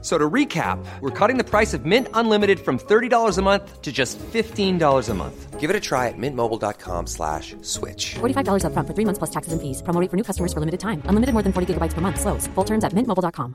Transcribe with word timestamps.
So 0.00 0.16
to 0.16 0.30
recap, 0.30 0.78
we're 1.00 1.10
cutting 1.10 1.38
the 1.38 1.44
price 1.44 1.74
of 1.74 1.84
Mint 1.84 2.06
Unlimited 2.14 2.60
from 2.60 2.78
$30 2.78 3.36
a 3.36 3.42
month 3.42 3.82
to 3.82 3.90
just 3.90 4.16
$15 4.18 5.08
a 5.08 5.14
month. 5.14 5.58
Give 5.58 5.70
it 5.70 5.74
a 5.74 5.80
try 5.80 6.06
at 6.06 6.14
mintmobile.com 6.16 7.08
slash 7.08 7.56
switch. 7.62 8.14
$45 8.20 8.62
upfront 8.62 8.86
for 8.86 8.94
three 8.94 9.04
months 9.04 9.18
plus 9.18 9.30
taxes 9.30 9.52
and 9.52 9.60
fees. 9.60 9.82
Promo 9.82 10.00
rate 10.00 10.08
for 10.08 10.16
new 10.16 10.22
customers 10.22 10.52
for 10.52 10.60
limited 10.60 10.78
time. 10.78 11.02
Unlimited 11.06 11.32
more 11.34 11.42
than 11.42 11.52
40 11.52 11.74
gigabytes 11.74 11.94
per 11.94 12.00
month. 12.00 12.20
Slows. 12.20 12.46
Full 12.54 12.64
terms 12.64 12.84
at 12.84 12.92
mintmobile.com. 12.94 13.54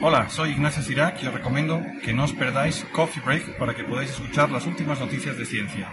Hola, 0.00 0.28
soy 0.28 0.50
Ignacio 0.50 0.82
Cirac 0.82 1.22
y 1.22 1.26
os 1.26 1.32
recomiendo 1.32 1.80
que 2.04 2.12
no 2.12 2.24
os 2.24 2.32
perdáis 2.32 2.84
Coffee 2.92 3.22
Break 3.24 3.58
para 3.58 3.74
que 3.74 3.84
podáis 3.84 4.10
escuchar 4.10 4.50
las 4.50 4.66
últimas 4.66 5.00
noticias 5.00 5.38
de 5.38 5.46
ciencia. 5.46 5.88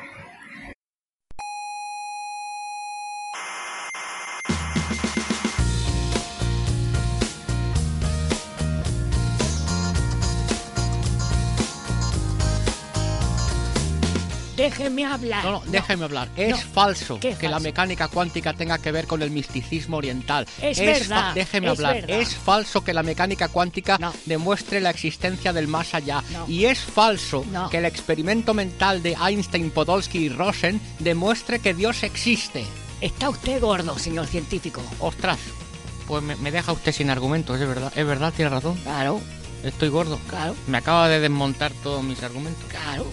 Déjeme 14.62 15.06
hablar. 15.06 15.44
No, 15.44 15.52
no, 15.52 15.62
déjeme 15.72 16.04
hablar. 16.06 16.30
Es 16.36 16.52
No. 16.52 16.58
falso 16.74 17.20
¿Qué 17.20 17.36
que 17.36 17.50
la 17.50 17.60
mecánica 17.60 18.08
cuántica 18.08 18.54
tenga 18.54 18.78
que 18.78 18.92
ver 18.92 19.08
con 19.08 19.22
el 19.22 19.32
misticismo 19.32 19.98
oriental. 19.98 20.46
Es 20.62 20.78
fa- 20.78 20.84
verdad, 20.84 21.34
Déjeme 21.34 21.68
es 21.68 21.72
hablar. 21.72 21.94
verdad. 21.96 22.20
Es 22.22 22.36
falso 22.36 22.84
que 22.84 22.94
la 22.94 23.04
mecánica 23.04 23.48
cuántica 23.48 24.00
demuestre 24.26 24.80
la 24.82 24.90
existencia 24.91 25.54
del 25.54 25.68
más 25.68 25.94
allá. 25.94 26.24
Y 26.48 26.66
es 26.66 26.80
falso 26.80 27.46
que 27.70 27.77
el 27.80 27.85
experimento 27.85 28.54
mental 28.54 29.02
de 29.04 29.16
Einstein, 29.22 29.72
Podolsky 29.72 30.20
y 30.26 30.30
Rosen 30.30 30.80
demuestre 31.00 31.60
que 31.60 31.74
Dios 31.74 32.04
existe. 32.04 32.66
Está 33.02 33.30
usted 33.30 33.60
gordo, 33.62 33.98
señor 33.98 34.28
científico. 34.28 34.82
Ostras, 35.00 35.40
pues 36.07 36.22
me, 36.24 36.35
me 36.35 36.52
deja 36.52 36.72
usted 36.72 36.91
sin 36.91 37.10
argumentos, 37.10 37.60
es 37.60 37.68
verdad. 37.68 37.91
Es 37.96 38.05
verdad, 38.05 38.32
tiene 38.35 38.50
razón. 38.50 38.76
Claro, 38.84 39.20
Estoy 39.63 39.90
gordo. 39.90 40.20
claro, 40.28 40.55
Me 40.68 40.78
acaba 40.80 41.07
de 41.07 41.20
desmontar 41.20 41.72
todos 41.84 42.04
mis 42.04 42.22
argumentos. 42.24 42.63
claro. 42.70 43.05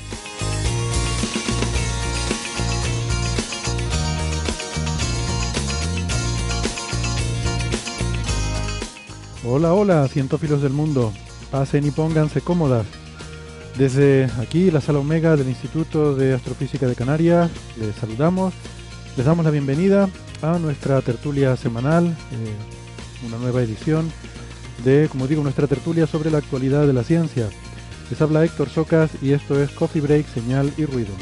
Hola, 9.44 9.72
hola, 9.72 10.08
cientófilos 10.08 10.62
del 10.62 10.72
mundo. 10.72 11.12
Pasen 11.52 11.86
y 11.86 11.92
pónganse 11.92 12.40
cómodas. 12.40 12.84
Desde 13.76 14.24
aquí, 14.40 14.72
la 14.72 14.80
sala 14.80 14.98
Omega 14.98 15.36
del 15.36 15.48
Instituto 15.48 16.16
de 16.16 16.34
Astrofísica 16.34 16.88
de 16.88 16.96
Canarias, 16.96 17.48
les 17.78 17.94
saludamos. 17.94 18.52
Les 19.16 19.24
damos 19.24 19.44
la 19.44 19.52
bienvenida 19.52 20.08
a 20.42 20.58
nuestra 20.58 21.00
tertulia 21.02 21.56
semanal, 21.56 22.06
eh, 22.08 23.26
una 23.28 23.38
nueva 23.38 23.62
edición 23.62 24.10
de, 24.84 25.08
como 25.08 25.28
digo, 25.28 25.44
nuestra 25.44 25.68
tertulia 25.68 26.08
sobre 26.08 26.32
la 26.32 26.38
actualidad 26.38 26.88
de 26.88 26.92
la 26.92 27.04
ciencia. 27.04 27.48
Les 28.10 28.20
habla 28.20 28.44
Héctor 28.44 28.68
Socas 28.68 29.12
y 29.22 29.34
esto 29.34 29.62
es 29.62 29.70
Coffee 29.70 30.02
Break, 30.02 30.26
Señal 30.34 30.72
y 30.76 30.84
Ruido. 30.84 31.12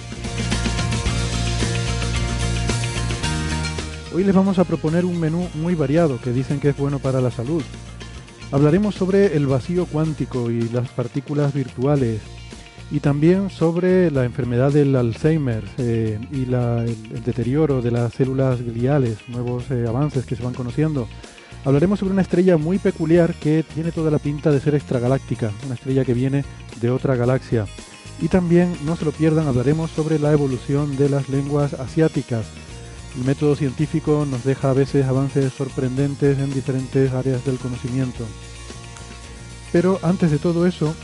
Hoy 4.14 4.24
les 4.24 4.34
vamos 4.34 4.58
a 4.58 4.64
proponer 4.64 5.04
un 5.04 5.20
menú 5.20 5.46
muy 5.52 5.74
variado 5.74 6.18
que 6.18 6.32
dicen 6.32 6.60
que 6.60 6.70
es 6.70 6.76
bueno 6.78 6.98
para 6.98 7.20
la 7.20 7.30
salud. 7.30 7.62
Hablaremos 8.52 8.94
sobre 8.94 9.36
el 9.36 9.46
vacío 9.46 9.86
cuántico 9.86 10.50
y 10.50 10.68
las 10.68 10.88
partículas 10.90 11.52
virtuales 11.52 12.20
y 12.92 13.00
también 13.00 13.50
sobre 13.50 14.10
la 14.12 14.24
enfermedad 14.24 14.72
del 14.72 14.94
Alzheimer 14.94 15.64
eh, 15.78 16.20
y 16.30 16.42
el 16.44 17.24
deterioro 17.24 17.82
de 17.82 17.90
las 17.90 18.14
células 18.14 18.62
gliales, 18.62 19.18
nuevos 19.28 19.70
eh, 19.70 19.84
avances 19.88 20.24
que 20.24 20.36
se 20.36 20.44
van 20.44 20.54
conociendo. 20.54 21.08
Hablaremos 21.64 21.98
sobre 21.98 22.12
una 22.12 22.22
estrella 22.22 22.56
muy 22.56 22.78
peculiar 22.78 23.34
que 23.34 23.64
tiene 23.74 23.90
toda 23.90 24.12
la 24.12 24.20
pinta 24.20 24.52
de 24.52 24.60
ser 24.60 24.76
extragaláctica, 24.76 25.50
una 25.64 25.74
estrella 25.74 26.04
que 26.04 26.14
viene 26.14 26.44
de 26.80 26.90
otra 26.90 27.16
galaxia. 27.16 27.66
Y 28.20 28.28
también, 28.28 28.72
no 28.84 28.94
se 28.94 29.04
lo 29.04 29.10
pierdan, 29.10 29.48
hablaremos 29.48 29.90
sobre 29.90 30.20
la 30.20 30.32
evolución 30.32 30.96
de 30.96 31.08
las 31.08 31.28
lenguas 31.28 31.74
asiáticas. 31.74 32.46
El 33.16 33.24
método 33.24 33.56
científico 33.56 34.26
nos 34.30 34.44
deja 34.44 34.70
a 34.70 34.74
veces 34.74 35.06
avances 35.06 35.52
sorprendentes 35.52 36.38
en 36.38 36.52
diferentes 36.52 37.12
áreas 37.12 37.44
del 37.46 37.56
conocimiento. 37.56 38.24
Pero 39.72 39.98
antes 40.02 40.30
de 40.30 40.38
todo 40.38 40.66
eso, 40.66 40.94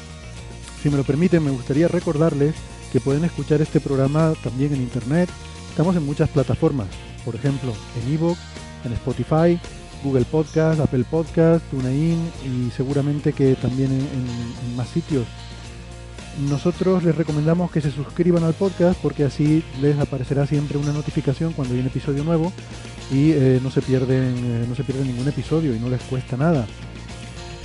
si 0.83 0.91
me 0.91 0.99
lo 0.99 1.05
permiten, 1.05 1.43
me 1.43 1.51
gustaría 1.51 1.89
recordarles 1.89 2.55
que 2.93 3.01
pueden 3.01 3.25
escuchar 3.25 3.63
este 3.63 3.81
programa 3.81 4.35
también 4.43 4.75
en 4.75 4.83
Internet. 4.83 5.31
Estamos 5.71 5.97
en 5.97 6.05
muchas 6.05 6.29
plataformas, 6.29 6.89
por 7.25 7.35
ejemplo, 7.35 7.73
en 8.03 8.13
iVoox, 8.15 8.39
en 8.85 8.93
Spotify, 8.93 9.59
Google 10.05 10.27
Podcast, 10.27 10.81
Apple 10.81 11.05
Podcast, 11.11 11.65
TuneIn 11.71 12.31
y 12.45 12.71
seguramente 12.73 13.33
que 13.33 13.55
también 13.55 13.91
en 13.91 14.77
más 14.77 14.89
sitios. 14.89 15.27
Nosotros 16.49 17.05
les 17.05 17.15
recomendamos 17.15 17.71
que 17.71 17.81
se 17.81 17.91
suscriban 17.91 18.45
al 18.45 18.55
podcast 18.55 18.99
porque 19.01 19.25
así 19.25 19.63
les 19.81 19.99
aparecerá 19.99 20.47
siempre 20.47 20.79
una 20.79 20.93
notificación 20.93 21.53
cuando 21.53 21.75
hay 21.75 21.81
un 21.81 21.87
episodio 21.87 22.25
nuevo 22.25 22.53
y 23.11 23.33
eh, 23.33 23.61
no 23.63 23.71
se 23.71 23.83
pierden 23.83 24.35
eh, 24.37 24.67
no 24.69 24.75
se 24.75 24.85
pierden 24.85 25.07
ningún 25.09 25.29
episodio 25.29 25.75
y 25.75 25.79
no 25.79 25.89
les 25.89 26.01
cuesta 26.03 26.37
nada. 26.37 26.67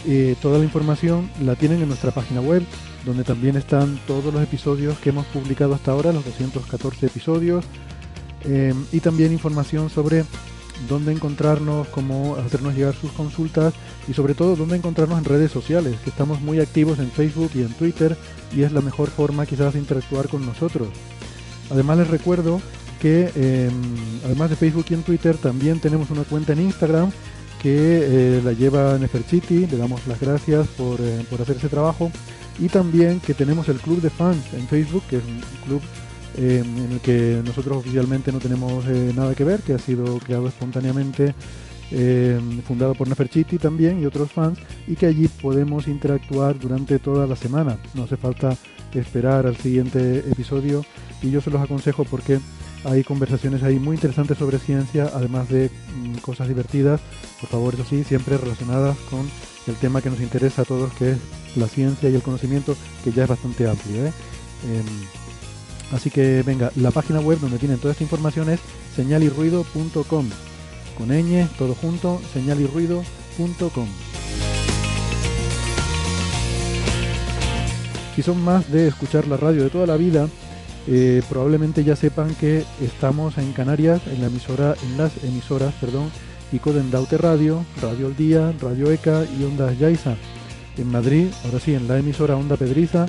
Eh, 0.06 0.36
toda 0.42 0.58
la 0.58 0.64
información 0.64 1.30
la 1.42 1.56
tienen 1.56 1.82
en 1.82 1.88
nuestra 1.88 2.12
página 2.12 2.40
web 2.40 2.64
donde 3.06 3.24
también 3.24 3.56
están 3.56 4.00
todos 4.06 4.34
los 4.34 4.44
episodios 4.44 4.98
que 5.00 5.10
hemos 5.10 5.26
publicado 5.28 5.74
hasta 5.74 5.92
ahora, 5.92 6.12
los 6.12 6.26
214 6.26 7.06
episodios 7.06 7.66
eh, 8.46 8.74
y 8.92 9.00
también 9.00 9.32
información 9.32 9.90
sobre 9.90 10.24
dónde 10.88 11.12
encontrarnos, 11.12 11.88
cómo 11.90 12.36
hacernos 12.36 12.76
llegar 12.76 12.96
sus 12.96 13.12
consultas 13.12 13.74
y 14.08 14.14
sobre 14.14 14.36
todo 14.36 14.56
dónde 14.56 14.76
encontrarnos 14.76 15.18
en 15.18 15.26
redes 15.26 15.52
sociales, 15.52 15.96
que 16.04 16.10
estamos 16.10 16.42
muy 16.42 16.60
activos 16.60 17.00
en 17.00 17.12
Facebook 17.12 17.52
y 17.56 17.62
en 17.62 17.74
Twitter 17.74 18.18
y 18.56 18.64
es 18.64 18.72
la 18.72 18.82
mejor 18.82 19.10
forma 19.10 19.46
quizás 19.46 19.74
de 19.74 19.80
interactuar 19.80 20.28
con 20.28 20.46
nosotros. 20.46 20.90
Además 21.70 21.98
les 21.98 22.08
recuerdo 22.10 22.62
que 23.00 23.32
eh, 23.36 23.70
además 24.26 24.50
de 24.50 24.56
Facebook 24.56 24.86
y 24.90 24.94
en 24.94 25.04
Twitter 25.04 25.38
también 25.38 25.80
tenemos 25.80 26.10
una 26.10 26.24
cuenta 26.24 26.54
en 26.54 26.62
Instagram 26.62 27.12
que 27.62 28.38
eh, 28.38 28.42
la 28.44 28.54
lleva 28.54 28.98
Neferchiti, 28.98 29.68
le 29.68 29.78
damos 29.78 30.06
las 30.08 30.20
gracias 30.20 30.68
por, 30.70 31.00
eh, 31.02 31.26
por 31.30 31.42
hacer 31.42 31.58
ese 31.58 31.70
trabajo 31.70 32.12
y 32.60 32.70
también 32.70 33.20
que 33.20 33.34
tenemos 33.34 33.70
el 33.70 33.78
club 33.78 34.02
de 34.02 34.10
fans 34.10 34.44
en 34.54 34.68
Facebook, 34.68 35.04
que 35.10 35.18
es 35.18 35.24
un 35.24 35.42
club 35.66 35.82
en 36.38 36.92
el 36.92 37.00
que 37.00 37.42
nosotros 37.44 37.78
oficialmente 37.78 38.32
no 38.32 38.40
tenemos 38.40 38.86
eh, 38.86 39.12
nada 39.16 39.34
que 39.36 39.44
ver, 39.44 39.62
que 39.62 39.74
ha 39.74 39.80
sido 39.80 40.20
creado 40.20 40.48
espontáneamente, 40.48 41.34
eh, 41.92 42.40
fundado 42.66 42.94
por 42.94 43.08
Neferchiti 43.08 43.58
también 43.58 44.02
y 44.02 44.06
otros 44.06 44.32
fans, 44.32 44.60
y 44.88 44.96
que 44.96 45.08
allí 45.08 45.28
podemos 45.28 45.88
interactuar 45.88 46.60
durante 46.60 47.00
toda 47.00 47.26
la 47.28 47.36
semana. 47.36 47.78
No 47.94 48.04
hace 48.04 48.18
falta 48.18 48.56
esperar 49.00 49.46
al 49.46 49.56
siguiente 49.58 50.20
episodio 50.20 50.86
y 51.22 51.32
yo 51.32 51.42
se 51.42 51.50
los 51.50 51.62
aconsejo 51.62 52.04
porque 52.04 52.40
hay 52.84 53.04
conversaciones 53.04 53.64
ahí 53.64 53.80
muy 53.80 53.96
interesantes 53.96 54.38
sobre 54.38 54.60
ciencia, 54.60 55.10
además 55.14 55.50
de 55.50 55.70
mm, 55.70 56.18
cosas 56.18 56.48
divertidas, 56.48 57.02
por 57.40 57.50
favor, 57.50 57.74
eso 57.74 57.86
sí, 57.86 58.04
siempre 58.04 58.38
relacionadas 58.38 58.98
con 59.10 59.30
el 59.68 59.76
tema 59.76 60.02
que 60.02 60.10
nos 60.10 60.22
interesa 60.22 60.62
a 60.62 60.66
todos, 60.66 60.94
que 60.94 61.12
es 61.12 61.18
la 61.56 61.68
ciencia 61.68 62.10
y 62.10 62.16
el 62.16 62.22
conocimiento, 62.22 62.76
que 63.04 63.12
ya 63.12 63.24
es 63.24 63.30
bastante 63.30 63.68
amplio. 63.68 64.06
¿eh? 64.06 64.12
Así 65.92 66.10
que 66.10 66.44
venga, 66.44 66.72
la 66.76 66.92
página 66.92 67.20
web 67.20 67.40
donde 67.40 67.60
tienen 67.60 67.80
toda 67.80 67.94
esta 67.94 68.04
información 68.04 68.50
es 68.50 68.60
señalirruido.com. 68.96 70.30
Con 70.98 71.10
ñ, 71.10 71.48
todo 71.58 71.76
junto, 71.76 72.22
señalirruido.com. 72.34 73.88
Si 78.16 78.24
son 78.24 78.44
más 78.44 78.72
de 78.72 78.88
escuchar 78.88 79.28
la 79.28 79.38
radio 79.38 79.64
de 79.64 79.70
toda 79.70 79.86
la 79.86 79.96
vida, 79.96 80.28
eh, 80.88 81.22
probablemente 81.30 81.84
ya 81.84 81.96
sepan 81.96 82.34
que 82.36 82.64
estamos 82.82 83.38
en 83.38 83.54
Canarias, 83.54 84.02
en 84.08 84.22
la 84.22 84.28
emisora, 84.28 84.76
en 84.84 84.98
las 84.98 85.12
emisoras, 85.24 85.74
perdón, 85.80 86.10
Icoden 86.52 86.90
Daute 86.90 87.18
Radio, 87.18 87.64
Radio 87.82 88.08
El 88.08 88.16
Día, 88.16 88.54
Radio 88.60 88.92
ECA 88.92 89.24
y 89.38 89.44
Ondas 89.44 89.78
Yaiza. 89.78 90.16
En 90.78 90.90
Madrid, 90.90 91.28
ahora 91.46 91.60
sí, 91.60 91.74
en 91.76 91.88
la 91.88 92.00
emisora 92.00 92.38
Onda 92.38 92.56
Pedriza, 92.56 93.06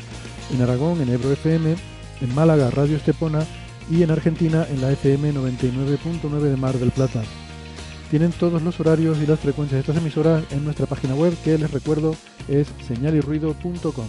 en 0.52 0.60
Aragón, 0.60 1.00
en 1.00 1.08
Ebro 1.08 1.32
FM, 1.32 1.76
en 2.20 2.34
Málaga, 2.34 2.70
Radio 2.70 2.96
Estepona 2.96 3.46
y 3.90 4.02
en 4.02 4.10
Argentina, 4.10 4.66
en 4.70 4.80
la 4.80 4.92
FM 4.92 5.34
99.9 5.34 6.40
de 6.40 6.56
Mar 6.56 6.78
del 6.78 6.90
Plata. 6.90 7.22
Tienen 8.10 8.32
todos 8.32 8.62
los 8.62 8.80
horarios 8.80 9.18
y 9.18 9.26
las 9.26 9.40
frecuencias 9.40 9.76
de 9.76 9.80
estas 9.80 9.96
emisoras 10.02 10.44
en 10.50 10.64
nuestra 10.64 10.86
página 10.86 11.14
web, 11.14 11.34
que 11.44 11.58
les 11.58 11.70
recuerdo 11.70 12.14
es 12.48 12.68
señalirruido.com. 12.86 14.08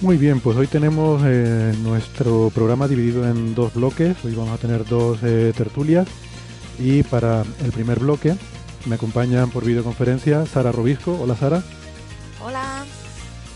Muy 0.00 0.16
bien, 0.16 0.38
pues 0.40 0.56
hoy 0.56 0.68
tenemos 0.68 1.22
eh, 1.24 1.74
nuestro 1.82 2.50
programa 2.54 2.86
dividido 2.86 3.28
en 3.28 3.54
dos 3.54 3.74
bloques. 3.74 4.16
Hoy 4.24 4.32
vamos 4.34 4.52
a 4.52 4.58
tener 4.58 4.84
dos 4.86 5.18
eh, 5.24 5.52
tertulias 5.56 6.06
y 6.78 7.02
para 7.02 7.42
el 7.64 7.72
primer 7.72 7.98
bloque 7.98 8.36
me 8.86 8.94
acompañan 8.94 9.50
por 9.50 9.64
videoconferencia 9.64 10.46
Sara 10.46 10.70
Robisco. 10.70 11.18
Hola 11.20 11.34
Sara. 11.34 11.62
Hola. 12.48 12.86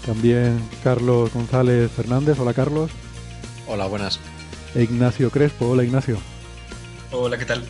También 0.04 0.60
Carlos 0.84 1.32
González 1.32 1.90
Fernández. 1.90 2.38
Hola 2.38 2.52
Carlos. 2.52 2.90
Hola, 3.66 3.86
buenas. 3.86 4.20
E 4.74 4.82
Ignacio 4.82 5.30
Crespo. 5.30 5.70
Hola 5.70 5.82
Ignacio. 5.82 6.18
Hola, 7.10 7.38
¿qué 7.38 7.46
tal? 7.46 7.64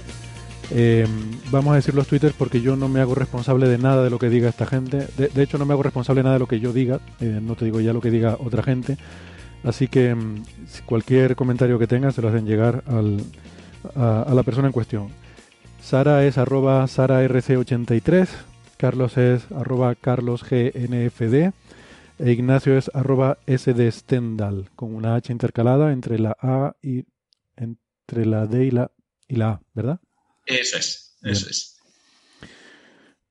Eh, 0.72 1.06
vamos 1.52 1.74
a 1.74 1.76
decir 1.76 1.94
los 1.94 2.08
twitters 2.08 2.34
porque 2.36 2.60
yo 2.60 2.74
no 2.74 2.88
me 2.88 3.00
hago 3.00 3.14
responsable 3.14 3.68
de 3.68 3.78
nada 3.78 4.02
de 4.02 4.10
lo 4.10 4.18
que 4.18 4.30
diga 4.30 4.48
esta 4.48 4.66
gente. 4.66 5.06
De, 5.16 5.28
de 5.28 5.42
hecho, 5.44 5.58
no 5.58 5.64
me 5.64 5.74
hago 5.74 5.84
responsable 5.84 6.22
de 6.22 6.24
nada 6.24 6.34
de 6.34 6.40
lo 6.40 6.48
que 6.48 6.58
yo 6.58 6.72
diga. 6.72 6.98
Eh, 7.20 7.38
no 7.40 7.54
te 7.54 7.66
digo 7.66 7.80
ya 7.80 7.92
lo 7.92 8.00
que 8.00 8.10
diga 8.10 8.36
otra 8.40 8.64
gente. 8.64 8.96
Así 9.62 9.86
que 9.86 10.16
mm, 10.16 10.42
cualquier 10.86 11.36
comentario 11.36 11.78
que 11.78 11.86
tengan 11.86 12.12
se 12.12 12.20
lo 12.20 12.30
hacen 12.30 12.46
llegar 12.46 12.82
al, 12.88 13.22
a, 13.94 14.22
a 14.22 14.34
la 14.34 14.42
persona 14.42 14.66
en 14.66 14.72
cuestión. 14.72 15.10
Sara 15.80 16.24
es 16.24 16.36
arroba 16.36 16.82
sararc83, 16.84 18.28
Carlos 18.82 19.16
es 19.16 19.48
arroba 19.52 19.94
carlosgnfd 19.94 21.34
e 22.18 22.32
Ignacio 22.32 22.76
es 22.76 22.90
arroba 22.92 23.38
sdstendal, 23.46 24.70
con 24.74 24.92
una 24.96 25.14
H 25.14 25.30
intercalada 25.30 25.92
entre 25.92 26.18
la 26.18 26.36
A 26.40 26.74
y 26.82 27.04
entre 27.54 28.26
la 28.26 28.48
D 28.48 28.64
y 28.64 28.70
la, 28.72 28.90
y 29.28 29.36
la 29.36 29.50
A, 29.50 29.62
¿verdad? 29.72 30.00
Eso 30.46 30.78
es, 30.78 31.16
eso 31.22 31.48
es. 31.48 31.78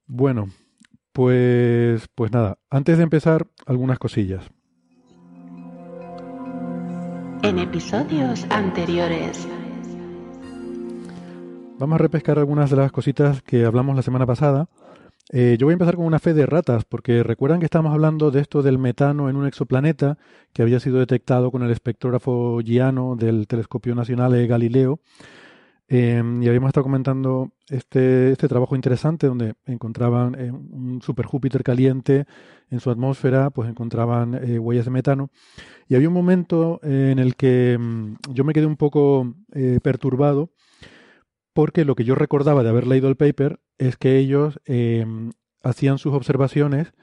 Bueno, 0.06 0.50
pues, 1.12 2.08
pues 2.16 2.32
nada, 2.32 2.58
antes 2.70 2.96
de 2.96 3.04
empezar, 3.04 3.46
algunas 3.66 4.00
cosillas. 4.00 4.46
En 7.44 7.60
episodios 7.60 8.46
anteriores. 8.50 9.46
Vamos 11.78 11.96
a 11.96 11.98
repescar 11.98 12.40
algunas 12.40 12.70
de 12.70 12.78
las 12.78 12.94
cositas 12.94 13.42
que 13.42 13.66
hablamos 13.66 13.98
la 13.98 14.02
semana 14.02 14.26
pasada. 14.26 14.70
Eh, 15.34 15.56
yo 15.58 15.66
voy 15.66 15.72
a 15.72 15.76
empezar 15.76 15.96
con 15.96 16.06
una 16.06 16.20
fe 16.20 16.34
de 16.34 16.46
ratas, 16.46 16.84
porque 16.84 17.24
recuerdan 17.24 17.60
que 17.60 17.66
estábamos 17.66 17.94
hablando 17.94 18.32
de 18.32 18.42
esto 18.42 18.62
del 18.62 18.78
metano 18.78 19.30
en 19.30 19.38
un 19.38 19.48
exoplaneta 19.48 20.18
que 20.52 20.62
había 20.62 20.82
sido 20.82 21.00
detectado 21.00 21.52
con 21.52 21.64
el 21.64 21.72
espectrógrafo 21.72 22.60
Giano 22.60 23.16
del 23.16 23.48
Telescopio 23.48 23.96
Nacional 23.96 24.34
de 24.34 24.46
Galileo. 24.46 25.00
Eh, 25.88 26.22
y 26.42 26.48
habíamos 26.48 26.70
estado 26.70 26.84
comentando 26.84 27.52
este, 27.70 28.32
este 28.32 28.48
trabajo 28.50 28.76
interesante 28.76 29.28
donde 29.28 29.56
encontraban 29.66 30.36
eh, 30.36 30.52
un 30.52 31.02
super 31.02 31.26
Júpiter 31.26 31.64
caliente 31.64 32.26
en 32.70 32.80
su 32.82 32.90
atmósfera, 32.90 33.50
pues 33.52 33.70
encontraban 33.70 34.36
eh, 34.36 34.60
huellas 34.60 34.86
de 34.86 34.92
metano. 34.92 35.30
Y 35.88 35.96
había 35.96 36.10
un 36.10 36.14
momento 36.14 36.82
en 36.84 37.20
el 37.20 37.36
que 37.38 37.78
mm, 37.80 38.16
yo 38.34 38.44
me 38.44 38.54
quedé 38.54 38.66
un 38.66 38.78
poco 38.78 39.34
perturbado 39.82 40.50
porque 41.54 41.86
lo 41.86 41.96
que 41.96 42.04
yo 42.04 42.16
recordaba 42.16 42.64
de 42.64 42.70
haber 42.70 42.88
leído 42.88 43.10
el 43.10 43.16
paper 43.16 43.60
es 43.78 43.98
que 43.98 44.18
ellos 44.18 44.60
hacían 45.64 45.98
sus 45.98 46.14
observaciones 46.14 46.94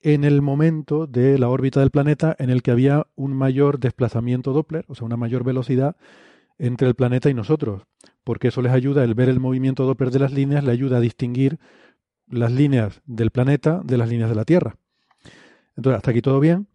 en 0.00 0.24
el 0.24 0.42
momento 0.42 1.06
de 1.06 1.38
la 1.38 1.48
órbita 1.48 1.80
del 1.80 1.90
planeta 1.90 2.34
en 2.38 2.50
el 2.50 2.62
que 2.62 2.70
había 2.70 3.06
un 3.16 3.34
mayor 3.34 3.80
desplazamiento 3.80 4.52
Doppler, 4.52 4.84
o 4.88 4.94
sea, 4.94 5.06
una 5.06 5.16
mayor 5.16 5.42
velocidad 5.44 5.96
entre 6.58 6.88
el 6.88 6.94
planeta 6.94 7.30
y 7.30 7.34
nosotros, 7.34 7.82
porque 8.24 8.48
eso 8.48 8.62
les 8.62 8.72
ayuda, 8.72 9.04
el 9.04 9.14
ver 9.14 9.28
el 9.28 9.40
movimiento 9.40 9.86
Doppler 9.86 10.10
de 10.10 10.18
las 10.18 10.32
líneas, 10.32 10.64
le 10.64 10.72
ayuda 10.72 10.98
a 10.98 11.00
distinguir 11.00 11.58
las 12.28 12.52
líneas 12.52 13.00
del 13.06 13.30
planeta 13.30 13.80
de 13.84 13.96
las 13.96 14.08
líneas 14.08 14.28
de 14.28 14.36
la 14.36 14.44
Tierra. 14.44 14.76
Entonces, 15.76 15.96
hasta 15.96 16.10
aquí 16.10 16.20
todo 16.20 16.40
bien, 16.40 16.66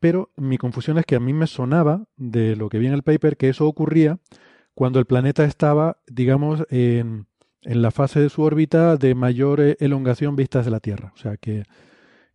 pero 0.00 0.30
mi 0.36 0.58
confusión 0.58 0.98
es 0.98 1.06
que 1.06 1.16
a 1.16 1.20
mí 1.20 1.32
me 1.32 1.46
sonaba 1.46 2.04
de 2.16 2.56
lo 2.56 2.68
que 2.68 2.78
vi 2.78 2.86
en 2.86 2.92
el 2.92 3.02
paper 3.02 3.36
que 3.36 3.48
eso 3.48 3.66
ocurría 3.66 4.18
cuando 4.74 4.98
el 4.98 5.06
planeta 5.06 5.44
estaba, 5.44 5.98
digamos, 6.06 6.64
en, 6.70 7.26
la 7.62 7.90
fase 7.90 8.20
de 8.20 8.28
su 8.28 8.42
órbita 8.42 8.96
de 8.96 9.14
mayor 9.14 9.60
eh, 9.60 9.76
elongación 9.78 10.34
vista 10.34 10.58
desde 10.58 10.70
la 10.70 10.80
Tierra. 10.80 11.12
O 11.14 11.18
sea, 11.18 11.36
que, 11.36 11.64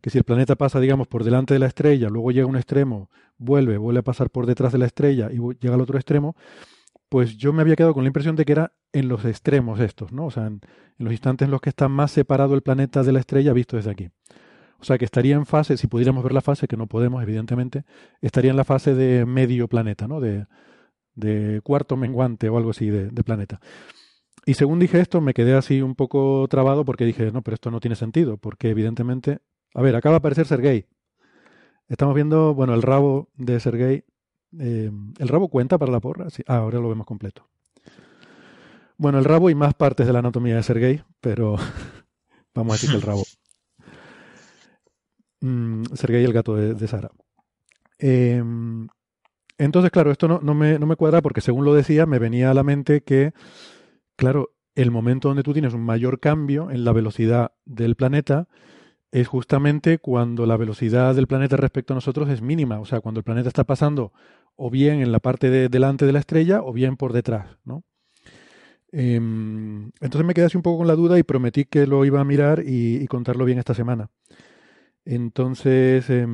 que 0.00 0.10
si 0.10 0.18
el 0.18 0.24
planeta 0.24 0.56
pasa, 0.56 0.80
digamos, 0.80 1.06
por 1.06 1.24
delante 1.24 1.54
de 1.54 1.60
la 1.60 1.66
estrella, 1.66 2.08
luego 2.08 2.30
llega 2.30 2.44
a 2.44 2.48
un 2.48 2.56
extremo, 2.56 3.10
vuelve, 3.36 3.76
vuelve 3.76 4.00
a 4.00 4.04
pasar 4.04 4.30
por 4.30 4.46
detrás 4.46 4.72
de 4.72 4.78
la 4.78 4.86
estrella 4.86 5.30
y 5.30 5.38
llega 5.60 5.74
al 5.74 5.80
otro 5.80 5.98
extremo, 5.98 6.34
pues 7.08 7.36
yo 7.36 7.52
me 7.52 7.62
había 7.62 7.76
quedado 7.76 7.94
con 7.94 8.04
la 8.04 8.08
impresión 8.08 8.36
de 8.36 8.44
que 8.44 8.52
era 8.52 8.72
en 8.92 9.08
los 9.08 9.24
extremos 9.24 9.80
estos, 9.80 10.12
¿no? 10.12 10.26
O 10.26 10.30
sea, 10.30 10.46
en, 10.46 10.60
en, 10.98 11.04
los 11.04 11.12
instantes 11.12 11.46
en 11.46 11.50
los 11.50 11.60
que 11.60 11.70
está 11.70 11.88
más 11.88 12.10
separado 12.10 12.54
el 12.54 12.62
planeta 12.62 13.02
de 13.02 13.12
la 13.12 13.20
estrella 13.20 13.52
visto 13.52 13.76
desde 13.76 13.90
aquí. 13.90 14.10
O 14.80 14.84
sea, 14.84 14.96
que 14.96 15.04
estaría 15.04 15.34
en 15.34 15.44
fase, 15.44 15.76
si 15.76 15.88
pudiéramos 15.88 16.22
ver 16.22 16.32
la 16.32 16.40
fase, 16.40 16.68
que 16.68 16.76
no 16.76 16.86
podemos, 16.86 17.22
evidentemente, 17.22 17.84
estaría 18.20 18.50
en 18.50 18.56
la 18.56 18.64
fase 18.64 18.94
de 18.94 19.26
medio 19.26 19.68
planeta, 19.68 20.06
¿no? 20.06 20.20
De, 20.20 20.46
de 21.18 21.60
cuarto 21.62 21.96
menguante 21.96 22.48
o 22.48 22.56
algo 22.56 22.70
así 22.70 22.88
de, 22.88 23.10
planeta. 23.24 23.60
Y 24.46 24.54
según 24.54 24.78
dije 24.78 25.00
esto, 25.00 25.20
me 25.20 25.34
quedé 25.34 25.54
así 25.54 25.82
un 25.82 25.94
poco 25.94 26.46
trabado 26.48 26.84
porque 26.84 27.04
dije, 27.04 27.30
no, 27.32 27.42
pero 27.42 27.56
esto 27.56 27.70
no 27.70 27.80
tiene 27.80 27.96
sentido, 27.96 28.38
porque 28.38 28.70
evidentemente, 28.70 29.40
a 29.74 29.82
ver, 29.82 29.96
acaba 29.96 30.14
de 30.14 30.18
aparecer 30.18 30.46
Sergei. 30.46 30.86
Estamos 31.88 32.14
viendo, 32.14 32.54
bueno, 32.54 32.74
el 32.74 32.82
rabo 32.82 33.28
de 33.36 33.60
Sergei 33.60 34.04
eh, 34.58 34.90
¿El 35.18 35.28
rabo 35.28 35.48
cuenta 35.48 35.78
para 35.78 35.92
la 35.92 36.00
porra? 36.00 36.30
Sí. 36.30 36.42
Ah, 36.46 36.58
ahora 36.58 36.78
lo 36.78 36.88
vemos 36.88 37.06
completo. 37.06 37.48
Bueno, 38.96 39.18
el 39.18 39.24
rabo 39.24 39.50
y 39.50 39.54
más 39.54 39.74
partes 39.74 40.06
de 40.06 40.12
la 40.12 40.20
anatomía 40.20 40.56
de 40.56 40.62
Sergei, 40.62 41.02
pero 41.20 41.56
vamos 42.54 42.72
a 42.72 42.74
decir 42.74 42.90
que 42.90 42.96
el 42.96 43.02
rabo. 43.02 43.24
Mm, 45.40 45.84
Sergei, 45.94 46.24
el 46.24 46.32
gato 46.32 46.56
de, 46.56 46.74
de 46.74 46.88
Sara. 46.88 47.10
Eh, 47.98 48.42
entonces, 49.58 49.90
claro, 49.90 50.12
esto 50.12 50.28
no, 50.28 50.54
me, 50.54 50.78
me 50.78 50.96
cuadra 50.96 51.20
porque 51.20 51.40
según 51.40 51.64
lo 51.64 51.74
decía, 51.74 52.06
me 52.06 52.20
venía 52.20 52.50
a 52.50 52.54
la 52.54 52.62
mente 52.62 53.02
que, 53.02 53.32
claro, 54.16 54.54
el 54.76 54.92
momento 54.92 55.28
donde 55.28 55.42
tú 55.42 55.52
tienes 55.52 55.74
un 55.74 55.84
mayor 55.84 56.20
cambio 56.20 56.70
en 56.70 56.84
la 56.84 56.92
velocidad 56.92 57.52
del 57.64 57.96
planeta 57.96 58.48
es 59.10 59.26
justamente 59.26 59.98
cuando 59.98 60.46
la 60.46 60.56
velocidad 60.56 61.14
del 61.14 61.26
planeta 61.26 61.56
respecto 61.56 61.92
a 61.92 61.96
nosotros 61.96 62.28
es 62.28 62.40
mínima, 62.40 62.78
o 62.78 62.84
sea, 62.84 63.00
cuando 63.00 63.18
el 63.18 63.24
planeta 63.24 63.48
está 63.48 63.64
pasando 63.64 64.12
o 64.54 64.70
bien 64.70 65.00
en 65.00 65.10
la 65.10 65.18
parte 65.18 65.50
de 65.50 65.68
delante 65.68 66.06
de 66.06 66.12
la 66.12 66.20
estrella 66.20 66.62
o 66.62 66.72
bien 66.72 66.96
por 66.96 67.12
detrás, 67.12 67.58
¿no? 67.64 67.84
Eh, 68.92 69.16
entonces 69.16 70.24
me 70.24 70.34
quedé 70.34 70.46
así 70.46 70.56
un 70.56 70.62
poco 70.62 70.78
con 70.78 70.86
la 70.86 70.94
duda 70.94 71.18
y 71.18 71.22
prometí 71.22 71.64
que 71.64 71.86
lo 71.86 72.04
iba 72.04 72.20
a 72.20 72.24
mirar 72.24 72.62
y, 72.64 73.06
contarlo 73.08 73.44
bien 73.44 73.58
esta 73.58 73.74
semana. 73.74 74.10
Entonces, 75.04 76.08
eh, 76.08 76.26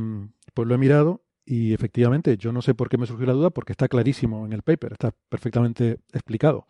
pues 0.53 0.69
lo 0.69 0.75
he 0.75 0.79
mirado 0.79 1.24
y 1.45 1.75
efectivamente 1.75 2.37
yo 2.37 2.53
no 2.53 2.63
sé 2.63 2.75
por 2.75 2.89
qué 2.89 2.97
me 2.97 3.07
surgió 3.07 3.27
la 3.27 3.33
duda 3.33 3.51
porque 3.51 3.73
está 3.73 3.89
clarísimo 3.89 4.47
en 4.47 4.53
el 4.53 4.63
paper, 4.63 4.93
está 4.93 5.13
perfectamente 5.29 6.01
explicado. 6.13 6.67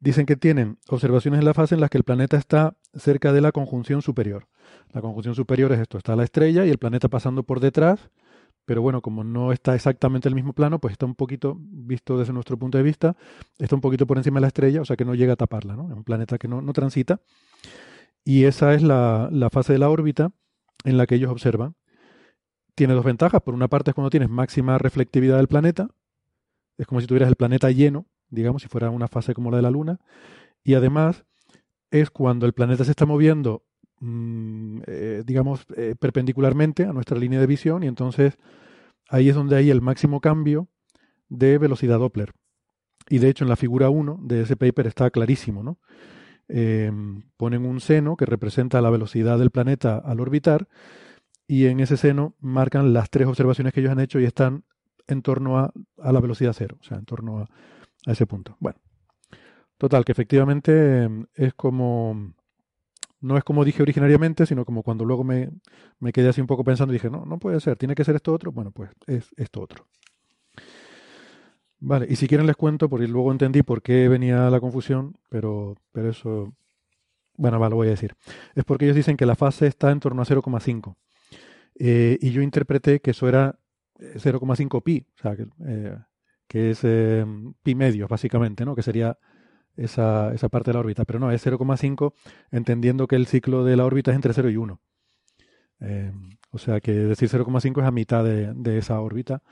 Dicen 0.00 0.26
que 0.26 0.34
tienen 0.34 0.78
observaciones 0.88 1.38
en 1.38 1.44
la 1.44 1.54
fase 1.54 1.74
en 1.74 1.80
las 1.80 1.90
que 1.90 1.98
el 1.98 2.04
planeta 2.04 2.36
está 2.36 2.76
cerca 2.94 3.32
de 3.32 3.40
la 3.40 3.52
conjunción 3.52 4.02
superior. 4.02 4.48
La 4.92 5.00
conjunción 5.00 5.34
superior 5.34 5.72
es 5.72 5.80
esto, 5.80 5.98
está 5.98 6.16
la 6.16 6.24
estrella 6.24 6.66
y 6.66 6.70
el 6.70 6.78
planeta 6.78 7.08
pasando 7.08 7.44
por 7.44 7.60
detrás, 7.60 8.10
pero 8.64 8.82
bueno, 8.82 9.00
como 9.00 9.22
no 9.22 9.52
está 9.52 9.74
exactamente 9.74 10.28
en 10.28 10.32
el 10.32 10.36
mismo 10.36 10.54
plano, 10.54 10.80
pues 10.80 10.92
está 10.92 11.06
un 11.06 11.14
poquito, 11.14 11.56
visto 11.60 12.18
desde 12.18 12.32
nuestro 12.32 12.58
punto 12.58 12.78
de 12.78 12.84
vista, 12.84 13.16
está 13.58 13.74
un 13.74 13.80
poquito 13.80 14.06
por 14.06 14.16
encima 14.16 14.38
de 14.38 14.42
la 14.42 14.48
estrella, 14.48 14.80
o 14.80 14.84
sea 14.84 14.96
que 14.96 15.04
no 15.04 15.14
llega 15.14 15.34
a 15.34 15.36
taparla, 15.36 15.76
¿no? 15.76 15.88
Es 15.88 15.96
un 15.96 16.04
planeta 16.04 16.38
que 16.38 16.48
no, 16.48 16.62
no 16.62 16.72
transita. 16.72 17.20
Y 18.24 18.44
esa 18.44 18.74
es 18.74 18.82
la 18.82 19.48
fase 19.52 19.72
de 19.72 19.78
la 19.78 19.90
órbita 19.90 20.30
en 20.84 20.96
la 20.96 21.06
que 21.06 21.16
ellos 21.16 21.30
observan. 21.30 21.74
Tiene 22.74 22.94
dos 22.94 23.04
ventajas. 23.04 23.42
Por 23.42 23.54
una 23.54 23.68
parte 23.68 23.90
es 23.90 23.94
cuando 23.94 24.10
tienes 24.10 24.30
máxima 24.30 24.78
reflectividad 24.78 25.36
del 25.36 25.48
planeta. 25.48 25.88
Es 26.78 26.86
como 26.86 27.00
si 27.00 27.06
tuvieras 27.06 27.28
el 27.28 27.36
planeta 27.36 27.70
lleno, 27.70 28.06
digamos, 28.28 28.62
si 28.62 28.68
fuera 28.68 28.90
una 28.90 29.08
fase 29.08 29.34
como 29.34 29.50
la 29.50 29.58
de 29.58 29.62
la 29.62 29.70
Luna. 29.70 30.00
Y 30.64 30.74
además 30.74 31.24
es 31.90 32.10
cuando 32.10 32.46
el 32.46 32.54
planeta 32.54 32.84
se 32.84 32.90
está 32.90 33.04
moviendo 33.04 33.64
eh, 34.04 35.22
digamos, 35.24 35.64
eh, 35.76 35.94
perpendicularmente 35.98 36.84
a 36.84 36.92
nuestra 36.92 37.16
línea 37.16 37.38
de 37.38 37.46
visión 37.46 37.84
y 37.84 37.86
entonces 37.86 38.36
ahí 39.08 39.28
es 39.28 39.36
donde 39.36 39.54
hay 39.54 39.70
el 39.70 39.80
máximo 39.80 40.20
cambio 40.20 40.66
de 41.28 41.56
velocidad 41.58 42.00
Doppler. 42.00 42.32
Y 43.08 43.18
de 43.18 43.28
hecho 43.28 43.44
en 43.44 43.50
la 43.50 43.56
figura 43.56 43.90
1 43.90 44.18
de 44.22 44.42
ese 44.42 44.56
paper 44.56 44.88
está 44.88 45.10
clarísimo, 45.10 45.62
¿no? 45.62 45.78
Eh, 46.48 46.90
ponen 47.36 47.64
un 47.64 47.80
seno 47.80 48.16
que 48.16 48.26
representa 48.26 48.80
la 48.80 48.90
velocidad 48.90 49.38
del 49.38 49.50
planeta 49.50 49.98
al 49.98 50.18
orbitar 50.18 50.68
y 51.46 51.66
en 51.66 51.80
ese 51.80 51.96
seno 51.96 52.34
marcan 52.40 52.92
las 52.92 53.10
tres 53.10 53.26
observaciones 53.26 53.72
que 53.72 53.80
ellos 53.80 53.92
han 53.92 54.00
hecho 54.00 54.20
y 54.20 54.24
están 54.24 54.64
en 55.06 55.22
torno 55.22 55.58
a, 55.58 55.72
a 55.98 56.12
la 56.12 56.20
velocidad 56.20 56.54
cero, 56.56 56.78
o 56.80 56.84
sea, 56.84 56.98
en 56.98 57.04
torno 57.04 57.38
a, 57.38 57.48
a 58.06 58.12
ese 58.12 58.26
punto. 58.26 58.56
Bueno, 58.60 58.78
total, 59.78 60.04
que 60.04 60.12
efectivamente 60.12 61.08
es 61.34 61.54
como 61.54 62.34
no 63.22 63.38
es 63.38 63.44
como 63.44 63.64
dije 63.64 63.82
originariamente, 63.82 64.46
sino 64.46 64.64
como 64.64 64.82
cuando 64.82 65.04
luego 65.04 65.24
me, 65.24 65.50
me, 66.00 66.12
quedé 66.12 66.28
así 66.28 66.40
un 66.40 66.46
poco 66.48 66.64
pensando 66.64 66.92
y 66.92 66.96
dije, 66.96 67.08
no, 67.08 67.24
no 67.24 67.38
puede 67.38 67.60
ser, 67.60 67.76
tiene 67.76 67.94
que 67.94 68.04
ser 68.04 68.16
esto 68.16 68.32
otro. 68.32 68.52
Bueno, 68.52 68.72
pues 68.72 68.90
es 69.06 69.30
esto 69.36 69.60
otro. 69.60 69.86
Vale, 71.78 72.06
y 72.08 72.16
si 72.16 72.28
quieren 72.28 72.46
les 72.46 72.56
cuento, 72.56 72.88
porque 72.88 73.08
luego 73.08 73.32
entendí 73.32 73.62
por 73.62 73.82
qué 73.82 74.08
venía 74.08 74.50
la 74.50 74.60
confusión, 74.60 75.16
pero, 75.28 75.76
pero 75.92 76.10
eso, 76.10 76.52
bueno, 77.36 77.58
va, 77.58 77.68
lo 77.68 77.76
voy 77.76 77.88
a 77.88 77.90
decir. 77.90 78.14
Es 78.54 78.64
porque 78.64 78.84
ellos 78.84 78.96
dicen 78.96 79.16
que 79.16 79.26
la 79.26 79.36
fase 79.36 79.66
está 79.66 79.90
en 79.90 80.00
torno 80.00 80.22
a 80.22 80.24
0,5. 80.24 80.96
Eh, 81.78 82.18
y 82.20 82.30
yo 82.30 82.42
interpreté 82.42 83.00
que 83.00 83.12
eso 83.12 83.28
era 83.28 83.58
0,5 83.98 84.82
pi, 84.82 85.06
o 85.16 85.22
sea, 85.22 85.36
que, 85.36 85.46
eh, 85.66 85.96
que 86.46 86.70
es 86.70 86.80
eh, 86.82 87.24
pi 87.62 87.74
medios, 87.74 88.08
básicamente, 88.08 88.64
¿no? 88.64 88.74
Que 88.74 88.82
sería 88.82 89.18
esa, 89.76 90.32
esa 90.34 90.48
parte 90.48 90.70
de 90.70 90.74
la 90.74 90.80
órbita. 90.80 91.04
Pero 91.04 91.18
no, 91.18 91.30
es 91.30 91.44
0,5, 91.46 92.14
entendiendo 92.50 93.06
que 93.06 93.16
el 93.16 93.26
ciclo 93.26 93.64
de 93.64 93.76
la 93.76 93.84
órbita 93.84 94.10
es 94.10 94.16
entre 94.16 94.32
0 94.32 94.50
y 94.50 94.56
1. 94.56 94.80
Eh, 95.80 96.12
o 96.50 96.58
sea 96.58 96.80
que 96.80 96.92
decir 96.92 97.28
0,5 97.28 97.80
es 97.80 97.86
a 97.86 97.90
mitad 97.90 98.22
de, 98.22 98.52
de 98.54 98.78
esa 98.78 99.00
órbita 99.00 99.42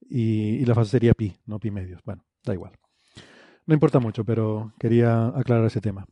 y, 0.00 0.56
y, 0.56 0.64
la 0.66 0.74
fase 0.74 0.90
sería 0.90 1.14
pi, 1.14 1.36
no 1.46 1.58
pi 1.58 1.70
medios. 1.70 2.02
Bueno, 2.04 2.24
da 2.44 2.52
igual. 2.52 2.72
No 3.66 3.74
importa 3.74 4.00
mucho, 4.00 4.24
pero 4.24 4.72
quería 4.78 5.28
aclarar 5.28 5.66
ese 5.66 5.80
tema. 5.80 6.06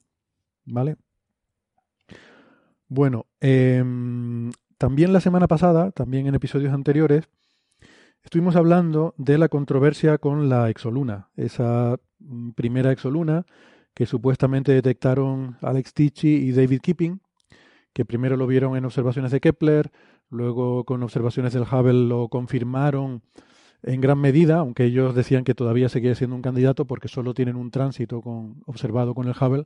¿Vale? 0.65 0.97
Bueno, 2.89 3.27
eh, 3.41 3.83
también 4.79 5.13
la 5.13 5.21
semana 5.21 5.49
pasada, 5.49 5.91
también 5.91 6.27
en 6.27 6.35
episodios 6.35 6.73
anteriores, 6.73 7.29
estuvimos 8.23 8.57
hablando 8.57 9.15
de 9.17 9.39
la 9.39 9.49
controversia 9.49 10.19
con 10.19 10.49
la 10.49 10.69
exoluna, 10.69 11.29
esa 11.37 11.97
mm, 12.19 12.51
primera 12.51 12.93
exoluna 12.93 13.47
que 13.95 14.05
supuestamente 14.05 14.73
detectaron 14.73 15.57
Alex 15.63 15.95
Tichy 15.95 16.29
y 16.29 16.53
David 16.53 16.81
Keeping, 16.83 17.21
que 17.95 18.05
primero 18.05 18.37
lo 18.37 18.47
vieron 18.47 18.77
en 18.77 18.85
observaciones 18.85 19.33
de 19.33 19.41
Kepler, 19.41 19.91
luego 20.29 20.85
con 20.85 21.03
observaciones 21.03 21.55
del 21.55 21.63
Hubble 21.63 22.07
lo 22.07 22.29
confirmaron 22.29 23.23
en 23.83 24.01
gran 24.03 24.19
medida, 24.19 24.59
aunque 24.59 24.85
ellos 24.85 25.15
decían 25.15 25.45
que 25.45 25.55
todavía 25.55 25.89
seguía 25.89 26.15
siendo 26.15 26.37
un 26.37 26.43
candidato 26.43 26.87
porque 26.87 27.09
solo 27.09 27.33
tienen 27.33 27.57
un 27.57 27.71
tránsito 27.71 28.21
con, 28.21 28.63
observado 28.67 29.15
con 29.15 29.29
el 29.29 29.35
Hubble, 29.41 29.65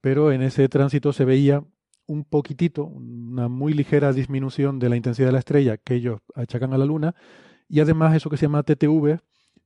pero 0.00 0.32
en 0.32 0.40
ese 0.40 0.68
tránsito 0.70 1.12
se 1.12 1.26
veía 1.26 1.62
un 2.06 2.24
poquitito, 2.24 2.84
una 2.84 3.48
muy 3.48 3.72
ligera 3.72 4.12
disminución 4.12 4.78
de 4.78 4.88
la 4.88 4.96
intensidad 4.96 5.28
de 5.28 5.32
la 5.32 5.38
estrella 5.38 5.76
que 5.78 5.94
ellos 5.94 6.20
achacan 6.34 6.72
a 6.72 6.78
la 6.78 6.84
Luna, 6.84 7.14
y 7.68 7.80
además 7.80 8.14
eso 8.14 8.30
que 8.30 8.36
se 8.36 8.46
llama 8.46 8.62
TTV, 8.62 9.20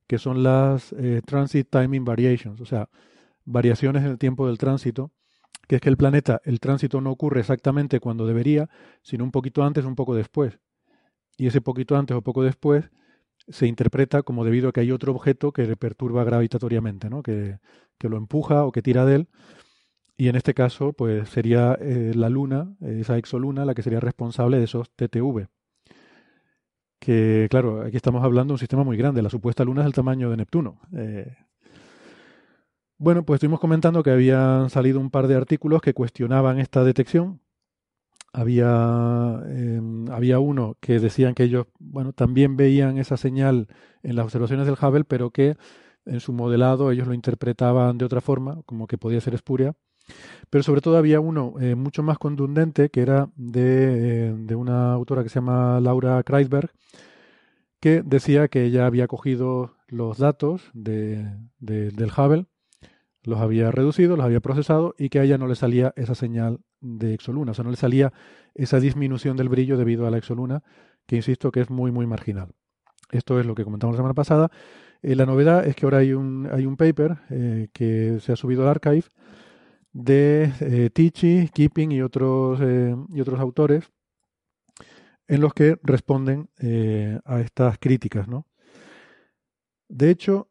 que 0.07 0.17
son 0.17 0.41
las 0.41 0.93
eh, 0.93 1.21
Transit 1.25 1.69
Timing 1.69 2.05
Variations, 2.05 2.61
o 2.61 2.65
sea, 2.65 2.89
variaciones 3.45 4.03
en 4.03 4.11
el 4.11 4.17
tiempo 4.17 4.47
del 4.47 4.57
tránsito, 4.57 5.11
que 5.67 5.75
es 5.75 5.81
que 5.81 5.89
el 5.89 5.97
planeta, 5.97 6.41
el 6.45 6.59
tránsito 6.59 7.01
no 7.01 7.11
ocurre 7.11 7.41
exactamente 7.41 7.99
cuando 7.99 8.25
debería, 8.25 8.69
sino 9.03 9.23
un 9.23 9.31
poquito 9.31 9.63
antes 9.63 9.85
un 9.85 9.95
poco 9.95 10.15
después. 10.15 10.59
Y 11.37 11.47
ese 11.47 11.61
poquito 11.61 11.95
antes 11.95 12.17
o 12.17 12.21
poco 12.21 12.43
después 12.43 12.89
se 13.47 13.67
interpreta 13.67 14.23
como 14.23 14.45
debido 14.45 14.69
a 14.69 14.71
que 14.71 14.79
hay 14.81 14.91
otro 14.91 15.11
objeto 15.11 15.51
que 15.51 15.67
le 15.67 15.75
perturba 15.75 16.23
gravitatoriamente, 16.23 17.09
¿no? 17.09 17.21
que, 17.21 17.59
que 17.97 18.09
lo 18.09 18.17
empuja 18.17 18.65
o 18.65 18.71
que 18.71 18.81
tira 18.81 19.05
de 19.05 19.15
él. 19.15 19.27
Y 20.19 20.27
en 20.27 20.35
este 20.35 20.53
caso, 20.53 20.91
pues 20.91 21.29
sería 21.29 21.77
eh, 21.79 22.11
la 22.13 22.27
Luna, 22.27 22.75
esa 22.81 23.17
exoluna, 23.17 23.63
la 23.63 23.73
que 23.73 23.83
sería 23.83 24.01
responsable 24.01 24.57
de 24.57 24.65
esos 24.65 24.89
TTV. 24.89 25.47
Que, 26.99 27.47
claro, 27.49 27.83
aquí 27.83 27.95
estamos 27.95 28.21
hablando 28.25 28.51
de 28.51 28.55
un 28.55 28.59
sistema 28.59 28.83
muy 28.83 28.97
grande. 28.97 29.21
La 29.21 29.29
supuesta 29.29 29.63
Luna 29.63 29.79
es 29.79 29.85
del 29.85 29.93
tamaño 29.93 30.29
de 30.29 30.35
Neptuno. 30.35 30.81
Eh, 30.93 31.37
bueno, 32.97 33.23
pues 33.23 33.37
estuvimos 33.37 33.61
comentando 33.61 34.03
que 34.03 34.11
habían 34.11 34.69
salido 34.69 34.99
un 34.99 35.09
par 35.09 35.27
de 35.27 35.35
artículos 35.35 35.81
que 35.81 35.93
cuestionaban 35.93 36.59
esta 36.59 36.83
detección. 36.83 37.39
Había, 38.33 39.41
eh, 39.47 39.81
había 40.11 40.39
uno 40.39 40.75
que 40.81 40.99
decían 40.99 41.33
que 41.33 41.43
ellos, 41.43 41.67
bueno, 41.79 42.11
también 42.11 42.57
veían 42.57 42.97
esa 42.97 43.15
señal 43.15 43.69
en 44.03 44.17
las 44.17 44.25
observaciones 44.25 44.65
del 44.65 44.75
Hubble, 44.75 45.05
pero 45.05 45.31
que 45.31 45.55
en 46.03 46.19
su 46.19 46.33
modelado 46.33 46.91
ellos 46.91 47.07
lo 47.07 47.13
interpretaban 47.13 47.97
de 47.97 48.03
otra 48.03 48.19
forma, 48.19 48.61
como 48.65 48.85
que 48.85 48.97
podía 48.97 49.21
ser 49.21 49.33
espuria. 49.33 49.77
Pero 50.49 50.63
sobre 50.63 50.81
todo 50.81 50.97
había 50.97 51.19
uno 51.19 51.55
eh, 51.59 51.75
mucho 51.75 52.03
más 52.03 52.17
contundente, 52.17 52.89
que 52.89 53.01
era 53.01 53.29
de, 53.35 54.29
eh, 54.29 54.35
de, 54.37 54.55
una 54.55 54.93
autora 54.93 55.23
que 55.23 55.29
se 55.29 55.35
llama 55.35 55.79
Laura 55.79 56.21
Kreisberg, 56.23 56.71
que 57.79 58.01
decía 58.03 58.47
que 58.47 58.65
ella 58.65 58.85
había 58.85 59.07
cogido 59.07 59.75
los 59.87 60.17
datos 60.17 60.69
de, 60.73 61.25
de, 61.59 61.91
del 61.91 62.11
Hubble, 62.11 62.45
los 63.23 63.39
había 63.39 63.71
reducido, 63.71 64.15
los 64.15 64.25
había 64.25 64.39
procesado 64.39 64.95
y 64.97 65.09
que 65.09 65.19
a 65.19 65.23
ella 65.23 65.37
no 65.37 65.47
le 65.47 65.55
salía 65.55 65.93
esa 65.95 66.15
señal 66.15 66.59
de 66.81 67.13
exoluna, 67.13 67.51
o 67.51 67.53
sea, 67.53 67.63
no 67.63 67.71
le 67.71 67.77
salía 67.77 68.13
esa 68.55 68.79
disminución 68.79 69.37
del 69.37 69.49
brillo 69.49 69.77
debido 69.77 70.07
a 70.07 70.11
la 70.11 70.17
exoluna, 70.17 70.63
que 71.05 71.17
insisto 71.17 71.51
que 71.51 71.61
es 71.61 71.69
muy, 71.69 71.91
muy 71.91 72.07
marginal. 72.07 72.49
Esto 73.11 73.39
es 73.39 73.45
lo 73.45 73.55
que 73.55 73.63
comentamos 73.63 73.95
la 73.95 73.99
semana 73.99 74.13
pasada. 74.13 74.51
Eh, 75.01 75.15
la 75.15 75.25
novedad 75.25 75.65
es 75.65 75.75
que 75.75 75.85
ahora 75.85 75.99
hay 75.99 76.13
un, 76.13 76.47
hay 76.51 76.65
un 76.65 76.77
paper 76.77 77.17
eh, 77.29 77.69
que 77.73 78.19
se 78.19 78.31
ha 78.31 78.35
subido 78.35 78.63
al 78.63 78.69
archive 78.69 79.05
de 79.91 80.51
eh, 80.59 80.89
Tichy, 80.91 81.49
Keeping 81.53 81.91
y 81.91 82.01
otros, 82.01 82.59
eh, 82.61 82.95
y 83.13 83.21
otros 83.21 83.39
autores 83.39 83.91
en 85.27 85.41
los 85.41 85.53
que 85.53 85.77
responden 85.83 86.49
eh, 86.59 87.19
a 87.25 87.39
estas 87.41 87.77
críticas. 87.77 88.27
¿no? 88.27 88.47
De 89.87 90.09
hecho, 90.09 90.49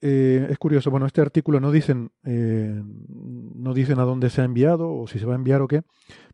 eh, 0.00 0.46
es 0.50 0.58
curioso, 0.58 0.90
bueno, 0.90 1.06
este 1.06 1.20
artículo 1.20 1.60
no 1.60 1.72
dicen, 1.72 2.12
no 2.22 3.74
dicen 3.74 3.98
a 3.98 4.04
dónde 4.04 4.30
se 4.30 4.42
ha 4.42 4.44
enviado 4.44 4.92
o 4.92 5.06
si 5.06 5.18
se 5.18 5.26
va 5.26 5.32
a 5.32 5.36
enviar 5.36 5.60
o 5.62 5.68
qué, 5.68 5.82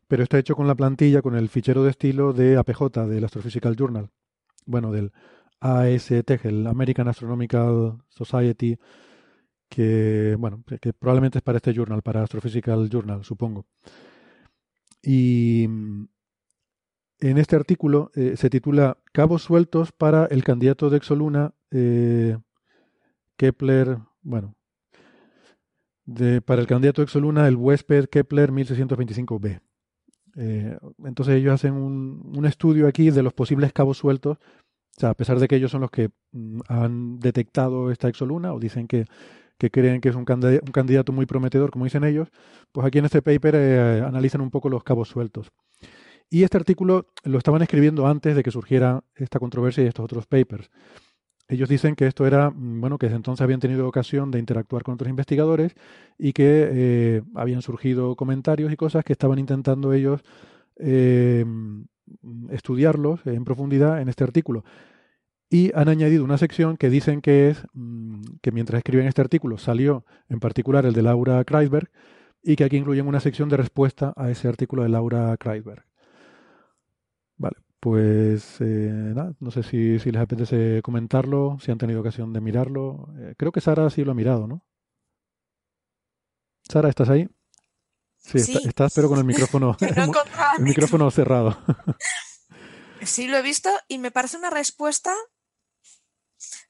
pero 0.07 0.23
está 0.23 0.37
hecho 0.37 0.55
con 0.55 0.67
la 0.67 0.75
plantilla, 0.75 1.21
con 1.21 1.35
el 1.35 1.49
fichero 1.49 1.83
de 1.83 1.89
estilo 1.89 2.33
de 2.33 2.57
APJ, 2.57 3.07
del 3.07 3.23
Astrophysical 3.23 3.75
Journal, 3.75 4.09
bueno, 4.65 4.91
del 4.91 5.11
AST, 5.61 6.45
el 6.45 6.67
American 6.67 7.07
Astronomical 7.07 7.97
Society, 8.09 8.77
que, 9.69 10.35
bueno, 10.39 10.63
que 10.81 10.93
probablemente 10.93 11.39
es 11.39 11.43
para 11.43 11.57
este 11.57 11.73
journal, 11.73 12.01
para 12.01 12.23
Astrophysical 12.23 12.89
Journal, 12.89 13.23
supongo. 13.23 13.65
Y 15.01 15.65
en 17.19 17.37
este 17.37 17.55
artículo 17.55 18.11
eh, 18.15 18.35
se 18.37 18.49
titula 18.49 18.97
Cabos 19.11 19.43
sueltos 19.43 19.91
para 19.91 20.25
el 20.25 20.43
candidato 20.43 20.89
de 20.89 20.97
Exoluna 20.97 21.53
eh, 21.71 22.37
Kepler, 23.37 23.99
bueno, 24.21 24.55
para 26.45 26.61
el 26.61 26.67
candidato 26.67 27.01
de 27.01 27.05
Exoluna, 27.05 27.47
el 27.47 27.55
huésped 27.55 28.05
Kepler 28.05 28.51
1625b. 28.51 29.61
Eh, 30.37 30.77
entonces 31.03 31.35
ellos 31.35 31.53
hacen 31.53 31.73
un, 31.73 32.33
un, 32.35 32.45
estudio 32.45 32.87
aquí 32.87 33.09
de 33.09 33.23
los 33.23 33.33
posibles 33.33 33.71
cabos 33.71 33.97
sueltos, 33.97 34.37
o 34.37 34.99
sea, 34.99 35.09
a 35.09 35.13
pesar 35.13 35.39
de 35.39 35.47
que 35.47 35.55
ellos 35.55 35.71
son 35.71 35.81
los 35.81 35.91
que 35.91 36.09
mm, 36.31 36.59
han 36.67 37.19
detectado 37.19 37.91
esta 37.91 38.09
exoluna 38.09 38.53
o 38.53 38.59
dicen 38.59 38.87
que, 38.87 39.05
que 39.57 39.71
creen 39.71 40.01
que 40.01 40.09
es 40.09 40.15
un 40.15 40.25
candidato, 40.25 41.11
muy 41.11 41.25
prometedor, 41.25 41.71
como 41.71 41.85
dicen 41.85 42.03
ellos, 42.03 42.29
pues 42.71 42.85
aquí 42.85 42.99
en 42.99 43.05
este 43.05 43.21
paper 43.21 43.55
eh, 43.55 44.03
analizan 44.05 44.41
un 44.41 44.51
poco 44.51 44.69
los 44.69 44.83
cabos 44.83 45.09
sueltos. 45.09 45.51
Y 46.29 46.43
este 46.43 46.57
artículo 46.57 47.07
lo 47.23 47.37
estaban 47.37 47.61
escribiendo 47.61 48.07
antes 48.07 48.35
de 48.35 48.43
que 48.43 48.51
surgiera 48.51 49.03
esta 49.15 49.39
controversia 49.39 49.83
y 49.83 49.87
estos 49.87 50.05
otros 50.05 50.25
papers. 50.25 50.69
Ellos 51.47 51.69
dicen 51.69 51.95
que 51.95 52.07
esto 52.07 52.25
era, 52.25 52.49
mm, 52.49 52.81
bueno, 52.81 52.97
que 52.97 53.05
desde 53.05 53.17
entonces 53.17 53.43
habían 53.43 53.59
tenido 53.59 53.87
ocasión 53.87 54.31
de 54.31 54.39
interactuar 54.39 54.83
con 54.83 54.95
otros 54.95 55.09
investigadores 55.09 55.75
y 56.17 56.33
que 56.33 56.69
eh, 56.71 57.21
habían 57.35 57.61
surgido 57.61 58.15
comentarios 58.15 58.71
y 58.71 58.75
cosas 58.75 59.03
que 59.03 59.13
estaban 59.13 59.37
intentando 59.37 59.93
ellos 59.93 60.21
eh, 60.77 61.45
estudiarlos 62.49 63.25
en 63.25 63.45
profundidad 63.45 64.01
en 64.01 64.09
este 64.09 64.23
artículo. 64.23 64.63
Y 65.49 65.71
han 65.75 65.89
añadido 65.89 66.23
una 66.23 66.37
sección 66.37 66.75
que 66.77 66.89
dicen 66.89 67.21
que 67.21 67.49
es, 67.49 67.63
mm, 67.73 68.37
que 68.41 68.51
mientras 68.51 68.79
escriben 68.79 69.07
este 69.07 69.21
artículo 69.21 69.57
salió 69.57 70.05
en 70.27 70.39
particular 70.39 70.85
el 70.85 70.93
de 70.93 71.03
Laura 71.03 71.43
Kreisberg 71.43 71.89
y 72.41 72.55
que 72.55 72.63
aquí 72.63 72.77
incluyen 72.77 73.07
una 73.07 73.19
sección 73.19 73.49
de 73.49 73.57
respuesta 73.57 74.13
a 74.15 74.29
ese 74.29 74.47
artículo 74.47 74.83
de 74.83 74.89
Laura 74.89 75.35
Kreisberg. 75.37 75.85
Vale, 77.37 77.57
pues 77.79 78.61
eh, 78.61 79.13
nada, 79.15 79.33
no 79.39 79.51
sé 79.51 79.63
si, 79.63 79.99
si, 79.99 80.11
les 80.11 80.21
apetece 80.21 80.81
comentarlo, 80.81 81.57
si 81.59 81.71
han 81.71 81.77
tenido 81.77 81.99
ocasión 81.99 82.33
de 82.33 82.41
mirarlo. 82.41 83.09
Eh, 83.19 83.35
creo 83.37 83.51
que 83.51 83.61
Sara 83.61 83.89
sí 83.89 84.03
lo 84.03 84.11
ha 84.11 84.15
mirado, 84.15 84.47
¿no? 84.47 84.63
Sara, 86.63 86.89
¿estás 86.89 87.09
ahí? 87.09 87.27
Sí, 88.17 88.39
sí. 88.39 88.53
Está, 88.53 88.69
estás, 88.69 88.93
pero 88.95 89.07
con 89.07 89.19
el 89.19 89.25
micrófono, 89.25 89.77
no 89.97 90.13
el 90.57 90.63
micrófono 90.63 91.11
cerrado. 91.11 91.57
sí, 93.01 93.27
lo 93.27 93.37
he 93.37 93.41
visto 93.41 93.69
y 93.87 93.99
me 93.99 94.11
parece 94.11 94.37
una 94.37 94.49
respuesta 94.49 95.13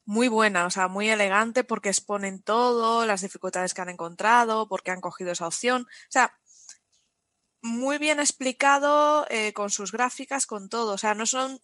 muy 0.05 0.27
buena, 0.27 0.65
o 0.65 0.69
sea, 0.69 0.87
muy 0.87 1.09
elegante 1.09 1.63
porque 1.63 1.89
exponen 1.89 2.41
todo, 2.41 3.05
las 3.05 3.21
dificultades 3.21 3.73
que 3.73 3.81
han 3.81 3.89
encontrado, 3.89 4.67
porque 4.67 4.91
han 4.91 5.01
cogido 5.01 5.31
esa 5.31 5.47
opción. 5.47 5.83
O 5.83 6.11
sea, 6.11 6.37
muy 7.61 7.97
bien 7.97 8.19
explicado 8.19 9.25
eh, 9.29 9.51
con 9.53 9.69
sus 9.71 9.91
gráficas, 9.91 10.45
con 10.45 10.69
todo. 10.69 10.93
O 10.93 10.97
sea, 10.97 11.15
no 11.15 11.25
son 11.25 11.59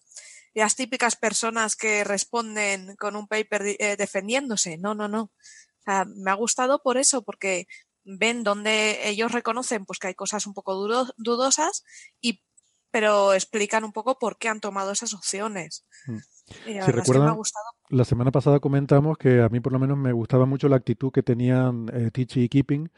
las 0.53 0.75
típicas 0.75 1.15
personas 1.15 1.75
que 1.75 2.03
responden 2.03 2.95
con 2.95 3.15
un 3.15 3.27
paper 3.27 3.75
eh, 3.79 3.95
defendiéndose. 3.95 4.77
No, 4.77 4.95
no, 4.95 5.07
no. 5.07 5.23
O 5.23 5.83
sea, 5.85 6.05
me 6.05 6.31
ha 6.31 6.35
gustado 6.35 6.81
por 6.81 6.97
eso, 6.97 7.21
porque 7.21 7.67
ven 8.03 8.43
donde 8.43 9.07
ellos 9.07 9.31
reconocen 9.31 9.85
pues 9.85 9.99
que 9.99 10.07
hay 10.07 10.15
cosas 10.15 10.47
un 10.47 10.55
poco 10.55 10.75
dudosas 11.17 11.83
y 12.19 12.41
pero 12.89 13.33
explican 13.33 13.83
un 13.85 13.93
poco 13.93 14.19
por 14.19 14.37
qué 14.37 14.49
han 14.49 14.59
tomado 14.59 14.91
esas 14.91 15.13
opciones. 15.13 15.85
Mm. 16.07 16.17
Y 16.67 16.73
la 16.73 16.85
si 16.85 16.91
recuerdan, 16.91 17.01
es 17.01 17.11
que 17.11 17.19
me 17.19 17.29
ha 17.29 17.33
gustado. 17.35 17.65
La 17.91 18.05
semana 18.05 18.31
pasada 18.31 18.59
comentamos 18.59 19.17
que 19.17 19.41
a 19.41 19.49
mí 19.49 19.59
por 19.59 19.73
lo 19.73 19.79
menos 19.79 19.97
me 19.97 20.13
gustaba 20.13 20.45
mucho 20.45 20.69
la 20.69 20.77
actitud 20.77 21.11
que 21.11 21.23
tenían 21.23 21.87
eh, 21.93 22.09
Tichy 22.11 22.43
y 22.43 22.49
Keeping 22.49 22.89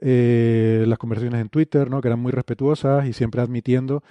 eh, 0.00 0.84
las 0.86 0.98
conversaciones 0.98 1.40
en 1.40 1.48
Twitter, 1.48 1.90
¿no? 1.90 2.00
que 2.00 2.08
eran 2.08 2.20
muy 2.20 2.32
respetuosas 2.32 3.06
y 3.06 3.12
siempre 3.12 3.40
admitiendo 3.40 4.02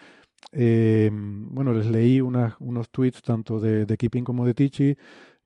eh, 0.51 1.09
bueno, 1.13 1.73
les 1.73 1.85
leí 1.87 2.21
unas, 2.21 2.55
unos 2.59 2.89
tweets 2.89 3.21
tanto 3.21 3.59
de, 3.59 3.85
de 3.85 3.97
Keeping 3.97 4.23
como 4.23 4.45
de 4.45 4.53
Tichi, 4.53 4.97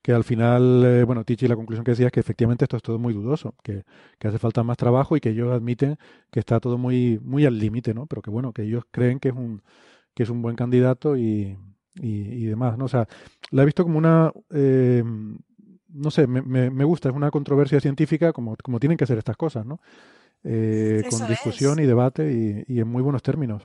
que 0.02 0.14
al 0.14 0.24
final, 0.24 0.84
eh, 0.86 1.04
bueno, 1.04 1.24
Tichi 1.26 1.48
la 1.48 1.56
conclusión 1.56 1.84
que 1.84 1.92
decía 1.92 2.08
es 2.08 2.12
que 2.12 2.20
efectivamente 2.20 2.66
esto 2.66 2.78
es 2.78 2.84
todo 2.84 3.00
muy 3.00 3.14
dudoso, 3.14 3.56
que, 3.64 3.84
que 4.18 4.28
hace 4.28 4.40
falta 4.40 4.64
más 4.64 4.78
trabajo 4.78 5.18
y 5.18 5.20
que 5.20 5.30
ellos 5.30 5.52
admiten 5.52 5.98
que 6.32 6.40
está 6.40 6.60
todo 6.60 6.78
muy, 6.78 7.20
muy 7.24 7.46
al 7.46 7.58
límite, 7.60 7.94
¿no? 7.94 8.06
Pero 8.06 8.22
que 8.22 8.30
bueno, 8.30 8.54
que 8.54 8.64
ellos 8.64 8.84
creen 8.92 9.20
que 9.20 9.30
es 9.30 9.36
un, 9.36 9.62
que 10.14 10.24
es 10.24 10.30
un 10.30 10.42
buen 10.42 10.56
candidato 10.56 11.18
y, 11.18 11.58
y, 12.02 12.44
y 12.44 12.46
demás, 12.46 12.78
¿no? 12.78 12.86
O 12.86 12.90
sea, 12.90 13.08
la 13.52 13.64
he 13.64 13.66
visto 13.66 13.84
como 13.84 13.98
una, 13.98 14.32
eh, 14.52 15.04
no 15.90 16.12
sé, 16.12 16.28
me, 16.28 16.42
me, 16.42 16.70
me 16.70 16.84
gusta, 16.84 17.10
es 17.10 17.16
una 17.16 17.32
controversia 17.32 17.80
científica 17.80 18.34
como, 18.34 18.56
como 18.64 18.80
tienen 18.80 18.98
que 18.98 19.06
ser 19.06 19.18
estas 19.18 19.38
cosas, 19.38 19.66
¿no? 19.66 19.82
Eh, 20.44 21.04
con 21.10 21.28
discusión 21.28 21.80
es. 21.80 21.84
y 21.84 21.88
debate 21.88 22.32
y, 22.32 22.74
y 22.74 22.80
en 22.80 22.88
muy 22.88 23.04
buenos 23.04 23.24
términos. 23.24 23.64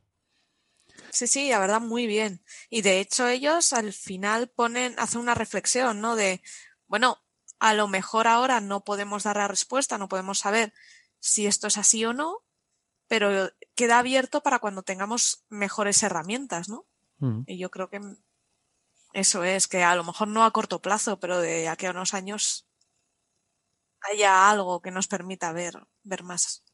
Sí, 1.11 1.26
sí, 1.26 1.49
la 1.49 1.61
verdad, 1.61 1.81
muy 1.81 2.07
bien. 2.07 2.43
Y 2.71 2.83
de 2.83 2.99
hecho 2.99 3.29
ellos 3.29 3.73
al 3.73 3.93
final 3.93 4.49
ponen, 4.49 4.95
hacen 4.99 5.21
una 5.21 5.35
reflexión, 5.35 6.00
¿no? 6.00 6.17
De, 6.17 6.43
bueno, 6.88 7.19
a 7.61 7.75
lo 7.75 7.87
mejor 7.88 8.26
ahora 8.26 8.61
no 8.61 8.85
podemos 8.85 9.23
dar 9.23 9.37
la 9.37 9.49
respuesta, 9.49 9.99
no 9.99 10.09
podemos 10.09 10.41
saber 10.41 10.73
si 11.21 11.47
esto 11.47 11.69
es 11.69 11.79
así 11.79 12.05
o 12.05 12.12
no, 12.12 12.43
pero 13.07 13.50
queda 13.75 13.99
abierto 13.99 14.43
para 14.43 14.59
cuando 14.59 14.83
tengamos 14.83 15.45
mejores 15.49 16.03
herramientas, 16.03 16.69
¿no? 16.69 16.87
Mm. 17.18 17.42
Y 17.47 17.59
yo 17.59 17.71
creo 17.71 17.88
que 17.88 18.00
eso 19.12 19.44
es, 19.44 19.68
que 19.68 19.83
a 19.83 19.94
lo 19.94 20.04
mejor 20.04 20.28
no 20.28 20.44
a 20.44 20.50
corto 20.50 20.80
plazo, 20.80 21.21
pero 21.21 21.40
de 21.40 21.68
aquí 21.68 21.87
a 21.87 21.90
unos 21.92 22.14
años 22.14 22.66
haya 24.12 24.50
algo 24.50 24.80
que 24.80 24.90
nos 24.90 25.06
permita 25.06 25.52
ver, 25.52 25.75
ver 26.02 26.23
más. 26.25 26.64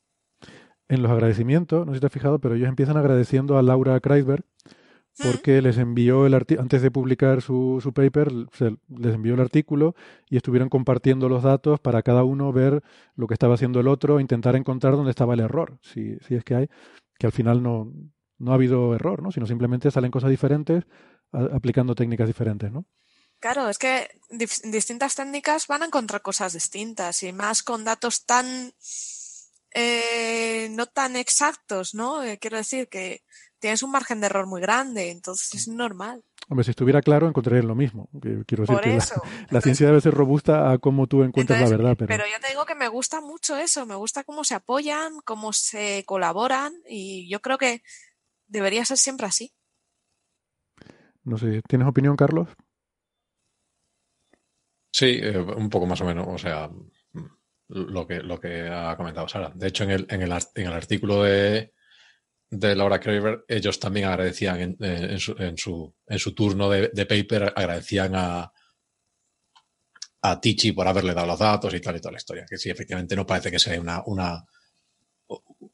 En 0.89 1.03
los 1.03 1.13
agradecimientos, 1.13 1.87
no 1.87 1.93
sé 1.93 1.99
si 1.99 2.01
te 2.01 2.07
has 2.07 2.13
fijado, 2.13 2.41
pero 2.41 2.57
ellos 2.57 2.69
empiezan 2.69 2.97
agradeciendo 2.97 3.59
a 3.59 3.63
Laura 3.63 4.01
Kreisberg 4.01 4.45
porque 5.23 5.61
les 5.61 5.77
envió 5.79 6.27
el 6.27 6.35
artículo, 6.35 6.63
antes 6.63 6.83
de 6.83 6.91
publicar 6.91 7.43
su, 7.43 7.79
su 7.83 7.93
paper, 7.93 8.31
se, 8.53 8.77
les 8.89 9.15
envió 9.15 9.35
el 9.35 9.41
artículo 9.41 9.95
y 10.29 10.37
estuvieron 10.37 10.69
compartiendo 10.69 11.29
los 11.29 11.43
datos 11.43 11.79
para 11.81 12.03
cada 12.03 12.25
uno 12.25 12.53
ver 12.53 12.83
lo 13.17 13.27
que 13.27 13.35
estaba 13.35 13.55
haciendo 13.55 13.81
el 13.81 13.89
otro, 13.89 14.21
intentar 14.21 14.57
encontrar 14.57 14.97
dónde 14.97 15.11
estaba 15.11 15.35
el 15.35 15.41
error, 15.41 15.79
si, 15.83 16.17
si 16.21 16.37
es 16.37 16.45
que 16.45 16.55
hay, 16.55 16.69
que 17.19 17.27
al 17.27 17.33
final 17.33 17.63
no, 17.63 17.93
no 18.41 18.51
ha 18.51 18.55
habido 18.55 18.95
error, 18.95 19.23
¿no? 19.23 19.31
sino 19.31 19.47
simplemente 19.47 19.91
salen 19.91 20.11
cosas 20.11 20.31
diferentes 20.31 20.85
a, 21.33 21.57
aplicando 21.57 21.95
técnicas 21.95 22.27
diferentes, 22.27 22.73
¿no? 22.73 22.87
Claro, 23.39 23.71
es 23.71 23.79
que 23.79 24.11
distintas 24.29 25.15
técnicas 25.15 25.67
van 25.67 25.83
a 25.83 25.87
encontrar 25.87 26.21
cosas 26.21 26.53
distintas 26.53 27.23
y 27.23 27.33
más 27.33 27.63
con 27.63 27.85
datos 27.85 28.27
tan 28.27 28.75
eh, 29.73 30.69
no 30.73 30.87
tan 30.87 31.17
exactos, 31.17 31.95
¿no? 31.95 32.23
Eh, 32.23 32.39
quiero 32.39 32.57
decir 32.59 32.89
que 32.89 33.23
tienes 33.61 33.83
un 33.83 33.93
margen 33.93 34.21
de 34.21 34.27
error 34.27 34.47
muy 34.47 34.61
grande, 34.61 35.11
entonces 35.11 35.55
es 35.55 35.69
normal. 35.69 36.23
Hombre, 36.49 36.65
si 36.65 36.71
estuviera 36.71 37.01
claro, 37.01 37.29
encontraría 37.29 37.63
lo 37.63 37.77
mismo. 37.77 38.09
Quiero 38.21 38.65
decir 38.65 38.67
Por 38.67 38.81
que 38.81 38.97
eso. 38.97 39.23
la, 39.25 39.47
la 39.51 39.61
ciencia 39.61 39.87
debe 39.87 40.01
ser 40.01 40.13
robusta 40.13 40.73
a 40.73 40.79
cómo 40.79 41.07
tú 41.07 41.23
encuentras 41.23 41.61
Entonces, 41.61 41.79
la 41.79 41.85
verdad, 41.85 41.97
pero, 41.97 42.09
pero 42.09 42.25
ya 42.31 42.41
te 42.41 42.49
digo 42.49 42.67
que 42.67 42.75
me 42.75 42.89
gusta 42.89 43.21
mucho 43.21 43.57
eso, 43.57 43.87
me 43.87 43.95
gusta 43.95 44.25
cómo 44.25 44.43
se 44.43 44.55
apoyan, 44.55 45.21
cómo 45.25 45.53
se 45.53 46.05
colaboran 46.07 46.75
y 46.89 47.31
yo 47.31 47.41
creo 47.41 47.57
que 47.57 47.83
debería 48.51 48.85
ser 48.85 48.99
siempre 48.99 49.27
así. 49.27 49.53
no 51.25 51.39
sé, 51.39 51.63
¿tienes 51.69 51.89
opinión, 51.89 52.17
Carlos? 52.17 52.49
Sí, 54.93 55.19
eh, 55.23 55.39
un 55.39 55.69
poco 55.71 55.87
más 55.87 56.01
o 56.01 56.05
menos, 56.05 56.27
o 56.29 56.39
sea, 56.39 56.69
lo 57.69 58.07
que, 58.07 58.21
lo 58.23 58.41
que 58.41 58.69
ha 58.69 58.97
comentado 58.97 59.29
Sara. 59.29 59.53
De 59.55 59.69
hecho, 59.69 59.85
en 59.85 59.91
el, 59.91 60.07
en 60.11 60.23
el, 60.23 60.33
art- 60.33 60.51
en 60.57 60.67
el 60.67 60.73
artículo 60.73 61.23
de, 61.23 61.73
de 62.51 62.77
Laura 62.77 63.01
Kraver, 63.01 63.45
ellos 63.49 63.81
también 63.81 64.07
agradecían 64.09 64.61
en, 64.61 64.77
en 64.81 65.19
su, 65.21 65.33
en, 65.39 65.57
su, 65.57 65.95
en 66.07 66.19
su 66.19 66.35
turno 66.35 66.69
de, 66.71 66.91
de 66.93 67.07
paper, 67.07 67.53
agradecían 67.57 68.15
a, 68.17 68.53
a 70.23 70.41
Tichi 70.41 70.73
por 70.73 70.87
haberle 70.89 71.15
dado 71.15 71.27
los 71.29 71.39
datos 71.39 71.73
y 71.75 71.81
tal 71.81 71.97
y 71.97 72.01
toda 72.01 72.13
la 72.13 72.19
historia. 72.19 72.47
Que 72.49 72.59
sí, 72.59 72.71
efectivamente 72.71 73.17
no 73.17 73.27
parece 73.27 73.51
que 73.51 73.59
sea 73.59 73.81
una, 73.81 74.03
una, 74.07 74.45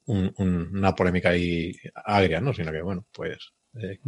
un- 0.07 0.33
un- 0.39 0.71
una 0.77 0.95
polémica 0.95 1.31
ahí 1.31 1.73
agria, 2.05 2.41
¿no? 2.41 2.53
Sino 2.53 2.73
que, 2.73 2.83
bueno, 2.83 3.05
pues. 3.13 3.53
eh, 3.75 3.99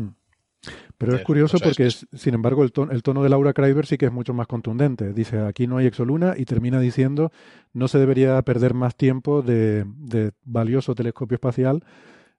Pero 0.97 1.15
es 1.15 1.23
curioso 1.23 1.57
o 1.57 1.61
sea, 1.61 1.69
es 1.69 1.77
porque, 1.77 1.87
es- 1.87 2.07
sin 2.13 2.35
embargo, 2.35 2.65
el, 2.65 2.73
ton- 2.73 2.91
el 2.91 3.03
tono 3.03 3.23
de 3.23 3.29
Laura 3.29 3.53
Kreiber 3.53 3.87
sí 3.87 3.97
que 3.97 4.07
es 4.07 4.13
mucho 4.13 4.35
más 4.35 4.47
contundente. 4.49 5.13
Dice, 5.13 5.39
aquí 5.41 5.67
no 5.69 5.77
hay 5.77 5.87
exoluna 5.87 6.35
y 6.37 6.45
termina 6.45 6.81
diciendo, 6.81 7.31
no 7.73 7.87
se 7.89 7.99
debería 7.99 8.41
perder 8.43 8.75
más 8.75 8.97
tiempo 8.97 9.43
de, 9.43 9.85
de 9.87 10.33
valioso 10.45 10.95
telescopio 10.97 11.37
espacial 11.37 11.85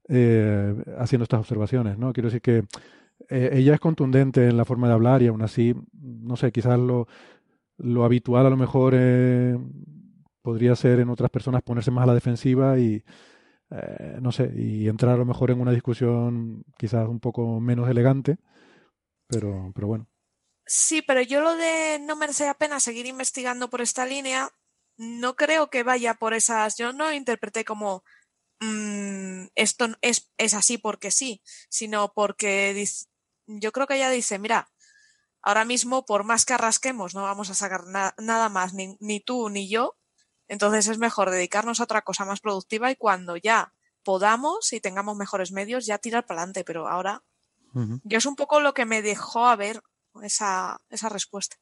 eh, 0.09 0.75
haciendo 0.97 1.23
estas 1.23 1.39
observaciones, 1.39 1.97
¿no? 1.97 2.11
Quiero 2.13 2.27
decir 2.27 2.41
que 2.41 2.63
eh, 3.29 3.49
ella 3.53 3.73
es 3.75 3.79
contundente 3.79 4.47
en 4.47 4.57
la 4.57 4.65
forma 4.65 4.87
de 4.87 4.93
hablar 4.93 5.21
y 5.21 5.27
aún 5.27 5.41
así, 5.41 5.75
no 6.01 6.35
sé, 6.35 6.51
quizás 6.51 6.79
lo, 6.79 7.07
lo 7.77 8.03
habitual 8.03 8.45
a 8.45 8.49
lo 8.49 8.57
mejor 8.57 8.93
eh, 8.97 9.57
podría 10.41 10.75
ser 10.75 10.99
en 10.99 11.09
otras 11.09 11.29
personas 11.29 11.61
ponerse 11.61 11.91
más 11.91 12.03
a 12.03 12.07
la 12.07 12.13
defensiva 12.13 12.77
y, 12.79 13.03
eh, 13.71 14.17
no 14.21 14.31
sé, 14.31 14.51
y 14.55 14.87
entrar 14.87 15.13
a 15.15 15.17
lo 15.17 15.25
mejor 15.25 15.51
en 15.51 15.61
una 15.61 15.71
discusión 15.71 16.63
quizás 16.77 17.07
un 17.07 17.19
poco 17.19 17.59
menos 17.59 17.89
elegante, 17.89 18.37
pero, 19.27 19.71
pero 19.75 19.87
bueno. 19.87 20.07
Sí, 20.65 21.01
pero 21.01 21.21
yo 21.21 21.41
lo 21.41 21.55
de 21.55 21.99
no 21.99 22.15
merece 22.15 22.45
la 22.45 22.53
pena 22.53 22.79
seguir 22.79 23.05
investigando 23.07 23.69
por 23.69 23.81
esta 23.81 24.05
línea, 24.05 24.51
no 24.97 25.35
creo 25.35 25.69
que 25.69 25.83
vaya 25.83 26.13
por 26.15 26.33
esas, 26.33 26.77
yo 26.77 26.93
no 26.93 27.11
interpreté 27.11 27.65
como 27.65 28.03
mm, 28.61 29.47
esto 29.55 29.87
es, 30.01 30.31
es 30.37 30.55
así 30.55 30.77
porque 30.79 31.11
sí, 31.11 31.41
sino 31.69 32.13
porque 32.13 32.85
yo 33.47 33.71
creo 33.73 33.87
que 33.87 33.95
ella 33.97 34.11
dice, 34.11 34.39
mira, 34.39 34.71
ahora 35.43 35.65
mismo 35.65 36.05
por 36.05 36.25
más 36.25 36.45
que 36.45 36.57
rasquemos 36.57 37.15
no 37.15 37.23
vamos 37.23 37.51
a 37.51 37.55
sacar 37.55 37.87
na- 37.87 38.15
nada 38.19 38.49
más, 38.49 38.73
ni, 38.75 38.97
ni 39.01 39.21
tú 39.21 39.49
ni 39.49 39.69
yo, 39.69 39.98
entonces 40.49 40.87
es 40.87 40.97
mejor 40.97 41.29
dedicarnos 41.29 41.79
a 41.79 41.83
otra 41.83 42.01
cosa 42.01 42.25
más 42.25 42.41
productiva 42.41 42.91
y 42.91 42.97
cuando 42.97 43.37
ya 43.37 43.71
podamos 44.03 44.73
y 44.73 44.81
tengamos 44.81 45.15
mejores 45.15 45.51
medios 45.51 45.85
ya 45.85 45.99
tirar 45.99 46.25
para 46.25 46.41
adelante, 46.41 46.63
pero 46.65 46.89
ahora 46.89 47.23
yo 48.03 48.17
es 48.17 48.25
un 48.25 48.35
poco 48.35 48.59
lo 48.59 48.73
que 48.73 48.85
me 48.85 49.03
dejó 49.03 49.45
a 49.45 49.55
ver 49.55 49.81
esa, 50.23 50.81
esa 50.89 51.07
respuesta. 51.07 51.55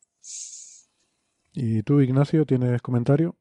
¿Y 1.52 1.84
tú, 1.84 2.00
Ignacio, 2.00 2.46
tienes 2.46 2.82
comentario? 2.82 3.36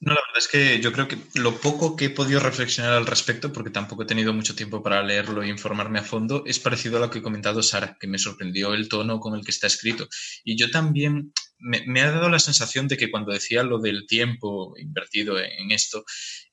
No, 0.00 0.12
la 0.12 0.20
verdad 0.20 0.38
es 0.38 0.48
que 0.48 0.80
yo 0.80 0.92
creo 0.92 1.08
que 1.08 1.16
lo 1.34 1.58
poco 1.60 1.96
que 1.96 2.06
he 2.06 2.10
podido 2.10 2.40
reflexionar 2.40 2.92
al 2.92 3.06
respecto, 3.06 3.52
porque 3.52 3.70
tampoco 3.70 4.02
he 4.02 4.06
tenido 4.06 4.34
mucho 4.34 4.54
tiempo 4.54 4.82
para 4.82 5.02
leerlo 5.02 5.42
e 5.42 5.48
informarme 5.48 5.98
a 5.98 6.02
fondo, 6.02 6.42
es 6.44 6.58
parecido 6.58 6.98
a 6.98 7.00
lo 7.00 7.10
que 7.10 7.20
ha 7.20 7.22
comentado 7.22 7.62
Sara, 7.62 7.96
que 7.98 8.06
me 8.06 8.18
sorprendió 8.18 8.74
el 8.74 8.88
tono 8.88 9.18
con 9.18 9.34
el 9.34 9.44
que 9.44 9.52
está 9.52 9.66
escrito. 9.66 10.06
Y 10.44 10.58
yo 10.58 10.70
también 10.70 11.32
me, 11.58 12.00
ha 12.00 12.10
dado 12.10 12.28
la 12.28 12.38
sensación 12.38 12.88
de 12.88 12.96
que 12.96 13.10
cuando 13.10 13.32
decía 13.32 13.62
lo 13.62 13.78
del 13.78 14.06
tiempo 14.06 14.74
invertido 14.78 15.38
en, 15.38 15.70
esto, 15.70 16.04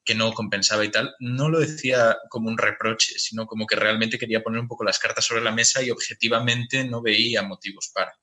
que 0.04 0.16
no 0.16 0.34
compensaba 0.34 0.86
y 0.86 0.90
tal, 0.90 1.14
no 1.20 1.50
lo 1.50 1.60
decía 1.60 2.18
como 2.30 2.50
un 2.50 2.58
reproche, 2.58 3.14
sino 3.18 3.46
como 3.46 3.68
que 3.68 3.76
realmente 3.76 4.18
quería 4.18 4.44
poner 4.44 4.62
un 4.62 4.68
poco 4.68 4.84
las 4.84 5.00
cartas 5.00 5.26
sobre 5.26 5.42
la 5.42 5.52
mesa 5.52 5.82
y 5.84 5.92
objetivamente 5.92 6.84
no 6.86 7.02
veía 7.02 7.44
motivos 7.44 7.92
para 7.94 8.14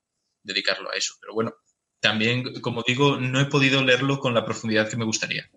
dedicarlo 0.42 0.90
a 0.90 0.94
eso. 0.94 1.14
Pero 1.20 1.34
bueno, 1.34 1.54
también, 2.00 2.60
como 2.60 2.82
digo, 2.86 3.18
no 3.18 3.40
he 3.40 3.46
podido 3.46 3.84
leerlo 3.84 4.18
con 4.18 4.34
la 4.34 4.44
profundidad 4.44 4.88
que 4.88 4.96
me 4.96 5.04
gustaría. 5.04 5.50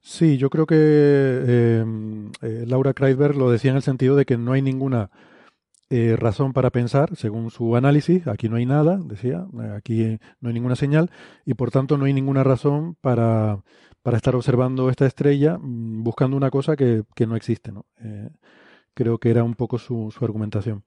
Sí, 0.00 0.36
yo 0.36 0.50
creo 0.50 0.66
que 0.66 0.76
eh, 0.78 1.84
eh, 2.42 2.64
Laura 2.66 2.94
Kreisberg 2.94 3.36
lo 3.36 3.50
decía 3.50 3.70
en 3.70 3.76
el 3.76 3.82
sentido 3.82 4.16
de 4.16 4.24
que 4.24 4.36
no 4.36 4.52
hay 4.52 4.62
ninguna 4.62 5.10
eh, 5.94 6.16
razón 6.16 6.54
para 6.54 6.70
pensar, 6.70 7.14
según 7.16 7.50
su 7.50 7.76
análisis, 7.76 8.26
aquí 8.26 8.48
no 8.48 8.56
hay 8.56 8.64
nada, 8.64 8.98
decía, 9.04 9.46
eh, 9.62 9.74
aquí 9.76 10.18
no 10.40 10.48
hay 10.48 10.54
ninguna 10.54 10.74
señal, 10.74 11.10
y 11.44 11.52
por 11.52 11.70
tanto 11.70 11.98
no 11.98 12.06
hay 12.06 12.14
ninguna 12.14 12.42
razón 12.42 12.96
para, 13.02 13.62
para 14.02 14.16
estar 14.16 14.34
observando 14.34 14.88
esta 14.88 15.04
estrella 15.04 15.58
mm, 15.58 16.02
buscando 16.02 16.34
una 16.34 16.50
cosa 16.50 16.76
que, 16.76 17.02
que 17.14 17.26
no 17.26 17.36
existe. 17.36 17.72
¿no? 17.72 17.84
Eh, 18.00 18.30
creo 18.94 19.18
que 19.18 19.30
era 19.30 19.44
un 19.44 19.54
poco 19.54 19.78
su, 19.78 20.10
su 20.10 20.24
argumentación. 20.24 20.82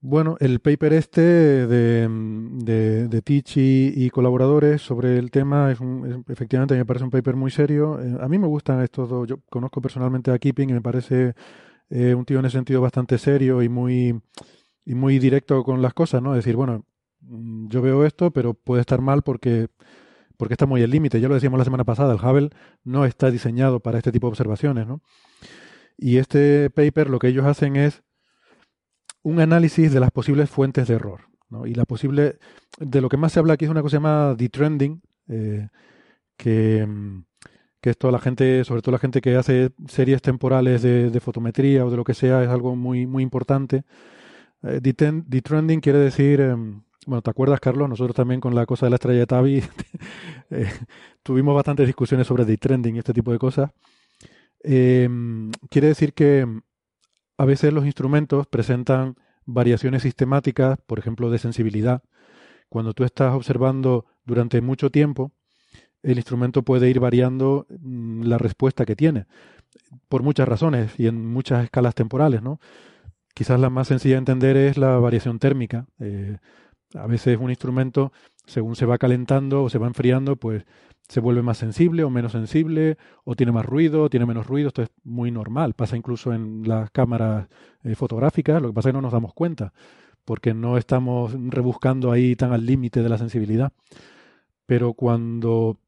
Bueno, 0.00 0.36
el 0.40 0.60
paper 0.60 0.92
este 0.92 1.20
de, 1.20 2.08
de, 2.08 3.08
de 3.08 3.22
Tichi 3.22 3.92
y 3.94 4.10
colaboradores 4.10 4.82
sobre 4.82 5.18
el 5.18 5.30
tema 5.30 5.72
es, 5.72 5.80
un, 5.80 6.24
efectivamente 6.28 6.76
me 6.76 6.84
parece 6.84 7.04
un 7.04 7.10
paper 7.10 7.36
muy 7.36 7.50
serio. 7.52 8.00
Eh, 8.00 8.16
a 8.20 8.28
mí 8.28 8.38
me 8.38 8.48
gustan 8.48 8.80
estos 8.82 9.08
dos. 9.08 9.28
Yo 9.28 9.38
conozco 9.50 9.80
personalmente 9.80 10.30
a 10.32 10.38
Keeping 10.38 10.70
y 10.70 10.72
me 10.72 10.80
parece 10.80 11.34
eh, 11.90 12.14
un 12.14 12.24
tío 12.24 12.38
en 12.38 12.46
ese 12.46 12.58
sentido 12.58 12.80
bastante 12.80 13.18
serio 13.18 13.62
y 13.62 13.68
muy 13.68 14.20
y 14.84 14.94
muy 14.94 15.18
directo 15.18 15.64
con 15.64 15.82
las 15.82 15.94
cosas, 15.94 16.22
¿no? 16.22 16.34
Decir, 16.34 16.56
bueno, 16.56 16.84
mm, 17.20 17.68
yo 17.68 17.82
veo 17.82 18.04
esto, 18.04 18.30
pero 18.30 18.54
puede 18.54 18.80
estar 18.80 19.00
mal 19.00 19.22
porque 19.22 19.68
porque 20.36 20.54
está 20.54 20.66
muy 20.66 20.82
al 20.82 20.90
límite. 20.90 21.20
Ya 21.20 21.28
lo 21.28 21.34
decíamos 21.34 21.58
la 21.58 21.64
semana 21.64 21.84
pasada, 21.84 22.14
el 22.14 22.20
Hubble 22.24 22.50
no 22.84 23.04
está 23.04 23.30
diseñado 23.30 23.80
para 23.80 23.98
este 23.98 24.12
tipo 24.12 24.28
de 24.28 24.30
observaciones, 24.30 24.86
¿no? 24.86 25.02
Y 25.96 26.18
este 26.18 26.70
paper 26.70 27.10
lo 27.10 27.18
que 27.18 27.28
ellos 27.28 27.44
hacen 27.46 27.76
es 27.76 28.02
un 29.22 29.40
análisis 29.40 29.92
de 29.92 30.00
las 30.00 30.10
posibles 30.10 30.48
fuentes 30.50 30.88
de 30.88 30.94
error. 30.94 31.28
¿no? 31.50 31.66
Y 31.66 31.74
la 31.74 31.84
posible. 31.84 32.38
De 32.78 33.00
lo 33.00 33.08
que 33.08 33.16
más 33.16 33.32
se 33.32 33.40
habla 33.40 33.54
aquí 33.54 33.64
es 33.64 33.70
una 33.70 33.82
cosa 33.82 33.96
llamada 33.96 34.34
detrending, 34.34 35.02
eh, 35.28 35.68
que, 36.36 36.86
mm, 36.86 37.24
que 37.80 37.90
esto 37.90 38.10
la 38.10 38.18
gente, 38.20 38.64
sobre 38.64 38.82
todo 38.82 38.92
la 38.92 38.98
gente 38.98 39.20
que 39.20 39.36
hace 39.36 39.70
series 39.88 40.22
temporales 40.22 40.82
de, 40.82 41.10
de 41.10 41.20
fotometría 41.20 41.84
o 41.86 41.90
de 41.90 41.96
lo 41.96 42.04
que 42.04 42.14
sea, 42.14 42.42
es 42.42 42.48
algo 42.48 42.76
muy, 42.76 43.06
muy 43.06 43.22
importante. 43.22 43.84
Eh, 44.62 44.80
detrend- 44.82 45.24
detrending 45.26 45.80
quiere 45.80 45.98
decir, 45.98 46.40
em, 46.40 46.82
bueno, 47.06 47.22
¿te 47.22 47.30
acuerdas, 47.30 47.60
Carlos? 47.60 47.88
Nosotros 47.88 48.16
también 48.16 48.40
con 48.40 48.54
la 48.54 48.66
cosa 48.66 48.86
de 48.86 48.90
la 48.90 48.96
estrella 48.96 49.20
de 49.20 49.26
Tabi 49.26 49.62
eh, 50.50 50.70
tuvimos 51.22 51.54
bastantes 51.54 51.86
discusiones 51.86 52.26
sobre 52.26 52.44
detrending 52.44 52.96
y 52.96 52.98
este 53.00 53.14
tipo 53.14 53.32
de 53.32 53.38
cosas. 53.38 53.70
Em, 54.62 55.50
quiere 55.70 55.88
decir 55.88 56.12
que 56.14 56.40
em, 56.40 56.62
a 57.38 57.44
veces 57.44 57.72
los 57.72 57.86
instrumentos 57.86 58.46
presentan 58.48 59.16
variaciones 59.46 60.02
sistemáticas, 60.02 60.78
por 60.86 60.98
ejemplo, 60.98 61.30
de 61.30 61.38
sensibilidad. 61.38 62.02
Cuando 62.70 62.94
tú 62.94 63.04
estás 63.04 63.34
observando 63.34 64.06
durante 64.24 64.60
mucho 64.62 64.90
tiempo, 64.90 65.32
el 66.02 66.16
instrumento 66.16 66.62
puede 66.62 66.88
ir 66.90 67.00
variando 67.00 67.66
mm, 67.68 68.22
la 68.22 68.38
respuesta 68.38 68.84
que 68.84 68.96
tiene, 68.96 69.26
por 70.08 70.22
muchas 70.22 70.48
razones 70.48 70.98
y 70.98 71.06
en 71.06 71.26
muchas 71.26 71.64
escalas 71.64 71.94
temporales, 71.94 72.42
¿no? 72.42 72.60
Quizás 73.34 73.60
la 73.60 73.70
más 73.70 73.88
sencilla 73.88 74.16
de 74.16 74.18
entender 74.18 74.56
es 74.56 74.76
la 74.78 74.98
variación 74.98 75.38
térmica. 75.38 75.86
Eh, 76.00 76.38
a 76.94 77.06
veces 77.06 77.38
un 77.38 77.50
instrumento, 77.50 78.12
según 78.46 78.74
se 78.74 78.86
va 78.86 78.98
calentando 78.98 79.62
o 79.62 79.70
se 79.70 79.78
va 79.78 79.86
enfriando, 79.86 80.36
pues 80.36 80.64
se 81.08 81.20
vuelve 81.20 81.42
más 81.42 81.58
sensible 81.58 82.04
o 82.04 82.10
menos 82.10 82.32
sensible, 82.32 82.98
o 83.24 83.34
tiene 83.34 83.52
más 83.52 83.64
ruido, 83.64 84.04
o 84.04 84.10
tiene 84.10 84.26
menos 84.26 84.46
ruido. 84.46 84.68
Esto 84.68 84.82
es 84.82 84.90
muy 85.04 85.30
normal. 85.30 85.74
Pasa 85.74 85.96
incluso 85.96 86.32
en 86.32 86.62
las 86.66 86.90
cámaras 86.90 87.48
eh, 87.84 87.94
fotográficas. 87.94 88.60
Lo 88.60 88.68
que 88.68 88.74
pasa 88.74 88.88
es 88.88 88.92
que 88.92 88.96
no 88.96 89.02
nos 89.02 89.12
damos 89.12 89.32
cuenta, 89.32 89.72
porque 90.24 90.52
no 90.52 90.76
estamos 90.76 91.32
rebuscando 91.34 92.12
ahí 92.12 92.36
tan 92.36 92.52
al 92.52 92.66
límite 92.66 93.02
de 93.02 93.08
la 93.08 93.18
sensibilidad. 93.18 93.72
Pero 94.66 94.92
cuando 94.92 95.78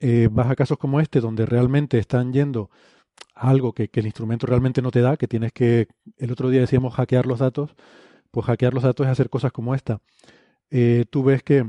eh, 0.00 0.28
vas 0.30 0.50
a 0.50 0.56
casos 0.56 0.78
como 0.78 1.00
este, 1.00 1.20
donde 1.20 1.46
realmente 1.46 1.98
están 1.98 2.32
yendo 2.32 2.70
algo 3.34 3.72
que, 3.72 3.88
que 3.88 4.00
el 4.00 4.06
instrumento 4.06 4.46
realmente 4.46 4.82
no 4.82 4.90
te 4.90 5.00
da, 5.00 5.16
que 5.16 5.28
tienes 5.28 5.52
que, 5.52 5.88
el 6.18 6.32
otro 6.32 6.50
día 6.50 6.60
decíamos 6.60 6.94
hackear 6.94 7.26
los 7.26 7.40
datos, 7.40 7.74
pues 8.30 8.46
hackear 8.46 8.74
los 8.74 8.82
datos 8.82 9.06
es 9.06 9.12
hacer 9.12 9.30
cosas 9.30 9.52
como 9.52 9.74
esta. 9.74 10.00
Eh, 10.70 11.04
tú 11.10 11.22
ves 11.22 11.42
que 11.42 11.64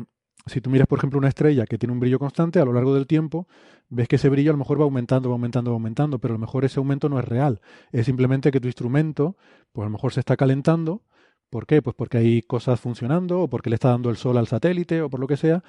si 0.47 0.62
tú 0.62 0.69
miras, 0.69 0.88
por 0.88 0.99
ejemplo, 0.99 1.17
una 1.17 1.28
estrella 1.28 1.65
que 1.65 1.78
tiene 1.78 1.93
un 1.93 1.99
brillo 1.99 2.19
constante 2.19 2.60
a 2.60 2.65
lo 2.65 2.73
largo 2.73 2.93
del 2.93 3.08
tiempo, 3.08 3.47
ves 3.89 4.08
que 4.08 4.17
ese 4.17 4.30
brillo 4.30 4.51
a 4.51 4.54
lo 4.54 4.60
mejor 4.60 4.80
va 4.80 4.84
aumentando, 4.84 5.30
va 5.30 5.36
aumentando, 5.36 5.71
va 5.71 5.75
aumentando, 5.75 6.19
pero 6.19 6.34
a 6.34 6.38
lo 6.38 6.39
mejor 6.39 6.65
ese 6.65 6.80
aumento 6.80 7.10
no 7.10 7.19
es 7.19 7.25
real. 7.25 7.62
Es 7.91 8.06
simplemente 8.06 8.51
que 8.51 8.60
tu 8.60 8.67
instrumento, 8.67 9.38
pues 9.71 9.84
a 9.84 9.89
lo 9.89 9.91
mejor 9.91 10.13
se 10.13 10.19
está 10.19 10.38
calentando. 10.38 11.04
¿Por 11.49 11.65
qué? 11.65 11.82
Pues 11.82 11.95
porque 11.95 12.17
hay 12.17 12.41
cosas 12.41 12.80
funcionando, 12.80 13.41
o 13.41 13.49
porque 13.49 13.69
le 13.69 13.75
está 13.75 13.89
dando 13.89 14.10
el 14.10 14.17
sol 14.17 14.38
al 14.38 14.47
satélite, 14.47 15.01
o 15.01 15.10
por 15.10 15.19
lo 15.19 15.28
que 15.28 15.38
sea. 15.38 15.63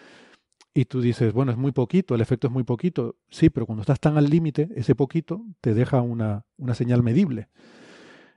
Y 0.77 0.85
tú 0.85 1.01
dices, 1.01 1.33
bueno, 1.33 1.53
es 1.53 1.57
muy 1.57 1.73
poquito, 1.73 2.15
el 2.15 2.21
efecto 2.21 2.49
es 2.49 2.53
muy 2.53 2.63
poquito. 2.63 3.17
Sí, 3.31 3.49
pero 3.49 3.65
cuando 3.65 3.81
estás 3.81 3.99
tan 3.99 4.19
al 4.19 4.29
límite, 4.29 4.69
ese 4.77 4.95
poquito 4.95 5.43
te 5.63 5.73
deja 5.73 6.03
una, 6.03 6.45
una 6.59 6.75
señal 6.75 7.03
medible. 7.03 7.49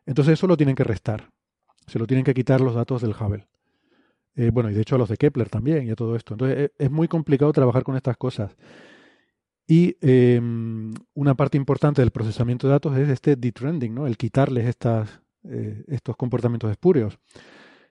Entonces 0.05 0.35
eso 0.35 0.47
lo 0.47 0.55
tienen 0.55 0.75
que 0.75 0.85
restar. 0.85 1.31
Se 1.85 1.99
lo 1.99 2.07
tienen 2.07 2.23
que 2.23 2.33
quitar 2.33 2.61
los 2.61 2.75
datos 2.75 3.01
del 3.01 3.11
Hubble. 3.11 3.49
Eh, 4.35 4.51
bueno, 4.53 4.69
y 4.69 4.73
de 4.73 4.79
hecho 4.79 4.95
a 4.95 4.97
los 4.97 5.09
de 5.09 5.17
Kepler 5.17 5.49
también 5.49 5.85
y 5.85 5.89
a 5.89 5.95
todo 5.95 6.15
esto. 6.15 6.33
Entonces 6.33 6.57
es, 6.57 6.71
es 6.77 6.89
muy 6.89 7.09
complicado 7.09 7.51
trabajar 7.51 7.83
con 7.83 7.97
estas 7.97 8.15
cosas. 8.15 8.55
Y 9.67 9.97
eh, 9.99 10.41
una 11.13 11.35
parte 11.35 11.57
importante 11.57 12.01
del 12.01 12.11
procesamiento 12.11 12.67
de 12.67 12.71
datos 12.71 12.97
es 12.97 13.09
este 13.09 13.35
detrending, 13.35 13.93
¿no? 13.93 14.07
el 14.07 14.15
quitarles 14.15 14.65
estas, 14.65 15.21
eh, 15.43 15.83
estos 15.89 16.15
comportamientos 16.15 16.71
espurios. 16.71 17.19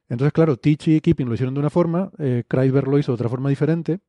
Entonces, 0.08 0.32
claro, 0.32 0.56
Tichy 0.56 0.96
y 0.96 1.00
Keeping 1.00 1.28
lo 1.28 1.34
hicieron 1.34 1.52
de 1.52 1.60
una 1.60 1.70
forma, 1.70 2.10
eh, 2.18 2.44
Kreisberg 2.48 2.88
lo 2.88 2.98
hizo 2.98 3.12
de 3.12 3.14
otra 3.14 3.28
forma 3.28 3.50
diferente. 3.50 4.00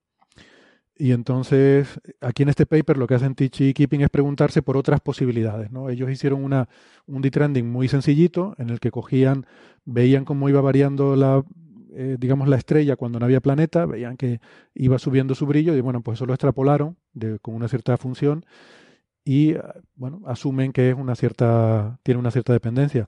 Y 1.01 1.13
entonces, 1.13 2.01
aquí 2.19 2.43
en 2.43 2.49
este 2.49 2.65
paper 2.65 2.97
lo 2.97 3.07
que 3.07 3.13
hacen 3.13 3.33
Tichy 3.33 3.69
y 3.69 3.73
Keeping 3.73 4.01
es 4.01 4.09
preguntarse 4.09 4.61
por 4.61 4.75
otras 4.75 4.99
posibilidades. 4.99 5.71
¿no? 5.71 5.89
Ellos 5.89 6.11
hicieron 6.11 6.43
una, 6.43 6.67
un 7.07 7.21
detrending 7.21 7.71
muy 7.71 7.87
sencillito 7.87 8.53
en 8.57 8.69
el 8.69 8.81
que 8.81 8.91
cogían, 8.91 9.45
veían 9.85 10.25
cómo 10.25 10.49
iba 10.49 10.59
variando 10.59 11.15
la, 11.15 11.41
eh, 11.93 12.17
digamos, 12.19 12.49
la 12.49 12.57
estrella 12.57 12.97
cuando 12.97 13.17
no 13.17 13.23
había 13.23 13.39
planeta, 13.39 13.85
veían 13.85 14.17
que 14.17 14.41
iba 14.75 14.99
subiendo 14.99 15.35
su 15.35 15.45
brillo 15.45 15.73
y 15.73 15.79
bueno, 15.79 16.01
pues 16.01 16.17
eso 16.17 16.25
lo 16.25 16.33
extrapolaron 16.33 16.97
con 17.41 17.55
una 17.55 17.69
cierta 17.69 17.95
función 17.95 18.45
y 19.23 19.55
bueno, 19.95 20.21
asumen 20.25 20.73
que 20.73 20.89
es 20.89 20.97
una 20.97 21.15
cierta, 21.15 21.97
tiene 22.03 22.19
una 22.19 22.31
cierta 22.31 22.51
dependencia. 22.51 23.07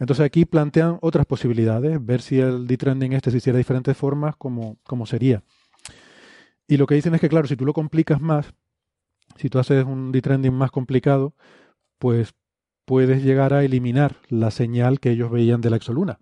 Entonces 0.00 0.26
aquí 0.26 0.46
plantean 0.46 0.98
otras 1.00 1.26
posibilidades, 1.26 2.04
ver 2.04 2.22
si 2.22 2.40
el 2.40 2.66
detrending 2.66 3.12
este 3.12 3.30
se 3.30 3.36
hiciera 3.36 3.56
de 3.56 3.60
diferentes 3.60 3.96
formas, 3.96 4.34
como, 4.34 4.78
como 4.82 5.06
sería. 5.06 5.44
Y 6.70 6.76
lo 6.76 6.86
que 6.86 6.94
dicen 6.94 7.16
es 7.16 7.20
que, 7.20 7.28
claro, 7.28 7.48
si 7.48 7.56
tú 7.56 7.66
lo 7.66 7.72
complicas 7.72 8.20
más, 8.20 8.54
si 9.34 9.48
tú 9.48 9.58
haces 9.58 9.84
un 9.84 10.12
detrending 10.12 10.54
más 10.54 10.70
complicado, 10.70 11.34
pues 11.98 12.32
puedes 12.84 13.24
llegar 13.24 13.52
a 13.54 13.64
eliminar 13.64 14.18
la 14.28 14.52
señal 14.52 15.00
que 15.00 15.10
ellos 15.10 15.32
veían 15.32 15.60
de 15.60 15.70
la 15.70 15.74
exoluna. 15.74 16.20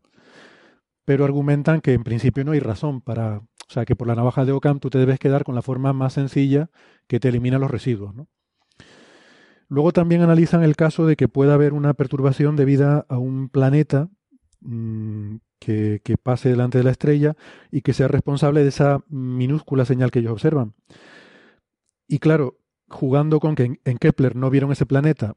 Pero 1.05 1.27
argumentan 1.27 1.83
que 1.83 1.93
en 1.93 2.03
principio 2.03 2.47
no 2.47 2.53
hay 2.53 2.61
razón 2.61 3.03
para, 3.03 3.41
o 3.41 3.69
sea, 3.69 3.85
que 3.85 3.95
por 3.95 4.07
la 4.07 4.15
navaja 4.15 4.47
de 4.47 4.53
Ockham 4.53 4.81
tú 4.81 4.89
te 4.89 4.97
debes 4.97 5.19
quedar 5.19 5.45
con 5.45 5.55
la 5.55 5.61
forma 5.61 5.93
más 5.93 6.15
sencilla 6.15 6.71
que 7.09 7.21
te 7.21 7.29
elimina 7.29 7.59
los 7.59 7.71
residuos, 7.71 8.15
¿no? 8.15 8.27
Luego 9.69 9.93
también 9.93 10.23
analizan 10.23 10.63
el 10.63 10.77
caso 10.77 11.05
de 11.05 11.17
que 11.17 11.29
pueda 11.29 11.53
haber 11.53 11.75
una 11.75 11.93
perturbación 11.93 12.57
debida 12.57 13.05
a 13.11 13.19
un 13.19 13.51
planeta 13.51 14.09
mmm, 14.61 15.37
que, 15.59 16.01
pase 16.23 16.49
delante 16.49 16.79
de 16.79 16.85
la 16.85 16.91
estrella 16.91 17.37
y 17.71 17.83
que 17.83 17.93
sea 17.93 18.09
responsable 18.09 18.63
de 18.63 18.69
esa 18.69 19.05
minúscula 19.09 19.85
señal 19.85 20.11
que 20.11 20.21
ellos 20.21 20.33
observan. 20.33 20.75
Y 22.07 22.19
claro, 22.19 22.59
jugando 22.89 23.41
con 23.41 23.55
que 23.55 23.65
en, 23.65 23.81
en 23.85 23.99
Kepler 23.99 24.37
no 24.37 24.51
vieron 24.51 24.73
ese 24.73 24.87
planeta 24.87 25.37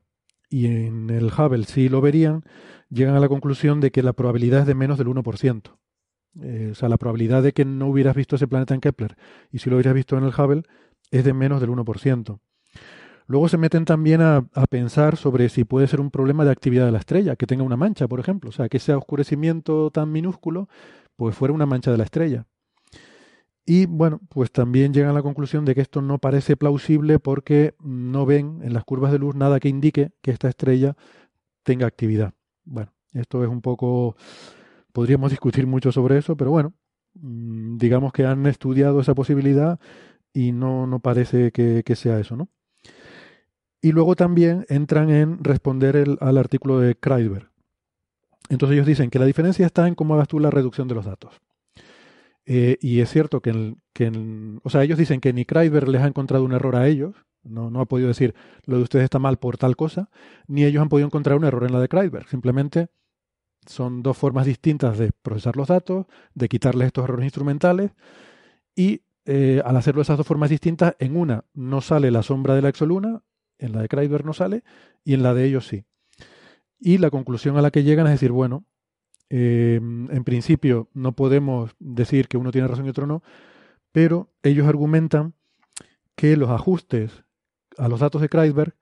y 0.49 0.67
en 0.67 1.09
el 1.09 1.27
Hubble 1.27 1.65
sí 1.65 1.89
lo 1.89 2.01
verían, 2.01 2.43
llegan 2.89 3.15
a 3.15 3.19
la 3.19 3.29
conclusión 3.29 3.79
de 3.79 3.91
que 3.91 4.03
la 4.03 4.13
probabilidad 4.13 4.61
es 4.61 4.67
de 4.67 4.75
menos 4.75 4.97
del 4.97 5.07
1%. 5.07 5.77
Eh, 6.39 6.69
o 6.71 6.75
sea, 6.75 6.87
la 6.87 6.97
probabilidad 6.97 7.43
de 7.43 7.51
que 7.51 7.65
no 7.65 7.87
hubieras 7.87 8.15
visto 8.15 8.37
ese 8.37 8.47
planeta 8.47 8.73
en 8.73 8.79
Kepler 8.79 9.17
y 9.51 9.59
si 9.59 9.69
lo 9.69 9.75
hubieras 9.75 9.93
visto 9.93 10.17
en 10.17 10.23
el 10.23 10.29
Hubble 10.29 10.63
es 11.09 11.25
de 11.25 11.33
menos 11.33 11.59
del 11.59 11.71
1%. 11.71 12.39
Luego 13.31 13.47
se 13.47 13.57
meten 13.57 13.85
también 13.85 14.19
a, 14.21 14.45
pensar 14.69 15.15
sobre 15.15 15.47
si 15.47 15.63
puede 15.63 15.87
ser 15.87 16.01
un 16.01 16.11
problema 16.11 16.43
de 16.43 16.51
actividad 16.51 16.85
de 16.85 16.91
la 16.91 16.97
estrella, 16.97 17.37
que 17.37 17.47
tenga 17.47 17.63
una 17.63 17.77
mancha, 17.77 18.05
por 18.09 18.19
ejemplo. 18.19 18.49
O 18.49 18.51
sea, 18.51 18.67
que 18.67 18.75
ese 18.75 18.93
oscurecimiento 18.93 19.89
tan 19.89 20.11
minúsculo, 20.11 20.67
pues 21.15 21.33
fuera 21.33 21.53
una 21.53 21.65
mancha 21.65 21.91
de 21.91 21.97
la 21.97 22.03
estrella. 22.03 22.45
Y 23.65 23.85
bueno, 23.85 24.19
pues 24.27 24.51
también 24.51 24.93
llegan 24.93 25.11
a 25.11 25.13
la 25.13 25.21
conclusión 25.21 25.63
de 25.63 25.73
que 25.75 25.79
esto 25.79 26.01
no 26.01 26.17
parece 26.17 26.57
plausible 26.57 27.19
porque 27.19 27.73
no 27.79 28.25
ven 28.25 28.59
en 28.63 28.73
las 28.73 28.83
curvas 28.83 29.13
de 29.13 29.19
luz 29.19 29.33
nada 29.33 29.61
que 29.61 29.69
indique 29.69 30.11
que 30.21 30.31
esta 30.31 30.49
estrella 30.49 30.97
tenga 31.63 31.87
actividad. 31.87 32.33
Bueno, 32.65 32.91
esto 33.13 33.45
es 33.45 33.49
un 33.49 33.61
poco... 33.61 34.17
Podríamos 34.91 35.31
discutir 35.31 35.67
mucho 35.67 35.93
sobre 35.93 36.17
eso, 36.17 36.35
pero 36.35 36.51
bueno, 36.51 36.73
digamos 37.13 38.11
que 38.11 38.25
han 38.25 38.45
estudiado 38.45 38.99
esa 38.99 39.15
posibilidad 39.15 39.79
y 40.33 40.51
no, 40.51 40.85
no 40.85 40.99
parece 40.99 41.53
que 41.53 41.95
sea 41.95 42.19
eso, 42.19 42.35
¿no? 42.35 42.49
Y 43.81 43.91
luego 43.91 44.15
también 44.15 44.65
entran 44.69 45.09
en 45.09 45.43
responder 45.43 46.17
al 46.19 46.37
artículo 46.37 46.79
de 46.79 46.95
Kreisberg. 46.95 47.49
Entonces 48.49 48.75
ellos 48.75 48.87
dicen 48.87 49.09
que 49.09 49.19
la 49.19 49.25
diferencia 49.25 49.65
está 49.65 49.87
en 49.87 49.95
cómo 49.95 50.13
hagas 50.13 50.27
tú 50.27 50.39
la 50.39 50.51
reducción 50.51 50.87
de 50.87 50.95
los 50.95 51.05
datos. 51.05 51.41
Eh, 52.45 52.77
y 52.81 52.99
es 52.99 53.09
cierto 53.09 53.41
que, 53.41 53.51
en, 53.51 53.81
que 53.93 54.11
o 54.63 54.69
sea, 54.69 54.83
ellos 54.83 54.97
dicen 54.97 55.21
que 55.21 55.31
ni 55.31 55.45
Kreisberg 55.45 55.87
les 55.87 56.01
ha 56.01 56.07
encontrado 56.07 56.43
un 56.43 56.53
error 56.53 56.75
a 56.75 56.87
ellos, 56.87 57.15
no, 57.43 57.71
no 57.71 57.81
ha 57.81 57.85
podido 57.85 58.07
decir 58.07 58.35
lo 58.65 58.77
de 58.77 58.83
ustedes 58.83 59.05
está 59.05 59.19
mal 59.19 59.37
por 59.37 59.57
tal 59.57 59.75
cosa, 59.75 60.09
ni 60.47 60.65
ellos 60.65 60.81
han 60.81 60.89
podido 60.89 61.07
encontrar 61.07 61.37
un 61.37 61.45
error 61.45 61.63
en 61.63 61.73
la 61.73 61.79
de 61.79 61.87
Kreisberg. 61.87 62.27
Simplemente 62.27 62.89
son 63.65 64.03
dos 64.03 64.17
formas 64.17 64.45
distintas 64.45 64.97
de 64.97 65.11
procesar 65.21 65.55
los 65.55 65.67
datos, 65.67 66.07
de 66.33 66.49
quitarles 66.49 66.87
estos 66.87 67.03
errores 67.05 67.25
instrumentales 67.25 67.91
y 68.75 69.01
eh, 69.25 69.61
al 69.63 69.77
hacerlo 69.77 69.99
de 69.99 70.03
esas 70.03 70.17
dos 70.17 70.27
formas 70.27 70.49
distintas, 70.49 70.95
en 70.99 71.15
una 71.15 71.45
no 71.53 71.81
sale 71.81 72.09
la 72.09 72.23
sombra 72.23 72.55
de 72.55 72.63
la 72.63 72.69
exoluna, 72.69 73.21
en 73.61 73.73
la 73.73 73.81
de 73.81 73.87
Kreisberg 73.87 74.25
no 74.25 74.33
sale 74.33 74.63
y 75.03 75.13
en 75.13 75.23
la 75.23 75.33
de 75.33 75.45
ellos 75.45 75.67
sí. 75.67 75.85
Y 76.79 76.97
la 76.97 77.09
conclusión 77.09 77.57
a 77.57 77.61
la 77.61 77.71
que 77.71 77.83
llegan 77.83 78.07
es 78.07 78.13
decir, 78.13 78.31
bueno, 78.31 78.65
eh, 79.29 79.75
en 79.75 80.23
principio 80.23 80.89
no 80.93 81.13
podemos 81.13 81.71
decir 81.79 82.27
que 82.27 82.37
uno 82.37 82.51
tiene 82.51 82.67
razón 82.67 82.85
y 82.85 82.89
otro 82.89 83.07
no, 83.07 83.23
pero 83.91 84.33
ellos 84.43 84.67
argumentan 84.67 85.33
que 86.15 86.35
los 86.35 86.49
ajustes 86.49 87.23
a 87.77 87.87
los 87.87 87.99
datos 87.99 88.21
de 88.21 88.29
Kreisberg 88.29 88.75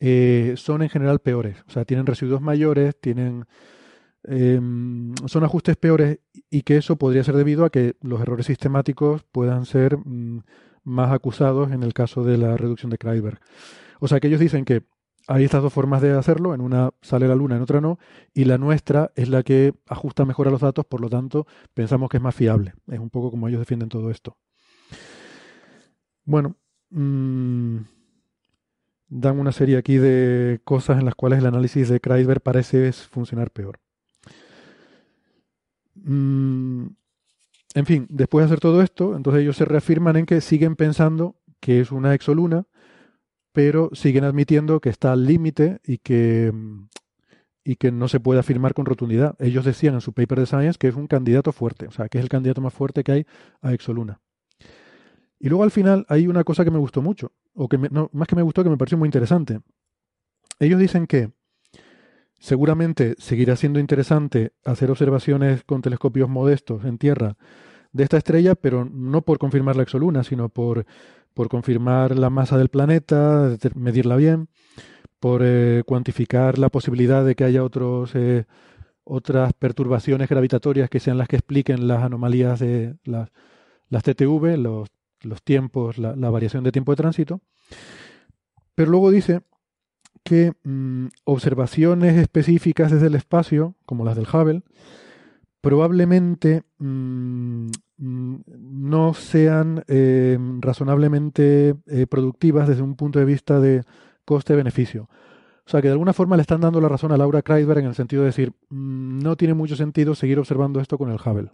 eh, 0.00 0.54
son 0.56 0.82
en 0.82 0.88
general 0.88 1.20
peores, 1.20 1.62
o 1.68 1.70
sea, 1.70 1.84
tienen 1.84 2.06
residuos 2.06 2.40
mayores, 2.40 2.98
tienen 3.00 3.46
eh, 4.26 4.58
son 5.26 5.44
ajustes 5.44 5.76
peores 5.76 6.18
y 6.50 6.62
que 6.62 6.78
eso 6.78 6.96
podría 6.96 7.24
ser 7.24 7.36
debido 7.36 7.64
a 7.64 7.70
que 7.70 7.96
los 8.00 8.20
errores 8.20 8.46
sistemáticos 8.46 9.22
puedan 9.30 9.66
ser 9.66 9.98
mm, 9.98 10.42
más 10.82 11.12
acusados 11.12 11.72
en 11.72 11.82
el 11.82 11.92
caso 11.92 12.24
de 12.24 12.38
la 12.38 12.56
reducción 12.56 12.90
de 12.90 12.98
Kreisberg. 12.98 13.40
O 14.00 14.08
sea 14.08 14.20
que 14.20 14.28
ellos 14.28 14.40
dicen 14.40 14.64
que 14.64 14.82
hay 15.26 15.44
estas 15.44 15.62
dos 15.62 15.72
formas 15.72 16.02
de 16.02 16.12
hacerlo, 16.12 16.54
en 16.54 16.60
una 16.60 16.90
sale 17.00 17.28
la 17.28 17.34
luna, 17.34 17.56
en 17.56 17.62
otra 17.62 17.80
no, 17.80 17.98
y 18.34 18.44
la 18.44 18.58
nuestra 18.58 19.10
es 19.14 19.28
la 19.28 19.42
que 19.42 19.74
ajusta 19.88 20.24
mejor 20.24 20.48
a 20.48 20.50
los 20.50 20.60
datos, 20.60 20.84
por 20.84 21.00
lo 21.00 21.08
tanto 21.08 21.46
pensamos 21.72 22.10
que 22.10 22.18
es 22.18 22.22
más 22.22 22.34
fiable. 22.34 22.74
Es 22.88 22.98
un 22.98 23.10
poco 23.10 23.30
como 23.30 23.48
ellos 23.48 23.60
defienden 23.60 23.88
todo 23.88 24.10
esto. 24.10 24.36
Bueno, 26.24 26.56
mmm, 26.90 27.78
dan 29.08 29.38
una 29.38 29.52
serie 29.52 29.76
aquí 29.76 29.96
de 29.96 30.60
cosas 30.64 30.98
en 30.98 31.04
las 31.04 31.14
cuales 31.14 31.38
el 31.38 31.46
análisis 31.46 31.88
de 31.88 32.00
Kreisberg 32.00 32.42
parece 32.42 32.92
funcionar 32.92 33.50
peor. 33.50 33.78
Mm, 35.94 36.86
en 37.74 37.86
fin, 37.86 38.06
después 38.10 38.42
de 38.42 38.46
hacer 38.46 38.60
todo 38.60 38.82
esto, 38.82 39.16
entonces 39.16 39.42
ellos 39.42 39.56
se 39.56 39.64
reafirman 39.64 40.16
en 40.16 40.26
que 40.26 40.40
siguen 40.40 40.76
pensando 40.76 41.36
que 41.60 41.80
es 41.80 41.92
una 41.92 42.14
exoluna, 42.14 42.66
pero 43.54 43.88
siguen 43.92 44.24
admitiendo 44.24 44.80
que 44.80 44.88
está 44.88 45.12
al 45.12 45.26
límite 45.26 45.80
y 45.84 45.98
que, 45.98 46.52
y 47.62 47.76
que 47.76 47.92
no 47.92 48.08
se 48.08 48.18
puede 48.18 48.40
afirmar 48.40 48.74
con 48.74 48.84
rotundidad. 48.84 49.36
Ellos 49.38 49.64
decían 49.64 49.94
en 49.94 50.00
su 50.00 50.12
paper 50.12 50.40
de 50.40 50.46
Science 50.46 50.76
que 50.76 50.88
es 50.88 50.96
un 50.96 51.06
candidato 51.06 51.52
fuerte, 51.52 51.86
o 51.86 51.92
sea, 51.92 52.08
que 52.08 52.18
es 52.18 52.24
el 52.24 52.28
candidato 52.28 52.60
más 52.60 52.74
fuerte 52.74 53.04
que 53.04 53.12
hay 53.12 53.26
a 53.62 53.72
exoluna. 53.72 54.20
Y 55.38 55.48
luego 55.48 55.62
al 55.62 55.70
final 55.70 56.04
hay 56.08 56.26
una 56.26 56.42
cosa 56.42 56.64
que 56.64 56.72
me 56.72 56.78
gustó 56.78 57.00
mucho, 57.00 57.30
o 57.54 57.68
que 57.68 57.78
no, 57.78 58.10
más 58.12 58.26
que 58.26 58.34
me 58.34 58.42
gustó, 58.42 58.64
que 58.64 58.70
me 58.70 58.76
pareció 58.76 58.98
muy 58.98 59.06
interesante. 59.06 59.60
Ellos 60.58 60.80
dicen 60.80 61.06
que 61.06 61.30
seguramente 62.40 63.14
seguirá 63.18 63.54
siendo 63.54 63.78
interesante 63.78 64.52
hacer 64.64 64.90
observaciones 64.90 65.62
con 65.62 65.80
telescopios 65.80 66.28
modestos 66.28 66.84
en 66.84 66.98
tierra 66.98 67.36
de 67.92 68.02
esta 68.02 68.16
estrella, 68.16 68.56
pero 68.56 68.84
no 68.84 69.22
por 69.22 69.38
confirmar 69.38 69.76
la 69.76 69.84
exoluna, 69.84 70.24
sino 70.24 70.48
por, 70.48 70.86
por 71.34 71.48
confirmar 71.48 72.16
la 72.16 72.30
masa 72.30 72.56
del 72.56 72.68
planeta, 72.68 73.56
medirla 73.74 74.16
bien, 74.16 74.48
por 75.20 75.42
eh, 75.44 75.82
cuantificar 75.84 76.58
la 76.58 76.68
posibilidad 76.68 77.24
de 77.24 77.34
que 77.34 77.44
haya 77.44 77.64
otros, 77.64 78.12
eh, 78.14 78.46
otras 79.02 79.52
perturbaciones 79.52 80.28
gravitatorias 80.28 80.88
que 80.88 81.00
sean 81.00 81.18
las 81.18 81.28
que 81.28 81.36
expliquen 81.36 81.88
las 81.88 82.02
anomalías 82.02 82.60
de 82.60 82.96
las, 83.04 83.30
las 83.88 84.02
TTV, 84.02 84.56
los, 84.56 84.88
los 85.22 85.42
tiempos, 85.42 85.98
la, 85.98 86.14
variación 86.30 86.64
de 86.64 86.72
tiempo 86.72 86.92
de 86.92 86.96
tránsito. 86.96 87.40
Pero 88.74 88.90
luego 88.90 89.10
dice 89.10 89.42
que 90.22 90.52
mm, 90.62 91.06
observaciones 91.24 92.16
específicas 92.16 92.92
desde 92.92 93.08
el 93.08 93.14
espacio, 93.14 93.74
como 93.86 94.04
las 94.04 94.16
del 94.16 94.26
Hubble, 94.32 94.62
probablemente 95.60 96.62
mmm, 96.78 97.68
no 97.96 99.14
sean 99.14 99.84
eh, 99.86 100.38
razonablemente 100.60 101.76
eh, 101.86 102.06
productivas 102.06 102.68
desde 102.68 102.82
un 102.82 102.96
punto 102.96 103.18
de 103.18 103.24
vista 103.24 103.60
de 103.60 103.84
coste-beneficio. 104.24 105.08
O 105.66 105.70
sea, 105.70 105.80
que 105.80 105.88
de 105.88 105.92
alguna 105.92 106.12
forma 106.12 106.36
le 106.36 106.42
están 106.42 106.60
dando 106.60 106.80
la 106.80 106.88
razón 106.88 107.12
a 107.12 107.16
Laura 107.16 107.42
Kreisberg 107.42 107.80
en 107.80 107.86
el 107.86 107.94
sentido 107.94 108.22
de 108.22 108.26
decir, 108.28 108.52
mmm, 108.68 109.20
no 109.20 109.36
tiene 109.36 109.54
mucho 109.54 109.76
sentido 109.76 110.14
seguir 110.14 110.38
observando 110.38 110.80
esto 110.80 110.98
con 110.98 111.10
el 111.10 111.18
Hubble. 111.24 111.50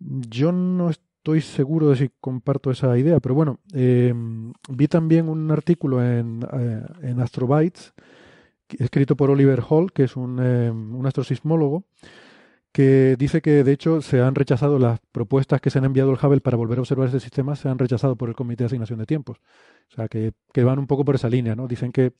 Yo 0.00 0.50
no 0.50 0.90
estoy 0.90 1.40
seguro 1.40 1.90
de 1.90 1.96
si 1.96 2.10
comparto 2.20 2.72
esa 2.72 2.98
idea, 2.98 3.20
pero 3.20 3.36
bueno, 3.36 3.60
eh, 3.72 4.12
vi 4.68 4.88
también 4.88 5.28
un 5.28 5.50
artículo 5.52 6.04
en, 6.04 6.40
eh, 6.52 6.82
en 7.02 7.20
Astrobytes, 7.20 7.92
escrito 8.78 9.16
por 9.16 9.30
Oliver 9.30 9.62
Hall, 9.68 9.92
que 9.92 10.04
es 10.04 10.16
un, 10.16 10.40
eh, 10.42 10.70
un 10.70 11.06
astrosismólogo, 11.06 11.84
que 12.72 13.16
dice 13.18 13.42
que 13.42 13.64
de 13.64 13.72
hecho 13.72 14.00
se 14.00 14.20
han 14.20 14.34
rechazado 14.34 14.78
las 14.78 14.98
propuestas 15.12 15.60
que 15.60 15.70
se 15.70 15.78
han 15.78 15.84
enviado 15.84 16.10
al 16.10 16.18
Hubble 16.22 16.40
para 16.40 16.56
volver 16.56 16.78
a 16.78 16.82
observar 16.82 17.06
este 17.06 17.20
sistema, 17.20 17.54
se 17.54 17.68
han 17.68 17.78
rechazado 17.78 18.16
por 18.16 18.30
el 18.30 18.34
Comité 18.34 18.64
de 18.64 18.66
Asignación 18.66 18.98
de 18.98 19.06
Tiempos. 19.06 19.38
O 19.90 19.94
sea, 19.94 20.08
que, 20.08 20.32
que 20.52 20.64
van 20.64 20.78
un 20.78 20.86
poco 20.86 21.04
por 21.04 21.14
esa 21.14 21.28
línea, 21.28 21.54
¿no? 21.54 21.68
Dicen 21.68 21.92
que, 21.92 22.14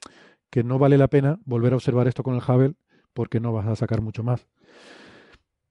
que 0.50 0.62
no 0.62 0.78
vale 0.78 0.98
la 0.98 1.08
pena 1.08 1.38
volver 1.46 1.72
a 1.72 1.76
observar 1.76 2.06
esto 2.06 2.22
con 2.22 2.34
el 2.34 2.42
Hubble 2.46 2.74
porque 3.14 3.40
no 3.40 3.52
vas 3.52 3.66
a 3.66 3.76
sacar 3.76 4.02
mucho 4.02 4.22
más. 4.22 4.46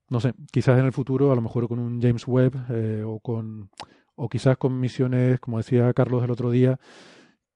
No 0.10 0.20
sé, 0.20 0.34
quizás 0.52 0.80
en 0.80 0.86
el 0.86 0.92
futuro, 0.92 1.32
a 1.32 1.36
lo 1.36 1.42
mejor 1.42 1.68
con 1.68 1.80
un 1.80 2.02
James 2.02 2.28
Webb 2.28 2.54
eh, 2.70 3.04
o 3.06 3.20
con 3.20 3.70
o 4.16 4.30
quizás 4.30 4.58
con 4.58 4.80
misiones, 4.80 5.40
como 5.40 5.58
decía 5.58 5.92
Carlos 5.94 6.24
el 6.24 6.32
otro 6.32 6.52
día, 6.52 6.80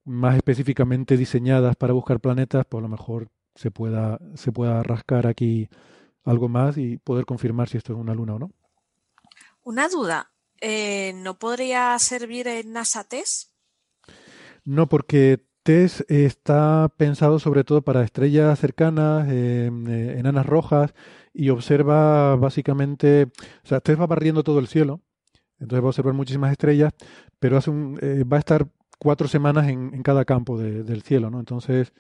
más 0.05 0.35
específicamente 0.35 1.17
diseñadas 1.17 1.75
para 1.75 1.93
buscar 1.93 2.19
planetas, 2.19 2.65
pues 2.67 2.79
a 2.79 2.83
lo 2.83 2.89
mejor 2.89 3.29
se 3.55 3.71
pueda, 3.71 4.19
se 4.35 4.51
pueda 4.51 4.81
rascar 4.83 5.27
aquí 5.27 5.69
algo 6.25 6.49
más 6.49 6.77
y 6.77 6.97
poder 6.97 7.25
confirmar 7.25 7.69
si 7.69 7.77
esto 7.77 7.93
es 7.93 7.99
una 7.99 8.13
luna 8.13 8.35
o 8.35 8.39
no. 8.39 8.51
Una 9.63 9.87
duda, 9.87 10.31
eh, 10.61 11.13
¿no 11.15 11.39
podría 11.39 11.97
servir 11.99 12.47
en 12.47 12.73
NASA 12.73 13.03
TESS? 13.03 13.51
No, 14.63 14.87
porque 14.87 15.45
TESS 15.63 16.05
está 16.09 16.91
pensado 16.97 17.39
sobre 17.39 17.63
todo 17.63 17.81
para 17.81 18.03
estrellas 18.03 18.59
cercanas, 18.59 19.27
eh, 19.29 19.71
eh, 19.87 20.15
enanas 20.19 20.45
rojas, 20.45 20.93
y 21.33 21.49
observa 21.49 22.35
básicamente, 22.35 23.27
o 23.63 23.67
sea, 23.67 23.79
TESS 23.79 23.99
va 23.99 24.07
barriendo 24.07 24.43
todo 24.43 24.59
el 24.59 24.67
cielo, 24.67 25.01
entonces 25.59 25.81
va 25.81 25.87
a 25.87 25.89
observar 25.89 26.13
muchísimas 26.13 26.51
estrellas, 26.51 26.93
pero 27.39 27.57
hace 27.57 27.71
un, 27.71 27.97
eh, 28.01 28.23
va 28.23 28.37
a 28.37 28.39
estar 28.39 28.67
cuatro 28.99 29.27
semanas 29.27 29.67
en, 29.67 29.93
en 29.93 30.03
cada 30.03 30.23
campo 30.23 30.57
de, 30.57 30.83
del 30.83 31.01
cielo, 31.01 31.31
¿no? 31.31 31.39
Entonces, 31.39 31.93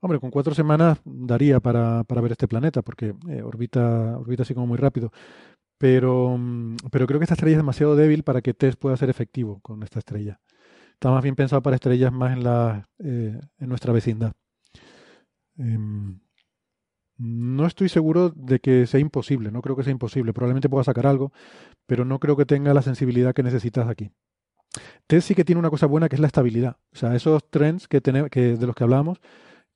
Hombre, 0.00 0.20
con 0.20 0.30
cuatro 0.30 0.54
semanas 0.54 0.98
daría 1.04 1.60
para, 1.60 2.04
para 2.04 2.20
ver 2.20 2.32
este 2.32 2.48
planeta, 2.48 2.82
porque 2.82 3.14
eh, 3.28 3.42
orbita, 3.42 4.18
orbita 4.18 4.42
así 4.42 4.54
como 4.54 4.66
muy 4.66 4.78
rápido. 4.78 5.10
Pero, 5.78 6.38
pero 6.90 7.06
creo 7.06 7.20
que 7.20 7.24
esta 7.24 7.34
estrella 7.34 7.56
es 7.56 7.58
demasiado 7.58 7.96
débil 7.96 8.22
para 8.22 8.40
que 8.40 8.54
TESS 8.54 8.76
pueda 8.76 8.96
ser 8.96 9.10
efectivo 9.10 9.60
con 9.60 9.82
esta 9.82 9.98
estrella. 9.98 10.40
Está 10.94 11.10
más 11.10 11.22
bien 11.22 11.34
pensado 11.34 11.62
para 11.62 11.76
estrellas 11.76 12.12
más 12.12 12.32
en, 12.32 12.44
la, 12.44 12.88
eh, 12.98 13.38
en 13.58 13.68
nuestra 13.68 13.92
vecindad. 13.92 14.32
Eh, 15.58 15.78
no 17.18 17.66
estoy 17.66 17.88
seguro 17.88 18.30
de 18.30 18.60
que 18.60 18.86
sea 18.86 19.00
imposible, 19.00 19.50
no 19.50 19.62
creo 19.62 19.76
que 19.76 19.82
sea 19.82 19.92
imposible. 19.92 20.32
Probablemente 20.32 20.68
pueda 20.68 20.84
sacar 20.84 21.06
algo, 21.06 21.32
pero 21.86 22.04
no 22.04 22.18
creo 22.18 22.36
que 22.36 22.46
tenga 22.46 22.74
la 22.74 22.82
sensibilidad 22.82 23.34
que 23.34 23.42
necesitas 23.42 23.88
aquí. 23.88 24.10
TESS 25.06 25.24
sí 25.24 25.34
que 25.34 25.44
tiene 25.44 25.58
una 25.58 25.70
cosa 25.70 25.86
buena 25.86 26.08
que 26.08 26.16
es 26.16 26.20
la 26.20 26.26
estabilidad. 26.26 26.76
O 26.92 26.96
sea, 26.96 27.14
esos 27.14 27.48
trends 27.50 27.88
que, 27.88 28.00
de 28.00 28.66
los 28.66 28.74
que 28.74 28.84
hablábamos 28.84 29.20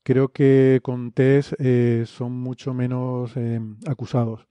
creo 0.03 0.29
que 0.29 0.81
con 0.83 1.13
TESS 1.13 1.57
eh, 1.59 2.05
son 2.07 2.33
mucho 2.33 2.75
menos 2.75 3.37
eh, 3.37 3.61
acusados. 3.87 4.43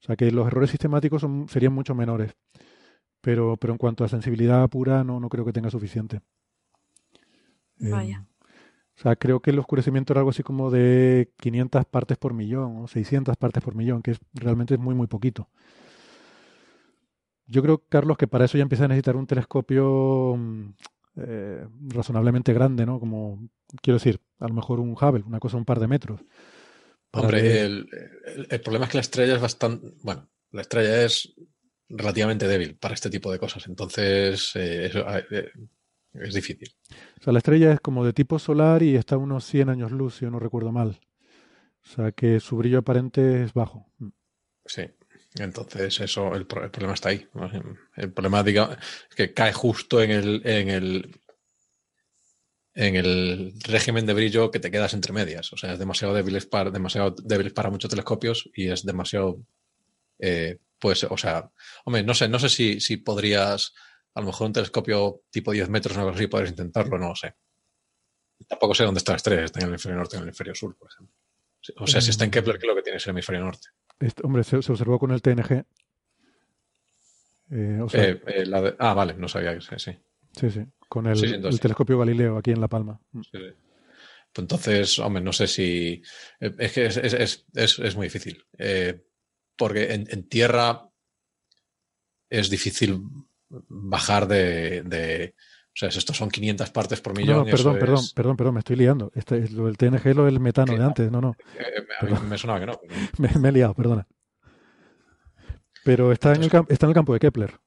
O 0.00 0.06
sea 0.06 0.16
que 0.16 0.30
los 0.30 0.46
errores 0.46 0.70
sistemáticos 0.70 1.20
son, 1.20 1.48
serían 1.48 1.72
mucho 1.72 1.94
menores. 1.94 2.36
Pero, 3.20 3.56
pero 3.56 3.72
en 3.72 3.78
cuanto 3.78 4.04
a 4.04 4.08
sensibilidad 4.08 4.68
pura, 4.68 5.02
no, 5.04 5.18
no 5.18 5.28
creo 5.28 5.44
que 5.44 5.52
tenga 5.52 5.70
suficiente. 5.70 6.20
Vaya. 7.80 8.24
Eh, 8.24 8.38
o 8.98 9.00
sea, 9.00 9.14
creo 9.14 9.40
que 9.40 9.50
el 9.50 9.58
oscurecimiento 9.60 10.12
era 10.12 10.20
algo 10.20 10.30
así 10.30 10.42
como 10.42 10.70
de 10.70 11.32
500 11.36 11.84
partes 11.84 12.18
por 12.18 12.34
millón 12.34 12.78
o 12.78 12.88
600 12.88 13.36
partes 13.36 13.62
por 13.62 13.76
millón, 13.76 14.02
que 14.02 14.12
es 14.12 14.18
realmente 14.34 14.74
es 14.74 14.80
muy, 14.80 14.94
muy 14.94 15.06
poquito. 15.06 15.48
Yo 17.46 17.62
creo, 17.62 17.82
Carlos, 17.88 18.18
que 18.18 18.26
para 18.26 18.44
eso 18.44 18.58
ya 18.58 18.62
empieza 18.62 18.84
a 18.84 18.88
necesitar 18.88 19.16
un 19.16 19.26
telescopio 19.26 20.36
eh, 21.20 21.66
razonablemente 21.88 22.52
grande, 22.52 22.86
¿no? 22.86 23.00
Como, 23.00 23.48
quiero 23.82 23.98
decir, 23.98 24.20
a 24.38 24.48
lo 24.48 24.54
mejor 24.54 24.80
un 24.80 24.92
Hubble, 24.92 25.24
una 25.26 25.40
cosa 25.40 25.56
un 25.56 25.64
par 25.64 25.80
de 25.80 25.88
metros. 25.88 26.20
Hombre, 27.12 27.62
el, 27.62 27.88
el, 28.24 28.46
el, 28.50 28.60
problema 28.60 28.84
es 28.84 28.90
que 28.90 28.98
la 28.98 29.02
estrella 29.02 29.34
es 29.34 29.40
bastante, 29.40 29.94
bueno, 30.02 30.28
la 30.52 30.60
estrella 30.60 31.04
es 31.04 31.34
relativamente 31.88 32.46
débil 32.46 32.76
para 32.76 32.94
este 32.94 33.10
tipo 33.10 33.32
de 33.32 33.38
cosas, 33.38 33.66
entonces 33.66 34.54
eh, 34.56 34.86
eso, 34.86 35.04
eh, 35.30 35.50
es 36.12 36.34
difícil. 36.34 36.68
O 37.20 37.22
sea, 37.22 37.32
la 37.32 37.38
estrella 37.38 37.72
es 37.72 37.80
como 37.80 38.04
de 38.04 38.12
tipo 38.12 38.38
solar 38.38 38.82
y 38.82 38.96
está 38.96 39.14
a 39.14 39.18
unos 39.18 39.44
100 39.44 39.70
años 39.70 39.92
luz, 39.92 40.16
si 40.16 40.24
yo 40.24 40.30
no 40.30 40.38
recuerdo 40.38 40.72
mal. 40.72 41.00
O 41.84 41.88
sea, 41.88 42.12
que 42.12 42.40
su 42.40 42.56
brillo 42.56 42.78
aparente 42.78 43.42
es 43.42 43.54
bajo. 43.54 43.90
Sí. 44.66 44.82
Entonces, 45.44 46.00
eso, 46.00 46.34
el, 46.34 46.42
el, 46.42 46.46
problema 46.46 46.94
está 46.94 47.10
ahí. 47.10 47.26
El 47.96 48.12
problema, 48.12 48.42
digamos, 48.42 48.76
es 49.10 49.16
que 49.16 49.32
cae 49.32 49.52
justo 49.52 50.02
en 50.02 50.10
el, 50.10 50.42
en 50.44 50.68
el 50.68 51.20
en 52.78 52.94
el 52.94 53.54
régimen 53.64 54.06
de 54.06 54.14
brillo 54.14 54.52
que 54.52 54.60
te 54.60 54.70
quedas 54.70 54.94
entre 54.94 55.12
medias. 55.12 55.52
O 55.52 55.56
sea, 55.56 55.72
es 55.72 55.80
demasiado 55.80 56.14
débil 56.14 56.40
para, 56.46 56.70
demasiado 56.70 57.16
débil 57.24 57.52
para 57.52 57.70
muchos 57.70 57.90
telescopios 57.90 58.48
y 58.54 58.68
es 58.68 58.84
demasiado. 58.84 59.40
Eh, 60.20 60.58
pues, 60.78 61.02
o 61.02 61.16
sea, 61.16 61.50
hombre, 61.84 62.04
no 62.04 62.14
sé, 62.14 62.28
no 62.28 62.38
sé 62.38 62.48
si, 62.48 62.78
si 62.78 62.98
podrías, 62.98 63.74
a 64.14 64.20
lo 64.20 64.26
mejor 64.26 64.46
un 64.46 64.52
telescopio 64.52 65.22
tipo 65.28 65.50
10 65.50 65.68
metros 65.70 65.96
o 65.96 66.00
algo 66.00 66.12
así, 66.12 66.28
podrías 66.28 66.50
intentarlo, 66.50 66.98
no 66.98 67.08
lo 67.08 67.16
sé. 67.16 67.34
Tampoco 68.46 68.76
sé 68.76 68.84
dónde 68.84 68.98
está 68.98 69.10
la 69.10 69.16
estrella, 69.16 69.44
está 69.44 69.58
en 69.58 69.64
el 69.64 69.70
hemisferio 69.70 69.98
norte 69.98 70.14
o 70.14 70.18
en 70.18 70.22
el 70.22 70.28
hemisferio 70.28 70.54
sur, 70.54 70.76
por 70.76 70.88
ejemplo. 70.88 71.16
O 71.78 71.86
sea, 71.88 72.00
si 72.00 72.10
está 72.10 72.24
en 72.24 72.30
Kepler, 72.30 72.58
que 72.58 72.66
es 72.66 72.68
lo 72.68 72.76
que 72.76 72.82
tiene 72.82 72.98
es 72.98 73.06
el 73.06 73.10
hemisferio 73.10 73.42
norte. 73.42 73.68
Este, 74.00 74.24
hombre, 74.24 74.44
se, 74.44 74.62
se, 74.62 74.72
observó 74.72 74.98
con 74.98 75.10
el 75.10 75.22
TNG. 75.22 75.64
Eh, 77.50 77.80
o 77.82 77.88
sea, 77.88 78.04
eh, 78.04 78.22
eh, 78.26 78.46
la 78.46 78.60
de, 78.60 78.76
ah, 78.78 78.94
vale, 78.94 79.14
no 79.14 79.28
sabía 79.28 79.58
que 79.58 79.78
sí. 79.78 79.92
Sí, 80.32 80.50
sí, 80.50 80.60
con 80.88 81.06
el, 81.06 81.16
sí, 81.16 81.26
entonces, 81.26 81.54
el 81.54 81.60
telescopio 81.60 81.98
Galileo 81.98 82.36
aquí 82.36 82.50
en 82.50 82.60
La 82.60 82.68
Palma. 82.68 83.00
Sí, 83.12 83.30
sí. 83.32 83.38
Entonces, 84.36 84.98
hombre, 84.98 85.22
no 85.22 85.32
sé 85.32 85.46
si. 85.46 86.02
Es 86.38 86.72
que 86.72 86.86
es, 86.86 86.96
es, 86.98 87.46
es, 87.54 87.78
es 87.78 87.96
muy 87.96 88.06
difícil. 88.06 88.44
Porque 89.56 89.94
en, 89.94 90.06
en, 90.10 90.28
tierra 90.28 90.88
es 92.28 92.50
difícil 92.50 93.00
bajar 93.48 94.28
de, 94.28 94.82
de. 94.82 95.34
O 95.78 95.86
sea, 95.88 95.90
estos 95.90 96.16
son 96.16 96.28
500 96.28 96.70
partes 96.70 97.00
por 97.00 97.16
millón. 97.16 97.36
No, 97.36 97.44
no 97.44 97.50
perdón, 97.50 97.78
perdón, 97.78 98.04
perdón, 98.12 98.36
perdón, 98.36 98.54
me 98.54 98.58
estoy 98.58 98.74
liando. 98.74 99.12
Este, 99.14 99.48
lo 99.50 99.66
del 99.66 99.76
TNG 99.76 100.08
es 100.08 100.16
lo 100.16 100.24
del 100.24 100.40
metano 100.40 100.76
de 100.76 100.84
antes, 100.84 101.08
no, 101.08 101.20
no. 101.20 101.36
Eh, 101.56 101.86
a 102.00 102.04
mí 102.04 102.12
me 102.28 102.36
sonaba 102.36 102.58
que 102.58 102.66
no. 102.66 102.80
me, 103.18 103.28
me, 103.38 103.50
he 103.50 103.52
liado, 103.52 103.74
perdona. 103.74 104.04
Pero 105.84 106.10
está 106.10 106.34
en, 106.34 106.42
el, 106.42 106.50
está 106.68 106.86
en 106.86 106.90
el 106.90 106.94
campo 106.94 107.12
de 107.12 107.20
Kepler. 107.20 107.60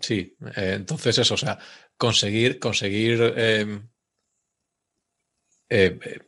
Sí, 0.00 0.36
eh, 0.56 0.74
entonces 0.76 1.18
eso, 1.18 1.34
o 1.34 1.36
sea, 1.36 1.58
conseguir, 1.96 2.60
conseguir 2.60 3.20
eh, 3.36 3.80
eh, 5.68 5.98
eh, 6.04 6.18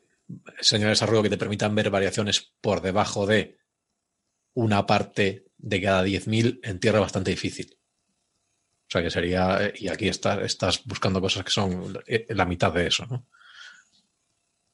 señales 0.60 0.98
de 0.98 1.06
ruido 1.06 1.22
que 1.22 1.30
te 1.30 1.38
permitan 1.38 1.74
ver 1.74 1.90
variaciones 1.90 2.54
por 2.60 2.80
debajo 2.80 3.26
de 3.26 3.58
una 4.54 4.86
parte 4.86 5.46
de 5.56 5.82
cada 5.82 6.04
10.000 6.04 6.60
en 6.62 6.80
tierra 6.80 6.98
bastante 6.98 7.30
difícil. 7.30 7.78
Sea 8.94 9.02
que 9.02 9.10
sería, 9.10 9.72
y 9.74 9.88
aquí 9.88 10.06
estás, 10.06 10.40
estás 10.44 10.84
buscando 10.84 11.20
cosas 11.20 11.42
que 11.42 11.50
son 11.50 11.98
la 12.28 12.44
mitad 12.44 12.72
de 12.72 12.86
eso, 12.86 13.04
¿no? 13.10 13.26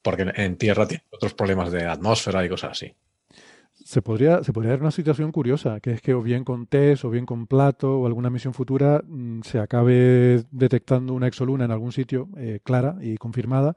Porque 0.03 0.31
en 0.35 0.57
tierra 0.57 0.87
tiene 0.87 1.05
otros 1.09 1.33
problemas 1.33 1.71
de 1.71 1.87
atmósfera 1.87 2.45
y 2.45 2.49
cosas 2.49 2.73
así. 2.73 2.93
Se 3.83 4.03
podría, 4.03 4.43
se 4.43 4.53
podría 4.53 4.73
dar 4.73 4.81
una 4.81 4.91
situación 4.91 5.31
curiosa, 5.31 5.79
que 5.79 5.93
es 5.93 6.03
que 6.03 6.13
o 6.13 6.21
bien 6.21 6.43
con 6.43 6.67
test, 6.67 7.03
o 7.03 7.09
bien 7.09 7.25
con 7.25 7.47
plato, 7.47 7.99
o 7.99 8.05
alguna 8.05 8.29
misión 8.29 8.53
futura, 8.53 9.01
mm, 9.03 9.41
se 9.41 9.57
acabe 9.57 10.43
detectando 10.51 11.15
una 11.15 11.25
exoluna 11.25 11.65
en 11.65 11.71
algún 11.71 11.91
sitio 11.91 12.29
eh, 12.37 12.59
clara 12.63 12.97
y 13.01 13.17
confirmada, 13.17 13.75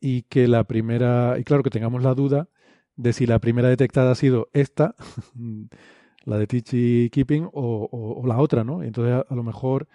y 0.00 0.22
que 0.22 0.46
la 0.46 0.62
primera, 0.62 1.34
y 1.36 1.42
claro 1.42 1.64
que 1.64 1.70
tengamos 1.70 2.04
la 2.04 2.14
duda 2.14 2.48
de 2.94 3.12
si 3.12 3.26
la 3.26 3.40
primera 3.40 3.68
detectada 3.68 4.12
ha 4.12 4.14
sido 4.14 4.50
esta, 4.52 4.94
la 6.24 6.38
de 6.38 6.46
Tichy 6.46 7.10
Keeping, 7.10 7.48
o, 7.52 8.22
la 8.26 8.38
otra, 8.38 8.64
¿no? 8.64 8.82
Entonces 8.82 9.14
a, 9.14 9.20
a, 9.28 9.34
lo 9.34 9.42
mejor, 9.42 9.88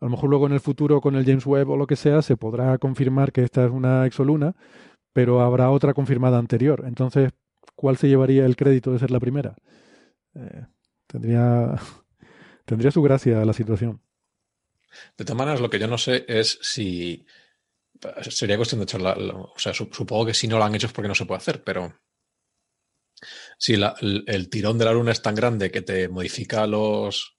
a 0.00 0.04
lo 0.06 0.10
mejor 0.10 0.30
luego 0.30 0.46
en 0.46 0.52
el 0.52 0.60
futuro 0.60 1.00
con 1.00 1.16
el 1.16 1.24
James 1.24 1.46
Webb 1.46 1.70
o 1.70 1.76
lo 1.76 1.86
que 1.86 1.96
sea, 1.96 2.22
se 2.22 2.36
podrá 2.36 2.78
confirmar 2.78 3.32
que 3.32 3.42
esta 3.42 3.64
es 3.64 3.70
una 3.70 4.06
exoluna, 4.06 4.54
pero 5.12 5.40
habrá 5.40 5.70
otra 5.70 5.94
confirmada 5.94 6.38
anterior. 6.38 6.84
Entonces 6.86 7.32
¿cuál 7.74 7.96
se 7.96 8.08
llevaría 8.08 8.46
el 8.46 8.56
crédito 8.56 8.92
de 8.92 8.98
ser 8.98 9.10
la 9.10 9.20
primera? 9.20 9.56
Eh, 10.34 10.66
tendría, 11.06 11.74
tendría 12.64 12.90
su 12.90 13.02
gracia 13.02 13.44
la 13.44 13.52
situación. 13.52 14.00
De 15.16 15.24
todas 15.24 15.38
maneras, 15.38 15.60
lo 15.60 15.70
que 15.70 15.78
yo 15.78 15.88
no 15.88 15.98
sé 15.98 16.24
es 16.28 16.58
si 16.62 17.26
sería 18.30 18.56
cuestión 18.56 18.80
de 18.80 18.84
echarla. 18.84 19.14
O 19.14 19.58
sea, 19.58 19.72
supongo 19.72 20.26
que 20.26 20.34
si 20.34 20.48
no 20.48 20.58
lo 20.58 20.64
han 20.64 20.74
hecho 20.74 20.86
es 20.86 20.92
porque 20.92 21.08
no 21.08 21.14
se 21.14 21.24
puede 21.24 21.38
hacer, 21.38 21.64
pero 21.64 21.94
si 23.62 23.74
el, 23.74 24.48
tirón 24.50 24.76
de 24.76 24.84
la 24.84 24.92
luna 24.92 25.12
es 25.12 25.22
tan 25.22 25.36
grande 25.36 25.70
que 25.70 25.82
te 25.82 26.08
modifica 26.08 26.66
los, 26.66 27.38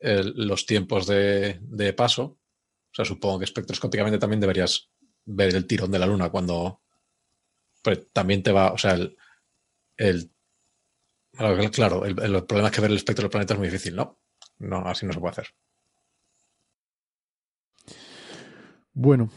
los 0.00 0.64
tiempos 0.64 1.06
de, 1.06 1.58
de, 1.60 1.92
paso, 1.92 2.22
o 2.24 2.90
sea, 2.90 3.04
supongo 3.04 3.40
que 3.40 3.44
espectroscópicamente 3.44 4.18
también 4.18 4.40
deberías 4.40 4.88
ver 5.26 5.54
el 5.54 5.66
tirón 5.66 5.90
de 5.90 5.98
la 5.98 6.06
luna 6.06 6.30
cuando. 6.30 6.80
También 8.14 8.42
te 8.42 8.50
va. 8.50 8.72
O 8.72 8.78
sea, 8.78 8.94
el, 8.94 9.14
el, 9.98 10.30
claro, 11.70 12.06
el, 12.06 12.14
problema 12.46 12.68
es 12.68 12.74
que 12.74 12.80
ver 12.80 12.90
el 12.90 12.96
espectro 12.96 13.24
del 13.24 13.30
planeta 13.30 13.52
es 13.52 13.58
muy 13.58 13.68
difícil, 13.68 13.94
¿no? 13.94 14.18
No, 14.60 14.78
así 14.88 15.04
no 15.04 15.12
se 15.12 15.20
puede 15.20 15.32
hacer. 15.32 15.48
Bueno, 18.94 19.28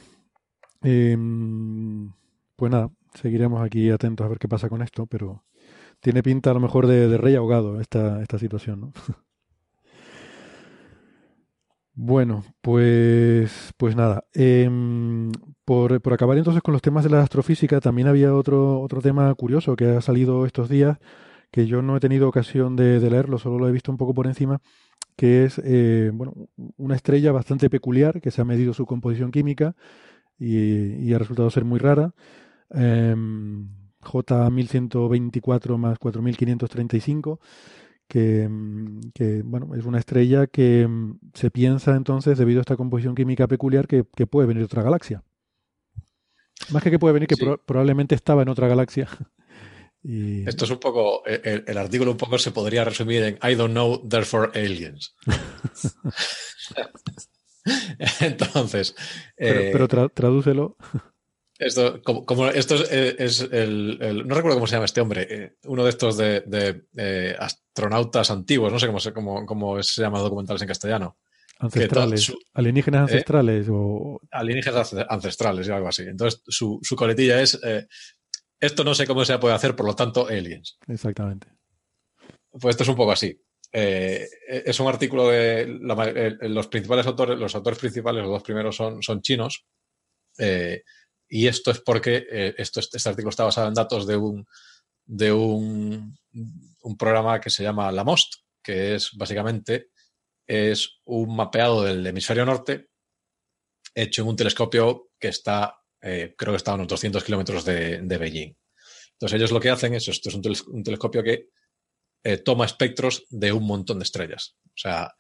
em, 0.82 2.10
pues 2.56 2.72
nada, 2.72 2.90
seguiremos 3.16 3.62
aquí 3.62 3.90
atentos 3.90 4.26
a 4.26 4.30
ver 4.30 4.40
qué 4.40 4.48
pasa 4.48 4.70
con 4.70 4.82
esto, 4.82 5.06
pero 5.06 5.44
tiene 6.02 6.24
pinta 6.24 6.52
a 6.52 6.54
lo 6.54 6.60
mejor 6.60 6.88
de, 6.88 7.18
rey 7.18 7.36
ahogado 7.36 7.80
esta, 7.82 8.22
esta 8.22 8.40
situación, 8.40 8.82
¿no? 8.82 8.94
Bueno, 12.02 12.46
pues, 12.62 13.74
pues 13.76 13.94
nada. 13.94 14.24
Em, 14.34 15.34
por, 15.66 16.00
por, 16.02 16.14
acabar 16.14 16.38
entonces 16.38 16.64
con 16.64 16.72
los 16.72 16.82
temas 16.82 17.04
de 17.04 17.10
la 17.10 17.22
astrofísica, 17.22 17.82
también 17.82 18.08
había 18.08 18.34
otro, 18.34 18.80
otro 18.80 19.02
tema 19.02 19.34
curioso 19.36 19.76
que 19.76 19.86
ha 19.98 20.02
salido 20.02 20.46
estos 20.46 20.70
días, 20.70 20.98
que 21.52 21.68
yo 21.68 21.82
no 21.82 21.98
he 21.98 22.00
tenido 22.00 22.30
ocasión 22.30 22.78
de, 22.78 23.02
leerlo, 23.02 23.38
solo 23.38 23.60
lo 23.60 23.68
he 23.68 23.72
visto 23.74 23.92
un 23.92 23.98
poco 23.98 24.14
por 24.14 24.28
encima, 24.28 24.62
que 25.18 25.46
es 25.46 25.62
eh, 25.66 26.12
bueno, 26.14 26.34
una 26.78 26.96
estrella 26.96 27.34
bastante 27.34 27.70
peculiar, 27.70 28.22
que 28.22 28.32
se 28.32 28.42
ha 28.42 28.46
medido 28.46 28.74
su 28.74 28.86
composición 28.86 29.32
química 29.32 29.76
y, 30.40 31.14
ha 31.14 31.20
resultado 31.20 31.50
ser 31.50 31.66
muy 31.66 31.80
rara. 31.80 32.14
Em, 32.72 33.68
J1124 34.02 35.78
más 35.78 36.00
4535 36.00 37.40
Mm, 38.14 39.12
que, 39.14 39.42
bueno, 39.44 39.76
es 39.76 39.86
una 39.86 40.00
estrella 40.00 40.48
que 40.48 40.88
mm, 40.88 41.20
se 41.34 41.52
piensa 41.52 41.96
entonces, 41.96 42.38
debido 42.38 42.60
a 42.60 42.62
esta 42.62 42.76
composición 42.76 43.16
química 43.16 43.48
peculiar, 43.48 43.88
que, 43.88 44.04
puede 44.04 44.48
venir 44.48 44.62
de 44.62 44.66
otra 44.66 44.84
galaxia. 44.84 45.24
Más 46.72 46.84
que 46.84 46.92
que 46.92 47.00
puede 47.00 47.14
venir, 47.14 47.28
que 47.28 47.36
probablemente 47.66 48.16
estaba 48.16 48.42
en 48.42 48.50
otra 48.50 48.68
galaxia. 48.68 49.08
y... 50.04 50.48
Esto 50.48 50.66
es 50.66 50.72
un 50.72 50.80
poco, 50.80 51.24
el, 51.26 51.64
el, 51.68 51.78
artículo 51.78 52.12
un 52.12 52.18
poco 52.18 52.38
se 52.38 52.52
podría 52.52 52.84
resumir 52.84 53.24
en 53.24 53.40
I 53.48 53.56
don't 53.56 53.72
know, 53.72 54.08
therefore 54.08 54.52
aliens. 54.60 55.16
entonces... 58.22 58.96
Pero, 59.38 59.86
eh, 59.86 60.10
tradúcelo. 60.14 60.78
Esto, 61.60 62.02
como, 62.02 62.48
esto 62.48 62.76
es, 62.76 63.42
el, 63.52 64.24
No 64.26 64.34
recuerdo 64.34 64.56
cómo 64.56 64.66
se 64.66 64.78
llama 64.78 64.86
este 64.86 65.02
hombre. 65.02 65.28
Eh, 65.30 65.58
uno 65.66 65.84
de 65.84 65.90
estos 65.90 66.16
de, 66.16 67.36
astronautas 67.38 68.32
antiguos. 68.32 68.72
No 68.72 68.80
sé 68.80 68.88
cómo 68.88 69.02
se, 69.02 69.12
cómo, 69.12 69.46
cómo 69.46 69.84
se 69.84 70.02
llama 70.02 70.20
documentales 70.20 70.62
en 70.62 70.70
castellano. 70.70 71.18
Ancestrales. 71.60 72.34
alienígenas 72.54 73.00
¿Eh? 73.00 73.04
ancestrales. 73.14 73.68
o... 73.70 74.22
Alienígenas 74.32 74.96
ancestrales 75.10 75.68
o 75.68 75.76
algo 75.76 75.90
así. 75.90 76.04
Entonces, 76.04 76.42
su, 76.48 76.80
su 76.82 76.96
coletilla 76.96 77.42
es. 77.42 77.60
Eh, 77.62 77.86
esto 78.62 78.86
no 78.86 78.96
sé 78.96 79.06
cómo 79.06 79.26
se 79.26 79.38
puede 79.38 79.56
hacer, 79.56 79.76
por 79.76 79.86
lo 79.86 79.96
tanto, 79.96 80.28
aliens. 80.28 80.78
Exactamente. 80.88 81.48
Pues 82.52 82.72
esto 82.74 82.84
es 82.84 82.90
un 82.90 82.96
poco 82.96 83.12
así. 83.12 83.38
es 83.72 84.80
un 84.80 84.88
artículo 84.88 85.28
de 85.28 85.68
los 86.42 86.68
principales 86.68 87.06
autores, 87.06 87.38
los 87.38 87.54
autores 87.54 87.80
principales, 87.80 88.24
los 88.24 88.32
dos 88.32 88.44
primeros 88.44 88.78
son, 88.78 89.04
son 89.04 89.22
chinos. 89.22 89.66
Y 91.30 91.48
esto 91.48 91.70
es 91.70 91.80
porque 91.80 92.26
eh, 92.30 92.56
este 92.58 92.82
artículo 93.08 93.30
está 93.30 93.44
basado 93.44 93.68
en 93.68 93.76
datos 93.76 94.08
de 94.08 94.18
un, 94.18 94.48
de 95.06 95.32
un, 95.32 96.18
un 96.82 96.98
programa 96.98 97.40
que 97.40 97.52
se 97.52 97.64
llama 97.64 97.92
la 97.92 98.04
MOST, 98.04 98.34
que 98.64 98.96
es 98.96 99.12
básicamente 99.16 99.92
es 100.48 101.00
un 101.06 101.36
mapeado 101.36 101.84
del 101.84 102.06
hemisferio 102.06 102.44
norte 102.44 102.90
hecho 103.94 104.24
en 104.24 104.30
un 104.30 104.36
telescopio 104.36 105.12
que 105.20 105.28
está, 105.28 105.80
eh, 106.02 106.34
creo 106.36 106.54
que 106.54 106.58
está 106.58 106.72
a 106.72 106.76
unos 106.76 106.88
200 106.88 107.24
kilómetros 107.24 107.64
de, 107.64 108.02
de, 108.02 108.18
Beijing. 108.18 108.56
Entonces 109.12 109.38
ellos 109.38 109.52
lo 109.52 109.60
que 109.60 109.70
hacen 109.70 109.94
es, 109.94 110.08
esto 110.08 110.30
es 110.30 110.36
un, 110.36 110.84
telescopio 110.84 111.22
que 111.22 111.50
eh, 112.24 112.38
toma 112.38 112.66
espectros 112.66 113.26
de 113.30 113.52
un 113.52 113.66
montón 113.66 114.00
de 114.00 114.04
estrellas. 114.04 114.58
O 114.66 114.78
sea, 114.78 115.14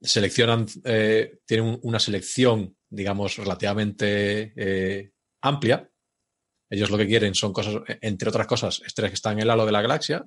seleccionan, 0.00 0.66
tienen 1.46 1.78
una 1.82 1.98
selección 1.98 2.76
digamos, 2.94 3.36
relativamente 3.36 4.52
eh, 4.56 5.12
amplia. 5.42 5.90
Ellos 6.70 6.90
lo 6.90 6.96
que 6.96 7.06
quieren 7.06 7.34
son 7.34 7.52
cosas, 7.52 7.82
entre 8.00 8.28
otras 8.28 8.46
cosas, 8.46 8.82
estrellas 8.84 9.10
que 9.10 9.16
están 9.16 9.34
en 9.34 9.42
el 9.42 9.50
halo 9.50 9.66
de 9.66 9.72
la 9.72 9.82
galaxia 9.82 10.26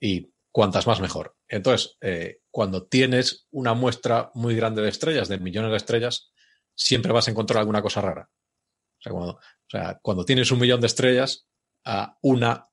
y 0.00 0.32
cuantas 0.50 0.86
más 0.86 1.00
mejor. 1.00 1.36
Entonces, 1.46 1.96
eh, 2.00 2.40
cuando 2.50 2.86
tienes 2.86 3.46
una 3.50 3.74
muestra 3.74 4.30
muy 4.34 4.56
grande 4.56 4.82
de 4.82 4.88
estrellas, 4.88 5.28
de 5.28 5.38
millones 5.38 5.70
de 5.70 5.76
estrellas, 5.76 6.32
siempre 6.74 7.12
vas 7.12 7.28
a 7.28 7.30
encontrar 7.30 7.60
alguna 7.60 7.82
cosa 7.82 8.00
rara. 8.00 8.30
O 8.98 9.02
sea, 9.02 9.12
cuando, 9.12 9.32
o 9.34 9.70
sea, 9.70 9.98
cuando 10.02 10.24
tienes 10.24 10.50
un 10.50 10.58
millón 10.58 10.80
de 10.80 10.86
estrellas, 10.86 11.46
a 11.84 12.18
una, 12.22 12.68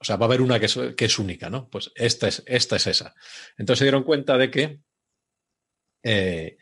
o 0.00 0.04
sea, 0.04 0.16
va 0.16 0.26
a 0.26 0.28
haber 0.28 0.42
una 0.42 0.58
que 0.58 0.66
es, 0.66 0.78
que 0.96 1.04
es, 1.04 1.18
única, 1.18 1.48
¿no? 1.48 1.68
Pues 1.68 1.92
esta 1.94 2.28
es, 2.28 2.42
esta 2.46 2.76
es 2.76 2.86
esa. 2.86 3.14
Entonces 3.56 3.78
se 3.78 3.84
dieron 3.84 4.04
cuenta 4.04 4.36
de 4.36 4.50
que 4.50 4.80
eh, 6.02 6.58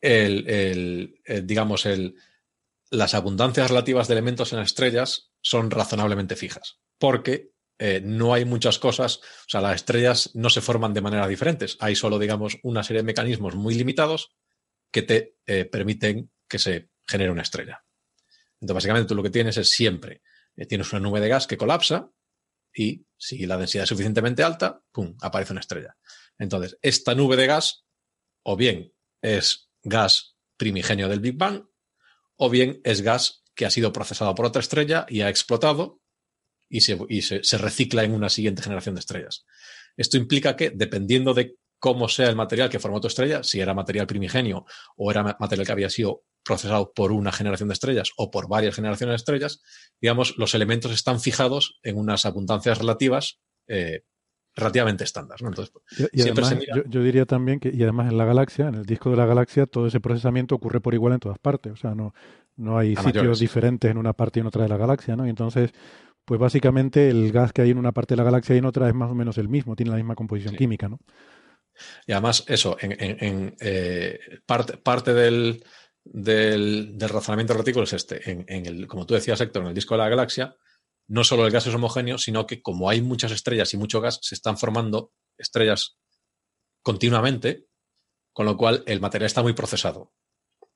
el, 0.00 1.20
digamos, 1.44 1.86
el, 1.86 2.16
las 2.90 3.14
abundancias 3.14 3.68
relativas 3.68 4.08
de 4.08 4.14
elementos 4.14 4.52
en 4.52 4.58
estrellas 4.58 5.30
son 5.40 5.70
razonablemente 5.70 6.36
fijas, 6.36 6.80
porque 6.98 7.52
eh, 7.78 8.02
no 8.04 8.34
hay 8.34 8.44
muchas 8.44 8.78
cosas, 8.78 9.18
o 9.18 9.48
sea, 9.48 9.60
las 9.60 9.76
estrellas 9.76 10.32
no 10.34 10.50
se 10.50 10.60
forman 10.60 10.92
de 10.92 11.00
manera 11.00 11.26
diferentes, 11.26 11.78
hay 11.80 11.96
solo, 11.96 12.18
digamos, 12.18 12.58
una 12.62 12.82
serie 12.82 13.00
de 13.00 13.06
mecanismos 13.06 13.54
muy 13.54 13.74
limitados 13.74 14.34
que 14.90 15.02
te 15.02 15.36
eh, 15.46 15.64
permiten 15.64 16.30
que 16.48 16.58
se 16.58 16.90
genere 17.06 17.30
una 17.30 17.42
estrella. 17.42 17.82
Entonces, 18.60 18.74
básicamente 18.74 19.08
tú 19.08 19.14
lo 19.14 19.22
que 19.22 19.30
tienes 19.30 19.56
es 19.56 19.70
siempre, 19.70 20.20
eh, 20.56 20.66
tienes 20.66 20.92
una 20.92 21.00
nube 21.00 21.20
de 21.20 21.28
gas 21.28 21.46
que 21.46 21.56
colapsa 21.56 22.10
y 22.74 23.06
si 23.16 23.46
la 23.46 23.56
densidad 23.56 23.84
es 23.84 23.88
suficientemente 23.88 24.42
alta, 24.42 24.82
¡pum!, 24.92 25.16
aparece 25.20 25.52
una 25.52 25.60
estrella. 25.60 25.96
Entonces, 26.38 26.76
esta 26.82 27.14
nube 27.14 27.36
de 27.36 27.46
gas, 27.46 27.84
o 28.42 28.56
bien 28.56 28.92
es 29.22 29.69
gas 29.82 30.36
primigenio 30.56 31.08
del 31.08 31.20
Big 31.20 31.36
Bang, 31.36 31.64
o 32.36 32.50
bien 32.50 32.80
es 32.84 33.02
gas 33.02 33.42
que 33.54 33.66
ha 33.66 33.70
sido 33.70 33.92
procesado 33.92 34.34
por 34.34 34.46
otra 34.46 34.60
estrella 34.60 35.06
y 35.08 35.22
ha 35.22 35.28
explotado 35.28 36.00
y, 36.68 36.80
se, 36.80 37.58
recicla 37.58 38.04
en 38.04 38.14
una 38.14 38.28
siguiente 38.28 38.62
generación 38.62 38.94
de 38.94 39.00
estrellas. 39.00 39.44
Esto 39.96 40.16
implica 40.16 40.56
que, 40.56 40.70
dependiendo 40.70 41.34
de 41.34 41.56
cómo 41.78 42.08
sea 42.08 42.28
el 42.28 42.36
material 42.36 42.70
que 42.70 42.78
formó 42.78 43.00
tu 43.00 43.08
estrella, 43.08 43.42
si 43.42 43.60
era 43.60 43.74
material 43.74 44.06
primigenio 44.06 44.64
o 44.96 45.10
era 45.10 45.36
material 45.40 45.66
que 45.66 45.72
había 45.72 45.90
sido 45.90 46.22
procesado 46.44 46.92
por 46.92 47.12
una 47.12 47.32
generación 47.32 47.68
de 47.68 47.74
estrellas 47.74 48.10
o 48.16 48.30
por 48.30 48.48
varias 48.48 48.76
generaciones 48.76 49.12
de 49.12 49.16
estrellas, 49.16 49.62
digamos, 50.00 50.36
los 50.38 50.54
elementos 50.54 50.92
están 50.92 51.20
fijados 51.20 51.78
en 51.82 51.98
unas 51.98 52.24
abundancias 52.24 52.78
relativas 52.78 53.40
eh, 53.66 54.04
relativamente 54.60 55.04
estándar. 55.04 55.42
¿no? 55.42 55.48
Entonces, 55.48 55.74
y, 56.12 56.22
además, 56.22 56.56
yo, 56.86 57.02
diría 57.02 57.26
también 57.26 57.58
que, 57.58 57.70
y 57.74 57.82
además 57.82 58.10
en 58.10 58.18
la 58.18 58.24
galaxia, 58.24 58.68
en 58.68 58.76
el 58.76 58.86
disco 58.86 59.10
de 59.10 59.16
la 59.16 59.26
galaxia, 59.26 59.66
todo 59.66 59.86
ese 59.86 60.00
procesamiento 60.00 60.54
ocurre 60.54 60.80
por 60.80 60.94
igual 60.94 61.14
en 61.14 61.20
todas 61.20 61.38
partes. 61.38 61.72
O 61.72 61.76
sea, 61.76 61.94
no, 61.94 62.14
no 62.56 62.78
hay 62.78 62.94
sitios 62.96 63.40
diferentes 63.40 63.90
en 63.90 63.98
una 63.98 64.12
parte 64.12 64.38
y 64.38 64.42
en 64.42 64.46
otra 64.46 64.62
de 64.62 64.68
la 64.68 64.76
galaxia, 64.76 65.16
¿no? 65.16 65.26
Y 65.26 65.30
entonces, 65.30 65.72
pues 66.24 66.38
básicamente 66.38 67.08
el 67.08 67.32
gas 67.32 67.52
que 67.52 67.62
hay 67.62 67.70
en 67.70 67.78
una 67.78 67.92
parte 67.92 68.14
de 68.14 68.18
la 68.18 68.24
galaxia 68.24 68.54
y 68.54 68.58
en 68.58 68.66
otra 68.66 68.88
es 68.88 68.94
más 68.94 69.10
o 69.10 69.14
menos 69.14 69.38
el 69.38 69.48
mismo, 69.48 69.74
tiene 69.74 69.90
la 69.90 69.96
misma 69.96 70.14
composición 70.14 70.54
química, 70.54 70.88
¿no? 70.88 71.00
Y 72.06 72.12
además, 72.12 72.44
eso, 72.46 72.76
en, 72.80 73.56
eh, 73.60 74.18
parte, 74.44 74.76
parte 74.76 75.14
del, 75.14 75.64
del, 76.04 76.94
razonamiento 77.00 77.52
del 77.52 77.60
artículo 77.60 77.84
es 77.84 77.92
este. 77.92 78.30
En, 78.30 78.66
el, 78.66 78.86
como 78.86 79.06
tú 79.06 79.14
decías, 79.14 79.40
Héctor, 79.40 79.62
en 79.62 79.68
el 79.68 79.74
disco 79.74 79.94
de 79.94 79.98
la 79.98 80.08
galaxia, 80.08 80.54
no 81.10 81.24
solo 81.24 81.44
el 81.44 81.50
gas 81.50 81.66
es 81.66 81.74
homogéneo, 81.74 82.18
sino 82.18 82.46
que 82.46 82.62
como 82.62 82.88
hay 82.88 83.02
muchas 83.02 83.32
estrellas 83.32 83.74
y 83.74 83.76
mucho 83.76 84.00
gas, 84.00 84.20
se 84.22 84.36
están 84.36 84.56
formando 84.56 85.12
estrellas 85.36 85.98
continuamente, 86.82 87.66
con 88.32 88.46
lo 88.46 88.56
cual 88.56 88.84
el 88.86 89.00
material 89.00 89.26
está 89.26 89.42
muy 89.42 89.52
procesado. 89.52 90.12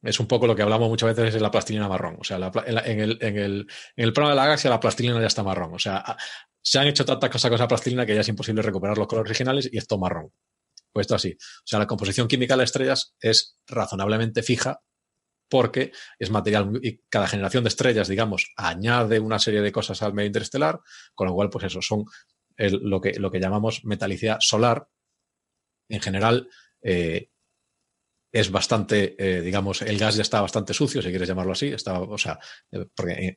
Es 0.03 0.19
un 0.19 0.27
poco 0.27 0.49
lo 0.49 0.57
que 0.57 0.63
hablamos 0.63 0.89
muchas 0.89 1.15
veces 1.15 1.35
de 1.35 1.41
la 1.41 1.53
plastilina 1.53 1.89
marrón. 1.89 2.17
O 2.21 2.25
sea, 2.25 2.37
en, 2.67 3.01
el, 3.01 3.19
en, 3.21 3.39
el, 3.39 3.67
en 3.97 4.05
el 4.05 4.13
plano 4.13 4.31
de 4.31 4.35
la 4.35 4.45
galaxia 4.45 4.71
la 4.71 4.81
plastilina 4.81 5.21
ya 5.21 5.29
está 5.29 5.45
marrón. 5.45 5.73
O 5.73 5.79
sea, 5.79 6.05
se 6.61 6.81
han 6.81 6.89
hecho 6.89 7.05
tantas 7.05 7.31
cosas 7.31 7.49
con 7.49 7.55
esa 7.55 7.69
plastilina 7.69 8.05
que 8.05 8.17
ya 8.17 8.23
es 8.23 8.29
imposible 8.29 8.61
recuperar 8.61 8.99
los 8.99 9.07
colores 9.07 9.31
originales 9.31 9.71
y 9.73 9.79
esto 9.79 9.99
marrón. 9.99 10.33
Pues 10.93 11.05
esto 11.05 11.15
así. 11.15 11.31
O 11.33 11.65
sea, 11.65 11.79
la 11.79 11.87
composición 11.87 12.27
química 12.27 12.55
de 12.55 12.59
las 12.59 12.71
estrellas 12.71 13.15
es 13.21 13.57
razonablemente 13.69 14.43
fija 14.43 14.81
porque 15.49 15.93
es 16.19 16.31
material 16.31 16.81
y 16.83 16.99
cada 17.09 17.29
generación 17.29 17.65
de 17.65 17.69
estrellas, 17.69 18.09
digamos, 18.09 18.53
añade 18.57 19.21
una 19.21 19.39
serie 19.39 19.61
de 19.61 19.73
cosas 19.73 20.03
al 20.03 20.15
medio 20.15 20.29
interestelar, 20.29 20.81
con 21.15 21.29
lo 21.29 21.35
cual, 21.35 21.51
pues 21.51 21.65
eso, 21.67 21.83
son 21.83 22.05
lo, 22.57 23.01
que, 23.01 23.15
lo 23.15 23.31
que 23.31 23.41
llamamos 23.41 23.85
metalicidad 23.85 24.39
solar. 24.41 24.89
En 25.89 26.01
general, 26.01 26.49
eh, 26.83 27.31
es 28.33 28.51
bastante, 28.51 29.15
eh, 29.19 29.43
digamos, 29.43 29.83
el 29.83 29.99
gas 29.99 30.17
ya 30.17 30.23
está 30.23 30.41
bastante 30.41 30.75
sucio, 30.75 31.03
si 31.03 31.11
quieres 31.11 31.29
llamarlo 31.29 31.53
así, 31.53 31.73
o 31.73 32.19
sea, 32.19 32.39
eh, 32.73 32.87
porque 32.95 33.37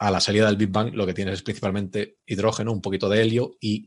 a 0.00 0.10
la 0.10 0.20
salida 0.20 0.46
del 0.46 0.56
Big 0.56 0.70
Bang 0.70 0.94
lo 0.94 1.06
que 1.06 1.14
tienes 1.14 1.34
es 1.34 1.42
principalmente 1.42 2.18
hidrógeno, 2.26 2.72
un 2.72 2.80
poquito 2.80 3.08
de 3.08 3.20
helio 3.20 3.56
y 3.60 3.86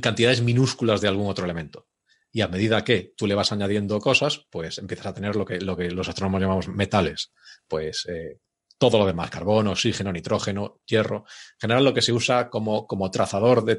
cantidades 0.00 0.42
minúsculas 0.42 1.00
de 1.00 1.08
algún 1.08 1.28
otro 1.28 1.44
elemento 1.44 1.88
y 2.34 2.40
a 2.40 2.48
medida 2.48 2.82
que 2.82 3.14
tú 3.16 3.28
le 3.28 3.36
vas 3.36 3.52
añadiendo 3.52 4.00
cosas, 4.00 4.44
pues 4.50 4.78
empiezas 4.78 5.06
a 5.06 5.14
tener 5.14 5.36
lo 5.36 5.44
que, 5.44 5.60
lo 5.60 5.76
que 5.76 5.88
los 5.92 6.08
astrónomos 6.08 6.40
llamamos 6.40 6.66
metales, 6.66 7.32
pues 7.68 8.06
eh, 8.08 8.40
todo 8.76 8.98
lo 8.98 9.06
demás, 9.06 9.30
carbono, 9.30 9.70
oxígeno, 9.70 10.12
nitrógeno, 10.12 10.80
hierro. 10.84 11.18
En 11.18 11.60
general 11.60 11.84
lo 11.84 11.94
que 11.94 12.02
se 12.02 12.12
usa 12.12 12.50
como, 12.50 12.88
trazador 13.12 13.64
de, 13.64 13.78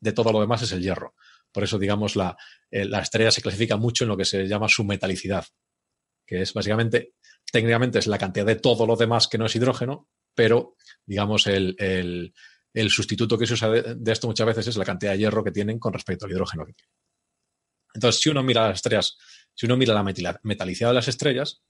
de 0.00 0.12
todo 0.12 0.32
lo 0.32 0.40
demás 0.40 0.62
es 0.62 0.72
el 0.72 0.80
hierro. 0.80 1.14
Por 1.52 1.64
eso, 1.64 1.78
digamos, 1.78 2.16
la, 2.16 2.34
eh, 2.70 2.86
la 2.86 3.00
estrella 3.00 3.30
se 3.30 3.42
clasifica 3.42 3.76
mucho 3.76 4.04
en 4.04 4.08
lo 4.08 4.16
que 4.16 4.24
se 4.24 4.48
llama 4.48 4.70
su 4.70 4.84
metalicidad, 4.84 5.44
que 6.26 6.40
es 6.40 6.54
básicamente, 6.54 7.12
técnicamente 7.52 7.98
es 7.98 8.06
la 8.06 8.16
cantidad 8.16 8.46
de 8.46 8.56
todo 8.56 8.86
lo 8.86 8.96
demás 8.96 9.28
que 9.28 9.36
no 9.36 9.44
es 9.44 9.54
hidrógeno, 9.54 10.08
pero, 10.34 10.76
digamos, 11.04 11.46
el, 11.46 11.76
el, 11.78 12.32
el 12.72 12.88
sustituto 12.88 13.36
que 13.36 13.46
se 13.46 13.52
usa 13.52 13.68
de, 13.68 13.96
de, 13.96 14.12
esto 14.12 14.28
muchas 14.28 14.46
veces 14.46 14.68
es 14.68 14.78
la 14.78 14.86
cantidad 14.86 15.12
de 15.12 15.18
hierro 15.18 15.44
que 15.44 15.52
tienen 15.52 15.78
con 15.78 15.92
respecto 15.92 16.24
al 16.24 16.32
hidrógeno 16.32 16.64
que 16.64 16.72
tienen. 16.72 17.02
Entonces, 17.94 18.20
si 18.20 18.30
uno 18.30 18.42
mira 18.42 18.68
las 18.68 18.76
estrellas, 18.76 19.16
si 19.54 19.66
uno 19.66 19.76
mira 19.76 19.94
la 19.94 20.02
metalicidad 20.42 20.90
de 20.90 20.94
las 20.94 21.08
estrellas, 21.08 21.62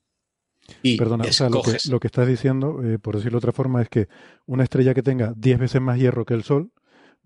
y 0.83 0.97
Perdona, 0.97 1.25
o 1.25 1.33
sea, 1.33 1.49
lo, 1.49 1.63
que, 1.63 1.77
lo, 1.89 1.99
que, 1.99 2.07
estás 2.07 2.27
diciendo, 2.27 2.83
eh, 2.85 2.99
por 2.99 3.17
decirlo 3.17 3.37
de 3.37 3.39
otra 3.39 3.53
forma, 3.53 3.83
es 3.83 3.89
que 3.89 4.09
una 4.47 4.63
estrella 4.63 4.95
que 4.95 5.03
tenga 5.03 5.33
10 5.37 5.59
veces 5.59 5.81
más 5.81 5.99
hierro 5.99 6.25
que 6.25 6.35
el 6.35 6.45
Sol 6.45 6.71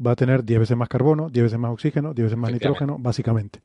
va 0.04 0.12
a 0.12 0.16
tener 0.16 0.44
10 0.44 0.60
veces 0.60 0.76
más 0.76 0.88
carbono, 0.88 1.28
10 1.28 1.44
veces 1.44 1.58
más 1.58 1.70
oxígeno, 1.70 2.14
10 2.14 2.24
veces 2.24 2.38
más 2.38 2.52
nitrógeno, 2.52 2.96
básicamente. 2.98 3.62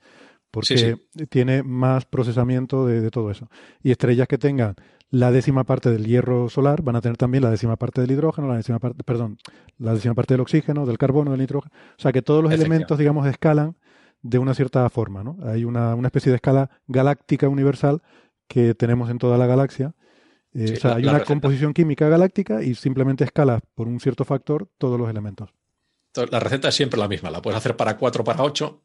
Porque 0.52 0.98
tiene 1.30 1.64
más 1.64 2.06
procesamiento 2.06 2.86
de, 2.86 3.00
de, 3.00 3.10
todo 3.10 3.32
eso. 3.32 3.50
Y 3.82 3.92
estrellas 3.92 4.28
que 4.28 4.38
tengan 4.38 4.76
la 5.10 5.32
décima 5.32 5.64
parte 5.64 5.90
del 5.90 6.06
hierro 6.06 6.50
solar 6.50 6.82
van 6.82 6.98
a 6.98 7.02
tener 7.02 7.18
también 7.18 7.44
la 7.44 7.52
décima 7.52 7.78
parte 7.78 8.02
del 8.02 8.12
hidrógeno, 8.12 8.48
la 8.48 8.58
décima 8.58 8.80
parte, 8.80 9.04
perdón, 9.04 9.38
la 9.78 9.94
décima 9.94 10.14
parte 10.14 10.34
del 10.34 10.42
oxígeno, 10.42 10.86
del 10.86 10.98
carbono, 10.98 11.32
del 11.32 11.40
nitrógeno. 11.40 11.74
O 11.98 12.02
sea 12.02 12.12
que 12.12 12.22
todos 12.22 12.44
los 12.44 12.52
elementos, 12.52 12.98
digamos, 12.98 13.28
escalan 13.28 13.78
de 14.22 14.38
una 14.38 14.54
cierta 14.54 14.90
forma. 14.90 15.24
¿no? 15.24 15.38
Hay 15.44 15.66
una, 15.66 15.96
una 15.96 16.08
especie 16.08 16.32
de 16.32 16.38
escala 16.38 16.70
galáctica 16.88 17.48
universal 17.50 18.02
que 18.48 18.76
tenemos 18.76 19.10
en 19.10 19.18
toda 19.18 19.38
la 19.38 19.48
galaxia. 19.48 19.94
Eh, 20.54 20.74
o 20.74 20.80
sea, 20.80 20.96
hay 20.96 21.06
una 21.06 21.24
composición 21.24 21.74
química 21.74 22.10
galáctica 22.10 22.62
y 22.62 22.76
simplemente 22.76 23.24
escalas 23.24 23.62
por 23.74 23.88
un 23.88 24.00
cierto 24.00 24.26
factor 24.26 24.68
todos 24.78 25.00
los 25.00 25.10
elementos. 25.10 25.52
La 26.30 26.42
receta 26.42 26.68
es 26.68 26.76
siempre 26.76 27.00
la 27.00 27.08
misma, 27.08 27.32
la 27.32 27.42
puedes 27.42 27.58
hacer 27.58 27.78
para 27.78 27.98
4 27.98 28.24
para 28.26 28.44
8, 28.44 28.84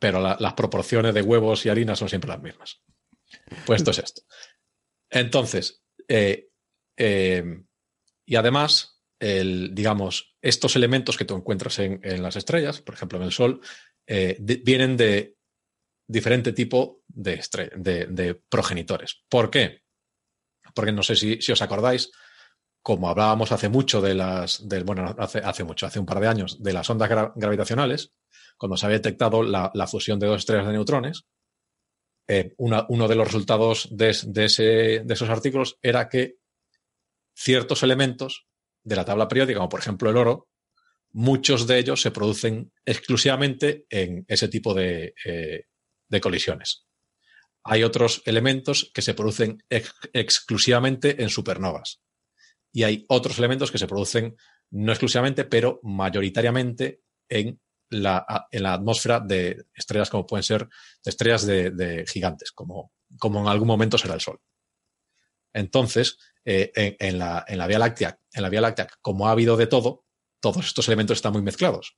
pero 0.00 0.20
las 0.20 0.52
proporciones 0.54 1.14
de 1.14 1.22
huevos 1.22 1.64
y 1.64 1.68
harina 1.68 1.94
son 1.94 2.08
siempre 2.08 2.30
las 2.30 2.42
mismas. 2.42 2.82
Pues 3.64 3.80
esto 3.80 3.92
es 3.92 3.98
esto. 3.98 4.22
Entonces, 5.10 5.84
eh, 6.08 6.50
eh, 6.96 7.62
y 8.26 8.34
además, 8.34 9.00
el, 9.20 9.74
digamos, 9.74 10.36
estos 10.42 10.74
elementos 10.74 11.16
que 11.16 11.24
tú 11.24 11.36
encuentras 11.36 11.78
en, 11.78 12.00
en, 12.02 12.22
las 12.22 12.34
estrellas, 12.34 12.80
por 12.80 12.94
ejemplo 12.94 13.18
en 13.18 13.24
el 13.24 13.32
Sol, 13.32 13.60
eh, 14.10 14.38
vienen 14.40 14.96
de 14.96 15.36
diferente 16.08 16.52
tipo 16.54 17.02
de, 17.06 17.42
de, 17.76 18.34
progenitores. 18.48 19.22
¿Por 19.28 19.50
qué? 19.50 19.82
Porque 20.74 20.92
no 20.92 21.02
sé 21.02 21.14
si, 21.14 21.52
os 21.52 21.60
acordáis, 21.60 22.10
como 22.82 23.10
hablábamos 23.10 23.52
hace 23.52 23.68
mucho 23.68 24.00
de 24.00 24.14
las, 24.14 24.64
bueno, 24.86 25.14
hace, 25.18 25.40
hace, 25.40 25.62
mucho, 25.62 25.86
hace 25.86 25.98
un 25.98 26.06
par 26.06 26.20
de 26.20 26.28
años, 26.28 26.62
de 26.62 26.72
las 26.72 26.88
ondas 26.88 27.10
gravitacionales, 27.36 28.14
cuando 28.56 28.78
se 28.78 28.86
había 28.86 28.98
detectado 28.98 29.42
la, 29.42 29.86
fusión 29.86 30.18
de 30.18 30.26
dos 30.26 30.38
estrellas 30.38 30.66
de 30.66 30.72
neutrones, 30.72 31.26
eh, 32.26 32.54
uno 32.56 33.08
de 33.08 33.14
los 33.14 33.26
resultados 33.26 33.88
de, 33.90 34.08
ese, 34.08 35.02
de 35.04 35.14
esos 35.14 35.28
artículos 35.28 35.78
era 35.82 36.08
que 36.08 36.36
ciertos 37.36 37.82
elementos 37.82 38.46
de 38.82 38.96
la 38.96 39.04
tabla 39.04 39.28
periódica, 39.28 39.58
como 39.58 39.68
por 39.68 39.80
ejemplo 39.80 40.08
el 40.08 40.16
oro, 40.16 40.47
muchos 41.18 41.66
de 41.66 41.80
ellos 41.80 42.00
se 42.00 42.12
producen 42.12 42.70
exclusivamente 42.86 43.86
en 43.90 44.24
ese 44.28 44.46
tipo 44.46 44.72
de, 44.72 45.14
eh, 45.24 46.20
colisiones. 46.20 46.86
Hay 47.64 47.82
otros 47.82 48.22
elementos 48.24 48.92
que 48.94 49.02
se 49.02 49.14
producen 49.14 49.58
exclusivamente 50.12 51.20
en 51.20 51.28
supernovas. 51.28 52.00
Y 52.72 52.84
hay 52.84 53.04
otros 53.08 53.36
elementos 53.38 53.72
que 53.72 53.78
se 53.78 53.88
producen 53.88 54.36
no 54.70 54.92
exclusivamente, 54.92 55.44
pero 55.44 55.80
mayoritariamente 55.82 57.02
en 57.28 57.60
la, 57.90 58.24
atmósfera 58.52 59.18
de 59.18 59.64
estrellas 59.74 60.10
como 60.10 60.24
pueden 60.24 60.44
ser 60.44 60.68
estrellas 61.04 61.44
de, 61.44 62.04
gigantes, 62.06 62.52
como, 62.52 62.92
como, 63.18 63.40
en 63.40 63.48
algún 63.48 63.66
momento 63.66 63.98
será 63.98 64.14
el 64.14 64.20
Sol. 64.20 64.40
Entonces, 65.52 66.16
eh, 66.44 66.70
en, 67.00 67.18
la, 67.18 67.44
en, 67.48 67.58
la, 67.58 67.66
Vía 67.66 67.80
Láctea, 67.80 68.20
en 68.32 68.42
la 68.42 68.50
Vía 68.50 68.60
Láctea, 68.60 68.86
como 69.00 69.26
ha 69.26 69.32
habido 69.32 69.56
de 69.56 69.66
todo, 69.66 70.04
todos 70.40 70.66
estos 70.66 70.88
elementos 70.88 71.18
están 71.18 71.32
muy 71.32 71.42
mezclados. 71.42 71.96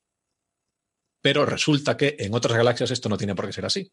Pero 1.23 1.45
resulta 1.45 1.97
que 1.97 2.17
en 2.19 2.35
otras 2.35 2.57
galaxias 2.57 2.91
esto 2.91 3.09
no 3.09 3.19
tiene 3.19 3.35
por 3.35 3.47
qué 3.47 3.53
ser 3.53 3.67
así. 3.67 3.93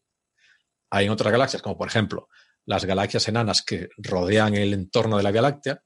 Hay 0.90 1.06
en 1.06 1.12
otras 1.12 1.30
galaxias, 1.30 1.62
como 1.62 1.76
por 1.76 1.88
ejemplo 1.88 2.28
las 2.64 2.84
galaxias 2.84 3.26
enanas 3.28 3.62
que 3.62 3.88
rodean 3.96 4.54
el 4.54 4.74
entorno 4.74 5.16
de 5.16 5.22
la 5.22 5.30
Vía 5.30 5.42
Láctea, 5.42 5.82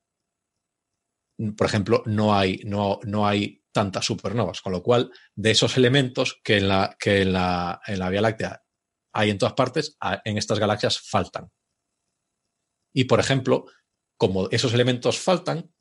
por 1.57 1.67
ejemplo, 1.67 2.03
no 2.07 2.35
hay, 2.35 2.61
no, 2.65 3.01
no 3.05 3.27
hay 3.27 3.65
tantas 3.73 4.05
supernovas, 4.05 4.61
con 4.61 4.73
lo 4.73 4.83
cual 4.83 5.11
de 5.35 5.51
esos 5.53 5.77
elementos 5.77 6.41
que 6.45 6.59
en 6.59 6.69
la, 6.69 6.97
que 6.99 7.23
en 7.23 7.33
la, 7.33 7.81
en 7.87 7.99
la 7.99 8.11
Vía 8.11 8.21
Láctea 8.21 8.63
hay 9.15 9.31
en 9.31 9.39
todas 9.39 9.55
partes, 9.55 9.97
en 10.25 10.39
estas 10.39 10.59
galaxias 10.59 11.01
faltan. 11.01 11.51
Y 12.95 13.05
por 13.05 13.21
ejemplo, 13.21 13.67
como 14.17 14.49
esos 14.51 14.75
elementos 14.75 15.19
faltan, 15.19 15.73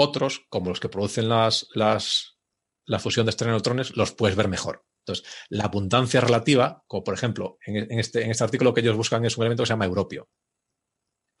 otros, 0.00 0.46
como 0.48 0.70
los 0.70 0.78
que 0.78 0.88
producen 0.88 1.28
las, 1.28 1.66
las, 1.74 2.38
la 2.86 3.00
fusión 3.00 3.26
de 3.26 3.30
estrellas 3.30 3.54
neutrones, 3.54 3.96
los 3.96 4.12
puedes 4.12 4.36
ver 4.36 4.46
mejor. 4.46 4.84
Entonces, 5.00 5.26
la 5.48 5.64
abundancia 5.64 6.20
relativa, 6.20 6.84
como 6.86 7.02
por 7.02 7.14
ejemplo, 7.14 7.58
en, 7.66 7.98
este, 7.98 8.22
en 8.22 8.30
este 8.30 8.44
artículo 8.44 8.72
que 8.72 8.80
ellos 8.80 8.96
buscan 8.96 9.24
es 9.24 9.36
un 9.36 9.42
elemento 9.42 9.64
que 9.64 9.66
se 9.66 9.72
llama 9.72 9.86
europio, 9.86 10.28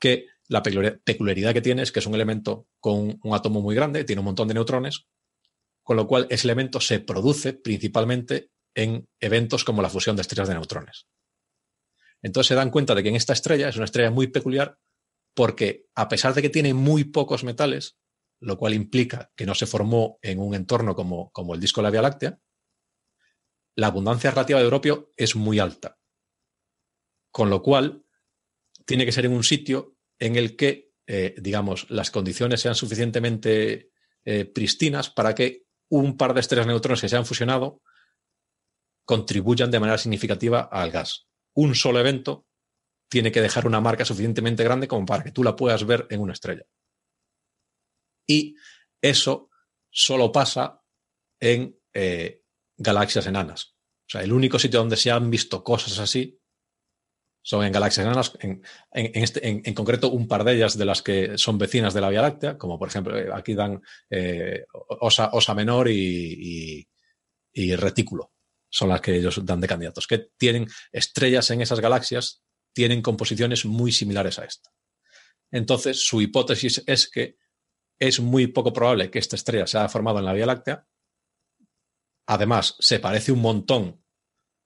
que 0.00 0.26
la 0.48 0.62
peculiaridad 0.62 1.54
que 1.54 1.62
tiene 1.62 1.82
es 1.82 1.92
que 1.92 2.00
es 2.00 2.06
un 2.06 2.16
elemento 2.16 2.66
con 2.80 3.20
un 3.22 3.34
átomo 3.34 3.60
muy 3.60 3.76
grande, 3.76 4.02
tiene 4.02 4.20
un 4.20 4.26
montón 4.26 4.48
de 4.48 4.54
neutrones, 4.54 5.06
con 5.84 5.96
lo 5.96 6.08
cual 6.08 6.26
ese 6.28 6.48
elemento 6.48 6.80
se 6.80 6.98
produce 6.98 7.52
principalmente 7.52 8.50
en 8.74 9.08
eventos 9.20 9.62
como 9.62 9.82
la 9.82 9.90
fusión 9.90 10.16
de 10.16 10.22
estrellas 10.22 10.48
de 10.48 10.54
neutrones. 10.54 11.06
Entonces 12.22 12.48
se 12.48 12.54
dan 12.56 12.70
cuenta 12.70 12.96
de 12.96 13.04
que 13.04 13.10
en 13.10 13.16
esta 13.16 13.34
estrella 13.34 13.68
es 13.68 13.76
una 13.76 13.84
estrella 13.84 14.10
muy 14.10 14.26
peculiar 14.26 14.78
porque 15.34 15.86
a 15.94 16.08
pesar 16.08 16.34
de 16.34 16.42
que 16.42 16.50
tiene 16.50 16.74
muy 16.74 17.04
pocos 17.04 17.44
metales, 17.44 17.96
lo 18.40 18.56
cual 18.56 18.74
implica 18.74 19.30
que 19.34 19.46
no 19.46 19.54
se 19.54 19.66
formó 19.66 20.18
en 20.22 20.38
un 20.38 20.54
entorno 20.54 20.94
como, 20.94 21.30
como 21.30 21.54
el 21.54 21.60
disco 21.60 21.80
de 21.80 21.84
la 21.84 21.90
Vía 21.90 22.02
Láctea, 22.02 22.38
la 23.76 23.88
abundancia 23.88 24.30
relativa 24.30 24.58
de 24.58 24.64
europio 24.64 25.12
es 25.16 25.36
muy 25.36 25.58
alta. 25.58 25.98
Con 27.30 27.50
lo 27.50 27.62
cual, 27.62 28.04
tiene 28.84 29.04
que 29.04 29.12
ser 29.12 29.26
en 29.26 29.32
un 29.32 29.44
sitio 29.44 29.96
en 30.18 30.36
el 30.36 30.56
que, 30.56 30.92
eh, 31.06 31.34
digamos, 31.38 31.88
las 31.90 32.10
condiciones 32.10 32.60
sean 32.60 32.74
suficientemente 32.74 33.90
eh, 34.24 34.44
pristinas 34.46 35.10
para 35.10 35.34
que 35.34 35.66
un 35.90 36.16
par 36.16 36.34
de 36.34 36.40
estrellas 36.40 36.66
neutrones 36.66 37.00
que 37.00 37.08
se 37.08 37.16
han 37.16 37.26
fusionado 37.26 37.82
contribuyan 39.04 39.70
de 39.70 39.80
manera 39.80 39.98
significativa 39.98 40.60
al 40.60 40.90
gas. 40.90 41.28
Un 41.54 41.74
solo 41.74 42.00
evento 42.00 42.46
tiene 43.08 43.32
que 43.32 43.40
dejar 43.40 43.66
una 43.66 43.80
marca 43.80 44.04
suficientemente 44.04 44.64
grande 44.64 44.88
como 44.88 45.06
para 45.06 45.24
que 45.24 45.32
tú 45.32 45.42
la 45.42 45.56
puedas 45.56 45.86
ver 45.86 46.06
en 46.10 46.20
una 46.20 46.32
estrella. 46.32 46.64
Y 48.28 48.54
eso 49.00 49.50
solo 49.90 50.30
pasa 50.30 50.82
en 51.40 51.76
eh, 51.92 52.42
galaxias 52.76 53.26
enanas. 53.26 53.74
O 54.06 54.10
sea, 54.10 54.22
el 54.22 54.32
único 54.32 54.58
sitio 54.58 54.78
donde 54.80 54.96
se 54.96 55.10
han 55.10 55.30
visto 55.30 55.64
cosas 55.64 55.98
así 55.98 56.38
son 57.42 57.64
en 57.64 57.72
galaxias 57.72 58.04
enanas, 58.04 58.32
en, 58.40 58.62
este, 58.92 59.74
concreto 59.74 60.10
un 60.10 60.28
par 60.28 60.44
de 60.44 60.54
ellas 60.54 60.76
de 60.76 60.84
las 60.84 61.00
que 61.00 61.38
son 61.38 61.56
vecinas 61.56 61.94
de 61.94 62.00
la 62.02 62.10
Vía 62.10 62.20
Láctea, 62.20 62.58
como 62.58 62.78
por 62.78 62.88
ejemplo 62.88 63.18
eh, 63.18 63.30
aquí 63.32 63.54
dan 63.54 63.80
eh, 64.10 64.66
osa, 65.00 65.30
osa, 65.32 65.54
menor 65.54 65.88
y, 65.88 66.86
y, 67.52 67.74
retículo, 67.76 68.32
son 68.68 68.90
las 68.90 69.00
que 69.00 69.16
ellos 69.16 69.44
dan 69.46 69.62
de 69.62 69.68
candidatos, 69.68 70.06
que 70.06 70.28
tienen 70.36 70.66
estrellas 70.92 71.50
en 71.50 71.62
esas 71.62 71.80
galaxias, 71.80 72.42
tienen 72.74 73.00
composiciones 73.00 73.64
muy 73.64 73.92
similares 73.92 74.38
a 74.38 74.44
esta. 74.44 74.70
Entonces, 75.50 76.06
su 76.06 76.20
hipótesis 76.20 76.82
es 76.86 77.10
que 77.10 77.36
es 77.98 78.20
muy 78.20 78.46
poco 78.48 78.72
probable 78.72 79.10
que 79.10 79.18
esta 79.18 79.36
estrella 79.36 79.66
se 79.66 79.78
haya 79.78 79.88
formado 79.88 80.18
en 80.18 80.24
la 80.24 80.32
Vía 80.32 80.46
Láctea. 80.46 80.86
Además, 82.26 82.76
se 82.78 83.00
parece 83.00 83.32
un 83.32 83.40
montón 83.40 84.04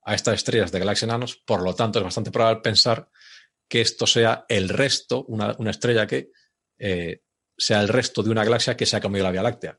a 0.04 0.14
estas 0.14 0.34
estrellas 0.34 0.72
de 0.72 0.80
galaxias 0.80 1.08
enanos, 1.08 1.36
por 1.36 1.62
lo 1.62 1.74
tanto 1.74 1.98
es 1.98 2.04
bastante 2.04 2.30
probable 2.30 2.60
pensar 2.60 3.08
que 3.68 3.80
esto 3.80 4.06
sea 4.06 4.44
el 4.48 4.68
resto, 4.68 5.24
una, 5.24 5.56
estrella 5.70 6.06
que 6.06 6.30
eh, 6.78 7.22
sea 7.56 7.80
el 7.80 7.88
resto 7.88 8.22
de 8.22 8.30
una 8.30 8.44
galaxia 8.44 8.76
que 8.76 8.86
se 8.86 8.96
ha 8.96 9.00
comido 9.00 9.24
la 9.24 9.30
Vía 9.30 9.42
Láctea. 9.42 9.78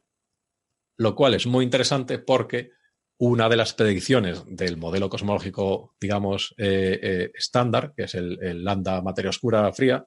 Lo 0.97 1.15
cual 1.15 1.33
es 1.33 1.45
muy 1.45 1.65
interesante 1.65 2.19
porque 2.19 2.71
una 3.19 3.49
de 3.49 3.57
las 3.57 3.73
predicciones 3.73 4.43
del 4.47 4.77
modelo 4.77 5.09
cosmológico, 5.09 5.95
digamos, 5.99 6.55
eh, 6.57 6.99
eh, 7.01 7.31
estándar, 7.33 7.93
que 7.95 8.03
es 8.03 8.15
el, 8.15 8.41
el, 8.41 8.63
lambda 8.63 9.01
materia 9.01 9.29
oscura 9.29 9.71
fría, 9.73 10.05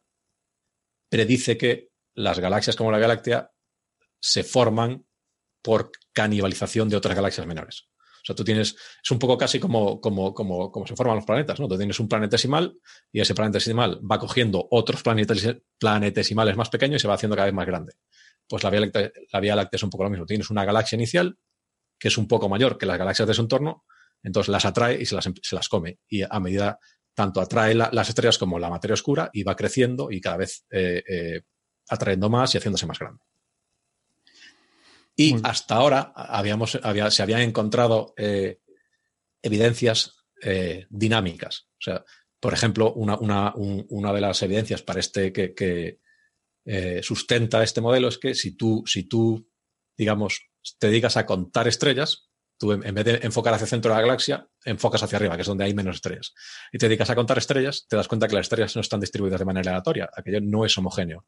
predice 1.08 1.56
que 1.56 1.90
las 2.16 2.38
galaxias 2.38 2.74
como 2.74 2.90
la 2.90 2.98
Vía 2.98 3.08
Láctea 3.08 3.52
se 4.20 4.42
forman 4.42 5.06
por 5.62 5.92
canibalización 6.12 6.88
de 6.88 6.96
otras 6.96 7.14
galaxias 7.14 7.46
menores. 7.46 7.88
O 8.22 8.26
sea, 8.26 8.34
tú 8.34 8.42
tienes, 8.42 8.74
es 9.04 9.10
un 9.10 9.20
poco 9.20 9.38
casi 9.38 9.60
como, 9.60 10.00
como, 10.00 10.34
como, 10.34 10.72
como 10.72 10.86
se 10.86 10.96
forman 10.96 11.16
los 11.16 11.24
planetas, 11.24 11.60
¿no? 11.60 11.68
Tú 11.68 11.76
tienes 11.76 12.00
un 12.00 12.08
planetesimal 12.08 12.76
y 13.12 13.20
ese 13.20 13.34
planetesimal 13.34 14.00
va 14.10 14.18
cogiendo 14.18 14.66
otros 14.70 15.02
planetesimales 15.04 16.56
más 16.56 16.70
pequeños 16.70 16.96
y 16.96 17.02
se 17.02 17.08
va 17.08 17.14
haciendo 17.14 17.36
cada 17.36 17.46
vez 17.46 17.54
más 17.54 17.66
grande. 17.66 17.92
Pues 18.48 18.64
la 18.64 18.70
Vía, 18.70 18.80
Láctea, 18.80 19.56
la 19.56 19.68
es 19.70 19.82
un 19.82 19.90
poco 19.90 20.04
lo 20.04 20.10
mismo. 20.10 20.26
Tienes 20.26 20.50
una 20.50 20.64
galaxia 20.64 20.96
inicial 20.96 21.38
que 21.98 22.08
es 22.08 22.18
un 22.18 22.26
poco 22.26 22.48
mayor 22.48 22.78
que 22.78 22.86
las 22.86 22.98
galaxias 22.98 23.28
de 23.28 23.34
su 23.34 23.42
entorno, 23.42 23.84
entonces 24.22 24.48
las 24.48 24.64
atrae 24.64 25.00
y 25.00 25.06
se 25.06 25.14
las, 25.14 25.30
se 25.40 25.54
las 25.54 25.68
come. 25.68 25.98
Y 26.08 26.22
a 26.22 26.40
medida, 26.40 26.78
tanto 27.14 27.40
atrae 27.40 27.74
las 27.74 28.08
estrellas 28.08 28.38
como 28.38 28.58
la 28.58 28.68
materia 28.68 28.94
oscura 28.94 29.30
y 29.32 29.42
va 29.42 29.56
creciendo 29.56 30.10
y 30.10 30.20
cada 30.20 30.36
vez 30.36 30.66
eh, 30.70 31.02
eh, 31.08 31.42
atrayendo 31.88 32.28
más 32.28 32.54
y 32.54 32.58
haciéndose 32.58 32.86
más 32.86 32.98
grande. 32.98 33.22
Y 35.16 35.34
hasta 35.44 35.76
ahora 35.76 36.12
habíamos, 36.14 36.78
se 37.10 37.22
habían 37.22 37.40
encontrado 37.40 38.12
eh, 38.18 38.60
evidencias 39.40 40.16
eh, 40.42 40.86
dinámicas. 40.90 41.68
O 41.72 41.80
sea, 41.80 42.04
por 42.38 42.52
ejemplo, 42.52 42.92
una, 42.92 43.16
una, 43.56 44.12
de 44.12 44.20
las 44.20 44.42
evidencias 44.42 44.82
para 44.82 45.00
este 45.00 45.32
que, 45.32 46.00
eh, 46.66 47.00
sustenta 47.02 47.62
este 47.62 47.80
modelo 47.80 48.08
es 48.08 48.18
que 48.18 48.34
si 48.34 48.56
tú, 48.56 48.82
si 48.86 49.04
tú, 49.04 49.48
digamos, 49.96 50.42
te 50.78 50.88
dedicas 50.88 51.16
a 51.16 51.24
contar 51.24 51.66
estrellas, 51.66 52.28
tú 52.58 52.72
en, 52.72 52.94
vez 52.94 53.04
de 53.04 53.20
enfocar 53.22 53.54
hacia 53.54 53.64
el 53.64 53.70
centro 53.70 53.90
de 53.90 53.96
la 53.96 54.02
galaxia, 54.02 54.46
enfocas 54.64 55.02
hacia 55.02 55.16
arriba, 55.16 55.36
que 55.36 55.42
es 55.42 55.48
donde 55.48 55.64
hay 55.64 55.74
menos 55.74 55.96
estrellas. 55.96 56.34
Y 56.72 56.78
te 56.78 56.88
dedicas 56.88 57.08
a 57.08 57.14
contar 57.14 57.38
estrellas, 57.38 57.86
te 57.88 57.96
das 57.96 58.08
cuenta 58.08 58.28
que 58.28 58.34
las 58.34 58.46
estrellas 58.46 58.74
no 58.74 58.82
están 58.82 59.00
distribuidas 59.00 59.38
de 59.38 59.46
manera 59.46 59.70
aleatoria, 59.70 60.10
aquello 60.14 60.40
no 60.42 60.64
es 60.64 60.76
homogéneo, 60.76 61.26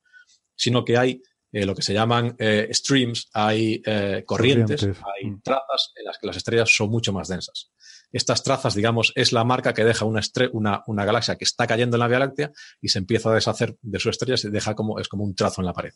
sino 0.58 0.84
que 0.84 0.98
hay 0.98 1.22
eh, 1.50 1.64
lo 1.64 1.74
que 1.74 1.82
se 1.82 1.94
llaman 1.94 2.36
eh, 2.38 2.68
streams, 2.72 3.30
hay 3.32 3.80
eh, 3.86 4.22
corrientes, 4.26 4.84
hay 4.84 5.30
mm. 5.30 5.40
trazas 5.42 5.92
en 5.96 6.04
las 6.04 6.18
que 6.18 6.26
las 6.26 6.36
estrellas 6.36 6.70
son 6.74 6.90
mucho 6.90 7.12
más 7.12 7.28
densas. 7.28 7.70
Estas 8.12 8.42
trazas, 8.42 8.74
digamos, 8.74 9.12
es 9.14 9.32
la 9.32 9.44
marca 9.44 9.72
que 9.72 9.84
deja 9.84 10.04
una, 10.04 10.20
una, 10.52 10.82
una, 10.86 11.04
galaxia 11.06 11.36
que 11.36 11.44
está 11.44 11.66
cayendo 11.66 11.96
en 11.96 12.00
la 12.00 12.08
Vía 12.08 12.18
Láctea 12.18 12.52
y 12.82 12.88
se 12.88 12.98
empieza 12.98 13.30
a 13.30 13.34
deshacer 13.34 13.76
de 13.80 13.98
su 13.98 14.10
estrella 14.10 14.34
y 14.42 14.50
deja 14.50 14.74
como, 14.74 14.98
es 14.98 15.08
como 15.08 15.24
un 15.24 15.34
trazo 15.34 15.62
en 15.62 15.66
la 15.66 15.72
pared. 15.72 15.92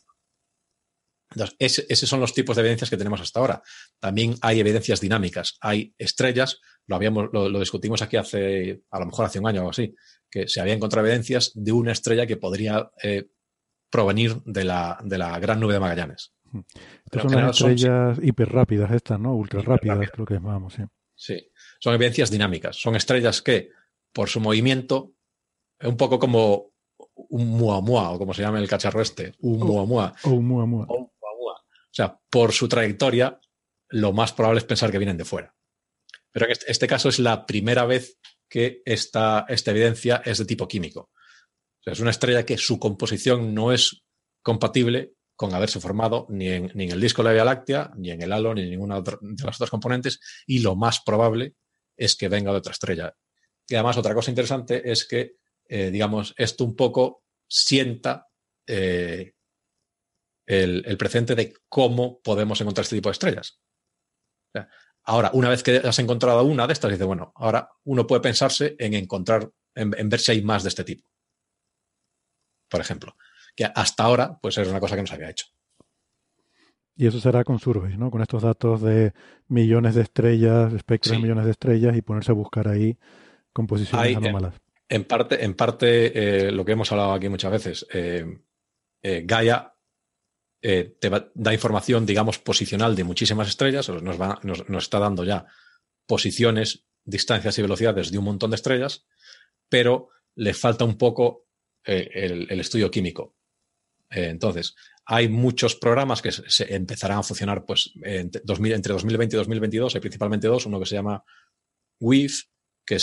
Entonces, 1.35 1.85
esos 1.89 2.09
son 2.09 2.19
los 2.19 2.33
tipos 2.33 2.55
de 2.55 2.61
evidencias 2.61 2.89
que 2.89 2.97
tenemos 2.97 3.21
hasta 3.21 3.39
ahora. 3.39 3.61
También 3.99 4.35
hay 4.41 4.59
evidencias 4.59 5.01
dinámicas. 5.01 5.57
Hay 5.61 5.93
estrellas, 5.97 6.59
lo, 6.85 6.95
habíamos, 6.95 7.29
lo, 7.31 7.49
lo 7.49 7.59
discutimos 7.59 8.01
aquí 8.01 8.17
hace, 8.17 8.83
a 8.91 8.99
lo 8.99 9.07
mejor 9.07 9.25
hace 9.25 9.39
un 9.39 9.47
año 9.47 9.65
o 9.65 9.69
así, 9.69 9.95
que 10.29 10.47
se 10.47 10.61
había 10.61 10.73
encontrado 10.73 11.05
evidencias 11.07 11.51
de 11.53 11.71
una 11.71 11.91
estrella 11.91 12.25
que 12.25 12.37
podría 12.37 12.89
eh, 13.01 13.25
provenir 13.93 14.41
de 14.43 14.63
la, 14.63 14.97
de 15.03 15.19
la 15.19 15.37
gran 15.37 15.59
nube 15.59 15.73
de 15.73 15.79
Magallanes. 15.79 16.33
son 17.11 17.31
las 17.31 17.55
estrellas 17.55 18.17
hiper 18.23 18.49
rápidas 18.49 18.91
estas, 18.91 19.19
¿no? 19.19 19.35
Ultra 19.35 19.61
rápidas, 19.61 20.09
creo 20.11 20.25
que 20.25 20.39
vamos, 20.39 20.73
sí. 20.73 20.81
Sí, 21.13 21.51
son 21.79 21.93
evidencias 21.93 22.31
dinámicas. 22.31 22.75
Son 22.75 22.95
estrellas 22.95 23.43
que, 23.43 23.69
por 24.11 24.29
su 24.29 24.39
movimiento, 24.39 25.13
es 25.77 25.87
un 25.87 25.95
poco 25.95 26.17
como 26.17 26.71
un 27.13 27.49
muamua, 27.49 28.09
o 28.09 28.17
como 28.17 28.33
se 28.33 28.41
llama 28.41 28.57
el 28.57 28.67
cacharro 28.67 28.99
este, 28.99 29.35
un 29.41 29.59
muamua. 29.59 30.15
O 30.23 30.31
un 30.31 30.47
muamua. 30.47 30.87
O 30.89 31.03
O 31.03 31.55
sea, 31.91 32.19
por 32.31 32.51
su 32.51 32.67
trayectoria, 32.67 33.39
lo 33.89 34.11
más 34.11 34.33
probable 34.33 34.57
es 34.57 34.65
pensar 34.65 34.89
que 34.89 34.97
vienen 34.97 35.17
de 35.17 35.25
fuera. 35.25 35.55
Pero 36.31 36.47
en 36.47 36.53
este, 36.53 36.71
este 36.71 36.87
caso 36.87 37.09
es 37.09 37.19
la 37.19 37.45
primera 37.45 37.85
vez 37.85 38.17
que 38.49 38.81
esta, 38.85 39.45
esta 39.47 39.69
evidencia 39.69 40.23
es 40.25 40.39
de 40.39 40.45
tipo 40.45 40.67
químico 40.67 41.11
es 41.85 41.99
una 41.99 42.11
estrella 42.11 42.45
que 42.45 42.57
su 42.57 42.79
composición 42.79 43.53
no 43.53 43.71
es 43.71 44.03
compatible 44.41 45.13
con 45.35 45.53
haberse 45.53 45.79
formado 45.79 46.27
ni 46.29 46.47
en, 46.47 46.71
ni 46.75 46.85
en 46.85 46.91
el 46.91 47.01
disco 47.01 47.21
de 47.21 47.29
la 47.29 47.33
Vía 47.33 47.45
Láctea, 47.45 47.91
ni 47.97 48.11
en 48.11 48.21
el 48.21 48.31
halo, 48.31 48.53
ni 48.53 48.61
en 48.61 48.69
ninguna 48.69 49.01
de 49.01 49.43
las 49.43 49.55
otras 49.55 49.69
componentes, 49.69 50.19
y 50.45 50.59
lo 50.59 50.75
más 50.75 51.01
probable 51.01 51.55
es 51.97 52.15
que 52.15 52.29
venga 52.29 52.51
de 52.51 52.57
otra 52.57 52.71
estrella. 52.71 53.13
Y 53.67 53.75
además, 53.75 53.97
otra 53.97 54.13
cosa 54.13 54.31
interesante 54.31 54.89
es 54.89 55.05
que, 55.07 55.37
eh, 55.67 55.89
digamos, 55.91 56.33
esto 56.37 56.63
un 56.63 56.75
poco 56.75 57.23
sienta 57.47 58.27
eh, 58.67 59.33
el, 60.45 60.97
precedente 60.97 61.35
de 61.35 61.53
cómo 61.67 62.19
podemos 62.21 62.59
encontrar 62.61 62.83
este 62.83 62.95
tipo 62.95 63.09
de 63.09 63.13
estrellas. 63.13 63.59
ahora, 65.05 65.31
una 65.33 65.49
vez 65.49 65.63
que 65.63 65.77
has 65.77 65.99
encontrado 65.99 66.43
una 66.43 66.67
de 66.67 66.73
estas, 66.73 66.91
dice, 66.91 67.03
bueno, 67.03 67.33
ahora 67.35 67.69
uno 67.85 68.05
puede 68.05 68.21
pensarse 68.21 68.75
en 68.77 68.93
encontrar, 68.93 69.49
en 69.75 70.09
ver 70.09 70.19
si 70.19 70.31
hay 70.31 70.41
más 70.41 70.63
de 70.63 70.69
este 70.69 70.83
tipo 70.83 71.12
por 72.73 72.81
ejemplo, 72.81 73.15
que 73.55 73.65
hasta 73.65 74.03
ahora 74.03 74.39
pues 74.41 74.57
es 74.57 74.67
una 74.67 74.79
cosa 74.79 74.95
que 74.95 75.03
no 75.03 75.07
se 75.07 75.13
había 75.13 75.29
hecho. 75.29 75.45
Y 76.95 77.05
eso 77.05 77.19
será 77.19 77.43
con 77.43 77.59
Survey, 77.59 77.97
¿no? 77.97 78.09
Con 78.09 78.23
estos 78.23 78.41
datos 78.41 78.81
de 78.81 79.13
millones 79.47 79.93
de 79.93 80.01
estrellas, 80.01 80.73
espectros 80.73 81.15
de 81.15 81.21
millones 81.21 81.45
de 81.45 81.51
estrellas 81.51 81.95
y 81.95 82.01
ponerse 82.01 82.31
a 82.31 82.35
buscar 82.35 82.67
ahí 82.67 82.97
composiciones 83.51 84.17
anómalas. 84.17 84.55
En, 84.89 85.03
parte, 85.03 85.45
en 85.45 85.53
parte 85.53 86.47
eh, 86.47 86.51
lo 86.51 86.65
que 86.65 86.71
hemos 86.71 86.91
hablado 86.91 87.13
aquí 87.13 87.29
muchas 87.29 87.51
veces, 87.51 87.87
eh, 87.93 88.25
eh, 89.03 89.21
Gaia 89.23 89.71
te 90.59 91.11
da 91.35 91.53
información, 91.53 92.07
digamos, 92.07 92.39
posicional 92.39 92.95
de 92.95 93.03
muchísimas 93.03 93.49
estrellas, 93.49 93.87
nos, 93.89 94.19
va, 94.19 94.39
nos, 94.41 94.67
nos 94.67 94.83
está 94.85 94.97
dando 94.97 95.23
ya 95.25 95.45
posiciones, 96.07 96.87
distancias 97.03 97.59
y 97.59 97.61
velocidades 97.61 98.11
de 98.11 98.17
un 98.17 98.23
montón 98.23 98.49
de 98.49 98.55
estrellas, 98.55 99.05
pero 99.69 100.09
le 100.35 100.53
falta 100.53 100.85
un 100.85 100.97
poco 100.97 101.42
eh, 101.85 102.09
el, 102.49 102.59
estudio 102.59 102.89
químico. 102.89 103.35
Eh, 104.09 104.29
entonces, 104.29 104.75
hay 105.05 105.27
muchos 105.27 105.75
programas 105.75 106.21
que 106.21 106.31
se 106.31 106.73
empezarán 106.73 107.19
a 107.19 107.23
funcionar 107.23 107.65
pues, 107.65 107.91
entre, 108.03 108.41
2020 108.45 108.89
y 109.35 109.37
2022. 109.37 109.95
Hay 109.95 110.01
principalmente 110.01 110.47
dos. 110.47 110.65
Uno 110.65 110.79
que 110.79 110.85
se 110.85 110.95
llama 110.95 111.23
Weave, 111.99 112.33
que 112.85 112.97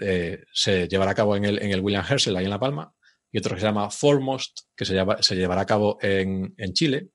eh, 0.00 0.44
se 0.52 0.88
llevará 0.88 1.12
a 1.12 1.14
cabo 1.14 1.36
en 1.36 1.44
el, 1.44 1.80
William 1.80 2.04
Herschel, 2.08 2.36
ahí 2.36 2.44
en 2.44 2.50
La 2.50 2.58
Palma, 2.58 2.94
y 3.30 3.38
otro 3.38 3.54
que 3.54 3.60
se 3.60 3.66
llama 3.66 3.90
Foremost, 3.90 4.60
que 4.74 4.84
se, 4.84 4.94
llevará 5.36 5.60
a 5.60 5.66
cabo 5.66 5.98
en, 6.00 6.54
en, 6.56 6.72
Chile. 6.72 7.10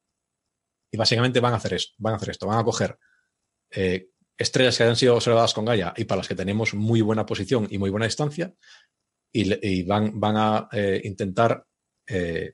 Y 0.91 0.97
básicamente 0.97 1.41
van 1.41 1.53
a 1.53 1.57
hacer 1.57 1.73
esto. 1.73 1.93
Van 1.97 2.13
a 2.13 2.17
hacer 2.17 2.29
esto. 2.29 2.47
Van 2.47 2.59
a 2.59 2.63
coger 2.63 2.97
estrellas 4.37 4.77
que 4.77 4.83
hayan 4.83 4.95
sido 4.95 5.15
observadas 5.15 5.53
con 5.53 5.65
Gaia 5.65 5.93
y 5.97 6.05
para 6.05 6.17
las 6.17 6.27
que 6.27 6.35
tenemos 6.35 6.73
muy 6.73 7.01
buena 7.01 7.25
posición 7.25 7.67
y 7.69 7.77
muy 7.77 7.89
buena 7.89 8.05
distancia, 8.05 8.53
y, 9.35 9.83
van, 9.83 10.19
van, 10.19 10.35
a 10.37 10.69
eh, 10.71 11.01
intentar 11.03 11.65
eh, 12.07 12.53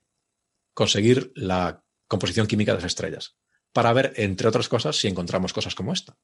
conseguir 0.73 1.31
la 1.35 1.83
composición 2.07 2.47
química 2.47 2.71
de 2.71 2.77
las 2.77 2.85
estrellas 2.85 3.37
para 3.71 3.93
ver, 3.93 4.13
entre 4.17 4.47
otras 4.47 4.67
cosas, 4.67 4.95
si 4.95 5.07
encontramos 5.07 5.53
cosas 5.53 5.75
como 5.75 5.93
esta. 5.93 6.17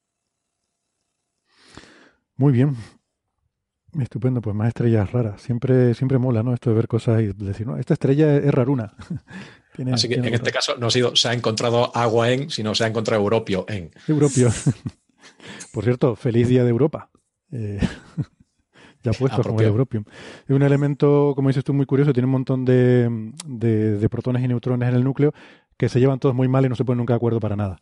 Muy 2.36 2.52
bien. 2.52 2.76
Estupendo, 3.98 4.42
pues 4.42 4.54
más 4.54 4.68
estrellas 4.68 5.10
raras. 5.12 5.40
Siempre, 5.40 5.94
siempre 5.94 6.18
mola, 6.18 6.42
¿no? 6.42 6.52
Esto 6.52 6.70
de 6.70 6.76
ver 6.76 6.88
cosas 6.88 7.22
y 7.22 7.32
decir, 7.32 7.66
no, 7.66 7.78
esta 7.78 7.94
estrella 7.94 8.36
es 8.36 8.52
raruna. 8.52 8.94
Así 9.92 10.08
que 10.08 10.16
en 10.16 10.34
este 10.34 10.50
caso 10.50 10.76
no 10.76 10.88
ha 10.88 10.90
sido 10.90 11.14
se 11.14 11.28
ha 11.28 11.32
encontrado 11.32 11.96
agua 11.96 12.32
en, 12.32 12.50
sino 12.50 12.74
se 12.74 12.84
ha 12.84 12.88
encontrado 12.88 13.22
europio 13.22 13.64
en. 13.68 13.92
Europio. 14.08 14.50
Por 15.72 15.84
cierto, 15.84 16.16
feliz 16.16 16.48
día 16.48 16.64
de 16.64 16.70
Europa. 16.70 17.10
Eh, 17.52 17.78
ya 19.12 19.18
puesto 19.18 19.42
como 19.42 19.60
el 19.60 19.66
Europium. 19.66 20.04
Es 20.46 20.54
un 20.54 20.62
elemento, 20.62 21.32
como 21.34 21.48
dices 21.48 21.64
tú, 21.64 21.74
muy 21.74 21.86
curioso. 21.86 22.12
Tiene 22.12 22.26
un 22.26 22.32
montón 22.32 22.64
de, 22.64 23.08
de, 23.46 24.08
protones 24.08 24.42
y 24.42 24.48
neutrones 24.48 24.88
en 24.88 24.94
el 24.94 25.04
núcleo 25.04 25.32
que 25.76 25.88
se 25.88 26.00
llevan 26.00 26.18
todos 26.18 26.34
muy 26.34 26.48
mal 26.48 26.64
y 26.64 26.68
no 26.68 26.74
se 26.74 26.84
ponen 26.84 26.98
nunca 26.98 27.14
de 27.14 27.16
acuerdo 27.16 27.40
para 27.40 27.56
nada. 27.56 27.80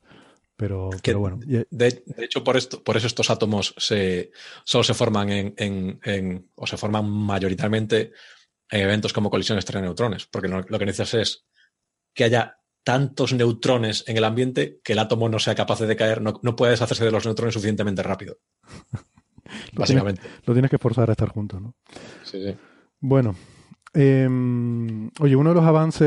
Pero, 0.57 0.91
pero 1.03 1.19
bueno. 1.19 1.39
De, 1.45 2.03
hecho, 2.19 2.43
por 2.43 2.57
esto, 2.57 2.83
por 2.83 2.97
eso 2.97 3.07
estos 3.07 3.29
átomos 3.29 3.75
se, 3.77 4.31
solo 4.65 4.85
se 4.85 4.95
forman 4.95 5.31
en, 5.31 6.01
en, 6.03 6.51
o 6.55 6.67
se 6.67 6.79
forman 6.79 7.11
mayoritariamente 7.11 8.13
en 8.71 8.81
eventos 8.81 9.13
como 9.13 9.31
colisiones 9.31 9.65
entre 9.65 9.83
neutrones, 9.83 10.27
porque 10.27 10.49
lo, 10.49 10.65
que 10.65 10.87
necesitas 10.87 11.15
es 11.15 11.47
que 12.15 12.25
haya 12.25 12.59
tantos 12.83 13.33
neutrones 13.33 14.05
en 14.07 14.17
el 14.17 14.25
ambiente 14.25 14.81
que 14.83 14.95
el 14.95 14.99
átomo 14.99 15.29
no 15.29 15.39
sea 15.39 15.55
capaz 15.55 15.81
de 15.81 15.97
caer, 15.97 16.23
no, 16.23 16.41
no 16.43 16.57
puede 16.57 16.73
deshacerse 16.73 17.05
de 17.05 17.11
los 17.11 17.25
neutrones 17.25 17.55
suficientemente 17.55 18.03
rápido. 18.03 18.39
básicamente. 19.73 20.23
lo 20.45 20.53
tienes 20.53 20.71
que 20.71 20.79
forzar 20.79 21.09
a 21.09 21.13
estar 21.13 21.29
juntos, 21.29 21.61
¿no? 21.61 21.75
Sí, 22.23 22.43
sí. 22.43 22.55
Bueno, 23.01 23.35
em, 23.95 25.11
oye, 25.21 25.37
uno 25.37 25.51
de 25.51 25.55
los 25.55 25.65
avances, 25.65 26.01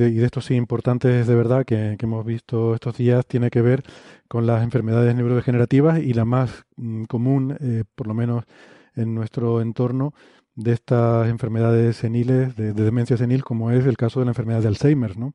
eh, 0.00 0.10
y 0.12 0.14
de 0.14 0.24
estos 0.24 0.46
sí 0.46 0.54
importantes 0.54 1.26
de 1.26 1.34
verdad 1.34 1.64
que, 1.64 1.96
hemos 2.00 2.24
visto 2.24 2.74
estos 2.74 2.96
días, 2.96 3.26
tiene 3.26 3.50
que 3.50 3.62
ver 3.62 3.82
con 4.28 4.46
las 4.46 4.62
enfermedades 4.62 5.14
neurodegenerativas 5.14 6.00
y 6.00 6.14
la 6.14 6.24
más 6.24 6.64
mm, 6.76 7.04
común, 7.04 7.56
eh, 7.60 7.84
por 7.94 8.06
lo 8.06 8.14
menos 8.14 8.44
en 8.94 9.14
nuestro 9.14 9.60
entorno, 9.60 10.14
de 10.56 10.72
estas 10.72 11.28
enfermedades 11.28 11.96
seniles, 11.96 12.56
de, 12.56 12.72
demencia 12.72 13.16
senil, 13.16 13.44
como 13.44 13.70
es 13.70 13.84
el 13.86 13.96
caso 13.96 14.20
de 14.20 14.26
la 14.26 14.30
enfermedad 14.30 14.62
de 14.62 14.68
Alzheimer, 14.68 15.18
¿no? 15.18 15.34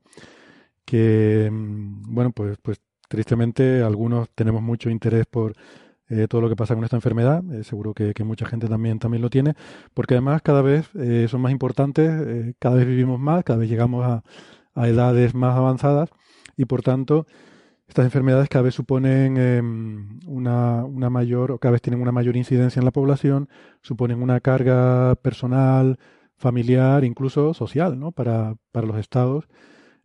Que, 0.84 1.48
mm, 1.50 2.14
bueno, 2.14 2.32
pues, 2.32 2.58
pues 2.60 2.80
tristemente 3.08 3.82
algunos 3.82 4.30
tenemos 4.34 4.62
mucho 4.62 4.90
interés 4.90 5.26
por 5.26 5.54
eh, 6.08 6.26
todo 6.28 6.40
lo 6.40 6.48
que 6.48 6.56
pasa 6.56 6.74
con 6.74 6.84
esta 6.84 6.96
enfermedad, 6.96 7.42
eh, 7.52 7.64
seguro 7.64 7.94
que, 7.94 8.12
mucha 8.24 8.46
gente 8.46 8.68
también, 8.68 8.98
también 8.98 9.22
lo 9.22 9.30
tiene, 9.30 9.54
porque 9.94 10.14
además 10.14 10.42
cada 10.42 10.62
vez 10.62 10.88
eh, 10.94 11.26
son 11.28 11.40
más 11.40 11.52
importantes, 11.52 12.54
cada 12.58 12.76
vez 12.76 12.86
vivimos 12.86 13.18
más, 13.18 13.44
cada 13.44 13.58
vez 13.58 13.68
llegamos 13.68 14.04
a, 14.04 14.22
a 14.74 14.88
edades 14.88 15.34
más 15.34 15.56
avanzadas 15.56 16.10
y 16.56 16.64
por 16.66 16.82
tanto 16.82 17.26
estas 17.92 18.06
enfermedades 18.06 18.48
cada 18.48 18.62
vez 18.62 18.74
suponen 18.74 19.36
em, 19.36 20.18
una, 20.26 20.84
una, 20.84 21.10
mayor, 21.10 21.52
o 21.52 21.58
cada 21.58 21.72
vez 21.72 21.82
tienen 21.82 22.00
una 22.00 22.12
mayor 22.12 22.36
incidencia 22.36 22.80
en 22.80 22.86
la 22.86 22.90
población, 22.90 23.50
suponen 23.82 24.22
una 24.22 24.40
carga 24.40 25.14
personal, 25.16 25.98
familiar, 26.38 27.04
incluso 27.04 27.52
social, 27.54 28.00
¿no? 28.00 28.12
Para, 28.12 28.56
para 28.72 28.86
los 28.86 28.96
estados, 28.96 29.46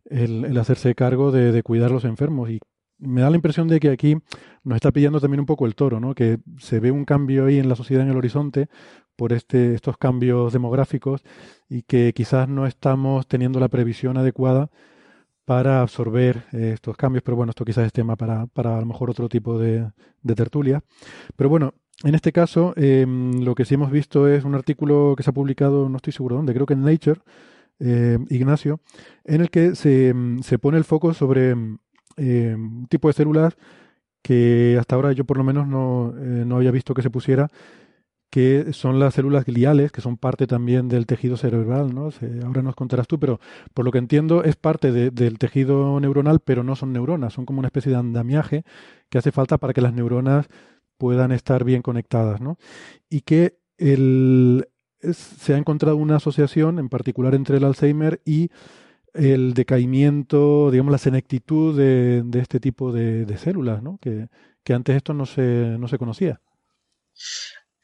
el, 0.04 0.56
hacerse 0.58 0.94
cargo 0.94 1.32
de, 1.32 1.50
de, 1.52 1.62
cuidar 1.62 1.90
a 1.90 1.94
los 1.94 2.04
enfermos. 2.04 2.50
Y 2.50 2.60
me 2.98 3.20
da 3.20 3.30
la 3.30 3.36
impresión 3.36 3.68
de 3.68 3.80
que 3.80 3.90
aquí 3.90 4.16
nos 4.64 4.76
está 4.76 4.92
pillando 4.92 5.20
también 5.20 5.40
un 5.40 5.46
poco 5.46 5.66
el 5.66 5.74
toro, 5.74 6.00
¿no? 6.00 6.14
Que 6.14 6.38
se 6.58 6.80
ve 6.80 6.90
un 6.90 7.04
cambio 7.04 7.46
ahí 7.46 7.58
en 7.58 7.68
la 7.68 7.76
sociedad 7.76 8.04
en 8.04 8.10
el 8.10 8.16
horizonte 8.16 8.68
por 9.16 9.32
este, 9.32 9.74
estos 9.74 9.98
cambios 9.98 10.52
demográficos 10.52 11.22
y 11.68 11.82
que 11.82 12.12
quizás 12.14 12.48
no 12.48 12.66
estamos 12.66 13.26
teniendo 13.26 13.58
la 13.60 13.68
previsión 13.68 14.16
adecuada 14.16 14.70
para 15.44 15.80
absorber 15.80 16.44
eh, 16.52 16.72
estos 16.74 16.96
cambios, 16.96 17.22
pero 17.22 17.34
bueno, 17.34 17.50
esto 17.50 17.64
quizás 17.64 17.86
es 17.86 17.92
tema 17.92 18.16
para, 18.16 18.46
para 18.48 18.76
a 18.76 18.80
lo 18.80 18.86
mejor 18.86 19.08
otro 19.08 19.30
tipo 19.30 19.58
de, 19.58 19.90
tertulia. 20.36 20.84
Pero 21.36 21.48
bueno, 21.48 21.72
en 22.04 22.14
este 22.14 22.32
caso, 22.32 22.74
em, 22.76 23.42
lo 23.42 23.54
que 23.54 23.64
sí 23.64 23.74
hemos 23.74 23.90
visto 23.90 24.28
es 24.28 24.44
un 24.44 24.54
artículo 24.54 25.14
que 25.16 25.22
se 25.22 25.30
ha 25.30 25.32
publicado, 25.32 25.88
no 25.88 25.96
estoy 25.96 26.12
seguro 26.12 26.36
dónde, 26.36 26.52
creo 26.52 26.66
que 26.66 26.74
en 26.74 26.84
Nature, 26.84 27.20
eh, 27.80 28.18
Ignacio, 28.28 28.80
en 29.24 29.40
el 29.40 29.50
que 29.50 29.74
se, 29.74 30.08
em, 30.10 30.42
se, 30.42 30.58
pone 30.58 30.76
el 30.76 30.84
foco 30.84 31.14
sobre 31.14 31.56
un 32.18 32.86
tipo 32.88 33.08
de 33.08 33.14
células 33.14 33.56
que 34.22 34.76
hasta 34.78 34.96
ahora 34.96 35.12
yo 35.12 35.24
por 35.24 35.38
lo 35.38 35.44
menos 35.44 35.66
no, 35.66 36.14
eh, 36.16 36.44
no 36.44 36.56
había 36.56 36.70
visto 36.70 36.94
que 36.94 37.02
se 37.02 37.10
pusiera, 37.10 37.48
que 38.30 38.72
son 38.72 38.98
las 38.98 39.14
células 39.14 39.44
gliales, 39.44 39.90
que 39.90 40.00
son 40.00 40.18
parte 40.18 40.46
también 40.46 40.88
del 40.88 41.06
tejido 41.06 41.36
cerebral, 41.36 41.94
¿no? 41.94 42.10
ahora 42.44 42.62
nos 42.62 42.74
contarás 42.74 43.06
tú, 43.06 43.18
pero 43.18 43.40
por 43.72 43.84
lo 43.84 43.90
que 43.90 43.98
entiendo 43.98 44.44
es 44.44 44.56
parte 44.56 44.92
del 44.92 45.38
tejido 45.38 45.98
neuronal, 45.98 46.40
pero 46.40 46.62
no 46.62 46.76
son 46.76 46.92
neuronas, 46.92 47.32
son 47.32 47.46
como 47.46 47.60
una 47.60 47.68
especie 47.68 47.90
de 47.90 47.98
andamiaje 47.98 48.64
que 49.08 49.18
hace 49.18 49.32
falta 49.32 49.56
para 49.56 49.72
que 49.72 49.80
las 49.80 49.94
neuronas 49.94 50.48
puedan 50.98 51.32
estar 51.32 51.64
bien 51.64 51.80
conectadas, 51.80 52.40
¿no? 52.40 52.58
Y 53.08 53.22
que 53.22 53.56
el, 53.78 54.68
se 55.00 55.54
ha 55.54 55.56
encontrado 55.56 55.96
una 55.96 56.16
asociación 56.16 56.78
en 56.78 56.88
particular 56.88 57.34
entre 57.34 57.56
el 57.56 57.64
Alzheimer 57.64 58.20
y 58.26 58.50
el 59.18 59.54
decaimiento, 59.54 60.70
digamos, 60.70 60.92
la 60.92 60.98
senectitud 60.98 61.76
de, 61.76 62.24
este 62.40 62.60
tipo 62.60 62.92
de, 62.92 63.26
de 63.26 63.38
células, 63.38 63.82
¿no? 63.82 63.98
Que, 64.00 64.28
que 64.64 64.74
antes 64.74 64.96
esto 64.96 65.14
no 65.14 65.26
se, 65.26 65.76
no 65.78 65.88
se 65.88 65.98
conocía. 65.98 66.40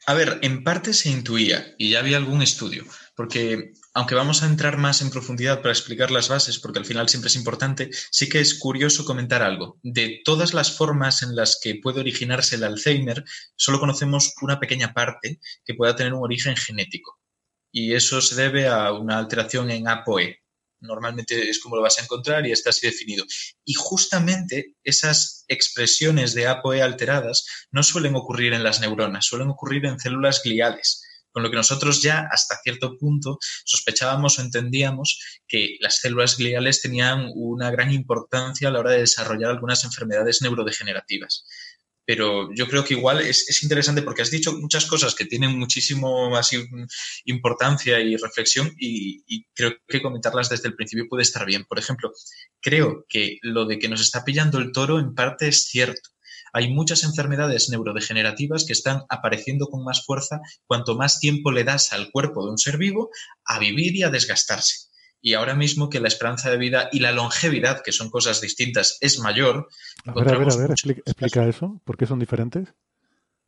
A 0.07 0.13
ver, 0.13 0.37
en 0.43 0.63
parte 0.63 0.93
se 0.93 1.09
intuía 1.09 1.73
y 1.79 1.89
ya 1.89 1.99
había 1.99 2.17
algún 2.17 2.43
estudio, 2.43 2.85
porque 3.15 3.73
aunque 3.95 4.13
vamos 4.13 4.43
a 4.43 4.45
entrar 4.45 4.77
más 4.77 5.01
en 5.01 5.09
profundidad 5.09 5.63
para 5.63 5.71
explicar 5.71 6.11
las 6.11 6.29
bases, 6.29 6.59
porque 6.59 6.77
al 6.77 6.85
final 6.85 7.09
siempre 7.09 7.29
es 7.29 7.35
importante, 7.35 7.89
sí 8.11 8.29
que 8.29 8.39
es 8.39 8.59
curioso 8.59 9.03
comentar 9.03 9.41
algo. 9.41 9.79
De 9.81 10.21
todas 10.23 10.53
las 10.53 10.77
formas 10.77 11.23
en 11.23 11.35
las 11.35 11.59
que 11.59 11.79
puede 11.81 12.01
originarse 12.01 12.55
el 12.55 12.65
Alzheimer, 12.65 13.23
solo 13.55 13.79
conocemos 13.79 14.35
una 14.43 14.59
pequeña 14.59 14.93
parte 14.93 15.39
que 15.65 15.73
pueda 15.73 15.95
tener 15.95 16.13
un 16.13 16.23
origen 16.23 16.55
genético. 16.55 17.19
Y 17.71 17.93
eso 17.93 18.21
se 18.21 18.35
debe 18.35 18.67
a 18.67 18.93
una 18.93 19.17
alteración 19.17 19.71
en 19.71 19.87
ApoE, 19.87 20.44
normalmente 20.85 21.49
es 21.49 21.59
como 21.59 21.75
lo 21.75 21.81
vas 21.81 21.99
a 21.99 22.03
encontrar 22.03 22.45
y 22.45 22.51
está 22.51 22.69
así 22.69 22.87
definido. 22.87 23.25
Y 23.63 23.73
justamente 23.73 24.75
esas 24.83 25.45
expresiones 25.47 26.33
de 26.33 26.47
ApoE 26.47 26.81
alteradas 26.81 27.45
no 27.71 27.83
suelen 27.83 28.15
ocurrir 28.15 28.53
en 28.53 28.63
las 28.63 28.79
neuronas, 28.79 29.25
suelen 29.25 29.49
ocurrir 29.49 29.85
en 29.85 29.99
células 29.99 30.41
gliales, 30.43 31.03
con 31.31 31.43
lo 31.43 31.49
que 31.49 31.57
nosotros 31.57 32.01
ya 32.01 32.27
hasta 32.31 32.57
cierto 32.63 32.97
punto 32.97 33.37
sospechábamos 33.65 34.39
o 34.39 34.41
entendíamos 34.41 35.19
que 35.47 35.75
las 35.81 35.99
células 35.99 36.37
gliales 36.37 36.81
tenían 36.81 37.29
una 37.35 37.71
gran 37.71 37.91
importancia 37.91 38.69
a 38.69 38.71
la 38.71 38.79
hora 38.79 38.91
de 38.91 38.99
desarrollar 38.99 39.51
algunas 39.51 39.83
enfermedades 39.83 40.41
neurodegenerativas 40.41 41.45
pero 42.05 42.49
yo 42.53 42.67
creo 42.67 42.83
que 42.83 42.93
igual 42.93 43.21
es, 43.21 43.63
interesante 43.63 44.03
porque 44.03 44.21
has 44.21 44.31
dicho 44.31 44.53
muchas 44.53 44.85
cosas 44.85 45.15
que 45.15 45.25
tienen 45.25 45.57
muchísimo 45.57 46.29
más 46.29 46.51
importancia 47.25 47.99
y 47.99 48.15
reflexión 48.15 48.71
y, 48.77 49.45
creo 49.53 49.73
que 49.87 50.01
comentarlas 50.01 50.49
desde 50.49 50.67
el 50.67 50.75
principio 50.75 51.07
puede 51.09 51.23
estar 51.23 51.45
bien. 51.45 51.65
Por 51.65 51.79
ejemplo, 51.79 52.11
creo 52.61 53.05
que 53.09 53.39
lo 53.41 53.65
de 53.65 53.79
que 53.79 53.89
nos 53.89 54.01
está 54.01 54.23
pillando 54.23 54.59
el 54.59 54.71
toro 54.71 54.99
en 54.99 55.15
parte 55.15 55.47
es 55.47 55.65
cierto. 55.65 56.09
Hay 56.53 56.71
muchas 56.71 57.03
enfermedades 57.03 57.69
neurodegenerativas 57.69 58.65
que 58.65 58.73
están 58.73 59.03
apareciendo 59.09 59.67
con 59.67 59.83
más 59.83 60.05
fuerza 60.05 60.39
cuanto 60.65 60.95
más 60.95 61.19
tiempo 61.19 61.51
le 61.51 61.63
das 61.63 61.91
al 61.91 62.11
cuerpo 62.11 62.45
de 62.45 62.51
un 62.51 62.57
ser 62.57 62.77
vivo 62.77 63.09
a 63.45 63.59
vivir 63.59 63.95
y 63.95 64.03
a 64.03 64.09
desgastarse 64.09 64.94
y 65.25 65.33
ahora 65.33 65.55
mismo 65.55 65.89
que 65.89 65.99
la 65.99 66.07
esperanza 66.07 66.51
de 66.51 66.57
vida 66.57 66.87
y 66.91 66.99
la 66.99 67.11
longevidad, 67.11 67.81
que 67.83 67.91
son 67.91 68.11
cosas 68.11 68.41
distintas, 68.41 68.99
es 69.01 69.17
mayor. 69.17 69.67
A 70.05 70.13
ver, 70.13 70.29
a 70.29 70.37
ver, 70.37 70.51
a 70.51 70.55
ver, 70.55 70.69
explica, 70.69 71.47
eso. 71.47 71.81
¿Por 71.83 71.97
qué 71.97 72.05
son 72.05 72.19
diferentes? 72.19 72.75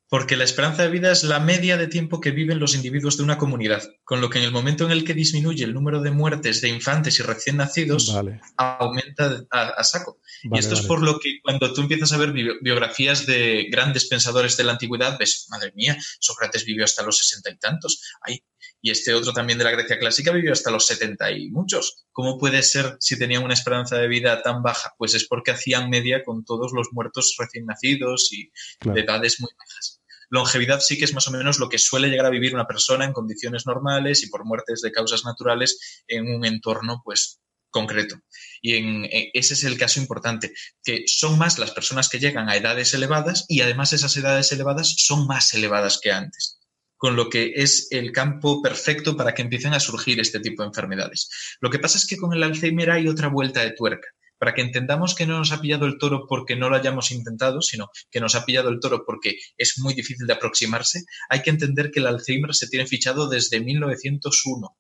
Porque 0.09 0.38
la 0.38 0.43
esperanza 0.43 0.82
de 0.82 0.89
vida 0.89 1.11
es 1.11 1.23
la 1.23 1.39
media 1.39 1.78
de 1.78 1.86
tiempo 1.86 2.19
que 2.19 2.32
viven 2.32 2.57
los 2.57 2.73
individuos 2.73 3.17
de 3.17 3.23
una 3.23 3.38
comunidad, 3.38 3.84
con 4.03 4.21
lo 4.21 4.30
que 4.32 4.39
en 4.39 4.45
el 4.45 4.51
momento 4.51 4.86
en 4.86 4.91
el 4.91 5.03
que 5.03 5.13
disminuye 5.13 5.65
el 5.65 5.75
número 5.75 6.01
de 6.01 6.09
muertes 6.09 6.61
de 6.61 6.69
infantes 6.69 7.19
y 7.19 7.23
recién 7.23 7.57
nacidos, 7.57 8.11
aumenta 8.55 9.43
a, 9.51 9.84
saco. 9.84 10.17
y 10.41 10.57
esto 10.57 10.73
es 10.73 10.82
por 10.82 11.03
lo 11.03 11.19
que 11.19 11.41
cuando 11.43 11.73
tú 11.73 11.82
empiezas 11.82 12.11
a 12.11 12.17
ver 12.17 12.32
biografías 12.32 13.28
de 13.28 13.67
grandes 13.69 14.07
pensadores 14.07 14.57
de 14.57 14.63
la 14.63 14.71
antigüedad, 14.71 15.15
ves, 15.19 15.45
madre 15.51 15.73
mía, 15.75 15.95
Sócrates 16.19 16.65
vivió 16.65 16.86
hasta 16.86 17.03
los 17.03 17.19
sesenta 17.19 17.51
y 17.51 17.57
tantos. 17.57 18.01
Hay 18.21 18.41
y 18.82 18.91
este 18.91 19.13
otro 19.13 19.34
también 19.34 19.57
de 19.57 19.63
la 19.63 19.71
Grecia 19.71 19.99
clásica 19.99 20.32
vivió 20.32 20.53
hasta 20.53 20.71
los 20.71 20.86
70 20.86 21.32
y 21.32 21.49
muchos. 21.49 22.05
¿Cómo 22.11 22.38
puede 22.38 22.61
ser 22.63 22.97
si 22.99 23.17
tenían 23.17 23.43
una 23.43 23.53
esperanza 23.53 23.97
de 23.97 24.07
vida 24.07 24.41
tan 24.41 24.61
baja? 24.61 24.93
Pues 24.97 25.13
es 25.13 25.28
porque 25.28 25.51
hacían 25.51 25.89
media 25.89 26.23
con 26.23 26.45
todos 26.45 26.71
los 26.73 26.89
muertos 26.91 27.36
recién 27.38 27.65
nacidos 27.65 28.30
y 28.32 28.51
de 28.84 29.01
edades 29.01 29.39
muy 29.39 29.49
bajas. 29.57 30.01
Longevidad 30.30 30.82
sí 30.82 30.97
que 30.97 31.05
es 31.05 31.13
más 31.13 31.28
o 31.28 31.32
menos 31.32 31.57
lo 31.57 31.69
que 31.69 31.78
suele 31.78 32.09
llegar 32.09 32.25
a 32.25 32.32
vivir 32.32 32.53
una 32.53 32.67
persona 32.67 33.05
en 33.05 33.13
condiciones 33.13 33.65
normales 33.65 34.23
y 34.23 34.30
por 34.30 34.45
muertes 34.45 34.82
de 34.82 34.91
causas 34.91 35.23
naturales 35.25 36.03
en 36.07 36.34
un 36.34 36.45
entorno 36.45 37.01
pues 37.03 37.39
concreto. 37.69 38.15
Y 38.61 38.75
en, 38.75 39.07
ese 39.34 39.53
es 39.53 39.63
el 39.63 39.78
caso 39.78 39.99
importante, 39.99 40.53
que 40.84 41.03
son 41.07 41.38
más 41.38 41.59
las 41.59 41.71
personas 41.71 42.09
que 42.09 42.19
llegan 42.19 42.49
a 42.49 42.55
edades 42.55 42.93
elevadas 42.93 43.45
y 43.47 43.61
además 43.61 43.93
esas 43.93 44.15
edades 44.17 44.51
elevadas 44.51 44.95
son 44.97 45.28
más 45.28 45.53
elevadas 45.53 45.99
que 46.01 46.11
antes 46.11 46.57
con 46.97 47.15
lo 47.15 47.29
que 47.29 47.53
es 47.55 47.87
el 47.91 48.11
campo 48.11 48.61
perfecto 48.61 49.15
para 49.15 49.33
que 49.33 49.43
empiecen 49.43 49.73
a 49.73 49.79
surgir 49.79 50.19
este 50.19 50.39
tipo 50.39 50.63
de 50.63 50.69
enfermedades. 50.69 51.29
Lo 51.61 51.69
que 51.69 51.79
pasa 51.79 51.97
es 51.97 52.05
que 52.05 52.17
con 52.17 52.33
el 52.33 52.43
Alzheimer 52.43 52.91
hay 52.91 53.07
otra 53.07 53.29
vuelta 53.29 53.61
de 53.61 53.71
tuerca. 53.71 54.07
para 54.39 54.53
que 54.53 54.61
entendamos 54.61 55.15
que 55.15 55.25
no 55.25 55.39
nos 55.39 55.51
ha 55.51 55.59
pillado 55.61 55.87
el 55.87 55.97
toro 55.97 56.27
porque 56.27 56.55
no 56.55 56.69
lo 56.69 56.75
hayamos 56.75 57.09
intentado, 57.09 57.59
sino 57.63 57.89
que 58.11 58.19
nos 58.19 58.35
ha 58.35 58.45
pillado 58.45 58.69
el 58.69 58.79
toro 58.79 59.03
porque 59.03 59.37
es 59.57 59.79
muy 59.79 59.95
difícil 59.95 60.27
de 60.27 60.33
aproximarse, 60.33 61.05
hay 61.27 61.41
que 61.41 61.49
entender 61.49 61.89
que 61.89 62.01
el 62.01 62.05
Alzheimer 62.05 62.53
se 62.53 62.67
tiene 62.67 62.85
fichado 62.85 63.29
desde 63.29 63.59
1901. 63.59 64.77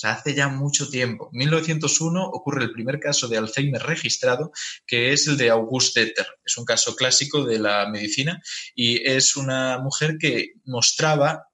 Sea, 0.00 0.12
hace 0.12 0.34
ya 0.34 0.48
mucho 0.48 0.88
tiempo. 0.88 1.28
En 1.30 1.40
1901 1.40 2.24
ocurre 2.24 2.64
el 2.64 2.72
primer 2.72 2.98
caso 2.98 3.28
de 3.28 3.36
Alzheimer 3.36 3.82
registrado, 3.82 4.50
que 4.86 5.12
es 5.12 5.26
el 5.26 5.36
de 5.36 5.50
Auguste 5.50 6.06
Deter. 6.06 6.26
Es 6.42 6.56
un 6.56 6.64
caso 6.64 6.96
clásico 6.96 7.44
de 7.44 7.58
la 7.58 7.86
medicina 7.86 8.40
y 8.74 9.06
es 9.06 9.36
una 9.36 9.78
mujer 9.78 10.16
que 10.18 10.52
mostraba 10.64 11.44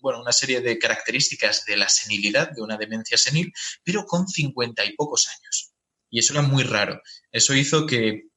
bueno, 0.00 0.20
una 0.20 0.32
serie 0.32 0.60
de 0.60 0.80
características 0.80 1.64
de 1.64 1.76
la 1.76 1.88
senilidad, 1.88 2.50
de 2.50 2.60
una 2.60 2.76
demencia 2.76 3.16
senil, 3.16 3.52
pero 3.84 4.04
con 4.04 4.26
cincuenta 4.26 4.84
y 4.84 4.94
pocos 4.94 5.28
años. 5.28 5.72
Y 6.10 6.18
eso 6.18 6.32
era 6.32 6.42
muy 6.42 6.64
raro. 6.64 7.00
Eso 7.30 7.54
hizo 7.54 7.86
que 7.86 8.29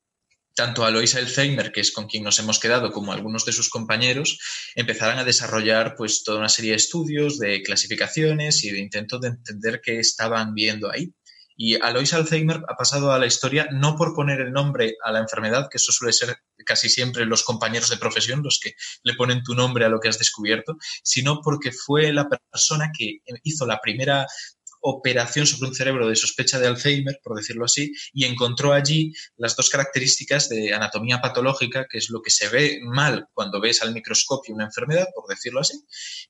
tanto 0.55 0.85
Alois 0.85 1.15
Alzheimer, 1.15 1.71
que 1.71 1.81
es 1.81 1.91
con 1.91 2.07
quien 2.07 2.23
nos 2.23 2.39
hemos 2.39 2.59
quedado, 2.59 2.91
como 2.91 3.11
algunos 3.11 3.45
de 3.45 3.53
sus 3.53 3.69
compañeros, 3.69 4.39
empezaran 4.75 5.17
a 5.17 5.23
desarrollar 5.23 5.95
pues 5.95 6.23
toda 6.23 6.39
una 6.39 6.49
serie 6.49 6.71
de 6.71 6.77
estudios, 6.77 7.39
de 7.39 7.61
clasificaciones 7.63 8.63
y 8.63 8.71
de 8.71 8.79
intentos 8.79 9.21
de 9.21 9.29
entender 9.29 9.81
qué 9.83 9.99
estaban 9.99 10.53
viendo 10.53 10.91
ahí. 10.91 11.13
Y 11.55 11.75
Alois 11.75 12.13
Alzheimer 12.13 12.61
ha 12.67 12.75
pasado 12.75 13.11
a 13.11 13.19
la 13.19 13.27
historia 13.27 13.67
no 13.71 13.95
por 13.95 14.15
poner 14.15 14.41
el 14.41 14.51
nombre 14.51 14.95
a 15.03 15.11
la 15.11 15.19
enfermedad, 15.19 15.67
que 15.69 15.77
eso 15.77 15.91
suele 15.91 16.13
ser 16.13 16.35
casi 16.65 16.89
siempre 16.89 17.25
los 17.25 17.43
compañeros 17.43 17.89
de 17.89 17.97
profesión 17.97 18.41
los 18.43 18.59
que 18.59 18.73
le 19.03 19.13
ponen 19.13 19.43
tu 19.43 19.53
nombre 19.53 19.85
a 19.85 19.89
lo 19.89 19.99
que 19.99 20.09
has 20.09 20.17
descubierto, 20.17 20.77
sino 21.03 21.41
porque 21.41 21.71
fue 21.71 22.11
la 22.11 22.27
persona 22.27 22.91
que 22.97 23.19
hizo 23.43 23.65
la 23.67 23.79
primera 23.81 24.25
operación 24.83 25.47
sobre 25.47 25.69
un 25.69 25.75
cerebro 25.75 26.07
de 26.07 26.15
sospecha 26.15 26.59
de 26.59 26.67
Alzheimer, 26.67 27.19
por 27.23 27.37
decirlo 27.37 27.65
así, 27.65 27.93
y 28.11 28.25
encontró 28.25 28.73
allí 28.73 29.13
las 29.37 29.55
dos 29.55 29.69
características 29.69 30.49
de 30.49 30.73
anatomía 30.73 31.21
patológica, 31.21 31.87
que 31.89 31.97
es 31.97 32.09
lo 32.09 32.21
que 32.21 32.29
se 32.29 32.49
ve 32.49 32.79
mal 32.83 33.27
cuando 33.33 33.61
ves 33.61 33.81
al 33.81 33.93
microscopio 33.93 34.53
una 34.53 34.65
enfermedad, 34.65 35.07
por 35.15 35.27
decirlo 35.27 35.61
así, 35.61 35.85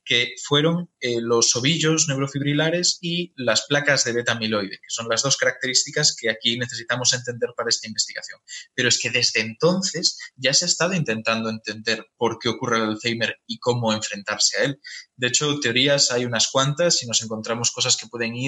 que 0.06 0.36
fueron 0.44 0.92
eh, 1.00 1.20
los 1.20 1.56
ovillos 1.56 2.08
neurofibrilares 2.08 3.00
y 3.02 3.34
las 3.36 3.66
placas 3.68 4.04
de 4.04 4.14
beta-amiloide, 4.14 4.78
que 4.78 4.90
son 4.90 5.10
las 5.10 5.24
dos 5.24 5.36
características 5.36 6.16
que 6.16 6.30
aquí 6.30 6.58
necesitamos 6.58 7.12
entender 7.14 7.50
para 7.58 7.70
esta 7.70 7.88
investigación. 7.88 8.40
Pero 8.76 8.88
es 8.88 9.00
que 9.00 9.10
desde 9.10 9.42
entonces 9.42 10.18
ya 10.36 10.54
se 10.54 10.66
ha 10.66 10.68
estado 10.68 10.94
intentando 10.94 11.50
entender 11.50 12.06
por 12.18 12.38
qué 12.38 12.50
ocurre 12.50 12.78
el 12.78 12.84
Alzheimer 12.84 13.38
y 13.48 13.58
cómo 13.58 13.94
enfrentarse 13.94 14.60
a 14.60 14.64
él. 14.66 14.80
De 15.16 15.28
hecho, 15.28 15.60
teorías 15.60 16.12
hay 16.12 16.26
unas 16.26 16.50
cuantas 16.52 17.02
y 17.02 17.08
nos 17.08 17.24
encontramos 17.24 17.72
cosas 17.72 17.98
que 17.98 18.08
pueden 18.08 18.36
ir 18.36 18.43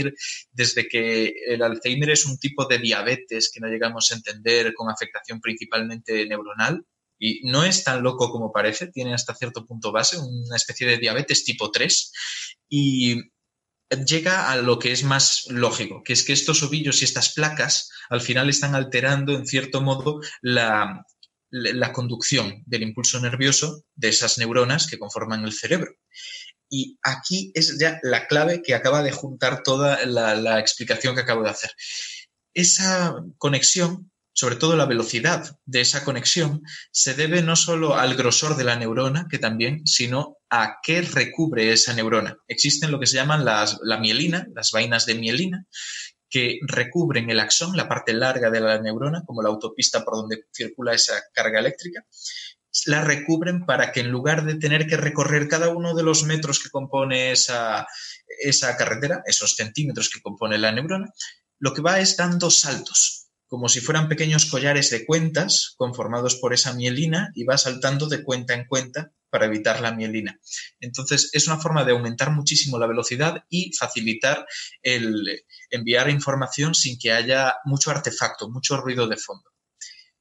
desde 0.51 0.87
que 0.87 1.33
el 1.47 1.61
Alzheimer 1.61 2.09
es 2.09 2.25
un 2.25 2.37
tipo 2.37 2.65
de 2.65 2.79
diabetes 2.79 3.51
que 3.53 3.59
no 3.59 3.67
llegamos 3.67 4.11
a 4.11 4.15
entender 4.15 4.73
con 4.73 4.89
afectación 4.89 5.39
principalmente 5.39 6.25
neuronal, 6.25 6.85
y 7.17 7.41
no 7.43 7.63
es 7.63 7.83
tan 7.83 8.03
loco 8.03 8.29
como 8.29 8.51
parece, 8.51 8.87
tiene 8.87 9.13
hasta 9.13 9.35
cierto 9.35 9.65
punto 9.65 9.91
base, 9.91 10.17
una 10.17 10.55
especie 10.55 10.87
de 10.87 10.97
diabetes 10.97 11.45
tipo 11.45 11.71
3 11.71 12.11
y 12.69 13.21
llega 14.05 14.51
a 14.51 14.57
lo 14.57 14.79
que 14.79 14.91
es 14.91 15.03
más 15.03 15.45
lógico, 15.49 16.03
que 16.03 16.13
es 16.13 16.23
que 16.23 16.33
estos 16.33 16.63
ovillos 16.63 17.01
y 17.01 17.05
estas 17.05 17.33
placas 17.33 17.89
al 18.09 18.21
final 18.21 18.49
están 18.49 18.75
alterando 18.75 19.33
en 19.33 19.45
cierto 19.45 19.81
modo 19.81 20.19
la, 20.41 21.05
la 21.49 21.93
conducción 21.93 22.63
del 22.65 22.83
impulso 22.83 23.19
nervioso 23.19 23.83
de 23.95 24.09
esas 24.09 24.37
neuronas 24.37 24.87
que 24.87 24.99
conforman 24.99 25.45
el 25.45 25.53
cerebro. 25.53 25.93
Y 26.77 26.99
aquí 27.03 27.53
es 27.53 27.77
ya 27.79 28.01
la 28.03 28.27
clave 28.27 28.61
que 28.61 28.75
acaba 28.75 29.01
de 29.01 29.13
juntar 29.13 29.63
toda 29.63 30.05
la, 30.05 30.59
explicación 30.59 31.15
que 31.15 31.21
acabo 31.21 31.41
de 31.41 31.51
hacer. 31.51 31.71
Esa 32.53 33.15
conexión 33.37 34.11
sobre 34.37 34.57
todo 34.57 34.75
la 34.75 34.85
velocidad 34.85 35.57
de 35.63 35.79
esa 35.79 36.03
conexión, 36.03 36.61
se 36.91 37.13
debe 37.13 37.41
no 37.41 37.55
solo 37.55 37.95
al 37.95 38.15
grosor 38.15 38.57
de 38.57 38.65
la 38.65 38.75
neurona, 38.75 39.27
que 39.31 39.39
también, 39.39 39.87
sino 39.87 40.39
a 40.49 40.79
qué 40.83 41.01
recubre 41.03 41.71
esa 41.71 41.93
neurona. 41.93 42.35
Existen 42.49 42.91
lo 42.91 42.99
que 42.99 43.07
se 43.07 43.15
llaman 43.15 43.45
las, 43.45 43.79
la 43.81 43.97
mielina, 43.97 44.45
las 44.53 44.71
vainas 44.71 45.05
de 45.05 45.15
mielina, 45.15 45.65
que 46.29 46.59
recubren 46.67 47.29
el 47.29 47.39
axón, 47.39 47.77
la 47.77 47.87
parte 47.87 48.11
larga 48.11 48.49
de 48.49 48.59
la 48.59 48.81
neurona, 48.81 49.23
como 49.25 49.41
la 49.41 49.47
autopista 49.47 50.03
por 50.03 50.15
donde 50.15 50.43
circula 50.51 50.93
esa 50.93 51.13
carga 51.31 51.61
eléctrica, 51.61 52.05
la 52.85 53.01
recubren 53.01 53.65
para 53.65 53.91
que 53.91 54.01
en 54.01 54.11
lugar 54.11 54.45
de 54.45 54.55
tener 54.55 54.87
que 54.87 54.97
recorrer 54.97 55.47
cada 55.47 55.69
uno 55.69 55.95
de 55.95 56.03
los 56.03 56.23
metros 56.23 56.59
que 56.59 56.69
compone 56.69 57.31
esa, 57.31 57.87
esa 58.41 58.75
carretera, 58.77 59.23
esos 59.25 59.55
centímetros 59.55 60.09
que 60.09 60.21
compone 60.21 60.57
la 60.57 60.71
neurona, 60.71 61.11
lo 61.59 61.73
que 61.73 61.81
va 61.81 61.99
es 61.99 62.17
dando 62.17 62.51
saltos, 62.51 63.27
como 63.47 63.69
si 63.69 63.79
fueran 63.79 64.09
pequeños 64.09 64.45
collares 64.47 64.89
de 64.89 65.05
cuentas 65.05 65.73
conformados 65.77 66.35
por 66.35 66.53
esa 66.53 66.73
mielina 66.73 67.31
y 67.33 67.45
va 67.45 67.57
saltando 67.57 68.07
de 68.07 68.23
cuenta 68.23 68.53
en 68.53 68.65
cuenta 68.67 69.11
para 69.29 69.45
evitar 69.45 69.81
la 69.81 69.91
mielina. 69.91 70.39
Entonces, 70.79 71.29
es 71.33 71.47
una 71.47 71.57
forma 71.57 71.83
de 71.83 71.91
aumentar 71.91 72.31
muchísimo 72.31 72.79
la 72.79 72.87
velocidad 72.87 73.43
y 73.49 73.73
facilitar 73.73 74.45
el 74.81 75.43
enviar 75.69 76.09
información 76.09 76.73
sin 76.73 76.97
que 76.97 77.11
haya 77.11 77.55
mucho 77.65 77.91
artefacto, 77.91 78.49
mucho 78.49 78.77
ruido 78.77 79.07
de 79.07 79.17
fondo. 79.17 79.54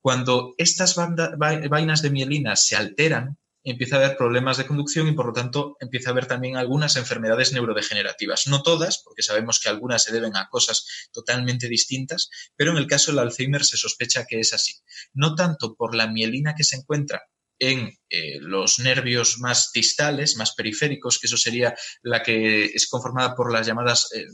Cuando 0.05 0.55
estas 0.59 0.97
vainas 0.97 2.03
de 2.03 2.11
mielina 2.11 2.57
se 2.57 2.77
alteran, 2.77 3.39
empieza 3.63 3.97
a 3.97 4.01
haber 4.01 4.19
problemas 4.19 4.59
de 4.59 4.67
conducción 4.67 5.09
y 5.09 5.13
por 5.13 5.29
lo 5.29 5.33
tanto 5.33 5.79
empieza 5.81 6.11
a 6.11 6.13
haber 6.13 6.27
también 6.27 6.59
algunas 6.59 6.97
enfermedades 6.97 7.55
neurodegenerativas. 7.55 8.47
No 8.47 8.63
todas, 8.63 9.01
porque 9.03 9.23
sabemos 9.23 9.61
que 9.61 9.71
algunas 9.71 10.03
se 10.03 10.13
deben 10.13 10.37
a 10.37 10.51
cosas 10.51 11.09
totalmente 11.11 11.71
distintas, 11.71 12.29
pero 12.55 12.73
en 12.73 12.77
el 12.77 12.87
caso 12.87 13.13
del 13.13 13.21
Alzheimer 13.21 13.65
se 13.65 13.79
sospecha 13.79 14.27
que 14.27 14.41
es 14.41 14.53
así. 14.53 14.75
No 15.15 15.37
tanto 15.37 15.75
por 15.75 15.95
la 15.95 16.07
mielina 16.07 16.55
que 16.55 16.65
se 16.65 16.77
encuentra 16.77 17.23
en 17.59 17.91
eh, 18.11 18.41
los 18.41 18.81
nervios 18.81 19.39
más 19.39 19.71
distales, 19.73 20.37
más 20.37 20.55
periféricos, 20.55 21.19
que 21.19 21.29
eso 21.29 21.39
sería 21.39 21.75
la 22.03 22.23
que 22.23 22.67
es 22.67 22.89
conformada 22.91 23.35
por 23.35 23.51
las 23.51 23.67
llamadas 23.67 24.11
eh, 24.13 24.27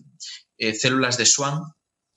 eh, 0.59 0.75
células 0.75 1.17
de 1.17 1.27
Schwann, 1.27 1.63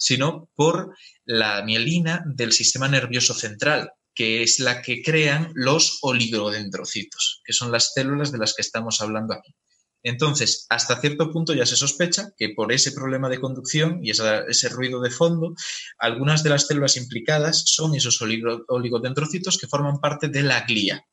sino 0.04 0.50
por 0.54 0.98
la 1.24 1.64
mielina 1.64 2.24
del 2.26 2.52
sistema 2.52 2.90
nervioso 2.90 3.34
central, 3.34 3.92
que 4.14 4.44
es 4.44 4.60
la 4.60 4.82
que 4.82 5.02
crean 5.02 5.52
los 5.56 6.00
oligodendrocitos, 6.02 7.42
que 7.46 7.54
son 7.54 7.72
las 7.72 7.94
células 7.94 8.34
de 8.34 8.38
las 8.38 8.54
que 8.54 8.64
estamos 8.64 9.00
hablando 9.00 9.34
aquí. 9.34 9.56
Entonces, 10.04 10.66
hasta 10.70 11.00
cierto 11.00 11.32
punto 11.32 11.54
ya 11.54 11.66
se 11.66 11.78
sospecha 11.78 12.32
que 12.38 12.50
por 12.50 12.74
ese 12.74 12.92
problema 12.92 13.30
de 13.30 13.40
conducción 13.40 14.02
y 14.04 14.12
ese 14.12 14.68
ruido 14.68 15.00
de 15.00 15.10
fondo, 15.10 15.56
algunas 15.98 16.44
de 16.44 16.50
las 16.50 16.68
células 16.68 16.98
implicadas 16.98 17.64
son 17.66 17.96
esos 17.96 18.22
oligodendrocitos 18.68 19.58
que 19.58 19.68
forman 19.68 20.02
parte 20.02 20.28
de 20.28 20.44
la 20.44 20.66
glía. 20.66 21.06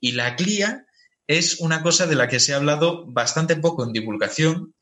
Y 0.00 0.12
la 0.12 0.34
glía 0.34 0.84
es 1.28 1.60
una 1.60 1.80
cosa 1.84 2.08
de 2.08 2.16
la 2.16 2.26
que 2.26 2.40
se 2.40 2.54
ha 2.54 2.56
hablado 2.56 3.06
bastante 3.06 3.54
poco 3.54 3.84
en 3.84 3.92
divulgación 3.92 4.74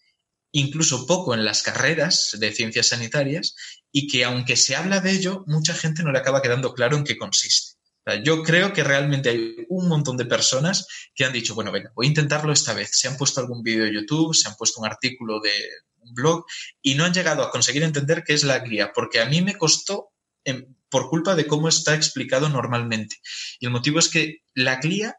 incluso 0.52 1.06
poco 1.06 1.34
en 1.34 1.44
las 1.44 1.62
carreras 1.62 2.36
de 2.38 2.52
ciencias 2.52 2.88
sanitarias 2.88 3.54
y 3.92 4.06
que 4.06 4.24
aunque 4.24 4.56
se 4.56 4.76
habla 4.76 5.00
de 5.00 5.12
ello, 5.12 5.44
mucha 5.46 5.74
gente 5.74 6.02
no 6.02 6.12
le 6.12 6.18
acaba 6.18 6.42
quedando 6.42 6.72
claro 6.74 6.96
en 6.96 7.04
qué 7.04 7.16
consiste. 7.16 7.76
yo 8.24 8.42
creo 8.42 8.72
que 8.72 8.82
realmente 8.82 9.28
hay 9.28 9.66
un 9.68 9.88
montón 9.88 10.16
de 10.16 10.24
personas 10.24 10.86
que 11.14 11.26
han 11.26 11.32
dicho, 11.32 11.54
bueno, 11.54 11.70
venga, 11.70 11.92
voy 11.94 12.06
a 12.06 12.08
intentarlo 12.08 12.52
esta 12.52 12.72
vez. 12.72 12.90
Se 12.92 13.06
han 13.06 13.18
puesto 13.18 13.40
algún 13.40 13.62
vídeo 13.62 13.84
de 13.84 13.92
YouTube, 13.92 14.34
se 14.34 14.48
han 14.48 14.54
puesto 14.56 14.80
un 14.80 14.86
artículo 14.86 15.40
de 15.40 15.52
un 16.00 16.14
blog 16.14 16.44
y 16.80 16.94
no 16.94 17.04
han 17.04 17.12
llegado 17.12 17.42
a 17.42 17.50
conseguir 17.50 17.82
entender 17.82 18.24
qué 18.24 18.32
es 18.32 18.44
la 18.44 18.60
glia, 18.60 18.92
porque 18.94 19.20
a 19.20 19.26
mí 19.26 19.42
me 19.42 19.56
costó 19.56 20.10
em, 20.44 20.74
por 20.88 21.10
culpa 21.10 21.34
de 21.34 21.46
cómo 21.46 21.68
está 21.68 21.94
explicado 21.94 22.48
normalmente. 22.48 23.16
Y 23.60 23.66
el 23.66 23.72
motivo 23.72 23.98
es 23.98 24.08
que 24.08 24.38
la 24.54 24.76
glia 24.76 25.18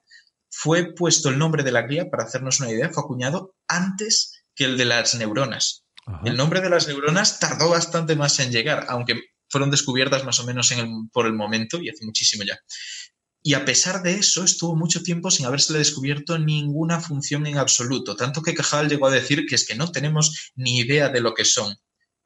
fue 0.50 0.94
puesto 0.96 1.30
el 1.30 1.38
nombre 1.38 1.64
de 1.64 1.72
la 1.72 1.84
glia, 1.84 2.10
para 2.10 2.24
hacernos 2.24 2.60
una 2.60 2.72
idea, 2.72 2.90
fue 2.90 3.04
acuñado 3.04 3.56
antes 3.68 4.39
que 4.60 4.66
el 4.66 4.78
de 4.78 4.84
las 4.84 5.16
neuronas. 5.16 5.86
El 6.26 6.36
nombre 6.36 6.60
de 6.60 6.70
las 6.70 6.86
neuronas 6.86 7.40
tardó 7.40 7.70
bastante 7.70 8.18
más 8.18 8.38
en 8.42 8.52
llegar, 8.52 8.88
aunque 8.90 9.22
fueron 9.48 9.72
descubiertas 9.72 10.26
más 10.26 10.38
o 10.42 10.46
menos 10.46 10.74
por 11.14 11.28
el 11.28 11.34
momento 11.34 11.82
y 11.82 11.88
hace 11.88 12.04
muchísimo 12.04 12.44
ya. 12.44 12.60
Y 13.42 13.54
a 13.54 13.64
pesar 13.64 14.04
de 14.04 14.16
eso, 14.16 14.44
estuvo 14.44 14.76
mucho 14.76 15.02
tiempo 15.02 15.32
sin 15.32 15.46
haberse 15.46 15.72
descubierto 15.78 16.38
ninguna 16.38 17.00
función 17.00 17.48
en 17.48 17.58
absoluto, 17.58 18.18
tanto 18.18 18.42
que 18.42 18.54
Cajal 18.54 18.90
llegó 18.90 19.08
a 19.08 19.12
decir 19.12 19.46
que 19.48 19.56
es 19.56 19.66
que 19.66 19.76
no 19.76 19.94
tenemos 19.94 20.52
ni 20.56 20.80
idea 20.80 21.08
de 21.08 21.22
lo 21.22 21.34
que 21.34 21.46
son. 21.46 21.74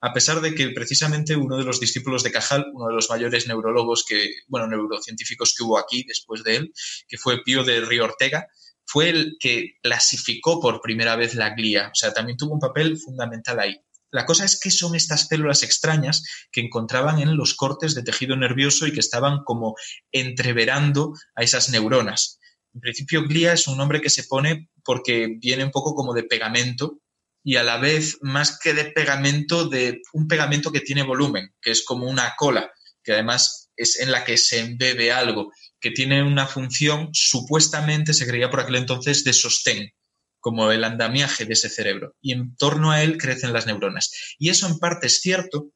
A 0.01 0.11
pesar 0.11 0.41
de 0.41 0.55
que 0.55 0.69
precisamente 0.69 1.35
uno 1.35 1.55
de 1.55 1.65
los 1.65 1.79
discípulos 1.79 2.23
de 2.23 2.31
Cajal, 2.31 2.65
uno 2.73 2.87
de 2.87 2.95
los 2.95 3.11
mayores 3.11 3.45
neurólogos 3.45 4.05
que, 4.07 4.27
bueno, 4.47 4.65
neurocientíficos 4.65 5.53
que 5.55 5.63
hubo 5.63 5.77
aquí 5.77 6.03
después 6.07 6.43
de 6.43 6.55
él, 6.55 6.73
que 7.07 7.19
fue 7.19 7.43
Pío 7.43 7.63
de 7.63 7.81
Río 7.81 8.05
Ortega, 8.05 8.47
fue 8.93 9.09
el 9.09 9.37
que 9.39 9.79
clasificó 9.81 10.61
por 10.61 10.79
primera 10.79 11.15
vez 11.15 11.33
la 11.33 11.55
glía, 11.55 11.89
o 11.91 11.95
sea, 11.95 12.13
también 12.13 12.37
tuvo 12.37 12.53
un 12.53 12.59
papel 12.59 12.99
fundamental 12.99 13.59
ahí. 13.59 13.75
La 14.11 14.27
cosa 14.27 14.45
es 14.45 14.59
que 14.59 14.69
son 14.69 14.93
estas 14.93 15.27
células 15.27 15.63
extrañas 15.63 16.23
que 16.51 16.61
encontraban 16.61 17.19
en 17.19 17.35
los 17.35 17.55
cortes 17.55 17.95
de 17.95 18.03
tejido 18.03 18.35
nervioso 18.35 18.85
y 18.85 18.93
que 18.93 18.99
estaban 18.99 19.43
como 19.45 19.73
entreverando 20.11 21.13
a 21.33 21.41
esas 21.41 21.69
neuronas. 21.69 22.39
En 22.75 22.81
principio, 22.81 23.23
glía 23.23 23.53
es 23.53 23.67
un 23.67 23.77
nombre 23.77 23.99
que 23.99 24.11
se 24.11 24.25
pone 24.25 24.69
porque 24.85 25.37
viene 25.39 25.63
un 25.63 25.71
poco 25.71 25.95
como 25.95 26.13
de 26.13 26.25
pegamento 26.25 26.99
y 27.43 27.55
a 27.55 27.63
la 27.63 27.77
vez, 27.77 28.19
más 28.21 28.59
que 28.59 28.75
de 28.75 28.85
pegamento, 28.85 29.67
de 29.69 30.01
un 30.13 30.27
pegamento 30.27 30.71
que 30.71 30.81
tiene 30.81 31.01
volumen, 31.01 31.51
que 31.59 31.71
es 31.71 31.83
como 31.83 32.07
una 32.07 32.35
cola, 32.37 32.71
que 33.03 33.13
además 33.13 33.71
es 33.75 33.99
en 33.99 34.11
la 34.11 34.23
que 34.23 34.37
se 34.37 34.59
embebe 34.59 35.11
algo, 35.11 35.51
que 35.83 35.91
tiene 35.91 36.23
una 36.23 36.47
función, 36.47 37.09
supuestamente 37.11 38.13
se 38.13 38.25
creía 38.25 38.49
por 38.49 38.61
aquel 38.61 38.77
entonces, 38.77 39.25
de 39.25 39.33
sostén, 39.33 39.91
como 40.39 40.71
el 40.71 40.85
andamiaje 40.85 41.43
de 41.43 41.53
ese 41.53 41.69
cerebro. 41.69 42.15
Y 42.21 42.31
en 42.31 42.55
torno 42.55 42.91
a 42.91 43.03
él 43.03 43.17
crecen 43.17 43.51
las 43.51 43.67
neuronas. 43.67 44.09
Y 44.39 44.47
eso 44.47 44.65
en 44.65 44.79
parte 44.79 45.07
es 45.07 45.19
cierto, 45.19 45.71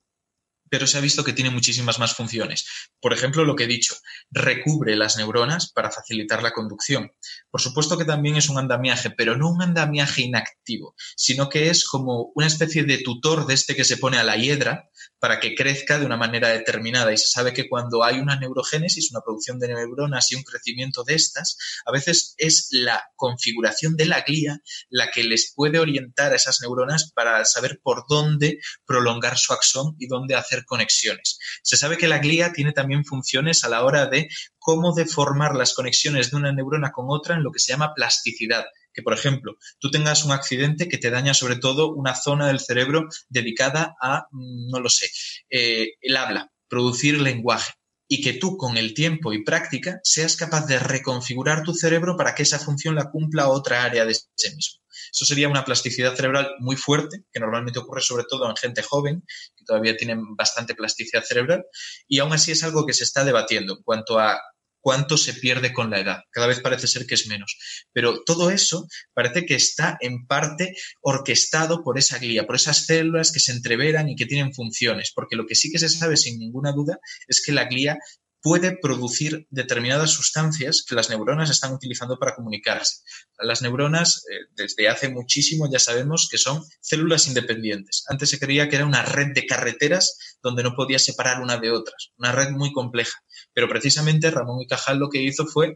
pero 0.69 0.87
se 0.87 0.97
ha 0.97 1.01
visto 1.01 1.25
que 1.25 1.33
tiene 1.33 1.49
muchísimas 1.49 1.99
más 1.99 2.13
funciones. 2.13 2.65
Por 3.01 3.11
ejemplo, 3.11 3.43
lo 3.43 3.57
que 3.57 3.65
he 3.65 3.67
dicho, 3.67 3.95
recubre 4.31 4.95
las 4.95 5.17
neuronas 5.17 5.73
para 5.73 5.91
facilitar 5.91 6.41
la 6.41 6.53
conducción. 6.53 7.11
Por 7.51 7.59
supuesto 7.59 7.97
que 7.97 8.05
también 8.05 8.37
es 8.37 8.47
un 8.47 8.57
andamiaje, 8.57 9.11
pero 9.11 9.35
no 9.35 9.49
un 9.49 9.61
andamiaje 9.61 10.21
inactivo, 10.21 10.95
sino 11.17 11.49
que 11.49 11.69
es 11.69 11.83
como 11.83 12.31
una 12.33 12.47
especie 12.47 12.83
de 12.83 12.99
tutor 12.99 13.45
de 13.45 13.55
este 13.55 13.75
que 13.75 13.83
se 13.83 13.97
pone 13.97 14.17
a 14.19 14.23
la 14.23 14.37
hiedra 14.37 14.89
para 15.20 15.39
que 15.39 15.55
crezca 15.55 15.99
de 15.99 16.05
una 16.05 16.18
manera 16.18 16.49
determinada. 16.49 17.11
Y 17.13 17.18
se 17.18 17.28
sabe 17.28 17.53
que 17.53 17.68
cuando 17.68 18.03
hay 18.03 18.20
una 18.20 18.39
neurogénesis, 18.39 19.11
una 19.11 19.22
producción 19.22 19.59
de 19.59 19.70
neuronas 19.70 20.32
y 20.32 20.36
un 20.36 20.43
crecimiento 20.43 21.03
de 21.03 21.15
estas, 21.15 21.57
a 21.86 21.91
veces 21.91 22.36
es 22.38 22.68
la 22.72 23.03
configuración 23.15 23.95
de 23.95 24.05
la 24.05 24.22
glía 24.22 24.61
la 24.89 25.09
que 25.11 25.24
les 25.24 25.53
puede 25.55 25.80
orientar 25.80 26.32
a 26.32 26.36
esas 26.36 26.59
neuronas 26.61 27.11
para 27.13 27.43
saber 27.45 27.80
por 27.82 28.05
dónde 28.07 28.59
prolongar 28.86 29.38
su 29.38 29.53
axón 29.53 29.95
y 29.99 30.07
dónde 30.07 30.36
hacer 30.36 30.65
conexiones. 30.65 31.39
Se 31.63 31.78
sabe 31.78 31.97
que 31.97 32.07
la 32.07 32.20
glía 32.20 32.53
tiene 32.53 32.72
también 32.72 33.05
funciones 33.05 33.63
a 33.63 33.70
la 33.70 33.84
hora 33.84 34.07
de 34.07 34.28
cómo 34.59 34.93
deformar 34.93 35.55
las 35.55 35.74
conexiones 35.74 36.32
de 36.32 36.38
una 36.38 36.51
neurona 36.51 36.91
con 36.91 37.05
otra 37.09 37.36
en 37.36 37.43
lo 37.43 37.51
que 37.51 37.59
se 37.59 37.72
llama 37.72 37.93
plasticidad, 37.93 38.65
que, 38.97 39.03
por 39.03 39.13
ejemplo, 39.13 39.57
tú 39.77 39.91
tengas 39.91 40.25
un 40.25 40.31
accidente 40.31 40.89
que 40.89 40.97
te 40.97 41.11
daña 41.11 41.35
sobre 41.35 41.57
todo 41.57 41.93
una 41.93 42.15
zona 42.15 42.47
del 42.47 42.59
cerebro 42.59 43.07
dedicada 43.29 43.95
a, 44.01 44.25
mm, 44.31 44.71
no 44.71 44.79
lo 44.79 44.89
sé, 44.89 45.07
eh, 45.51 45.91
el 46.01 46.17
habla, 46.17 46.51
producir 46.67 47.21
lenguaje 47.21 47.73
y 48.07 48.23
que 48.23 48.33
tú 48.33 48.57
con 48.57 48.75
el 48.75 48.95
tiempo 48.95 49.33
y 49.33 49.43
práctica 49.43 49.99
seas 50.03 50.35
capaz 50.35 50.65
de 50.65 50.79
reconfigurar 50.79 51.61
tu 51.61 51.75
cerebro 51.75 52.17
para 52.17 52.33
que 52.33 52.41
esa 52.41 52.57
función 52.57 52.95
la 52.95 53.11
cumpla 53.11 53.49
otra 53.49 53.83
área 53.83 54.03
de 54.03 54.13
ese 54.13 54.55
mismo. 54.55 54.81
Eso 55.13 55.25
sería 55.25 55.47
una 55.47 55.63
plasticidad 55.63 56.15
cerebral 56.15 56.49
muy 56.57 56.75
fuerte, 56.75 57.23
que 57.31 57.39
normalmente 57.39 57.77
ocurre 57.77 58.01
sobre 58.01 58.23
todo 58.27 58.49
en 58.49 58.55
gente 58.55 58.81
joven, 58.81 59.23
que 59.55 59.63
todavía 59.63 59.95
tienen 59.95 60.35
bastante 60.35 60.73
plasticidad 60.73 61.23
cerebral, 61.23 61.65
y 62.07 62.17
aún 62.17 62.33
así 62.33 62.51
es 62.51 62.63
algo 62.63 62.87
que 62.87 62.93
se 62.93 63.03
está 63.03 63.23
debatiendo 63.23 63.73
en 63.77 63.83
cuanto 63.83 64.17
a 64.17 64.41
cuánto 64.82 65.17
se 65.17 65.34
pierde 65.34 65.73
con 65.73 65.89
la 65.89 65.99
edad. 65.99 66.21
Cada 66.32 66.47
vez 66.47 66.59
parece 66.59 66.88
ser 66.88 67.05
que 67.05 67.15
es 67.15 67.28
menos. 67.28 67.57
Pero 67.93 68.23
todo 68.23 68.49
eso 68.49 68.88
parece 69.13 69.45
que 69.45 69.55
está 69.55 69.97
en 70.01 70.25
parte 70.25 70.73
orquestado 71.01 71.84
por 71.84 71.97
esa 71.97 72.19
glía, 72.19 72.45
por 72.45 72.55
esas 72.55 72.86
células 72.86 73.32
que 73.32 73.39
se 73.39 73.51
entreveran 73.51 74.09
y 74.09 74.15
que 74.15 74.25
tienen 74.25 74.53
funciones. 74.53 75.11
Porque 75.13 75.36
lo 75.36 75.45
que 75.45 75.55
sí 75.55 75.71
que 75.71 75.80
se 75.80 75.89
sabe 75.89 76.17
sin 76.17 76.39
ninguna 76.39 76.71
duda 76.71 76.99
es 77.28 77.41
que 77.43 77.51
la 77.51 77.65
glía 77.65 77.97
puede 78.41 78.78
producir 78.78 79.45
determinadas 79.49 80.11
sustancias 80.11 80.86
que 80.88 80.95
las 80.95 81.09
neuronas 81.09 81.49
están 81.49 81.73
utilizando 81.73 82.17
para 82.17 82.36
comunicarse. 82.36 83.01
Las 83.39 83.61
neuronas, 83.61 84.23
eh, 84.32 84.45
desde 84.55 84.88
hace 84.88 85.09
muchísimo 85.09 85.69
ya 85.69 85.80
sabemos 85.80 86.30
que 86.32 86.38
son 86.38 86.63
células 86.80 87.28
independientes. 87.28 88.05
Antes 88.07 88.30
se 88.30 88.39
creía 88.39 88.69
que 88.69 88.78
era 88.78 88.86
una 88.86 89.01
red 89.01 89.34
de 89.34 89.45
carreteras 89.45 90.38
donde 90.41 90.63
no 90.63 90.75
podía 90.75 90.97
separar 90.97 91.41
una 91.41 91.57
de 91.57 91.71
otras, 91.71 92.11
una 92.17 92.32
red 92.32 92.51
muy 92.51 92.71
compleja. 92.71 93.19
Pero 93.57 93.69
precisamente 93.69 94.29
Ramón 94.29 94.61
y 94.61 94.67
Cajal 94.67 94.99
lo 94.99 95.09
que 95.09 95.19
hizo 95.19 95.47
fue 95.47 95.75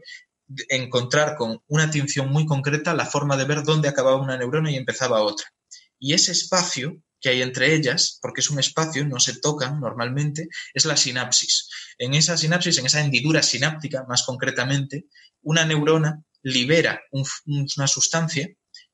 encontrar 0.68 1.34
con 1.34 1.58
una 1.66 1.82
atención 1.82 2.30
muy 2.30 2.46
concreta 2.46 2.94
la 2.94 3.06
forma 3.06 3.36
de 3.36 3.44
ver 3.44 3.64
dónde 3.64 3.88
acababa 3.88 4.22
una 4.22 4.36
neurona 4.36 4.70
y 4.70 4.76
empezaba 4.76 5.20
otra. 5.20 5.48
Y 5.98 6.12
ese 6.12 6.30
espacio 6.30 7.02
que 7.20 7.30
hay 7.30 7.42
entre 7.42 7.74
ellas, 7.74 8.20
porque 8.22 8.40
es 8.40 8.50
un 8.50 8.60
espacio, 8.60 9.04
no 9.04 9.18
se 9.18 9.40
tocan 9.40 9.80
normalmente, 9.80 10.46
es 10.72 10.84
la 10.84 10.96
sinapsis. 10.96 11.68
En 11.98 12.14
esa 12.14 12.36
sinapsis, 12.36 12.78
en 12.78 12.86
esa 12.86 13.00
hendidura 13.00 13.42
sináptica, 13.42 14.04
más 14.08 14.22
concretamente, 14.22 15.06
una 15.42 15.64
neurona 15.64 16.22
libera 16.44 17.02
una 17.10 17.88
sustancia 17.88 18.48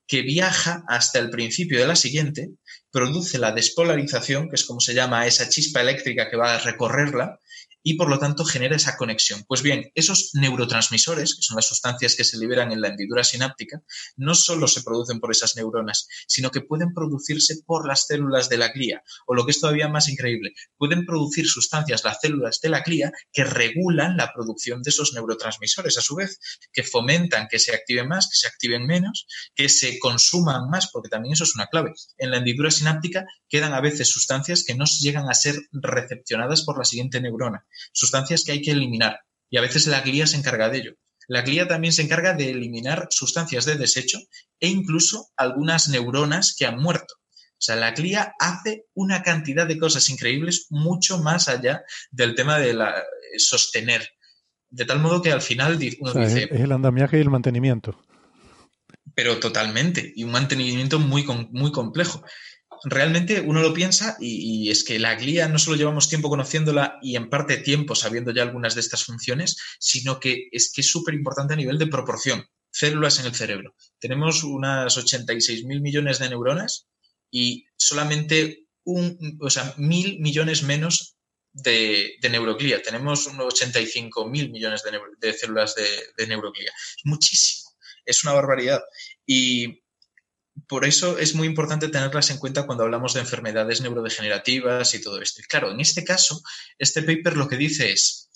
que 0.06 0.22
viaja 0.22 0.82
hasta 0.88 1.18
el 1.18 1.28
principio 1.28 1.78
de 1.78 1.86
la 1.86 1.94
siguiente, 1.94 2.52
produce 2.90 3.36
la 3.36 3.52
despolarización, 3.52 4.48
que 4.48 4.54
es 4.54 4.64
como 4.64 4.80
se 4.80 4.94
llama 4.94 5.26
esa 5.26 5.50
chispa 5.50 5.82
eléctrica 5.82 6.30
que 6.30 6.38
va 6.38 6.54
a 6.54 6.58
recorrerla, 6.60 7.38
y 7.82 7.94
por 7.94 8.08
lo 8.08 8.18
tanto 8.18 8.44
genera 8.44 8.76
esa 8.76 8.96
conexión. 8.96 9.44
Pues 9.46 9.62
bien, 9.62 9.90
esos 9.94 10.30
neurotransmisores, 10.34 11.34
que 11.34 11.42
son 11.42 11.56
las 11.56 11.66
sustancias 11.66 12.16
que 12.16 12.24
se 12.24 12.38
liberan 12.38 12.72
en 12.72 12.80
la 12.80 12.88
hendidura 12.88 13.24
sináptica, 13.24 13.82
no 14.16 14.34
solo 14.34 14.66
se 14.66 14.82
producen 14.82 15.20
por 15.20 15.30
esas 15.30 15.56
neuronas, 15.56 16.08
sino 16.26 16.50
que 16.50 16.60
pueden 16.60 16.92
producirse 16.92 17.62
por 17.64 17.86
las 17.86 18.06
células 18.06 18.48
de 18.48 18.58
la 18.58 18.68
glía, 18.68 19.02
o 19.26 19.34
lo 19.34 19.44
que 19.44 19.52
es 19.52 19.60
todavía 19.60 19.88
más 19.88 20.08
increíble, 20.08 20.52
pueden 20.76 21.04
producir 21.04 21.46
sustancias 21.46 22.04
las 22.04 22.20
células 22.20 22.60
de 22.60 22.68
la 22.68 22.80
glía 22.80 23.12
que 23.32 23.44
regulan 23.44 24.16
la 24.16 24.32
producción 24.34 24.82
de 24.82 24.90
esos 24.90 25.12
neurotransmisores 25.14 25.98
a 25.98 26.02
su 26.02 26.16
vez, 26.16 26.40
que 26.72 26.82
fomentan 26.82 27.48
que 27.48 27.58
se 27.58 27.74
activen 27.74 28.08
más, 28.08 28.28
que 28.28 28.36
se 28.36 28.48
activen 28.48 28.86
menos, 28.86 29.26
que 29.54 29.68
se 29.68 29.98
consuman 29.98 30.68
más, 30.68 30.90
porque 30.92 31.08
también 31.08 31.34
eso 31.34 31.44
es 31.44 31.54
una 31.54 31.66
clave. 31.66 31.92
En 32.16 32.30
la 32.30 32.38
hendidura 32.38 32.70
sináptica 32.70 33.24
quedan 33.48 33.72
a 33.72 33.80
veces 33.80 34.08
sustancias 34.08 34.64
que 34.64 34.74
no 34.74 34.84
llegan 35.00 35.28
a 35.28 35.34
ser 35.34 35.56
recepcionadas 35.72 36.64
por 36.64 36.78
la 36.78 36.84
siguiente 36.84 37.20
neurona 37.20 37.66
sustancias 37.92 38.44
que 38.44 38.52
hay 38.52 38.62
que 38.62 38.72
eliminar. 38.72 39.20
Y 39.50 39.58
a 39.58 39.62
veces 39.62 39.86
la 39.86 40.00
glía 40.00 40.26
se 40.26 40.36
encarga 40.36 40.68
de 40.68 40.78
ello. 40.78 40.94
La 41.28 41.42
glía 41.42 41.68
también 41.68 41.92
se 41.92 42.02
encarga 42.02 42.32
de 42.32 42.50
eliminar 42.50 43.08
sustancias 43.10 43.66
de 43.66 43.76
desecho 43.76 44.18
e 44.60 44.68
incluso 44.68 45.28
algunas 45.36 45.88
neuronas 45.88 46.54
que 46.56 46.66
han 46.66 46.78
muerto. 46.78 47.14
O 47.58 47.60
sea, 47.60 47.76
la 47.76 47.90
glía 47.90 48.34
hace 48.38 48.86
una 48.94 49.22
cantidad 49.22 49.66
de 49.66 49.78
cosas 49.78 50.08
increíbles 50.10 50.66
mucho 50.70 51.18
más 51.18 51.48
allá 51.48 51.82
del 52.10 52.34
tema 52.34 52.58
de 52.58 52.72
la, 52.72 52.98
eh, 52.98 53.38
sostener. 53.38 54.08
De 54.70 54.84
tal 54.84 55.00
modo 55.00 55.20
que 55.20 55.32
al 55.32 55.42
final 55.42 55.78
uno 56.00 56.14
dice... 56.14 56.48
Es 56.50 56.60
el 56.60 56.72
andamiaje 56.72 57.18
y 57.18 57.20
el 57.20 57.30
mantenimiento. 57.30 58.00
Pero 59.14 59.38
totalmente. 59.40 60.12
Y 60.14 60.24
un 60.24 60.30
mantenimiento 60.30 60.98
muy, 60.98 61.26
muy 61.50 61.72
complejo 61.72 62.22
realmente 62.84 63.40
uno 63.40 63.60
lo 63.60 63.72
piensa 63.72 64.16
y, 64.20 64.70
es 64.70 64.84
que 64.84 64.98
la 64.98 65.14
glía 65.14 65.48
no 65.48 65.58
solo 65.58 65.76
llevamos 65.76 66.08
tiempo 66.08 66.28
conociéndola 66.28 66.98
y 67.02 67.16
en 67.16 67.30
parte 67.30 67.56
tiempo 67.58 67.94
sabiendo 67.94 68.32
ya 68.32 68.42
algunas 68.42 68.74
de 68.74 68.80
estas 68.80 69.04
funciones, 69.04 69.56
sino 69.78 70.20
que 70.20 70.48
es 70.52 70.72
que 70.72 70.82
es 70.82 70.90
súper 70.90 71.14
importante 71.14 71.54
a 71.54 71.56
nivel 71.56 71.78
de 71.78 71.86
proporción. 71.86 72.44
Células 72.70 73.18
en 73.18 73.26
el 73.26 73.34
cerebro. 73.34 73.74
Tenemos 73.98 74.44
unas 74.44 74.96
86 74.96 75.64
mil 75.64 75.80
millones 75.80 76.18
de 76.18 76.28
neuronas 76.28 76.88
y 77.30 77.66
solamente 77.76 78.66
un, 78.84 79.38
o 79.40 79.50
sea, 79.50 79.74
mil 79.76 80.20
millones 80.20 80.62
menos 80.62 81.16
de, 81.52 82.16
neuroglía. 82.30 82.82
Tenemos 82.82 83.26
unos 83.26 83.54
85 83.54 84.26
mil 84.28 84.50
millones 84.50 84.82
de, 85.20 85.32
células 85.32 85.74
de, 85.74 85.86
de 86.16 86.26
neuroglía. 86.26 86.72
Muchísimo. 87.04 87.70
Es 88.04 88.24
una 88.24 88.34
barbaridad. 88.34 88.82
Y 89.26 89.82
por 90.66 90.84
eso 90.84 91.18
es 91.18 91.34
muy 91.34 91.46
importante 91.46 91.88
tenerlas 91.88 92.30
en 92.30 92.38
cuenta 92.38 92.66
cuando 92.66 92.84
hablamos 92.84 93.14
de 93.14 93.20
enfermedades 93.20 93.80
neurodegenerativas 93.80 94.94
y 94.94 95.00
todo 95.00 95.20
esto. 95.20 95.40
Y 95.40 95.44
claro, 95.44 95.70
en 95.70 95.80
este 95.80 96.04
caso, 96.04 96.42
este 96.78 97.02
paper 97.02 97.36
lo 97.36 97.48
que 97.48 97.56
dice 97.56 97.92
es, 97.92 98.30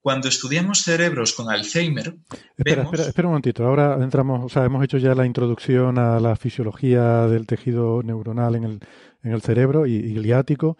cuando 0.00 0.28
estudiamos 0.28 0.82
cerebros 0.82 1.32
con 1.32 1.50
Alzheimer... 1.50 2.14
Espera, 2.58 2.82
espera, 2.82 3.04
espera 3.04 3.28
un 3.28 3.32
momentito. 3.32 3.66
Ahora 3.66 3.96
entramos, 4.02 4.44
o 4.44 4.48
sea, 4.50 4.64
hemos 4.64 4.84
hecho 4.84 4.98
ya 4.98 5.14
la 5.14 5.24
introducción 5.24 5.98
a 5.98 6.20
la 6.20 6.36
fisiología 6.36 7.26
del 7.26 7.46
tejido 7.46 8.02
neuronal 8.02 8.54
en 8.56 8.64
el, 8.64 8.80
en 9.22 9.32
el 9.32 9.40
cerebro 9.40 9.86
y, 9.86 9.94
y 9.94 10.12
gliático. 10.12 10.76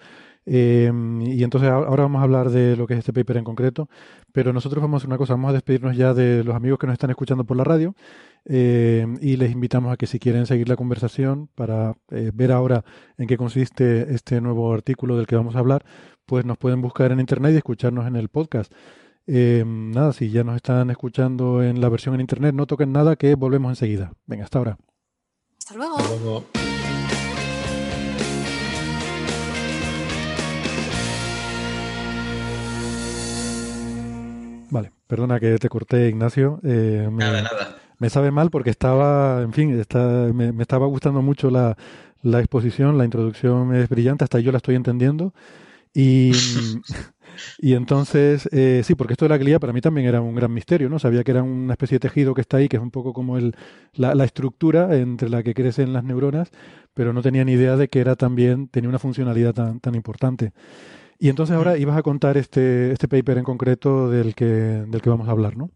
Eh, 0.46 0.92
y 1.24 1.42
entonces 1.42 1.70
ahora 1.70 2.02
vamos 2.02 2.20
a 2.20 2.24
hablar 2.24 2.50
de 2.50 2.76
lo 2.76 2.86
que 2.86 2.94
es 2.94 2.98
este 2.98 3.14
paper 3.14 3.38
en 3.38 3.44
concreto, 3.44 3.88
pero 4.32 4.52
nosotros 4.52 4.82
vamos 4.82 4.98
a 4.98 4.98
hacer 4.98 5.08
una 5.08 5.16
cosa, 5.16 5.32
vamos 5.32 5.50
a 5.50 5.54
despedirnos 5.54 5.96
ya 5.96 6.12
de 6.12 6.44
los 6.44 6.54
amigos 6.54 6.78
que 6.78 6.86
nos 6.86 6.94
están 6.94 7.10
escuchando 7.10 7.44
por 7.44 7.56
la 7.56 7.64
radio 7.64 7.94
eh, 8.46 9.06
y 9.20 9.36
les 9.36 9.52
invitamos 9.52 9.92
a 9.92 9.96
que 9.96 10.06
si 10.06 10.18
quieren 10.18 10.46
seguir 10.46 10.68
la 10.68 10.76
conversación 10.76 11.48
para 11.54 11.96
eh, 12.10 12.30
ver 12.34 12.52
ahora 12.52 12.84
en 13.18 13.26
qué 13.26 13.36
consiste 13.36 14.14
este 14.14 14.40
nuevo 14.40 14.72
artículo 14.72 15.16
del 15.16 15.26
que 15.26 15.36
vamos 15.36 15.56
a 15.56 15.60
hablar, 15.60 15.84
pues 16.26 16.44
nos 16.44 16.58
pueden 16.58 16.80
buscar 16.80 17.12
en 17.12 17.20
internet 17.20 17.52
y 17.54 17.58
escucharnos 17.58 18.06
en 18.06 18.16
el 18.16 18.28
podcast. 18.28 18.72
nada, 19.26 20.12
si 20.12 20.30
ya 20.30 20.44
nos 20.44 20.56
están 20.56 20.90
escuchando 20.90 21.62
en 21.62 21.80
la 21.80 21.88
versión 21.88 22.14
en 22.14 22.20
internet, 22.20 22.54
no 22.54 22.66
toquen 22.66 22.92
nada 22.92 23.16
que 23.16 23.34
volvemos 23.34 23.70
enseguida. 23.70 24.12
Venga, 24.26 24.44
hasta 24.44 24.58
ahora. 24.58 24.78
Hasta 25.58 25.74
luego. 25.76 25.96
Hasta 25.96 26.16
luego. 26.16 26.44
Vale, 34.74 34.90
perdona 35.06 35.38
que 35.38 35.56
te 35.58 35.68
corté, 35.68 36.08
Ignacio. 36.08 36.58
Eh, 36.64 37.08
me, 37.08 37.24
nada, 37.24 37.42
nada. 37.42 37.76
Me 38.04 38.10
sabe 38.10 38.30
mal 38.30 38.50
porque 38.50 38.68
estaba, 38.68 39.40
en 39.40 39.54
fin, 39.54 39.80
está, 39.80 40.30
me, 40.34 40.52
estaba 40.60 40.84
gustando 40.84 41.22
mucho 41.22 41.48
la, 41.48 41.74
la, 42.20 42.40
exposición, 42.40 42.98
la 42.98 43.06
introducción 43.06 43.74
es 43.74 43.88
brillante, 43.88 44.24
hasta 44.24 44.40
yo 44.40 44.52
la 44.52 44.58
estoy 44.58 44.74
entendiendo. 44.74 45.32
Y, 45.94 46.32
Y 47.58 47.72
entonces, 47.72 48.46
eh, 48.52 48.82
sí, 48.84 48.94
porque 48.94 49.14
esto 49.14 49.24
de 49.24 49.30
la 49.30 49.38
glía 49.38 49.58
para 49.58 49.72
mí 49.72 49.80
también 49.80 50.06
era 50.06 50.20
un 50.20 50.34
gran 50.34 50.52
misterio, 50.52 50.90
¿no? 50.90 50.98
Sabía 50.98 51.24
que 51.24 51.30
era 51.30 51.42
una 51.42 51.72
especie 51.72 51.96
de 51.96 52.00
tejido 52.00 52.34
que 52.34 52.42
está 52.42 52.58
ahí, 52.58 52.68
que 52.68 52.76
es 52.76 52.82
un 52.82 52.90
poco 52.90 53.14
como 53.14 53.38
el, 53.38 53.56
la, 53.94 54.14
la 54.14 54.24
estructura 54.24 54.94
entre 54.98 55.30
la 55.30 55.42
que 55.42 55.54
crecen 55.54 55.94
las 55.94 56.04
neuronas, 56.04 56.50
pero 56.92 57.14
no 57.14 57.22
tenía 57.22 57.42
ni 57.44 57.52
idea 57.52 57.76
de 57.78 57.88
que 57.88 58.00
era 58.00 58.16
también, 58.16 58.68
tenía 58.68 58.90
una 58.90 58.98
funcionalidad 58.98 59.54
tan, 59.54 59.80
tan 59.80 59.94
importante. 59.94 60.52
Y 61.18 61.30
entonces 61.30 61.56
ahora 61.56 61.78
ibas 61.78 61.96
a 61.96 62.02
contar 62.02 62.36
este, 62.36 62.92
este 62.92 63.08
paper 63.08 63.38
en 63.38 63.44
concreto 63.44 64.10
del 64.10 64.34
que, 64.34 64.44
del 64.44 65.00
que 65.00 65.10
vamos 65.10 65.28
a 65.28 65.32
hablar, 65.32 65.56
¿no? 65.56 65.70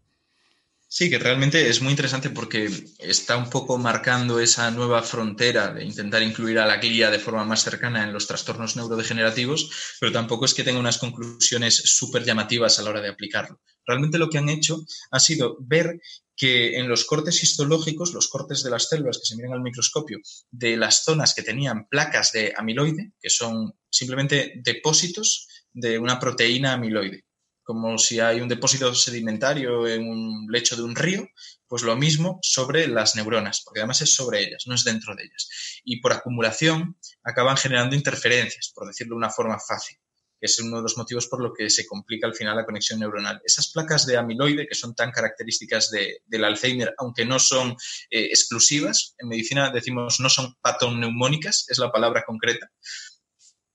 Sí, 0.91 1.07
que 1.07 1.19
realmente 1.19 1.69
es 1.69 1.83
muy 1.83 1.91
interesante 1.91 2.31
porque 2.31 2.67
está 2.97 3.37
un 3.37 3.47
poco 3.47 3.77
marcando 3.77 4.39
esa 4.39 4.71
nueva 4.71 5.03
frontera 5.03 5.71
de 5.71 5.85
intentar 5.85 6.23
incluir 6.23 6.57
a 6.57 6.65
la 6.65 6.77
guía 6.77 7.11
de 7.11 7.19
forma 7.19 7.45
más 7.45 7.63
cercana 7.63 8.03
en 8.03 8.11
los 8.11 8.25
trastornos 8.25 8.75
neurodegenerativos, 8.75 9.69
pero 9.99 10.11
tampoco 10.11 10.45
es 10.45 10.55
que 10.55 10.63
tenga 10.63 10.79
unas 10.79 10.97
conclusiones 10.97 11.75
súper 11.75 12.23
llamativas 12.23 12.79
a 12.79 12.81
la 12.81 12.89
hora 12.89 13.01
de 13.01 13.09
aplicarlo. 13.09 13.61
Realmente 13.85 14.17
lo 14.17 14.31
que 14.31 14.39
han 14.39 14.49
hecho 14.49 14.83
ha 15.11 15.19
sido 15.19 15.57
ver 15.59 16.01
que 16.35 16.79
en 16.79 16.89
los 16.89 17.05
cortes 17.05 17.43
histológicos, 17.43 18.15
los 18.15 18.27
cortes 18.27 18.63
de 18.63 18.71
las 18.71 18.89
células 18.89 19.19
que 19.19 19.27
se 19.27 19.35
miran 19.35 19.53
al 19.53 19.61
microscopio, 19.61 20.17
de 20.49 20.75
las 20.75 21.03
zonas 21.03 21.35
que 21.35 21.43
tenían 21.43 21.87
placas 21.87 22.31
de 22.31 22.51
amiloide, 22.57 23.11
que 23.21 23.29
son 23.29 23.75
simplemente 23.91 24.53
depósitos 24.63 25.47
de 25.71 25.99
una 25.99 26.19
proteína 26.19 26.73
amiloide, 26.73 27.25
como 27.69 27.99
si 27.99 28.19
hay 28.19 28.41
un 28.41 28.47
depósito 28.47 28.95
sedimentario 28.95 29.87
en 29.87 30.09
un 30.09 30.47
lecho 30.49 30.75
de 30.75 30.81
un 30.81 30.95
río, 30.95 31.29
pues 31.67 31.83
lo 31.83 31.95
mismo 31.95 32.39
sobre 32.41 32.87
las 32.87 33.15
neuronas, 33.15 33.61
porque 33.63 33.81
además 33.81 34.01
es 34.01 34.15
sobre 34.15 34.41
ellas, 34.41 34.63
no 34.65 34.73
es 34.73 34.83
dentro 34.83 35.15
de 35.15 35.25
ellas. 35.25 35.47
Y 35.83 36.01
por 36.01 36.11
acumulación 36.11 36.97
acaban 37.23 37.57
generando 37.57 37.95
interferencias, 37.95 38.71
por 38.73 38.87
decirlo 38.87 39.13
de 39.13 39.17
una 39.17 39.29
forma 39.29 39.59
fácil, 39.59 39.97
que 40.39 40.47
es 40.47 40.59
uno 40.59 40.77
de 40.77 40.81
los 40.81 40.97
motivos 40.97 41.27
por 41.27 41.43
lo 41.43 41.53
que 41.53 41.69
se 41.69 41.85
complica 41.85 42.25
al 42.25 42.33
final 42.33 42.55
la 42.55 42.65
conexión 42.65 43.01
neuronal. 43.01 43.39
Esas 43.45 43.71
placas 43.71 44.07
de 44.07 44.17
amiloide, 44.17 44.65
que 44.67 44.73
son 44.73 44.95
tan 44.95 45.11
características 45.11 45.91
del 45.91 46.43
Alzheimer, 46.43 46.95
aunque 46.97 47.23
no 47.23 47.37
son 47.37 47.73
eh, 48.09 48.29
exclusivas, 48.31 49.13
en 49.19 49.27
medicina 49.27 49.69
decimos 49.69 50.19
no 50.19 50.29
son 50.29 50.55
patoneumónicas, 50.59 51.67
es 51.69 51.77
la 51.77 51.91
palabra 51.91 52.23
concreta, 52.25 52.71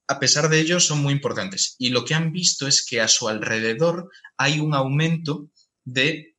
a 0.07 0.19
pesar 0.19 0.49
de 0.49 0.59
ello, 0.59 0.79
son 0.79 1.01
muy 1.01 1.13
importantes. 1.13 1.75
Y 1.79 1.89
lo 1.89 2.05
que 2.05 2.13
han 2.13 2.31
visto 2.31 2.67
es 2.67 2.85
que 2.85 3.01
a 3.01 3.07
su 3.07 3.27
alrededor 3.27 4.09
hay 4.37 4.59
un 4.59 4.75
aumento 4.75 5.49
de 5.83 6.35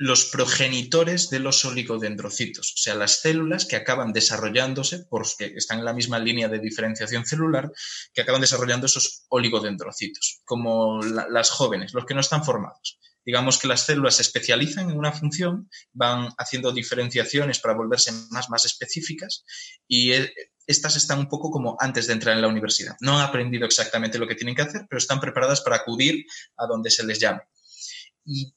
los 0.00 0.26
progenitores 0.26 1.28
de 1.28 1.40
los 1.40 1.64
oligodendrocitos, 1.64 2.72
o 2.74 2.76
sea, 2.76 2.94
las 2.94 3.20
células 3.20 3.64
que 3.64 3.74
acaban 3.74 4.12
desarrollándose, 4.12 5.06
porque 5.10 5.52
están 5.56 5.80
en 5.80 5.84
la 5.84 5.92
misma 5.92 6.20
línea 6.20 6.48
de 6.48 6.60
diferenciación 6.60 7.26
celular, 7.26 7.72
que 8.14 8.22
acaban 8.22 8.40
desarrollando 8.40 8.86
esos 8.86 9.24
oligodendrocitos, 9.28 10.40
como 10.44 11.00
las 11.02 11.50
jóvenes, 11.50 11.94
los 11.94 12.06
que 12.06 12.14
no 12.14 12.20
están 12.20 12.44
formados. 12.44 13.00
Digamos 13.26 13.58
que 13.58 13.66
las 13.66 13.84
células 13.84 14.14
se 14.14 14.22
especializan 14.22 14.88
en 14.88 14.96
una 14.96 15.12
función, 15.12 15.68
van 15.92 16.28
haciendo 16.38 16.70
diferenciaciones 16.70 17.58
para 17.58 17.74
volverse 17.74 18.12
más, 18.30 18.48
más 18.50 18.64
específicas 18.66 19.44
y 19.88 20.12
eh, 20.12 20.32
estas 20.68 20.96
están 20.96 21.18
un 21.18 21.28
poco 21.28 21.50
como 21.50 21.76
antes 21.80 22.06
de 22.06 22.12
entrar 22.12 22.36
en 22.36 22.42
la 22.42 22.48
universidad. 22.48 22.94
No 23.00 23.18
han 23.18 23.26
aprendido 23.26 23.64
exactamente 23.64 24.18
lo 24.18 24.28
que 24.28 24.34
tienen 24.34 24.54
que 24.54 24.62
hacer, 24.62 24.82
pero 24.88 24.98
están 24.98 25.18
preparadas 25.18 25.62
para 25.62 25.76
acudir 25.76 26.26
a 26.58 26.66
donde 26.66 26.90
se 26.90 27.04
les 27.06 27.18
llame. 27.18 27.40
Y 28.24 28.54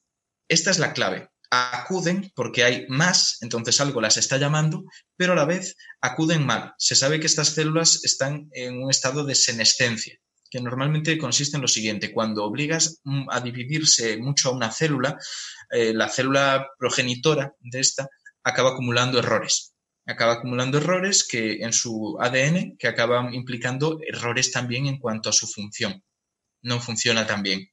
esta 0.49 0.72
es 0.72 0.78
la 0.78 0.91
clave. 0.91 1.30
Acuden 1.49 2.32
porque 2.36 2.66
hay 2.66 2.86
más, 2.89 3.38
entonces 3.41 3.80
algo 3.80 4.01
las 4.01 4.18
está 4.18 4.38
llamando, 4.38 4.84
pero 5.16 5.34
a 5.34 5.36
la 5.38 5.45
vez 5.45 5.78
acuden 6.01 6.45
mal. 6.45 6.74
Se 6.78 6.95
sabe 6.95 7.22
que 7.22 7.28
estas 7.28 7.49
células 7.49 8.03
están 8.03 8.49
en 8.51 8.84
un 8.84 8.89
estado 8.89 9.24
de 9.24 9.36
senescencia, 9.36 10.18
que 10.49 10.59
normalmente 10.59 11.18
consiste 11.18 11.55
en 11.55 11.62
lo 11.62 11.70
siguiente. 11.70 12.12
Cuando 12.12 12.43
obligas 12.43 12.99
mm, 13.05 13.30
a 13.30 13.39
dividirse 13.39 14.18
mucho 14.18 14.49
a 14.49 14.53
una 14.53 14.70
célula, 14.70 15.18
eh, 15.70 15.93
la 15.93 16.09
célula 16.09 16.68
progenitora 16.78 17.55
de 17.62 17.80
esta 17.80 18.09
acaba 18.43 18.72
acumulando 18.72 19.20
errores 19.20 19.72
acaba 20.06 20.34
acumulando 20.34 20.78
errores 20.78 21.26
que 21.28 21.64
en 21.64 21.74
su 21.74 22.18
ADN 22.20 22.78
que 22.78 22.88
acaban 22.88 23.34
implicando 23.34 23.99
errores 24.06 24.52
también 24.52 24.88
en 24.88 24.97
cuanto 24.97 25.30
a 25.30 25.34
su 25.34 25.47
función. 25.47 26.04
No 26.62 26.80
funciona 26.80 27.26
tan 27.26 27.43
bien. 27.43 27.70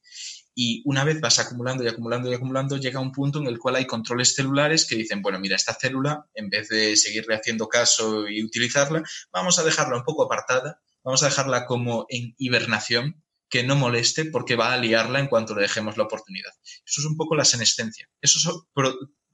Y 0.55 0.81
una 0.85 1.03
vez 1.03 1.21
vas 1.21 1.39
acumulando 1.39 1.83
y 1.83 1.87
acumulando 1.87 2.29
y 2.29 2.33
acumulando, 2.33 2.77
llega 2.77 2.99
un 2.99 3.11
punto 3.11 3.39
en 3.39 3.47
el 3.47 3.59
cual 3.59 3.75
hay 3.75 3.85
controles 3.85 4.35
celulares 4.35 4.85
que 4.85 4.95
dicen, 4.95 5.21
bueno, 5.21 5.39
mira, 5.39 5.55
esta 5.55 5.73
célula, 5.73 6.25
en 6.33 6.49
vez 6.49 6.67
de 6.69 6.97
seguirle 6.97 7.35
haciendo 7.35 7.69
caso 7.69 8.27
y 8.27 8.43
utilizarla, 8.43 9.03
vamos 9.31 9.57
a 9.57 9.63
dejarla 9.63 9.97
un 9.97 10.03
poco 10.03 10.23
apartada, 10.23 10.81
vamos 11.03 11.23
a 11.23 11.27
dejarla 11.27 11.65
como 11.65 12.05
en 12.09 12.35
hibernación, 12.37 13.23
que 13.49 13.63
no 13.63 13.75
moleste 13.75 14.25
porque 14.25 14.55
va 14.55 14.73
a 14.73 14.77
liarla 14.77 15.19
en 15.19 15.27
cuanto 15.27 15.55
le 15.55 15.63
dejemos 15.63 15.97
la 15.97 16.03
oportunidad. 16.03 16.51
Eso 16.85 17.01
es 17.01 17.05
un 17.05 17.17
poco 17.17 17.35
la 17.35 17.45
senescencia. 17.45 18.07
Eso 18.21 18.67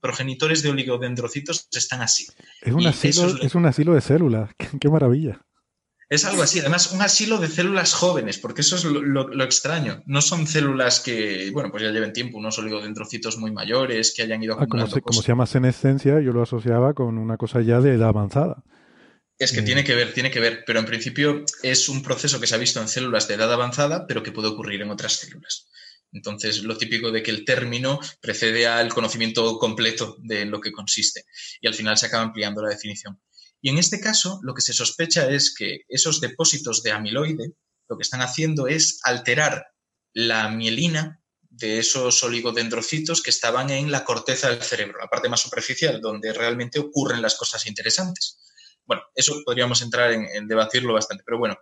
progenitores 0.06 0.62
de 0.62 0.70
oligodendrocitos 0.70 1.68
están 1.72 2.00
así. 2.00 2.28
Es 2.62 2.72
un, 2.72 2.86
asilo, 2.86 3.42
es, 3.42 3.54
un 3.56 3.66
asilo 3.66 3.92
de 3.92 4.00
células, 4.00 4.50
qué, 4.80 4.88
maravilla. 4.88 5.40
Es 6.08 6.24
algo 6.24 6.44
así, 6.44 6.60
además 6.60 6.92
un 6.92 7.02
asilo 7.02 7.38
de 7.38 7.48
células 7.48 7.92
jóvenes, 7.92 8.38
porque 8.38 8.60
eso 8.60 8.76
es 8.76 8.84
lo, 8.84 9.42
extraño. 9.42 10.04
No 10.06 10.22
son 10.22 10.46
células 10.46 11.00
que, 11.00 11.50
bueno, 11.52 11.72
pues 11.72 11.82
ya 11.82 11.90
lleven 11.90 12.12
tiempo, 12.12 12.38
unos 12.38 12.56
oligodendrocitos 12.60 13.36
muy 13.38 13.50
mayores, 13.50 14.14
que 14.14 14.22
hayan 14.22 14.40
ido 14.40 14.56
ah, 14.60 14.68
como, 14.68 14.86
se, 14.86 15.02
como 15.02 15.20
se 15.20 15.26
llama 15.26 15.46
senescencia, 15.46 16.20
yo 16.20 16.32
lo 16.32 16.42
asociaba 16.42 16.94
con 16.94 17.18
una 17.18 17.36
cosa 17.36 17.60
ya 17.62 17.80
de 17.80 17.94
edad 17.94 18.10
avanzada. 18.10 18.62
Es 19.36 19.52
que 19.52 19.62
tiene 19.62 19.82
que 19.82 19.96
ver, 19.96 20.14
tiene 20.14 20.30
que 20.30 20.38
ver, 20.38 20.62
pero 20.64 20.78
en 20.78 20.86
principio 20.86 21.44
es 21.64 21.88
un 21.88 22.02
proceso 22.02 22.40
que 22.40 22.46
se 22.46 22.54
ha 22.54 22.58
visto 22.58 22.80
en 22.80 22.86
células 22.86 23.26
de 23.26 23.34
edad 23.34 23.52
avanzada, 23.52 24.06
pero 24.06 24.22
que 24.22 24.30
puede 24.30 24.48
ocurrir 24.48 24.80
en 24.82 24.90
otras 24.90 25.14
células. 25.14 25.66
Entonces, 26.16 26.62
lo 26.62 26.78
típico 26.78 27.10
de 27.12 27.22
que 27.22 27.30
el 27.30 27.44
término 27.44 28.00
precede 28.20 28.66
al 28.66 28.92
conocimiento 28.92 29.58
completo 29.58 30.16
de 30.20 30.46
lo 30.46 30.60
que 30.60 30.72
consiste 30.72 31.24
y 31.60 31.66
al 31.66 31.74
final 31.74 31.98
se 31.98 32.06
acaba 32.06 32.24
ampliando 32.24 32.62
la 32.62 32.70
definición. 32.70 33.20
Y 33.60 33.68
en 33.68 33.78
este 33.78 34.00
caso, 34.00 34.40
lo 34.42 34.54
que 34.54 34.62
se 34.62 34.72
sospecha 34.72 35.28
es 35.28 35.54
que 35.54 35.82
esos 35.88 36.20
depósitos 36.20 36.82
de 36.82 36.92
amiloide 36.92 37.52
lo 37.88 37.96
que 37.96 38.02
están 38.02 38.22
haciendo 38.22 38.66
es 38.66 38.98
alterar 39.02 39.66
la 40.14 40.48
mielina 40.48 41.22
de 41.42 41.78
esos 41.78 42.22
oligodendrocitos 42.22 43.22
que 43.22 43.30
estaban 43.30 43.70
en 43.70 43.90
la 43.90 44.04
corteza 44.04 44.48
del 44.48 44.62
cerebro, 44.62 44.98
la 44.98 45.08
parte 45.08 45.28
más 45.28 45.40
superficial, 45.40 46.00
donde 46.00 46.32
realmente 46.32 46.78
ocurren 46.78 47.22
las 47.22 47.36
cosas 47.36 47.66
interesantes. 47.66 48.38
Bueno, 48.84 49.02
eso 49.14 49.42
podríamos 49.44 49.82
entrar 49.82 50.12
en, 50.12 50.48
debatirlo 50.48 50.94
bastante, 50.94 51.24
pero 51.24 51.38
bueno, 51.38 51.56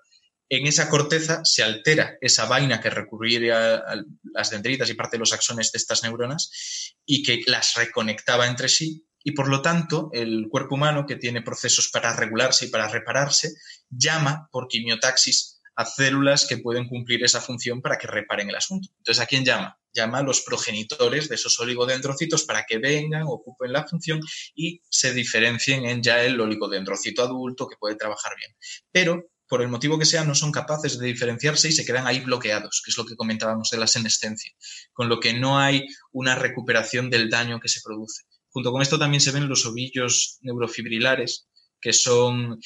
en 0.56 0.66
esa 0.66 0.88
corteza 0.88 1.44
se 1.44 1.62
altera 1.62 2.16
esa 2.20 2.46
vaina 2.46 2.80
que 2.80 2.90
recurría 2.90 3.76
a 3.76 3.96
las 4.22 4.50
dendritas 4.50 4.88
y 4.90 4.94
parte 4.94 5.16
de 5.16 5.20
los 5.20 5.32
axones 5.32 5.72
de 5.72 5.78
estas 5.78 6.02
neuronas 6.02 6.96
y 7.06 7.22
que 7.22 7.42
las 7.46 7.74
reconectaba 7.74 8.46
entre 8.46 8.68
sí 8.68 9.06
y 9.22 9.32
por 9.32 9.48
lo 9.48 9.62
tanto 9.62 10.10
el 10.12 10.48
cuerpo 10.50 10.74
humano 10.74 11.06
que 11.06 11.16
tiene 11.16 11.42
procesos 11.42 11.88
para 11.88 12.14
regularse 12.14 12.66
y 12.66 12.68
para 12.68 12.88
repararse 12.88 13.54
llama 13.88 14.48
por 14.52 14.68
quimiotaxis 14.68 15.54
a 15.76 15.84
células 15.84 16.46
que 16.46 16.58
pueden 16.58 16.86
cumplir 16.86 17.24
esa 17.24 17.40
función 17.40 17.82
para 17.82 17.98
que 17.98 18.06
reparen 18.06 18.48
el 18.48 18.54
asunto. 18.54 18.88
Entonces, 18.98 19.20
¿a 19.22 19.26
quién 19.26 19.44
llama? 19.44 19.76
Llama 19.92 20.18
a 20.18 20.22
los 20.22 20.42
progenitores 20.42 21.28
de 21.28 21.34
esos 21.34 21.58
oligodendrocitos 21.58 22.44
para 22.44 22.64
que 22.64 22.78
vengan, 22.78 23.24
ocupen 23.26 23.72
la 23.72 23.86
función 23.86 24.20
y 24.54 24.80
se 24.88 25.12
diferencien 25.12 25.84
en 25.84 26.02
ya 26.02 26.22
el 26.22 26.40
oligodendrocito 26.40 27.22
adulto 27.22 27.66
que 27.66 27.76
puede 27.76 27.96
trabajar 27.96 28.32
bien. 28.36 28.52
Pero 28.92 29.30
por 29.48 29.62
el 29.62 29.68
motivo 29.68 29.98
que 29.98 30.06
sea, 30.06 30.24
no 30.24 30.34
son 30.34 30.52
capaces 30.52 30.98
de 30.98 31.06
diferenciarse 31.06 31.68
y 31.68 31.72
se 31.72 31.84
quedan 31.84 32.06
ahí 32.06 32.20
bloqueados, 32.20 32.82
que 32.84 32.90
es 32.90 32.96
lo 32.96 33.04
que 33.04 33.16
comentábamos 33.16 33.70
de 33.70 33.78
la 33.78 33.86
senescencia, 33.86 34.52
con 34.92 35.08
lo 35.08 35.20
que 35.20 35.34
no 35.34 35.58
hay 35.58 35.86
una 36.12 36.34
recuperación 36.34 37.10
del 37.10 37.28
daño 37.28 37.60
que 37.60 37.68
se 37.68 37.80
produce. 37.82 38.22
Junto 38.48 38.70
con 38.70 38.82
esto 38.82 38.98
también 38.98 39.20
se 39.20 39.32
ven 39.32 39.48
los 39.48 39.66
ovillos 39.66 40.38
neurofibrilares, 40.42 41.48
que 41.84 41.92
son 41.92 42.58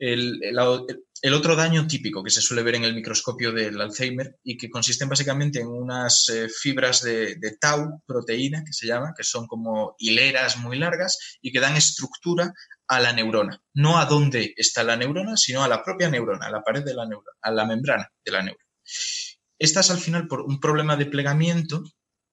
el, 0.00 0.40
otro 1.32 1.54
daño 1.54 1.86
típico 1.86 2.24
que 2.24 2.30
se 2.30 2.40
suele 2.40 2.64
ver 2.64 2.74
en 2.74 2.82
el 2.82 2.94
microscopio 2.94 3.52
del 3.52 3.80
Alzheimer 3.80 4.36
y 4.42 4.56
que 4.56 4.68
consisten 4.68 5.08
básicamente 5.08 5.60
en 5.60 5.68
unas 5.68 6.28
eh, 6.28 6.48
fibras 6.48 7.00
de, 7.02 7.36
de, 7.36 7.56
tau, 7.60 8.02
proteína, 8.04 8.64
que 8.64 8.72
se 8.72 8.88
llama, 8.88 9.14
que 9.16 9.22
son 9.22 9.46
como 9.46 9.94
hileras 9.98 10.56
muy 10.56 10.76
largas 10.76 11.38
y 11.40 11.52
que 11.52 11.60
dan 11.60 11.76
estructura 11.76 12.52
a 12.88 13.00
la 13.00 13.12
neurona, 13.12 13.60
no 13.74 13.98
a 13.98 14.04
dónde 14.04 14.54
está 14.56 14.82
la 14.82 14.96
neurona, 14.96 15.36
sino 15.36 15.62
a 15.62 15.68
la 15.68 15.82
propia 15.82 16.10
neurona, 16.10 16.46
a 16.46 16.50
la 16.50 16.62
pared 16.62 16.84
de 16.84 16.94
la 16.94 17.06
neurona, 17.06 17.38
a 17.40 17.50
la 17.50 17.64
membrana 17.64 18.10
de 18.24 18.32
la 18.32 18.42
neurona. 18.42 18.64
Estas 19.58 19.90
al 19.90 19.98
final, 19.98 20.26
por 20.26 20.42
un 20.42 20.60
problema 20.60 20.96
de 20.96 21.06
plegamiento, 21.06 21.82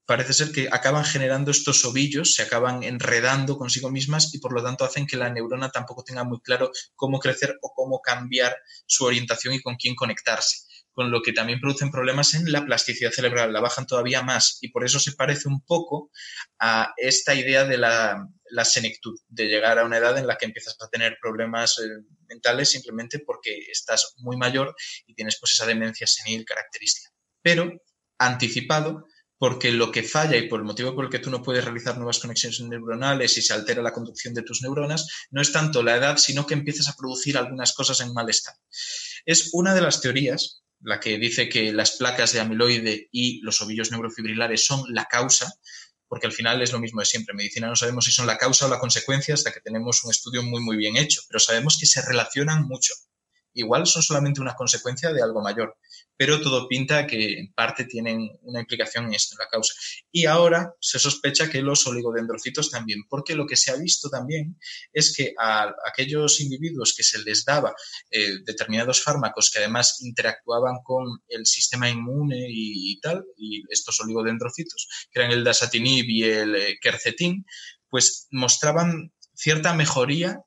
parece 0.05 0.33
ser 0.33 0.51
que 0.51 0.67
acaban 0.71 1.05
generando 1.05 1.51
estos 1.51 1.85
ovillos, 1.85 2.33
se 2.33 2.43
acaban 2.43 2.83
enredando 2.83 3.57
consigo 3.57 3.89
mismas 3.89 4.33
y 4.33 4.39
por 4.39 4.53
lo 4.53 4.63
tanto 4.63 4.83
hacen 4.83 5.07
que 5.07 5.15
la 5.15 5.29
neurona 5.29 5.69
tampoco 5.69 6.03
tenga 6.03 6.23
muy 6.23 6.41
claro 6.41 6.71
cómo 6.95 7.19
crecer 7.19 7.57
o 7.61 7.71
cómo 7.73 8.01
cambiar 8.01 8.57
su 8.85 9.05
orientación 9.05 9.53
y 9.53 9.61
con 9.61 9.75
quién 9.75 9.95
conectarse 9.95 10.70
con 10.93 11.11
lo 11.11 11.21
que 11.21 11.33
también 11.33 11.59
producen 11.59 11.91
problemas 11.91 12.33
en 12.33 12.51
la 12.51 12.65
plasticidad 12.65 13.11
cerebral, 13.11 13.53
la 13.53 13.61
bajan 13.61 13.85
todavía 13.85 14.21
más 14.21 14.57
y 14.61 14.69
por 14.69 14.85
eso 14.85 14.99
se 14.99 15.13
parece 15.13 15.47
un 15.47 15.61
poco 15.61 16.11
a 16.59 16.93
esta 16.97 17.33
idea 17.33 17.65
de 17.65 17.77
la, 17.77 18.27
senectud, 18.63 19.17
de 19.27 19.47
llegar 19.47 19.79
a 19.79 19.85
una 19.85 19.97
edad 19.97 20.17
en 20.17 20.27
la 20.27 20.37
que 20.37 20.45
empiezas 20.45 20.75
a 20.81 20.89
tener 20.89 21.17
problemas 21.21 21.79
eh, 21.79 21.87
mentales 22.27 22.69
simplemente 22.69 23.19
porque 23.19 23.57
estás 23.71 24.13
muy 24.17 24.37
mayor 24.37 24.75
y 25.05 25.13
tienes 25.13 25.37
pues 25.39 25.53
esa 25.53 25.65
demencia 25.65 26.07
senil 26.07 26.45
característica. 26.45 27.09
Pero 27.41 27.71
anticipado 28.17 29.05
porque 29.41 29.71
lo 29.71 29.91
que 29.91 30.03
falla 30.03 30.37
y 30.37 30.47
por 30.47 30.59
el 30.59 30.67
motivo 30.67 30.93
por 30.93 31.05
el 31.05 31.09
que 31.09 31.17
tú 31.17 31.31
no 31.31 31.41
puedes 31.41 31.65
realizar 31.65 31.97
nuevas 31.97 32.19
conexiones 32.19 32.59
neuronales 32.59 33.35
y 33.39 33.41
se 33.41 33.53
altera 33.53 33.81
la 33.81 33.91
conducción 33.91 34.35
de 34.35 34.43
tus 34.43 34.61
neuronas, 34.61 35.07
no 35.31 35.41
es 35.41 35.51
tanto 35.51 35.81
la 35.81 35.95
edad, 35.95 36.17
sino 36.17 36.45
que 36.45 36.53
empiezas 36.53 36.87
a 36.87 36.95
producir 36.95 37.39
algunas 37.39 37.73
cosas 37.73 38.01
en 38.01 38.13
mal 38.13 38.29
estado. 38.29 38.59
Es 39.25 39.49
una 39.53 39.73
de 39.73 39.81
las 39.81 39.99
teorías, 39.99 40.60
la 40.83 40.99
que 40.99 41.17
dice 41.17 41.49
que 41.49 41.71
las 41.71 41.91
placas 41.91 42.33
de 42.33 42.39
amiloide 42.39 43.09
y 43.11 43.41
los 43.41 43.61
ovillos 43.61 43.91
neurofibrilares 43.91 44.65
son 44.65 44.83
la 44.89 45.05
causa, 45.05 45.53
porque 46.07 46.27
al 46.27 46.33
final 46.33 46.61
es 46.61 46.71
lo 46.71 46.79
mismo 46.79 46.99
de 46.99 47.05
siempre. 47.05 47.33
En 47.33 47.37
medicina 47.37 47.67
no 47.67 47.75
sabemos 47.75 48.05
si 48.05 48.11
son 48.11 48.27
la 48.27 48.37
causa 48.37 48.65
o 48.65 48.69
la 48.69 48.79
consecuencia 48.79 49.33
hasta 49.33 49.51
que 49.51 49.61
tenemos 49.61 50.03
un 50.03 50.11
estudio 50.11 50.43
muy, 50.43 50.61
muy 50.61 50.77
bien 50.77 50.97
hecho, 50.97 51.21
pero 51.27 51.39
sabemos 51.39 51.77
que 51.79 51.85
se 51.85 52.01
relacionan 52.01 52.67
mucho. 52.67 52.93
Igual 53.53 53.87
son 53.87 54.01
solamente 54.01 54.41
una 54.41 54.55
consecuencia 54.55 55.11
de 55.11 55.21
algo 55.21 55.41
mayor 55.41 55.77
pero 56.21 56.39
todo 56.39 56.67
pinta 56.67 57.07
que 57.07 57.39
en 57.39 57.51
parte 57.51 57.85
tienen 57.85 58.29
una 58.43 58.59
implicación 58.59 59.05
en 59.05 59.15
esto, 59.15 59.33
en 59.33 59.39
la 59.39 59.49
causa. 59.49 59.73
Y 60.11 60.25
ahora 60.25 60.71
se 60.79 60.99
sospecha 60.99 61.49
que 61.49 61.63
los 61.63 61.87
oligodendrocitos 61.87 62.69
también, 62.69 63.05
porque 63.09 63.33
lo 63.33 63.47
que 63.47 63.55
se 63.55 63.71
ha 63.71 63.75
visto 63.75 64.07
también 64.07 64.55
es 64.93 65.15
que 65.17 65.33
a 65.35 65.73
aquellos 65.83 66.39
individuos 66.39 66.93
que 66.95 67.01
se 67.01 67.23
les 67.23 67.43
daba 67.43 67.73
eh, 68.11 68.37
determinados 68.45 69.01
fármacos 69.01 69.49
que 69.49 69.57
además 69.57 69.97
interactuaban 70.01 70.83
con 70.83 71.05
el 71.27 71.47
sistema 71.47 71.89
inmune 71.89 72.45
y, 72.47 72.99
tal, 72.99 73.25
y 73.35 73.63
estos 73.71 73.99
oligodendrocitos, 74.01 75.09
que 75.11 75.21
eran 75.21 75.31
el 75.31 75.43
dasatinib 75.43 76.05
y 76.07 76.23
el 76.23 76.55
eh, 76.55 76.77
quercetin, 76.79 77.47
pues 77.89 78.27
mostraban 78.29 79.11
cierta 79.33 79.73
mejoría 79.73 80.39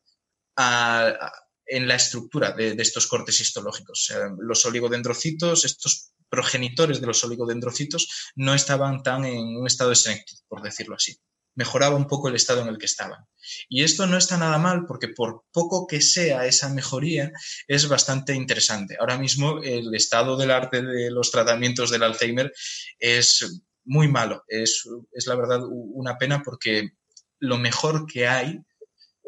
a 0.57 1.33
en 1.67 1.89
la 1.89 1.97
estructura 1.97 2.53
de, 2.53 2.75
estos 2.79 3.07
cortes 3.07 3.41
histológicos. 3.41 4.13
los 4.39 4.65
oligodendrocitos, 4.67 5.65
estos 5.65 6.13
progenitores 6.29 7.01
de 7.01 7.07
los 7.07 7.23
oligodendrocitos, 7.25 8.33
no 8.35 8.55
estaban 8.55 9.03
tan 9.03 9.25
en 9.25 9.57
un 9.57 9.67
estado 9.67 9.91
de 9.91 9.97
senectud, 9.97 10.37
por 10.49 10.63
decirlo 10.63 10.97
así. 10.97 11.17
Mejoraba 11.57 11.95
un 11.95 12.09
poco 12.09 12.29
el 12.29 12.35
estado 12.35 12.63
en 12.63 12.69
el 12.69 12.79
que 12.79 12.87
estaban. 12.87 13.25
Y 13.69 13.85
esto 13.85 14.07
no 14.07 14.17
está 14.17 14.37
nada 14.37 14.59
mal 14.59 14.87
porque 14.87 15.09
por 15.09 15.45
poco 15.53 15.87
que 15.87 16.01
sea 16.01 16.47
esa 16.47 16.69
mejoría 16.69 17.31
es 17.69 17.87
bastante 17.87 18.35
interesante. 18.35 18.97
Ahora 18.99 19.17
mismo 19.17 19.63
el 19.63 19.95
estado 19.95 20.37
del 20.37 20.51
arte 20.51 20.83
de 20.83 21.13
los 21.13 21.31
tratamientos 21.31 21.91
del 21.91 22.03
Alzheimer 22.03 22.53
es 22.99 23.63
muy 23.85 24.09
malo. 24.09 24.43
Es, 24.49 24.83
es 25.13 25.27
la 25.29 25.37
verdad 25.37 25.61
una 25.69 26.19
pena 26.19 26.43
porque 26.43 26.91
lo 27.39 27.59
mejor 27.59 28.07
que 28.07 28.27
hay 28.27 28.59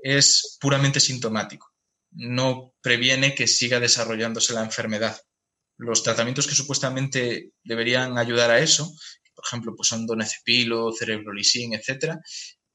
es 0.03 0.59
puramente 0.61 0.99
sintomático 0.99 1.76
no 2.11 2.75
previene 2.81 3.35
que 3.35 3.47
siga 3.47 3.81
desarrollándose 3.81 4.55
la 4.55 4.65
enfermedad. 4.65 5.21
Los 5.77 6.03
tratamientos 6.03 6.47
que 6.47 6.55
supuestamente 6.55 7.53
deberían 7.63 8.19
ayudar 8.19 8.51
a 8.51 8.61
eso, 8.61 8.91
por 9.35 9.45
ejemplo, 9.47 9.75
pues 9.77 9.89
son 9.89 10.07
donezepilo, 10.07 10.93
cerebrolisín, 10.93 11.75
etcétera, 11.75 12.21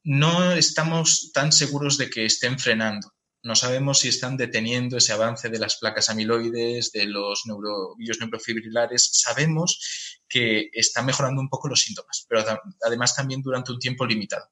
no 0.04 0.52
estamos 0.52 1.30
tan 1.32 1.52
seguros 1.52 1.98
de 1.98 2.10
que 2.10 2.24
estén 2.24 2.58
frenando. 2.58 3.12
No 3.44 3.56
sabemos 3.56 3.98
si 3.98 4.08
están 4.08 4.36
deteniendo 4.36 4.96
ese 4.96 5.12
avance 5.12 5.48
de 5.48 5.58
las 5.58 5.78
placas 5.78 6.08
amiloides, 6.10 6.92
de 6.92 7.06
los 7.06 7.42
neurofibrilares. 7.46 9.10
Sabemos 9.12 10.22
que 10.28 10.70
está 10.72 11.02
mejorando 11.02 11.40
un 11.40 11.48
poco 11.48 11.68
los 11.68 11.80
síntomas, 11.80 12.24
pero 12.28 12.44
además 12.86 13.16
también 13.16 13.42
durante 13.42 13.72
un 13.72 13.80
tiempo 13.80 14.06
limitado. 14.06 14.46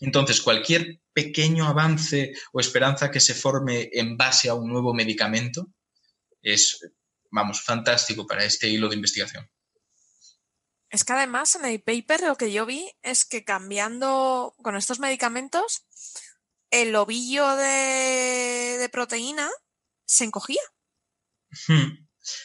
Entonces, 0.00 0.40
cualquier 0.40 1.00
pequeño 1.12 1.66
avance 1.66 2.34
o 2.52 2.60
esperanza 2.60 3.10
que 3.10 3.20
se 3.20 3.34
forme 3.34 3.88
en 3.92 4.16
base 4.16 4.48
a 4.48 4.54
un 4.54 4.68
nuevo 4.68 4.92
medicamento 4.92 5.72
es, 6.42 6.78
vamos, 7.30 7.62
fantástico 7.62 8.26
para 8.26 8.44
este 8.44 8.68
hilo 8.68 8.88
de 8.88 8.96
investigación. 8.96 9.48
Es 10.90 11.04
que 11.04 11.12
además 11.14 11.56
en 11.56 11.64
el 11.64 11.82
paper 11.82 12.22
lo 12.22 12.36
que 12.36 12.52
yo 12.52 12.64
vi 12.66 12.90
es 13.02 13.24
que 13.24 13.44
cambiando 13.44 14.54
con 14.62 14.76
estos 14.76 15.00
medicamentos, 15.00 15.84
el 16.70 16.94
ovillo 16.94 17.56
de, 17.56 18.88
proteína 18.92 19.50
se 20.04 20.24
encogía. 20.24 20.62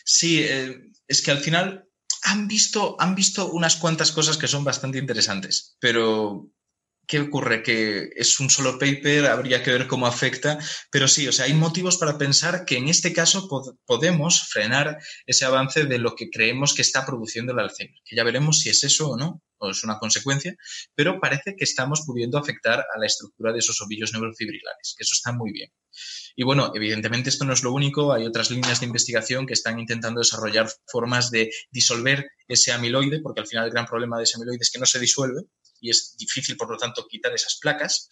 Sí, 0.06 0.44
eh, 0.44 0.92
es 1.08 1.22
que 1.22 1.32
al 1.32 1.40
final 1.40 1.88
han 2.24 2.48
visto, 2.48 2.96
han 3.00 3.16
visto 3.16 3.52
unas 3.52 3.76
cuantas 3.76 4.12
cosas 4.12 4.38
que 4.38 4.48
son 4.48 4.64
bastante 4.64 4.98
interesantes, 4.98 5.76
pero 5.80 6.52
¿Qué 7.12 7.20
ocurre? 7.20 7.62
Que 7.62 8.10
es 8.16 8.40
un 8.40 8.50
solo 8.50 8.80
paper, 8.80 9.26
habría 9.26 9.62
que 9.62 9.72
ver 9.72 9.86
cómo 9.86 10.08
afecta, 10.08 10.58
pero 10.90 11.10
sí, 11.10 11.28
o 11.28 11.34
sea, 11.34 11.44
hay 11.44 11.54
motivos 11.54 11.98
para 11.98 12.18
pensar 12.18 12.64
que 12.64 12.78
en 12.78 12.88
este 12.88 13.12
caso 13.12 13.50
podemos 13.86 14.48
frenar 14.48 14.98
ese 15.26 15.44
avance 15.44 15.84
de 15.84 15.98
lo 15.98 16.16
que 16.16 16.30
creemos 16.30 16.74
que 16.74 16.84
está 16.84 17.06
produciendo 17.06 17.52
el 17.52 17.60
Alzheimer, 17.60 18.00
que 18.06 18.16
ya 18.16 18.24
veremos 18.24 18.60
si 18.60 18.70
es 18.70 18.86
eso 18.86 19.10
o 19.10 19.18
no, 19.18 19.44
o 19.58 19.72
es 19.72 19.84
una 19.84 20.00
consecuencia, 20.00 20.56
pero 20.96 21.20
parece 21.20 21.58
que 21.58 21.66
estamos 21.66 22.04
pudiendo 22.06 22.38
afectar 22.38 22.80
a 22.80 22.98
la 22.98 23.08
estructura 23.08 23.52
de 23.52 23.60
esos 23.60 23.82
ovillos 23.82 24.14
neurofibrilares, 24.14 24.96
que 24.98 25.04
eso 25.04 25.14
está 25.14 25.34
muy 25.34 25.52
bien. 25.52 25.70
Y 26.38 26.46
bueno, 26.46 26.72
evidentemente 26.74 27.30
esto 27.30 27.44
no 27.44 27.52
es 27.52 27.62
lo 27.62 27.74
único, 27.74 28.14
hay 28.14 28.26
otras 28.26 28.52
líneas 28.52 28.80
de 28.80 28.86
investigación 28.86 29.46
que 29.46 29.54
están 29.54 29.80
intentando 29.80 30.22
desarrollar 30.22 30.70
formas 30.88 31.30
de 31.30 31.52
disolver 31.72 32.32
ese 32.48 32.72
amiloide, 32.72 33.20
porque 33.20 33.42
al 33.42 33.48
final 33.48 33.66
el 33.66 33.72
gran 33.72 33.86
problema 33.86 34.18
de 34.18 34.24
ese 34.24 34.38
amiloide 34.38 34.60
es 34.62 34.72
que 34.72 34.80
no 34.80 34.86
se 34.86 34.98
disuelve, 34.98 35.42
y 35.82 35.90
es 35.90 36.16
difícil, 36.18 36.56
por 36.56 36.70
lo 36.70 36.78
tanto, 36.78 37.08
quitar 37.10 37.34
esas 37.34 37.58
placas 37.60 38.08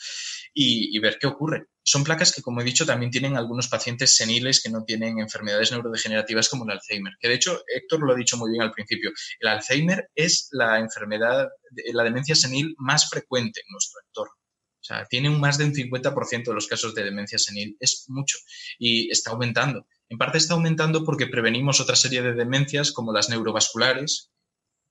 y, 0.53 0.97
ver 0.99 1.17
qué 1.19 1.27
ocurre. 1.27 1.67
Son 1.83 2.03
placas 2.03 2.33
que, 2.33 2.41
como 2.41 2.61
he 2.61 2.63
dicho, 2.63 2.85
también 2.85 3.11
tienen 3.11 3.37
algunos 3.37 3.67
pacientes 3.67 4.15
seniles 4.15 4.61
que 4.61 4.69
no 4.69 4.83
tienen 4.83 5.19
enfermedades 5.19 5.71
neurodegenerativas 5.71 6.49
como 6.49 6.65
el 6.65 6.71
Alzheimer. 6.71 7.13
Que 7.19 7.29
de 7.29 7.35
hecho, 7.35 7.63
Héctor 7.73 8.01
lo 8.01 8.13
ha 8.13 8.17
dicho 8.17 8.37
muy 8.37 8.51
bien 8.51 8.63
al 8.63 8.71
principio. 8.71 9.11
El 9.39 9.47
Alzheimer 9.47 10.09
es 10.15 10.49
la 10.51 10.79
enfermedad, 10.79 11.47
la 11.93 12.03
demencia 12.03 12.35
senil 12.35 12.75
más 12.77 13.09
frecuente 13.09 13.61
en 13.61 13.71
nuestro 13.71 14.01
entorno. 14.05 14.33
O 14.81 14.83
sea, 14.83 15.05
tiene 15.05 15.29
un 15.29 15.39
más 15.39 15.57
de 15.57 15.65
un 15.65 15.73
50% 15.73 16.45
de 16.45 16.53
los 16.53 16.67
casos 16.67 16.95
de 16.95 17.03
demencia 17.03 17.37
senil. 17.37 17.77
Es 17.79 18.05
mucho 18.07 18.37
y 18.77 19.11
está 19.11 19.31
aumentando. 19.31 19.85
En 20.09 20.17
parte 20.17 20.37
está 20.37 20.55
aumentando 20.55 21.03
porque 21.03 21.27
prevenimos 21.27 21.79
otra 21.79 21.95
serie 21.95 22.21
de 22.21 22.33
demencias 22.33 22.91
como 22.91 23.13
las 23.13 23.29
neurovasculares, 23.29 24.31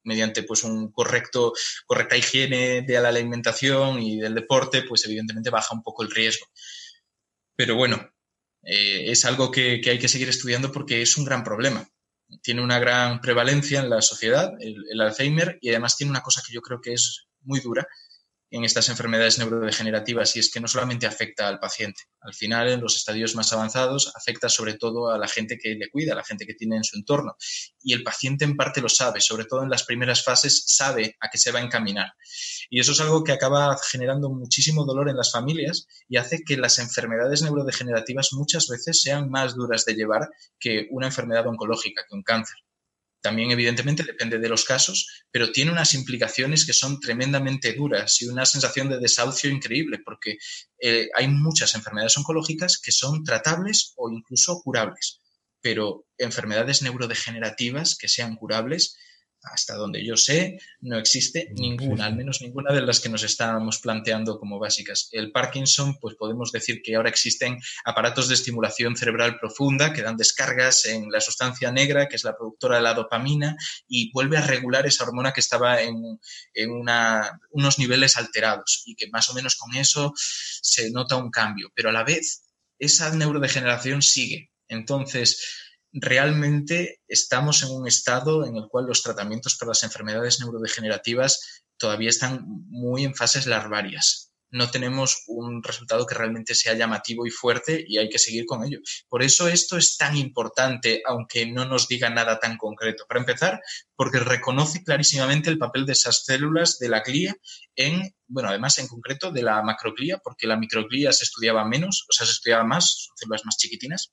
mediante 0.04 0.42
pues 0.42 0.64
un 0.64 0.92
correcto, 0.92 1.52
correcta 1.86 2.16
higiene 2.16 2.82
de 2.82 3.00
la 3.00 3.08
alimentación 3.08 4.02
y 4.02 4.18
del 4.18 4.34
deporte, 4.34 4.82
pues 4.82 5.04
evidentemente 5.04 5.50
baja 5.50 5.74
un 5.74 5.82
poco 5.82 6.02
el 6.02 6.10
riesgo. 6.10 6.46
Pero 7.56 7.74
bueno, 7.74 8.10
eh, 8.62 9.10
es 9.10 9.24
algo 9.24 9.50
que, 9.50 9.80
hay 9.84 9.98
que 9.98 10.08
seguir 10.08 10.28
estudiando 10.28 10.72
porque 10.72 11.02
es 11.02 11.16
un 11.16 11.24
gran 11.24 11.44
problema. 11.44 11.88
Tiene 12.42 12.62
una 12.62 12.78
gran 12.78 13.20
prevalencia 13.20 13.80
en 13.80 13.90
la 13.90 14.02
sociedad, 14.02 14.52
el 14.60 15.00
Alzheimer, 15.00 15.58
y 15.62 15.70
además 15.70 15.96
tiene 15.96 16.10
una 16.10 16.20
cosa 16.20 16.42
que 16.46 16.52
yo 16.52 16.60
creo 16.60 16.80
que 16.80 16.92
es 16.92 17.26
muy 17.40 17.60
dura, 17.60 17.86
en 18.50 18.64
estas 18.64 18.88
enfermedades 18.88 19.38
neurodegenerativas 19.38 20.34
y 20.36 20.40
es 20.40 20.50
que 20.50 20.60
no 20.60 20.68
solamente 20.68 21.06
afecta 21.06 21.48
al 21.48 21.58
paciente, 21.58 22.02
al 22.20 22.34
final 22.34 22.68
en 22.68 22.80
los 22.80 22.96
estadios 22.96 23.34
más 23.34 23.52
avanzados 23.52 24.12
afecta 24.14 24.48
sobre 24.48 24.74
todo 24.74 25.10
a 25.10 25.18
la 25.18 25.28
gente 25.28 25.58
que 25.58 25.74
le 25.74 25.90
cuida, 25.90 26.12
a 26.12 26.16
la 26.16 26.24
gente 26.24 26.46
que 26.46 26.54
tiene 26.54 26.76
en 26.76 26.84
su 26.84 26.96
entorno. 26.96 27.36
Y 27.82 27.92
el 27.92 28.02
paciente 28.02 28.44
en 28.44 28.56
parte 28.56 28.80
lo 28.80 28.88
sabe, 28.88 29.20
sobre 29.20 29.44
todo 29.44 29.62
en 29.62 29.70
las 29.70 29.84
primeras 29.84 30.24
fases 30.24 30.64
sabe 30.66 31.16
a 31.20 31.28
qué 31.28 31.38
se 31.38 31.52
va 31.52 31.58
a 31.58 31.62
encaminar. 31.62 32.12
Y 32.70 32.80
eso 32.80 32.92
es 32.92 33.00
algo 33.00 33.24
que 33.24 33.32
acaba 33.32 33.76
generando 33.90 34.30
muchísimo 34.30 34.84
dolor 34.84 35.08
en 35.08 35.16
las 35.16 35.32
familias 35.32 35.86
y 36.08 36.16
hace 36.16 36.42
que 36.44 36.56
las 36.56 36.78
enfermedades 36.78 37.42
neurodegenerativas 37.42 38.32
muchas 38.32 38.66
veces 38.68 39.02
sean 39.02 39.30
más 39.30 39.54
duras 39.54 39.84
de 39.84 39.94
llevar 39.94 40.28
que 40.58 40.86
una 40.90 41.06
enfermedad 41.06 41.46
oncológica, 41.46 42.04
que 42.08 42.14
un 42.14 42.22
cáncer. 42.22 42.56
También, 43.20 43.50
evidentemente, 43.50 44.04
depende 44.04 44.38
de 44.38 44.48
los 44.48 44.64
casos, 44.64 45.24
pero 45.30 45.50
tiene 45.50 45.72
unas 45.72 45.94
implicaciones 45.94 46.64
que 46.64 46.72
son 46.72 47.00
tremendamente 47.00 47.72
duras 47.72 48.22
y 48.22 48.28
una 48.28 48.46
sensación 48.46 48.88
de 48.88 48.98
desahucio 48.98 49.50
increíble, 49.50 49.98
porque 50.04 50.38
eh, 50.80 51.08
hay 51.14 51.28
muchas 51.28 51.74
enfermedades 51.74 52.16
oncológicas 52.16 52.78
que 52.78 52.92
son 52.92 53.24
tratables 53.24 53.92
o 53.96 54.10
incluso 54.10 54.60
curables, 54.62 55.20
pero 55.60 56.06
enfermedades 56.16 56.82
neurodegenerativas 56.82 57.96
que 57.96 58.08
sean 58.08 58.36
curables 58.36 58.96
hasta 59.52 59.74
donde 59.74 60.04
yo 60.04 60.16
sé, 60.16 60.60
no 60.80 60.98
existe 60.98 61.50
ninguna, 61.54 62.06
al 62.06 62.16
menos 62.16 62.40
ninguna 62.40 62.72
de 62.72 62.82
las 62.82 63.00
que 63.00 63.08
nos 63.08 63.22
estábamos 63.22 63.78
planteando 63.78 64.38
como 64.38 64.58
básicas. 64.58 65.08
El 65.12 65.32
Parkinson, 65.32 65.98
pues 66.00 66.16
podemos 66.16 66.52
decir 66.52 66.82
que 66.82 66.96
ahora 66.96 67.08
existen 67.08 67.58
aparatos 67.84 68.28
de 68.28 68.34
estimulación 68.34 68.96
cerebral 68.96 69.38
profunda 69.38 69.92
que 69.92 70.02
dan 70.02 70.16
descargas 70.16 70.86
en 70.86 71.10
la 71.10 71.20
sustancia 71.20 71.70
negra, 71.72 72.08
que 72.08 72.16
es 72.16 72.24
la 72.24 72.36
productora 72.36 72.76
de 72.76 72.82
la 72.82 72.94
dopamina, 72.94 73.56
y 73.86 74.10
vuelve 74.12 74.36
a 74.36 74.46
regular 74.46 74.86
esa 74.86 75.04
hormona 75.04 75.32
que 75.32 75.40
estaba 75.40 75.80
en, 75.82 76.20
en 76.54 76.70
unos 77.50 77.78
niveles 77.78 78.16
alterados 78.16 78.82
y 78.86 78.94
que 78.94 79.08
más 79.08 79.28
o 79.30 79.34
menos 79.34 79.56
con 79.56 79.74
eso 79.76 80.12
se 80.16 80.90
nota 80.90 81.16
un 81.16 81.30
cambio, 81.30 81.70
pero 81.74 81.90
a 81.90 81.92
la 81.92 82.04
vez 82.04 82.44
esa 82.78 83.10
neurodegeneración 83.14 84.02
sigue. 84.02 84.50
Entonces, 84.68 85.67
realmente 85.92 87.00
estamos 87.08 87.62
en 87.62 87.70
un 87.70 87.86
estado 87.86 88.46
en 88.46 88.56
el 88.56 88.68
cual 88.68 88.86
los 88.86 89.02
tratamientos 89.02 89.56
para 89.56 89.70
las 89.70 89.82
enfermedades 89.82 90.40
neurodegenerativas 90.40 91.62
todavía 91.78 92.10
están 92.10 92.44
muy 92.68 93.04
en 93.04 93.14
fases 93.14 93.46
larvarias. 93.46 94.32
no 94.50 94.70
tenemos 94.70 95.24
un 95.26 95.62
resultado 95.62 96.06
que 96.06 96.14
realmente 96.14 96.54
sea 96.54 96.74
llamativo 96.74 97.26
y 97.26 97.30
fuerte 97.30 97.84
y 97.86 97.98
hay 97.98 98.08
que 98.08 98.18
seguir 98.18 98.46
con 98.46 98.64
ello. 98.64 98.78
Por 99.08 99.22
eso 99.22 99.46
esto 99.48 99.76
es 99.76 99.96
tan 99.96 100.16
importante, 100.16 101.02
aunque 101.06 101.46
no 101.46 101.66
nos 101.66 101.86
diga 101.86 102.08
nada 102.08 102.38
tan 102.38 102.56
concreto. 102.56 103.04
Para 103.06 103.20
empezar, 103.20 103.60
porque 103.94 104.18
reconoce 104.20 104.82
clarísimamente 104.82 105.50
el 105.50 105.58
papel 105.58 105.84
de 105.84 105.92
esas 105.92 106.24
células 106.24 106.78
de 106.78 106.88
la 106.88 107.00
glía 107.00 107.34
en, 107.76 108.14
bueno, 108.26 108.48
además 108.48 108.78
en 108.78 108.88
concreto 108.88 109.30
de 109.30 109.42
la 109.42 109.62
macroglía, 109.62 110.18
porque 110.24 110.46
la 110.46 110.56
microglía 110.56 111.12
se 111.12 111.24
estudiaba 111.24 111.66
menos, 111.66 112.06
o 112.08 112.12
sea, 112.12 112.26
se 112.26 112.32
estudiaba 112.32 112.64
más, 112.64 113.04
son 113.06 113.16
células 113.16 113.44
más 113.44 113.56
chiquitinas. 113.58 114.12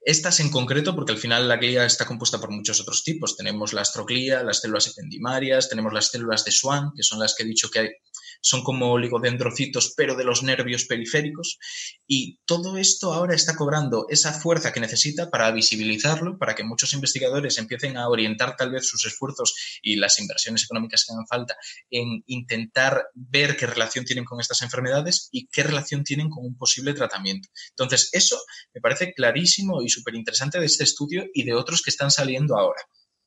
Estas 0.00 0.40
en 0.40 0.50
concreto, 0.50 0.94
porque 0.94 1.12
al 1.12 1.18
final 1.18 1.48
la 1.48 1.56
glía 1.56 1.84
está 1.84 2.06
compuesta 2.06 2.38
por 2.38 2.50
muchos 2.50 2.80
otros 2.80 3.02
tipos. 3.02 3.36
Tenemos 3.36 3.72
la 3.72 3.82
astroglía, 3.82 4.42
las 4.42 4.60
células 4.60 4.86
ependimarias, 4.86 5.68
tenemos 5.68 5.92
las 5.92 6.08
células 6.08 6.44
de 6.44 6.52
Schwann, 6.52 6.92
que 6.94 7.02
son 7.02 7.18
las 7.18 7.34
que 7.34 7.42
he 7.42 7.46
dicho 7.46 7.70
que 7.70 7.96
son 8.40 8.62
como 8.62 8.92
oligodendrocitos, 8.92 9.94
pero 9.96 10.14
de 10.14 10.24
los 10.24 10.42
nervios 10.42 10.84
periféricos. 10.84 11.58
Y 12.06 12.38
todo 12.44 12.76
esto 12.78 13.12
ahora 13.12 13.34
está 13.34 13.56
cobrando 13.56 14.06
esa 14.08 14.32
fuerza 14.32 14.72
que 14.72 14.80
necesita 14.80 15.30
para 15.30 15.50
visibilizarlo, 15.50 16.38
para 16.38 16.54
que 16.54 16.64
muchos 16.64 16.92
investigadores 16.92 17.58
empiecen 17.58 17.96
a 17.96 18.08
orientar 18.08 18.56
tal 18.56 18.70
vez 18.70 18.88
sus 18.88 19.04
esfuerzos 19.06 19.54
y 19.82 19.96
las 19.96 20.18
inversiones 20.18 20.64
económicas 20.64 21.04
que 21.04 21.12
hagan 21.12 21.26
falta 21.26 21.56
en 21.90 22.22
intentar 22.26 23.08
ver 23.14 23.56
qué 23.56 23.66
relación 23.66 24.04
tienen 24.04 24.24
con 24.24 24.40
estas 24.40 24.62
enfermedades 24.62 25.28
y 25.32 25.48
qué 25.48 25.62
relación 25.62 26.04
tienen 26.04 26.30
con 26.30 26.44
un 26.44 26.56
posible 26.56 26.94
tratamiento. 26.94 27.48
Entonces, 27.70 28.10
eso 28.12 28.38
me 28.74 28.80
parece 28.80 29.12
clarísimo 29.12 29.82
y 29.82 29.88
súper 29.88 30.14
interesante 30.14 30.60
de 30.60 30.66
este 30.66 30.84
estudio 30.84 31.26
y 31.34 31.44
de 31.44 31.54
otros 31.54 31.82
que 31.82 31.90
están 31.90 32.10
saliendo 32.10 32.56
ahora 32.56 32.80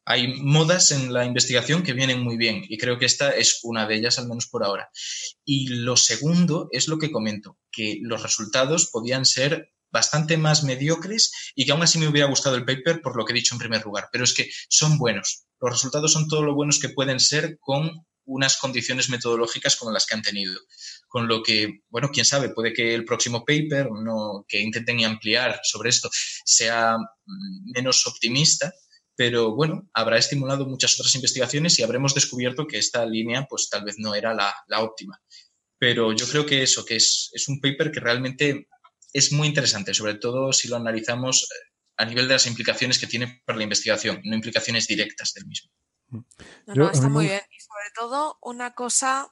hay 0.05 0.33
modas 0.41 0.91
en 0.91 1.13
la 1.13 1.25
investigación 1.25 1.83
que 1.83 1.93
vienen 1.93 2.21
muy 2.21 2.37
bien 2.37 2.63
y 2.67 2.77
creo 2.77 2.97
que 2.97 3.05
esta 3.05 3.31
es 3.31 3.59
una 3.63 3.87
de 3.87 3.95
ellas, 3.95 4.19
al 4.19 4.27
menos 4.27 4.47
por 4.47 4.63
ahora. 4.63 4.89
Y 5.45 5.67
lo 5.67 5.95
segundo 5.97 6.67
es 6.71 6.87
lo 6.87 6.97
que 6.97 7.11
comento, 7.11 7.57
que 7.71 7.99
los 8.01 8.23
resultados 8.23 8.89
podían 8.91 9.25
ser 9.25 9.71
bastante 9.91 10.37
más 10.37 10.63
mediocres 10.63 11.31
y 11.53 11.65
que 11.65 11.73
aún 11.73 11.83
así 11.83 11.99
me 11.99 12.07
hubiera 12.07 12.27
gustado 12.27 12.55
el 12.55 12.65
paper 12.65 13.01
por 13.01 13.17
lo 13.17 13.25
que 13.25 13.33
he 13.33 13.35
dicho 13.35 13.55
en 13.55 13.59
primer 13.59 13.83
lugar, 13.83 14.09
pero 14.11 14.23
es 14.23 14.33
que 14.33 14.49
son 14.69 14.97
buenos. 14.97 15.45
Los 15.59 15.71
resultados 15.71 16.13
son 16.13 16.27
todo 16.27 16.43
lo 16.43 16.55
buenos 16.55 16.79
que 16.79 16.89
pueden 16.89 17.19
ser 17.19 17.57
con 17.59 17.91
unas 18.25 18.57
condiciones 18.57 19.09
metodológicas 19.09 19.75
como 19.75 19.91
las 19.91 20.05
que 20.05 20.15
han 20.15 20.21
tenido. 20.21 20.57
Con 21.07 21.27
lo 21.27 21.43
que, 21.43 21.81
bueno, 21.89 22.09
quién 22.13 22.25
sabe, 22.25 22.49
puede 22.49 22.73
que 22.73 22.93
el 22.93 23.03
próximo 23.03 23.43
paper 23.45 23.89
no, 23.91 24.45
que 24.47 24.59
intenten 24.59 25.03
ampliar 25.03 25.59
sobre 25.63 25.89
esto 25.89 26.09
sea 26.45 26.97
mm, 26.97 27.71
menos 27.75 28.07
optimista, 28.07 28.71
pero 29.21 29.53
bueno, 29.53 29.87
habrá 29.93 30.17
estimulado 30.17 30.65
muchas 30.65 30.95
otras 30.95 31.13
investigaciones 31.13 31.77
y 31.77 31.83
habremos 31.83 32.15
descubierto 32.15 32.65
que 32.65 32.79
esta 32.79 33.05
línea 33.05 33.45
pues 33.47 33.69
tal 33.69 33.83
vez 33.83 33.99
no 33.99 34.15
era 34.15 34.33
la, 34.33 34.81
óptima. 34.81 35.21
Pero 35.77 36.11
yo 36.11 36.27
creo 36.27 36.43
que 36.43 36.63
eso, 36.63 36.83
que 36.83 36.95
es, 36.95 37.29
es, 37.31 37.47
un 37.47 37.61
paper 37.61 37.91
que 37.91 37.99
realmente 37.99 38.67
es 39.13 39.31
muy 39.31 39.47
interesante, 39.47 39.93
sobre 39.93 40.15
todo 40.15 40.51
si 40.53 40.69
lo 40.69 40.77
analizamos 40.77 41.43
eh, 41.43 41.55
a 41.97 42.05
nivel 42.05 42.27
de 42.27 42.33
las 42.33 42.47
implicaciones 42.47 42.97
que 42.97 43.05
tiene 43.05 43.43
para 43.45 43.59
la 43.59 43.63
investigación, 43.65 44.19
no 44.23 44.33
implicaciones 44.33 44.87
directas 44.87 45.33
del 45.33 45.45
mismo. 45.45 45.69
No, 46.65 46.89
está 46.89 47.07
muy 47.07 47.27
bien. 47.27 47.41
Y 47.55 47.59
sobre 47.59 47.91
todo, 47.93 48.39
una 48.41 48.73
cosa, 48.73 49.31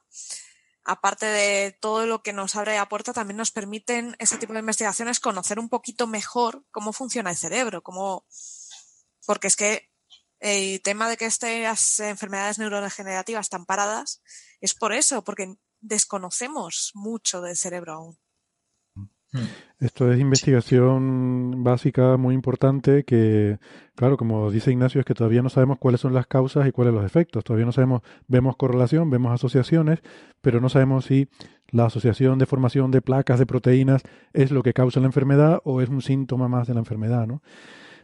aparte 0.83 1.25
de 1.25 1.75
todo 1.81 2.05
lo 2.05 2.21
que 2.21 2.31
nos 2.31 2.55
abre 2.55 2.75
la 2.75 2.87
puerta, 2.89 3.11
también 3.11 3.37
nos 3.37 3.49
permiten 3.49 4.15
ese 4.19 4.37
tipo 4.37 4.53
de 4.53 4.59
investigaciones 4.59 5.19
conocer 5.19 5.57
un 5.57 5.67
poquito 5.67 6.05
mejor 6.05 6.63
cómo 6.69 6.93
funciona 6.93 7.31
el 7.31 7.37
cerebro, 7.37 7.81
cómo 7.81 8.27
porque 9.29 9.45
es 9.45 9.55
que 9.55 9.91
el 10.39 10.81
tema 10.81 11.07
de 11.07 11.15
que 11.15 11.27
estas 11.27 11.99
enfermedades 11.99 12.57
neurodegenerativas 12.57 13.45
están 13.45 13.63
paradas 13.63 14.23
es 14.59 14.73
por 14.73 14.91
eso, 14.91 15.23
porque 15.23 15.53
desconocemos 15.81 16.89
mucho 16.95 17.39
del 17.39 17.55
cerebro 17.55 17.93
aún. 17.93 18.17
Hmm. 19.31 19.45
Esto 19.81 20.11
es 20.11 20.19
investigación 20.19 21.63
básica 21.63 22.17
muy 22.17 22.33
importante 22.33 23.03
que, 23.03 23.59
claro, 23.93 24.17
como 24.17 24.49
dice 24.49 24.71
Ignacio, 24.71 24.99
es 24.99 25.05
que 25.05 25.13
todavía 25.13 25.43
no 25.43 25.49
sabemos 25.49 25.77
cuáles 25.77 26.01
son 26.01 26.15
las 26.15 26.25
causas 26.25 26.67
y 26.67 26.71
cuáles 26.71 26.95
los 26.95 27.05
efectos. 27.05 27.43
Todavía 27.43 27.67
no 27.67 27.71
sabemos, 27.71 28.01
vemos 28.27 28.57
correlación, 28.57 29.11
vemos 29.11 29.31
asociaciones, 29.31 29.99
pero 30.41 30.59
no 30.59 30.69
sabemos 30.69 31.05
si 31.05 31.29
la 31.67 31.85
asociación 31.85 32.39
de 32.39 32.47
formación 32.47 32.89
de 32.89 33.03
placas 33.03 33.37
de 33.37 33.45
proteínas 33.45 34.01
es 34.33 34.49
lo 34.49 34.63
que 34.63 34.73
causa 34.73 34.99
la 34.99 35.05
enfermedad 35.05 35.61
o 35.65 35.81
es 35.81 35.89
un 35.89 36.01
síntoma 36.01 36.47
más 36.47 36.67
de 36.67 36.73
la 36.73 36.79
enfermedad, 36.79 37.27
¿no? 37.27 37.43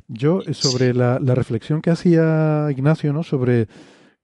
Yo, 0.07 0.41
eh, 0.45 0.53
sobre 0.53 0.93
la, 0.93 1.19
reflexión 1.19 1.81
que 1.81 1.89
hacía 1.89 2.67
Ignacio, 2.71 3.13
¿no? 3.13 3.23
Sobre 3.23 3.67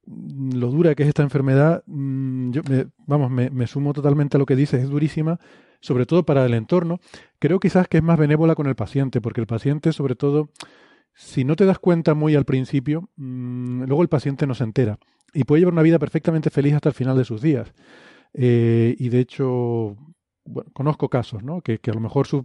lo 0.05 0.71
dura 0.71 0.95
que 0.95 1.03
es 1.03 1.09
esta 1.09 1.23
enfermedad, 1.23 1.83
mm, 1.85 2.51
yo 2.51 2.61
me, 2.69 2.87
vamos, 3.05 3.31
me, 3.31 3.67
sumo 3.67 3.93
totalmente 3.93 4.37
a 4.37 4.39
lo 4.39 4.45
que 4.45 4.55
dices, 4.55 4.83
es 4.83 4.89
durísima, 4.89 5.39
sobre 5.79 6.05
todo 6.05 6.25
para 6.25 6.45
el 6.45 6.53
entorno. 6.53 6.99
Creo 7.39 7.59
quizás 7.59 7.87
que 7.87 7.97
es 7.97 8.03
más 8.03 8.17
benévola 8.17 8.55
con 8.55 8.67
el 8.67 8.75
paciente, 8.75 9.21
porque 9.21 9.41
el 9.41 9.47
paciente, 9.47 9.93
sobre 9.93 10.15
todo, 10.15 10.49
si 11.13 11.43
no 11.43 11.55
te 11.55 11.65
das 11.65 11.79
cuenta 11.79 12.13
muy 12.13 12.35
al 12.35 12.45
principio, 12.45 13.09
mm, 13.17 13.83
luego 13.83 14.01
el 14.01 14.09
paciente 14.09 14.47
no 14.47 14.53
se 14.55 14.63
entera 14.63 14.99
y 15.33 15.43
puede 15.43 15.61
llevar 15.61 15.73
una 15.73 15.81
vida 15.81 15.99
perfectamente 15.99 16.49
feliz 16.49 16.73
hasta 16.73 16.89
el 16.89 16.95
final 16.95 17.17
de 17.17 17.25
sus 17.25 17.41
días. 17.41 17.73
Eh, 18.33 18.95
y 18.97 19.09
de 19.09 19.19
hecho, 19.19 19.97
conozco 20.73 21.09
casos, 21.09 21.43
¿no? 21.43 21.61
Que, 21.61 21.79
que 21.79 21.91
a 21.91 21.93
lo 21.93 21.99
mejor 21.99 22.27
su, 22.27 22.43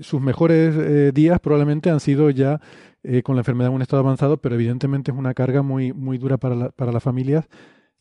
sus 0.00 0.20
mejores 0.20 0.74
eh, 0.76 1.12
días 1.12 1.40
probablemente 1.40 1.90
han 1.90 2.00
sido 2.00 2.30
ya 2.30 2.60
eh, 3.02 3.22
con 3.22 3.36
la 3.36 3.40
enfermedad 3.40 3.70
en 3.70 3.76
un 3.76 3.82
estado 3.82 4.00
avanzado, 4.00 4.38
pero 4.38 4.54
evidentemente 4.54 5.10
es 5.10 5.16
una 5.16 5.34
carga 5.34 5.62
muy, 5.62 5.92
muy 5.92 6.18
dura 6.18 6.36
para, 6.36 6.70
para 6.70 6.92
las 6.92 7.02
familias, 7.02 7.46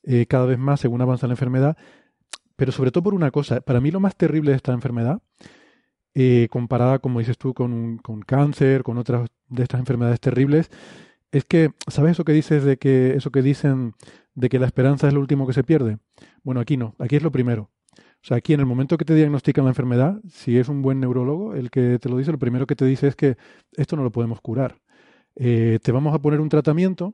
eh, 0.03 0.25
cada 0.27 0.45
vez 0.45 0.57
más 0.57 0.79
según 0.79 1.01
avanza 1.01 1.27
la 1.27 1.33
enfermedad. 1.33 1.77
Pero 2.55 2.71
sobre 2.71 2.91
todo 2.91 3.03
por 3.03 3.13
una 3.13 3.31
cosa, 3.31 3.61
para 3.61 3.79
mí 3.79 3.91
lo 3.91 3.99
más 3.99 4.15
terrible 4.15 4.51
de 4.51 4.57
esta 4.57 4.73
enfermedad, 4.73 5.21
comparada, 6.49 6.97
como 6.97 7.19
dices 7.19 7.37
tú, 7.37 7.53
con, 7.53 7.99
con 7.99 8.21
cáncer, 8.21 8.81
con 8.81 8.97
otras 8.97 9.29
de 9.49 9.61
estas 9.61 9.79
enfermedades 9.79 10.19
terribles, 10.19 10.71
es 11.31 11.45
que, 11.45 11.71
¿sabes 11.87 12.13
eso 12.13 12.25
que 12.25 12.31
dices 12.33 12.63
de 12.63 12.77
que, 12.77 13.15
eso 13.15 13.31
que 13.31 13.43
dicen 13.43 13.93
de 14.33 14.49
que 14.49 14.57
la 14.57 14.65
esperanza 14.65 15.07
es 15.07 15.13
lo 15.13 15.19
último 15.19 15.45
que 15.45 15.53
se 15.53 15.63
pierde? 15.63 15.99
Bueno, 16.41 16.59
aquí 16.59 16.75
no, 16.75 16.95
aquí 16.97 17.17
es 17.17 17.23
lo 17.23 17.31
primero. 17.31 17.69
O 18.23 18.27
sea, 18.27 18.37
aquí 18.37 18.53
en 18.53 18.59
el 18.59 18.65
momento 18.65 18.97
que 18.97 19.05
te 19.05 19.15
diagnostican 19.15 19.65
la 19.65 19.71
enfermedad, 19.71 20.19
si 20.29 20.57
es 20.57 20.69
un 20.69 20.81
buen 20.81 20.99
neurólogo, 20.99 21.53
el 21.55 21.69
que 21.69 21.99
te 21.99 22.09
lo 22.09 22.17
dice, 22.17 22.31
lo 22.31 22.39
primero 22.39 22.67
que 22.67 22.75
te 22.75 22.85
dice 22.85 23.07
es 23.07 23.15
que 23.15 23.37
esto 23.75 23.95
no 23.95 24.03
lo 24.03 24.11
podemos 24.11 24.41
curar. 24.41 24.79
Eh, 25.35 25.79
te 25.81 25.91
vamos 25.91 26.13
a 26.13 26.19
poner 26.19 26.41
un 26.41 26.49
tratamiento 26.49 27.13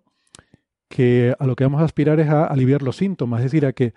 que 0.90 1.36
a 1.38 1.46
lo 1.46 1.56
que 1.56 1.66
vamos 1.66 1.82
a 1.82 1.86
aspirar 1.86 2.20
es 2.20 2.30
a 2.30 2.46
aliviar 2.46 2.82
los 2.82 2.98
síntomas, 2.98 3.40
es 3.42 3.46
decir, 3.46 3.66
a 3.66 3.74
que, 3.74 3.94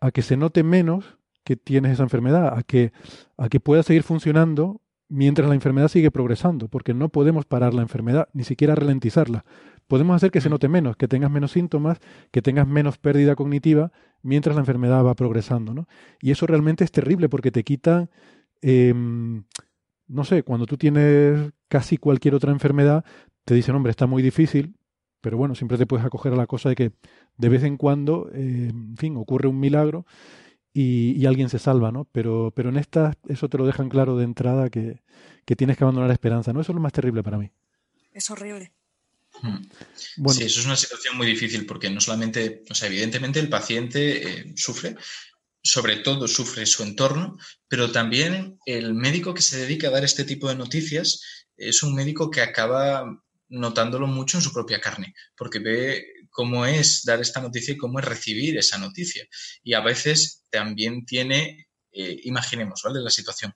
a 0.00 0.10
que 0.10 0.22
se 0.22 0.36
note 0.36 0.62
menos 0.62 1.18
que 1.44 1.56
tienes 1.56 1.92
esa 1.92 2.02
enfermedad, 2.02 2.56
a 2.56 2.62
que, 2.62 2.92
a 3.36 3.48
que 3.48 3.60
pueda 3.60 3.82
seguir 3.82 4.02
funcionando 4.02 4.80
mientras 5.08 5.48
la 5.48 5.54
enfermedad 5.54 5.88
sigue 5.88 6.10
progresando, 6.10 6.68
porque 6.68 6.94
no 6.94 7.08
podemos 7.08 7.44
parar 7.44 7.74
la 7.74 7.82
enfermedad, 7.82 8.28
ni 8.32 8.44
siquiera 8.44 8.74
ralentizarla. 8.74 9.44
Podemos 9.86 10.16
hacer 10.16 10.30
que 10.30 10.40
se 10.40 10.48
note 10.48 10.68
menos, 10.68 10.96
que 10.96 11.08
tengas 11.08 11.30
menos 11.30 11.52
síntomas, 11.52 11.98
que 12.30 12.42
tengas 12.42 12.66
menos 12.66 12.98
pérdida 12.98 13.34
cognitiva 13.36 13.92
mientras 14.22 14.56
la 14.56 14.60
enfermedad 14.60 15.04
va 15.04 15.14
progresando, 15.14 15.74
¿no? 15.74 15.86
Y 16.20 16.30
eso 16.30 16.46
realmente 16.46 16.84
es 16.84 16.90
terrible 16.90 17.28
porque 17.28 17.50
te 17.50 17.64
quita, 17.64 18.08
em, 18.62 19.44
no 20.06 20.24
sé, 20.24 20.42
cuando 20.42 20.66
tú 20.66 20.76
tienes 20.76 21.52
casi 21.68 21.98
cualquier 21.98 22.34
otra 22.34 22.52
enfermedad, 22.52 23.04
te 23.44 23.54
dicen, 23.54 23.74
hombre, 23.74 23.90
está 23.90 24.06
muy 24.06 24.22
difícil, 24.22 24.76
pero 25.20 25.36
bueno, 25.36 25.54
siempre 25.54 25.78
te 25.78 25.86
puedes 25.86 26.04
acoger 26.06 26.32
a 26.32 26.36
la 26.36 26.46
cosa 26.46 26.70
de 26.70 26.74
que 26.74 26.92
de 27.36 27.48
vez 27.48 27.62
en 27.64 27.76
cuando, 27.76 28.30
em, 28.32 28.90
en 28.90 28.96
fin, 28.96 29.16
ocurre 29.16 29.48
un 29.48 29.60
milagro 29.60 30.06
y, 30.72 31.24
alguien 31.26 31.48
se 31.48 31.58
salva, 31.58 31.92
¿no? 31.92 32.06
Pero, 32.12 32.52
pero 32.54 32.68
en 32.70 32.76
estas, 32.78 33.16
eso 33.28 33.48
te 33.48 33.58
lo 33.58 33.66
dejan 33.66 33.88
claro 33.88 34.16
de 34.16 34.24
entrada 34.24 34.70
que, 34.70 35.02
que 35.44 35.56
tienes 35.56 35.76
que 35.76 35.84
abandonar 35.84 36.08
la 36.08 36.14
esperanza, 36.14 36.52
¿no? 36.52 36.60
Eso 36.60 36.72
es 36.72 36.76
lo 36.76 36.82
más 36.82 36.92
terrible 36.92 37.22
para 37.22 37.38
mí. 37.38 37.50
Es 38.12 38.30
horrible. 38.30 38.72
Hmm. 39.42 39.62
Sí, 40.30 40.44
eso 40.44 40.60
es 40.60 40.66
una 40.66 40.76
situación 40.76 41.16
muy 41.16 41.26
difícil 41.26 41.66
porque 41.66 41.90
no 41.90 42.00
solamente, 42.00 42.62
o 42.70 42.74
sea, 42.74 42.88
evidentemente 42.88 43.40
el 43.40 43.48
paciente 43.48 44.28
eh, 44.28 44.52
sufre, 44.56 44.96
sobre 45.62 45.96
todo 45.96 46.28
sufre 46.28 46.66
su 46.66 46.82
entorno, 46.82 47.36
pero 47.68 47.90
también 47.90 48.58
el 48.66 48.94
médico 48.94 49.34
que 49.34 49.42
se 49.42 49.58
dedica 49.58 49.88
a 49.88 49.90
dar 49.90 50.04
este 50.04 50.24
tipo 50.24 50.48
de 50.48 50.54
noticias 50.54 51.20
es 51.56 51.82
un 51.82 51.94
médico 51.94 52.30
que 52.30 52.42
acaba 52.42 53.04
notándolo 53.48 54.06
mucho 54.06 54.38
en 54.38 54.42
su 54.42 54.52
propia 54.52 54.80
carne, 54.80 55.14
porque 55.36 55.58
ve 55.58 56.04
cómo 56.30 56.66
es 56.66 57.02
dar 57.04 57.20
esta 57.20 57.40
noticia 57.40 57.74
y 57.74 57.76
cómo 57.76 57.98
es 57.98 58.04
recibir 58.04 58.58
esa 58.58 58.78
noticia. 58.78 59.26
Y 59.62 59.74
a 59.74 59.80
veces 59.80 60.42
también 60.50 61.06
tiene, 61.06 61.68
eh, 61.92 62.20
imaginemos, 62.24 62.82
¿vale? 62.82 63.00
La 63.00 63.10
situación 63.10 63.54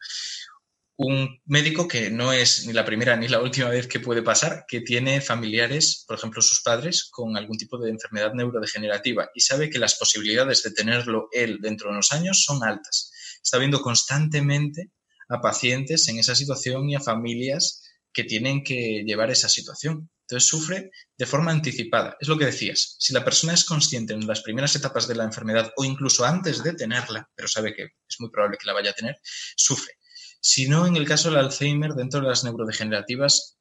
un 0.99 1.41
médico 1.45 1.87
que 1.87 2.11
no 2.11 2.33
es 2.33 2.67
ni 2.67 2.73
la 2.73 2.85
primera 2.85 3.17
ni 3.17 3.29
la 3.29 3.41
última 3.41 3.69
vez 3.69 3.87
que 3.87 4.01
puede 4.01 4.21
pasar, 4.21 4.65
que 4.67 4.81
tiene 4.81 5.21
familiares, 5.21 6.05
por 6.09 6.19
ejemplo 6.19 6.43
sus 6.43 6.61
padres, 6.61 7.09
con 7.09 7.37
algún 7.37 7.57
tipo 7.57 7.79
de 7.79 7.91
enfermedad 7.91 8.35
neurodegenerativa 8.35 9.31
y 9.33 9.41
sabe 9.41 9.71
que 9.71 9.79
las 9.79 9.95
posibilidades 9.95 10.65
de 10.65 10.73
tenerlo 10.73 11.29
él 11.31 11.59
dentro 11.61 11.89
de 11.89 11.95
unos 11.95 12.11
años 12.11 12.43
son 12.43 12.65
altas. 12.65 13.13
Está 13.41 13.59
viendo 13.59 13.81
constantemente 13.81 14.91
a 15.29 15.41
pacientes 15.41 16.09
en 16.09 16.19
esa 16.19 16.35
situación 16.35 16.91
y 16.91 16.97
a 16.97 17.01
familias 17.01 17.85
que 18.13 18.25
tienen 18.25 18.65
que 18.65 19.05
llevar 19.07 19.31
esa 19.31 19.49
situación. 19.49 20.11
Entonces 20.23 20.49
sufre 20.49 20.91
de 21.17 21.27
forma 21.27 21.53
anticipada. 21.53 22.17
Es 22.19 22.27
lo 22.27 22.37
que 22.37 22.47
decías. 22.47 22.97
Si 22.99 23.13
la 23.13 23.25
persona 23.25 23.55
es 23.55 23.65
consciente 23.65 24.15
en 24.15 24.27
las 24.27 24.43
primeras 24.43 24.75
etapas 24.75 25.07
de 25.07 25.15
la 25.15 25.25
enfermedad 25.25 25.73
o 25.77 25.85
incluso 25.85 26.25
antes 26.25 26.65
de 26.65 26.75
tenerla, 26.75 27.31
pero 27.37 27.47
sabe 27.47 27.73
que 27.73 27.85
es 27.85 28.17
muy 28.19 28.31
probable 28.31 28.59
que 28.61 28.67
la 28.67 28.73
vaya 28.73 28.91
a 28.91 28.95
tener, 28.95 29.17
sufre. 29.57 29.93
Si 30.41 30.69
no, 30.69 30.87
en 30.87 30.97
el 30.97 31.07
caso 31.07 31.31
del 31.31 31.39
Alzheimer, 31.39 31.95
dentro 31.95 32.21
de 32.21 32.29
las 32.29 32.45
neurodegenerativas, 32.45 33.59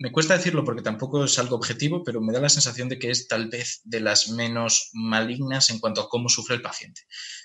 me 0.00 0.12
cuesta 0.12 0.34
decirlo 0.34 0.64
porque 0.64 0.80
tampoco 0.80 1.24
es 1.24 1.38
algo 1.38 1.56
objetivo, 1.56 2.02
pero 2.02 2.22
me 2.22 2.32
da 2.32 2.40
la 2.40 2.48
sensación 2.48 2.88
de 2.88 2.98
que 2.98 3.10
es 3.10 3.28
tal 3.28 3.50
vez 3.50 3.82
de 3.84 4.00
las 4.00 4.30
menos 4.30 4.88
malignas 4.94 5.68
en 5.68 5.78
cuanto 5.78 6.00
a 6.00 6.08
cómo 6.08 6.30
sufre 6.30 6.56
el 6.56 6.62
paciente. 6.62 7.02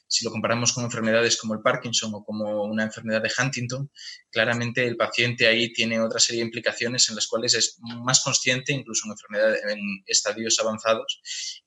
Si 0.08 0.24
lo 0.24 0.32
comparamos 0.32 0.72
con 0.72 0.86
enfermedades 0.86 1.36
como 1.36 1.54
el 1.54 1.62
Parkinson 1.62 2.14
o 2.14 2.24
como 2.24 2.64
una 2.64 2.84
enfermedad 2.84 3.22
de 3.22 3.32
Huntington, 3.38 3.92
claramente 4.32 4.88
el 4.88 4.96
paciente 4.96 5.48
ahí 5.48 5.74
tiene 5.74 6.00
otra 6.00 6.20
serie 6.20 6.42
de 6.42 6.46
implicaciones 6.46 7.10
en 7.10 7.16
las 7.16 7.28
cuales 7.28 7.56
es 7.56 7.78
más 7.82 8.22
consciente, 8.24 8.72
incluso 8.72 9.06
en 9.06 9.12
enfermedades 9.12 9.62
en 9.66 9.80
estadios 10.06 10.58
avanzados, 10.58 11.22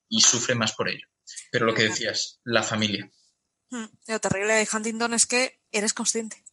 y 0.08 0.22
sufre 0.22 0.54
más 0.54 0.72
por 0.72 0.88
ello. 0.88 1.06
Pero 1.52 1.66
lo 1.66 1.74
que 1.74 1.82
decías, 1.82 2.40
la 2.44 2.62
familia. 2.62 3.12
Lo 4.06 4.20
terrible 4.20 4.54
de 4.54 4.68
Huntington 4.72 5.12
es 5.12 5.26
que 5.26 5.60
eres 5.70 5.92
consciente. 5.92 6.47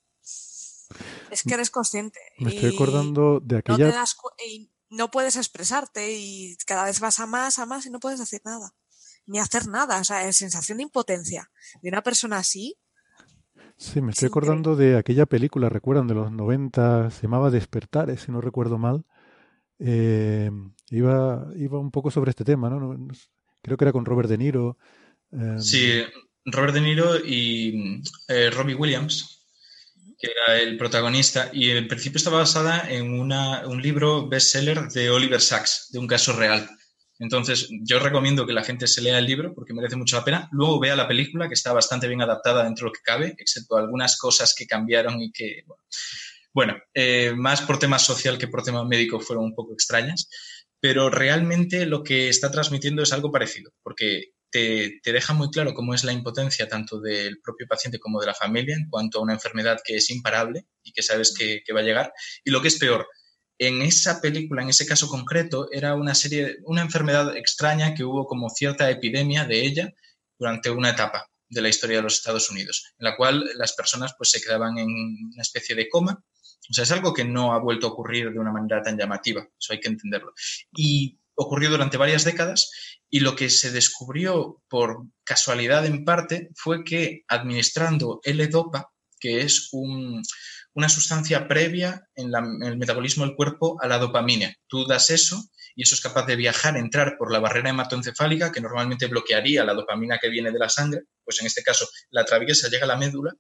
Es 1.32 1.44
que 1.44 1.54
eres 1.54 1.70
consciente. 1.70 2.20
Me 2.40 2.54
estoy 2.54 2.74
acordando 2.74 3.40
de 3.40 3.58
aquella. 3.58 3.90
No, 3.90 4.04
y 4.48 4.72
no 4.90 5.12
puedes 5.12 5.36
expresarte 5.36 6.14
y 6.18 6.56
cada 6.66 6.86
vez 6.86 7.00
vas 7.00 7.20
a 7.20 7.26
más, 7.26 7.60
a 7.60 7.66
más 7.66 7.86
y 7.86 7.90
no 7.90 8.00
puedes 8.00 8.20
decir 8.20 8.42
nada. 8.46 8.74
Ni 9.26 9.40
hacer 9.40 9.68
nada. 9.68 10.00
O 10.00 10.04
sea, 10.04 10.28
es 10.28 10.38
sensación 10.38 10.78
de 10.78 10.84
impotencia 10.84 11.50
de 11.82 11.90
una 11.90 12.02
persona 12.02 12.38
así. 12.38 12.78
Sí, 13.78 14.02
me 14.02 14.12
estoy 14.12 14.28
acordando 14.28 14.76
de 14.76 14.98
aquella 14.98 15.26
película, 15.26 15.68
recuerdan, 15.68 16.08
de 16.08 16.14
los 16.14 16.32
90, 16.32 17.12
se 17.12 17.24
llamaba 17.24 17.52
Despertar, 17.52 18.18
si 18.18 18.32
no 18.32 18.40
recuerdo 18.40 18.78
mal. 18.78 19.04
Eh, 19.80 20.50
iba, 20.92 21.48
iba 21.58 21.80
un 21.80 21.92
poco 21.92 22.10
sobre 22.10 22.30
este 22.30 22.46
tema, 22.46 22.70
¿no? 22.70 22.98
Creo 23.62 23.78
que 23.78 23.84
era 23.84 23.92
con 23.92 24.06
Robert 24.06 24.30
De 24.30 24.38
Niro. 24.38 24.78
Eh, 25.32 25.60
sí, 25.60 26.04
Robert 26.46 26.74
De 26.74 26.82
Niro 26.82 27.18
y 27.18 28.02
eh, 28.30 28.50
Robbie 28.52 28.76
Williams 28.76 29.35
que 30.18 30.32
era 30.32 30.60
el 30.60 30.78
protagonista, 30.78 31.50
y 31.54 31.72
en 31.72 31.88
principio 31.88 32.18
está 32.18 32.30
basada 32.30 32.90
en 32.90 33.12
un 33.20 33.82
libro 33.82 34.28
bestseller 34.28 34.88
de 34.90 35.10
Oliver 35.10 35.42
Sacks, 35.42 35.90
de 35.92 36.00
un 36.00 36.08
caso 36.08 36.34
real. 36.34 36.70
Entonces, 37.20 37.70
yo 37.84 38.00
recomiendo 38.00 38.46
que 38.46 38.54
la 38.54 38.64
gente 38.64 38.88
se 38.88 39.02
lea 39.02 39.18
el 39.18 39.26
libro 39.26 39.54
porque 39.54 39.74
merece 39.74 39.96
mucho 39.96 40.18
la 40.18 40.26
pena. 40.26 40.50
Luego 40.52 40.80
vea 40.80 40.96
la 40.96 41.08
película, 41.08 41.48
que 41.48 41.54
está 41.54 41.72
bastante 41.72 42.08
bien 42.08 42.22
adaptada 42.22 42.64
dentro 42.64 42.86
de 42.86 42.90
lo 42.90 42.94
que 42.94 43.04
cabe, 43.04 43.36
excepto 43.38 43.78
algunas 43.78 44.18
cosas 44.18 44.54
que 44.54 44.68
cambiaron 44.68 45.22
y 45.22 45.32
que, 45.32 45.64
bueno, 46.54 46.76
eh, 46.94 47.34
más 47.36 47.62
por 47.62 47.80
tema 47.80 48.00
social 48.00 48.38
que 48.38 48.50
por 48.50 48.64
tema 48.64 48.84
médico 48.84 49.20
fueron 49.20 49.46
un 49.46 49.56
poco 49.56 49.74
extrañas. 49.74 50.30
Pero 50.82 51.10
realmente 51.10 51.86
lo 51.86 52.04
que 52.04 52.28
está 52.28 52.52
transmitiendo 52.52 53.02
es 53.02 53.14
algo 53.14 53.32
parecido, 53.32 53.72
porque 53.82 54.35
te, 54.56 55.12
deja 55.12 55.34
muy 55.34 55.50
claro 55.50 55.74
cómo 55.74 55.94
es 55.94 56.06
la 56.06 56.14
impotencia 56.14 56.70
tanto 56.70 57.02
del 57.02 57.42
propio 57.42 57.68
paciente 57.68 58.00
como 58.00 58.22
de 58.22 58.28
la 58.28 58.34
familia 58.34 58.76
en 58.76 58.90
cuanto 58.90 59.20
a 59.20 59.22
una 59.22 59.34
enfermedad 59.34 59.82
que 59.84 59.98
es 59.98 60.10
imparable 60.10 60.66
y 60.82 60.94
que 60.94 61.04
sabes 61.04 61.34
que, 61.38 61.62
va 61.74 61.82
a 61.82 61.84
llegar. 61.84 62.14
Y 62.46 62.52
lo 62.52 62.62
que 62.62 62.70
es 62.70 62.78
peor, 62.78 63.06
en 63.58 63.82
esa 63.82 64.22
película, 64.22 64.62
en 64.62 64.70
ese 64.70 64.86
caso 64.86 65.10
concreto, 65.10 65.68
era 65.72 65.96
una 65.96 66.16
serie, 66.16 66.58
una 66.64 66.82
enfermedad 66.82 67.36
extraña 67.36 67.94
que 67.94 68.06
hubo 68.06 68.26
como 68.28 68.50
cierta 68.50 68.90
epidemia 68.90 69.44
de 69.44 69.66
ella 69.66 69.94
durante 70.40 70.70
una 70.70 70.92
etapa 70.92 71.30
de 71.50 71.62
la 71.62 71.70
historia 71.70 71.98
de 71.98 72.04
los 72.04 72.16
Estados 72.16 72.50
Unidos, 72.50 72.94
en 72.98 73.06
la 73.06 73.18
cual 73.18 73.44
las 73.56 73.74
personas 73.74 74.14
pues 74.18 74.32
se 74.32 74.42
quedaban 74.42 74.78
en 74.78 74.88
una 74.88 75.42
especie 75.42 75.76
de 75.76 75.90
coma. 75.90 76.24
O 76.70 76.74
sea, 76.74 76.86
es 76.86 76.92
algo 76.92 77.14
que 77.14 77.26
no 77.26 77.54
ha 77.54 77.60
vuelto 77.60 77.88
a 77.88 77.90
ocurrir 77.92 78.32
de 78.32 78.40
una 78.40 78.52
manera 78.54 78.82
tan 78.82 78.98
llamativa, 78.98 79.46
eso 79.60 79.74
hay 79.74 79.82
que 79.82 79.90
entenderlo. 79.90 80.34
Y 80.72 81.20
ocurrió 81.36 81.70
durante 81.70 81.98
varias 81.98 82.24
décadas 82.24 82.72
y 83.10 83.20
lo 83.20 83.36
que 83.36 83.50
se 83.50 83.72
descubrió 83.72 84.62
por 84.68 85.06
casualidad 85.24 85.86
en 85.86 86.06
parte 86.06 86.50
fue 86.56 86.84
que 86.84 87.24
administrando 87.28 88.20
L-Dopa, 88.24 88.92
que 89.20 89.42
es 89.42 89.70
una 89.72 90.90
sustancia 90.90 91.48
previa 91.48 92.08
en, 92.16 92.32
el 92.64 92.78
metabolismo 92.78 93.26
del 93.26 93.36
cuerpo 93.36 93.78
a 93.82 93.88
la 93.88 94.00
dopamina, 94.00 94.54
tú 94.68 94.86
das 94.86 95.10
eso 95.10 95.50
y 95.76 95.84
eso 95.84 95.96
es 95.96 96.02
capaz 96.02 96.26
de 96.26 96.38
viajar, 96.38 96.78
entrar 96.78 97.18
por 97.18 97.32
la 97.32 97.40
barrera 97.40 97.70
hematoencefálica 97.70 98.52
que 98.52 98.62
normalmente 98.62 99.08
bloquearía 99.08 99.66
la 99.66 99.74
dopamina 99.74 100.18
que 100.20 100.30
viene 100.30 100.52
de 100.52 100.60
la 100.60 100.70
sangre, 100.70 101.02
pues 101.24 101.40
en 101.42 101.48
este 101.48 101.64
caso 101.64 101.88
la 102.12 102.22
atraviesa, 102.22 102.70
llega 102.70 102.86
a 102.86 102.88
la 102.88 102.98
médula 102.98 103.34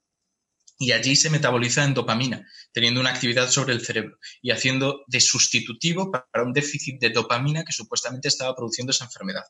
y 0.77 0.91
allí 0.91 1.15
se 1.15 1.29
metaboliza 1.29 1.83
en 1.83 1.93
dopamina, 1.93 2.45
teniendo 2.73 2.99
una 2.99 3.11
actividad 3.11 3.49
sobre 3.49 3.73
el 3.73 3.85
cerebro 3.85 4.17
y 4.41 4.51
haciendo 4.51 5.03
de 5.07 5.21
sustitutivo 5.21 6.11
para 6.11 6.43
un 6.43 6.53
déficit 6.53 6.99
de 6.99 7.09
dopamina 7.09 7.63
que 7.63 7.71
supuestamente 7.71 8.27
estaba 8.27 8.55
produciendo 8.55 8.91
esa 8.91 9.05
enfermedad. 9.05 9.43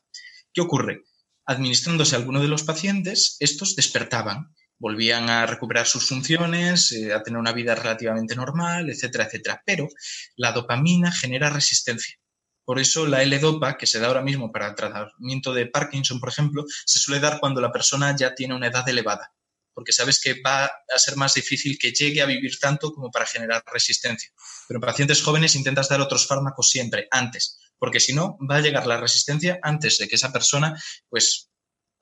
¿Qué 0.52 0.60
ocurre? 0.60 1.02
Administrándose 1.44 2.14
a 2.14 2.18
alguno 2.18 2.40
de 2.40 2.48
los 2.48 2.62
pacientes, 2.62 3.36
estos 3.40 3.76
despertaban, 3.76 4.54
volvían 4.78 5.30
a 5.30 5.46
recuperar 5.46 5.86
sus 5.86 6.08
funciones, 6.08 6.92
eh, 6.92 7.12
a 7.12 7.22
tener 7.22 7.38
una 7.38 7.52
vida 7.52 7.74
relativamente 7.74 8.36
normal, 8.36 8.90
etcétera, 8.90 9.24
etcétera. 9.24 9.62
Pero 9.64 9.88
la 10.36 10.52
dopamina 10.52 11.10
genera 11.10 11.50
resistencia. 11.50 12.16
Por 12.64 12.80
eso 12.80 13.06
la 13.06 13.22
L-Dopa, 13.22 13.78
que 13.78 13.86
se 13.86 14.00
da 14.00 14.08
ahora 14.08 14.22
mismo 14.22 14.50
para 14.50 14.68
el 14.68 14.74
tratamiento 14.74 15.54
de 15.54 15.66
Parkinson, 15.66 16.18
por 16.18 16.30
ejemplo, 16.30 16.64
se 16.84 16.98
suele 16.98 17.20
dar 17.20 17.38
cuando 17.38 17.60
la 17.60 17.72
persona 17.72 18.14
ya 18.16 18.34
tiene 18.34 18.54
una 18.54 18.66
edad 18.66 18.88
elevada 18.88 19.32
porque 19.76 19.92
sabes 19.92 20.18
que 20.18 20.40
va 20.40 20.64
a 20.64 20.98
ser 20.98 21.16
más 21.16 21.34
difícil 21.34 21.78
que 21.78 21.92
llegue 21.92 22.22
a 22.22 22.26
vivir 22.26 22.58
tanto 22.58 22.94
como 22.94 23.10
para 23.10 23.26
generar 23.26 23.62
resistencia. 23.70 24.30
Pero 24.66 24.78
en 24.78 24.80
pacientes 24.80 25.22
jóvenes 25.22 25.54
intentas 25.54 25.90
dar 25.90 26.00
otros 26.00 26.26
fármacos 26.26 26.70
siempre, 26.70 27.08
antes, 27.10 27.58
porque 27.78 28.00
si 28.00 28.14
no, 28.14 28.38
va 28.50 28.56
a 28.56 28.60
llegar 28.62 28.86
la 28.86 28.96
resistencia 28.96 29.58
antes 29.62 29.98
de 29.98 30.08
que 30.08 30.16
esa 30.16 30.32
persona 30.32 30.82
pues 31.10 31.50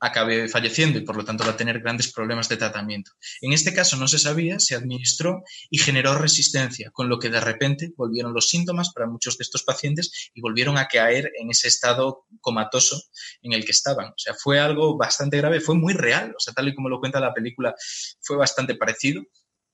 acabe 0.04 0.48
falleciendo 0.48 0.98
y 0.98 1.02
por 1.02 1.16
lo 1.16 1.24
tanto 1.24 1.44
va 1.44 1.52
a 1.52 1.56
tener 1.56 1.80
grandes 1.80 2.12
problemas 2.12 2.48
de 2.48 2.58
tratamiento. 2.58 3.12
En 3.40 3.52
este 3.52 3.72
caso 3.72 3.96
no 3.96 4.06
se 4.06 4.18
sabía, 4.18 4.60
se 4.60 4.74
administró 4.74 5.42
y 5.70 5.78
generó 5.78 6.16
resistencia, 6.16 6.90
con 6.92 7.08
lo 7.08 7.18
que 7.18 7.30
de 7.30 7.40
repente 7.40 7.92
volvieron 7.96 8.34
los 8.34 8.48
síntomas 8.48 8.92
para 8.92 9.06
muchos 9.06 9.38
de 9.38 9.44
estos 9.44 9.62
pacientes 9.62 10.30
y 10.34 10.42
volvieron 10.42 10.76
a 10.76 10.88
caer 10.88 11.32
en 11.40 11.50
ese 11.50 11.68
estado 11.68 12.26
comatoso 12.40 13.02
en 13.40 13.54
el 13.54 13.64
que 13.64 13.72
estaban. 13.72 14.08
O 14.08 14.18
sea, 14.18 14.34
fue 14.34 14.60
algo 14.60 14.98
bastante 14.98 15.38
grave, 15.38 15.60
fue 15.60 15.74
muy 15.74 15.94
real, 15.94 16.34
o 16.36 16.40
sea, 16.40 16.52
tal 16.52 16.68
y 16.68 16.74
como 16.74 16.90
lo 16.90 17.00
cuenta 17.00 17.18
la 17.18 17.32
película, 17.32 17.74
fue 18.20 18.36
bastante 18.36 18.74
parecido 18.74 19.22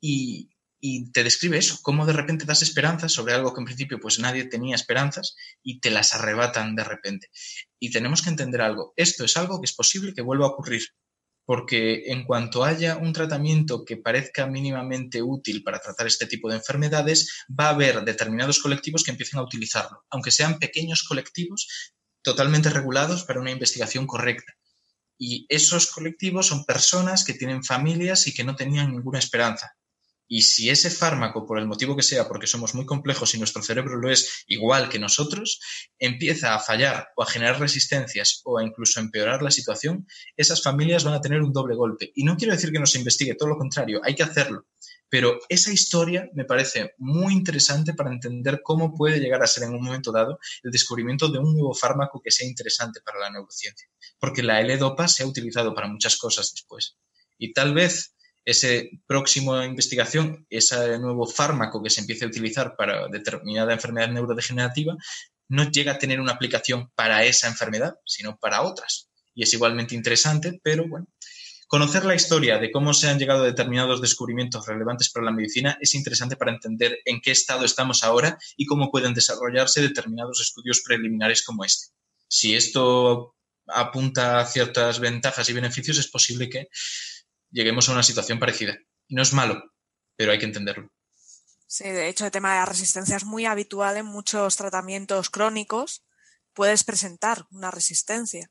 y, 0.01 0.48
y 0.81 1.12
te 1.12 1.23
describe 1.23 1.59
eso, 1.59 1.78
cómo 1.82 2.07
de 2.07 2.15
repente 2.15 2.47
das 2.47 2.62
esperanzas 2.62 3.12
sobre 3.12 3.35
algo 3.35 3.52
que 3.52 3.61
en 3.61 3.66
principio 3.66 4.01
pues 4.01 4.19
nadie 4.19 4.44
tenía 4.44 4.74
esperanzas 4.74 5.36
y 5.62 5.81
te 5.81 5.90
las 5.90 6.15
arrebatan 6.15 6.74
de 6.74 6.85
repente. 6.85 7.28
Y 7.78 7.90
tenemos 7.90 8.23
que 8.23 8.31
entender 8.31 8.62
algo, 8.62 8.94
esto 8.97 9.24
es 9.24 9.36
algo 9.36 9.61
que 9.61 9.66
es 9.66 9.74
posible 9.74 10.15
que 10.15 10.23
vuelva 10.23 10.47
a 10.47 10.51
ocurrir, 10.51 10.82
porque 11.44 12.05
en 12.07 12.24
cuanto 12.24 12.65
haya 12.65 12.97
un 12.97 13.12
tratamiento 13.12 13.85
que 13.85 13.97
parezca 13.97 14.47
mínimamente 14.47 15.23
útil 15.23 15.62
para 15.62 15.81
tratar 15.81 16.07
este 16.07 16.27
tipo 16.27 16.48
de 16.48 16.57
enfermedades, 16.57 17.44
va 17.48 17.66
a 17.66 17.70
haber 17.70 18.02
determinados 18.05 18.61
colectivos 18.61 19.05
que 19.05 19.11
empiecen 19.11 19.40
a 19.40 19.43
utilizarlo, 19.43 20.05
aunque 20.11 20.31
sean 20.31 20.59
pequeños 20.59 21.02
colectivos 21.02 21.93
totalmente 22.23 22.70
regulados 22.70 23.24
para 23.24 23.40
una 23.40 23.51
investigación 23.51 24.07
correcta. 24.07 24.55
Y 25.19 25.44
esos 25.51 25.90
colectivos 25.90 26.47
son 26.47 26.65
personas 26.65 27.24
que 27.24 27.35
tienen 27.35 27.62
familias 27.62 28.27
y 28.27 28.32
que 28.32 28.44
no 28.44 28.57
tenían 28.57 28.90
ninguna 28.90 29.19
esperanza. 29.19 29.77
Y 30.32 30.43
si 30.43 30.70
ese 30.70 30.90
fármaco, 30.90 31.44
por 31.44 31.59
el 31.59 31.66
motivo 31.66 31.97
que 31.97 32.05
sea, 32.05 32.28
porque 32.28 32.47
somos 32.47 32.73
muy 32.77 32.86
complejos 32.86 33.35
y 33.35 33.39
nuestro 33.39 33.65
cerebro 33.65 33.97
lo 33.97 34.09
es 34.12 34.44
igual 34.47 34.89
que 34.89 35.01
nosotros, 35.01 35.59
empieza 35.98 36.55
a 36.55 36.61
fallar 36.61 37.09
o 37.16 37.24
a 37.24 37.27
generar 37.27 37.59
resistencias 37.59 38.40
o 38.44 38.57
a 38.57 38.62
incluso 38.62 39.01
empeorar 39.01 39.43
la 39.43 39.51
situación, 39.51 40.07
esas 40.36 40.62
familias 40.62 41.02
van 41.02 41.15
a 41.15 41.20
tener 41.20 41.43
un 41.43 41.52
doble 41.52 41.74
golpe. 41.74 42.12
Y 42.15 42.23
no 42.23 42.36
quiero 42.36 42.55
decir 42.55 42.70
que 42.70 42.78
no 42.78 42.86
se 42.86 42.98
investigue, 42.98 43.35
todo 43.35 43.48
lo 43.48 43.59
contrario, 43.59 44.01
hay 44.05 44.15
que 44.15 44.23
hacerlo. 44.23 44.69
Pero 45.09 45.40
esa 45.48 45.73
historia 45.73 46.31
me 46.32 46.44
parece 46.44 46.94
muy 46.98 47.32
interesante 47.32 47.94
para 47.94 48.12
entender 48.12 48.61
cómo 48.62 48.94
puede 48.94 49.19
llegar 49.19 49.43
a 49.43 49.48
ser 49.48 49.65
en 49.65 49.74
un 49.74 49.82
momento 49.82 50.12
dado 50.12 50.39
el 50.62 50.70
descubrimiento 50.70 51.27
de 51.27 51.40
un 51.40 51.55
nuevo 51.55 51.74
fármaco 51.74 52.23
que 52.23 52.31
sea 52.31 52.47
interesante 52.47 53.01
para 53.05 53.19
la 53.19 53.31
neurociencia. 53.31 53.89
Porque 54.20 54.44
la 54.44 54.61
L-Dopa 54.61 55.09
se 55.09 55.24
ha 55.24 55.27
utilizado 55.27 55.74
para 55.74 55.89
muchas 55.89 56.16
cosas 56.16 56.52
después. 56.52 56.97
Y 57.36 57.52
tal 57.52 57.74
vez 57.74 58.15
ese 58.45 58.91
próximo 59.07 59.62
investigación, 59.62 60.47
ese 60.49 60.99
nuevo 60.99 61.27
fármaco 61.27 61.83
que 61.83 61.91
se 61.91 62.01
empiece 62.01 62.25
a 62.25 62.29
utilizar 62.29 62.75
para 62.77 63.09
determinada 63.09 63.73
enfermedad 63.73 64.09
neurodegenerativa, 64.09 64.97
no 65.49 65.71
llega 65.71 65.93
a 65.93 65.99
tener 65.99 66.21
una 66.21 66.33
aplicación 66.33 66.91
para 66.95 67.25
esa 67.25 67.49
enfermedad, 67.49 67.95
sino 68.05 68.39
para 68.39 68.62
otras. 68.62 69.11
Y 69.35 69.43
es 69.43 69.53
igualmente 69.53 69.95
interesante, 69.95 70.61
pero 70.62 70.89
bueno, 70.89 71.07
conocer 71.67 72.05
la 72.05 72.15
historia 72.15 72.59
de 72.59 72.71
cómo 72.71 72.95
se 72.95 73.09
han 73.09 73.19
llegado 73.19 73.43
a 73.43 73.47
determinados 73.47 74.01
descubrimientos 74.01 74.67
relevantes 74.67 75.11
para 75.11 75.27
la 75.27 75.33
medicina 75.33 75.77
es 75.81 75.95
interesante 75.95 76.37
para 76.37 76.53
entender 76.53 76.99
en 77.05 77.21
qué 77.21 77.31
estado 77.33 77.65
estamos 77.65 78.03
ahora 78.05 78.39
y 78.57 78.67
cómo 78.67 78.91
pueden 78.91 79.15
desarrollarse 79.15 79.81
determinados 79.81 80.41
estudios 80.41 80.83
preliminares 80.85 81.45
como 81.45 81.65
este. 81.65 81.93
Si 82.29 82.55
esto 82.55 83.35
apunta 83.67 84.41
a 84.41 84.47
ciertas 84.47 85.01
ventajas 85.01 85.49
y 85.49 85.53
beneficios, 85.53 85.99
es 85.99 86.09
posible 86.09 86.49
que 86.49 86.69
lleguemos 87.51 87.89
a 87.89 87.93
una 87.93 88.03
situación 88.03 88.39
parecida. 88.39 88.77
Y 89.09 89.15
no 89.15 89.23
es 89.23 89.33
malo, 89.33 89.63
pero 90.17 90.33
hay 90.33 90.39
que 90.39 90.47
entenderlo. 90.47 90.89
Sí, 91.67 91.85
de 91.85 92.09
hecho, 92.09 92.25
el 92.25 92.31
tema 92.33 92.53
de 92.53 92.59
la 92.61 92.67
resistencia 92.67 93.17
es 93.17 93.25
muy 93.25 93.47
habitual 93.47 93.97
en 93.97 94.07
muchos 94.07 94.57
tratamientos 94.57 95.31
crónicos. 95.31 96.05
Puedes 96.53 96.83
presentar 96.85 97.47
una 97.53 97.71
resistencia 97.71 98.51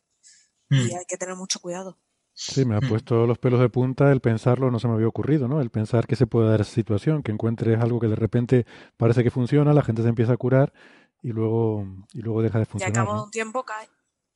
y 0.70 0.76
Mm. 0.76 0.98
hay 0.98 1.06
que 1.08 1.18
tener 1.18 1.36
mucho 1.36 1.60
cuidado. 1.60 2.00
Sí, 2.34 2.64
me 2.64 2.76
ha 2.76 2.80
Mm. 2.80 2.88
puesto 2.88 3.28
los 3.28 3.38
pelos 3.38 3.60
de 3.60 3.68
punta 3.68 4.12
el 4.14 4.22
pensarlo, 4.22 4.72
no 4.72 4.80
se 4.80 4.88
me 4.88 4.94
había 4.94 5.08
ocurrido, 5.10 5.50
¿no? 5.50 5.60
El 5.60 5.70
pensar 5.70 6.08
que 6.08 6.16
se 6.16 6.28
puede 6.28 6.50
dar 6.50 6.62
esa 6.62 6.72
situación, 6.72 7.22
que 7.22 7.34
encuentres 7.34 7.78
algo 7.82 8.00
que 8.00 8.08
de 8.08 8.16
repente 8.16 8.66
parece 8.96 9.24
que 9.24 9.32
funciona, 9.32 9.74
la 9.74 9.82
gente 9.84 10.02
se 10.04 10.08
empieza 10.10 10.32
a 10.34 10.38
curar 10.38 10.72
y 11.22 11.30
luego, 11.34 11.86
y 12.14 12.22
luego 12.22 12.42
deja 12.42 12.60
de 12.60 12.64
Y 12.64 12.64
al 12.64 12.70
funcionar. 12.72 12.94
cabo 12.94 13.12
de 13.14 13.18
¿no? 13.18 13.24
un 13.26 13.32
tiempo 13.32 13.64
cae. 13.66 13.90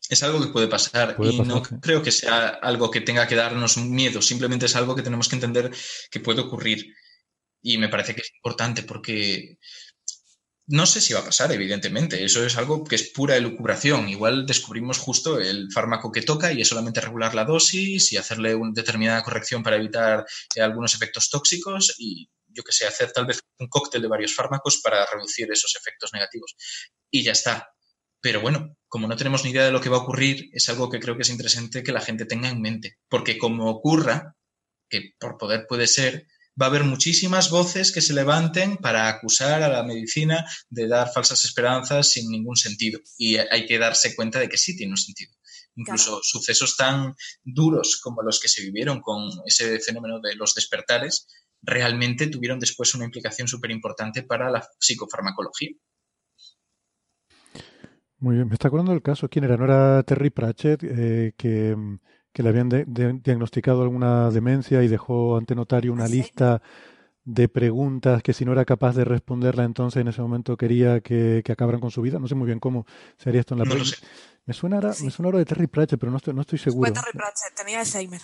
Es 0.09 0.21
algo 0.21 0.41
que 0.41 0.51
puede 0.51 0.67
pasar 0.67 1.15
Puede 1.15 1.33
y 1.33 1.37
pasar, 1.37 1.55
no 1.55 1.65
sí. 1.65 1.75
creo 1.81 2.03
que 2.03 2.11
sea 2.11 2.47
algo 2.47 2.91
que 2.91 3.01
tenga 3.01 3.27
que 3.27 3.35
darnos 3.35 3.77
miedo, 3.77 4.21
simplemente 4.21 4.65
es 4.65 4.75
algo 4.75 4.95
que 4.95 5.01
tenemos 5.01 5.29
que 5.29 5.35
entender 5.35 5.71
que 6.11 6.19
puede 6.19 6.41
ocurrir. 6.41 6.93
Y 7.61 7.77
me 7.77 7.87
parece 7.87 8.13
que 8.13 8.21
es 8.21 8.31
importante 8.35 8.83
porque 8.83 9.57
no 10.67 10.85
sé 10.85 11.01
si 11.01 11.13
va 11.13 11.19
a 11.19 11.25
pasar, 11.25 11.51
evidentemente. 11.51 12.23
Eso 12.23 12.45
es 12.45 12.57
algo 12.57 12.83
que 12.83 12.95
es 12.95 13.11
pura 13.11 13.35
elucubración. 13.35 14.07
Igual 14.07 14.45
descubrimos 14.45 14.97
justo 14.97 15.39
el 15.39 15.69
fármaco 15.71 16.11
que 16.11 16.21
toca 16.21 16.53
y 16.53 16.61
es 16.61 16.67
solamente 16.69 17.01
regular 17.01 17.35
la 17.35 17.43
dosis 17.43 18.13
y 18.13 18.17
hacerle 18.17 18.55
una 18.55 18.71
determinada 18.73 19.23
corrección 19.23 19.61
para 19.61 19.75
evitar 19.75 20.25
eh, 20.55 20.61
algunos 20.61 20.95
efectos 20.95 21.29
tóxicos 21.29 21.95
y 21.97 22.29
yo 22.47 22.63
que 22.63 22.71
sé, 22.71 22.85
hacer 22.85 23.11
tal 23.11 23.25
vez 23.25 23.41
un 23.59 23.67
cóctel 23.67 24.01
de 24.03 24.07
varios 24.07 24.35
fármacos 24.35 24.79
para 24.81 25.05
reducir 25.05 25.51
esos 25.51 25.75
efectos 25.75 26.13
negativos. 26.13 26.55
Y 27.11 27.23
ya 27.23 27.31
está. 27.31 27.73
Pero 28.23 28.39
bueno, 28.39 28.77
como 28.87 29.09
no 29.09 29.17
tenemos 29.17 29.43
ni 29.43 29.51
idea 29.51 29.65
de 29.65 29.71
lo 29.73 29.81
que 29.81 29.89
va 29.89 29.97
a 29.97 30.03
ocurrir, 30.03 30.49
es 30.53 30.69
algo 30.69 30.89
que 30.89 31.01
creo 31.01 31.17
que 31.17 31.23
es 31.23 31.29
interesante 31.29 31.83
que 31.83 31.91
la 31.91 31.99
gente 31.99 32.23
tenga 32.23 32.47
en 32.47 32.61
mente. 32.61 32.95
Porque 33.09 33.37
como 33.37 33.69
ocurra, 33.69 34.37
que 34.89 35.11
por 35.19 35.37
poder 35.37 35.65
puede 35.67 35.87
ser, 35.87 36.25
va 36.59 36.67
a 36.67 36.69
haber 36.69 36.85
muchísimas 36.85 37.49
voces 37.49 37.91
que 37.91 37.99
se 37.99 38.13
levanten 38.13 38.77
para 38.77 39.09
acusar 39.09 39.61
a 39.61 39.67
la 39.67 39.83
medicina 39.83 40.45
de 40.69 40.87
dar 40.87 41.11
falsas 41.11 41.43
esperanzas 41.43 42.11
sin 42.11 42.29
ningún 42.29 42.55
sentido. 42.55 42.97
Y 43.17 43.35
hay 43.35 43.65
que 43.65 43.77
darse 43.77 44.15
cuenta 44.15 44.39
de 44.39 44.47
que 44.47 44.57
sí 44.57 44.77
tiene 44.77 44.93
un 44.93 44.97
sentido. 44.97 45.33
Incluso 45.75 46.11
Claro. 46.11 46.23
sucesos 46.23 46.77
tan 46.77 47.15
duros 47.43 47.99
como 48.01 48.21
los 48.21 48.39
que 48.39 48.47
se 48.47 48.61
vivieron 48.61 49.01
con 49.01 49.31
ese 49.45 49.81
fenómeno 49.81 50.21
de 50.21 50.35
los 50.35 50.55
despertares, 50.55 51.27
realmente 51.61 52.27
tuvieron 52.27 52.57
después 52.57 52.95
una 52.95 53.03
implicación 53.03 53.49
súper 53.49 53.71
importante 53.71 54.23
para 54.23 54.49
la 54.49 54.65
psicofarmacología. 54.79 55.71
Muy 58.23 58.35
bien, 58.35 58.47
me 58.47 58.53
está 58.53 58.69
acordando 58.69 58.93
del 58.93 59.01
caso, 59.01 59.27
¿quién 59.27 59.43
era? 59.43 59.57
¿No 59.57 59.65
era 59.65 60.01
Terry 60.03 60.29
Pratchett 60.29 60.81
eh, 60.83 61.33
que, 61.35 61.75
que 62.31 62.41
le 62.41 62.47
habían 62.49 62.69
de- 62.69 62.85
de- 62.85 63.19
diagnosticado 63.21 63.81
alguna 63.81 64.29
demencia 64.31 64.81
y 64.81 64.87
dejó 64.87 65.35
ante 65.35 65.55
notario 65.55 65.91
una 65.91 66.07
lista 66.07 66.61
de 67.25 67.49
preguntas 67.49 68.23
que 68.23 68.31
si 68.31 68.45
no 68.45 68.53
era 68.53 68.63
capaz 68.63 68.95
de 68.95 69.03
responderla 69.03 69.65
entonces 69.65 69.99
en 69.99 70.07
ese 70.07 70.21
momento 70.21 70.55
quería 70.55 71.01
que, 71.01 71.41
que 71.43 71.51
acabaran 71.51 71.81
con 71.81 71.91
su 71.91 72.01
vida? 72.01 72.17
No 72.17 72.29
sé 72.29 72.35
muy 72.35 72.45
bien 72.45 72.59
cómo 72.61 72.85
se 73.17 73.27
haría 73.27 73.41
esto 73.41 73.55
en 73.55 73.59
la 73.59 73.65
No 73.65 73.75
lo 73.75 73.83
sé. 73.83 73.97
Me 74.45 74.53
suena, 74.53 74.77
ahora- 74.77 74.93
Sí. 74.93 75.03
me 75.03 75.11
suena 75.11 75.27
ahora 75.27 75.39
de 75.39 75.45
Terry 75.45 75.67
Pratchett, 75.67 75.99
pero 75.99 76.09
no 76.11 76.17
estoy, 76.17 76.33
no 76.33 76.41
estoy 76.41 76.59
Fue 76.59 76.71
seguro. 76.71 76.93
Terry 76.93 77.11
Pratchett, 77.11 77.55
tenía 77.57 77.79
Alzheimer. 77.81 78.21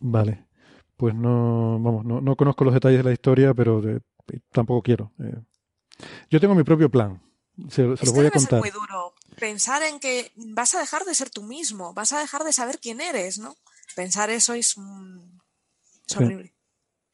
Vale, 0.00 0.44
pues 0.98 1.14
no, 1.14 1.78
vamos, 1.80 2.04
no, 2.04 2.20
no 2.20 2.36
conozco 2.36 2.64
los 2.64 2.74
detalles 2.74 2.98
de 2.98 3.04
la 3.04 3.12
historia, 3.12 3.54
pero 3.54 3.80
de- 3.80 4.00
tampoco 4.50 4.82
quiero. 4.82 5.12
eh. 5.20 5.40
Yo 6.30 6.38
tengo 6.38 6.54
mi 6.54 6.64
propio 6.64 6.90
plan, 6.90 7.20
se, 7.68 7.82
se 7.96 8.06
los 8.06 8.10
voy 8.10 8.20
a 8.20 8.22
debe 8.24 8.30
ser 8.30 8.48
contar. 8.48 8.60
muy 8.60 8.70
duro 8.70 9.14
pensar 9.42 9.82
en 9.82 9.98
que 9.98 10.30
vas 10.36 10.72
a 10.76 10.78
dejar 10.78 11.04
de 11.04 11.16
ser 11.16 11.28
tú 11.28 11.42
mismo, 11.42 11.92
vas 11.94 12.12
a 12.12 12.20
dejar 12.20 12.44
de 12.44 12.52
saber 12.52 12.78
quién 12.80 13.00
eres, 13.00 13.38
¿no? 13.38 13.56
Pensar 13.96 14.30
eso 14.30 14.54
es, 14.54 14.74
mm, 14.76 15.18
es 16.06 16.12
Sí. 16.16 16.22
horrible. 16.22 16.54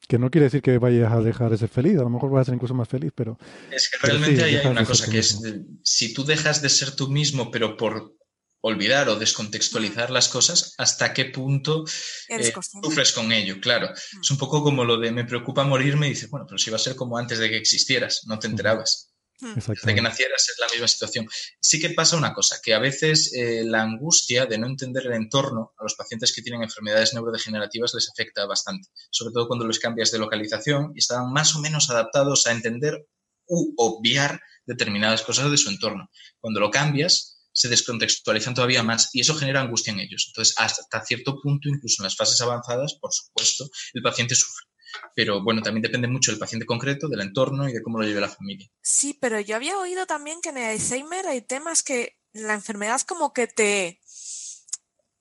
Que 0.07 0.19
no 0.19 0.29
quiere 0.29 0.45
decir 0.45 0.61
que 0.61 0.77
vayas 0.77 1.11
a 1.11 1.21
dejar 1.21 1.49
de 1.49 1.57
ser 1.57 1.69
feliz, 1.69 1.97
a 1.97 2.03
lo 2.03 2.09
mejor 2.11 2.29
vas 2.29 2.41
a 2.43 2.45
ser 2.45 2.53
incluso 2.53 2.75
más 2.75 2.87
feliz, 2.87 3.11
pero 3.15 3.39
Es 3.71 3.89
que 3.89 3.97
realmente 4.07 4.41
sí, 4.47 4.55
hay 4.57 4.67
una 4.67 4.85
cosa 4.85 5.09
que 5.09 5.17
es, 5.19 5.41
de- 5.41 5.63
si 5.83 6.13
tú 6.13 6.23
dejas 6.23 6.61
de 6.61 6.69
ser 6.69 6.95
tú 6.95 7.07
mismo, 7.09 7.49
pero 7.49 7.75
por 7.75 8.15
olvidar 8.61 9.09
o 9.09 9.15
descontextualizar 9.17 10.11
las 10.11 10.29
cosas, 10.29 10.75
¿hasta 10.77 11.13
qué 11.13 11.25
punto 11.25 11.83
eh, 12.27 12.53
sufres 12.83 13.11
con 13.11 13.31
ello? 13.31 13.59
Claro, 13.59 13.87
Mm. 13.89 14.21
es 14.21 14.29
un 14.31 14.37
poco 14.37 14.61
como 14.63 14.83
lo 14.85 14.97
de 14.99 15.11
me 15.11 15.25
preocupa 15.25 15.63
morirme 15.63 16.05
y 16.07 16.11
dices, 16.11 16.29
bueno, 16.29 16.45
pero 16.47 16.59
si 16.59 16.69
va 16.69 16.75
a 16.75 16.79
ser 16.87 16.95
como 16.95 17.17
antes 17.17 17.39
de 17.39 17.49
que 17.49 17.57
existieras, 17.57 18.21
no 18.27 18.37
te 18.37 18.47
enterabas. 18.47 19.08
Mm. 19.41 19.53
Desde 19.55 19.95
que 19.95 20.01
nacieras 20.01 20.49
es 20.49 20.55
la 20.59 20.67
misma 20.67 20.87
situación. 20.87 21.27
Sí 21.61 21.79
que 21.79 21.91
pasa 21.91 22.17
una 22.17 22.33
cosa, 22.33 22.57
que 22.61 22.73
a 22.73 22.79
veces 22.79 23.33
eh, 23.33 23.63
la 23.63 23.81
angustia 23.81 24.45
de 24.45 24.57
no 24.57 24.67
entender 24.67 25.05
el 25.05 25.13
entorno 25.13 25.73
a 25.77 25.83
los 25.83 25.95
pacientes 25.95 26.33
que 26.33 26.41
tienen 26.41 26.63
enfermedades 26.63 27.13
neurodegenerativas 27.13 27.93
les 27.93 28.09
afecta 28.09 28.45
bastante, 28.45 28.89
sobre 29.09 29.33
todo 29.33 29.47
cuando 29.47 29.65
les 29.65 29.79
cambias 29.79 30.11
de 30.11 30.19
localización 30.19 30.91
y 30.93 30.99
están 30.99 31.31
más 31.31 31.55
o 31.55 31.59
menos 31.59 31.89
adaptados 31.89 32.47
a 32.47 32.51
entender 32.51 33.07
u 33.47 33.73
obviar 33.77 34.41
determinadas 34.65 35.23
cosas 35.23 35.49
de 35.49 35.57
su 35.57 35.69
entorno. 35.69 36.09
Cuando 36.39 36.59
lo 36.59 36.69
cambias, 36.69 37.39
se 37.51 37.67
descontextualizan 37.67 38.53
todavía 38.53 38.83
más 38.83 39.09
y 39.13 39.21
eso 39.21 39.35
genera 39.35 39.61
angustia 39.61 39.91
en 39.91 39.99
ellos. 39.99 40.25
Entonces, 40.27 40.55
hasta 40.57 41.03
cierto 41.03 41.41
punto, 41.41 41.67
incluso 41.67 42.01
en 42.01 42.05
las 42.05 42.15
fases 42.15 42.39
avanzadas, 42.41 42.95
por 43.01 43.11
supuesto, 43.11 43.69
el 43.93 44.01
paciente 44.01 44.35
sufre. 44.35 44.68
Pero 45.15 45.43
bueno, 45.43 45.61
también 45.61 45.81
depende 45.81 46.07
mucho 46.07 46.31
del 46.31 46.39
paciente 46.39 46.65
concreto, 46.65 47.07
del 47.07 47.21
entorno 47.21 47.67
y 47.67 47.73
de 47.73 47.81
cómo 47.81 47.99
lo 47.99 48.05
lleve 48.05 48.21
la 48.21 48.29
familia. 48.29 48.69
Sí, 48.81 49.17
pero 49.19 49.39
yo 49.39 49.55
había 49.55 49.77
oído 49.77 50.05
también 50.05 50.41
que 50.41 50.49
en 50.49 50.57
el 50.57 50.71
Alzheimer 50.71 51.27
hay 51.27 51.41
temas 51.41 51.83
que 51.83 52.17
la 52.33 52.53
enfermedad 52.53 53.01
como 53.01 53.33
que 53.33 53.47
te, 53.47 54.01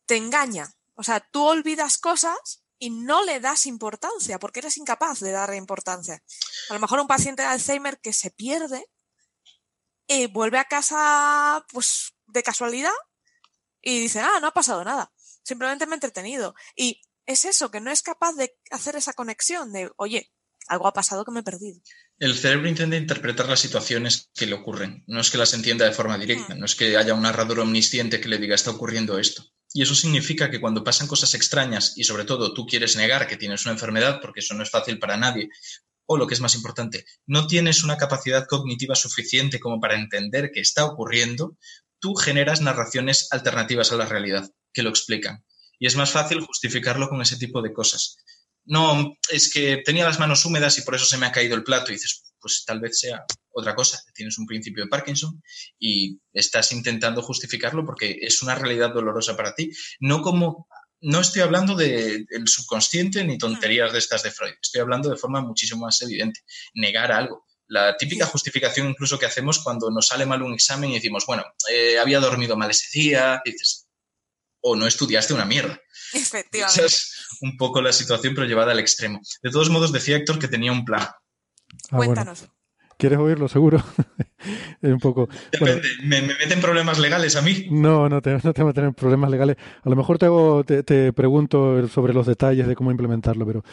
te 0.06 0.16
engaña. 0.16 0.74
O 0.94 1.02
sea, 1.02 1.20
tú 1.20 1.44
olvidas 1.44 1.98
cosas 1.98 2.64
y 2.78 2.90
no 2.90 3.24
le 3.24 3.40
das 3.40 3.66
importancia 3.66 4.38
porque 4.38 4.60
eres 4.60 4.76
incapaz 4.78 5.20
de 5.20 5.32
darle 5.32 5.56
importancia. 5.56 6.22
A 6.70 6.74
lo 6.74 6.80
mejor 6.80 7.00
un 7.00 7.08
paciente 7.08 7.42
de 7.42 7.48
Alzheimer 7.48 8.00
que 8.00 8.12
se 8.12 8.30
pierde 8.30 8.86
y 10.06 10.26
vuelve 10.26 10.58
a 10.58 10.64
casa 10.64 11.64
pues 11.72 12.14
de 12.26 12.42
casualidad 12.42 12.92
y 13.80 14.00
dice, 14.00 14.20
ah, 14.20 14.38
no 14.40 14.48
ha 14.48 14.54
pasado 14.54 14.84
nada. 14.84 15.12
Simplemente 15.42 15.86
me 15.86 15.92
he 15.92 15.94
entretenido. 15.94 16.54
Y 16.76 17.00
es 17.28 17.44
eso, 17.44 17.70
que 17.70 17.80
no 17.80 17.90
es 17.90 18.00
capaz 18.00 18.34
de 18.36 18.56
hacer 18.70 18.96
esa 18.96 19.12
conexión 19.12 19.70
de, 19.70 19.90
oye, 19.96 20.32
algo 20.66 20.86
ha 20.86 20.94
pasado 20.94 21.26
que 21.26 21.30
me 21.30 21.40
he 21.40 21.44
perdido. 21.44 21.78
El 22.18 22.34
cerebro 22.34 22.68
intenta 22.68 22.96
interpretar 22.96 23.46
las 23.48 23.60
situaciones 23.60 24.30
que 24.34 24.46
le 24.46 24.54
ocurren. 24.54 25.04
No 25.06 25.20
es 25.20 25.30
que 25.30 25.36
las 25.36 25.52
entienda 25.52 25.84
de 25.84 25.92
forma 25.92 26.16
directa, 26.16 26.54
no 26.54 26.64
es 26.64 26.74
que 26.74 26.96
haya 26.96 27.14
un 27.14 27.22
narrador 27.22 27.60
omnisciente 27.60 28.20
que 28.20 28.28
le 28.28 28.38
diga 28.38 28.54
está 28.54 28.70
ocurriendo 28.70 29.18
esto. 29.18 29.44
Y 29.74 29.82
eso 29.82 29.94
significa 29.94 30.50
que 30.50 30.60
cuando 30.60 30.82
pasan 30.82 31.06
cosas 31.06 31.34
extrañas 31.34 31.92
y 31.96 32.04
sobre 32.04 32.24
todo 32.24 32.54
tú 32.54 32.66
quieres 32.66 32.96
negar 32.96 33.26
que 33.26 33.36
tienes 33.36 33.66
una 33.66 33.74
enfermedad, 33.74 34.20
porque 34.22 34.40
eso 34.40 34.54
no 34.54 34.62
es 34.62 34.70
fácil 34.70 34.98
para 34.98 35.18
nadie, 35.18 35.50
o 36.06 36.16
lo 36.16 36.26
que 36.26 36.32
es 36.32 36.40
más 36.40 36.54
importante, 36.54 37.04
no 37.26 37.46
tienes 37.46 37.84
una 37.84 37.98
capacidad 37.98 38.46
cognitiva 38.46 38.94
suficiente 38.94 39.60
como 39.60 39.78
para 39.80 40.00
entender 40.00 40.50
que 40.50 40.60
está 40.60 40.86
ocurriendo, 40.86 41.58
tú 41.98 42.14
generas 42.14 42.62
narraciones 42.62 43.28
alternativas 43.30 43.92
a 43.92 43.96
la 43.96 44.06
realidad 44.06 44.50
que 44.72 44.82
lo 44.82 44.88
explican. 44.88 45.44
Y 45.78 45.86
es 45.86 45.96
más 45.96 46.10
fácil 46.10 46.40
justificarlo 46.40 47.08
con 47.08 47.20
ese 47.22 47.36
tipo 47.36 47.62
de 47.62 47.72
cosas. 47.72 48.16
No, 48.64 49.16
es 49.30 49.50
que 49.52 49.82
tenía 49.84 50.04
las 50.04 50.18
manos 50.18 50.44
húmedas 50.44 50.76
y 50.78 50.82
por 50.82 50.94
eso 50.94 51.06
se 51.06 51.16
me 51.16 51.26
ha 51.26 51.32
caído 51.32 51.54
el 51.54 51.64
plato. 51.64 51.90
Y 51.90 51.94
dices, 51.94 52.24
pues 52.40 52.64
tal 52.66 52.80
vez 52.80 53.00
sea 53.00 53.24
otra 53.50 53.74
cosa. 53.74 53.98
Tienes 54.14 54.38
un 54.38 54.46
principio 54.46 54.84
de 54.84 54.90
Parkinson 54.90 55.42
y 55.78 56.20
estás 56.32 56.72
intentando 56.72 57.22
justificarlo 57.22 57.84
porque 57.84 58.18
es 58.20 58.42
una 58.42 58.54
realidad 58.54 58.92
dolorosa 58.92 59.36
para 59.36 59.54
ti. 59.54 59.70
No 60.00 60.22
como, 60.22 60.68
no 61.00 61.20
estoy 61.20 61.42
hablando 61.42 61.74
del 61.74 62.26
subconsciente 62.46 63.24
ni 63.24 63.38
tonterías 63.38 63.92
de 63.92 63.98
estas 63.98 64.22
de 64.22 64.30
Freud. 64.30 64.54
Estoy 64.60 64.80
hablando 64.80 65.08
de 65.08 65.16
forma 65.16 65.40
muchísimo 65.40 65.86
más 65.86 66.00
evidente. 66.02 66.40
Negar 66.74 67.12
algo. 67.12 67.46
La 67.68 67.96
típica 67.96 68.26
justificación 68.26 68.88
incluso 68.88 69.18
que 69.18 69.26
hacemos 69.26 69.62
cuando 69.62 69.90
nos 69.90 70.06
sale 70.06 70.24
mal 70.24 70.42
un 70.42 70.54
examen 70.54 70.90
y 70.90 70.94
decimos, 70.94 71.26
bueno, 71.26 71.44
eh, 71.70 71.98
había 71.98 72.18
dormido 72.18 72.56
mal 72.56 72.70
ese 72.70 72.86
día, 72.98 73.42
dices, 73.44 73.87
o 74.60 74.76
no 74.76 74.86
estudiaste 74.86 75.34
una 75.34 75.44
mierda. 75.44 75.78
Efectivamente. 76.12 76.84
Esa 76.84 76.86
es 76.86 77.12
un 77.40 77.56
poco 77.56 77.80
la 77.82 77.92
situación, 77.92 78.34
pero 78.34 78.46
llevada 78.46 78.72
al 78.72 78.78
extremo. 78.78 79.20
De 79.42 79.50
todos 79.50 79.70
modos, 79.70 79.92
decía 79.92 80.16
Héctor 80.16 80.38
que 80.38 80.48
tenía 80.48 80.72
un 80.72 80.84
plan. 80.84 81.02
Ah, 81.02 81.16
bueno. 81.90 82.14
Cuéntanos. 82.14 82.48
¿Quieres 82.98 83.18
oírlo? 83.20 83.48
Seguro. 83.48 83.78
es 84.82 84.92
un 84.92 84.98
poco. 84.98 85.28
Bueno, 85.60 85.76
Depende, 85.76 85.88
¿me, 86.02 86.20
me 86.22 86.34
meten 86.34 86.60
problemas 86.60 86.98
legales 86.98 87.36
a 87.36 87.42
mí? 87.42 87.68
no, 87.70 88.08
no 88.08 88.20
te, 88.20 88.36
no 88.42 88.52
te 88.52 88.62
va 88.62 88.70
a 88.70 88.74
tener 88.74 88.92
problemas 88.92 89.30
legales. 89.30 89.56
A 89.84 89.88
lo 89.88 89.94
mejor 89.94 90.18
te, 90.18 90.26
hago, 90.26 90.64
te, 90.64 90.82
te 90.82 91.12
pregunto 91.12 91.86
sobre 91.88 92.12
los 92.12 92.26
detalles 92.26 92.66
de 92.66 92.74
cómo 92.74 92.90
implementarlo, 92.90 93.46
pero 93.46 93.64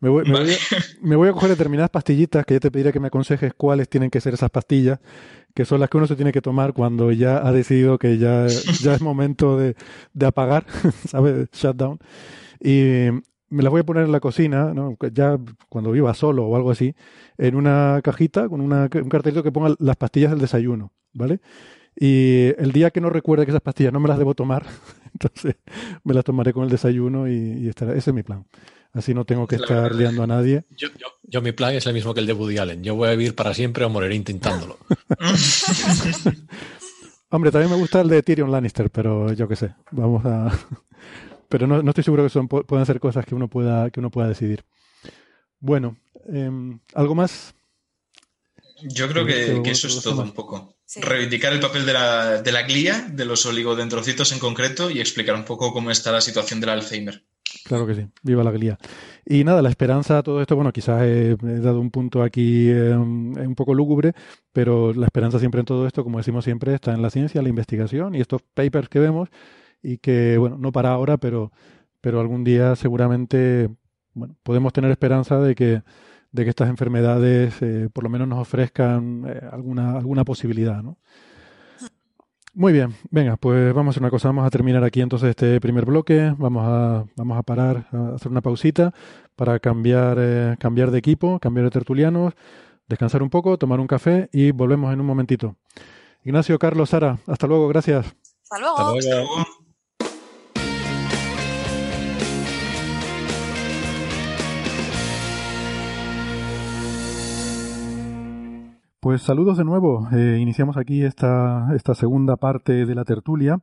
me 0.00 0.08
voy, 0.08 0.24
me, 0.24 0.40
voy 0.40 0.50
a, 0.50 0.56
me 1.02 1.16
voy 1.16 1.28
a 1.28 1.32
coger 1.32 1.50
determinadas 1.50 1.90
pastillitas 1.90 2.44
que 2.46 2.54
ya 2.54 2.60
te 2.60 2.70
pediré 2.70 2.92
que 2.92 3.00
me 3.00 3.08
aconsejes 3.08 3.52
cuáles 3.54 3.88
tienen 3.88 4.10
que 4.10 4.20
ser 4.20 4.34
esas 4.34 4.50
pastillas, 4.50 4.98
que 5.54 5.64
son 5.64 5.80
las 5.80 5.90
que 5.90 5.98
uno 5.98 6.06
se 6.06 6.16
tiene 6.16 6.32
que 6.32 6.40
tomar 6.40 6.72
cuando 6.72 7.12
ya 7.12 7.46
ha 7.46 7.52
decidido 7.52 7.98
que 7.98 8.18
ya, 8.18 8.46
ya 8.80 8.94
es 8.94 9.02
momento 9.02 9.58
de, 9.58 9.76
de 10.14 10.26
apagar, 10.26 10.66
¿sabes? 11.06 11.48
Shutdown. 11.52 11.98
Y 12.60 13.08
me 13.50 13.62
las 13.62 13.70
voy 13.70 13.80
a 13.80 13.84
poner 13.84 14.04
en 14.04 14.12
la 14.12 14.20
cocina, 14.20 14.72
¿no? 14.72 14.96
ya 15.12 15.38
cuando 15.68 15.90
viva 15.90 16.14
solo 16.14 16.46
o 16.46 16.56
algo 16.56 16.70
así, 16.70 16.94
en 17.36 17.56
una 17.56 18.00
cajita 18.02 18.48
con 18.48 18.60
una, 18.60 18.88
un 18.94 19.08
cartelito 19.08 19.42
que 19.42 19.52
ponga 19.52 19.74
las 19.78 19.96
pastillas 19.96 20.30
del 20.30 20.40
desayuno, 20.40 20.92
¿vale? 21.12 21.40
Y 21.96 22.54
el 22.58 22.72
día 22.72 22.90
que 22.90 23.00
no 23.00 23.10
recuerde 23.10 23.44
que 23.44 23.50
esas 23.50 23.60
pastillas 23.60 23.92
no 23.92 24.00
me 24.00 24.08
las 24.08 24.18
debo 24.18 24.34
tomar, 24.34 24.64
entonces 25.12 25.56
me 26.04 26.14
las 26.14 26.24
tomaré 26.24 26.52
con 26.52 26.64
el 26.64 26.70
desayuno 26.70 27.28
y, 27.28 27.34
y 27.34 27.68
estará. 27.68 27.92
Ese 27.92 28.10
es 28.10 28.14
mi 28.14 28.22
plan. 28.22 28.46
Así 28.92 29.14
no 29.14 29.24
tengo 29.24 29.46
que 29.46 29.56
La 29.56 29.62
estar 29.64 29.82
verdad. 29.82 29.98
liando 29.98 30.22
a 30.24 30.26
nadie. 30.26 30.64
Yo, 30.76 30.88
yo, 30.98 31.06
Yo 31.22 31.40
mi 31.42 31.52
plan 31.52 31.74
es 31.74 31.86
el 31.86 31.94
mismo 31.94 32.12
que 32.12 32.20
el 32.20 32.26
de 32.26 32.32
Woody 32.32 32.58
Allen. 32.58 32.82
Yo 32.82 32.96
voy 32.96 33.08
a 33.08 33.12
vivir 33.12 33.34
para 33.34 33.54
siempre 33.54 33.84
o 33.84 33.88
moriré 33.88 34.16
intentándolo. 34.16 34.78
Hombre, 37.30 37.52
también 37.52 37.70
me 37.70 37.76
gusta 37.76 38.00
el 38.00 38.08
de 38.08 38.22
Tyrion 38.22 38.50
Lannister, 38.50 38.90
pero 38.90 39.32
yo 39.32 39.46
qué 39.46 39.54
sé. 39.54 39.74
Vamos 39.92 40.24
a. 40.26 40.50
pero 41.48 41.68
no, 41.68 41.82
no 41.82 41.90
estoy 41.90 42.02
seguro 42.02 42.24
que 42.24 42.30
son 42.30 42.48
puedan 42.48 42.86
ser 42.86 42.98
cosas 42.98 43.24
que 43.24 43.34
uno 43.36 43.48
pueda 43.48 43.90
que 43.90 44.00
uno 44.00 44.10
pueda 44.10 44.26
decidir. 44.28 44.64
Bueno, 45.60 45.96
em, 46.26 46.80
algo 46.94 47.14
más. 47.14 47.54
Yo 48.82 49.08
creo 49.08 49.26
que, 49.26 49.70
eso 49.70 49.88
es 49.88 50.02
todo 50.02 50.22
un 50.22 50.32
poco. 50.32 50.74
Reivindicar 50.96 51.52
el 51.52 51.60
papel 51.60 51.84
de 51.84 51.92
la, 51.92 52.42
de 52.42 52.50
la 52.50 52.62
glía, 52.62 53.06
de 53.12 53.26
los 53.26 53.44
oligodendrocitos 53.44 54.32
en 54.32 54.38
concreto, 54.38 54.90
y 54.90 55.00
explicar 55.00 55.34
un 55.34 55.44
poco 55.44 55.72
cómo 55.72 55.90
está 55.90 56.10
la 56.10 56.22
situación 56.22 56.60
del 56.60 56.70
Alzheimer. 56.70 57.22
Claro 57.64 57.86
que 57.86 57.94
sí, 57.94 58.06
viva 58.22 58.44
la 58.44 58.50
glía. 58.50 58.78
Y 59.24 59.44
nada, 59.44 59.62
la 59.62 59.68
esperanza, 59.68 60.22
todo 60.22 60.40
esto, 60.40 60.56
bueno, 60.56 60.72
quizás 60.72 61.02
he, 61.02 61.36
dado 61.36 61.80
un 61.80 61.90
punto 61.90 62.22
aquí 62.22 62.68
em, 62.70 63.32
un 63.36 63.54
poco 63.54 63.74
lúgubre, 63.74 64.12
pero 64.52 64.92
la 64.92 65.06
esperanza 65.06 65.38
siempre 65.38 65.60
en 65.60 65.66
todo 65.66 65.86
esto, 65.86 66.04
como 66.04 66.18
decimos 66.18 66.44
siempre, 66.44 66.74
está 66.74 66.92
en 66.92 67.02
la 67.02 67.10
ciencia, 67.10 67.42
la 67.42 67.48
investigación 67.48 68.14
y 68.14 68.20
estos 68.20 68.42
papers 68.42 68.88
que 68.88 68.98
vemos 68.98 69.28
y 69.82 69.98
que, 69.98 70.38
bueno, 70.38 70.58
no 70.58 70.72
para 70.72 70.90
ahora, 70.90 71.16
pero, 71.18 71.52
pero 72.00 72.20
algún 72.20 72.44
día 72.44 72.76
seguramente, 72.76 73.68
bueno, 74.14 74.36
podemos 74.42 74.72
tener 74.72 74.90
esperanza 74.90 75.40
de 75.40 75.54
que, 75.54 75.82
de 76.32 76.44
que 76.44 76.50
estas 76.50 76.68
enfermedades 76.68 77.60
eh, 77.62 77.88
por 77.92 78.04
lo 78.04 78.10
menos 78.10 78.28
nos 78.28 78.40
ofrezcan 78.40 79.24
eh, 79.26 79.40
alguna, 79.50 79.96
alguna 79.96 80.24
posibilidad, 80.24 80.82
¿no? 80.82 80.98
Muy 82.52 82.72
bien, 82.72 82.96
venga, 83.10 83.36
pues 83.36 83.72
vamos 83.72 83.88
a 83.88 83.90
hacer 83.92 84.02
una 84.02 84.10
cosa, 84.10 84.28
vamos 84.28 84.44
a 84.44 84.50
terminar 84.50 84.82
aquí 84.82 85.00
entonces 85.00 85.30
este 85.30 85.60
primer 85.60 85.84
bloque, 85.84 86.34
vamos 86.36 86.64
a, 86.66 87.04
vamos 87.16 87.38
a 87.38 87.42
parar, 87.42 87.86
a 87.92 88.16
hacer 88.16 88.30
una 88.30 88.40
pausita 88.40 88.92
para 89.36 89.60
cambiar, 89.60 90.16
eh, 90.20 90.56
cambiar 90.58 90.90
de 90.90 90.98
equipo, 90.98 91.38
cambiar 91.38 91.66
de 91.66 91.70
tertulianos, 91.70 92.34
descansar 92.88 93.22
un 93.22 93.30
poco, 93.30 93.56
tomar 93.56 93.78
un 93.78 93.86
café 93.86 94.28
y 94.32 94.50
volvemos 94.50 94.92
en 94.92 95.00
un 95.00 95.06
momentito. 95.06 95.56
Ignacio, 96.24 96.58
Carlos, 96.58 96.90
Sara, 96.90 97.18
hasta 97.26 97.46
luego, 97.46 97.68
gracias. 97.68 98.14
Hasta 98.42 98.58
luego. 98.58 98.98
Hasta 98.98 99.10
luego. 99.10 99.59
Pues 109.00 109.22
saludos 109.22 109.56
de 109.56 109.64
nuevo. 109.64 110.10
Eh, 110.12 110.36
iniciamos 110.40 110.76
aquí 110.76 111.04
esta, 111.04 111.68
esta 111.74 111.94
segunda 111.94 112.36
parte 112.36 112.84
de 112.84 112.94
la 112.94 113.06
tertulia 113.06 113.56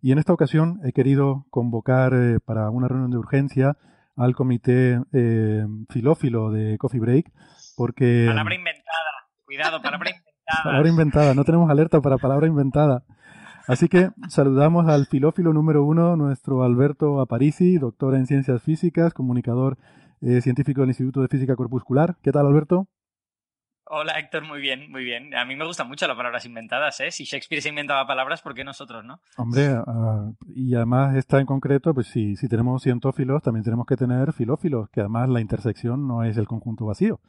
y 0.00 0.12
en 0.12 0.18
esta 0.18 0.32
ocasión 0.32 0.78
he 0.84 0.92
querido 0.92 1.46
convocar 1.50 2.14
eh, 2.14 2.38
para 2.38 2.70
una 2.70 2.86
reunión 2.86 3.10
de 3.10 3.18
urgencia 3.18 3.76
al 4.14 4.36
comité 4.36 5.00
eh, 5.12 5.66
filófilo 5.90 6.52
de 6.52 6.78
Coffee 6.78 7.00
Break 7.00 7.32
porque... 7.76 8.26
Palabra 8.28 8.54
inventada. 8.54 9.10
Cuidado, 9.44 9.82
palabra 9.82 10.10
inventada. 10.10 10.62
palabra 10.62 10.88
inventada. 10.88 11.34
No 11.34 11.42
tenemos 11.42 11.68
alerta 11.70 12.00
para 12.00 12.16
palabra 12.16 12.46
inventada. 12.46 13.02
Así 13.66 13.88
que 13.88 14.10
saludamos 14.28 14.88
al 14.88 15.06
filófilo 15.06 15.52
número 15.52 15.84
uno, 15.84 16.14
nuestro 16.14 16.62
Alberto 16.62 17.20
Aparici, 17.20 17.78
doctor 17.78 18.14
en 18.14 18.26
ciencias 18.26 18.62
físicas, 18.62 19.12
comunicador 19.12 19.76
científico 20.20 20.82
del 20.82 20.90
Instituto 20.90 21.20
de 21.20 21.28
Física 21.28 21.56
Corpuscular. 21.56 22.16
¿Qué 22.22 22.30
tal, 22.30 22.46
Alberto? 22.46 22.86
Hola 23.86 24.18
Héctor, 24.18 24.44
muy 24.44 24.60
bien, 24.60 24.90
muy 24.90 25.04
bien. 25.04 25.34
A 25.34 25.44
mí 25.44 25.56
me 25.56 25.66
gustan 25.66 25.88
mucho 25.88 26.06
las 26.06 26.16
palabras 26.16 26.46
inventadas, 26.46 27.00
¿eh? 27.00 27.10
Si 27.10 27.24
Shakespeare 27.24 27.60
se 27.60 27.68
inventaba 27.68 28.06
palabras, 28.06 28.40
¿por 28.40 28.54
qué 28.54 28.64
nosotros 28.64 29.04
no? 29.04 29.20
Hombre, 29.36 29.76
ah, 29.86 30.30
y 30.54 30.74
además 30.74 31.16
esta 31.16 31.38
en 31.38 31.44
concreto, 31.44 31.92
pues 31.92 32.06
sí, 32.06 32.34
si 32.36 32.48
tenemos 32.48 32.82
cientófilos, 32.82 33.42
también 33.42 33.62
tenemos 33.62 33.86
que 33.86 33.96
tener 33.96 34.32
filófilos, 34.32 34.88
que 34.88 35.00
además 35.00 35.28
la 35.28 35.40
intersección 35.40 36.08
no 36.08 36.24
es 36.24 36.38
el 36.38 36.46
conjunto 36.46 36.86
vacío. 36.86 37.20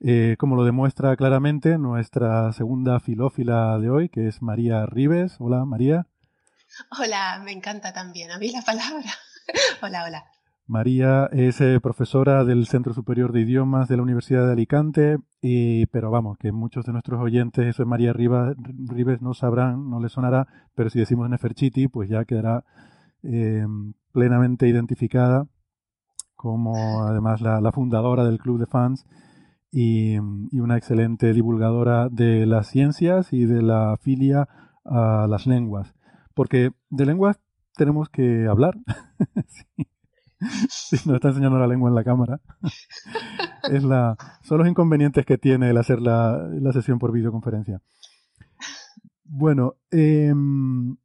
Eh, 0.00 0.36
como 0.38 0.56
lo 0.56 0.64
demuestra 0.64 1.16
claramente 1.16 1.76
nuestra 1.76 2.52
segunda 2.52 2.98
filófila 2.98 3.78
de 3.78 3.90
hoy, 3.90 4.08
que 4.08 4.26
es 4.26 4.40
María 4.40 4.86
Rives. 4.86 5.36
Hola, 5.38 5.66
María. 5.66 6.06
Hola, 6.98 7.40
me 7.44 7.52
encanta 7.52 7.92
también 7.92 8.30
a 8.30 8.38
mí 8.38 8.50
la 8.50 8.62
palabra. 8.62 9.10
hola, 9.82 10.04
hola. 10.04 10.33
María 10.66 11.28
es 11.30 11.60
eh, 11.60 11.78
profesora 11.80 12.42
del 12.44 12.66
Centro 12.66 12.94
Superior 12.94 13.32
de 13.32 13.42
Idiomas 13.42 13.86
de 13.86 13.98
la 13.98 14.02
Universidad 14.02 14.46
de 14.46 14.52
Alicante, 14.52 15.18
y, 15.42 15.84
pero 15.86 16.10
vamos, 16.10 16.38
que 16.38 16.52
muchos 16.52 16.86
de 16.86 16.92
nuestros 16.92 17.20
oyentes, 17.20 17.66
eso 17.66 17.82
es 17.82 17.88
María 17.88 18.14
Ribes, 18.14 19.20
no 19.20 19.34
sabrán, 19.34 19.90
no 19.90 20.00
les 20.00 20.12
sonará, 20.12 20.48
pero 20.74 20.88
si 20.88 20.98
decimos 20.98 21.28
Neferchiti, 21.28 21.88
pues 21.88 22.08
ya 22.08 22.24
quedará 22.24 22.64
eh, 23.22 23.66
plenamente 24.12 24.66
identificada 24.66 25.46
como 26.34 27.02
además 27.02 27.40
la, 27.40 27.72
fundadora 27.72 28.24
del 28.24 28.38
Club 28.38 28.58
de 28.58 28.66
Fans 28.66 29.06
y, 29.70 30.14
y, 30.14 30.60
una 30.60 30.76
excelente 30.76 31.32
divulgadora 31.32 32.08
de 32.10 32.44
las 32.46 32.68
ciencias 32.68 33.32
y 33.32 33.44
de 33.46 33.62
la 33.62 33.96
filia 33.98 34.48
a 34.84 35.26
las 35.28 35.46
lenguas. 35.46 35.94
Porque 36.34 36.72
de 36.90 37.06
lenguas 37.06 37.40
tenemos 37.76 38.08
que 38.10 38.46
hablar. 38.46 38.74
sí. 39.46 39.86
Sí, 40.68 40.96
nos 41.06 41.16
está 41.16 41.28
enseñando 41.28 41.58
la 41.58 41.66
lengua 41.66 41.88
en 41.88 41.94
la 41.94 42.04
cámara. 42.04 42.40
es 43.70 43.82
la, 43.82 44.16
son 44.42 44.58
los 44.58 44.68
inconvenientes 44.68 45.24
que 45.26 45.38
tiene 45.38 45.70
el 45.70 45.76
hacer 45.76 46.00
la, 46.00 46.48
sesión 46.72 46.98
por 46.98 47.12
videoconferencia. 47.12 47.80
Bueno, 49.24 49.74
em, 49.90 50.96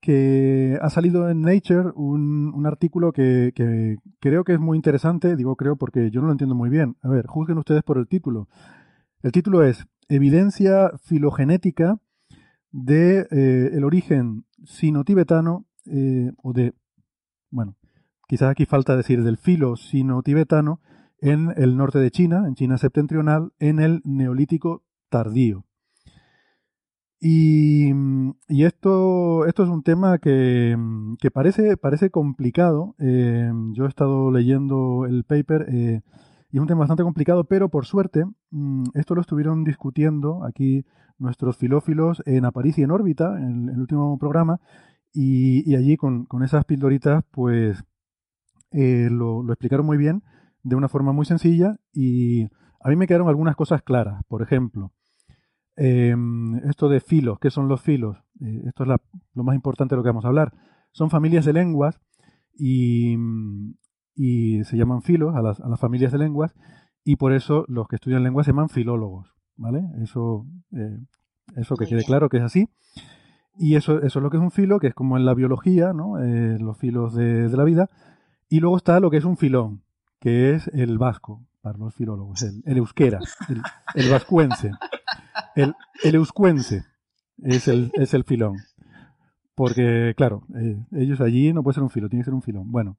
que 0.00 0.78
ha 0.80 0.90
salido 0.90 1.28
en 1.30 1.42
Nature 1.42 1.90
un, 1.94 2.66
artículo 2.66 3.12
que, 3.12 3.52
creo 4.20 4.44
que 4.44 4.54
es 4.54 4.60
muy 4.60 4.76
interesante. 4.76 5.36
Digo 5.36 5.56
creo 5.56 5.76
porque 5.76 6.10
yo 6.10 6.20
no 6.20 6.26
lo 6.26 6.32
entiendo 6.32 6.54
muy 6.54 6.70
bien. 6.70 6.96
A 7.02 7.08
ver, 7.08 7.26
juzguen 7.26 7.58
ustedes 7.58 7.82
por 7.82 7.98
el 7.98 8.08
título. 8.08 8.48
El 9.22 9.32
título 9.32 9.62
es 9.62 9.86
Evidencia 10.08 10.90
filogenética 11.02 11.98
de 12.72 13.26
eh, 13.30 13.84
origen 13.84 14.44
sino-tibetano 14.64 15.66
eh, 15.86 16.32
o 16.42 16.52
de, 16.52 16.74
bueno, 17.50 17.76
quizás 18.30 18.48
aquí 18.48 18.64
falta 18.64 18.96
decir 18.96 19.24
del 19.24 19.38
filo 19.38 19.74
sino-tibetano, 19.74 20.78
en 21.18 21.52
el 21.56 21.76
norte 21.76 21.98
de 21.98 22.12
China, 22.12 22.44
en 22.46 22.54
China 22.54 22.78
septentrional, 22.78 23.52
en 23.58 23.80
el 23.80 24.02
neolítico 24.04 24.84
tardío. 25.08 25.64
Y, 27.18 27.90
esto, 28.48 29.46
esto 29.46 29.64
es 29.64 29.68
un 29.68 29.82
tema 29.82 30.18
que, 30.18 30.78
parece, 31.34 31.76
parece 31.76 32.10
complicado. 32.10 32.94
Eh, 33.00 33.50
yo 33.72 33.86
he 33.86 33.88
estado 33.88 34.30
leyendo 34.30 35.06
el 35.06 35.24
paper 35.24 35.66
eh, 35.68 36.00
y 36.52 36.56
es 36.56 36.60
un 36.60 36.68
tema 36.68 36.80
bastante 36.80 37.02
complicado, 37.02 37.44
pero 37.44 37.68
por 37.68 37.84
suerte, 37.84 38.24
mm, 38.52 38.84
esto 38.94 39.16
lo 39.16 39.22
estuvieron 39.22 39.64
discutiendo 39.64 40.44
aquí 40.44 40.84
nuestros 41.18 41.56
filófilos 41.56 42.22
en 42.26 42.44
Aparici 42.44 42.82
y 42.82 42.84
en 42.84 42.92
órbita, 42.92 43.36
en 43.36 43.68
el, 43.70 43.80
último 43.80 44.16
programa, 44.18 44.60
y, 45.12 45.74
allí 45.74 45.96
con, 45.96 46.26
con, 46.26 46.44
esas 46.44 46.64
pildoritas, 46.64 47.24
pues 47.32 47.84
eh, 48.72 49.08
lo, 49.10 49.44
explicaron 49.48 49.86
muy 49.86 49.96
bien, 49.96 50.22
de 50.62 50.76
una 50.76 50.88
forma 50.88 51.12
muy 51.12 51.26
sencilla, 51.26 51.76
y 51.92 52.44
a 52.80 52.88
mí 52.88 52.96
me 52.96 53.06
quedaron 53.06 53.28
algunas 53.28 53.56
cosas 53.56 53.82
claras. 53.82 54.22
Por 54.28 54.42
ejemplo, 54.42 54.92
em, 55.76 56.56
esto 56.68 56.88
de 56.88 57.00
filos, 57.00 57.38
¿qué 57.40 57.50
son 57.50 57.68
los 57.68 57.80
filos? 57.80 58.18
Eh, 58.40 58.62
esto 58.66 58.84
es 58.84 58.90
lo 59.34 59.42
más 59.42 59.54
importante 59.54 59.94
de 59.94 59.96
lo 59.96 60.02
que 60.02 60.10
vamos 60.10 60.24
a 60.24 60.28
hablar. 60.28 60.52
Son 60.92 61.10
familias 61.10 61.44
de 61.44 61.52
lenguas 61.52 62.00
y, 62.54 63.16
se 64.16 64.76
llaman 64.76 65.02
filos 65.02 65.34
a 65.34 65.40
las, 65.40 65.80
familias 65.80 66.12
de 66.12 66.18
lenguas 66.18 66.54
y 67.04 67.16
por 67.16 67.32
eso 67.32 67.64
los 67.68 67.88
que 67.88 67.96
estudian 67.96 68.22
lenguas 68.22 68.44
se 68.44 68.52
llaman 68.52 68.68
filólogos, 68.68 69.34
¿vale? 69.56 69.82
Eso, 70.02 70.46
eh, 70.72 70.98
eso 71.56 71.74
que 71.76 71.86
quede 71.86 72.04
claro 72.04 72.28
que 72.28 72.36
es 72.36 72.42
así. 72.42 72.68
Y 73.56 73.76
eso, 73.76 74.02
eso 74.02 74.18
es 74.18 74.22
lo 74.22 74.30
que 74.30 74.36
es 74.36 74.42
un 74.42 74.50
filo, 74.50 74.78
que 74.78 74.88
es 74.88 74.94
como 74.94 75.16
en 75.16 75.24
la 75.24 75.34
biología, 75.34 75.92
¿no? 75.92 76.18
los 76.18 76.78
filos 76.78 77.14
de, 77.14 77.48
de 77.48 77.56
la 77.56 77.64
vida. 77.64 77.90
Y 78.52 78.58
luego 78.58 78.76
está 78.76 78.98
lo 78.98 79.10
que 79.10 79.16
es 79.16 79.24
un 79.24 79.36
filón, 79.36 79.84
que 80.18 80.54
es 80.54 80.66
el 80.74 80.98
vasco, 80.98 81.46
para 81.60 81.78
los 81.78 81.94
filólogos, 81.94 82.42
el, 82.42 82.76
euskera, 82.76 83.20
el, 83.94 84.10
vascuense. 84.10 84.72
El, 85.54 85.74
euscuense 86.02 86.84
es 87.38 87.68
el, 87.68 87.92
es 87.94 88.12
el 88.12 88.24
filón. 88.24 88.56
Porque, 89.54 90.14
claro, 90.16 90.42
eh, 90.56 90.76
ellos 90.92 91.20
allí 91.20 91.52
no 91.52 91.62
puede 91.62 91.74
ser 91.74 91.84
un 91.84 91.90
filo, 91.90 92.08
tiene 92.08 92.22
que 92.22 92.26
ser 92.26 92.34
un 92.34 92.42
filón. 92.42 92.72
Bueno, 92.72 92.98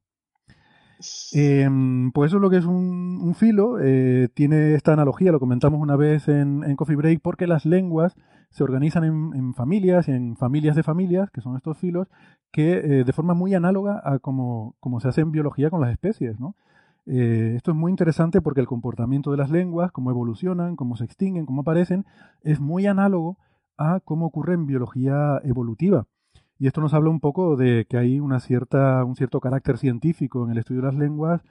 em, 1.34 2.12
pues 2.12 2.30
eso 2.30 2.38
es 2.38 2.42
lo 2.42 2.50
que 2.50 2.58
es 2.58 2.66
un, 2.66 3.34
filo. 3.36 3.80
Eh, 3.80 4.30
tiene 4.34 4.76
esta 4.76 4.94
analogía, 4.94 5.32
lo 5.32 5.40
comentamos 5.40 5.80
una 5.80 5.96
vez 5.96 6.28
en, 6.28 6.76
Coffee 6.76 6.96
Break, 6.96 7.22
porque 7.22 7.48
las 7.48 7.66
lenguas 7.66 8.16
se 8.50 8.64
organizan 8.64 9.04
en, 9.04 9.54
familias 9.54 10.08
y 10.08 10.12
en 10.12 10.36
familias 10.36 10.76
de 10.76 10.84
familias, 10.84 11.30
que 11.32 11.42
son 11.42 11.56
estos 11.56 11.78
filos, 11.78 12.08
que 12.52 12.74
eh, 12.74 13.04
de 13.04 13.14
forma 13.14 13.34
muy 13.34 13.54
análoga 13.54 14.02
a 14.04 14.20
como, 14.20 14.76
se 15.00 15.08
hace 15.08 15.22
en 15.22 15.32
biología 15.32 15.70
con 15.70 15.82
las 15.82 15.92
especies. 15.92 16.38
Eh, 17.06 17.54
esto 17.56 17.72
es 17.72 17.78
muy 17.78 17.92
interesante 17.92 18.42
porque 18.42 18.62
el 18.62 18.68
comportamiento 18.68 19.32
de 19.32 19.38
las 19.38 19.50
lenguas, 19.50 19.92
cómo 19.92 20.12
evolucionan, 20.12 20.76
cómo 20.76 20.98
se 20.98 21.06
extinguen, 21.06 21.46
cómo 21.46 21.62
aparecen, 21.62 22.06
es 22.44 22.60
muy 22.60 22.86
análogo 22.86 23.38
a 23.78 24.00
cómo 24.02 24.28
ocurre 24.28 24.54
en 24.54 24.68
biología 24.68 25.40
evolutiva. 25.44 26.06
Y 26.62 26.68
esto 26.68 26.80
nos 26.80 26.94
habla 26.94 27.10
un 27.10 27.20
poco 27.20 27.56
de 27.56 27.88
que 27.90 27.98
hay 27.98 28.20
una 28.20 28.40
cierta, 28.40 29.04
un 29.04 29.16
cierto 29.16 29.40
carácter 29.40 29.80
científico 29.80 30.46
en 30.46 30.52
el 30.52 30.60
estudio 30.60 30.82
de 30.82 30.88
las 30.90 30.96
lenguas, 30.96 31.42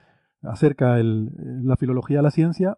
acerca 0.41 0.99
el, 0.99 1.27
la 1.65 1.75
filología 1.75 2.19
a 2.19 2.21
la 2.21 2.31
ciencia, 2.31 2.77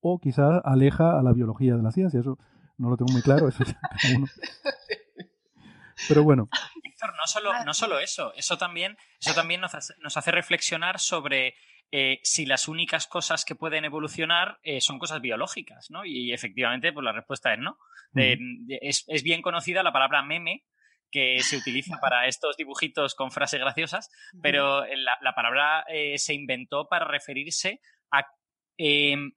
o 0.00 0.18
quizás 0.18 0.62
aleja 0.64 1.16
a 1.16 1.22
la 1.22 1.32
biología 1.32 1.76
de 1.76 1.82
la 1.84 1.92
ciencia. 1.92 2.18
Eso 2.18 2.38
no 2.76 2.90
lo 2.90 2.96
tengo 2.96 3.12
muy 3.12 3.22
claro. 3.22 3.46
Eso 3.46 3.62
es 3.62 3.72
cada 3.72 4.16
uno. 4.18 4.26
Pero 6.08 6.24
bueno. 6.24 6.48
Héctor, 6.82 7.10
no 7.16 7.26
solo, 7.28 7.52
no 7.64 7.72
solo 7.72 8.00
eso, 8.00 8.34
eso 8.34 8.58
también, 8.58 8.96
eso 9.20 9.32
también 9.36 9.60
nos, 9.60 9.72
hace, 9.76 9.94
nos 10.00 10.16
hace 10.16 10.32
reflexionar 10.32 10.98
sobre 10.98 11.54
eh, 11.92 12.18
si 12.24 12.46
las 12.46 12.66
únicas 12.66 13.06
cosas 13.06 13.44
que 13.44 13.54
pueden 13.54 13.84
evolucionar 13.84 14.58
eh, 14.64 14.80
son 14.80 14.98
cosas 14.98 15.20
biológicas, 15.20 15.88
¿no? 15.88 16.04
Y 16.04 16.32
efectivamente, 16.32 16.92
pues 16.92 17.04
la 17.04 17.12
respuesta 17.12 17.54
es 17.54 17.60
no. 17.60 17.78
De, 18.10 18.38
de, 18.62 18.80
es, 18.82 19.04
es, 19.06 19.22
bien 19.22 19.40
conocida 19.40 19.84
la 19.84 19.92
palabra 19.92 20.24
meme 20.24 20.64
que 21.10 21.40
se 21.40 21.56
utiliza 21.56 21.96
para 22.00 22.26
estos 22.26 22.56
dibujitos 22.56 23.14
con 23.14 23.30
frases 23.30 23.60
graciosas, 23.60 24.10
pero 24.42 24.84
la, 24.84 25.18
la 25.20 25.34
palabra 25.34 25.84
eh, 25.88 26.18
se 26.18 26.34
inventó 26.34 26.88
para 26.88 27.06
referirse 27.06 27.80
a 28.10 28.26
em, 28.76 29.32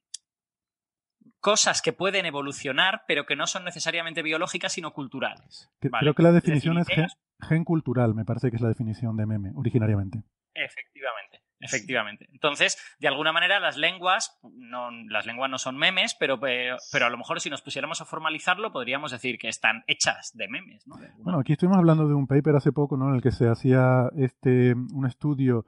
cosas 1.39 1.81
que 1.81 1.93
pueden 1.93 2.25
evolucionar, 2.25 3.03
pero 3.07 3.25
que 3.25 3.35
no 3.35 3.47
son 3.47 3.65
necesariamente 3.65 4.23
biológicas, 4.23 4.73
sino 4.73 4.93
culturales. 4.93 5.69
¿vale? 5.81 6.03
Creo 6.03 6.13
que 6.13 6.23
la 6.23 6.31
definición 6.31 6.77
es, 6.77 6.87
gen, 6.87 7.07
gen, 7.41 7.63
cultural, 7.65 8.15
me 8.15 8.25
parece 8.25 8.49
que 8.49 8.55
es 8.55 8.61
la 8.61 8.69
definición 8.69 9.17
de 9.17 9.25
meme, 9.25 9.51
originariamente. 9.55 10.23
Efectivamente, 10.53 11.43
efectivamente. 11.63 12.27
Entonces, 12.31 12.77
de 12.99 13.07
alguna 13.07 13.31
manera, 13.31 13.59
las 13.59 13.77
lenguas, 13.77 14.39
no, 14.43 14.91
las 15.09 15.25
lenguas 15.25 15.49
no 15.49 15.57
son 15.57 15.77
memes, 15.77 16.15
pero, 16.19 16.39
pero, 16.39 17.05
a 17.05 17.09
lo 17.09 17.17
mejor 17.17 17.41
si 17.41 17.49
nos 17.49 17.61
pusiéramos 17.61 18.01
a 18.01 18.05
formalizarlo, 18.05 18.71
podríamos 18.71 19.11
decir 19.11 19.37
que 19.37 19.47
están 19.47 19.83
hechas 19.87 20.31
de 20.33 20.47
memes. 20.47 20.87
¿no? 20.87 20.97
De 20.97 21.09
bueno, 21.19 21.39
aquí 21.39 21.53
estuvimos 21.53 21.77
hablando 21.77 22.07
de 22.07 22.13
un 22.13 22.27
paper 22.27 22.55
hace 22.55 22.71
poco, 22.71 22.97
¿no? 22.97 23.09
En 23.09 23.15
el 23.15 23.21
que 23.21 23.31
se 23.31 23.47
hacía 23.47 24.09
este 24.15 24.73
un 24.73 25.05
estudio 25.05 25.65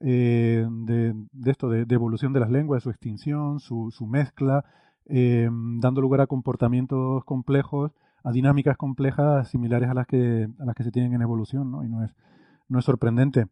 eh, 0.00 0.66
de, 0.68 1.14
de, 1.32 1.50
esto, 1.50 1.68
de, 1.68 1.84
de, 1.84 1.94
evolución 1.94 2.32
de 2.32 2.40
las 2.40 2.50
lenguas, 2.50 2.82
su 2.82 2.90
extinción, 2.90 3.60
su, 3.60 3.90
su 3.92 4.06
mezcla, 4.06 4.64
eh, 5.06 5.48
dando 5.50 6.00
lugar 6.00 6.20
a 6.20 6.26
comportamientos 6.26 7.24
complejos, 7.24 7.92
a 8.24 8.32
dinámicas 8.32 8.76
complejas 8.76 9.48
similares 9.48 9.88
a 9.88 9.94
las 9.94 10.06
que, 10.06 10.48
a 10.58 10.64
las 10.64 10.74
que 10.74 10.84
se 10.84 10.90
tienen 10.90 11.14
en 11.14 11.22
evolución, 11.22 11.70
¿no? 11.70 11.84
Y 11.84 11.88
no 11.88 12.04
es, 12.04 12.14
no 12.68 12.78
es 12.78 12.84
sorprendente. 12.84 13.46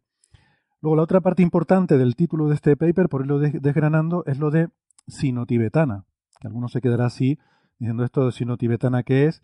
Luego, 0.81 0.95
la 0.95 1.03
otra 1.03 1.21
parte 1.21 1.43
importante 1.43 1.97
del 1.97 2.15
título 2.15 2.47
de 2.47 2.55
este 2.55 2.75
paper, 2.75 3.07
por 3.07 3.21
irlo 3.21 3.39
desgranando, 3.39 4.23
es 4.25 4.39
lo 4.39 4.49
de 4.49 4.69
sino-tibetana. 5.07 6.05
Que 6.39 6.47
algunos 6.47 6.71
se 6.71 6.81
quedará 6.81 7.05
así, 7.05 7.37
diciendo 7.77 8.03
esto 8.03 8.25
de 8.25 8.31
sino-tibetana, 8.31 9.03
¿qué 9.03 9.25
es? 9.25 9.43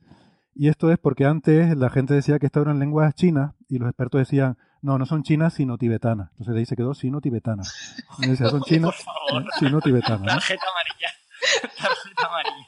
Y 0.56 0.70
esto 0.70 0.92
es 0.92 0.98
porque 0.98 1.26
antes 1.26 1.78
la 1.78 1.92
gente 1.92 2.16
decía 2.16 2.40
que 2.40 2.48
estas 2.48 2.64
eran 2.64 2.80
lenguas 2.80 3.14
chinas 3.14 3.54
y 3.70 3.78
los 3.78 3.88
expertos 3.88 4.20
decían, 4.20 4.58
no, 4.82 4.98
no 4.98 5.06
son 5.06 5.22
chinas, 5.22 5.54
sino 5.54 5.78
tibetanas. 5.78 6.32
Entonces 6.32 6.54
de 6.56 6.60
ahí 6.60 6.66
se 6.66 6.76
quedó 6.76 6.96
sino-tibetana. 6.96 7.62
Y 8.20 8.30
decía, 8.30 8.50
son 8.50 8.64
chinas, 8.64 8.96
sino-tibetanas. 9.60 10.22
¿no? 10.22 10.28
Tarjeta 10.28 10.66
amarilla. 10.72 11.10
Tarjeta 11.78 12.28
amarilla. 12.28 12.68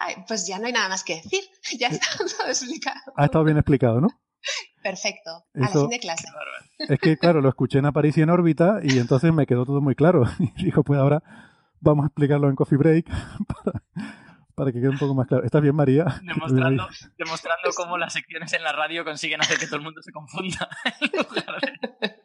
Ay, 0.00 0.14
pues 0.26 0.46
ya 0.48 0.58
no 0.58 0.66
hay 0.66 0.72
nada 0.72 0.88
más 0.88 1.04
que 1.04 1.16
decir. 1.16 1.44
Ya 1.78 1.88
está 1.88 2.06
todo 2.16 2.48
explicado. 2.48 3.12
Ha 3.16 3.26
estado 3.26 3.44
bien 3.44 3.58
explicado, 3.58 4.00
¿no? 4.00 4.08
Perfecto. 4.82 5.30
A 5.54 5.66
Eso, 5.66 5.78
la 5.78 5.80
fin 5.82 5.90
de 5.90 5.98
clase. 5.98 6.28
Es 6.78 6.98
que, 6.98 7.16
claro, 7.16 7.40
lo 7.40 7.48
escuché 7.48 7.78
en 7.78 7.92
París 7.92 8.16
y 8.18 8.22
en 8.22 8.30
órbita 8.30 8.80
y 8.82 8.98
entonces 8.98 9.32
me 9.32 9.46
quedó 9.46 9.66
todo 9.66 9.80
muy 9.80 9.94
claro. 9.94 10.24
Y 10.56 10.64
dijo, 10.64 10.82
pues 10.82 10.98
ahora 10.98 11.22
vamos 11.80 12.04
a 12.04 12.06
explicarlo 12.06 12.48
en 12.48 12.56
Coffee 12.56 12.78
Break 12.78 13.06
para, 13.64 13.82
para 14.54 14.72
que 14.72 14.80
quede 14.80 14.90
un 14.90 14.98
poco 14.98 15.14
más 15.14 15.26
claro. 15.26 15.44
¿Estás 15.44 15.62
bien, 15.62 15.74
María? 15.74 16.04
Demostrando, 16.22 16.88
demostrando 17.18 17.70
cómo 17.76 17.98
las 17.98 18.12
secciones 18.12 18.52
en 18.52 18.62
la 18.62 18.72
radio 18.72 19.04
consiguen 19.04 19.40
hacer 19.40 19.58
que 19.58 19.66
todo 19.66 19.76
el 19.76 19.82
mundo 19.82 20.02
se 20.02 20.12
confunda. 20.12 20.68
En 21.00 21.10
lugar 21.18 21.60
de... 21.60 22.20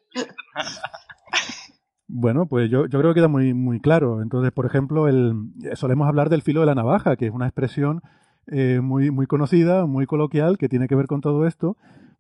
Bueno, 2.08 2.46
pues 2.46 2.70
yo, 2.70 2.86
yo 2.86 3.00
creo 3.00 3.14
que 3.14 3.20
queda 3.20 3.28
muy, 3.28 3.54
muy 3.54 3.82
claro. 3.82 4.22
Entonces, 4.22 4.52
por 4.52 4.66
ejemplo, 4.66 5.08
el, 5.08 5.34
solemos 5.74 6.08
hablar 6.08 6.30
del 6.30 6.44
filo 6.44 6.62
de 6.62 6.68
la 6.68 6.76
navaja, 6.76 7.18
que 7.18 7.26
es 7.26 7.32
una 7.32 7.48
expresión 7.48 8.02
eh, 8.48 8.80
muy, 8.82 9.10
muy 9.12 9.26
conocida, 9.26 9.86
muy 9.86 10.06
coloquial, 10.06 10.58
que 10.58 10.70
tiene 10.70 10.88
que 10.88 10.96
ver 10.96 11.08
con 11.08 11.22
todo 11.22 11.48
esto, 11.48 11.78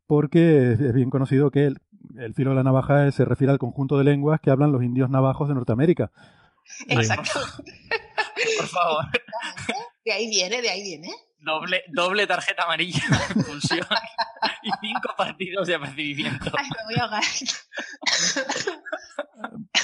porque 0.07 0.73
es 0.73 0.93
bien 0.93 1.09
conocido 1.09 1.51
que 1.51 1.65
el, 1.65 1.77
el 2.17 2.33
filo 2.33 2.51
de 2.51 2.57
la 2.57 2.63
navaja 2.63 3.11
se 3.11 3.25
refiere 3.25 3.51
al 3.51 3.59
conjunto 3.59 3.97
de 3.97 4.03
lenguas 4.03 4.39
que 4.41 4.51
hablan 4.51 4.71
los 4.71 4.83
indios 4.83 5.09
navajos 5.09 5.47
de 5.47 5.55
Norteamérica. 5.55 6.11
Exacto. 6.87 7.39
Por 8.57 8.67
favor. 8.67 9.05
De 10.03 10.11
ahí 10.11 10.29
viene, 10.29 10.61
de 10.61 10.69
ahí 10.69 10.83
viene. 10.83 11.09
Doble, 11.39 11.83
doble 11.93 12.25
tarjeta 12.25 12.63
amarilla, 12.63 13.03
expulsión 13.29 13.87
y 14.63 14.71
cinco 14.81 15.13
partidos 15.15 15.67
de 15.67 15.75
apercibimiento. 15.75 16.51
Ay, 16.57 16.65
me 16.69 16.85
voy 16.85 16.95
a 16.99 17.03
ahogar. 17.03 17.23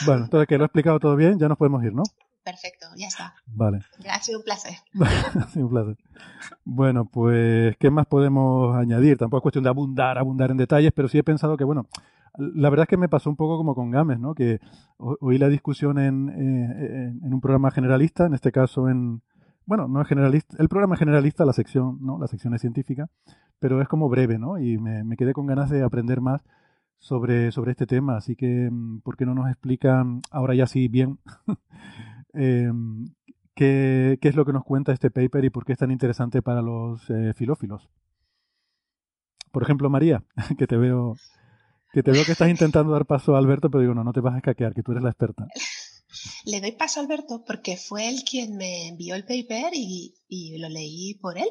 Bueno, 0.05 0.23
entonces 0.23 0.47
que 0.47 0.57
lo 0.57 0.63
he 0.63 0.65
explicado 0.65 0.99
todo 0.99 1.15
bien, 1.15 1.37
ya 1.37 1.47
nos 1.47 1.57
podemos 1.57 1.83
ir, 1.83 1.93
¿no? 1.93 2.03
Perfecto, 2.43 2.87
ya 2.97 3.07
está. 3.07 3.35
Vale. 3.45 3.81
Ha 4.09 4.19
sido 4.21 4.39
un 4.39 4.45
placer. 4.45 4.73
ha 5.39 5.47
sido 5.49 5.67
un 5.67 5.71
placer. 5.71 5.97
Bueno, 6.63 7.05
pues, 7.05 7.77
¿qué 7.77 7.91
más 7.91 8.07
podemos 8.07 8.75
añadir? 8.75 9.17
Tampoco 9.17 9.39
es 9.39 9.43
cuestión 9.43 9.63
de 9.63 9.69
abundar, 9.69 10.17
abundar 10.17 10.51
en 10.51 10.57
detalles, 10.57 10.91
pero 10.93 11.07
sí 11.07 11.19
he 11.19 11.23
pensado 11.23 11.55
que, 11.55 11.63
bueno, 11.63 11.87
la 12.37 12.69
verdad 12.69 12.83
es 12.83 12.89
que 12.89 12.97
me 12.97 13.09
pasó 13.09 13.29
un 13.29 13.35
poco 13.35 13.57
como 13.57 13.75
con 13.75 13.91
Games, 13.91 14.19
¿no? 14.19 14.33
Que 14.33 14.59
oí 14.97 15.37
la 15.37 15.49
discusión 15.49 15.99
en, 15.99 16.29
eh, 16.29 17.13
en 17.23 17.33
un 17.33 17.41
programa 17.41 17.71
generalista, 17.71 18.25
en 18.25 18.33
este 18.33 18.51
caso 18.51 18.89
en, 18.89 19.21
bueno, 19.65 19.87
no 19.87 20.01
es 20.01 20.07
generalista, 20.07 20.55
el 20.59 20.69
programa 20.69 20.95
es 20.95 20.99
generalista, 20.99 21.45
la 21.45 21.53
sección, 21.53 21.99
¿no? 22.01 22.17
La 22.17 22.27
sección 22.27 22.53
es 22.53 22.61
científica, 22.61 23.09
pero 23.59 23.81
es 23.81 23.87
como 23.87 24.09
breve, 24.09 24.39
¿no? 24.39 24.57
Y 24.57 24.77
me, 24.77 25.03
me 25.03 25.17
quedé 25.17 25.33
con 25.33 25.45
ganas 25.45 25.69
de 25.69 25.83
aprender 25.83 26.21
más 26.21 26.41
sobre, 27.01 27.51
sobre 27.51 27.71
este 27.71 27.87
tema, 27.87 28.15
así 28.15 28.35
que, 28.35 28.69
¿por 29.03 29.17
qué 29.17 29.25
no 29.25 29.33
nos 29.33 29.49
explican 29.49 30.21
ahora 30.29 30.53
ya 30.55 30.67
sí 30.67 30.87
bien 30.87 31.19
eh, 32.33 32.71
qué, 33.55 34.17
es 34.21 34.35
lo 34.35 34.45
que 34.45 34.53
nos 34.53 34.63
cuenta 34.63 34.93
este 34.93 35.11
paper 35.11 35.45
y 35.45 35.49
por 35.49 35.65
qué 35.65 35.73
es 35.73 35.79
tan 35.79 35.91
interesante 35.91 36.41
para 36.41 36.61
los 36.61 37.09
eh, 37.09 37.33
filófilos? 37.35 37.89
Por 39.51 39.63
ejemplo, 39.63 39.89
María, 39.89 40.23
que 40.57 40.67
te 40.67 40.77
veo 40.77 41.15
que 41.93 42.03
te 42.03 42.11
veo 42.11 42.23
que 42.23 42.31
estás 42.31 42.49
intentando 42.49 42.93
dar 42.93 43.05
paso 43.05 43.35
a 43.35 43.39
Alberto, 43.39 43.69
pero 43.69 43.81
digo, 43.81 43.93
no, 43.93 44.03
no 44.03 44.13
te 44.13 44.21
vas 44.21 44.33
a 44.33 44.37
escaquear, 44.37 44.73
que 44.73 44.81
tú 44.81 44.91
eres 44.93 45.03
la 45.03 45.09
experta. 45.09 45.45
Le 46.45 46.61
doy 46.61 46.73
paso 46.73 46.99
a 46.99 47.03
Alberto 47.03 47.43
porque 47.45 47.77
fue 47.77 48.09
él 48.09 48.23
quien 48.29 48.55
me 48.57 48.87
envió 48.87 49.15
el 49.15 49.25
paper 49.25 49.73
y, 49.73 50.15
y, 50.27 50.57
lo 50.57 50.67
leí 50.67 51.15
por 51.15 51.37
él. 51.37 51.49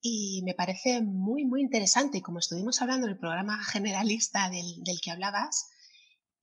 Y 0.00 0.42
me 0.44 0.54
parece 0.54 1.00
muy, 1.00 1.44
muy 1.44 1.60
interesante. 1.60 2.18
Y 2.18 2.22
como 2.22 2.40
estuvimos 2.40 2.82
hablando 2.82 3.06
en 3.06 3.12
el 3.12 3.18
programa 3.18 3.62
generalista 3.62 4.50
del, 4.50 4.82
del 4.82 5.00
que 5.00 5.12
hablabas, 5.12 5.70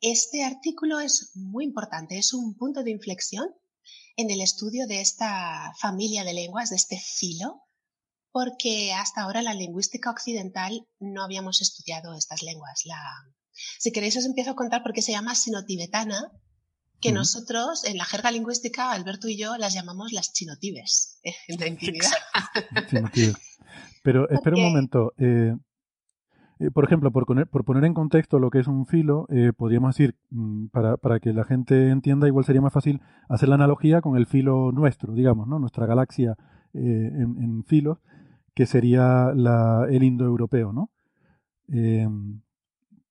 este 0.02 0.44
artículo 0.44 1.00
es 1.00 1.32
muy 1.36 1.66
importante. 1.66 2.18
Es 2.18 2.34
un 2.34 2.56
punto 2.56 2.84
de 2.84 2.92
inflexión 2.92 3.50
en 4.16 4.30
el 4.32 4.42
estudio 4.42 4.88
de 4.88 5.02
esta 5.02 5.74
familia 5.80 6.24
de 6.24 6.34
lenguas, 6.34 6.70
de 6.70 6.76
este 6.76 7.00
filo, 7.00 7.62
porque 8.32 8.94
hasta 8.94 9.22
ahora 9.22 9.42
la 9.42 9.54
lingüística 9.54 10.12
occidental 10.12 10.88
no 11.00 11.24
habíamos 11.24 11.62
estudiado 11.62 12.14
estas 12.14 12.44
lenguas. 12.44 12.82
La... 12.86 13.02
Si 13.80 13.92
queréis 13.92 14.18
os 14.18 14.26
empiezo 14.26 14.52
a 14.52 14.56
contar 14.56 14.84
por 14.84 14.94
qué 14.94 15.02
se 15.02 15.12
llama 15.12 15.36
sinotibetana, 15.36 16.32
que 17.02 17.10
uh 17.10 17.12
-huh. 17.12 17.16
nosotros 17.16 17.86
en 17.86 17.98
la 17.98 18.06
jerga 18.06 18.32
lingüística, 18.32 18.92
Alberto 18.92 19.28
y 19.30 19.38
yo, 19.38 19.58
las 19.58 19.74
llamamos 19.74 20.12
las 20.12 20.34
chinotibes 20.34 21.20
en 21.48 21.60
la 21.60 21.68
intimidad. 21.68 22.12
Pero 24.04 24.30
espera 24.30 24.56
un 24.56 24.64
momento. 24.64 25.14
Eh, 25.18 25.54
eh, 26.60 26.72
por 26.72 26.84
ejemplo, 26.84 27.12
por 27.12 27.26
poner, 27.26 27.48
por 27.48 27.64
poner, 27.64 27.86
en 27.86 27.94
contexto 27.94 28.40
lo 28.40 28.50
que 28.50 28.60
es 28.60 28.68
un 28.68 28.86
filo, 28.86 29.26
eh, 29.30 29.54
podríamos 29.56 29.96
decir, 29.96 30.16
mm, 30.30 30.68
para, 30.68 30.98
para, 30.98 31.20
que 31.20 31.34
la 31.34 31.44
gente 31.44 31.90
entienda, 31.90 32.28
igual 32.28 32.46
sería 32.46 32.62
más 32.62 32.74
fácil 32.74 33.02
hacer 33.28 33.50
la 33.50 33.56
analogía 33.56 34.02
con 34.02 34.18
el 34.18 34.26
filo 34.26 34.72
nuestro, 34.72 35.14
digamos, 35.14 35.48
¿no? 35.48 35.60
Nuestra 35.60 35.86
galaxia 35.86 36.36
en, 36.74 37.42
en, 37.42 37.64
filos, 37.64 38.00
que 38.54 38.66
sería 38.66 39.32
la, 39.36 39.88
el 39.90 40.04
indoeuropeo, 40.04 40.72
¿no? 40.72 40.92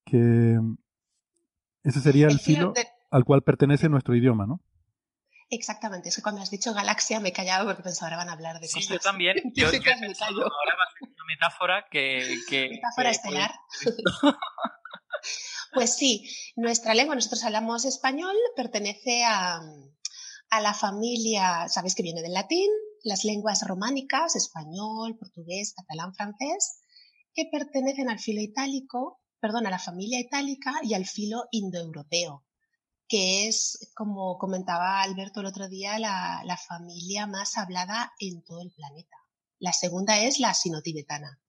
que 0.05 0.59
ese 1.83 1.99
sería 2.01 2.27
el, 2.27 2.33
el 2.33 2.39
filo... 2.39 2.59
filo 2.59 2.73
de 2.73 2.99
al 3.11 3.25
cual 3.25 3.41
pertenece 3.41 3.89
nuestro 3.89 4.15
idioma, 4.15 4.45
¿no? 4.45 4.61
Exactamente, 5.51 6.09
es 6.09 6.15
que 6.15 6.21
cuando 6.21 6.41
has 6.41 6.51
dicho 6.51 6.75
galaxia 6.75 7.19
me 7.19 7.29
he 7.29 7.33
callado 7.33 7.65
porque 7.65 7.81
pensaba 7.81 8.07
ahora 8.07 8.17
van 8.17 8.29
a 8.29 8.33
hablar 8.33 8.59
de 8.59 8.67
sí, 8.67 8.75
cosas. 8.75 8.89
yo 8.89 8.99
también. 8.99 9.37
Yo, 9.55 9.71
yo 9.71 9.77
he 9.77 9.99
pensado, 9.99 10.41
ahora 10.43 10.75
va 10.77 10.83
a 10.83 10.91
ser 10.93 11.09
una 11.09 11.25
metáfora 11.27 11.85
que. 11.89 12.37
que 12.47 12.69
metáfora 12.73 13.09
que, 13.09 13.15
estelar. 13.15 13.51
pues 15.73 15.95
sí, 15.95 16.29
nuestra 16.55 16.93
lengua, 16.93 17.15
nosotros 17.15 17.43
hablamos 17.43 17.85
español, 17.85 18.35
pertenece 18.55 19.23
a, 19.25 19.59
a 20.51 20.61
la 20.61 20.73
familia, 20.75 21.67
sabéis 21.67 21.95
que 21.95 22.03
viene 22.03 22.21
del 22.21 22.33
latín, 22.33 22.69
las 23.03 23.23
lenguas 23.23 23.67
románicas, 23.67 24.35
español, 24.35 25.17
portugués, 25.17 25.73
catalán, 25.75 26.13
francés, 26.13 26.81
que 27.33 27.45
pertenecen 27.51 28.07
al 28.07 28.19
filo 28.19 28.41
itálico, 28.41 29.19
perdón, 29.39 29.65
a 29.65 29.71
la 29.71 29.79
familia 29.79 30.19
itálica 30.19 30.73
y 30.83 30.93
al 30.93 31.07
filo 31.07 31.45
indoeuropeo 31.49 32.45
que 33.09 33.47
es, 33.47 33.91
como 33.95 34.37
comentaba 34.37 35.01
Alberto 35.01 35.41
el 35.41 35.47
otro 35.47 35.67
día, 35.67 35.97
la, 35.99 36.41
la, 36.45 36.57
familia 36.57 37.25
más 37.27 37.57
hablada 37.57 38.13
en 38.19 38.43
todo 38.43 38.61
el 38.61 38.71
planeta. 38.71 39.17
La 39.57 39.73
segunda 39.73 40.21
es 40.21 40.39
la 40.39 40.53
sinotibetana. 40.53 41.41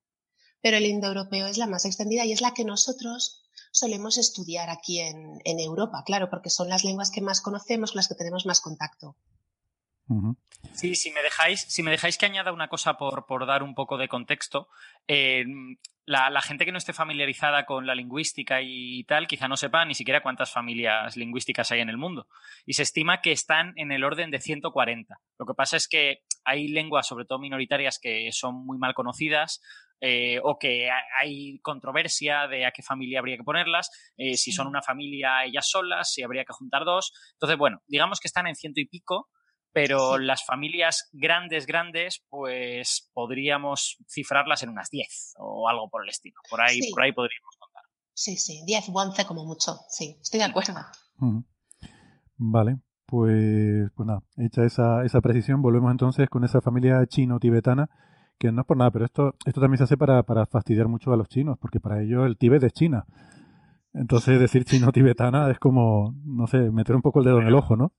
Pero 0.62 0.78
el 0.78 0.86
indoeuropeo 0.86 1.46
es 1.46 1.58
la 1.58 1.66
más 1.66 1.84
extendida 1.84 2.24
y 2.24 2.32
es 2.32 2.40
la 2.40 2.54
que 2.54 2.64
nosotros 2.64 3.42
solemos 3.70 4.18
estudiar 4.18 4.70
aquí 4.70 5.00
en, 5.00 5.40
en 5.44 5.60
Europa, 5.60 6.02
claro, 6.04 6.30
porque 6.30 6.50
son 6.50 6.68
las 6.68 6.82
lenguas 6.82 7.10
que 7.10 7.20
más 7.20 7.40
conocemos, 7.40 7.92
con 7.92 7.98
las 7.98 8.08
que 8.08 8.14
tenemos 8.14 8.46
más 8.46 8.60
contacto. 8.60 9.16
Sí, 10.74 10.96
si 10.96 11.12
me 11.12 11.22
dejáis, 11.22 11.60
si 11.60 11.82
me 11.82 11.92
dejáis 11.92 12.18
que 12.18 12.26
añada 12.26 12.52
una 12.52 12.68
cosa 12.68 12.98
por, 12.98 13.26
por 13.26 13.46
dar 13.46 13.62
un 13.62 13.74
poco 13.74 13.96
de 13.96 14.08
contexto, 14.08 14.68
eh, 15.06 15.44
la, 16.10 16.42
gente 16.42 16.64
que 16.64 16.72
no 16.72 16.78
esté 16.78 16.92
familiarizada 16.92 17.64
con 17.64 17.86
la 17.86 17.94
lingüística 17.94 18.60
y 18.62 19.04
tal, 19.04 19.28
quizá 19.28 19.46
no 19.46 19.56
sepa 19.56 19.84
ni 19.84 19.94
siquiera 19.94 20.22
cuántas 20.22 20.50
familias 20.50 21.16
lingüísticas 21.16 21.70
hay 21.70 21.80
en 21.80 21.88
el 21.88 21.98
mundo. 21.98 22.26
Y 22.66 22.72
se 22.72 22.82
estima 22.82 23.20
que 23.20 23.30
están 23.30 23.74
en 23.76 23.92
el 23.92 24.02
orden 24.02 24.32
de 24.32 24.40
140. 24.40 25.20
Lo 25.38 25.46
que 25.46 25.54
pasa 25.54 25.76
es 25.76 25.86
que 25.86 26.22
hay 26.44 26.66
lenguas, 26.66 27.06
sobre 27.06 27.26
todo 27.26 27.38
minoritarias, 27.38 28.00
que 28.02 28.28
son 28.32 28.66
muy 28.66 28.76
mal 28.78 28.94
conocidas. 28.94 29.60
Eh, 30.02 30.40
o 30.42 30.58
que 30.58 30.88
hay 31.20 31.58
controversia 31.58 32.48
de 32.48 32.64
a 32.64 32.70
qué 32.70 32.82
familia 32.82 33.18
habría 33.18 33.36
que 33.36 33.44
ponerlas, 33.44 33.90
eh, 34.16 34.38
si 34.38 34.50
son 34.50 34.66
una 34.66 34.80
familia 34.80 35.44
ellas 35.44 35.68
solas, 35.68 36.10
si 36.10 36.22
habría 36.22 36.46
que 36.46 36.54
juntar 36.54 36.86
dos. 36.86 37.12
Entonces, 37.34 37.58
bueno, 37.58 37.82
digamos 37.86 38.18
que 38.18 38.26
están 38.26 38.46
en 38.46 38.54
ciento 38.54 38.80
y 38.80 38.86
pico, 38.86 39.28
pero 39.72 40.18
las 40.18 40.44
familias 40.44 41.08
grandes, 41.12 41.66
grandes, 41.66 42.24
pues 42.28 43.10
podríamos 43.12 43.98
cifrarlas 44.08 44.62
en 44.62 44.70
unas 44.70 44.90
10 44.90 45.34
o 45.38 45.68
algo 45.68 45.88
por 45.88 46.02
el 46.02 46.10
estilo. 46.10 46.36
Por 46.48 46.60
ahí, 46.60 46.80
por 46.90 47.02
ahí 47.02 47.12
podríamos 47.12 47.56
contar. 47.58 47.82
Sí, 48.12 48.36
sí, 48.36 48.62
10 48.66 48.88
o 48.88 48.92
11 48.92 49.24
como 49.26 49.44
mucho. 49.44 49.76
Sí, 49.88 50.18
estoy 50.20 50.40
de 50.40 50.46
acuerdo. 50.46 50.74
Vale, 52.36 52.78
pues, 53.06 53.90
pues 53.94 54.06
nada, 54.06 54.22
hecha 54.36 54.64
esa, 54.64 55.04
esa 55.04 55.20
precisión, 55.20 55.62
volvemos 55.62 55.90
entonces 55.90 56.28
con 56.28 56.44
esa 56.44 56.60
familia 56.60 57.04
chino-tibetana, 57.06 57.90
que 58.38 58.50
no 58.50 58.62
es 58.62 58.66
por 58.66 58.76
nada, 58.76 58.90
pero 58.90 59.04
esto, 59.04 59.34
esto 59.44 59.60
también 59.60 59.78
se 59.78 59.84
hace 59.84 59.96
para, 59.96 60.22
para 60.22 60.46
fastidiar 60.46 60.88
mucho 60.88 61.12
a 61.12 61.16
los 61.16 61.28
chinos, 61.28 61.58
porque 61.60 61.80
para 61.80 62.02
ellos 62.02 62.26
el 62.26 62.38
Tíbet 62.38 62.62
es 62.62 62.72
China. 62.72 63.04
Entonces 63.92 64.40
decir 64.40 64.64
chino-tibetana 64.64 65.50
es 65.50 65.58
como, 65.58 66.14
no 66.24 66.46
sé, 66.46 66.70
meter 66.70 66.96
un 66.96 67.02
poco 67.02 67.18
el 67.18 67.26
dedo 67.26 67.40
en 67.40 67.48
el 67.48 67.54
ojo, 67.54 67.76
¿no? 67.76 67.92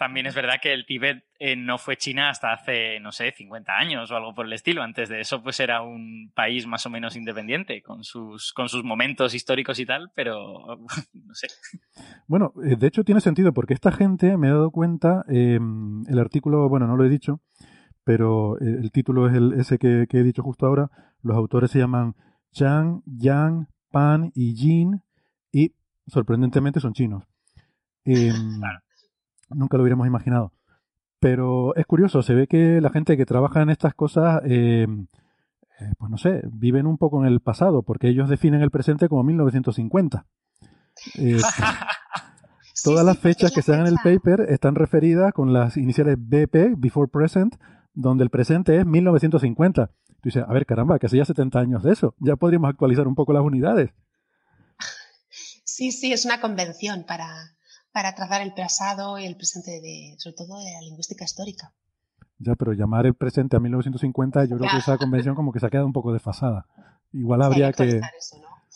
También 0.00 0.24
es 0.24 0.34
verdad 0.34 0.54
que 0.62 0.72
el 0.72 0.86
Tíbet 0.86 1.24
eh, 1.38 1.56
no 1.56 1.76
fue 1.76 1.98
China 1.98 2.30
hasta 2.30 2.54
hace, 2.54 2.98
no 3.00 3.12
sé, 3.12 3.32
50 3.32 3.70
años 3.70 4.10
o 4.10 4.16
algo 4.16 4.32
por 4.32 4.46
el 4.46 4.54
estilo. 4.54 4.82
Antes 4.82 5.10
de 5.10 5.20
eso, 5.20 5.42
pues 5.42 5.60
era 5.60 5.82
un 5.82 6.32
país 6.34 6.66
más 6.66 6.86
o 6.86 6.90
menos 6.90 7.16
independiente, 7.16 7.82
con 7.82 8.02
sus, 8.02 8.54
con 8.54 8.70
sus 8.70 8.82
momentos 8.82 9.34
históricos 9.34 9.78
y 9.78 9.84
tal, 9.84 10.10
pero 10.14 10.78
no 11.12 11.34
sé. 11.34 11.48
Bueno, 12.26 12.54
eh, 12.64 12.76
de 12.78 12.86
hecho 12.86 13.04
tiene 13.04 13.20
sentido, 13.20 13.52
porque 13.52 13.74
esta 13.74 13.92
gente, 13.92 14.38
me 14.38 14.48
he 14.48 14.50
dado 14.50 14.70
cuenta, 14.70 15.22
em, 15.28 16.02
el 16.08 16.18
artículo, 16.18 16.66
bueno, 16.70 16.86
no 16.86 16.96
lo 16.96 17.04
he 17.04 17.10
dicho, 17.10 17.42
pero 18.02 18.58
eh, 18.58 18.78
el 18.80 18.92
título 18.92 19.28
es 19.28 19.34
el, 19.34 19.52
ese 19.52 19.76
que, 19.76 20.06
he 20.10 20.22
dicho 20.22 20.42
justo 20.42 20.64
ahora. 20.64 20.88
Los 21.20 21.36
autores 21.36 21.72
se 21.72 21.78
llaman 21.78 22.14
Chang, 22.52 23.02
Yang, 23.04 23.68
Pan 23.90 24.32
y 24.34 24.54
Jin, 24.54 25.02
y 25.52 25.74
sorprendentemente 26.06 26.80
son 26.80 26.94
chinos. 26.94 27.24
Em, 28.06 28.60
claro 28.60 28.80
Nunca 29.50 29.76
lo 29.76 29.82
hubiéramos 29.82 30.06
imaginado. 30.06 30.52
Pero 31.20 31.76
es 31.76 31.84
curioso, 31.86 32.22
se 32.22 32.34
ve 32.34 32.46
que 32.46 32.80
la 32.80 32.90
gente 32.90 33.16
que 33.16 33.26
trabaja 33.26 33.60
en 33.60 33.70
estas 33.70 33.94
cosas, 33.94 34.40
eh, 34.46 34.86
eh, 34.88 35.92
pues 35.98 36.10
no 36.10 36.16
sé, 36.16 36.42
viven 36.50 36.86
un 36.86 36.96
poco 36.96 37.20
en 37.20 37.30
el 37.30 37.40
pasado, 37.40 37.82
porque 37.82 38.08
ellos 38.08 38.28
definen 38.28 38.62
el 38.62 38.70
presente 38.70 39.08
como 39.08 39.22
1950. 39.22 40.26
Eh, 41.14 41.38
todas 42.84 43.06
las 43.06 43.18
fechas 43.18 43.52
que 43.52 43.62
se 43.62 43.72
dan 43.72 43.82
en 43.82 43.86
el 43.86 43.96
paper 44.04 44.46
están 44.50 44.74
referidas 44.74 45.32
con 45.32 45.50
las 45.54 45.78
iniciales 45.78 46.16
BP, 46.18 46.74
Before 46.76 47.08
Present, 47.08 47.56
donde 47.94 48.24
el 48.24 48.28
presente 48.28 48.76
es 48.76 48.84
1950. 48.84 49.86
Tú 49.86 49.94
dices, 50.24 50.44
a 50.46 50.52
ver, 50.52 50.66
caramba, 50.66 50.98
que 50.98 51.06
hace 51.06 51.16
ya 51.16 51.24
70 51.24 51.58
años 51.58 51.82
de 51.82 51.92
eso. 51.92 52.14
Ya 52.18 52.36
podríamos 52.36 52.68
actualizar 52.68 53.08
un 53.08 53.14
poco 53.14 53.32
las 53.32 53.42
unidades. 53.42 53.92
Sí, 55.64 55.90
sí, 55.92 56.12
es 56.12 56.26
una 56.26 56.42
convención 56.42 57.04
para, 57.06 57.54
para 57.92 58.14
trazar 58.14 58.42
el 58.42 58.52
pasado 58.54 59.18
y 59.18 59.26
el 59.26 59.36
presente, 59.36 59.80
de, 59.80 60.14
sobre 60.18 60.36
todo 60.36 60.58
de 60.58 60.72
la 60.72 60.80
lingüística 60.80 61.24
histórica. 61.24 61.72
Ya, 62.38 62.54
pero 62.54 62.72
llamar 62.72 63.06
el 63.06 63.14
presente 63.14 63.56
a 63.56 63.60
1950, 63.60 64.44
yo 64.46 64.56
creo 64.56 64.70
que 64.70 64.78
esa 64.78 64.96
convención 64.96 65.34
como 65.34 65.52
que 65.52 65.60
se 65.60 65.66
ha 65.66 65.70
quedado 65.70 65.86
un 65.86 65.92
poco 65.92 66.12
desfasada. 66.12 66.66
Igual 67.12 67.42
habría 67.42 67.72
que, 67.72 68.00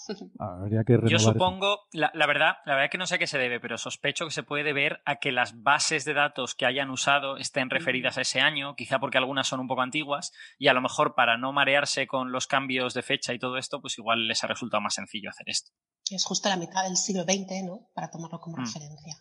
habría 0.38 0.84
que 0.84 0.96
renovar 0.96 1.10
Yo 1.10 1.18
supongo, 1.18 1.80
la, 1.92 2.10
verdad, 2.26 2.56
la 2.66 2.74
verdad 2.74 2.90
que 2.90 2.98
no 2.98 3.06
sé 3.06 3.16
a 3.16 3.18
qué 3.18 3.26
se 3.26 3.38
debe, 3.38 3.60
pero 3.60 3.78
sospecho 3.78 4.24
que 4.24 4.30
se 4.30 4.42
puede 4.42 4.64
deber 4.64 5.00
a 5.04 5.16
que 5.16 5.32
las 5.32 5.62
bases 5.62 6.04
de 6.04 6.14
datos 6.14 6.54
que 6.54 6.66
hayan 6.66 6.90
usado 6.90 7.36
estén 7.36 7.70
referidas 7.70 8.18
a 8.18 8.22
ese 8.22 8.40
año, 8.40 8.74
quizá 8.76 8.98
porque 8.98 9.18
algunas 9.18 9.46
son 9.46 9.60
un 9.60 9.68
poco 9.68 9.82
antiguas, 9.82 10.32
y 10.58 10.68
a 10.68 10.74
lo 10.74 10.80
mejor 10.80 11.14
para 11.14 11.36
no 11.36 11.52
marearse 11.52 12.06
con 12.06 12.32
los 12.32 12.46
cambios 12.46 12.94
de 12.94 13.02
fecha 13.02 13.32
y 13.34 13.38
todo 13.38 13.56
esto, 13.56 13.80
pues 13.80 13.98
igual 13.98 14.28
les 14.28 14.42
ha 14.44 14.46
resultado 14.46 14.80
más 14.80 14.94
sencillo 14.94 15.30
hacer 15.30 15.48
esto. 15.48 15.72
Es 16.10 16.24
justo 16.24 16.48
la 16.48 16.56
mitad 16.56 16.84
del 16.84 16.96
siglo 16.96 17.22
XX, 17.22 17.64
¿no? 17.64 17.88
Para 17.94 18.10
tomarlo 18.10 18.40
como 18.40 18.58
mm. 18.58 18.60
referencia. 18.60 19.14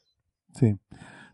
Sí. 0.53 0.77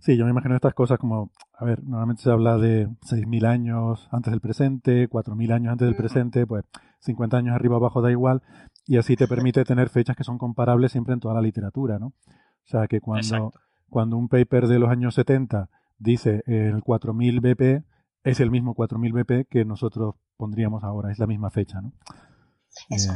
Sí, 0.02 0.16
yo 0.16 0.24
me 0.24 0.32
imagino 0.32 0.56
estas 0.56 0.74
cosas 0.74 0.98
como, 0.98 1.32
a 1.54 1.66
ver, 1.66 1.84
normalmente 1.84 2.24
se 2.24 2.32
habla 2.32 2.58
de 2.58 2.88
6.000 2.88 3.46
años 3.46 4.08
antes 4.12 4.32
del 4.32 4.40
presente, 4.40 5.10
4.000 5.10 5.54
años 5.54 5.72
antes 5.74 5.88
del 5.88 5.96
presente, 5.98 6.48
pues 6.48 6.64
50 7.02 7.36
años 7.36 7.56
arriba 7.56 7.76
o 7.76 7.80
abajo 7.80 8.02
da 8.02 8.10
igual, 8.10 8.42
y 8.90 8.98
así 8.98 9.16
te 9.16 9.28
permite 9.28 9.64
tener 9.66 9.88
fechas 9.90 10.18
que 10.18 10.24
son 10.24 10.40
comparables 10.40 10.92
siempre 10.92 11.14
en 11.14 11.20
toda 11.20 11.36
la 11.36 11.42
literatura, 11.42 12.00
¿no? 12.00 12.08
O 12.08 12.66
sea, 12.66 12.88
que 12.88 13.00
cuando, 13.00 13.54
cuando 13.88 14.18
un 14.18 14.28
paper 14.28 14.66
de 14.66 14.80
los 14.80 14.90
años 14.90 15.14
70 15.14 15.70
dice 16.00 16.42
el 16.48 16.82
4000 16.82 17.40
BP, 17.40 17.84
es 18.24 18.40
el 18.40 18.50
mismo 18.50 18.74
4000 18.74 19.14
BP 19.14 19.48
que 19.48 19.64
nosotros 19.64 20.16
pondríamos 20.38 20.84
ahora, 20.84 21.12
es 21.12 21.20
la 21.20 21.28
misma 21.28 21.52
fecha, 21.52 21.82
¿no? 21.82 21.94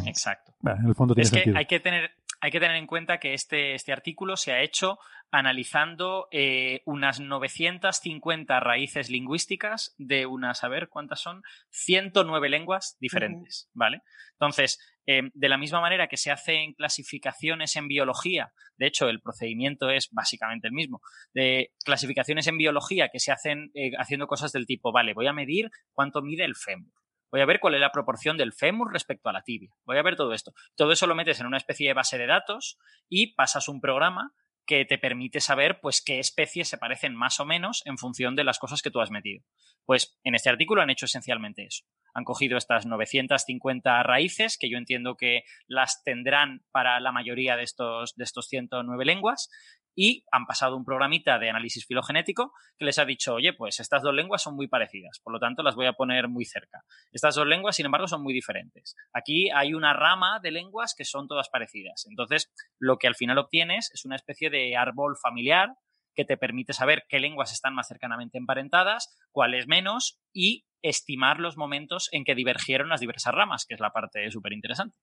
Exacto. 0.05 0.53
en 0.63 0.85
el 0.85 0.93
fondo 0.93 1.15
tiene 1.15 1.25
es 1.25 1.31
que 1.31 1.37
sentido. 1.37 1.57
hay 1.57 1.65
que 1.65 1.79
tener 1.79 2.11
hay 2.43 2.51
que 2.51 2.59
tener 2.59 2.75
en 2.75 2.87
cuenta 2.87 3.19
que 3.19 3.33
este, 3.33 3.73
este 3.73 3.93
artículo 3.93 4.35
se 4.35 4.51
ha 4.51 4.61
hecho 4.61 4.99
analizando 5.31 6.27
eh, 6.29 6.81
unas 6.85 7.21
950 7.21 8.59
raíces 8.59 9.09
lingüísticas 9.09 9.95
de 9.97 10.25
unas, 10.25 10.61
a 10.65 10.67
ver, 10.67 10.89
¿cuántas 10.89 11.21
son? 11.21 11.41
109 11.69 12.49
lenguas 12.49 12.97
diferentes, 12.99 13.69
¿vale? 13.73 14.01
Entonces, 14.33 14.77
eh, 15.05 15.21
de 15.33 15.47
la 15.47 15.57
misma 15.57 15.79
manera 15.79 16.09
que 16.09 16.17
se 16.17 16.31
hacen 16.31 16.73
clasificaciones 16.73 17.77
en 17.77 17.87
biología, 17.87 18.51
de 18.75 18.87
hecho, 18.87 19.07
el 19.07 19.21
procedimiento 19.21 19.89
es 19.89 20.09
básicamente 20.11 20.67
el 20.67 20.73
mismo, 20.73 20.99
de 21.33 21.71
clasificaciones 21.85 22.47
en 22.47 22.57
biología 22.57 23.07
que 23.07 23.19
se 23.19 23.31
hacen 23.31 23.71
eh, 23.73 23.91
haciendo 23.97 24.27
cosas 24.27 24.51
del 24.51 24.65
tipo, 24.65 24.91
vale, 24.91 25.13
voy 25.13 25.27
a 25.27 25.33
medir 25.33 25.69
cuánto 25.93 26.21
mide 26.21 26.43
el 26.43 26.57
fémur 26.57 26.91
voy 27.33 27.41
a 27.41 27.45
ver 27.47 27.59
cuál 27.59 27.73
es 27.73 27.81
la 27.81 27.91
proporción 27.91 28.37
del 28.37 28.53
fémur 28.53 28.93
respecto 28.93 29.27
a 29.27 29.33
la 29.33 29.41
tibia, 29.41 29.71
voy 29.85 29.97
a 29.97 30.03
ver 30.03 30.15
todo 30.15 30.33
esto. 30.33 30.53
Todo 30.75 30.91
eso 30.91 31.07
lo 31.07 31.15
metes 31.15 31.39
en 31.39 31.47
una 31.47 31.57
especie 31.57 31.87
de 31.87 31.95
base 31.95 32.19
de 32.19 32.27
datos 32.27 32.77
y 33.09 33.33
pasas 33.33 33.67
un 33.67 33.81
programa 33.81 34.35
que 34.67 34.85
te 34.85 34.99
permite 34.99 35.41
saber 35.41 35.79
pues 35.81 36.01
qué 36.01 36.19
especies 36.19 36.67
se 36.67 36.77
parecen 36.77 37.15
más 37.15 37.39
o 37.39 37.45
menos 37.45 37.81
en 37.85 37.97
función 37.97 38.35
de 38.35 38.43
las 38.43 38.59
cosas 38.59 38.83
que 38.83 38.91
tú 38.91 39.01
has 39.01 39.09
metido. 39.09 39.43
Pues 39.83 40.17
en 40.23 40.35
este 40.35 40.51
artículo 40.51 40.83
han 40.83 40.91
hecho 40.91 41.05
esencialmente 41.05 41.65
eso. 41.65 41.85
Han 42.13 42.23
cogido 42.23 42.55
estas 42.55 42.85
950 42.85 44.03
raíces, 44.03 44.59
que 44.59 44.69
yo 44.69 44.77
entiendo 44.77 45.17
que 45.17 45.41
las 45.65 46.03
tendrán 46.03 46.63
para 46.71 46.99
la 46.99 47.11
mayoría 47.11 47.57
de 47.57 47.63
estos, 47.63 48.15
de 48.15 48.23
estos 48.23 48.47
109 48.47 49.05
lenguas, 49.05 49.49
y 49.95 50.25
han 50.31 50.45
pasado 50.45 50.75
un 50.75 50.85
programita 50.85 51.39
de 51.39 51.49
análisis 51.49 51.85
filogenético 51.85 52.53
que 52.77 52.85
les 52.85 52.99
ha 52.99 53.05
dicho, 53.05 53.35
oye, 53.35 53.53
pues 53.53 53.79
estas 53.79 54.01
dos 54.01 54.13
lenguas 54.13 54.41
son 54.41 54.55
muy 54.55 54.67
parecidas, 54.67 55.19
por 55.23 55.33
lo 55.33 55.39
tanto 55.39 55.63
las 55.63 55.75
voy 55.75 55.85
a 55.85 55.93
poner 55.93 56.27
muy 56.27 56.45
cerca. 56.45 56.81
Estas 57.11 57.35
dos 57.35 57.47
lenguas, 57.47 57.75
sin 57.75 57.85
embargo, 57.85 58.07
son 58.07 58.23
muy 58.23 58.33
diferentes. 58.33 58.95
Aquí 59.13 59.49
hay 59.51 59.73
una 59.73 59.93
rama 59.93 60.39
de 60.41 60.51
lenguas 60.51 60.93
que 60.97 61.05
son 61.05 61.27
todas 61.27 61.49
parecidas. 61.49 62.05
Entonces, 62.09 62.51
lo 62.79 62.97
que 62.97 63.07
al 63.07 63.15
final 63.15 63.37
obtienes 63.37 63.91
es 63.93 64.05
una 64.05 64.15
especie 64.15 64.49
de 64.49 64.75
árbol 64.75 65.15
familiar 65.21 65.69
que 66.15 66.25
te 66.25 66.37
permite 66.37 66.73
saber 66.73 67.03
qué 67.09 67.19
lenguas 67.19 67.51
están 67.51 67.73
más 67.73 67.87
cercanamente 67.87 68.37
emparentadas, 68.37 69.17
cuáles 69.31 69.67
menos 69.67 70.19
y 70.31 70.65
estimar 70.81 71.39
los 71.39 71.57
momentos 71.57 72.09
en 72.11 72.23
que 72.23 72.35
divergieron 72.35 72.89
las 72.89 72.99
diversas 72.99 73.33
ramas, 73.33 73.65
que 73.65 73.73
es 73.73 73.79
la 73.79 73.91
parte 73.91 74.29
súper 74.29 74.53
interesante. 74.53 74.97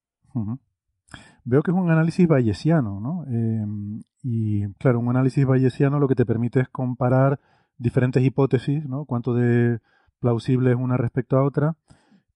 Veo 1.44 1.62
que 1.62 1.70
es 1.70 1.76
un 1.76 1.90
análisis 1.90 2.26
bayesiano, 2.28 3.00
¿no? 3.00 3.24
Em, 3.26 4.02
y 4.22 4.66
claro, 4.74 5.00
un 5.00 5.08
análisis 5.08 5.46
bayesiano 5.46 5.98
lo 5.98 6.08
que 6.08 6.14
te 6.14 6.26
permite 6.26 6.60
es 6.60 6.68
comparar 6.68 7.40
diferentes 7.78 8.22
hipótesis, 8.22 8.84
¿no? 8.86 9.04
Cuánto 9.06 9.34
de 9.34 9.80
plausible 10.20 10.70
es 10.70 10.76
una 10.76 10.96
respecto 10.96 11.38
a 11.38 11.44
otra. 11.44 11.76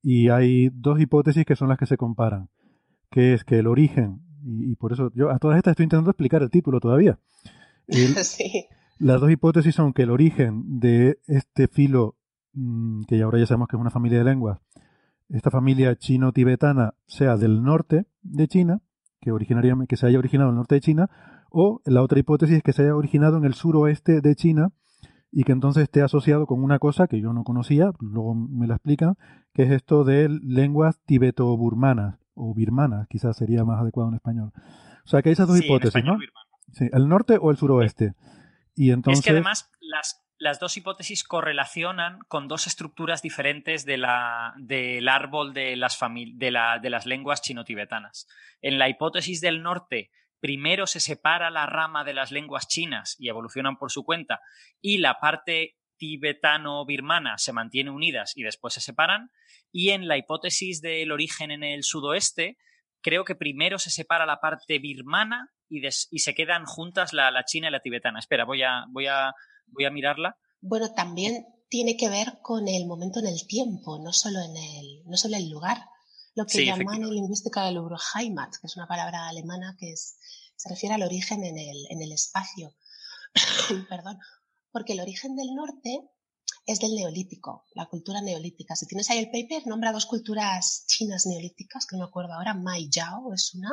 Y 0.02 0.30
hay 0.30 0.70
dos 0.70 1.00
hipótesis 1.00 1.44
que 1.44 1.56
son 1.56 1.68
las 1.68 1.78
que 1.78 1.86
se 1.86 1.96
comparan, 1.96 2.48
que 3.10 3.34
es 3.34 3.44
que 3.44 3.58
el 3.58 3.66
origen, 3.66 4.20
y, 4.42 4.76
por 4.76 4.92
eso 4.92 5.10
yo 5.14 5.30
a 5.30 5.38
todas 5.38 5.56
estas 5.56 5.72
estoy 5.72 5.84
intentando 5.84 6.10
explicar 6.10 6.42
el 6.42 6.50
título 6.50 6.80
todavía. 6.80 7.18
Las 8.98 9.20
dos 9.20 9.30
hipótesis 9.30 9.74
son 9.74 9.92
que 9.92 10.02
el 10.02 10.10
origen 10.10 10.78
de 10.78 11.18
este 11.26 11.68
filo, 11.68 12.16
mm, 12.52 13.04
que 13.04 13.22
ahora 13.22 13.38
ya 13.38 13.46
sabemos 13.46 13.68
que 13.68 13.76
es 13.76 13.80
una 13.80 13.90
familia 13.90 14.18
de 14.18 14.24
lenguas, 14.24 14.60
esta 15.28 15.50
familia 15.50 15.96
chino-tibetana 15.96 16.94
sea 17.06 17.36
del 17.36 17.62
norte 17.62 18.06
de 18.24 18.48
China, 18.48 18.80
que, 19.20 19.30
originariamente, 19.30 19.88
que 19.88 19.96
se 19.96 20.06
haya 20.06 20.18
originado 20.18 20.50
en 20.50 20.54
el 20.54 20.56
norte 20.56 20.74
de 20.74 20.80
China, 20.80 21.10
o 21.50 21.80
la 21.84 22.02
otra 22.02 22.18
hipótesis 22.18 22.56
es 22.56 22.62
que 22.62 22.72
se 22.72 22.82
haya 22.82 22.96
originado 22.96 23.36
en 23.36 23.44
el 23.44 23.54
suroeste 23.54 24.20
de 24.20 24.34
China 24.34 24.72
y 25.30 25.44
que 25.44 25.52
entonces 25.52 25.84
esté 25.84 26.02
asociado 26.02 26.46
con 26.46 26.62
una 26.62 26.78
cosa 26.78 27.06
que 27.06 27.20
yo 27.20 27.32
no 27.32 27.44
conocía, 27.44 27.92
luego 28.00 28.34
me 28.34 28.66
la 28.66 28.74
explican, 28.74 29.14
que 29.52 29.64
es 29.64 29.70
esto 29.70 30.04
de 30.04 30.28
lenguas 30.28 31.00
tibeto-burmanas, 31.06 32.18
o 32.34 32.54
birmana, 32.54 33.06
quizás 33.08 33.36
sería 33.36 33.64
más 33.64 33.80
adecuado 33.80 34.08
en 34.10 34.16
español. 34.16 34.52
O 35.04 35.08
sea 35.08 35.22
que 35.22 35.28
hay 35.28 35.34
esas 35.34 35.46
dos 35.46 35.56
Sí, 35.56 35.64
en 35.64 35.70
hipótesis, 35.70 35.94
español 35.94 36.18
¿no? 36.18 36.72
Sí, 36.72 36.88
el 36.92 37.08
norte 37.08 37.38
o 37.40 37.50
el 37.50 37.56
suroeste. 37.56 38.14
Y 38.74 38.90
entonces, 38.90 39.20
Es 39.20 39.24
que 39.24 39.30
además 39.30 39.70
las, 39.80 40.23
las 40.38 40.58
dos 40.60 40.76
hipótesis 40.76 41.24
correlacionan 41.24 42.18
con 42.28 42.48
dos 42.48 42.66
estructuras 42.66 43.22
diferentes 43.22 43.84
de 43.84 44.02
del 44.56 45.08
árbol 45.08 45.54
de 45.54 45.76
las, 45.76 45.98
de, 46.34 46.50
la- 46.50 46.78
de 46.78 46.90
las 46.90 47.06
lenguas 47.06 47.42
chino-tibetanas. 47.42 48.26
En 48.60 48.78
la 48.78 48.88
hipótesis 48.88 49.40
del 49.40 49.62
norte, 49.62 50.10
primero 50.40 50.86
se 50.86 51.00
separa 51.00 51.50
la 51.50 51.66
rama 51.66 52.04
de 52.04 52.14
las 52.14 52.30
lenguas 52.30 52.68
chinas 52.68 53.16
y 53.18 53.28
evolucionan 53.28 53.76
por 53.76 53.90
su 53.90 54.04
cuenta, 54.04 54.40
y 54.80 54.98
la 54.98 55.20
parte 55.20 55.76
tibetano-birmana 55.96 57.38
se 57.38 57.52
mantiene 57.52 57.90
unidas 57.90 58.32
y 58.36 58.42
después 58.42 58.74
se 58.74 58.80
separan. 58.80 59.30
Y 59.72 59.90
en 59.90 60.08
la 60.08 60.16
hipótesis 60.16 60.80
del 60.80 61.12
origen 61.12 61.50
en 61.50 61.62
el 61.62 61.82
sudoeste, 61.82 62.58
creo 63.00 63.24
que 63.24 63.34
primero 63.34 63.78
se 63.78 63.90
separa 63.90 64.26
la 64.26 64.40
parte 64.40 64.78
birmana 64.78 65.50
y, 65.68 65.80
se 65.90 66.34
quedan 66.34 66.64
juntas 66.64 67.12
la, 67.12 67.44
china 67.44 67.68
y 67.68 67.70
la 67.70 67.80
tibetana. 67.80 68.18
Espera, 68.18 68.44
voy 68.44 68.62
a, 68.62 68.84
voy 69.66 69.84
a 69.84 69.90
mirarla. 69.90 70.36
Bueno, 70.60 70.92
también 70.92 71.46
tiene 71.68 71.96
que 71.96 72.08
ver 72.08 72.38
con 72.42 72.68
el 72.68 72.86
momento 72.86 73.18
en 73.20 73.26
el 73.26 73.46
tiempo, 73.46 73.98
no 73.98 74.12
solo 74.12 74.40
en 74.40 74.56
el, 74.56 75.02
no 75.06 75.16
solo 75.16 75.36
el 75.36 75.48
lugar. 75.48 75.78
Lo 76.34 76.46
que 76.46 76.58
Sí, 76.58 76.64
llaman 76.64 77.02
en 77.02 77.10
lingüística 77.10 77.68
el 77.68 77.78
Uroheimat, 77.78 78.50
que 78.60 78.66
es 78.66 78.76
una 78.76 78.86
palabra 78.88 79.28
alemana 79.28 79.76
que 79.78 79.92
es- 79.92 80.16
se 80.56 80.68
refiere 80.68 80.94
al 80.94 81.02
origen 81.02 81.44
en 81.44 81.58
el, 81.58 81.86
en 81.90 82.02
el 82.02 82.12
espacio. 82.12 82.74
Perdón. 83.88 84.18
Porque 84.72 84.92
el 84.94 85.00
origen 85.00 85.36
del 85.36 85.54
norte 85.54 86.00
es 86.66 86.78
del 86.80 86.94
neolítico, 86.94 87.64
la 87.74 87.86
cultura 87.86 88.20
neolítica. 88.22 88.74
Si 88.74 88.86
tienes 88.86 89.10
ahí 89.10 89.18
el 89.18 89.30
paper, 89.30 89.66
nombra 89.66 89.92
dos 89.92 90.06
culturas 90.06 90.84
chinas 90.86 91.26
neolíticas, 91.26 91.86
que 91.86 91.96
no 91.96 92.04
me 92.04 92.08
acuerdo 92.08 92.32
ahora, 92.34 92.54
Mai 92.54 92.88
Yao 92.90 93.32
es 93.34 93.54
una 93.54 93.70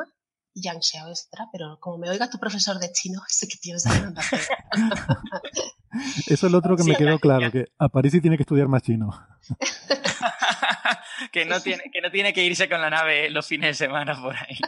y 0.54 0.62
Yang 0.62 0.82
Xiao 0.82 1.10
es 1.10 1.26
otra, 1.28 1.48
pero 1.50 1.78
como 1.80 1.98
me 1.98 2.10
oiga 2.10 2.28
tu 2.28 2.38
profesor 2.38 2.78
de 2.78 2.92
chino, 2.92 3.20
sé 3.28 3.48
que 3.48 3.56
tienes 3.58 3.86
anotación. 3.86 4.42
eso 6.26 6.46
es 6.46 6.52
lo 6.52 6.58
otro 6.58 6.76
que 6.76 6.84
me 6.84 6.92
Sí, 6.92 6.96
quedó 6.96 7.18
claro, 7.18 7.50
que 7.50 7.66
a 7.78 7.88
París 7.88 8.12
sí 8.12 8.20
tiene 8.20 8.36
que 8.36 8.42
estudiar 8.42 8.68
más 8.68 8.82
chino. 8.82 9.10
que, 11.32 11.44
no 11.44 11.60
tiene, 11.60 11.84
que 11.92 12.00
no 12.00 12.10
tiene 12.10 12.32
que 12.32 12.44
irse 12.44 12.68
con 12.68 12.80
la 12.80 12.90
nave 12.90 13.30
los 13.30 13.46
fines 13.46 13.78
de 13.78 13.86
semana 13.86 14.20
por 14.20 14.34
ahí. 14.36 14.56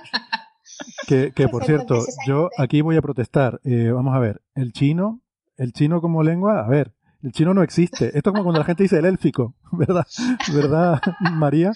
Que, 1.06 1.32
que 1.32 1.48
por 1.48 1.64
cierto, 1.64 1.98
yo 2.26 2.48
aquí 2.58 2.80
voy 2.80 2.96
a 2.96 3.02
protestar. 3.02 3.60
Eh, 3.64 3.90
vamos 3.92 4.14
a 4.14 4.18
ver, 4.18 4.42
el 4.54 4.72
chino, 4.72 5.20
el 5.56 5.72
chino 5.72 6.00
como 6.00 6.22
lengua, 6.22 6.64
a 6.64 6.68
ver, 6.68 6.94
el 7.22 7.32
chino 7.32 7.54
no 7.54 7.62
existe. 7.62 8.06
Esto 8.06 8.30
es 8.30 8.32
como 8.32 8.42
cuando 8.42 8.60
la 8.60 8.64
gente 8.64 8.82
dice 8.82 8.98
el 8.98 9.04
élfico, 9.04 9.54
¿verdad? 9.72 10.06
¿Verdad, 10.52 11.00
María? 11.32 11.72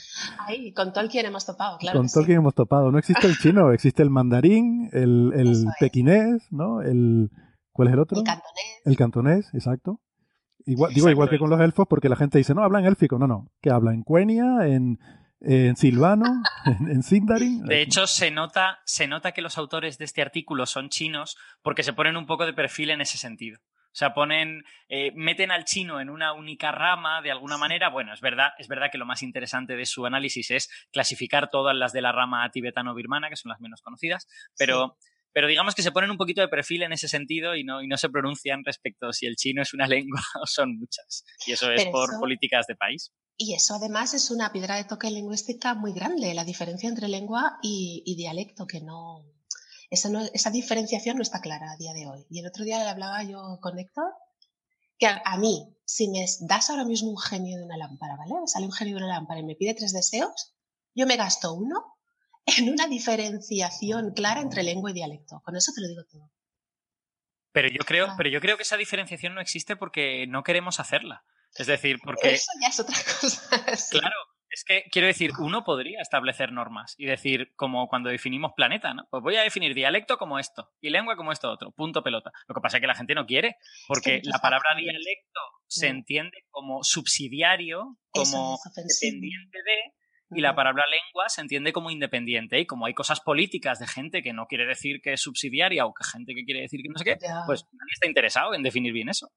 Ahí, 0.47 0.73
con 0.73 0.93
Tolkien 0.93 1.27
hemos 1.27 1.47
topado, 1.47 1.79
claro. 1.79 1.99
Con 1.99 2.07
que 2.07 2.09
sí. 2.09 2.15
Tolkien 2.15 2.39
hemos 2.39 2.55
topado. 2.55 2.91
No 2.91 2.99
existe 2.99 3.27
el 3.27 3.39
chino, 3.39 3.73
existe 3.73 4.03
el 4.03 4.11
mandarín, 4.11 4.91
el, 4.93 5.33
el 5.35 5.67
pequinés, 5.79 6.43
¿no? 6.51 6.83
El, 6.83 7.31
¿Cuál 7.79 7.89
es 7.91 7.95
el 7.95 8.01
otro? 8.01 8.19
El 8.19 8.25
cantonés. 8.25 8.83
El 8.87 8.97
cantonés, 8.97 9.55
exacto. 9.55 10.01
Igual, 10.67 10.93
digo, 10.93 11.11
igual 11.11 11.31
que 11.31 11.39
con 11.39 11.49
los 11.49 11.61
elfos, 11.61 11.87
porque 11.89 12.09
la 12.09 12.17
gente 12.17 12.37
dice, 12.37 12.53
no, 12.53 12.65
hablan 12.65 12.85
élfico. 12.85 13.21
No, 13.21 13.29
no. 13.29 13.53
Que 13.63 13.71
habla 13.71 13.95
en 13.95 14.03
Quenya, 14.03 14.67
en, 14.67 14.99
en 15.41 15.77
silvano, 15.77 16.25
en, 16.67 16.91
en 16.91 17.03
sindarin. 17.05 17.63
De 17.67 17.81
hecho, 17.81 18.09
se 18.09 18.33
nota, 18.33 18.81
se 18.85 19.07
nota 19.07 19.31
que 19.31 19.43
los 19.43 19.59
autores 19.59 19.97
de 19.97 20.07
este 20.07 20.23
artículo 20.23 20.67
son 20.67 20.89
chinos 20.89 21.37
porque 21.63 21.85
se 21.85 21.93
ponen 21.93 22.17
un 22.17 22.27
poco 22.27 22.47
de 22.47 22.53
perfil 22.53 22.91
en 22.91 23.01
ese 23.01 23.17
sentido. 23.17 23.61
O 23.61 23.97
sea, 23.99 24.13
ponen, 24.13 24.65
eh, 24.89 25.13
meten 25.15 25.53
al 25.53 25.65
chino 25.65 26.01
en 26.01 26.11
una 26.11 26.33
única 26.33 26.73
rama 26.73 27.23
de 27.23 27.31
alguna 27.31 27.59
manera. 27.59 27.91
Bueno, 27.91 28.13
es 28.13 28.21
verdad, 28.21 28.49
es 28.59 28.67
verdad 28.67 28.89
que 28.91 28.99
lo 28.99 29.07
más 29.07 29.23
interesante 29.23 29.77
de 29.77 29.87
su 29.87 30.05
análisis 30.05 30.51
es 30.51 30.69
clasificar 30.91 31.49
todas 31.49 31.77
las 31.77 31.93
de 31.93 32.03
la 32.03 32.11
rama 32.11 32.51
tibetano-birmana, 32.51 33.29
que 33.29 33.37
son 33.37 33.51
las 33.51 33.61
menos 33.61 33.83
conocidas, 33.83 34.27
pero, 34.59 34.97
pero 35.33 35.47
digamos 35.49 35.75
que 35.75 35.83
se 35.83 35.93
ponen 35.93 36.11
un 36.11 36.17
poquito 36.17 36.41
de 36.41 36.49
perfil 36.49 36.83
en 36.83 36.93
ese 36.93 37.09
sentido 37.09 37.55
y 37.55 37.65
no, 37.65 37.83
y 37.83 37.87
no 37.89 37.97
se 37.97 38.09
pronuncian 38.09 38.65
respecto 38.65 39.13
si 39.13 39.27
el 39.27 39.37
chino 39.37 39.63
es 39.63 39.75
una 39.75 39.87
lengua 39.89 40.21
o 40.43 40.47
son 40.47 40.79
muchas. 40.79 41.25
Y 41.47 41.53
eso 41.53 41.71
es 41.71 41.83
Pero 41.83 41.93
por 41.93 42.11
eso- 42.11 42.21
políticas 42.21 42.67
de 42.67 42.77
país. 42.77 43.13
Y 43.41 43.55
eso 43.55 43.75
además 43.77 44.15
es 44.15 44.33
una 44.33 44.51
piedra 44.53 44.75
de 44.77 44.85
toque 44.85 45.11
lingüística 45.13 45.75
muy 45.75 45.93
grande, 45.93 46.35
la 46.35 46.45
diferencia 46.45 46.89
entre 46.89 47.07
lengua 47.07 47.59
y, 47.63 48.03
y 48.05 48.17
dialecto, 48.17 48.67
que 48.67 48.81
no 48.81 49.25
esa, 49.91 50.09
no. 50.11 50.23
esa 50.35 50.51
diferenciación 50.51 51.17
no 51.17 51.23
está 51.23 51.41
clara 51.41 51.71
a 51.71 51.77
día 51.77 51.93
de 51.93 52.09
hoy. 52.09 52.27
Y 52.31 52.41
el 52.41 52.47
otro 52.49 52.65
día 52.65 52.79
le 52.83 52.89
hablaba 52.91 53.23
yo 53.23 53.59
con 53.63 53.79
Héctor, 53.79 54.13
que 54.99 55.07
a, 55.07 55.23
a 55.25 55.39
mí, 55.39 55.73
si 55.85 56.09
me 56.09 56.27
das 56.41 56.69
ahora 56.69 56.85
mismo 56.85 57.11
un 57.11 57.17
genio 57.19 57.57
de 57.59 57.65
una 57.65 57.77
lámpara, 57.77 58.17
¿vale? 58.17 58.33
Me 58.41 58.49
sale 58.49 58.67
un 58.67 58.73
genio 58.73 58.97
de 58.97 59.05
una 59.05 59.15
lámpara 59.15 59.39
y 59.39 59.45
me 59.45 59.55
pide 59.55 59.75
tres 59.75 59.93
deseos, 59.93 60.57
yo 60.97 61.07
me 61.07 61.17
gasto 61.17 61.55
uno 61.55 61.95
en 62.57 62.71
una 62.71 62.87
diferenciación 62.87 64.13
clara 64.15 64.41
entre 64.41 64.63
lengua 64.63 64.91
y 64.91 64.95
dialecto. 64.95 65.41
Con 65.45 65.57
eso 65.57 65.73
te 65.75 65.81
lo 65.83 65.89
digo 65.89 66.03
todo. 66.11 66.31
Pero 67.53 67.69
yo 67.69 67.81
creo, 67.85 68.07
Ah. 68.11 68.15
pero 68.17 68.29
yo 68.29 68.41
creo 68.41 68.57
que 68.57 68.63
esa 68.63 68.77
diferenciación 68.77 69.35
no 69.35 69.41
existe 69.41 69.77
porque 69.77 70.27
no 70.27 70.43
queremos 70.43 70.81
hacerla. 70.81 71.25
Es 71.57 71.67
decir, 71.67 71.99
porque 72.05 72.35
Eso 72.35 72.51
ya 72.61 72.69
es 72.69 72.79
otra 72.81 72.95
cosa. 73.21 73.41
sí. 73.77 73.99
Claro, 73.99 74.15
es 74.51 74.65
que 74.65 74.85
quiero 74.93 75.09
decir, 75.09 75.33
uno 75.41 75.65
podría 75.65 76.01
establecer 76.01 76.53
normas 76.53 76.95
y 76.99 77.07
decir, 77.07 77.53
como 77.57 77.89
cuando 77.89 78.11
definimos 78.11 78.53
planeta, 78.55 78.93
¿no? 78.95 79.07
Pues 79.11 79.23
voy 79.23 79.37
a 79.37 79.43
definir 79.43 79.75
dialecto 79.75 80.19
como 80.19 80.39
esto 80.39 80.71
y 80.81 80.91
lengua 80.91 81.17
como 81.17 81.33
esto 81.33 81.51
otro, 81.51 81.73
punto 81.73 82.03
pelota. 82.03 82.31
Lo 82.47 82.55
que 82.55 82.61
pasa 82.61 82.77
es 82.77 82.81
que 82.83 82.87
la 82.87 82.95
gente 82.95 83.15
no 83.15 83.27
quiere, 83.27 83.57
porque 83.89 84.21
la 84.25 84.39
palabra 84.39 84.71
dialecto 84.77 85.41
se 85.67 85.91
No. 85.91 85.99
entiende 85.99 86.39
como 86.51 86.85
subsidiario, 86.85 87.97
como 88.11 88.59
es 88.77 89.01
dependiente 89.01 89.59
de, 89.65 89.79
y 90.31 90.41
la 90.41 90.55
palabra 90.55 90.85
lengua 90.91 91.29
se 91.29 91.41
entiende 91.41 91.73
como 91.73 91.91
independiente. 91.91 92.61
Y 92.61 92.67
como 92.67 92.87
hay 92.87 92.95
cosas 92.95 93.21
políticas 93.21 93.79
de 93.79 93.87
gente 93.87 94.23
que 94.23 94.33
no 94.33 94.47
quiere 94.47 94.67
decir 94.67 95.01
que 95.03 95.15
es 95.15 95.21
subsidiaria 95.21 95.87
o 95.87 95.95
que 95.95 96.05
gente 96.05 96.35
que 96.35 96.45
quiere 96.45 96.61
decir 96.63 96.81
que 96.83 96.89
no 96.89 96.99
sé 96.99 97.05
qué, 97.05 97.19
Ya. 97.21 97.43
pues 97.47 97.65
nadie 97.73 97.93
está 97.93 98.07
interesado 98.07 98.55
en 98.55 98.63
definir 98.63 98.93
bien 98.93 99.09
eso. 99.09 99.31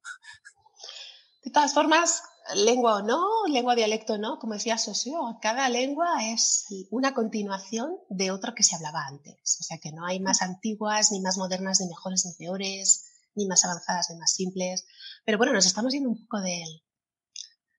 De 1.44 1.52
todas 1.52 1.74
formas, 1.74 2.24
lengua 2.56 2.98
o 2.98 3.02
no, 3.02 3.26
lengua 3.48 3.74
o 3.74 3.76
dialecto 3.76 4.14
o 4.14 4.18
no, 4.18 4.38
como 4.38 4.54
decía 4.54 4.78
Sosio, 4.78 5.20
cada 5.42 5.70
lengua 5.70 6.08
es 6.32 6.68
una 6.92 7.14
continuación 7.14 7.98
de 8.10 8.30
otra 8.32 8.54
que 8.54 8.64
se 8.64 8.76
hablaba 8.76 9.08
antes. 9.08 9.58
O 9.60 9.64
sea 9.64 9.78
que 9.82 9.92
no 9.92 10.06
hay 10.06 10.20
más 10.20 10.42
antiguas, 10.42 11.12
ni 11.12 11.22
más 11.22 11.38
modernas, 11.38 11.80
ni 11.82 11.88
mejores, 11.88 12.26
ni 12.26 12.34
peores, 12.46 13.08
ni 13.36 13.48
más 13.48 13.64
avanzadas, 13.66 14.08
ni 14.12 14.18
más 14.20 14.34
simples. 14.34 14.86
Pero 15.26 15.38
bueno, 15.38 15.54
nos 15.54 15.66
estamos 15.66 15.94
yendo 15.94 16.10
un 16.10 16.20
poco 16.28 16.42
del, 16.42 16.84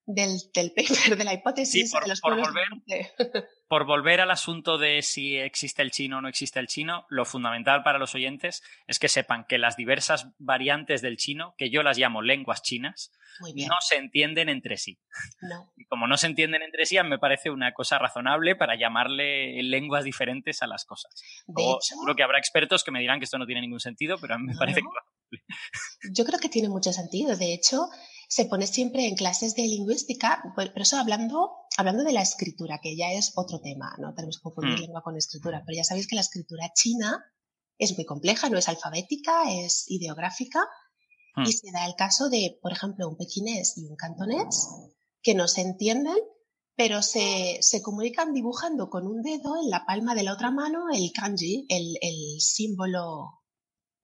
del, 0.07 0.39
del 0.55 0.73
paper, 0.73 1.17
de 1.17 1.25
la 1.25 1.35
hipótesis 1.35 1.89
Sí, 1.91 1.93
por- 1.93 2.03
de 2.05 2.09
los 2.11 2.21
por 2.21 2.33
pueblos 2.35 2.53
volver. 2.53 3.13
por 3.69 3.87
volver 3.87 4.21
al 4.21 4.31
asunto 4.31 4.77
de 4.79 5.01
si 5.03 5.37
existe 5.39 5.81
el 5.83 5.91
chino 5.91 6.19
o 6.19 6.21
no 6.21 6.29
existe 6.29 6.59
el 6.61 6.67
chino, 6.67 7.07
lo 7.09 7.25
fundamental 7.25 7.83
para 7.83 7.99
los 7.99 8.15
oyentes 8.15 8.63
es 8.87 8.99
que 8.99 9.09
sepan 9.09 9.47
que 9.49 9.59
las 9.59 9.77
diversas 9.77 10.27
variantes 10.39 11.01
del 11.03 11.17
chino, 11.17 11.55
que 11.57 11.71
yo 11.71 11.83
las 11.83 11.97
llamo 11.99 12.21
lenguas 12.21 12.63
chinas, 12.63 13.13
no 13.55 13.77
se 13.81 13.97
entienden 13.97 14.49
entre 14.51 14.77
sí. 14.77 14.99
No. 15.41 15.73
Y 15.77 15.87
como 15.87 16.07
no 16.07 16.17
se 16.19 16.27
entienden 16.27 16.63
entre 16.63 16.85
sí, 16.85 16.99
a 16.99 17.03
mí 17.05 17.09
me 17.11 17.19
parece 17.19 17.51
una 17.51 17.73
cosa 17.73 17.99
razonable 17.99 18.57
para 18.57 18.77
llamarle 18.79 19.63
lenguas 19.63 20.05
diferentes 20.05 20.63
a 20.63 20.67
las 20.67 20.85
cosas. 20.85 21.13
De 21.47 21.63
hecho, 21.63 21.79
seguro 21.81 22.15
que 22.15 22.23
habrá 22.23 22.39
expertos 22.39 22.85
que 22.85 22.91
me 22.91 23.01
dirán 23.01 23.19
que 23.21 23.25
esto 23.25 23.39
no 23.39 23.47
tiene 23.47 23.61
ningún 23.63 23.81
sentido, 23.81 24.19
pero 24.21 24.35
a 24.35 24.39
mí 24.39 24.47
me 24.47 24.53
No, 24.53 24.59
parece 24.59 24.83
no. 24.83 24.91
que 25.31 25.39
Yo 26.13 26.25
creo 26.25 26.39
que 26.39 26.49
tiene 26.51 26.69
mucho 26.69 26.93
sentido. 26.93 27.37
De 27.37 27.55
hecho, 27.55 27.89
se 28.35 28.47
pone 28.47 28.67
siempre 28.67 29.07
en 29.09 29.15
clases 29.15 29.55
de 29.55 29.63
lingüística, 29.75 30.43
pues, 30.55 30.71
pero 30.71 30.85
eso 30.85 30.97
hablando, 30.97 31.51
hablando 31.77 32.03
de 32.03 32.13
la 32.15 32.23
escritura, 32.23 32.79
que 32.83 32.97
ya 32.97 33.13
es 33.13 33.33
otro 33.37 33.61
tema, 33.61 33.95
no 33.99 34.15
tenemos 34.15 34.39
que 34.39 34.43
confundir 34.45 34.79
Mm. 34.79 34.83
lengua 34.85 35.03
con 35.03 35.17
escritura, 35.19 35.63
pero 35.67 35.77
ya 35.77 35.85
sabéis 35.85 36.07
que 36.07 36.15
la 36.15 36.23
escritura 36.23 36.73
china 36.75 37.23
es 37.77 37.95
muy 37.95 38.07
compleja, 38.07 38.49
no 38.49 38.57
es 38.57 38.69
alfabética, 38.71 39.35
es 39.53 39.85
ideográfica, 39.89 40.61
Mm. 41.37 41.43
y 41.47 41.53
se 41.53 41.71
da 41.73 41.85
el 41.85 41.95
caso 41.95 42.31
de, 42.31 42.59
por 42.63 42.73
ejemplo, 42.73 43.07
un 43.07 43.19
pequinés 43.19 43.77
y 43.77 43.85
un 43.85 43.97
cantonés 43.97 44.67
que 45.21 45.35
no 45.35 45.47
se 45.47 45.61
entienden, 45.61 46.17
pero 46.75 47.03
se, 47.03 47.59
se 47.61 47.83
comunican 47.83 48.33
dibujando 48.33 48.89
con 48.89 49.07
un 49.07 49.21
dedo 49.23 49.57
en 49.63 49.69
la 49.69 49.85
palma 49.85 50.15
de 50.15 50.23
la 50.23 50.33
otra 50.33 50.51
mano 50.51 50.87
el 50.91 51.13
kanji, 51.13 51.67
el, 51.69 51.99
el 52.01 52.41
símbolo 52.41 53.42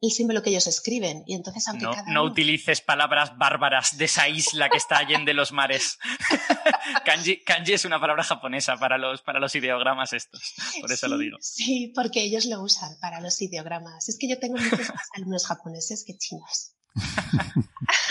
el 0.00 0.10
símbolo 0.10 0.42
que 0.42 0.50
ellos 0.50 0.66
escriben. 0.66 1.24
Y 1.26 1.34
entonces, 1.34 1.66
aunque 1.68 1.84
no, 1.84 1.90
cada 1.92 2.10
no 2.12 2.22
uno- 2.22 2.30
utilices 2.32 2.80
palabras 2.80 3.36
bárbaras 3.36 3.96
de 3.98 4.04
esa 4.04 4.28
isla 4.28 4.68
que 4.68 4.76
está 4.76 4.98
allende 4.98 5.34
los 5.34 5.52
mares. 5.52 5.98
kanji, 7.04 7.42
kanji 7.44 7.72
es 7.72 7.84
una 7.84 8.00
palabra 8.00 8.22
japonesa 8.22 8.76
para 8.76 8.98
los, 8.98 9.22
para 9.22 9.40
los 9.40 9.54
ideogramas 9.54 10.12
estos. 10.12 10.54
Por 10.80 10.92
eso 10.92 11.06
sí, 11.06 11.10
lo 11.10 11.18
digo. 11.18 11.36
Sí, 11.40 11.92
porque 11.94 12.22
ellos 12.22 12.46
lo 12.46 12.60
usan 12.62 12.96
para 13.00 13.20
los 13.20 13.40
ideogramas. 13.42 14.08
Es 14.08 14.18
que 14.18 14.28
yo 14.28 14.38
tengo 14.38 14.56
muchos 14.58 14.88
más 14.94 15.08
alumnos 15.14 15.46
japoneses 15.46 16.04
que 16.06 16.16
chinos. 16.16 16.74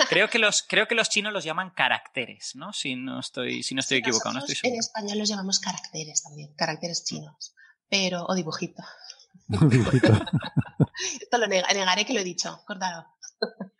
Creo 0.09 0.29
que 0.29 0.39
los, 0.39 0.63
creo 0.63 0.87
que 0.87 0.95
los 0.95 1.09
chinos 1.09 1.33
los 1.33 1.43
llaman 1.43 1.71
caracteres, 1.71 2.55
¿no? 2.55 2.71
Si 2.73 2.95
no 2.95 3.19
estoy, 3.19 3.61
si 3.63 3.75
no 3.75 3.81
estoy 3.81 3.97
equivocado, 3.99 4.33
no 4.33 4.45
estoy 4.45 4.55
en 4.71 4.79
español 4.79 5.17
los 5.19 5.29
llamamos 5.29 5.59
caracteres 5.59 6.23
también, 6.23 6.53
caracteres 6.55 7.03
chinos. 7.03 7.53
Pero, 7.89 8.25
o 8.25 8.33
Esto 11.21 11.37
lo 11.37 11.47
neg- 11.47 11.67
negaré 11.73 12.05
que 12.05 12.13
lo 12.13 12.19
he 12.21 12.23
dicho, 12.23 12.61
córtalo. 12.65 13.05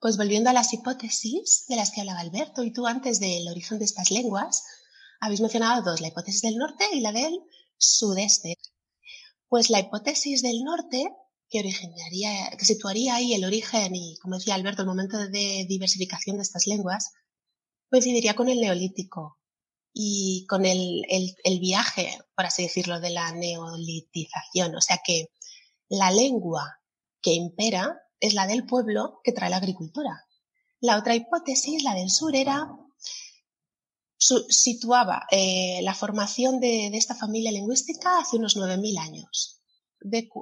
Pues 0.00 0.16
volviendo 0.16 0.48
a 0.48 0.52
las 0.52 0.72
hipótesis 0.72 1.64
de 1.68 1.74
las 1.74 1.90
que 1.90 2.00
hablaba 2.00 2.20
Alberto 2.20 2.62
y 2.62 2.72
tú 2.72 2.86
antes 2.86 3.18
del 3.18 3.48
origen 3.48 3.80
de 3.80 3.84
estas 3.84 4.12
lenguas, 4.12 4.62
Habéis 5.20 5.40
mencionado 5.40 5.82
dos, 5.82 6.00
la 6.00 6.08
hipótesis 6.08 6.42
del 6.42 6.56
norte 6.56 6.84
y 6.92 7.00
la 7.00 7.12
del 7.12 7.40
sudeste. 7.76 8.56
Pues 9.48 9.68
la 9.70 9.80
hipótesis 9.80 10.42
del 10.42 10.62
norte, 10.62 11.08
que 11.48 11.58
originaría, 11.60 12.50
que 12.56 12.64
situaría 12.64 13.16
ahí 13.16 13.34
el 13.34 13.44
origen 13.44 13.96
y, 13.96 14.16
como 14.18 14.36
decía 14.36 14.54
Alberto, 14.54 14.82
el 14.82 14.88
momento 14.88 15.18
de 15.18 15.66
diversificación 15.68 16.36
de 16.36 16.42
estas 16.42 16.66
lenguas, 16.66 17.12
coincidiría 17.90 18.34
con 18.34 18.48
el 18.48 18.60
neolítico 18.60 19.37
y 19.92 20.46
con 20.48 20.64
el, 20.64 21.04
el 21.08 21.60
viaje, 21.60 22.18
por 22.36 22.46
así 22.46 22.62
decirlo, 22.62 23.00
de 23.00 23.10
la 23.10 23.32
neolitización. 23.32 24.74
O 24.76 24.80
sea 24.80 25.00
que 25.04 25.30
la 25.88 26.10
lengua 26.10 26.80
que 27.20 27.32
impera 27.32 28.00
es 28.20 28.34
la 28.34 28.46
del 28.46 28.66
pueblo 28.66 29.20
que 29.24 29.32
trae 29.32 29.50
la 29.50 29.56
agricultura. 29.56 30.24
La 30.80 30.98
otra 30.98 31.14
hipótesis, 31.14 31.82
la 31.82 31.94
del 31.94 32.10
sur, 32.10 32.34
era 32.36 32.68
situaba 34.18 35.26
eh, 35.30 35.80
la 35.82 35.94
formación 35.94 36.60
de, 36.60 36.88
esta 36.88 37.14
familia 37.14 37.52
lingüística 37.52 38.18
hace 38.18 38.36
unos 38.36 38.56
9.000 38.56 38.98
años, 38.98 39.60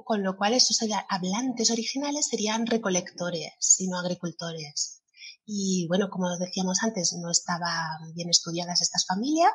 con 0.03 0.23
lo 0.23 0.35
cual 0.35 0.53
esos 0.53 0.79
hablantes 1.09 1.71
originales 1.71 2.27
serían 2.27 2.65
recolectores 2.65 3.75
y 3.79 3.87
no 3.87 3.99
agricultores. 3.99 5.03
Y 5.49 5.87
bueno, 5.87 6.09
como 6.09 6.37
decíamos 6.37 6.83
antes, 6.83 7.15
no 7.19 7.31
estaban 7.31 8.13
bien 8.13 8.29
estudiadas 8.29 8.81
estas 8.81 9.05
familias. 9.07 9.53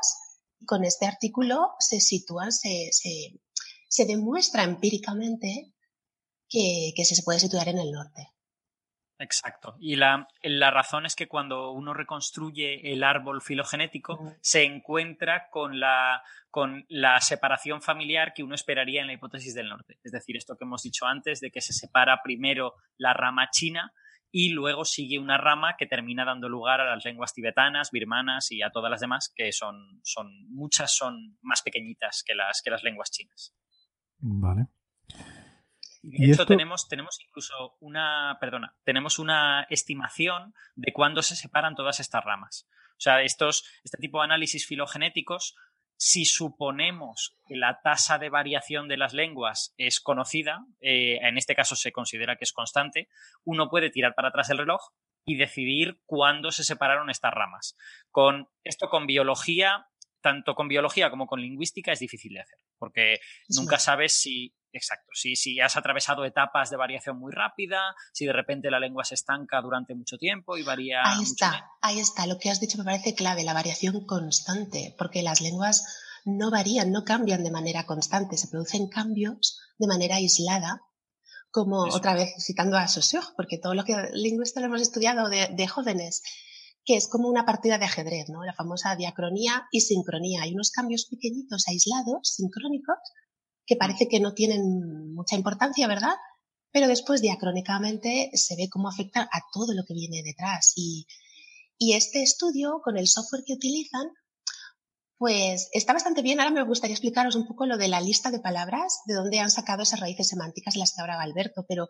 Y 0.59 0.65
con 0.65 0.85
este 0.85 1.07
artículo 1.07 1.73
se 1.79 2.01
sitúan, 2.01 2.51
se, 2.51 2.89
se, 2.93 4.07
demuestra 4.07 4.63
empíricamente 4.63 5.75
que, 6.49 6.93
que 6.97 7.05
se 7.05 7.23
puede 7.23 7.41
situar 7.41 7.69
en 7.69 7.79
el 7.79 7.93
norte. 7.93 8.33
Exacto. 9.19 9.77
Y 9.79 9.97
la, 9.97 10.27
razón 10.71 11.05
es 11.05 11.15
que 11.15 11.29
cuando 11.29 11.71
uno 11.73 11.93
reconstruye 11.93 12.93
el 12.93 13.05
árbol 13.05 13.43
filogenético, 13.43 14.19
se 14.41 14.65
encuentra 14.65 15.49
con 15.51 15.79
la, 15.79 16.23
con 16.51 16.87
la 16.89 17.21
separación 17.21 17.83
familiar 17.83 18.33
que 18.35 18.43
uno 18.43 18.55
esperaría 18.55 19.03
en 19.03 19.09
la 19.09 19.13
hipótesis 19.13 19.55
del 19.55 19.69
norte. 19.69 19.99
Es 20.03 20.11
decir, 20.11 20.37
esto 20.39 20.57
que 20.57 20.65
hemos 20.65 20.83
dicho 20.83 21.07
antes, 21.07 21.41
de 21.41 21.51
que 21.51 21.61
se 21.61 21.75
separa 21.75 22.21
primero 22.25 22.77
la 22.97 23.13
rama 23.13 23.51
china 23.51 23.93
y 24.33 24.49
luego 24.49 24.87
sigue 24.87 25.19
una 25.19 25.37
rama 25.37 25.77
que 25.79 25.87
termina 25.87 26.25
dando 26.25 26.49
lugar 26.49 26.81
a 26.81 26.95
las 26.95 27.05
lenguas 27.05 27.35
tibetanas, 27.35 27.91
birmanas 27.91 28.51
y 28.51 28.63
a 28.63 28.71
todas 28.71 28.91
las 28.91 29.03
demás, 29.03 29.31
que 29.37 29.53
son, 29.53 30.01
son 30.03 30.49
muchas 30.49 30.97
son 30.97 31.37
más 31.43 31.61
pequeñitas 31.63 32.25
que 32.27 32.35
las, 32.35 32.63
que 32.63 32.71
las 32.71 32.83
lenguas 32.83 33.11
chinas. 33.11 33.55
Vale. 34.19 34.69
Y 36.03 36.27
de 36.27 36.33
hecho 36.33 36.47
tenemos, 36.47 36.89
tenemos 36.89 37.21
incluso 37.25 37.77
una, 37.81 38.39
perdona, 38.41 38.75
tenemos 38.85 39.19
una 39.19 39.67
estimación 39.69 40.55
de 40.75 40.93
cuándo 40.93 41.21
se 41.23 41.37
separan 41.37 41.75
todas 41.77 42.01
estas 42.01 42.25
ramas. 42.25 42.67
O 42.93 43.01
sea, 43.03 43.23
estos, 43.23 43.65
este 43.85 43.99
tipo 43.99 44.19
de 44.19 44.25
análisis 44.25 44.67
filogenéticos, 44.67 45.57
si 45.97 46.25
suponemos 46.25 47.37
que 47.47 47.57
la 47.57 47.81
tasa 47.83 48.19
de 48.19 48.29
variación 48.29 48.89
de 48.89 48.97
las 48.97 49.13
lenguas 49.13 49.75
es 49.77 50.01
conocida, 50.01 50.67
eh, 50.81 51.19
en 51.23 51.39
este 51.39 51.55
caso 51.55 51.77
se 51.77 51.93
considera 51.93 52.37
que 52.37 52.45
es 52.45 52.53
constante, 52.53 53.09
uno 53.45 53.69
puede 53.69 53.91
tirar 53.91 54.15
para 54.15 54.29
atrás 54.29 54.51
el 54.51 54.59
reloj 54.59 54.81
y 55.25 55.37
decidir 55.37 56.01
cuándo 56.05 56.51
se 56.51 56.65
separaron 56.65 57.11
estas 57.11 57.33
ramas. 57.33 57.77
Con 58.11 58.49
esto 58.65 58.89
con 58.89 59.07
biología, 59.07 59.87
tanto 60.21 60.55
con 60.55 60.69
biología 60.69 61.11
como 61.11 61.27
con 61.27 61.41
lingüística 61.41 61.93
es 61.93 62.01
difícil 62.01 62.35
de 62.35 62.41
hacer, 62.41 62.59
porque 62.79 63.21
nunca 63.49 63.79
sabes 63.79 64.15
si 64.15 64.55
Exacto. 64.73 65.11
Si, 65.15 65.37
si 65.37 65.61
has 65.61 65.77
atravesado 65.77 66.25
etapas 66.25 66.71
de 66.71 66.77
variación 66.77 67.19
muy 67.19 67.33
rápida, 67.33 67.95
si 68.13 68.25
de 68.25 68.33
repente 68.33 68.71
la 68.71 68.81
lengua 68.81 69.05
se 69.05 69.15
estanca 69.15 69.61
durante 69.61 69.95
mucho 69.95 70.17
tiempo 70.17 70.57
y 70.57 70.63
varía. 70.63 71.03
Ahí 71.05 71.23
está, 71.23 71.71
ahí 71.83 71.99
está. 71.99 72.27
Lo 72.27 72.39
que 72.39 72.51
has 72.51 72.61
dicho 72.61 72.79
me 72.79 72.85
parece 72.85 73.15
clave, 73.15 73.45
la 73.45 73.53
variación 73.53 74.07
constante, 74.07 74.95
porque 74.99 75.23
las 75.23 75.41
lenguas 75.41 75.85
no 76.25 76.51
varían, 76.51 76.91
no 76.91 77.05
cambian 77.05 77.45
de 77.45 77.51
manera 77.51 77.85
constante, 77.85 78.37
se 78.37 78.49
producen 78.49 78.89
cambios 78.89 79.61
de 79.79 79.87
manera 79.87 80.17
aislada, 80.17 80.81
como 81.51 81.83
otra 81.83 82.15
vez 82.15 82.31
citando 82.39 82.79
a 82.79 82.89
Saussure, 82.89 83.27
porque 83.37 83.59
todo 83.59 83.75
lo 83.75 83.85
que 83.85 83.95
lingüistas 84.15 84.63
lo 84.63 84.69
hemos 84.69 84.81
estudiado 84.81 85.29
de, 85.29 85.49
de 85.49 85.69
jóvenes, 85.69 86.23
que 86.85 86.97
es 86.97 87.09
como 87.09 87.29
una 87.29 87.45
partida 87.45 87.79
de 87.79 87.85
ajedrez, 87.85 88.31
¿no? 88.31 88.43
La 88.43 88.55
famosa 88.55 88.97
diacronía 88.97 89.67
y 89.71 89.83
sincronía. 89.83 90.43
Hay 90.43 90.55
unos 90.55 90.71
cambios 90.71 91.07
pequeñitos, 91.11 91.65
aislados, 91.69 92.21
sincrónicos, 92.23 92.97
que 93.67 93.77
parece 93.77 94.09
que 94.09 94.21
no 94.21 94.35
tienen 94.35 95.15
mucha 95.15 95.37
importancia, 95.37 95.87
¿verdad? 95.87 96.15
Pero 96.71 96.89
después 96.89 97.21
diacrónicamente 97.21 98.31
se 98.35 98.57
ve 98.57 98.69
cómo 98.71 98.89
afecta 98.89 99.23
a 99.23 99.41
todo 99.53 99.75
lo 99.75 99.85
que 99.85 99.95
viene 99.95 100.23
detrás. 100.23 100.73
Y, 100.77 101.07
y 101.79 101.95
este 101.95 102.23
estudio, 102.23 102.81
con 102.83 102.97
el 102.97 103.09
software 103.09 103.45
que 103.47 103.55
utilizan, 103.55 104.09
pues 105.23 105.69
está 105.73 105.93
bastante 105.93 106.23
bien. 106.23 106.41
Ahora 106.41 106.51
me 106.51 106.65
gustaría 106.65 106.95
explicaros 106.95 107.37
un 107.37 107.47
poco 107.47 107.67
lo 107.67 107.77
de 107.77 107.89
la 107.89 108.01
lista 108.01 108.31
de 108.31 108.41
palabras, 108.41 109.03
de 109.07 109.15
dónde 109.15 109.39
han 109.39 109.51
sacado 109.51 109.83
esas 109.85 110.01
raíces 110.01 110.29
semánticas 110.29 110.75
de 110.75 110.81
las 110.81 110.93
que 110.93 111.01
hablaba 111.01 111.23
Alberto, 111.23 111.65
pero 111.69 111.87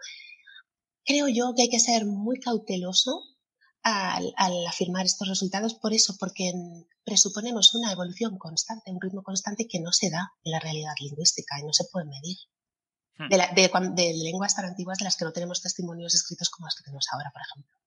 creo 1.05 1.29
yo 1.29 1.55
que 1.57 1.63
hay 1.63 1.69
que 1.71 1.81
ser 1.81 2.05
muy 2.05 2.39
cauteloso 2.39 3.23
al, 3.83 4.67
afirmar 4.69 5.07
estos 5.07 5.29
resultados 5.29 5.75
por 5.75 5.93
eso, 5.93 6.17
porque 6.19 6.53
presuponemos 7.05 7.75
una 7.75 7.93
evolución 7.93 8.39
constante, 8.39 8.91
un 8.91 9.01
ritmo 9.01 9.23
constante 9.23 9.67
que 9.69 9.81
no 9.81 9.93
se 9.93 10.11
da 10.11 10.33
en 10.45 10.53
la 10.53 10.61
realidad 10.61 10.93
lingüística 11.01 11.59
y 11.61 11.65
no 11.65 11.73
se 11.73 11.85
puede 11.91 12.07
medir. 12.07 12.37
Hmm. 13.19 13.29
De, 13.29 14.15
lenguas 14.23 14.55
tan 14.55 14.65
antiguas 14.65 14.99
de 14.99 15.05
las 15.05 15.17
que 15.17 15.25
no 15.25 15.33
tenemos 15.33 15.61
testimonios 15.63 16.15
escritos 16.15 16.49
como 16.51 16.67
los 16.67 16.77
que 16.77 16.85
tenemos 16.85 17.07
ahora, 17.13 17.31
por 17.33 17.43
ejemplo. 17.43 17.79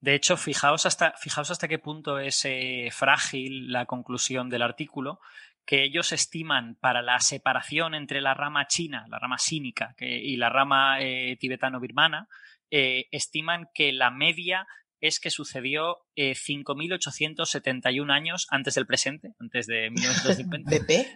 De 0.00 0.14
hecho, 0.14 0.36
fijaos 0.36 0.86
hasta, 0.86 1.12
fijaos 1.16 1.50
hasta 1.50 1.66
qué 1.66 1.78
punto 1.78 2.20
es 2.20 2.44
eh, 2.44 2.88
frágil 2.92 3.72
la 3.72 3.86
conclusión 3.86 4.48
del 4.48 4.62
artículo, 4.62 5.20
que 5.64 5.84
ellos 5.84 6.12
estiman 6.12 6.76
para 6.76 7.02
la 7.02 7.18
separación 7.20 7.94
entre 7.94 8.20
la 8.20 8.32
rama 8.32 8.68
china, 8.68 9.06
la 9.08 9.18
rama 9.18 9.38
sínica 9.38 9.94
y 9.98 10.36
la 10.36 10.48
rama 10.48 11.00
eh, 11.00 11.36
tibetano-birmana, 11.38 12.28
eh, 12.70 13.06
estiman 13.10 13.68
que 13.74 13.92
la 13.92 14.10
media 14.10 14.66
es 15.00 15.20
que 15.20 15.30
sucedió 15.30 15.98
5.871 16.16 18.08
eh, 18.08 18.12
años 18.12 18.46
antes 18.50 18.74
del 18.74 18.86
presente, 18.86 19.34
antes 19.38 19.66
de 19.66 19.90
1950. 19.90 20.70
¿BP? 20.78 21.06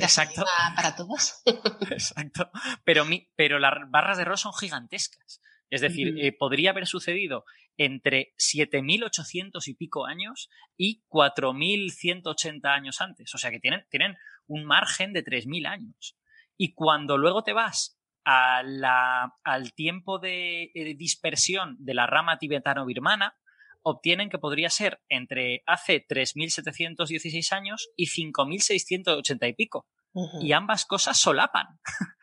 Exacto. 0.00 0.44
Para 0.76 0.96
todos. 0.96 1.42
Exacto. 1.90 2.50
Pero, 2.84 3.04
pero 3.36 3.58
las 3.58 3.74
barras 3.90 4.16
de 4.16 4.22
error 4.22 4.38
son 4.38 4.52
gigantescas. 4.54 5.40
Es 5.70 5.80
decir, 5.80 6.18
eh, 6.18 6.36
podría 6.38 6.70
haber 6.70 6.86
sucedido 6.86 7.46
entre 7.78 8.34
7.800 8.36 9.66
y 9.68 9.74
pico 9.74 10.04
años 10.04 10.50
y 10.76 11.02
4.180 11.08 12.66
años 12.66 13.00
antes. 13.00 13.34
O 13.34 13.38
sea 13.38 13.50
que 13.50 13.58
tienen, 13.58 13.86
tienen 13.88 14.16
un 14.46 14.64
margen 14.64 15.14
de 15.14 15.24
3.000 15.24 15.66
años. 15.66 16.18
Y 16.58 16.74
cuando 16.74 17.16
luego 17.16 17.42
te 17.42 17.54
vas 17.54 17.98
al 18.24 19.72
tiempo 19.74 20.18
de, 20.18 20.70
dispersión 20.96 21.76
de 21.78 21.94
la 21.94 22.06
rama 22.06 22.38
tibetano-birmana, 22.38 23.36
obtienen 23.82 24.30
que 24.30 24.38
podría 24.38 24.70
ser 24.70 25.00
entre 25.08 25.62
hace 25.66 26.06
3.716 26.06 27.52
años 27.52 27.88
y 27.96 28.06
5.680 28.06 29.48
y 29.48 29.52
pico. 29.54 29.86
Y 30.40 30.52
ambas 30.52 30.84
cosas 30.84 31.18
solapan. 31.18 31.66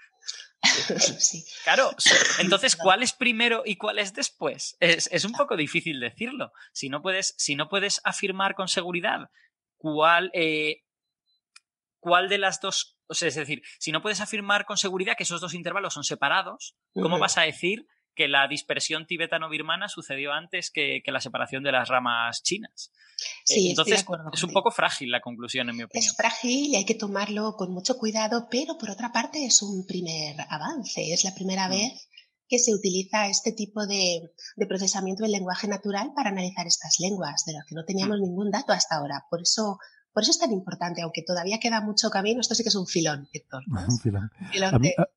Claro, 1.64 1.92
entonces, 2.40 2.76
¿cuál 2.76 3.02
es 3.02 3.14
primero 3.14 3.64
y 3.66 3.78
cuál 3.78 3.98
es 3.98 4.14
después? 4.14 4.76
Es, 4.82 5.24
un 5.24 5.32
poco 5.32 5.56
difícil 5.56 6.02
decirlo. 6.02 6.52
Si 6.74 6.90
no 6.90 7.02
puedes, 7.02 7.34
si 7.38 7.56
no 7.56 7.70
puedes 7.70 8.02
afirmar 8.04 8.56
con 8.56 8.68
seguridad 8.68 9.30
cuál, 9.78 10.32
eh, 10.34 10.84
cuál 12.00 12.28
de 12.28 12.40
las 12.40 12.60
dos 12.60 12.99
o 13.10 13.16
sea, 13.16 13.28
es 13.28 13.36
decir, 13.36 13.64
si 13.80 13.92
no 13.92 14.02
puedes 14.02 14.22
afirmar 14.22 14.66
con 14.66 14.78
seguridad 14.78 15.16
que 15.18 15.24
esos 15.24 15.42
dos 15.42 15.56
intervalos 15.56 15.96
son 15.96 16.04
separados, 16.04 16.76
¿cómo 16.94 17.18
vas 17.18 17.38
a 17.40 17.42
decir 17.42 17.88
que 18.16 18.28
la 18.28 18.48
dispersión 18.48 19.08
tibetano-birmana 19.08 19.90
sucedió 19.90 20.32
antes 20.32 20.70
que, 20.70 21.02
la 21.08 21.20
separación 21.20 21.64
de 21.64 21.72
las 21.72 21.90
ramas 21.90 22.44
chinas? 22.44 22.92
Sí, 23.44 23.72
Entonces, 23.72 24.06
es 24.32 24.44
un 24.44 24.54
poco 24.54 24.72
frágil 24.72 25.12
la 25.12 25.22
conclusión, 25.22 25.70
en 25.70 25.78
mi 25.78 25.84
opinión. 25.84 26.08
Es 26.08 26.16
frágil 26.16 26.68
y 26.68 26.76
hay 26.76 26.86
que 26.86 26.96
tomarlo 26.96 27.56
con 27.58 27.72
mucho 27.72 27.98
cuidado, 27.98 28.48
pero 28.52 28.78
por 28.78 28.92
otra 28.92 29.12
parte 29.12 29.44
es 29.44 29.62
un 29.64 29.86
primer 29.88 30.36
avance. 30.48 31.12
Es 31.12 31.24
la 31.24 31.34
primera 31.34 31.68
mm. 31.68 31.72
vez 31.72 32.10
que 32.48 32.60
se 32.60 32.74
utiliza 32.74 33.28
este 33.28 33.54
tipo 33.54 33.88
de, 33.88 34.34
procesamiento 34.68 35.24
del 35.24 35.32
lenguaje 35.32 35.68
natural 35.68 36.12
para 36.16 36.30
analizar 36.30 36.68
estas 36.68 36.96
lenguas, 37.00 37.44
de 37.46 37.54
las 37.54 37.66
que 37.66 37.76
no 37.76 37.86
teníamos 37.86 38.20
mm. 38.20 38.24
ningún 38.24 38.52
dato 38.52 38.72
hasta 38.72 38.98
ahora. 38.98 39.26
Por 39.30 39.42
eso 39.42 39.80
por 40.14 40.24
eso 40.24 40.32
es 40.32 40.40
tan 40.40 40.52
importante, 40.52 41.02
aunque 41.02 41.24
todavía 41.24 41.60
queda 41.60 41.82
mucho 41.82 42.10
camino, 42.10 42.42
esto 42.42 42.56
sí 42.56 42.64
que 42.64 42.70
es 42.70 42.76
un 42.76 42.88
filón, 42.88 43.28
Héctor. 43.32 43.64
un 43.68 44.00
filón. 44.00 44.30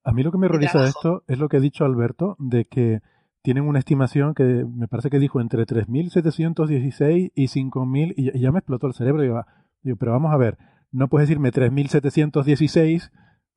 a, 0.05 0.13
mí, 0.13 0.23
lo 0.23 0.31
que 0.31 0.39
me 0.39 0.47
horroriza 0.47 0.83
de 0.83 0.89
esto 0.89 1.25
es 1.27 1.39
lo 1.39 1.49
que 1.49 1.57
ha 1.57 1.61
dicho 1.61 1.85
Alberto, 1.85 2.37
de 2.39 2.65
que 2.65 3.01
tienen 3.43 3.65
una 3.65 3.79
estimación 3.79 4.35
que 4.35 4.45
me 4.45 4.89
parece 4.89 5.11
que 5.11 5.19
dijo 5.19 5.41
entre 5.41 5.65
3.716 5.67 7.33
y 7.35 7.49
5.000, 7.49 8.15
y, 8.17 8.39
ya 8.39 8.53
me 8.53 8.59
explotó 8.59 8.87
el 8.87 8.95
cerebro. 8.95 9.23
Digo, 9.23 9.45
digo, 9.83 9.97
pero 9.97 10.13
vamos 10.13 10.33
a 10.33 10.37
ver, 10.37 10.59
no 10.93 11.09
puedes 11.09 11.29
decirme 11.29 11.51
3.716 11.51 13.11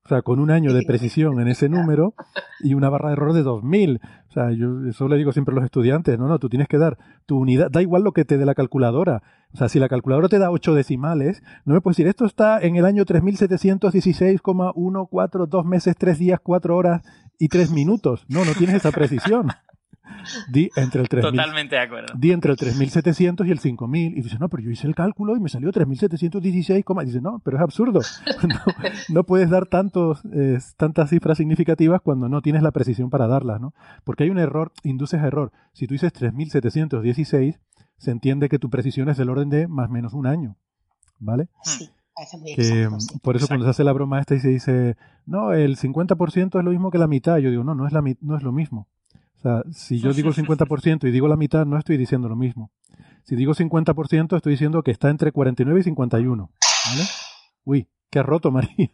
O 0.06 0.08
sea, 0.08 0.22
con 0.22 0.38
un 0.38 0.52
año 0.52 0.72
de 0.72 0.84
precisión 0.84 1.40
en 1.40 1.48
ese 1.48 1.68
número 1.68 2.14
y 2.60 2.74
una 2.74 2.88
barra 2.88 3.08
de 3.08 3.14
error 3.14 3.32
de 3.32 3.42
2000. 3.42 4.00
O 4.28 4.32
sea, 4.32 4.52
yo 4.52 4.86
eso 4.88 5.08
le 5.08 5.16
digo 5.16 5.32
siempre 5.32 5.52
a 5.52 5.56
los 5.56 5.64
estudiantes, 5.64 6.16
no, 6.16 6.28
no, 6.28 6.38
tú 6.38 6.48
tienes 6.48 6.68
que 6.68 6.78
dar 6.78 6.96
tu 7.26 7.38
unidad, 7.38 7.72
da 7.72 7.82
igual 7.82 8.04
lo 8.04 8.12
que 8.12 8.24
te 8.24 8.38
dé 8.38 8.46
la 8.46 8.54
calculadora. 8.54 9.24
O 9.52 9.56
sea, 9.56 9.68
si 9.68 9.80
la 9.80 9.88
calculadora 9.88 10.28
te 10.28 10.38
da 10.38 10.52
8 10.52 10.74
decimales, 10.74 11.42
no 11.64 11.74
me 11.74 11.80
puedes 11.80 11.96
decir, 11.96 12.06
esto 12.06 12.24
está 12.24 12.60
en 12.60 12.76
el 12.76 12.84
año 12.84 13.04
3716,14, 13.04 15.46
dos 15.48 15.64
meses, 15.64 15.96
tres 15.98 16.20
días, 16.20 16.38
cuatro 16.40 16.76
horas 16.76 17.02
y 17.36 17.48
tres 17.48 17.72
minutos. 17.72 18.26
No, 18.28 18.44
no 18.44 18.52
tienes 18.52 18.76
esa 18.76 18.92
precisión. 18.92 19.48
Di 20.48 20.70
entre 20.76 21.02
el 21.02 21.08
3000. 21.08 21.30
Totalmente 21.30 21.76
de 21.76 21.82
acuerdo. 21.82 22.14
Di 22.16 22.32
entre 22.32 22.52
el 22.52 22.56
3700 22.56 23.46
y 23.46 23.50
el 23.50 23.58
5000. 23.58 24.18
Y 24.18 24.22
dice, 24.22 24.38
no, 24.38 24.48
pero 24.48 24.62
yo 24.62 24.70
hice 24.70 24.86
el 24.86 24.94
cálculo 24.94 25.36
y 25.36 25.40
me 25.40 25.48
salió 25.48 25.70
3716, 25.72 26.84
coma. 26.84 27.02
Y 27.02 27.06
dice, 27.06 27.20
no, 27.20 27.40
pero 27.44 27.56
es 27.56 27.62
absurdo. 27.62 28.00
No, 28.46 28.60
no 29.08 29.24
puedes 29.24 29.50
dar 29.50 29.66
tantos, 29.66 30.22
eh, 30.32 30.58
tantas 30.76 31.10
cifras 31.10 31.38
significativas 31.38 32.00
cuando 32.00 32.28
no 32.28 32.42
tienes 32.42 32.62
la 32.62 32.70
precisión 32.70 33.10
para 33.10 33.26
darlas, 33.26 33.60
¿no? 33.60 33.74
Porque 34.04 34.24
hay 34.24 34.30
un 34.30 34.38
error, 34.38 34.72
induces 34.84 35.20
a 35.20 35.26
error. 35.26 35.52
Si 35.72 35.86
tú 35.86 35.94
dices 35.94 36.12
3716, 36.12 37.58
se 37.98 38.10
entiende 38.10 38.48
que 38.48 38.58
tu 38.58 38.70
precisión 38.70 39.08
es 39.08 39.16
del 39.16 39.30
orden 39.30 39.48
de 39.50 39.68
más 39.68 39.88
o 39.88 39.92
menos 39.92 40.12
un 40.14 40.26
año. 40.26 40.56
¿Vale? 41.18 41.48
Sí, 41.62 41.90
parece 42.14 42.38
muy 42.38 42.54
Que, 42.54 42.82
exacto, 42.82 43.00
sí. 43.00 43.18
por 43.20 43.36
eso 43.36 43.46
cuando 43.46 43.64
se 43.64 43.70
hace 43.70 43.84
la 43.84 43.92
broma 43.92 44.20
esta 44.20 44.34
y 44.34 44.40
se 44.40 44.48
dice, 44.48 44.96
no, 45.24 45.52
el 45.52 45.76
50% 45.76 46.58
es 46.58 46.64
lo 46.64 46.70
mismo 46.70 46.90
que 46.90 46.98
la 46.98 47.06
mitad, 47.06 47.38
yo 47.38 47.50
digo, 47.50 47.64
no, 47.64 47.74
no 47.74 47.86
es, 47.86 47.92
la, 47.92 48.02
no 48.20 48.36
es 48.36 48.42
lo 48.42 48.52
mismo. 48.52 48.88
Sea, 49.46 49.62
si 49.72 50.00
yo 50.00 50.12
digo 50.12 50.30
el 50.34 50.34
50% 50.34 51.06
y 51.06 51.10
digo 51.12 51.28
la 51.28 51.36
mitad, 51.36 51.64
no 51.66 51.78
estoy 51.78 51.96
diciendo 51.96 52.28
lo 52.28 52.34
mismo. 52.34 52.72
Si 53.22 53.36
digo 53.36 53.54
50%, 53.54 54.36
estoy 54.36 54.52
diciendo 54.52 54.82
que 54.82 54.90
está 54.90 55.08
entre 55.08 55.30
49 55.30 55.80
y 55.80 55.82
51. 55.84 56.50
¿Vale? 56.90 57.02
Uy, 57.64 57.88
qué 58.10 58.22
roto, 58.22 58.50
María. 58.50 58.90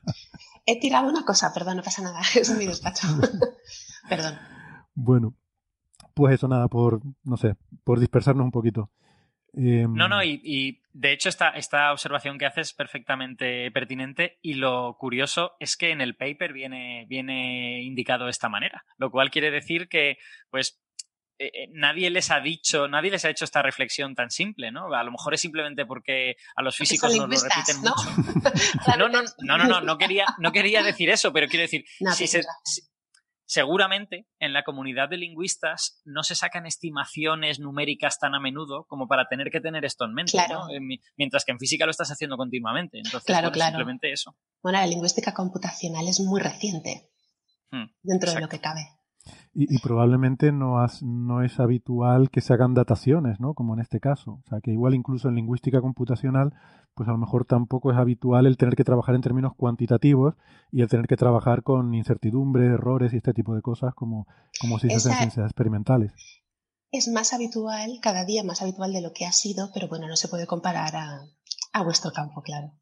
He 0.67 0.79
tirado 0.79 1.09
una 1.09 1.25
cosa, 1.25 1.53
perdón, 1.55 1.79
no 1.79 1.83
pasa 1.83 2.03
nada, 2.03 2.21
es 2.35 2.57
mi 2.57 2.67
despacho. 2.67 3.09
perdón. 4.09 4.35
Bueno, 4.95 5.35
pues 6.15 6.35
eso 6.35 6.49
nada, 6.49 6.69
por, 6.69 7.01
no 7.25 7.37
sé, 7.39 7.57
por 7.85 7.99
dispersarnos 7.99 8.45
un 8.45 8.53
poquito. 8.53 8.91
Eh, 9.55 9.87
No, 9.89 10.09
no, 10.09 10.23
y, 10.23 10.41
y 10.45 10.81
de 10.93 11.13
hecho 11.13 11.29
esta, 11.29 11.51
esta 11.51 11.93
observación 11.93 12.39
que 12.39 12.47
haces 12.47 12.69
es 12.69 12.73
perfectamente 12.75 13.71
pertinente 13.71 14.39
y 14.43 14.55
lo 14.55 14.97
curioso 14.99 15.57
es 15.61 15.77
que 15.77 15.91
en 15.91 16.01
el 16.01 16.15
paper 16.17 16.53
viene, 16.53 17.05
viene 17.09 17.83
indicado 17.83 18.25
de 18.25 18.31
esta 18.31 18.49
manera, 18.49 18.85
lo 18.99 19.11
cual 19.11 19.31
quiere 19.31 19.51
decir 19.51 19.89
que 19.89 20.19
pues 20.51 20.79
eh, 21.39 21.51
eh, 21.55 21.69
nadie 21.73 22.09
les 22.11 22.31
ha 22.31 22.41
dicho, 22.41 22.89
nadie 22.89 23.11
les 23.11 23.25
ha 23.25 23.31
hecho 23.31 23.45
esta 23.45 23.63
reflexión 23.63 24.15
tan 24.15 24.31
simple, 24.31 24.71
¿no? 24.71 24.93
A 24.95 25.03
lo 25.03 25.11
mejor 25.11 25.35
es 25.35 25.41
simplemente 25.41 25.85
porque 25.87 26.37
a 26.55 26.63
los 26.63 26.77
físicos 26.77 27.11
nos 27.17 27.29
lo 27.29 27.49
repiten 27.49 27.83
¿no? 27.83 27.91
mucho. 27.97 28.53
No, 28.99 29.09
no, 29.09 29.23
no, 29.41 29.59
no, 29.59 29.65
no, 29.67 29.81
no 29.81 29.99
quería, 29.99 30.27
no 30.39 30.53
quería 30.53 30.83
decir 30.83 31.11
eso, 31.11 31.33
pero 31.33 31.49
quiero 31.49 31.63
decir, 31.63 31.85
No, 32.01 32.13
si 32.13 32.25
tienes 32.25 32.31
se- 32.31 32.39
razón. 32.39 32.63
si- 32.65 32.83
seguramente 33.53 34.27
en 34.39 34.55
la 34.55 34.63
comunidad 34.65 35.11
de 35.11 35.19
lingüistas 35.19 36.01
no 36.07 36.23
se 36.23 36.35
sacan 36.35 36.65
estimaciones 36.65 37.61
numéricas 37.61 38.19
tan 38.19 38.35
a 38.35 38.41
menudo 38.41 38.87
como 38.89 39.07
para 39.09 39.29
tener 39.29 39.51
que 39.51 39.61
tener 39.61 39.85
esto 39.85 40.07
en 40.07 40.15
mente, 40.15 40.33
Claro. 40.33 40.61
¿no? 40.69 40.71
Eh, 40.71 40.81
mi- 40.81 41.01
Mientras 41.19 41.45
que 41.45 41.53
en 41.53 41.59
física 41.59 41.85
lo 41.85 41.91
estás 41.91 42.11
haciendo 42.11 42.39
continuamente. 42.39 42.97
Entonces, 42.97 43.25
Claro, 43.27 43.49
bueno, 43.49 43.53
claro. 43.55 43.73
simplemente 43.73 44.11
eso. 44.11 44.35
Bueno, 44.63 44.79
la 44.79 44.87
lingüística 44.87 45.35
computacional 45.35 46.09
es 46.09 46.19
muy 46.21 46.41
reciente 46.41 47.11
Hmm, 47.71 47.87
dentro 48.03 48.33
de 48.33 48.41
lo 48.41 48.49
que 48.49 48.61
cabe. 48.61 48.81
Y, 49.55 49.73
y 49.75 49.79
probablemente 49.81 50.51
no, 50.53 50.81
has- 50.81 51.03
no 51.03 51.43
es 51.43 51.61
habitual 51.61 52.31
que 52.31 52.41
se 52.41 52.53
hagan 52.55 52.75
dataciones, 52.75 53.39
¿no? 53.41 53.55
Como 53.55 53.75
en 53.75 53.81
este 53.81 54.01
caso. 54.01 54.41
O 54.45 54.49
sea, 54.49 54.61
que 54.61 54.73
igual 54.73 54.95
incluso 54.95 55.29
en 55.29 55.35
lingüística 55.37 55.81
computacional, 55.81 56.55
pues 56.95 57.09
a 57.09 57.13
lo 57.13 57.19
mejor 57.19 57.45
tampoco 57.45 57.91
es 57.93 57.99
habitual 57.99 58.47
el 58.47 58.57
tener 58.57 58.75
que 58.77 58.85
trabajar 58.85 59.15
en 59.15 59.21
términos 59.21 59.53
cuantitativos 59.57 60.35
y 60.71 60.83
el 60.83 60.89
tener 60.89 61.07
que 61.07 61.17
trabajar 61.17 61.63
con 61.63 61.95
incertidumbre, 61.95 62.67
errores 62.67 63.13
y 63.13 63.19
este 63.19 63.33
tipo 63.35 63.55
de 63.55 63.63
cosas 63.63 63.95
como, 63.95 64.27
como 64.61 64.79
si 64.79 64.89
se 64.89 64.95
hacen 64.97 65.11
Esa- 65.13 65.19
ciencias 65.19 65.47
experimentales. 65.47 66.13
Es 66.91 67.09
más 67.09 67.33
habitual, 67.33 68.01
cada 68.03 68.25
día 68.25 68.45
más 68.45 68.61
habitual 68.61 68.93
de 68.93 69.01
lo 69.01 69.13
que 69.13 69.25
ha 69.25 69.33
sido, 69.33 69.71
pero 69.73 69.89
bueno, 69.89 70.09
no 70.09 70.17
se 70.17 70.29
puede 70.29 70.47
comparar 70.47 70.95
a, 70.97 71.21
a 71.73 71.83
vuestro 71.83 72.11
campo, 72.13 72.43
claro. 72.43 72.73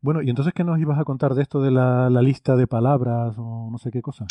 Bueno, 0.00 0.22
y 0.22 0.30
entonces, 0.30 0.54
¿qué 0.54 0.64
nos 0.64 0.78
ibas 0.78 0.98
a 0.98 1.04
contar 1.04 1.34
de 1.34 1.42
esto 1.42 1.60
de 1.60 1.70
la, 1.70 2.08
la 2.10 2.22
lista 2.22 2.56
de 2.56 2.66
palabras 2.66 3.34
o 3.38 3.68
no 3.70 3.78
sé 3.78 3.90
qué 3.90 4.00
cosa? 4.02 4.26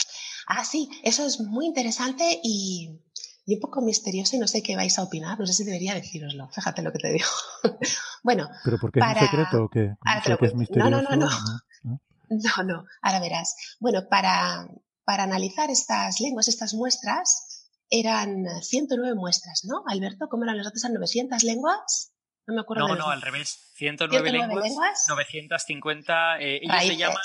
Ah, 0.47 0.63
sí, 0.63 0.89
eso 1.03 1.25
es 1.25 1.39
muy 1.41 1.65
interesante 1.65 2.39
y, 2.43 2.99
y 3.45 3.55
un 3.55 3.59
poco 3.61 3.81
misterioso 3.81 4.35
y 4.35 4.39
no 4.39 4.47
sé 4.47 4.61
qué 4.63 4.75
vais 4.75 4.97
a 4.97 5.03
opinar, 5.03 5.39
no 5.39 5.45
sé 5.45 5.53
si 5.53 5.63
debería 5.63 5.93
deciroslo, 5.93 6.47
fíjate 6.49 6.81
lo 6.81 6.91
que 6.91 6.99
te 6.99 7.11
digo. 7.11 7.27
bueno, 8.23 8.47
¿Pero 8.63 8.77
porque 8.79 8.99
Para- 8.99 9.11
es 9.19 9.21
un 9.21 9.27
secreto 9.37 9.63
o 9.65 9.69
qué? 9.69 9.95
Ah, 10.05 10.19
¿O 10.19 10.23
te 10.23 10.29
lo 10.29 10.37
que 10.37 10.45
es 10.45 10.53
cuento. 10.53 10.79
No, 10.79 10.89
no, 10.89 11.01
no, 11.01 11.09
misterioso? 11.09 11.43
no. 11.83 12.01
No, 12.29 12.63
no, 12.63 12.85
ahora 13.01 13.19
verás. 13.21 13.55
Bueno, 13.79 14.01
para, 14.09 14.67
para 15.05 15.23
analizar 15.23 15.69
estas 15.69 16.19
lenguas, 16.19 16.47
estas 16.49 16.73
muestras, 16.73 17.69
eran 17.89 18.43
109 18.61 19.15
muestras, 19.15 19.61
¿no? 19.63 19.83
Alberto, 19.87 20.27
¿cómo 20.29 20.43
eran 20.43 20.57
los 20.57 20.65
datos? 20.65 20.83
¿Eran 20.83 20.95
900 20.95 21.43
lenguas? 21.43 22.11
No 22.47 22.55
me 22.55 22.61
acuerdo. 22.61 22.87
No, 22.87 22.95
no, 22.95 23.09
al 23.09 23.21
revés. 23.21 23.59
109, 23.75 24.29
109 24.29 24.31
lenguas, 24.31 24.63
lenguas. 24.65 25.05
950. 25.09 26.39
eh, 26.39 26.57
ellos 26.61 26.71
Raíces. 26.73 26.89
le 26.89 26.97
llaman. 26.97 27.21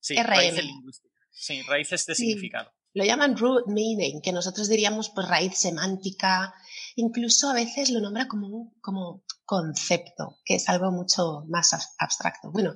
Sí, 0.00 0.14
RM. 0.16 0.26
raíces 0.26 0.64
lingüísticas. 0.64 1.12
Sí, 1.30 1.62
raíces 1.62 2.06
de 2.06 2.14
Sí. 2.14 2.26
significado. 2.26 2.72
Lo 2.94 3.04
llaman 3.04 3.38
root 3.38 3.66
meaning, 3.68 4.20
que 4.20 4.32
nosotros 4.32 4.68
diríamos 4.68 5.10
pues 5.14 5.26
raíz 5.26 5.56
semántica. 5.58 6.52
Incluso 6.96 7.48
a 7.48 7.54
veces 7.54 7.88
lo 7.90 8.00
nombra 8.00 8.28
como 8.28 8.48
un 8.48 8.74
como 8.82 9.24
concepto, 9.46 10.38
que 10.44 10.56
es 10.56 10.68
algo 10.68 10.90
mucho 10.92 11.44
más 11.48 11.72
ab- 11.72 11.88
abstracto. 11.98 12.50
Bueno, 12.50 12.74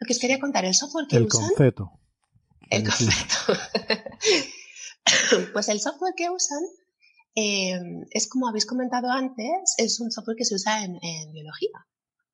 lo 0.00 0.06
que 0.06 0.14
os 0.14 0.18
quería 0.18 0.40
contar, 0.40 0.64
el 0.64 0.74
software 0.74 1.06
que 1.06 1.16
El 1.18 1.24
usan... 1.26 1.48
concepto. 1.48 1.92
El 2.70 2.84
concepto. 2.84 3.52
pues 5.52 5.68
el 5.68 5.80
software 5.80 6.14
que 6.16 6.30
usan 6.30 6.60
eh, 7.38 7.80
es 8.10 8.28
como 8.28 8.48
habéis 8.48 8.66
comentado 8.66 9.10
antes, 9.10 9.74
es 9.76 10.00
un 10.00 10.10
software 10.10 10.36
que 10.36 10.44
se 10.44 10.56
usa 10.56 10.84
en, 10.84 10.98
en 11.02 11.32
biología 11.32 11.86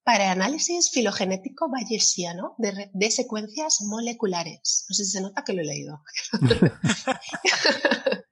para 0.02 0.31
análisis 0.31 0.90
filogenético 0.90 1.70
bayesiano 1.70 2.55
de, 2.59 2.90
de 2.93 3.10
secuencias 3.10 3.78
moleculares. 3.82 4.85
No 4.89 4.94
sé 4.94 5.05
si 5.05 5.10
se 5.10 5.20
nota 5.20 5.44
que 5.44 5.55
lo 5.55 5.62
he 5.62 5.64
leído. 5.64 6.02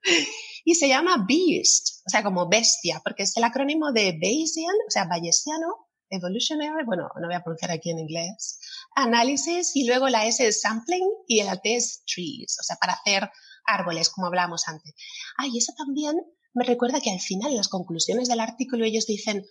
y 0.65 0.75
se 0.75 0.87
llama 0.87 1.25
BEAST, 1.27 2.05
o 2.05 2.09
sea, 2.09 2.23
como 2.23 2.47
bestia, 2.47 3.01
porque 3.03 3.23
es 3.23 3.35
el 3.37 3.43
acrónimo 3.43 3.91
de 3.91 4.17
Bayesian, 4.19 4.75
o 4.87 4.91
sea, 4.91 5.05
bayesiano, 5.05 5.89
evolutionary, 6.09 6.85
bueno, 6.85 7.09
no 7.19 7.27
voy 7.27 7.35
a 7.35 7.43
pronunciar 7.43 7.71
aquí 7.71 7.89
en 7.89 7.99
inglés, 7.99 8.59
análisis 8.95 9.75
y 9.75 9.87
luego 9.87 10.09
la 10.09 10.27
S 10.27 10.45
es 10.45 10.61
sampling 10.61 11.07
y 11.27 11.41
la 11.43 11.57
T 11.57 11.75
es 11.75 12.03
trees, 12.05 12.57
o 12.59 12.63
sea, 12.63 12.77
para 12.77 12.93
hacer 12.93 13.29
árboles, 13.65 14.09
como 14.09 14.27
hablábamos 14.27 14.67
antes. 14.67 14.93
Ah, 15.37 15.47
y 15.47 15.57
eso 15.57 15.73
también 15.75 16.21
me 16.53 16.63
recuerda 16.65 17.01
que 17.01 17.11
al 17.11 17.19
final, 17.19 17.51
en 17.51 17.57
las 17.57 17.67
conclusiones 17.67 18.27
del 18.27 18.39
artículo, 18.39 18.85
ellos 18.85 19.05
dicen, 19.05 19.45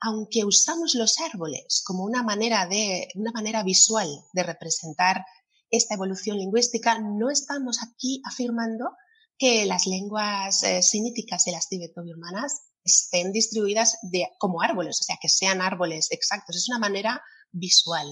aunque 0.00 0.44
usamos 0.44 0.94
los 0.94 1.18
árboles 1.20 1.82
como 1.84 2.04
una 2.04 2.22
manera 2.22 2.66
de, 2.66 3.08
una 3.14 3.32
manera 3.32 3.62
visual 3.62 4.08
de 4.32 4.42
representar 4.42 5.24
esta 5.70 5.94
evolución 5.94 6.38
lingüística, 6.38 6.98
no 6.98 7.30
estamos 7.30 7.78
aquí 7.82 8.22
afirmando 8.24 8.90
que 9.38 9.66
las 9.66 9.86
lenguas 9.86 10.62
eh, 10.62 10.82
semíticas 10.82 11.46
y 11.46 11.50
las 11.50 11.68
tibetobirmanas 11.68 12.62
estén 12.84 13.32
distribuidas 13.32 13.98
como 14.38 14.62
árboles, 14.62 15.00
o 15.00 15.02
sea, 15.02 15.16
que 15.20 15.28
sean 15.28 15.60
árboles 15.60 16.08
exactos. 16.12 16.56
Es 16.56 16.68
una 16.68 16.78
manera 16.78 17.20
visual. 17.50 18.06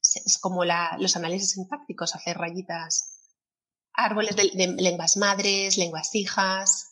Es, 0.00 0.38
como 0.38 0.64
la- 0.64 0.96
los 0.98 1.16
análisis 1.16 1.50
sintácticos, 1.52 2.14
hacer 2.14 2.36
rayitas. 2.38 3.18
Árboles 3.94 4.36
de 4.36 4.44
lenguas 4.78 5.16
madres, 5.16 5.76
lenguas 5.76 6.14
hijas. 6.14 6.91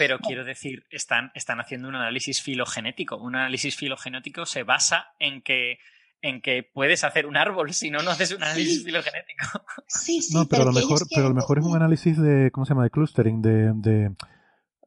Pero 0.00 0.18
quiero 0.18 0.44
decir, 0.46 0.86
están, 0.90 1.30
están 1.34 1.60
haciendo 1.60 1.86
un 1.88 1.94
análisis 1.94 2.40
filogenético. 2.40 3.18
Un 3.18 3.36
análisis 3.36 3.76
filogenético 3.76 4.46
se 4.46 4.62
basa 4.62 5.08
en 5.18 5.42
que, 5.42 5.76
en 6.22 6.40
que 6.40 6.62
puedes 6.62 7.04
hacer 7.04 7.26
un 7.26 7.36
árbol, 7.36 7.74
si 7.74 7.90
no, 7.90 7.98
no 8.02 8.10
haces 8.10 8.32
un 8.32 8.42
análisis 8.42 8.78
Sí. 8.78 8.84
filogenético. 8.84 9.44
Sí, 9.86 10.22
sí, 10.22 10.34
No, 10.34 10.46
pero, 10.48 10.62
a 10.62 10.64
lo 10.66 10.72
mejor, 10.72 11.00
pero 11.14 11.26
a 11.26 11.28
lo 11.28 11.34
mejor 11.34 11.58
es 11.58 11.64
un 11.66 11.76
análisis 11.76 12.16
de, 12.18 12.50
¿cómo 12.50 12.64
se 12.64 12.70
llama? 12.70 12.84
De 12.84 12.90
clustering, 12.90 13.42
de, 13.42 13.72
de 13.74 14.10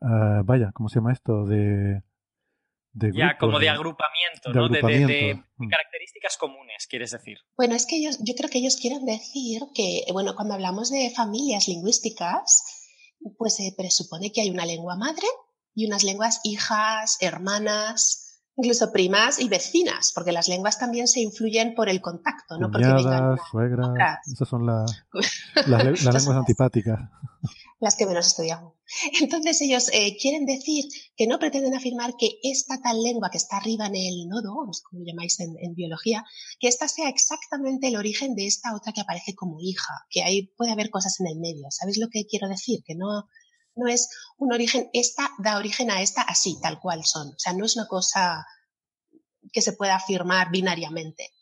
ah, 0.01 0.41
vaya, 0.43 0.71
¿cómo 0.73 0.89
se 0.89 0.95
llama 0.95 1.13
esto? 1.13 1.45
De, 1.45 2.01
de 2.93 3.11
Ya, 3.13 3.37
como 3.37 3.59
de 3.59 3.69
agrupamiento, 3.69 4.49
de 4.51 4.55
¿no? 4.55 4.67
De, 4.67 4.81
de- 4.81 4.81
de- 4.81 4.95
agrupamiento. 4.95 5.43
de 5.43 5.43
Mm. 5.57 5.69
características 5.69 6.37
comunes, 6.37 6.87
quieres 6.89 7.11
decir. 7.11 7.37
Bueno, 7.55 7.75
es 7.75 7.85
que 7.85 7.97
ellos, 7.97 8.17
yo 8.25 8.33
creo 8.35 8.49
que 8.49 8.57
ellos 8.57 8.77
quieren 8.81 9.05
decir 9.05 9.61
que, 9.75 10.05
bueno, 10.11 10.33
cuando 10.35 10.55
hablamos 10.55 10.89
de 10.89 11.11
familias 11.15 11.67
lingüísticas, 11.67 12.82
pues 13.37 13.55
se 13.55 13.73
presupone 13.77 14.31
que 14.31 14.41
hay 14.41 14.49
una 14.49 14.65
lengua 14.65 14.95
madre 14.95 15.27
y 15.75 15.85
unas 15.87 16.03
lenguas 16.03 16.39
hijas, 16.43 17.17
hermanas, 17.19 18.41
incluso 18.55 18.91
primas 18.91 19.39
y 19.39 19.49
vecinas, 19.49 20.11
porque 20.13 20.31
las 20.31 20.47
lenguas 20.47 20.77
también 20.77 21.07
se 21.07 21.21
influyen 21.21 21.73
por 21.73 21.89
el 21.89 22.01
contacto, 22.01 22.57
no 22.59 22.69
porque 22.71 22.85
vengan 23.03 23.31
otras. 23.31 23.47
esas 24.31 24.47
son 24.47 24.65
las, 24.67 25.03
las, 25.67 25.83
le- 25.83 25.91
las 25.91 26.03
lenguas 26.03 26.37
antipáticas. 26.37 26.99
Las 27.83 27.97
que 27.97 28.05
menos 28.05 28.27
estudiamos. 28.27 28.73
Entonces 29.21 29.59
ellos 29.61 29.89
eh, 29.91 30.15
quieren 30.17 30.45
decir 30.45 30.85
que 31.17 31.27
no 31.27 31.37
pretenden 31.37 31.75
afirmar 31.75 32.15
que 32.17 32.39
esta 32.41 32.81
tal 32.81 33.03
lengua 33.03 33.29
que 33.29 33.37
está 33.37 33.57
arriba 33.57 33.87
en 33.87 33.95
el 33.97 34.29
nodo, 34.29 34.65
lo 34.65 35.05
llamáis 35.05 35.37
en, 35.41 35.55
en, 35.59 35.75
biología, 35.75 36.23
que 36.61 36.69
esta 36.69 36.87
sea 36.87 37.09
exactamente 37.09 37.89
el 37.89 37.97
origen 37.97 38.35
de 38.35 38.47
esta 38.47 38.73
otra 38.73 38.93
que 38.93 39.01
aparece 39.01 39.35
como 39.35 39.59
hija, 39.59 40.05
que 40.09 40.23
ahí 40.23 40.47
puede 40.55 40.71
haber 40.71 40.89
cosas 40.89 41.19
en 41.19 41.27
el 41.27 41.39
medio. 41.39 41.65
¿Sabéis 41.71 41.97
lo 41.97 42.07
que 42.09 42.25
quiero 42.25 42.47
decir? 42.47 42.83
Que 42.85 42.95
no, 42.95 43.27
no 43.75 43.87
es 43.87 44.09
un 44.37 44.53
origen, 44.53 44.89
esta 44.93 45.31
da 45.39 45.57
origen 45.57 45.91
a 45.91 46.01
esta 46.01 46.21
así, 46.21 46.57
tal 46.61 46.79
cual 46.79 47.03
son. 47.03 47.29
O 47.29 47.39
sea, 47.39 47.51
no 47.51 47.65
es 47.65 47.75
una 47.75 47.87
cosa 47.87 48.45
que 49.51 49.61
se 49.61 49.73
pueda 49.73 49.95
afirmar 49.95 50.51
binariamente. 50.51 51.32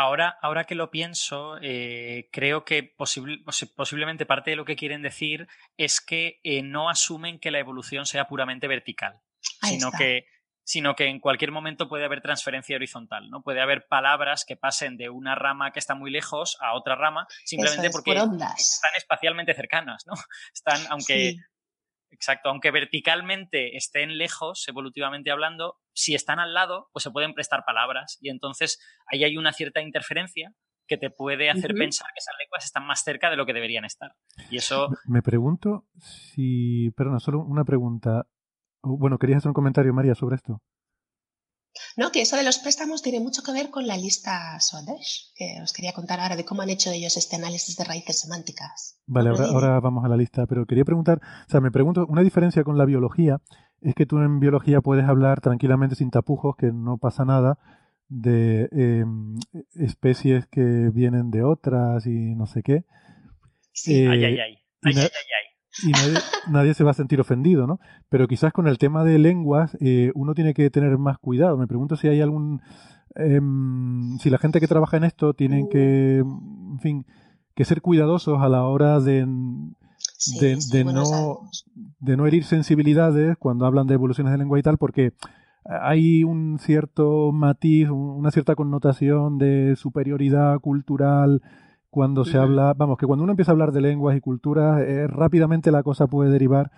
Ahora, 0.00 0.38
ahora 0.40 0.64
que 0.64 0.74
lo 0.74 0.90
pienso, 0.90 1.58
eh, 1.60 2.30
creo 2.32 2.64
que 2.64 2.82
posible, 2.82 3.44
posiblemente 3.76 4.24
parte 4.24 4.48
de 4.48 4.56
lo 4.56 4.64
que 4.64 4.74
quieren 4.74 5.02
decir 5.02 5.46
es 5.76 6.00
que 6.00 6.40
eh, 6.42 6.62
no 6.62 6.88
asumen 6.88 7.38
que 7.38 7.50
la 7.50 7.58
evolución 7.58 8.06
sea 8.06 8.26
puramente 8.26 8.66
vertical, 8.66 9.20
sino 9.60 9.92
que, 9.92 10.24
sino 10.64 10.96
que 10.96 11.04
en 11.04 11.20
cualquier 11.20 11.52
momento 11.52 11.86
puede 11.86 12.06
haber 12.06 12.22
transferencia 12.22 12.76
horizontal, 12.76 13.28
¿no? 13.28 13.42
Puede 13.42 13.60
haber 13.60 13.88
palabras 13.88 14.46
que 14.48 14.56
pasen 14.56 14.96
de 14.96 15.10
una 15.10 15.34
rama 15.34 15.70
que 15.70 15.80
está 15.80 15.94
muy 15.94 16.10
lejos 16.10 16.56
a 16.62 16.72
otra 16.72 16.94
rama, 16.94 17.26
simplemente 17.44 17.90
porque 17.90 18.12
están 18.12 18.94
espacialmente 18.96 19.52
cercanas, 19.52 20.04
¿no? 20.06 20.14
Están, 20.54 20.80
aunque, 20.88 21.34
Exacto, 22.10 22.48
aunque 22.48 22.70
verticalmente 22.70 23.76
estén 23.76 24.18
lejos, 24.18 24.66
evolutivamente 24.68 25.30
hablando, 25.30 25.78
si 25.92 26.14
están 26.14 26.40
al 26.40 26.54
lado, 26.54 26.88
pues 26.92 27.02
se 27.04 27.10
pueden 27.10 27.34
prestar 27.34 27.64
palabras 27.64 28.18
y 28.20 28.30
entonces 28.30 28.80
ahí 29.06 29.24
hay 29.24 29.36
una 29.36 29.52
cierta 29.52 29.80
interferencia 29.80 30.54
que 30.90 30.96
te 30.96 31.08
puede 31.08 31.50
hacer 31.50 31.72
pensar 31.74 32.08
que 32.12 32.18
esas 32.18 32.34
lenguas 32.36 32.64
están 32.64 32.84
más 32.84 33.04
cerca 33.04 33.30
de 33.30 33.36
lo 33.36 33.46
que 33.46 33.52
deberían 33.52 33.84
estar. 33.84 34.16
Y 34.50 34.56
eso... 34.56 34.88
Me 35.06 35.22
pregunto 35.22 35.86
si... 35.98 36.90
Perdona, 36.96 37.20
solo 37.20 37.38
una 37.44 37.64
pregunta. 37.64 38.26
Bueno, 38.82 39.16
querías 39.16 39.38
hacer 39.38 39.50
un 39.50 39.54
comentario, 39.54 39.94
María, 39.94 40.16
sobre 40.16 40.34
esto. 40.34 40.60
No, 41.96 42.10
que 42.10 42.22
eso 42.22 42.36
de 42.36 42.44
los 42.44 42.58
préstamos 42.58 43.02
tiene 43.02 43.20
mucho 43.20 43.42
que 43.42 43.52
ver 43.52 43.70
con 43.70 43.86
la 43.86 43.96
lista 43.96 44.58
Swadesh, 44.60 45.32
que 45.34 45.60
os 45.62 45.72
quería 45.72 45.92
contar 45.92 46.20
ahora 46.20 46.36
de 46.36 46.44
cómo 46.44 46.62
han 46.62 46.70
hecho 46.70 46.90
ellos 46.90 47.16
este 47.16 47.36
análisis 47.36 47.76
de 47.76 47.84
raíces 47.84 48.20
semánticas. 48.20 49.00
Vale, 49.06 49.30
ahora, 49.30 49.46
ahora, 49.46 49.80
vamos 49.80 50.04
a 50.04 50.08
la 50.08 50.16
lista, 50.16 50.46
pero 50.46 50.66
quería 50.66 50.84
preguntar, 50.84 51.20
o 51.46 51.50
sea, 51.50 51.60
me 51.60 51.70
pregunto, 51.70 52.06
una 52.08 52.22
diferencia 52.22 52.64
con 52.64 52.76
la 52.78 52.84
biología 52.84 53.40
es 53.80 53.94
que 53.94 54.06
tú 54.06 54.18
en 54.18 54.40
biología 54.40 54.80
puedes 54.80 55.06
hablar 55.06 55.40
tranquilamente 55.40 55.96
sin 55.96 56.10
tapujos, 56.10 56.56
que 56.56 56.72
no 56.72 56.98
pasa 56.98 57.24
nada, 57.24 57.58
de 58.08 58.68
eh, 58.72 59.04
especies 59.76 60.46
que 60.48 60.90
vienen 60.92 61.30
de 61.30 61.44
otras 61.44 62.06
y 62.06 62.34
no 62.34 62.46
sé 62.46 62.62
qué. 62.62 62.84
Sí, 63.72 64.06
ay, 64.06 64.24
ay, 64.24 64.38
ay. 64.38 64.58
ay, 64.82 64.94
ay, 64.96 64.96
ay 64.96 65.50
y 65.82 65.92
nadie, 66.50 66.74
se 66.74 66.84
va 66.84 66.90
a 66.90 66.94
sentir 66.94 67.20
ofendido, 67.20 67.66
¿no? 67.66 67.80
Pero 68.08 68.26
quizás 68.26 68.52
con 68.52 68.66
el 68.66 68.78
tema 68.78 69.04
de 69.04 69.18
lenguas 69.18 69.76
eh, 69.80 70.10
uno 70.14 70.34
tiene 70.34 70.54
que 70.54 70.70
tener 70.70 70.98
más 70.98 71.18
cuidado. 71.18 71.56
Me 71.56 71.66
pregunto 71.66 71.96
si 71.96 72.08
hay 72.08 72.20
algún... 72.20 72.60
Em, 73.16 74.18
si 74.18 74.30
la 74.30 74.38
gente 74.38 74.60
que 74.60 74.68
trabaja 74.68 74.96
en 74.96 75.04
esto 75.04 75.34
tienen 75.34 75.68
que, 75.68 76.18
en 76.18 76.78
fin, 76.80 77.06
que 77.54 77.64
ser 77.64 77.82
cuidadosos 77.82 78.40
a 78.40 78.48
la 78.48 78.64
hora 78.64 79.00
de, 79.00 79.26
de, 80.40 80.84
no, 80.84 81.40
de 81.98 82.16
no 82.16 82.26
herir 82.26 82.44
sensibilidades 82.44 83.36
cuando 83.36 83.66
hablan 83.66 83.86
de 83.86 83.94
evoluciones 83.94 84.32
de 84.32 84.38
lengua 84.38 84.58
y 84.58 84.62
tal, 84.62 84.78
porque 84.78 85.12
hay 85.64 86.24
un 86.24 86.58
cierto 86.58 87.32
matiz, 87.32 87.90
una 87.90 88.30
cierta 88.30 88.54
connotación 88.54 89.38
de 89.38 89.76
superioridad 89.76 90.58
cultural, 90.60 91.42
cuando 91.90 92.24
se 92.24 92.38
habla, 92.38 92.72
vamos, 92.74 92.96
que 92.98 93.06
cuando 93.06 93.24
uno 93.24 93.32
empieza 93.32 93.50
a 93.50 93.54
hablar 93.54 93.72
de 93.72 93.80
lenguas 93.80 94.16
y 94.16 94.20
culturas, 94.20 94.80
eh, 94.80 95.06
rápidamente 95.08 95.72
la 95.72 95.82
cosa 95.82 96.06
puede 96.06 96.30
derivar 96.30 96.70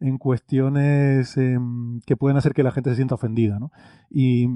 en 0.00 0.16
cuestiones 0.16 1.36
em, 1.36 2.00
que 2.06 2.16
pueden 2.16 2.38
hacer 2.38 2.54
que 2.54 2.62
la 2.62 2.70
gente 2.70 2.90
se 2.90 2.96
sienta 2.96 3.16
ofendida, 3.16 3.58
¿no? 3.58 3.70
Y 4.08 4.48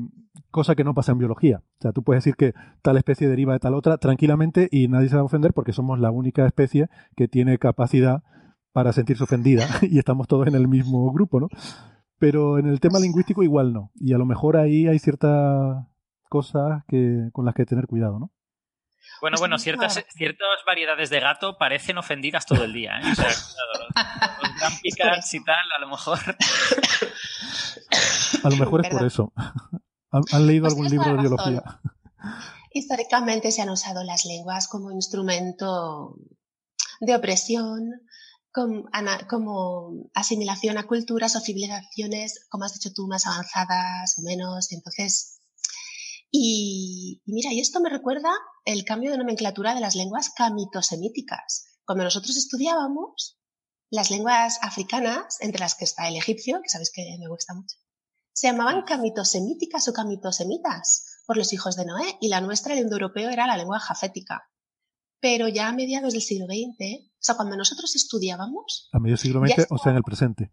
cosa 0.51 0.75
que 0.75 0.85
no 0.85 0.95
pasa 0.95 1.13
en 1.13 1.19
biología. 1.19 1.63
O 1.79 1.83
sea, 1.83 1.93
tú 1.93 2.03
puedes 2.03 2.25
decir 2.25 2.37
que 2.37 2.55
tal 2.83 2.97
especie 2.97 3.29
deriva 3.29 3.53
de 3.53 3.59
tal 3.59 3.75
otra 3.75 3.99
tranquilamente 3.99 4.69
y 4.71 4.89
nadie 4.89 5.09
se 5.09 5.17
va 5.17 5.23
a 5.23 5.25
ofender 5.25 5.53
porque 5.53 5.73
somos 5.73 5.99
la 5.99 6.11
única 6.11 6.47
especie 6.47 6.89
que 7.17 7.29
tiene 7.29 7.59
capacidad 7.59 8.23
para 8.73 8.93
sentirse 8.93 9.25
ofendida 9.25 9.67
y 9.83 9.99
estamos 9.99 10.29
todos 10.29 10.47
en 10.47 10.55
el 10.55 10.69
mismo 10.69 11.13
grupo, 11.13 11.41
¿no? 11.41 11.49
Pero 12.19 12.59
en 12.59 12.67
el 12.67 12.81
tema 12.81 13.01
lingüístico 13.01 13.43
igual 13.43 13.73
no. 13.73 13.91
Y 13.97 14.15
a 14.15 14.19
lo 14.19 14.25
mejor 14.25 14.57
ahí 14.57 14.87
hay 14.87 14.99
ciertas 14.99 15.87
cosas 16.31 16.85
que, 16.89 17.29
con 17.33 17.45
las 17.45 17.55
que 17.55 17.67
tener 17.67 17.87
cuidado, 17.87 18.19
¿no? 18.19 18.31
Bueno, 19.21 19.37
bueno, 19.39 19.59
ciertas, 19.59 20.05
ciertas 20.15 20.49
variedades 20.67 21.11
de 21.11 21.21
gato 21.21 21.57
parecen 21.59 21.99
ofendidas 21.99 22.47
todo 22.47 22.65
el 22.65 22.73
día. 22.73 22.99
¿eh? 22.99 23.13
O 23.13 23.15
sea, 23.15 23.29
los, 25.17 25.35
y 25.35 25.45
tal, 25.45 25.73
a 25.77 25.81
lo 25.81 25.89
mejor. 25.89 26.19
A 28.43 28.51
lo 28.51 28.57
mejor 28.57 28.85
es 28.85 28.93
por 28.93 29.07
eso. 29.07 29.33
¿Han, 30.11 30.47
leído 30.47 30.65
pues 30.65 30.75
algún 30.75 30.91
libro 30.91 31.17
de 31.17 31.21
biología? 31.21 31.81
Históricamente 32.73 33.53
se 33.53 33.63
han 33.63 33.71
usado 33.71 34.05
las 34.05 34.25
lenguas 34.25 34.69
como 34.69 34.93
instrumento 34.93 36.17
de 37.01 37.17
opresión, 37.17 38.03
como, 38.53 38.85
como, 39.29 40.11
asimilación 40.15 40.79
a 40.79 40.87
culturas 40.87 41.35
o 41.37 41.41
civilizaciones, 41.41 42.47
como 42.49 42.65
has 42.65 42.75
dicho 42.75 42.93
tú, 42.95 43.07
más 43.07 43.27
avanzadas 43.27 44.19
o 44.19 44.23
menos. 44.23 44.73
Entonces, 44.73 45.41
y, 46.37 47.23
mira, 47.27 47.53
y 47.53 47.61
esto 47.61 47.79
me 47.79 47.89
recuerda 47.89 48.29
el 48.65 48.85
cambio 48.85 49.13
de 49.13 49.19
nomenclatura 49.19 49.73
de 49.73 49.81
las 49.81 49.95
lenguas 49.95 50.31
camitosemíticas. 50.31 51.79
Cuando 51.85 52.03
nosotros 52.03 52.37
estudiábamos 52.37 53.39
las 53.89 54.11
lenguas 54.11 54.59
africanas, 54.61 55.39
entre 55.39 55.61
las 55.61 55.77
que 55.77 55.85
está 55.85 56.09
el 56.09 56.17
egipcio, 56.17 56.61
que 56.61 56.69
sabéis 56.69 56.91
que 56.93 57.03
me 57.21 57.29
gusta 57.29 57.55
mucho, 57.55 57.77
se 58.33 58.49
llamaban 58.49 58.83
camitosemíticas 58.83 59.87
o 59.87 59.93
camitosemitas 59.93 61.23
por 61.25 61.37
los 61.37 61.53
hijos 61.53 61.77
de 61.77 61.87
Noé, 61.87 62.19
y 62.21 62.31
la 62.31 62.41
nuestra, 62.41 62.75
el 62.75 62.81
indoeuropeo, 62.81 63.31
era 63.31 63.47
la 63.47 63.57
lengua 63.57 63.79
jafética. 63.79 64.43
Pero 65.21 65.47
ya 65.47 65.69
a 65.69 65.73
mediados 65.73 66.15
del 66.15 66.23
siglo 66.23 66.47
XX, 66.47 67.07
o 67.07 67.21
sea, 67.21 67.37
cuando 67.37 67.57
nosotros 67.57 67.95
estudiábamos... 67.95 68.89
A 68.91 68.99
medio 68.99 69.17
siglo 69.17 69.41
XX, 69.41 69.69
o 69.71 69.79
sea, 69.79 69.93
en 69.93 69.99
el 69.99 70.03
presente. 70.03 70.51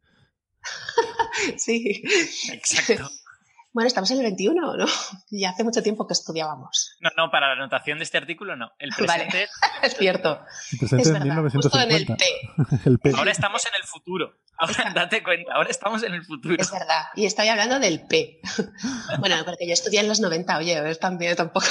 sí. 1.57 2.03
Exacto. 2.51 3.09
Bueno, 3.73 3.87
estamos 3.87 4.11
en 4.11 4.17
el 4.17 4.23
21, 4.23 4.77
¿no? 4.77 4.85
Y 5.31 5.45
hace 5.45 5.63
mucho 5.63 5.81
tiempo 5.81 6.05
que 6.05 6.13
estudiábamos. 6.13 6.97
No, 6.99 7.09
no, 7.15 7.31
para 7.31 7.47
la 7.47 7.53
anotación 7.53 7.99
de 7.99 8.03
este 8.03 8.17
artículo 8.17 8.55
no. 8.55 8.71
El 8.79 8.89
presente. 8.89 9.47
es 9.83 9.95
cierto. 9.95 10.41
El 10.73 10.79
presente 10.79 11.09
es, 11.09 11.15
en 11.15 11.23
1950. 11.23 12.17
el 12.85 12.99
P. 12.99 13.11
Ahora 13.15 13.31
estamos 13.31 13.65
en 13.65 13.71
el 13.79 13.87
futuro. 13.87 14.33
Ahora 14.57 14.91
date 14.93 15.23
cuenta, 15.23 15.53
ahora 15.53 15.69
estamos 15.69 16.03
en 16.03 16.13
el 16.13 16.23
futuro. 16.23 16.55
Es 16.59 16.71
verdad. 16.71 17.05
Y 17.15 17.25
estoy 17.25 17.47
hablando 17.47 17.79
del 17.79 18.05
P. 18.05 18.41
bueno, 19.19 19.35
porque 19.45 19.65
yo 19.65 19.73
estudié 19.73 20.01
en 20.01 20.07
los 20.07 20.19
90, 20.19 20.57
oye, 20.57 20.77
a 20.77 20.81
ver, 20.81 20.97
también 20.97 21.35
tampoco. 21.35 21.65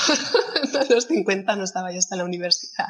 en 0.72 0.94
los 0.94 1.04
50 1.06 1.56
no 1.56 1.64
estaba 1.64 1.92
yo 1.92 1.98
hasta 1.98 2.16
la 2.16 2.24
universidad. 2.24 2.88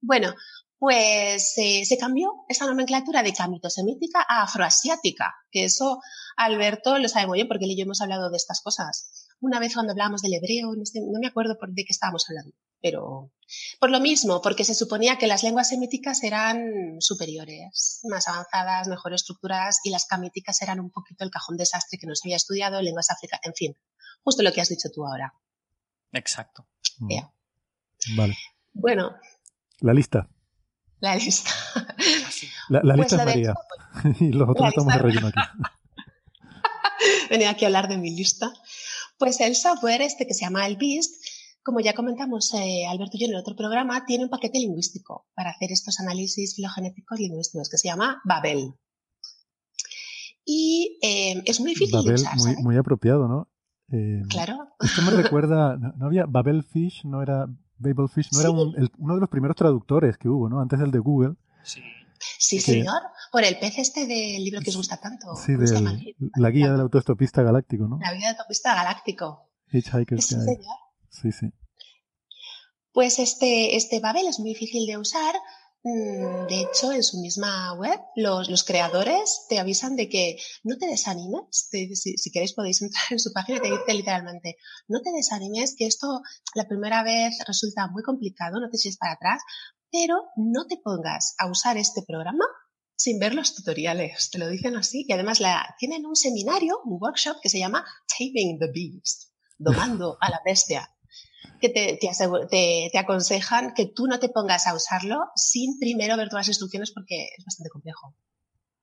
bueno, 0.00 0.34
pues 0.80 1.52
eh, 1.58 1.84
se 1.84 1.98
cambió 1.98 2.46
esa 2.48 2.64
nomenclatura 2.64 3.22
de 3.22 3.34
camitosemítica 3.34 4.24
a 4.26 4.44
afroasiática, 4.44 5.34
que 5.50 5.64
eso 5.64 6.00
Alberto 6.38 6.98
lo 6.98 7.06
sabe 7.06 7.26
muy 7.26 7.36
bien 7.36 7.48
porque 7.48 7.66
él 7.66 7.72
y 7.72 7.76
yo 7.76 7.84
hemos 7.84 8.00
hablado 8.00 8.30
de 8.30 8.38
estas 8.38 8.62
cosas. 8.62 9.28
Una 9.40 9.60
vez 9.60 9.74
cuando 9.74 9.92
hablábamos 9.92 10.22
del 10.22 10.32
hebreo, 10.32 10.72
no 10.72 11.20
me 11.20 11.26
acuerdo 11.26 11.58
de 11.68 11.84
qué 11.84 11.90
estábamos 11.92 12.24
hablando, 12.30 12.56
pero 12.80 13.30
por 13.78 13.90
lo 13.90 14.00
mismo, 14.00 14.40
porque 14.40 14.64
se 14.64 14.74
suponía 14.74 15.18
que 15.18 15.26
las 15.26 15.42
lenguas 15.42 15.68
semíticas 15.68 16.22
eran 16.22 16.96
superiores, 17.00 18.00
más 18.04 18.26
avanzadas, 18.26 18.88
mejor 18.88 19.12
estructuradas 19.12 19.80
y 19.84 19.90
las 19.90 20.06
camíticas 20.06 20.62
eran 20.62 20.80
un 20.80 20.90
poquito 20.90 21.24
el 21.24 21.30
cajón 21.30 21.58
desastre 21.58 21.98
que 21.98 22.06
no 22.06 22.14
se 22.14 22.26
había 22.26 22.36
estudiado, 22.36 22.80
lenguas 22.80 23.10
africanas, 23.10 23.44
en 23.44 23.54
fin, 23.54 23.76
justo 24.24 24.42
lo 24.42 24.50
que 24.50 24.62
has 24.62 24.70
dicho 24.70 24.88
tú 24.90 25.06
ahora. 25.06 25.34
Exacto. 26.12 26.66
Vale. 28.16 28.34
Bueno. 28.72 29.14
La 29.80 29.92
lista. 29.92 30.26
La 31.00 31.16
lista. 31.16 31.50
La, 32.68 32.80
Pues 32.82 32.96
lista 32.96 33.16
es 33.16 33.24
María. 33.24 33.54
y 34.20 34.32
los 34.32 34.48
otros 34.48 34.68
estamos 34.68 34.92
de 34.92 34.98
relleno 34.98 35.26
aquí. 35.28 35.40
Venía 37.30 37.50
aquí 37.50 37.64
a 37.64 37.68
hablar 37.68 37.88
de 37.88 37.96
mi 37.96 38.14
lista. 38.14 38.52
Pues 39.18 39.40
el 39.40 39.56
software 39.56 40.02
este 40.02 40.26
que 40.26 40.34
se 40.34 40.44
llama 40.44 40.66
el 40.66 40.76
BIST, 40.76 41.14
como 41.62 41.80
ya 41.80 41.94
comentamos 41.94 42.52
eh, 42.54 42.86
Alberto 42.86 43.16
y 43.16 43.20
yo 43.20 43.26
en 43.26 43.32
el 43.32 43.40
otro 43.40 43.56
programa, 43.56 44.04
tiene 44.04 44.24
un 44.24 44.30
paquete 44.30 44.58
lingüístico 44.58 45.26
para 45.34 45.50
hacer 45.50 45.72
estos 45.72 46.00
análisis 46.00 46.54
filogenéticos 46.54 47.18
lingüísticos 47.18 47.68
que 47.70 47.78
se 47.78 47.88
llama 47.88 48.20
Babel. 48.24 48.74
Y 50.44 50.98
eh, 51.02 51.42
es 51.44 51.60
muy 51.60 51.70
difícil 51.70 51.96
Babel, 51.96 52.16
de 52.16 52.22
usar. 52.22 52.36
muy, 52.36 52.56
muy 52.62 52.76
apropiado, 52.76 53.28
¿no? 53.28 53.48
Eh, 53.92 54.22
Claro. 54.28 54.68
Esto 54.80 55.02
me 55.02 55.10
recuerda, 55.22 55.76
no, 55.76 55.92
no 55.96 56.06
había 56.06 56.26
Babelfish, 56.26 57.04
no 57.04 57.22
era 57.22 57.46
Babelfish, 57.80 58.28
no 58.32 58.40
era 58.40 58.50
un- 58.50 58.74
el- 58.78 58.90
uno 58.98 59.14
de 59.14 59.20
los 59.20 59.28
primeros 59.28 59.56
traductores 59.56 60.16
que 60.18 60.28
hubo, 60.28 60.48
¿no? 60.48 60.60
Antes 60.60 60.78
del 60.78 60.90
de 60.90 60.98
Google. 61.00 61.34
Sí. 61.64 61.80
Sí, 62.38 62.60
Sí. 62.60 62.72
señor. 62.72 63.00
Por 63.32 63.44
el 63.44 63.58
pez 63.58 63.78
este 63.78 64.06
del 64.06 64.44
libro 64.44 64.60
que 64.60 64.70
os 64.70 64.76
gusta 64.76 64.98
tanto. 65.00 65.34
Sí, 65.36 65.54
del, 65.54 66.14
la 66.36 66.50
guía 66.50 66.70
del 66.70 66.80
autoestopista 66.82 67.42
galáctico, 67.42 67.88
¿no? 67.88 67.98
La 68.00 68.12
vida 68.12 68.26
de 68.26 68.38
autopista 68.38 68.74
galáctico. 68.74 69.48
Hitchhiker's 69.72 70.26
Sí, 70.26 70.34
Guide. 70.34 70.44
señor. 70.44 70.76
Sí, 71.08 71.32
sí. 71.32 71.46
Pues 72.92 73.18
este, 73.18 73.76
este 73.76 74.00
Babel 74.00 74.26
es 74.26 74.38
muy 74.40 74.50
difícil 74.50 74.86
de 74.86 74.98
usar 74.98 75.34
de 75.82 76.60
hecho, 76.60 76.92
en 76.92 77.02
su 77.02 77.18
misma 77.20 77.72
web, 77.72 77.98
los, 78.14 78.64
creadores 78.64 79.46
te 79.48 79.58
avisan 79.58 79.96
de 79.96 80.10
que 80.10 80.36
no 80.62 80.76
te 80.76 80.86
desanimes. 80.86 81.68
si, 81.70 82.30
queréis 82.30 82.52
podéis 82.52 82.82
entrar 82.82 83.04
en 83.10 83.18
su 83.18 83.32
página 83.32 83.58
y 83.58 83.60
te 83.62 83.70
dice 83.70 83.94
literalmente, 83.94 84.56
no 84.88 85.00
te 85.00 85.10
desanimes, 85.10 85.74
que 85.76 85.86
esto 85.86 86.20
la 86.54 86.68
primera 86.68 87.02
vez 87.02 87.38
resulta 87.46 87.88
muy 87.88 88.02
complicado, 88.02 88.60
no 88.60 88.68
te 88.68 88.76
eches 88.76 88.98
para 88.98 89.12
atrás, 89.12 89.42
pero 89.90 90.16
no 90.36 90.66
te 90.66 90.76
pongas 90.76 91.34
a 91.38 91.50
usar 91.50 91.78
este 91.78 92.02
programa 92.02 92.44
sin 92.94 93.18
ver 93.18 93.34
los 93.34 93.54
tutoriales. 93.54 94.30
Te 94.30 94.38
lo 94.38 94.48
dicen 94.48 94.76
así. 94.76 95.06
Y 95.08 95.12
además 95.12 95.40
la, 95.40 95.74
tienen 95.78 96.04
un 96.04 96.14
seminario, 96.14 96.80
un 96.84 96.98
workshop 97.00 97.38
que 97.42 97.48
se 97.48 97.58
llama 97.58 97.86
Taming 98.06 98.58
the 98.58 98.70
Beast, 98.70 99.32
domando 99.56 100.18
a 100.20 100.28
la 100.28 100.42
bestia 100.44 100.90
que 101.60 101.68
te, 101.68 101.98
te, 101.98 102.98
aconsejan 102.98 103.74
que 103.74 103.86
tú 103.86 104.06
no 104.06 104.18
te 104.18 104.28
pongas 104.28 104.66
a 104.66 104.74
usarlo 104.74 105.18
sin 105.36 105.78
primero 105.78 106.16
ver 106.16 106.28
todas 106.28 106.46
las 106.46 106.48
instrucciones 106.48 106.90
porque 106.92 107.28
es 107.36 107.44
bastante 107.44 107.70
complejo. 107.70 108.14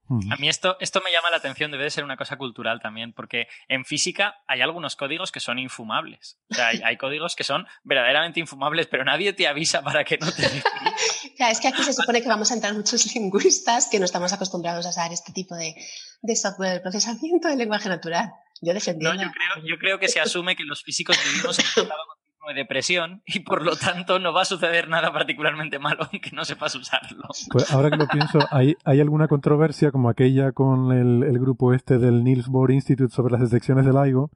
A 0.09 0.37
mí 0.37 0.47
esto, 0.47 0.77
esto 0.79 1.01
me 1.03 1.11
llama 1.11 1.29
la 1.29 1.35
atención, 1.35 1.69
debe 1.69 1.83
de 1.83 1.89
ser 1.89 2.05
una 2.05 2.15
cosa 2.15 2.37
cultural 2.37 2.79
también, 2.81 3.11
porque 3.11 3.47
en 3.67 3.83
física 3.83 4.35
hay 4.47 4.61
algunos 4.61 4.95
códigos 4.95 5.33
que 5.33 5.41
son 5.41 5.59
infumables. 5.59 6.39
O 6.49 6.55
sea, 6.55 6.67
hay, 6.67 6.95
códigos 6.95 7.35
que 7.35 7.43
son 7.43 7.67
verdaderamente 7.83 8.39
infumables, 8.39 8.87
pero 8.87 9.03
nadie 9.03 9.33
te 9.33 9.47
avisa 9.47 9.81
para 9.81 10.05
que 10.05 10.17
no 10.17 10.31
te... 10.31 10.43
claro, 11.35 11.51
es 11.51 11.59
que 11.59 11.67
aquí 11.67 11.83
se 11.83 11.91
supone 11.91 12.21
que 12.21 12.29
vamos 12.29 12.51
a 12.51 12.53
entrar 12.53 12.73
muchos 12.73 13.13
lingüistas 13.13 13.89
que 13.91 13.99
no 13.99 14.05
estamos 14.05 14.31
acostumbrados 14.31 14.85
a 14.85 14.89
usar 14.89 15.11
este 15.11 15.33
tipo 15.33 15.55
de, 15.55 15.75
de 16.21 16.35
software 16.37 16.75
de 16.75 16.79
procesamiento 16.79 17.49
de 17.49 17.57
lenguaje 17.57 17.89
natural. 17.89 18.31
Yo 18.61 18.73
defendiendo... 18.73 19.13
No, 19.13 19.23
yo 19.23 19.31
creo, 19.31 19.67
yo 19.67 19.77
creo 19.77 19.99
que 19.99 20.07
se 20.07 20.21
asume 20.21 20.55
que 20.55 20.63
los 20.63 20.83
físicos 20.83 21.19
vivimos 21.21 21.59
en 21.59 21.65
un 21.65 21.83
estado 21.83 22.16
de 22.47 22.53
depresión 22.53 23.21
y 23.25 23.39
por 23.39 23.63
lo 23.63 23.75
tanto 23.75 24.19
no 24.19 24.33
va 24.33 24.41
a 24.41 24.45
suceder 24.45 24.89
nada 24.89 25.11
particularmente 25.11 25.79
malo 25.79 26.07
aunque 26.11 26.31
no 26.31 26.45
sepas 26.45 26.75
usarlo. 26.75 27.23
Pues 27.51 27.71
ahora 27.71 27.89
que 27.89 27.97
lo 27.97 28.07
pienso, 28.07 28.39
¿hay, 28.51 28.75
hay 28.83 29.01
alguna 29.01 29.27
controversia 29.27 29.91
como 29.91 30.09
aquella 30.09 30.51
con 30.51 30.91
el, 30.91 31.37
grupo 31.39 31.73
este 31.73 31.97
del 31.97 32.23
Niels 32.23 32.47
Bohr 32.47 32.71
Institute 32.71 33.13
sobre 33.13 33.33
las 33.33 33.41
detecciones 33.41 33.85
del 33.85 33.95
LIGO? 33.95 34.31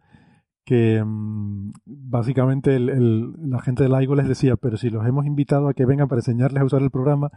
Que 0.64 1.04
mm, 1.04 1.72
básicamente 1.86 2.80
la 2.80 3.62
gente 3.62 3.84
del 3.84 3.94
LIGO 3.94 4.16
les 4.16 4.28
decía, 4.28 4.56
pero 4.56 4.78
si 4.78 4.90
los 4.90 5.06
hemos 5.08 5.26
invitado 5.26 5.68
a 5.68 5.74
que 5.74 5.86
vengan 5.86 6.08
para 6.08 6.20
enseñarles 6.20 6.62
a 6.62 6.66
usar 6.66 6.82
el 6.82 6.92
programa, 6.92 7.32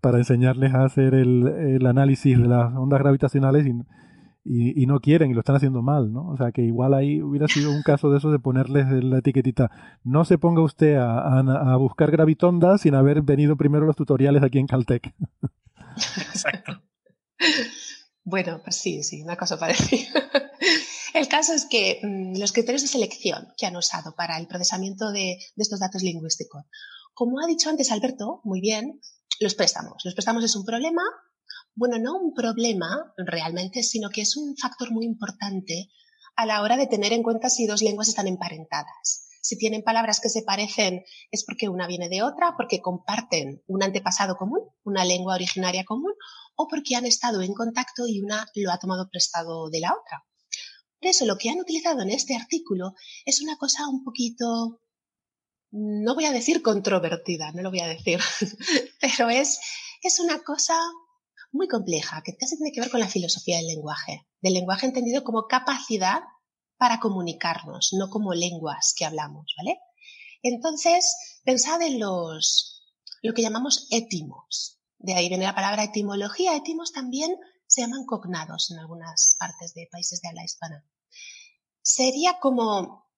para 0.00 0.18
enseñarles 0.18 0.74
a 0.74 0.84
hacer 0.84 1.14
el, 1.14 1.46
el 1.46 1.86
análisis 1.86 2.38
de 2.38 2.48
las 2.48 2.74
ondas 2.74 3.00
gravitacionales 3.00 3.66
y 3.66 3.74
y, 4.44 4.86
no 4.86 5.00
quieren 5.00 5.30
y 5.30 5.34
lo 5.34 5.40
están 5.40 5.56
haciendo 5.56 5.82
mal, 5.82 6.12
¿no? 6.12 6.28
O 6.28 6.36
sea 6.36 6.50
que 6.50 6.62
igual 6.62 6.94
ahí 6.94 7.22
hubiera 7.22 7.46
sido 7.46 7.70
un 7.70 7.82
caso 7.82 8.10
de 8.10 8.18
eso 8.18 8.30
de 8.30 8.40
ponerles 8.40 8.86
la 9.04 9.18
etiquetita. 9.18 9.70
No 10.02 10.24
se 10.24 10.38
ponga 10.38 10.62
usted 10.62 10.96
a, 10.96 11.76
buscar 11.76 12.10
gravitondas 12.10 12.80
sin 12.80 12.94
haber 12.94 13.22
venido 13.22 13.56
primero 13.56 13.86
los 13.86 13.96
tutoriales 13.96 14.42
aquí 14.42 14.58
en 14.58 14.66
Caltech. 14.66 15.14
Exacto. 15.96 16.82
Bueno, 18.24 18.60
pues 18.62 18.76
sí, 18.76 19.02
sí, 19.02 19.22
una 19.22 19.36
cosa 19.36 19.58
parecida. 19.58 20.22
El 21.14 21.28
caso 21.28 21.52
es 21.52 21.66
que 21.66 22.00
mm, 22.02 22.38
los 22.38 22.52
criterios 22.52 22.82
de 22.82 22.88
selección 22.88 23.48
que 23.58 23.66
han 23.66 23.76
usado 23.76 24.14
para 24.14 24.38
el 24.38 24.46
procesamiento 24.46 25.12
de, 25.12 25.38
de 25.54 25.62
estos 25.62 25.80
datos 25.80 26.02
lingüísticos, 26.02 26.64
como 27.14 27.40
ha 27.40 27.46
dicho 27.46 27.68
antes 27.68 27.92
Alberto, 27.92 28.40
muy 28.44 28.60
bien, 28.60 29.00
los 29.40 29.54
préstamos. 29.54 30.02
Los 30.04 30.14
préstamos 30.14 30.44
es 30.44 30.56
un 30.56 30.64
problema 30.64 31.02
bueno, 31.74 31.98
no 31.98 32.18
un 32.18 32.34
problema 32.34 33.12
realmente, 33.16 33.82
sino 33.82 34.10
que 34.10 34.22
es 34.22 34.36
un 34.36 34.56
factor 34.56 34.90
muy 34.90 35.04
importante 35.04 35.90
a 36.36 36.46
la 36.46 36.62
hora 36.62 36.76
de 36.76 36.86
tener 36.86 37.12
en 37.12 37.22
cuenta 37.22 37.50
si 37.50 37.66
dos 37.66 37.82
lenguas 37.82 38.08
están 38.08 38.26
emparentadas. 38.26 39.28
Si 39.40 39.58
tienen 39.58 39.82
palabras 39.82 40.20
que 40.20 40.28
se 40.28 40.42
parecen 40.42 41.04
es 41.30 41.44
porque 41.44 41.68
una 41.68 41.88
viene 41.88 42.08
de 42.08 42.22
otra, 42.22 42.54
porque 42.56 42.80
comparten 42.80 43.62
un 43.66 43.82
antepasado 43.82 44.36
común, 44.36 44.60
una 44.84 45.04
lengua 45.04 45.34
originaria 45.34 45.84
común, 45.84 46.12
o 46.54 46.68
porque 46.68 46.94
han 46.94 47.06
estado 47.06 47.42
en 47.42 47.52
contacto 47.52 48.06
y 48.06 48.20
una 48.20 48.46
lo 48.54 48.70
ha 48.70 48.78
tomado 48.78 49.08
prestado 49.10 49.68
de 49.68 49.80
la 49.80 49.92
otra. 49.92 50.24
Por 51.00 51.10
eso 51.10 51.26
lo 51.26 51.36
que 51.36 51.50
han 51.50 51.58
utilizado 51.58 52.02
en 52.02 52.10
este 52.10 52.36
artículo 52.36 52.94
es 53.24 53.42
una 53.42 53.56
cosa 53.56 53.88
un 53.88 54.04
poquito, 54.04 54.80
no 55.72 56.14
voy 56.14 56.26
a 56.26 56.32
decir 56.32 56.62
controvertida, 56.62 57.50
no 57.50 57.62
lo 57.62 57.70
voy 57.70 57.80
a 57.80 57.88
decir, 57.88 58.20
pero 59.00 59.28
es, 59.28 59.58
es 60.02 60.20
una 60.20 60.44
cosa 60.44 60.78
muy 61.52 61.68
compleja, 61.68 62.22
que 62.24 62.36
casi 62.36 62.56
tiene 62.56 62.72
que 62.72 62.80
ver 62.80 62.90
con 62.90 63.00
la 63.00 63.08
filosofía 63.08 63.58
del 63.58 63.66
lenguaje, 63.66 64.26
del 64.40 64.54
lenguaje 64.54 64.86
entendido 64.86 65.22
como 65.22 65.46
capacidad 65.46 66.22
para 66.76 66.98
comunicarnos, 66.98 67.90
no 67.92 68.10
como 68.10 68.34
lenguas 68.34 68.94
que 68.96 69.04
hablamos, 69.04 69.54
¿vale? 69.56 69.78
Entonces, 70.42 71.40
pensad 71.44 71.80
en 71.82 72.00
los, 72.00 72.82
lo 73.22 73.32
que 73.34 73.42
llamamos 73.42 73.86
étimos. 73.90 74.80
De 74.98 75.14
ahí 75.14 75.28
viene 75.28 75.44
la 75.44 75.54
palabra 75.54 75.84
etimología. 75.84 76.56
Étimos 76.56 76.92
también 76.92 77.36
se 77.66 77.80
llaman 77.80 78.04
cognados 78.04 78.70
en 78.70 78.78
algunas 78.78 79.36
partes 79.38 79.74
de 79.74 79.88
países 79.90 80.20
de 80.20 80.28
habla 80.28 80.44
hispana. 80.44 80.84
Sería 81.80 82.38
como, 82.40 83.08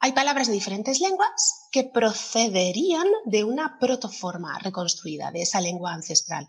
hay 0.00 0.12
palabras 0.12 0.46
de 0.46 0.54
diferentes 0.54 1.00
lenguas 1.00 1.68
que 1.70 1.84
procederían 1.84 3.06
de 3.26 3.44
una 3.44 3.78
protoforma 3.78 4.58
reconstruida 4.58 5.30
de 5.30 5.42
esa 5.42 5.60
lengua 5.60 5.92
ancestral. 5.92 6.48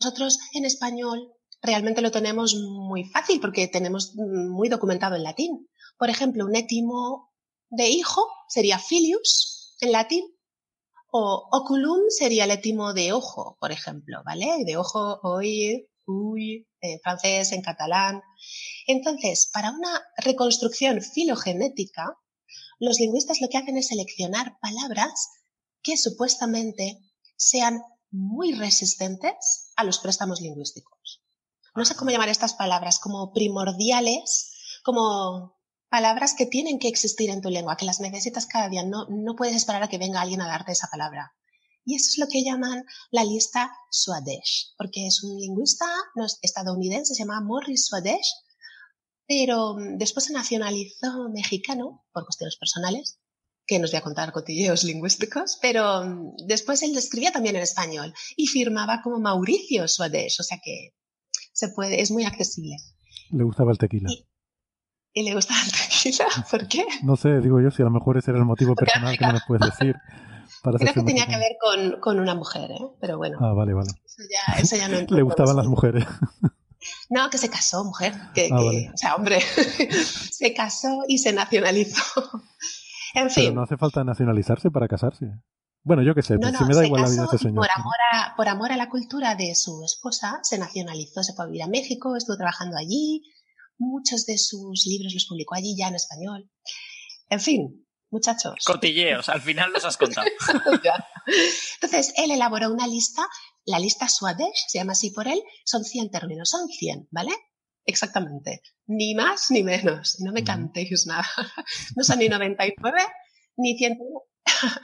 Nosotros 0.00 0.38
en 0.52 0.64
español 0.64 1.32
realmente 1.62 2.02
lo 2.02 2.10
tenemos 2.10 2.54
muy 2.54 3.04
fácil 3.04 3.40
porque 3.40 3.68
tenemos 3.68 4.14
muy 4.14 4.68
documentado 4.68 5.16
en 5.16 5.22
latín. 5.22 5.68
Por 5.98 6.10
ejemplo, 6.10 6.44
un 6.44 6.56
étimo 6.56 7.32
de 7.70 7.88
hijo 7.88 8.26
sería 8.48 8.78
filius 8.78 9.76
en 9.80 9.92
latín 9.92 10.24
o 11.10 11.48
oculum 11.52 12.00
sería 12.08 12.44
el 12.44 12.50
étimo 12.50 12.92
de 12.92 13.12
ojo, 13.12 13.56
por 13.60 13.70
ejemplo, 13.70 14.22
¿vale? 14.24 14.64
De 14.66 14.76
ojo, 14.76 15.20
oír, 15.22 15.88
uy, 16.06 16.66
en 16.80 17.00
francés, 17.00 17.52
en 17.52 17.62
catalán. 17.62 18.20
Entonces, 18.86 19.48
para 19.52 19.70
una 19.70 20.02
reconstrucción 20.16 21.00
filogenética, 21.00 22.18
los 22.80 22.98
lingüistas 22.98 23.40
lo 23.40 23.48
que 23.48 23.58
hacen 23.58 23.76
es 23.76 23.88
seleccionar 23.88 24.58
palabras 24.60 25.30
que 25.82 25.96
supuestamente 25.96 26.98
sean 27.36 27.80
muy 28.14 28.52
resistentes 28.52 29.72
a 29.76 29.82
los 29.82 29.98
préstamos 29.98 30.40
lingüísticos. 30.40 31.22
No 31.74 31.84
sé 31.84 31.96
cómo 31.96 32.12
llamar 32.12 32.28
estas 32.28 32.54
palabras, 32.54 33.00
como 33.00 33.32
primordiales, 33.32 34.52
como 34.84 35.58
palabras 35.88 36.34
que 36.34 36.46
tienen 36.46 36.78
que 36.78 36.88
existir 36.88 37.30
en 37.30 37.42
tu 37.42 37.50
lengua, 37.50 37.76
que 37.76 37.86
las 37.86 38.00
necesitas 38.00 38.46
cada 38.46 38.68
día. 38.68 38.84
No, 38.84 39.06
no 39.08 39.34
puedes 39.34 39.56
esperar 39.56 39.82
a 39.82 39.88
que 39.88 39.98
venga 39.98 40.20
alguien 40.20 40.40
a 40.40 40.46
darte 40.46 40.72
esa 40.72 40.88
palabra. 40.88 41.34
Y 41.84 41.96
eso 41.96 42.06
es 42.12 42.18
lo 42.18 42.28
que 42.28 42.44
llaman 42.44 42.84
la 43.10 43.24
lista 43.24 43.70
Swadesh, 43.90 44.74
porque 44.78 45.06
es 45.08 45.22
un 45.24 45.36
lingüista 45.36 45.86
estadounidense, 46.40 47.14
se 47.14 47.22
llama 47.22 47.40
Morris 47.40 47.86
Swadesh, 47.86 48.32
pero 49.26 49.74
mm, 49.74 49.98
después 49.98 50.26
se 50.26 50.32
nacionalizó 50.32 51.28
mexicano 51.32 52.04
por 52.12 52.24
cuestiones 52.24 52.56
personales 52.56 53.18
que 53.66 53.78
nos 53.78 53.90
voy 53.90 53.98
a 53.98 54.02
contar 54.02 54.32
cotilleos 54.32 54.84
lingüísticos, 54.84 55.58
pero 55.60 56.04
mm, 56.04 56.46
después 56.46 56.82
él 56.82 56.96
escribía 56.96 57.32
también 57.32 57.56
en 57.56 57.62
español 57.62 58.12
y 58.36 58.46
firmaba 58.46 59.00
como 59.02 59.20
Mauricio 59.20 59.88
Suárez, 59.88 60.38
o 60.40 60.42
sea 60.42 60.58
que 60.62 60.94
se 61.52 61.68
puede, 61.68 62.00
es 62.00 62.10
muy 62.10 62.24
accesible. 62.24 62.76
Le 63.30 63.44
gustaba 63.44 63.70
el 63.70 63.78
tequila. 63.78 64.10
Y, 65.12 65.22
le 65.22 65.34
gustaba 65.34 65.60
el 65.60 65.70
tequila? 65.70 66.26
¿Por 66.50 66.68
qué? 66.68 66.84
No 67.02 67.16
sé, 67.16 67.40
digo 67.40 67.60
yo, 67.60 67.70
si 67.70 67.82
a 67.82 67.84
lo 67.84 67.90
mejor 67.90 68.18
ese 68.18 68.32
era 68.32 68.40
el 68.40 68.46
motivo 68.46 68.74
personal 68.74 69.16
que 69.16 69.24
no 69.24 69.32
nos 69.32 69.44
puedes 69.46 69.70
decir. 69.70 69.94
Creo 70.62 70.94
que 70.94 71.02
tenía 71.02 71.26
que 71.26 71.36
ver 71.36 71.52
con, 71.60 72.00
con, 72.00 72.20
una 72.20 72.34
mujer, 72.34 72.70
¿eh? 72.70 72.88
pero 73.00 73.18
bueno. 73.18 73.38
Ah, 73.40 73.52
vale, 73.52 73.74
vale. 73.74 73.90
Eso 74.04 74.22
ya, 74.30 74.60
eso 74.60 74.76
ya 74.76 74.88
no 74.88 75.00
Le 75.16 75.22
gustaban 75.22 75.56
las 75.56 75.66
mujeres. 75.66 76.04
No, 77.10 77.30
que 77.30 77.38
se 77.38 77.50
casó, 77.50 77.84
mujer. 77.84 78.14
Que, 78.34 78.48
ah, 78.50 78.92
O 78.92 78.96
sea, 78.96 79.14
hombre, 79.14 79.40
se 79.40 80.52
casó 80.54 81.02
y 81.06 81.18
se 81.18 81.32
nacionalizó. 81.32 82.02
En 83.14 83.30
fin. 83.30 83.44
Pero 83.44 83.54
no 83.54 83.62
hace 83.62 83.76
falta 83.76 84.04
nacionalizarse 84.04 84.70
para 84.70 84.88
casarse. 84.88 85.26
Bueno, 85.82 86.02
yo 86.02 86.14
qué 86.14 86.22
sé, 86.22 86.38
no, 86.38 86.50
me 86.66 86.74
da 86.74 86.86
igual 86.86 87.02
la 87.02 87.10
vida 87.10 87.20
de 87.20 87.26
este 87.26 87.38
señor. 87.38 87.56
Por 87.56 87.68
amor, 87.76 87.94
a, 88.12 88.34
por 88.36 88.48
amor 88.48 88.72
a 88.72 88.76
la 88.76 88.88
cultura 88.88 89.34
de 89.34 89.54
su 89.54 89.82
esposa, 89.84 90.40
se 90.42 90.58
nacionalizó, 90.58 91.22
se 91.22 91.34
fue 91.34 91.44
a 91.44 91.48
vivir 91.48 91.62
a 91.62 91.68
México, 91.68 92.16
estuvo 92.16 92.38
trabajando 92.38 92.78
allí, 92.78 93.22
muchos 93.76 94.24
de 94.24 94.38
sus 94.38 94.86
libros 94.86 95.12
los 95.12 95.26
publicó 95.26 95.54
allí 95.54 95.76
ya 95.76 95.88
en 95.88 95.94
español. 95.94 96.50
En 97.28 97.38
fin, 97.38 97.86
muchachos. 98.10 98.64
Cotilleos, 98.64 99.28
al 99.28 99.42
final 99.42 99.72
los 99.72 99.84
has 99.84 99.98
contado. 99.98 100.26
Entonces, 101.74 102.14
él 102.16 102.30
elaboró 102.30 102.72
una 102.72 102.86
lista, 102.86 103.22
la 103.66 103.78
lista 103.78 104.08
Swadesh, 104.08 104.64
se 104.68 104.78
llama 104.78 104.92
así 104.92 105.10
por 105.10 105.28
él, 105.28 105.42
son 105.66 105.84
100 105.84 106.10
términos, 106.10 106.48
son 106.48 106.66
100, 106.66 107.08
¿vale? 107.10 107.32
Exactamente. 107.86 108.62
Ni 108.86 109.14
más 109.14 109.50
ni 109.50 109.62
menos. 109.62 110.20
No 110.20 110.32
me 110.32 110.44
cantéis 110.44 111.06
nada. 111.06 111.26
No 111.96 112.04
son 112.04 112.18
ni 112.18 112.28
99 112.28 112.98
ni 113.56 113.76
101. 113.76 114.20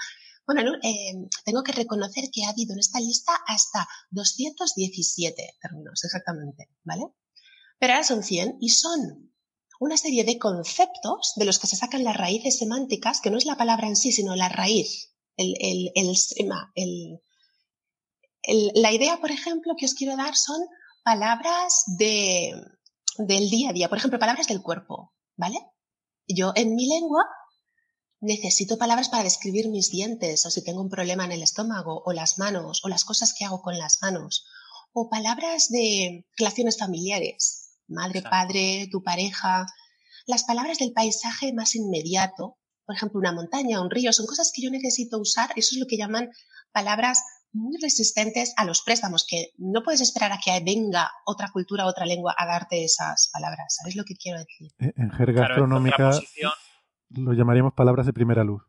Bueno, 0.46 0.72
eh, 0.82 1.12
tengo 1.44 1.62
que 1.62 1.70
reconocer 1.70 2.24
que 2.32 2.44
ha 2.44 2.48
habido 2.48 2.72
en 2.72 2.80
esta 2.80 2.98
lista 2.98 3.32
hasta 3.46 3.86
217 4.10 5.54
términos, 5.62 6.02
exactamente, 6.02 6.70
¿vale? 6.82 7.04
Pero 7.78 7.92
ahora 7.92 8.04
son 8.04 8.24
100 8.24 8.56
y 8.60 8.70
son 8.70 9.32
una 9.78 9.96
serie 9.96 10.24
de 10.24 10.38
conceptos 10.38 11.34
de 11.36 11.44
los 11.44 11.60
que 11.60 11.68
se 11.68 11.76
sacan 11.76 12.02
las 12.02 12.16
raíces 12.16 12.58
semánticas, 12.58 13.20
que 13.20 13.30
no 13.30 13.38
es 13.38 13.46
la 13.46 13.56
palabra 13.56 13.86
en 13.86 13.94
sí, 13.94 14.10
sino 14.10 14.34
la 14.34 14.48
raíz, 14.48 15.14
el, 15.36 15.54
el, 15.60 15.92
el 15.94 17.20
el, 18.42 18.70
la 18.74 18.92
idea, 18.92 19.20
por 19.20 19.30
ejemplo, 19.30 19.74
que 19.78 19.86
os 19.86 19.94
quiero 19.94 20.16
dar 20.16 20.36
son 20.36 20.60
palabras 21.04 21.84
de, 21.98 22.52
del 23.26 23.50
día 23.50 23.70
a 23.70 23.72
día. 23.72 23.88
Por 23.88 23.98
ejemplo, 23.98 24.18
palabras 24.18 24.46
del 24.46 24.62
cuerpo, 24.62 25.12
¿vale? 25.36 25.58
Yo 26.26 26.52
en 26.54 26.74
mi 26.74 26.86
lengua 26.86 27.24
necesito 28.20 28.78
palabras 28.78 29.08
para 29.08 29.24
describir 29.24 29.68
mis 29.68 29.90
dientes 29.90 30.44
o 30.44 30.50
si 30.50 30.62
tengo 30.62 30.82
un 30.82 30.90
problema 30.90 31.24
en 31.24 31.32
el 31.32 31.42
estómago 31.42 32.02
o 32.04 32.12
las 32.12 32.38
manos 32.38 32.84
o 32.84 32.88
las 32.88 33.04
cosas 33.04 33.32
que 33.32 33.44
hago 33.44 33.62
con 33.62 33.78
las 33.78 33.98
manos 34.02 34.44
o 34.92 35.08
palabras 35.08 35.68
de 35.68 36.26
relaciones 36.36 36.78
familiares, 36.78 37.70
madre, 37.86 38.22
padre, 38.22 38.88
tu 38.90 39.02
pareja, 39.02 39.66
las 40.26 40.44
palabras 40.44 40.78
del 40.78 40.92
paisaje 40.92 41.52
más 41.52 41.74
inmediato, 41.74 42.58
por 42.84 42.96
ejemplo, 42.96 43.20
una 43.20 43.32
montaña, 43.32 43.80
un 43.80 43.90
río, 43.90 44.12
son 44.12 44.26
cosas 44.26 44.50
que 44.54 44.62
yo 44.62 44.70
necesito 44.70 45.18
usar, 45.18 45.50
eso 45.56 45.70
es 45.74 45.78
lo 45.78 45.86
que 45.86 45.96
llaman 45.96 46.30
palabras 46.72 47.22
muy 47.52 47.76
resistentes 47.80 48.54
a 48.56 48.64
los 48.64 48.82
préstamos, 48.82 49.26
que 49.28 49.52
no 49.58 49.82
puedes 49.82 50.00
esperar 50.00 50.32
a 50.32 50.38
que 50.38 50.52
venga 50.64 51.10
otra 51.24 51.50
cultura, 51.52 51.86
otra 51.86 52.06
lengua 52.06 52.34
a 52.36 52.46
darte 52.46 52.84
esas 52.84 53.30
palabras. 53.32 53.76
¿Sabes 53.80 53.96
lo 53.96 54.04
que 54.04 54.14
quiero 54.14 54.38
decir? 54.38 54.72
Eh, 54.78 54.92
en 54.96 55.10
jerga 55.10 55.46
astronómica 55.46 56.12
lo 57.10 57.32
llamaríamos 57.32 57.72
palabras 57.74 58.06
de 58.06 58.12
primera 58.12 58.44
luz. 58.44 58.62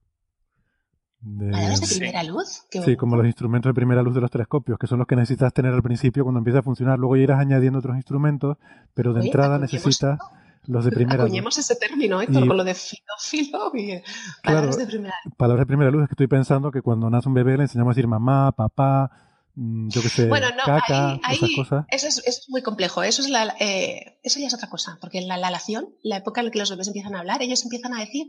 ¿Palabras 1.23 1.81
de 1.81 1.87
primera 1.87 2.23
luz? 2.23 2.63
sí, 2.71 2.95
como 2.95 3.15
los 3.15 3.27
instrumentos 3.27 3.69
de 3.69 3.75
primera 3.75 4.01
luz 4.01 4.15
de 4.15 4.21
los 4.21 4.31
telescopios, 4.31 4.79
que 4.79 4.87
son 4.87 4.97
los 4.97 5.07
que 5.07 5.15
necesitas 5.15 5.53
tener 5.53 5.71
al 5.71 5.83
principio 5.83 6.23
cuando 6.23 6.39
empieza 6.39 6.59
a 6.59 6.63
funcionar. 6.63 6.97
Luego 6.97 7.15
irás 7.15 7.39
añadiendo 7.39 7.77
otros 7.77 7.95
instrumentos, 7.95 8.57
pero 8.95 9.13
de 9.13 9.25
entrada 9.25 9.59
necesitas 9.59 10.19
los 10.67 10.85
de 10.85 10.91
primera 10.91 11.25
luz. 11.25 11.57
ese 11.57 11.75
término, 11.75 12.21
Héctor, 12.21 12.47
con 12.47 12.57
lo 12.57 12.63
de 12.63 12.75
filófilo 12.75 13.71
y 13.73 14.01
palabras 14.43 14.77
de 14.77 14.85
primera 14.87 15.15
luz. 15.25 15.33
Palabras 15.35 15.63
de 15.63 15.67
primera 15.67 15.91
luz, 15.91 16.03
es 16.03 16.09
que 16.09 16.13
estoy 16.13 16.27
pensando 16.27 16.71
que 16.71 16.81
cuando 16.81 17.09
nace 17.09 17.27
un 17.27 17.33
bebé 17.33 17.57
le 17.57 17.63
enseñamos 17.63 17.91
a 17.91 17.95
decir 17.95 18.07
mamá, 18.07 18.51
papá, 18.51 19.11
mm, 19.55 19.89
yo 19.89 20.01
qué 20.01 20.09
sé, 20.09 20.27
bueno, 20.27 20.47
no, 20.49 20.63
caca, 20.63 21.19
esas 21.31 21.49
cosas. 21.55 21.85
Eso 21.89 22.07
es, 22.07 22.17
eso 22.19 22.41
es, 22.41 22.49
muy 22.49 22.61
complejo. 22.61 23.03
Eso, 23.03 23.21
es 23.21 23.29
la, 23.29 23.55
eh, 23.59 24.19
eso 24.23 24.39
ya 24.39 24.47
es 24.47 24.53
otra 24.53 24.69
cosa, 24.69 24.97
porque 25.01 25.17
en 25.17 25.27
la 25.27 25.37
lalación, 25.37 25.89
la 26.03 26.17
época 26.17 26.41
en 26.41 26.45
la 26.47 26.51
que 26.51 26.59
los 26.59 26.69
bebés 26.69 26.87
empiezan 26.87 27.15
a 27.15 27.19
hablar, 27.19 27.41
ellos 27.41 27.63
empiezan 27.63 27.93
a 27.93 27.99
decir 27.99 28.27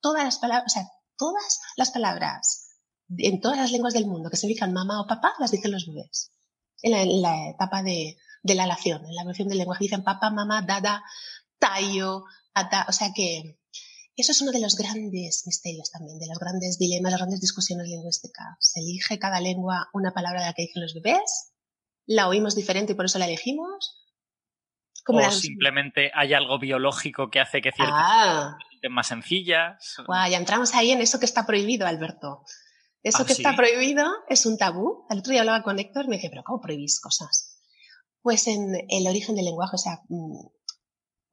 todas 0.00 0.24
las 0.24 0.38
palabras, 0.38 0.72
o 0.72 0.74
sea, 0.74 0.88
todas 1.16 1.60
las 1.76 1.90
palabras 1.90 2.66
en 3.18 3.40
todas 3.40 3.58
las 3.58 3.72
lenguas 3.72 3.94
del 3.94 4.06
mundo 4.06 4.30
que 4.30 4.36
significan 4.36 4.72
mamá 4.72 5.00
o 5.00 5.06
papá, 5.06 5.34
las 5.38 5.50
dicen 5.50 5.72
los 5.72 5.86
bebés. 5.86 6.32
En 6.82 7.22
la, 7.22 7.48
etapa 7.48 7.82
de, 7.82 8.16
de, 8.42 8.54
la 8.54 8.66
lación, 8.66 9.04
en 9.06 9.14
la 9.14 9.22
evolución 9.22 9.48
del 9.48 9.58
lenguaje 9.58 9.84
dicen 9.84 10.04
papá, 10.04 10.30
mamá, 10.30 10.62
dada, 10.62 11.02
tayo, 11.58 12.24
tata, 12.52 12.86
o 12.88 12.92
sea 12.92 13.08
que 13.14 13.58
eso 14.16 14.32
es 14.32 14.40
uno 14.40 14.50
de 14.50 14.60
los 14.60 14.76
grandes 14.76 15.42
misterios 15.46 15.90
también, 15.90 16.18
de 16.18 16.26
los 16.26 16.38
grandes 16.38 16.78
dilemas, 16.78 17.12
las 17.12 17.20
grandes 17.20 17.40
discusiones 17.40 17.86
lingüísticas. 17.86 18.56
Se 18.60 18.80
elige 18.80 19.18
cada 19.18 19.40
lengua 19.40 19.90
una 19.92 20.12
palabra 20.12 20.40
de 20.40 20.46
la 20.46 20.52
que 20.54 20.62
dicen 20.62 20.82
los 20.82 20.94
bebés, 20.94 21.52
la 22.06 22.26
oímos 22.26 22.54
diferente 22.54 22.92
y 22.92 22.96
por 22.96 23.04
eso 23.04 23.18
la 23.18 23.26
elegimos. 23.26 24.02
o 25.06 25.30
simplemente 25.30 26.10
hay 26.14 26.32
algo 26.32 26.58
biológico 26.58 27.30
que 27.30 27.40
hace 27.40 27.60
que 27.60 27.72
ciertas 27.72 27.94
ah. 27.94 28.58
más 28.88 29.08
sencillas. 29.08 29.96
ya 30.08 30.38
entramos 30.38 30.74
ahí 30.74 30.92
en 30.92 31.02
eso 31.02 31.20
que 31.20 31.26
está 31.26 31.44
prohibido, 31.44 31.86
Alberto. 31.86 32.42
Eso 33.02 33.22
¿Ah, 33.22 33.26
que 33.26 33.34
está 33.34 33.54
prohibido 33.54 34.04
es 34.28 34.46
un 34.46 34.56
tabú. 34.56 35.04
El 35.10 35.18
otro 35.18 35.32
día 35.32 35.42
hablaba 35.42 35.62
con 35.62 35.78
Héctor 35.78 36.06
y 36.06 36.08
me 36.08 36.16
dije, 36.16 36.30
pero 36.30 36.42
¿cómo 36.42 36.60
prohibís 36.62 37.00
cosas? 37.00 37.60
Pues 38.22 38.48
en 38.48 38.74
el 38.88 39.06
origen 39.06 39.36
del 39.36 39.44
lenguaje, 39.44 39.74
o 39.74 39.78
sea, 39.78 40.00
mm, 40.08 40.55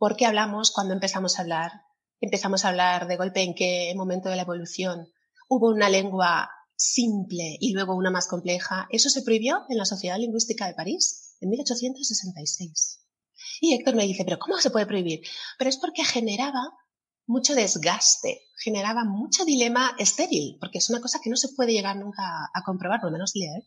¿por 0.04 0.18
qué 0.18 0.26
hablamos 0.26 0.72
cuando 0.72 0.94
empezamos 0.94 1.40
a 1.40 1.44
hablar? 1.44 1.72
Empezamos 2.20 2.66
a 2.66 2.68
hablar 2.68 3.08
de 3.08 3.16
golpe 3.16 3.42
en 3.42 3.56
qué 3.56 3.94
momento 3.96 4.28
de 4.28 4.36
la 4.36 4.42
evolución 4.42 5.08
hubo 5.48 5.70
una 5.70 5.88
lengua 5.88 6.50
simple 6.76 7.56
y 7.62 7.72
luego 7.72 7.96
una 7.96 8.12
más 8.12 8.28
compleja. 8.28 8.86
Eso 8.90 9.10
se 9.10 9.22
prohibió 9.22 9.62
en 9.70 9.78
la 9.78 9.86
Sociedad 9.86 10.18
Lingüística 10.18 10.68
de 10.68 10.74
París 10.74 11.38
en 11.40 11.52
1866. 11.52 13.00
Y 13.62 13.76
Héctor 13.76 13.96
me 13.96 14.04
dice, 14.04 14.26
pero 14.26 14.40
¿cómo 14.40 14.58
se 14.58 14.72
puede 14.72 14.88
prohibir? 14.88 15.22
Pero 15.58 15.70
es 15.70 15.78
porque 15.78 16.04
generaba 16.04 16.74
mucho 17.26 17.56
desgaste, 17.56 18.42
generaba 18.62 19.06
mucho 19.06 19.46
dilema 19.46 19.96
estéril, 19.98 20.58
porque 20.60 20.80
es 20.80 20.90
una 20.90 21.00
cosa 21.00 21.20
que 21.24 21.30
no 21.30 21.38
se 21.38 21.48
puede 21.56 21.72
llegar 21.72 21.96
nunca 21.96 22.50
a 22.54 22.62
comprobar, 22.66 23.00
lo 23.04 23.10
menos 23.10 23.32
leer. 23.36 23.64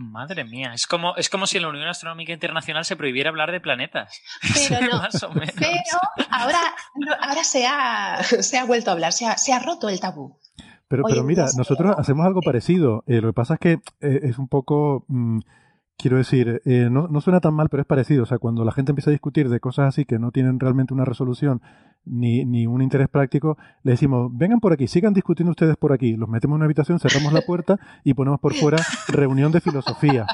Madre 0.00 0.44
mía, 0.44 0.72
es 0.74 0.86
como, 0.86 1.14
es 1.16 1.28
como 1.28 1.46
si 1.46 1.58
en 1.58 1.64
la 1.64 1.68
Unión 1.68 1.86
Astronómica 1.86 2.32
Internacional 2.32 2.86
se 2.86 2.96
prohibiera 2.96 3.28
hablar 3.28 3.52
de 3.52 3.60
planetas. 3.60 4.22
Pero 4.68 4.86
no, 4.86 5.02
pero 5.10 6.26
ahora, 6.30 6.58
ahora 7.20 7.44
se, 7.44 7.66
ha, 7.66 8.22
se 8.22 8.58
ha 8.58 8.64
vuelto 8.64 8.90
a 8.90 8.94
hablar, 8.94 9.12
se 9.12 9.26
ha, 9.26 9.36
se 9.36 9.52
ha 9.52 9.58
roto 9.58 9.88
el 9.90 10.00
tabú. 10.00 10.38
Pero, 10.88 11.04
pero 11.06 11.22
mira, 11.22 11.46
nosotros 11.56 11.94
hacemos 11.98 12.26
algo 12.26 12.40
parecido. 12.40 13.04
Eh, 13.06 13.20
lo 13.20 13.28
que 13.28 13.34
pasa 13.34 13.54
es 13.54 13.60
que 13.60 13.72
eh, 14.00 14.20
es 14.22 14.38
un 14.38 14.48
poco... 14.48 15.04
Mm, 15.08 15.40
Quiero 16.00 16.16
decir, 16.16 16.62
eh, 16.64 16.88
no, 16.90 17.08
no, 17.08 17.20
suena 17.20 17.40
tan 17.40 17.52
mal, 17.52 17.68
pero 17.68 17.82
es 17.82 17.86
parecido. 17.86 18.22
O 18.22 18.26
sea, 18.26 18.38
cuando 18.38 18.64
la 18.64 18.72
gente 18.72 18.92
empieza 18.92 19.10
a 19.10 19.12
discutir 19.12 19.50
de 19.50 19.60
cosas 19.60 19.88
así 19.88 20.06
que 20.06 20.18
no 20.18 20.30
tienen 20.30 20.58
realmente 20.58 20.94
una 20.94 21.04
resolución 21.04 21.60
ni, 22.06 22.46
ni 22.46 22.66
un 22.66 22.80
interés 22.80 23.08
práctico, 23.08 23.58
le 23.82 23.92
decimos, 23.92 24.30
vengan 24.32 24.60
por 24.60 24.72
aquí, 24.72 24.88
sigan 24.88 25.12
discutiendo 25.12 25.50
ustedes 25.50 25.76
por 25.76 25.92
aquí. 25.92 26.16
Los 26.16 26.28
metemos 26.28 26.54
en 26.54 26.60
una 26.60 26.64
habitación, 26.64 26.98
cerramos 26.98 27.34
la 27.34 27.42
puerta 27.42 27.78
y 28.02 28.14
ponemos 28.14 28.40
por 28.40 28.54
fuera 28.54 28.78
reunión 29.08 29.52
de 29.52 29.60
filosofía. 29.60 30.26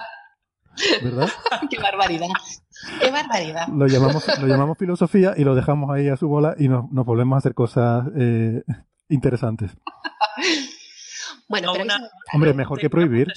¿Verdad? 1.02 1.28
¡Qué 1.70 1.78
barbaridad! 1.80 2.28
¡Qué 3.01 3.10
barbaridad! 3.10 3.66
Lo 3.66 3.88
llamamos, 3.88 4.24
lo 4.40 4.47
llamamos 4.47 4.78
filosofía 4.78 5.34
y 5.36 5.43
lo 5.43 5.56
dejamos 5.56 5.90
ahí 5.90 6.09
a 6.09 6.16
su 6.16 6.28
bola 6.28 6.55
y 6.59 6.68
nos, 6.68 6.88
nos 6.93 7.05
volvemos 7.05 7.34
a 7.34 7.38
hacer 7.38 7.55
cosas 7.55 8.06
eh, 8.16 8.62
interesantes. 9.09 9.72
bueno, 11.48 11.72
pero 11.72 11.93
Hombre, 12.34 12.55
mejor 12.55 12.78
que 12.78 12.88
prohibir. 12.88 13.32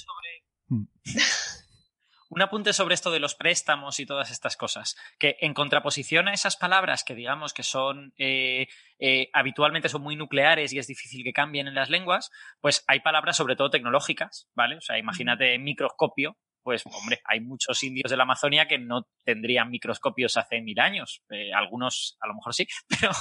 Un 2.29 2.43
apunte 2.43 2.73
sobre 2.73 2.93
esto 2.93 3.09
de 3.09 3.19
los 3.19 3.33
préstamos 3.33 3.99
y 3.99 4.05
todas 4.05 4.29
estas 4.29 4.55
cosas, 4.55 4.95
que 5.17 5.37
en 5.41 5.55
contraposición 5.55 6.27
a 6.27 6.33
esas 6.33 6.57
palabras 6.57 7.03
que 7.03 7.15
digamos 7.15 7.53
que 7.53 7.63
son 7.63 8.13
eh, 8.17 8.67
eh, 8.99 9.29
habitualmente 9.33 9.89
son 9.89 10.03
muy 10.03 10.15
nucleares 10.15 10.71
y 10.71 10.77
es 10.77 10.85
difícil 10.85 11.23
que 11.23 11.33
cambien 11.33 11.67
en 11.67 11.73
las 11.73 11.89
lenguas, 11.89 12.29
pues 12.61 12.83
hay 12.87 12.99
palabras 12.99 13.35
sobre 13.35 13.55
todo 13.55 13.71
tecnológicas, 13.71 14.47
¿vale? 14.53 14.77
O 14.77 14.81
sea, 14.81 14.99
imagínate 14.99 15.57
microscopio, 15.57 16.37
pues 16.61 16.83
hombre, 16.85 17.19
hay 17.25 17.39
muchos 17.39 17.81
indios 17.83 18.11
de 18.11 18.17
la 18.17 18.23
Amazonia 18.23 18.67
que 18.67 18.77
no 18.77 19.07
tendrían 19.23 19.71
microscopios 19.71 20.37
hace 20.37 20.61
mil 20.61 20.79
años. 20.79 21.23
Eh, 21.31 21.51
algunos 21.51 22.15
a 22.21 22.27
lo 22.27 22.35
mejor 22.35 22.53
sí, 22.53 22.67
pero, 23.01 23.11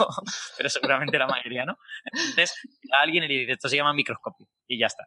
pero 0.56 0.68
seguramente 0.68 1.18
la 1.18 1.26
mayoría 1.26 1.64
no. 1.64 1.78
Entonces, 2.05 2.55
a 2.93 3.01
alguien 3.01 3.26
le 3.26 3.35
dice, 3.35 3.52
esto 3.52 3.70
se 3.70 3.76
llama 3.76 3.94
microscopio 3.94 4.47
y 4.66 4.78
ya 4.78 4.86
está. 4.86 5.05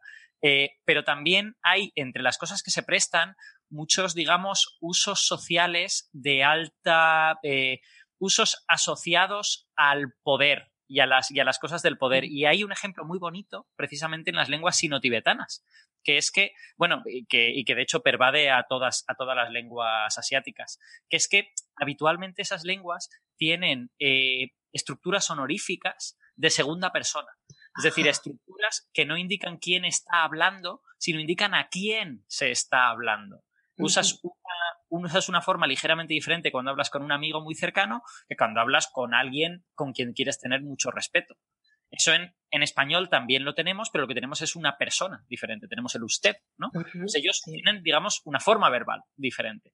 Pero 0.85 1.03
también 1.03 1.55
hay 1.61 1.91
entre 1.95 2.23
las 2.23 2.38
cosas 2.38 2.63
que 2.63 2.72
se 2.72 2.84
prestan 2.84 3.35
muchos, 3.72 4.13
digamos, 4.13 4.77
usos 4.81 5.26
sociales 5.26 6.09
de 6.11 6.43
alta, 6.43 7.39
eh, 7.43 7.80
usos 8.19 8.63
asociados 8.68 9.68
al 9.76 10.13
poder 10.23 10.72
y 10.88 10.99
a, 10.99 11.05
las, 11.05 11.31
y 11.31 11.39
a 11.39 11.45
las 11.45 11.57
cosas 11.57 11.81
del 11.81 11.97
poder. 11.97 12.26
Y 12.26 12.45
hay 12.45 12.63
un 12.63 12.72
ejemplo 12.72 13.05
muy 13.05 13.18
bonito 13.18 13.68
precisamente 13.76 14.30
en 14.30 14.35
las 14.35 14.49
lenguas 14.49 14.76
sino-tibetanas, 14.76 15.63
que 16.03 16.18
es 16.18 16.31
que, 16.31 16.51
bueno, 16.76 17.01
y 17.05 17.26
que, 17.26 17.49
y 17.49 17.63
que 17.63 17.76
de 17.76 17.84
hecho 17.84 18.03
pervade 18.03 18.51
a 18.51 18.65
todas, 18.68 19.05
a 19.07 19.15
todas 19.15 19.35
las 19.35 19.51
lenguas 19.51 20.18
asiáticas, 20.18 20.80
que 21.09 21.18
es 21.18 21.27
que 21.27 21.53
habitualmente 21.76 22.41
esas 22.41 22.65
lenguas 22.65 23.09
tienen 23.38 23.89
eh, 23.99 24.49
estructuras 24.73 25.30
honoríficas 25.30 26.18
de 26.35 26.49
segunda 26.49 26.91
persona. 26.91 27.31
Es 27.77 27.84
decir, 27.84 28.07
estructuras 28.07 28.89
que 28.93 29.06
no 29.06 29.18
indican 29.18 29.57
quién 29.57 29.85
está 29.85 30.23
hablando, 30.23 30.81
sino 30.98 31.19
indican 31.19 31.53
a 31.53 31.69
quién 31.69 32.23
se 32.27 32.52
está 32.52 32.89
hablando. 32.89 33.43
Usas 33.77 34.19
una, 34.22 35.06
usas 35.06 35.30
una 35.30 35.41
forma 35.41 35.65
ligeramente 35.65 36.14
diferente 36.14 36.52
cuando 36.52 36.72
hablas 36.72 36.89
con 36.89 37.02
un 37.02 37.11
amigo 37.11 37.41
muy 37.41 37.56
cercano 37.56 38.03
que 38.27 38.35
cuando 38.35 38.60
hablas 38.60 38.89
con 38.91 39.14
alguien 39.14 39.65
con 39.73 39.93
quien 39.93 40.14
quieres 40.14 40.39
tener 40.39 40.61
mucho 40.61 40.91
respeto. 40.91 41.35
Eso 41.89 42.14
en, 42.14 42.34
en, 42.52 42.64
español 42.64 43.10
también 43.10 43.43
lo 43.43 43.53
tenemos, 43.53 43.89
pero 43.89 44.03
lo 44.03 44.07
que 44.07 44.14
tenemos 44.14 44.41
es 44.41 44.56
una 44.56 44.77
persona 44.77 45.26
diferente. 45.27 45.68
Tenemos 45.68 45.93
el 45.95 46.03
usted, 46.03 46.35
¿no? 46.57 46.69
ellos 46.93 47.41
tienen, 47.43 47.84
digamos, 47.84 48.22
una 48.23 48.39
forma 48.39 48.69
verbal 48.69 49.02
diferente. 49.15 49.73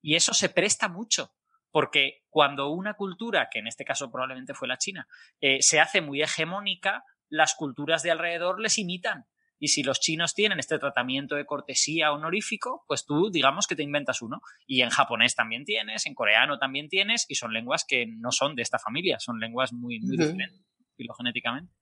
Y 0.00 0.16
eso 0.16 0.34
se 0.34 0.48
presta 0.48 0.88
mucho, 0.88 1.32
porque 1.70 2.22
cuando 2.28 2.70
una 2.70 2.94
cultura, 2.94 3.48
que 3.48 3.60
en 3.60 3.68
este 3.68 3.84
caso 3.84 4.10
probablemente 4.10 4.54
fue 4.54 4.66
la 4.66 4.76
China, 4.76 5.06
eh, 5.40 5.58
se 5.60 5.78
hace 5.78 6.00
muy 6.00 6.20
hegemónica, 6.20 7.04
las 7.32 7.54
culturas 7.54 8.02
de 8.02 8.10
alrededor 8.10 8.60
les 8.60 8.78
imitan. 8.78 9.24
Y 9.58 9.68
si 9.68 9.82
los 9.82 10.00
chinos 10.00 10.34
tienen 10.34 10.58
este 10.58 10.78
tratamiento 10.78 11.36
de 11.36 11.46
cortesía 11.46 12.12
honorífico, 12.12 12.84
pues 12.86 13.06
tú 13.06 13.30
digamos 13.30 13.66
que 13.66 13.74
te 13.74 13.82
inventas 13.82 14.20
uno. 14.20 14.40
Y 14.66 14.82
en 14.82 14.90
japonés 14.90 15.34
también 15.34 15.64
tienes, 15.64 16.04
en 16.06 16.14
coreano 16.14 16.58
también 16.58 16.88
tienes, 16.88 17.24
y 17.28 17.36
son 17.36 17.52
lenguas 17.52 17.84
que 17.88 18.06
no 18.06 18.32
son 18.32 18.54
de 18.54 18.62
esta 18.62 18.78
familia, 18.78 19.18
son 19.18 19.38
lenguas 19.38 19.72
muy, 19.72 20.00
muy 20.00 20.16
diferentes 20.16 20.62
filogenéticamente. 20.96 21.72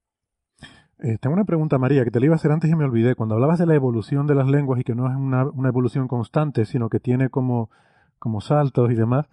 Eh, 1.03 1.19
tengo 1.21 1.35
una 1.35 1.47
pregunta, 1.47 1.79
María, 1.79 2.05
que 2.05 2.11
te 2.11 2.21
la 2.21 2.27
iba 2.27 2.35
a 2.35 2.37
hacer 2.37 2.53
antes 2.53 2.71
y 2.71 2.77
me 2.77 2.85
olvidé. 2.85 3.15
Cuando 3.17 3.35
hablabas 3.35 3.59
de 3.59 3.67
la 3.67 3.75
evolución 3.75 4.27
de 4.27 4.35
las 4.37 4.47
lenguas 4.47 4.79
y 4.79 4.85
que 4.85 4.95
no 4.95 5.11
es 5.11 5.17
una, 5.17 5.47
una 5.47 5.69
evolución 5.69 6.07
constante, 6.07 6.67
sino 6.67 6.91
que 6.91 7.01
tiene 7.01 7.29
como, 7.31 7.71
como 8.19 8.41
saltos 8.41 8.93
y 8.93 8.95
demás, 8.95 9.27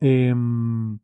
em, 0.00 0.98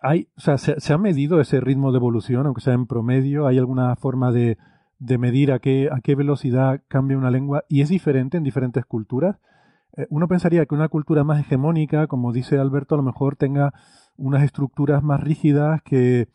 hay, 0.00 0.28
o 0.36 0.40
sea, 0.40 0.58
¿se, 0.58 0.80
¿se, 0.80 0.92
ha 0.92 0.98
medido 0.98 1.40
ese 1.40 1.60
ritmo 1.60 1.92
de 1.92 1.98
evolución, 1.98 2.46
aunque 2.46 2.60
sea 2.60 2.74
en 2.74 2.86
promedio? 2.86 3.46
¿Hay 3.46 3.58
alguna 3.58 3.96
forma 3.96 4.32
de, 4.32 4.58
de 4.98 5.18
medir 5.18 5.52
a 5.52 5.58
qué, 5.58 5.88
a 5.92 6.00
qué 6.00 6.14
velocidad 6.14 6.82
cambia 6.88 7.16
una 7.16 7.30
lengua 7.30 7.64
y 7.68 7.82
es 7.82 7.88
diferente 7.88 8.36
en 8.36 8.42
diferentes 8.42 8.84
culturas. 8.84 9.36
Eh, 9.96 10.06
uno 10.10 10.28
pensaría 10.28 10.66
que 10.66 10.74
una 10.74 10.88
cultura 10.88 11.24
más 11.24 11.40
hegemónica, 11.40 12.06
como 12.06 12.32
dice 12.32 12.58
Alberto, 12.58 12.94
a 12.94 12.98
lo 12.98 13.04
mejor 13.04 13.36
tenga 13.36 13.72
unas 14.16 14.42
estructuras 14.42 15.02
más 15.02 15.20
rígidas 15.20 15.82
que, 15.82 16.28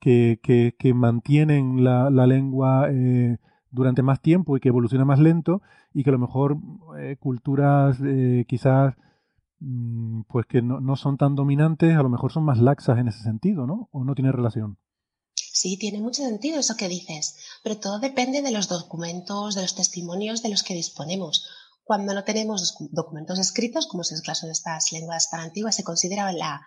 que, 0.00 0.40
que, 0.78 0.94
mantienen 0.94 1.84
la, 1.84 2.10
la 2.10 2.26
lengua 2.26 2.86
eh, 2.90 3.38
durante 3.70 4.02
más 4.02 4.20
tiempo 4.22 4.56
y 4.56 4.60
que 4.60 4.68
evoluciona 4.68 5.04
más 5.04 5.18
lento 5.18 5.60
y 5.92 6.04
que 6.04 6.10
a 6.10 6.12
lo 6.12 6.18
mejor 6.18 6.56
eh, 6.98 7.16
culturas 7.18 8.00
quizás 8.46 8.94
mm, 8.96 9.00
pues 10.28 10.46
que 10.46 10.62
no, 10.62 10.80
no, 10.80 10.96
son 10.96 11.16
tan 11.16 11.34
dominantes, 11.34 11.96
a 11.96 12.02
lo 12.02 12.10
mejor 12.10 12.32
son 12.32 12.44
más 12.44 12.58
laxas 12.58 12.98
en 12.98 13.08
ese 13.08 13.22
sentido, 13.22 13.66
¿no? 13.66 13.88
¿O 13.92 14.04
no 14.04 14.14
tiene 14.14 14.32
relación? 14.32 14.78
Sí, 15.34 15.78
tiene 15.78 16.00
mucho 16.00 16.22
sentido 16.22 16.60
eso 16.60 16.76
que 16.76 16.88
dices, 16.88 17.36
pero 17.62 17.78
todo 17.78 17.98
depende 17.98 18.42
de 18.42 18.50
los 18.50 18.68
documentos, 18.68 19.54
de 19.54 19.62
los 19.62 19.74
testimonios 19.74 20.42
de 20.42 20.50
los 20.50 20.62
que 20.62 20.74
disponemos. 20.74 21.48
Cuando 21.82 22.12
no 22.12 22.24
tenemos 22.24 22.76
documentos 22.90 23.38
escritos, 23.38 23.86
como 23.86 24.02
es 24.02 24.12
el 24.12 24.22
caso 24.22 24.46
de 24.46 24.52
estas 24.52 24.92
lenguas 24.92 25.30
tan 25.30 25.40
antiguas, 25.40 25.76
se 25.76 25.84
considera 25.84 26.30
la, 26.32 26.66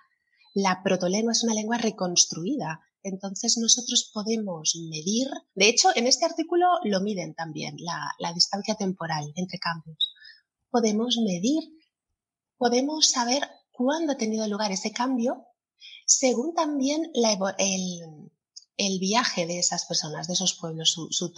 la 0.54 0.82
protolengua 0.82 1.34
es 1.34 1.44
una 1.44 1.54
lengua 1.54 1.78
reconstruida. 1.78 2.80
Entonces 3.04 3.58
nosotros 3.58 4.10
podemos 4.14 4.76
medir, 4.90 5.28
de 5.56 5.70
hecho 5.70 5.90
en 5.96 6.08
este 6.08 6.26
artículo 6.26 6.68
lo 6.84 7.00
miden 7.02 7.34
también, 7.34 7.76
la, 7.80 8.12
la 8.18 8.34
distancia 8.34 8.76
temporal 8.76 9.32
entre 9.36 9.60
cambios. 9.60 10.14
Podemos 10.70 11.18
medir, 11.24 11.64
podemos 12.60 13.10
saber 13.10 13.42
cuándo 13.72 14.14
ha 14.14 14.18
tenido 14.18 14.48
lugar 14.48 14.72
ese 14.72 14.92
cambio 14.92 15.48
según 16.06 16.54
también 16.54 17.10
la, 17.14 17.32
el, 17.58 18.32
el 18.78 19.00
viaje 19.00 19.46
de 19.46 19.60
esas 19.60 19.86
personas, 19.86 20.28
de 20.28 20.34
esos 20.34 20.54
pueblos, 20.54 20.96
su, 21.10 21.34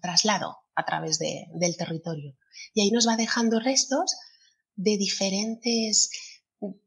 traslado 0.00 0.58
a 0.74 0.84
través 0.84 1.18
del 1.18 1.76
territorio. 1.76 2.36
Y 2.74 2.82
ahí 2.82 2.90
nos 2.90 3.08
va 3.08 3.16
dejando 3.16 3.60
restos 3.60 4.16
de 4.74 4.96
diferentes 4.96 6.10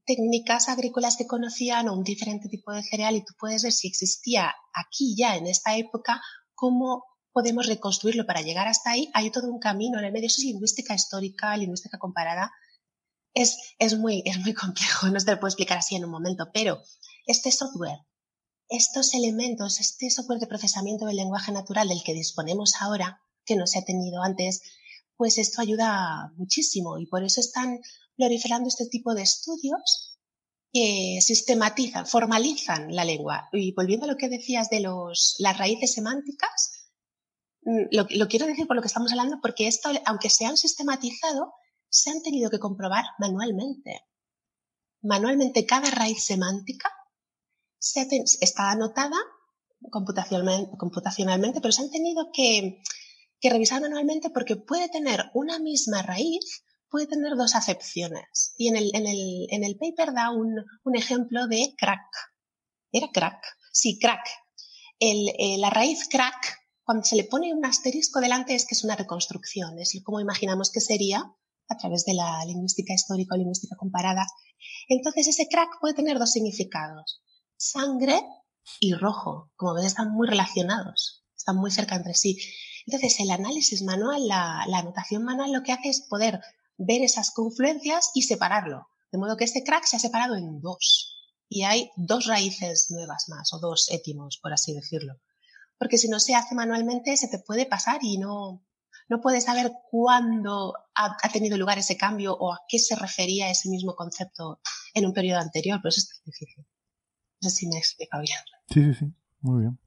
técnicas 0.05 0.69
agrícolas 0.69 1.17
que 1.17 1.27
conocían 1.27 1.87
o 1.87 1.93
un 1.93 2.03
diferente 2.03 2.49
tipo 2.49 2.71
de 2.71 2.83
cereal 2.83 3.15
y 3.15 3.25
tú 3.25 3.33
puedes 3.39 3.63
ver 3.63 3.71
si 3.73 3.87
existía 3.87 4.53
aquí 4.73 5.15
ya 5.17 5.35
en 5.35 5.47
esta 5.47 5.77
época, 5.77 6.21
cómo 6.53 7.03
podemos 7.31 7.67
reconstruirlo 7.67 8.25
para 8.25 8.41
llegar 8.41 8.67
hasta 8.67 8.91
ahí. 8.91 9.09
Hay 9.13 9.29
todo 9.31 9.51
un 9.51 9.59
camino 9.59 9.99
en 9.99 10.05
el 10.05 10.13
medio. 10.13 10.27
Eso 10.27 10.41
es 10.41 10.45
lingüística 10.45 10.95
histórica, 10.95 11.55
lingüística 11.57 11.97
comparada. 11.97 12.51
Es, 13.35 13.75
es, 13.77 13.95
muy, 13.97 14.23
es 14.25 14.39
muy 14.39 14.55
complejo, 14.55 15.07
no 15.11 15.19
se 15.19 15.29
lo 15.29 15.39
puedo 15.39 15.49
explicar 15.49 15.77
así 15.77 15.95
en 15.95 16.05
un 16.05 16.11
momento, 16.11 16.49
pero 16.51 16.81
este 17.27 17.51
software 17.51 17.99
estos 18.69 19.13
elementos, 19.13 19.79
este 19.79 20.09
software 20.09 20.39
de 20.39 20.47
procesamiento 20.47 21.05
del 21.05 21.17
lenguaje 21.17 21.51
natural 21.51 21.87
del 21.87 22.03
que 22.03 22.13
disponemos 22.13 22.73
ahora, 22.79 23.21
que 23.45 23.55
no 23.55 23.67
se 23.67 23.79
ha 23.79 23.85
tenido 23.85 24.23
antes, 24.23 24.61
pues 25.15 25.37
esto 25.37 25.61
ayuda 25.61 26.33
muchísimo 26.35 26.97
y 26.97 27.05
por 27.05 27.23
eso 27.23 27.41
están 27.41 27.79
proliferando 28.17 28.67
este 28.67 28.87
tipo 28.87 29.13
de 29.13 29.21
estudios 29.21 30.17
que 30.73 31.19
sistematizan, 31.21 32.05
formalizan 32.05 32.93
la 32.93 33.05
lengua. 33.05 33.47
Y 33.53 33.73
volviendo 33.73 34.05
a 34.05 34.09
lo 34.09 34.17
que 34.17 34.29
decías 34.29 34.69
de 34.69 34.81
los, 34.81 35.35
las 35.39 35.57
raíces 35.57 35.93
semánticas, 35.93 36.89
mm, 37.61 37.87
lo, 37.91 38.07
lo 38.09 38.27
quiero 38.27 38.45
decir 38.45 38.67
por 38.67 38.75
lo 38.75 38.81
que 38.81 38.87
estamos 38.87 39.11
hablando, 39.11 39.37
porque 39.41 39.67
esto, 39.67 39.89
aunque 40.05 40.29
se 40.29 40.45
han 40.45 40.57
sistematizado, 40.57 41.53
se 41.95 42.11
han 42.11 42.21
tenido 42.21 42.49
que 42.49 42.59
comprobar 42.59 43.05
manualmente. 43.19 44.01
Manualmente 45.01 45.65
cada 45.65 45.89
raíz 45.91 46.23
semántica 46.25 46.89
está 48.41 48.71
anotada 48.71 49.17
computacionalmente, 49.91 51.61
pero 51.61 51.71
se 51.71 51.83
han 51.83 51.91
tenido 51.91 52.29
que, 52.33 52.81
revisar 53.41 53.79
manualmente 53.79 54.31
porque 54.31 54.55
puede 54.55 54.89
tener 54.89 55.25
una 55.35 55.59
misma 55.59 56.01
raíz, 56.01 56.63
puede 56.89 57.05
tener 57.05 57.35
dos 57.35 57.53
acepciones. 57.53 58.55
Y 58.57 58.69
en 58.69 58.75
el, 58.75 58.89
en 58.95 59.63
el, 59.63 59.77
paper 59.77 60.13
da 60.13 60.31
un, 60.31 60.65
ejemplo 60.95 61.45
de 61.45 61.75
crack. 61.77 62.09
¿Era 62.91 63.09
crack? 63.13 63.39
Sí, 63.71 63.99
crack. 63.99 64.25
Eh, 64.99 65.57
la 65.59 65.69
raíz 65.69 66.07
crack, 66.09 66.57
cuando 66.83 67.03
se 67.03 67.15
le 67.15 67.25
pone 67.25 67.53
un 67.53 67.63
asterisco 67.65 68.19
delante, 68.19 68.55
es 68.55 68.65
que 68.65 68.73
es 68.73 68.83
una 68.83 68.95
reconstrucción. 68.95 69.77
Es 69.77 69.93
como 70.03 70.19
imaginamos 70.19 70.71
que 70.71 70.79
sería 70.79 71.31
a 71.67 71.77
través 71.77 72.05
de 72.05 72.13
la 72.13 72.43
lingüística 72.45 72.93
histórica 72.93 73.35
o 73.35 73.37
lingüística 73.37 73.75
comparada. 73.75 74.25
Entonces, 74.87 75.27
ese 75.27 75.47
crack 75.47 75.79
puede 75.79 75.93
tener 75.93 76.19
dos 76.19 76.31
significados 76.31 77.21
sangre 77.57 78.21
y 78.79 78.93
rojo. 78.93 79.51
Como 79.55 79.75
ves, 79.75 79.85
están 79.85 80.11
muy 80.11 80.27
relacionados, 80.27 81.23
están 81.35 81.57
muy 81.57 81.71
cerca 81.71 81.95
entre 81.95 82.13
sí. 82.13 82.37
Entonces, 82.85 83.19
el 83.19 83.31
análisis 83.31 83.81
manual, 83.81 84.27
la, 84.27 84.63
anotación 84.63 85.23
manual, 85.23 85.51
lo 85.51 85.63
que 85.63 85.71
hace 85.71 85.89
es 85.89 86.01
poder 86.01 86.39
ver 86.77 87.01
esas 87.01 87.31
confluencias 87.31 88.11
y 88.13 88.23
separarlo. 88.23 88.87
De 89.11 89.17
modo 89.17 89.37
que 89.37 89.45
este 89.45 89.63
crack 89.63 89.85
se 89.85 89.95
ha 89.95 89.99
separado 89.99 90.35
en 90.35 90.61
dos. 90.61 91.11
Y 91.47 91.63
hay 91.63 91.89
dos 91.95 92.25
raíces 92.25 92.87
nuevas 92.89 93.25
más, 93.29 93.53
o 93.53 93.59
dos 93.59 93.87
étimos, 93.91 94.39
por 94.41 94.53
así 94.53 94.73
decirlo. 94.73 95.13
Porque 95.77 95.97
si 95.97 96.07
no 96.07 96.19
se 96.19 96.35
hace 96.35 96.55
manualmente, 96.55 97.15
se 97.17 97.27
te 97.27 97.39
puede 97.39 97.65
pasar 97.65 97.99
y 98.01 98.17
no, 98.17 98.65
no 99.07 99.21
puedes 99.21 99.43
saber 99.45 99.71
cuándo 99.89 100.73
ha, 100.95 101.15
ha, 101.21 101.29
tenido 101.29 101.57
lugar 101.57 101.77
ese 101.77 101.97
cambio 101.97 102.35
o 102.35 102.53
a 102.53 102.61
qué 102.67 102.79
se 102.79 102.95
refería 102.95 103.49
ese 103.49 103.69
mismo 103.69 103.95
concepto 103.95 104.59
en 104.93 105.05
un 105.05 105.13
periodo 105.13 105.41
anterior, 105.41 105.79
pero 105.81 105.89
eso 105.89 106.01
es 106.01 106.21
difícil. 106.25 106.65
No 107.41 107.49
sé 107.49 107.55
si 107.55 107.67
me 107.67 107.77
explico 107.77 108.17
bien. 108.19 108.39
Sí, 108.69 108.83
sí, 108.83 108.93
sí. 108.93 109.13
Muy 109.41 109.61
bien. 109.61 109.79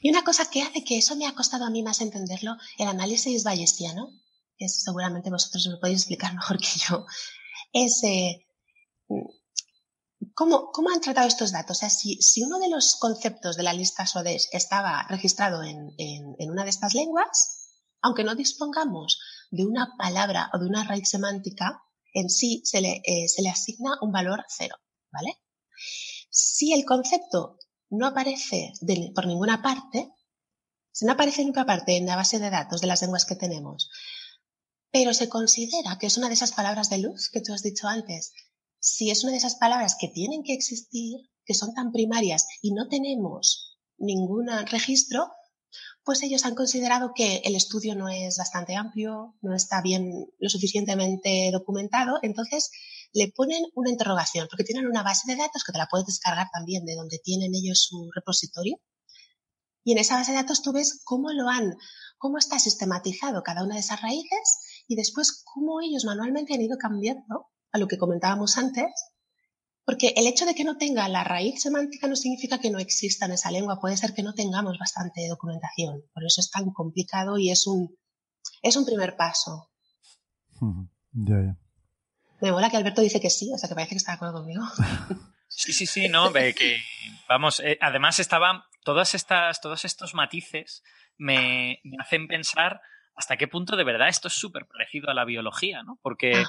Y 0.00 0.10
una 0.10 0.22
cosa 0.22 0.50
que 0.50 0.62
hace 0.62 0.84
que 0.84 0.98
eso 0.98 1.16
me 1.16 1.26
ha 1.26 1.34
costado 1.34 1.64
a 1.64 1.70
mí 1.70 1.82
más 1.82 2.00
entenderlo, 2.00 2.56
el 2.78 2.88
análisis 2.88 3.42
bayesiano, 3.42 4.10
que 4.58 4.68
seguramente 4.68 5.30
vosotros 5.30 5.66
me 5.66 5.78
podéis 5.78 6.00
explicar 6.00 6.34
mejor 6.34 6.58
que 6.58 6.78
yo, 6.88 7.06
es 7.72 8.02
eh, 8.04 8.46
¿cómo, 10.34 10.70
¿cómo, 10.72 10.90
han 10.90 11.00
tratado 11.00 11.26
estos 11.26 11.52
datos. 11.52 11.78
O 11.78 11.80
sea, 11.80 11.90
si, 11.90 12.16
si, 12.20 12.42
uno 12.42 12.58
de 12.58 12.68
los 12.68 12.96
conceptos 12.96 13.56
de 13.56 13.62
la 13.62 13.72
lista 13.72 14.06
SODES 14.06 14.50
estaba 14.52 15.06
registrado 15.08 15.62
en, 15.62 15.94
en, 15.98 16.50
una 16.50 16.64
de 16.64 16.70
estas 16.70 16.94
lenguas, 16.94 17.63
aunque 18.04 18.22
no 18.22 18.34
dispongamos 18.34 19.18
de 19.50 19.64
una 19.64 19.96
palabra 19.96 20.50
o 20.52 20.58
de 20.58 20.66
una 20.66 20.84
raíz 20.84 21.08
semántica, 21.08 21.82
en 22.12 22.28
sí 22.28 22.60
se 22.64 22.82
le, 22.82 23.00
eh, 23.02 23.26
asigna 23.50 23.96
un 24.02 24.12
valor 24.12 24.44
cero, 24.48 24.76
¿vale? 25.10 25.40
Si 26.30 26.74
el 26.74 26.84
concepto 26.84 27.58
no 27.88 28.06
aparece 28.06 28.74
por 29.14 29.26
ninguna 29.26 29.62
parte, 29.62 30.10
si 30.92 31.06
no 31.06 31.12
aparece 31.12 31.40
en 31.40 31.46
ninguna 31.46 31.64
parte 31.64 31.96
en 31.96 32.04
la 32.04 32.16
base 32.16 32.38
de 32.38 32.50
datos 32.50 32.82
de 32.82 32.88
las 32.88 33.00
lenguas 33.00 33.24
que 33.24 33.36
tenemos, 33.36 33.88
pero 34.90 35.14
se 35.14 35.30
considera 35.30 35.96
que 35.98 36.06
es 36.06 36.18
una 36.18 36.28
de 36.28 36.34
esas 36.34 36.52
palabras 36.52 36.90
de 36.90 36.98
luz 36.98 37.30
que 37.30 37.40
tú 37.40 37.54
has 37.54 37.62
dicho 37.62 37.88
antes, 37.88 38.34
si 38.80 39.10
es 39.10 39.24
una 39.24 39.32
de 39.32 39.38
esas 39.38 39.54
palabras 39.54 39.96
que 39.98 40.08
tienen 40.08 40.42
que 40.42 40.52
existir, 40.52 41.30
que 41.46 41.54
son 41.54 41.72
tan 41.72 41.90
primarias 41.90 42.46
y 42.60 42.72
no 42.74 42.86
tenemos 42.86 43.78
ningún 43.96 44.48
registro, 44.66 45.32
pues 46.04 46.22
ellos 46.22 46.44
han 46.44 46.54
considerado 46.54 47.12
que 47.14 47.42
el 47.44 47.56
estudio 47.56 47.94
no 47.94 48.08
es 48.08 48.36
bastante 48.36 48.76
amplio, 48.76 49.36
no 49.42 49.54
está 49.54 49.80
bien 49.80 50.26
lo 50.38 50.48
suficientemente 50.48 51.50
documentado, 51.52 52.18
entonces 52.22 52.70
le 53.12 53.32
ponen 53.34 53.62
una 53.74 53.90
interrogación, 53.90 54.48
porque 54.50 54.64
tienen 54.64 54.86
una 54.86 55.02
base 55.02 55.30
de 55.30 55.38
datos 55.38 55.62
que 55.64 55.72
te 55.72 55.78
la 55.78 55.86
puedes 55.86 56.06
descargar 56.06 56.48
también 56.52 56.84
de 56.84 56.96
donde 56.96 57.20
tienen 57.22 57.54
ellos 57.54 57.86
su 57.88 58.10
repositorio. 58.14 58.80
Y 59.84 59.92
en 59.92 59.98
esa 59.98 60.16
base 60.16 60.32
de 60.32 60.38
datos 60.38 60.62
tú 60.62 60.72
ves 60.72 61.00
cómo 61.04 61.30
lo 61.32 61.48
han, 61.48 61.76
cómo 62.18 62.38
está 62.38 62.58
sistematizado 62.58 63.42
cada 63.42 63.62
una 63.62 63.74
de 63.74 63.80
esas 63.80 64.00
raíces 64.02 64.84
y 64.88 64.96
después 64.96 65.42
cómo 65.44 65.80
ellos 65.80 66.04
manualmente 66.04 66.54
han 66.54 66.62
ido 66.62 66.76
cambiando 66.78 67.50
a 67.70 67.78
lo 67.78 67.86
que 67.86 67.98
comentábamos 67.98 68.56
antes. 68.58 68.86
Porque 69.84 70.14
el 70.16 70.26
hecho 70.26 70.46
de 70.46 70.54
que 70.54 70.64
no 70.64 70.78
tenga 70.78 71.08
la 71.08 71.24
raíz 71.24 71.60
semántica 71.60 72.06
no 72.06 72.16
significa 72.16 72.58
que 72.58 72.70
no 72.70 72.78
exista 72.78 73.26
en 73.26 73.32
esa 73.32 73.50
lengua. 73.50 73.80
Puede 73.80 73.96
ser 73.96 74.14
que 74.14 74.22
no 74.22 74.32
tengamos 74.32 74.78
bastante 74.78 75.28
documentación. 75.28 76.02
Por 76.14 76.24
eso 76.24 76.40
es 76.40 76.50
tan 76.50 76.70
complicado 76.72 77.38
y 77.38 77.50
es 77.50 77.66
un, 77.66 77.94
es 78.62 78.76
un 78.76 78.86
primer 78.86 79.16
paso. 79.16 79.70
Ya, 81.12 81.36
ya. 81.36 81.56
Me 82.40 82.52
mola 82.52 82.70
que 82.70 82.76
Alberto 82.76 83.02
dice 83.02 83.20
que 83.20 83.30
sí, 83.30 83.50
o 83.54 83.58
sea 83.58 83.68
que 83.68 83.74
parece 83.74 83.90
que 83.90 83.98
está 83.98 84.12
de 84.12 84.16
acuerdo 84.16 84.40
conmigo. 84.40 84.62
Sí, 85.56 85.72
sí, 85.72 85.86
sí, 85.86 86.08
no, 86.08 86.32
que 86.32 86.82
vamos, 87.28 87.60
eh, 87.60 87.78
además 87.80 88.18
estaban 88.18 88.62
todas 88.82 89.14
estas, 89.14 89.60
todos 89.60 89.84
estos 89.84 90.12
matices 90.12 90.82
me, 91.16 91.80
hacen 92.00 92.26
pensar 92.26 92.80
hasta 93.14 93.36
qué 93.36 93.46
punto 93.46 93.76
de 93.76 93.84
verdad 93.84 94.08
esto 94.08 94.26
es 94.26 94.34
súper 94.34 94.66
parecido 94.66 95.10
a 95.10 95.14
la 95.14 95.24
biología, 95.24 95.84
¿no? 95.84 96.00
Porque 96.02 96.42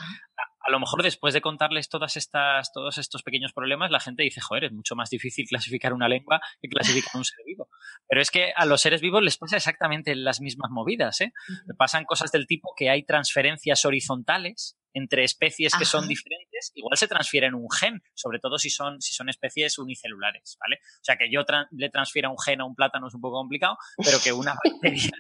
a, 0.65 0.71
lo 0.71 0.79
mejor 0.79 1.03
después 1.03 1.33
de 1.33 1.41
contarles 1.41 1.89
todas 1.89 2.17
estas, 2.17 2.71
todos 2.71 2.97
estos 2.97 3.23
pequeños 3.23 3.53
problemas, 3.53 3.91
la 3.91 3.99
gente 3.99 4.23
dice, 4.23 4.41
joder, 4.41 4.65
es 4.65 4.71
mucho 4.71 4.95
más 4.95 5.09
difícil 5.09 5.47
clasificar 5.47 5.93
una 5.93 6.07
lengua 6.07 6.41
que 6.61 6.67
clasificar 6.69 7.11
un 7.15 7.25
ser 7.25 7.45
vivo. 7.45 7.69
Pero 8.07 8.21
es 8.21 8.31
que 8.31 8.51
a 8.55 8.65
los 8.65 8.81
seres 8.81 9.01
vivos 9.01 9.23
les 9.23 9.37
pasa 9.37 9.57
exactamente 9.57 10.15
las 10.15 10.41
mismas 10.41 10.71
movidas, 10.71 11.21
¿eh? 11.21 11.33
Pasan 11.77 12.05
cosas 12.05 12.31
del 12.31 12.47
tipo 12.47 12.73
que 12.77 12.89
hay 12.89 13.03
transferencias 13.03 13.85
horizontales 13.85 14.77
entre 14.95 15.23
especies 15.23 15.73
que 15.77 15.85
son 15.85 16.07
diferentes 16.07 16.71
igual 16.73 16.97
se 16.97 17.07
transfieren 17.07 17.53
un 17.53 17.67
gen, 17.69 18.01
sobre 18.13 18.39
todo 18.39 18.57
si 18.57 18.69
son, 18.69 19.01
si 19.01 19.13
son 19.13 19.29
especies 19.29 19.77
unicelulares, 19.77 20.57
¿vale? 20.59 20.77
O 20.77 21.03
sea, 21.03 21.17
que 21.17 21.29
yo 21.29 21.41
le 21.71 21.89
transfiera 21.89 22.29
un 22.29 22.37
gen 22.39 22.61
a 22.61 22.65
un 22.65 22.75
plátano 22.75 23.07
es 23.07 23.13
un 23.13 23.21
poco 23.21 23.37
complicado, 23.37 23.77
pero 23.97 24.17
que 24.23 24.31
una 24.31 24.53
bacteria, 24.63 25.11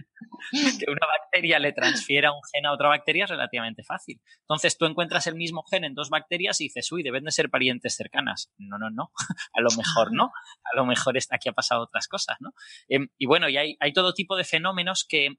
que 0.79 0.89
una 0.89 1.05
bacteria 1.05 1.59
le 1.59 1.73
transfiera 1.73 2.31
un 2.31 2.41
gen 2.53 2.65
a 2.65 2.73
otra 2.73 2.89
bacteria 2.89 3.25
es 3.25 3.29
relativamente 3.29 3.83
fácil. 3.83 4.21
Entonces 4.41 4.77
tú 4.77 4.85
encuentras 4.85 5.27
el 5.27 5.35
mismo 5.35 5.63
gen 5.69 5.83
en 5.83 5.93
dos 5.93 6.09
bacterias 6.09 6.61
y 6.61 6.65
dices, 6.65 6.91
uy, 6.91 7.03
deben 7.03 7.25
de 7.25 7.31
ser 7.31 7.49
parientes 7.49 7.95
cercanas. 7.95 8.51
No, 8.57 8.77
no, 8.77 8.89
no. 8.89 9.11
A 9.53 9.61
lo 9.61 9.69
mejor 9.77 10.13
no. 10.13 10.31
A 10.63 10.75
lo 10.75 10.85
mejor 10.85 11.17
está 11.17 11.35
aquí 11.35 11.49
ha 11.49 11.53
pasado 11.53 11.83
otras 11.83 12.07
cosas, 12.07 12.37
¿no? 12.39 12.53
Em, 12.87 13.07
y 13.17 13.25
bueno, 13.25 13.49
y 13.49 13.57
hay, 13.57 13.77
hay 13.79 13.93
todo 13.93 14.13
tipo 14.13 14.35
de 14.35 14.43
fenómenos 14.43 15.05
que 15.07 15.37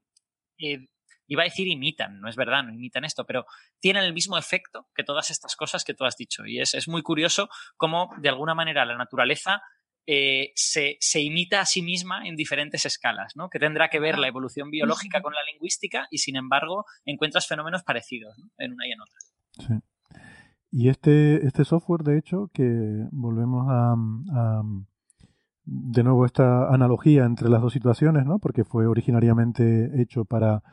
eh, 0.59 0.87
iba 1.27 1.43
a 1.43 1.45
decir 1.45 1.67
imitan, 1.67 2.19
no 2.19 2.29
es 2.29 2.35
verdad, 2.35 2.63
no 2.63 2.73
imitan 2.73 3.05
esto, 3.05 3.25
pero 3.25 3.45
tienen 3.79 4.03
el 4.03 4.13
mismo 4.13 4.37
efecto 4.37 4.87
que 4.95 5.03
todas 5.03 5.29
estas 5.29 5.55
cosas 5.55 5.83
que 5.83 5.93
tú 5.93 6.05
has 6.05 6.17
dicho. 6.17 6.45
Y 6.45 6.59
es, 6.59 6.73
es 6.73 6.87
muy 6.87 7.01
curioso 7.01 7.49
cómo, 7.75 8.09
de 8.17 8.29
alguna 8.29 8.55
manera, 8.55 8.85
la 8.85 8.97
naturaleza 8.97 9.61
eh, 10.05 10.53
se, 10.55 10.97
se, 11.01 11.21
imita 11.21 11.59
a 11.59 11.65
sí 11.65 11.81
misma 11.81 12.25
en 12.27 12.35
diferentes 12.35 12.85
escalas, 12.85 13.35
¿no? 13.35 13.49
Que 13.49 13.59
tendrá 13.59 13.89
que 13.89 13.99
ver 13.99 14.17
la 14.17 14.29
evolución 14.29 14.71
biológica 14.71 15.21
con 15.21 15.33
la 15.33 15.43
lingüística 15.51 16.07
y, 16.09 16.19
sin 16.19 16.37
embargo, 16.37 16.85
encuentras 17.05 17.45
fenómenos 17.45 17.83
parecidos 17.83 18.37
en 18.57 18.71
una 18.71 18.87
y 18.87 18.91
en 18.91 19.01
otra. 19.01 19.19
Sí. 19.67 19.73
Y 20.71 20.89
este, 20.89 21.45
este 21.45 21.65
software, 21.65 22.03
de 22.03 22.17
hecho, 22.17 22.49
que 22.53 22.63
volvemos 23.11 23.67
a, 23.69 23.93
a 23.93 24.63
de 25.69 26.03
nuevo 26.03 26.25
esta 26.25 26.73
analogía 26.73 27.25
entre 27.25 27.49
las 27.49 27.61
dos 27.61 27.73
situaciones, 27.73 28.25
¿no? 28.25 28.39
Porque 28.39 28.63
fue 28.63 28.87
originariamente 28.87 30.01
hecho 30.01 30.23
para 30.23 30.63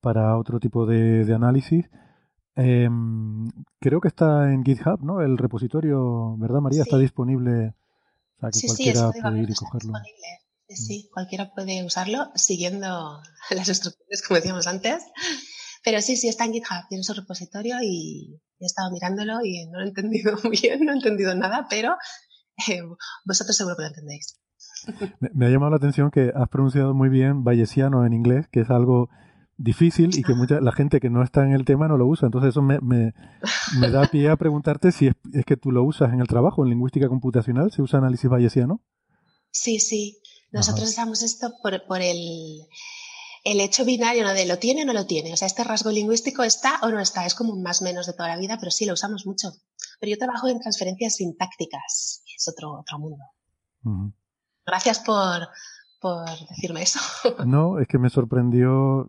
para 0.00 0.36
otro 0.38 0.60
tipo 0.60 0.86
de, 0.86 1.32
análisis. 1.34 1.88
Em, 2.54 3.48
creo 3.78 4.00
que 4.00 4.08
está 4.08 4.52
en 4.52 4.64
GitHub, 4.64 5.02
¿no? 5.02 5.20
El 5.20 5.38
repositorio, 5.38 6.36
¿verdad, 6.38 6.60
María? 6.60 6.82
Está 6.82 6.98
disponible. 6.98 7.74
O 8.36 8.40
sea, 8.40 8.50
que 8.50 8.66
cualquiera 8.66 9.10
puede 9.10 9.42
ir 9.42 9.50
y 9.50 9.54
cogerlo. 9.54 9.92
Sí, 10.68 10.76
sí, 10.76 11.10
cualquiera 11.12 11.50
puede 11.54 11.84
usarlo 11.84 12.30
siguiendo 12.34 13.20
las 13.50 13.68
instrucciones, 13.68 14.22
como 14.26 14.36
decíamos 14.36 14.66
antes. 14.66 15.04
Pero 15.84 16.00
sí, 16.02 16.16
sí, 16.16 16.28
está 16.28 16.44
en 16.44 16.52
GitHub, 16.52 16.88
tiene 16.88 17.04
su 17.04 17.14
repositorio 17.14 17.76
y 17.82 18.40
he 18.58 18.66
estado 18.66 18.90
mirándolo 18.90 19.38
y 19.44 19.66
no 19.66 19.78
lo 19.78 19.84
he 19.84 19.88
entendido 19.88 20.36
bien, 20.62 20.84
no 20.84 20.92
he 20.92 20.96
entendido 20.96 21.34
nada, 21.34 21.66
pero 21.70 21.96
eh, 22.68 22.80
vosotros 23.24 23.56
seguro 23.56 23.76
que 23.76 23.82
lo 23.82 23.88
entendéis. 23.88 24.38
Me, 25.20 25.30
me, 25.34 25.46
ha 25.46 25.50
llamado 25.50 25.70
la 25.70 25.76
atención 25.76 26.10
que 26.10 26.32
has 26.34 26.48
pronunciado 26.48 26.94
muy 26.94 27.08
bien 27.08 27.44
vallesiano 27.44 28.04
en 28.06 28.12
inglés, 28.12 28.46
que 28.50 28.60
es 28.60 28.70
algo 28.70 29.08
difícil 29.58 30.16
y 30.16 30.22
que 30.22 30.34
mucha 30.34 30.60
la 30.60 30.72
gente 30.72 31.00
que 31.00 31.10
no 31.10 31.22
está 31.22 31.44
en 31.44 31.52
el 31.52 31.64
tema 31.64 31.88
no 31.88 31.98
lo 31.98 32.06
usa. 32.06 32.26
Entonces 32.26 32.50
eso 32.50 32.62
me, 32.62 32.78
me, 32.80 33.12
me 33.78 33.90
da 33.90 34.06
pie 34.06 34.30
a 34.30 34.36
preguntarte 34.36 34.92
si 34.92 35.08
es, 35.08 35.14
es, 35.34 35.44
que 35.44 35.56
tú 35.56 35.72
lo 35.72 35.82
usas 35.84 36.12
en 36.12 36.20
el 36.20 36.28
trabajo, 36.28 36.62
en 36.62 36.70
lingüística 36.70 37.08
computacional, 37.08 37.70
¿se 37.72 37.82
usa 37.82 37.98
análisis 37.98 38.30
bayesiano? 38.30 38.80
Sí, 39.50 39.80
sí. 39.80 40.22
Nosotros 40.52 40.88
usamos 40.88 41.22
esto 41.22 41.52
por, 41.62 41.84
por 41.86 42.00
el, 42.00 42.16
el 43.44 43.60
hecho 43.60 43.84
binario, 43.84 44.24
¿no? 44.24 44.32
De 44.32 44.46
lo 44.46 44.58
tiene 44.58 44.82
o 44.82 44.86
no 44.86 44.92
lo 44.92 45.06
tiene. 45.06 45.32
O 45.32 45.36
sea, 45.36 45.46
este 45.46 45.64
rasgo 45.64 45.90
lingüístico 45.90 46.42
está 46.42 46.78
o 46.82 46.88
no 46.88 47.00
está. 47.00 47.26
Es 47.26 47.34
como 47.34 47.52
un 47.52 47.62
más 47.62 47.82
menos 47.82 48.06
de 48.06 48.14
toda 48.14 48.28
la 48.28 48.38
vida, 48.38 48.56
pero 48.58 48.70
sí, 48.70 48.86
lo 48.86 48.94
usamos 48.94 49.26
mucho. 49.26 49.50
Pero 50.00 50.10
yo 50.10 50.18
trabajo 50.18 50.48
en 50.48 50.60
transferencias 50.60 51.16
sintácticas. 51.16 52.22
Es 52.34 52.48
otro, 52.48 52.80
otro 52.80 52.98
mundo. 52.98 53.24
Gracias 54.64 55.00
por, 55.00 55.48
por 56.00 56.28
decirme 56.48 56.82
eso. 56.82 57.00
No, 57.44 57.78
es 57.78 57.88
que 57.88 57.98
me 57.98 58.08
sorprendió 58.08 59.08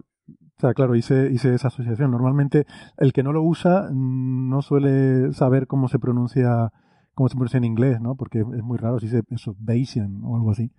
o 0.59 0.61
sea, 0.61 0.73
claro, 0.73 0.93
hice, 0.97 1.31
hice 1.31 1.55
esa 1.55 1.69
asociación. 1.69 2.11
Normalmente 2.11 2.65
el 2.97 3.13
que 3.13 3.23
no 3.23 3.31
lo 3.31 3.41
usa 3.41 3.87
no 3.93 4.61
suele 4.61 5.31
saber 5.31 5.67
cómo 5.67 5.87
se 5.87 5.99
pronuncia, 5.99 6.73
cómo 7.13 7.29
se 7.29 7.35
pronuncia 7.35 7.59
en 7.59 7.63
inglés, 7.63 8.01
¿no? 8.01 8.15
Porque 8.15 8.39
es 8.39 8.63
muy 8.63 8.77
raro 8.77 8.99
si 8.99 9.05
dice 9.05 9.21
eso, 9.31 9.55
Bayesian 9.57 10.19
o 10.21 10.35
algo 10.35 10.51
así. 10.51 10.69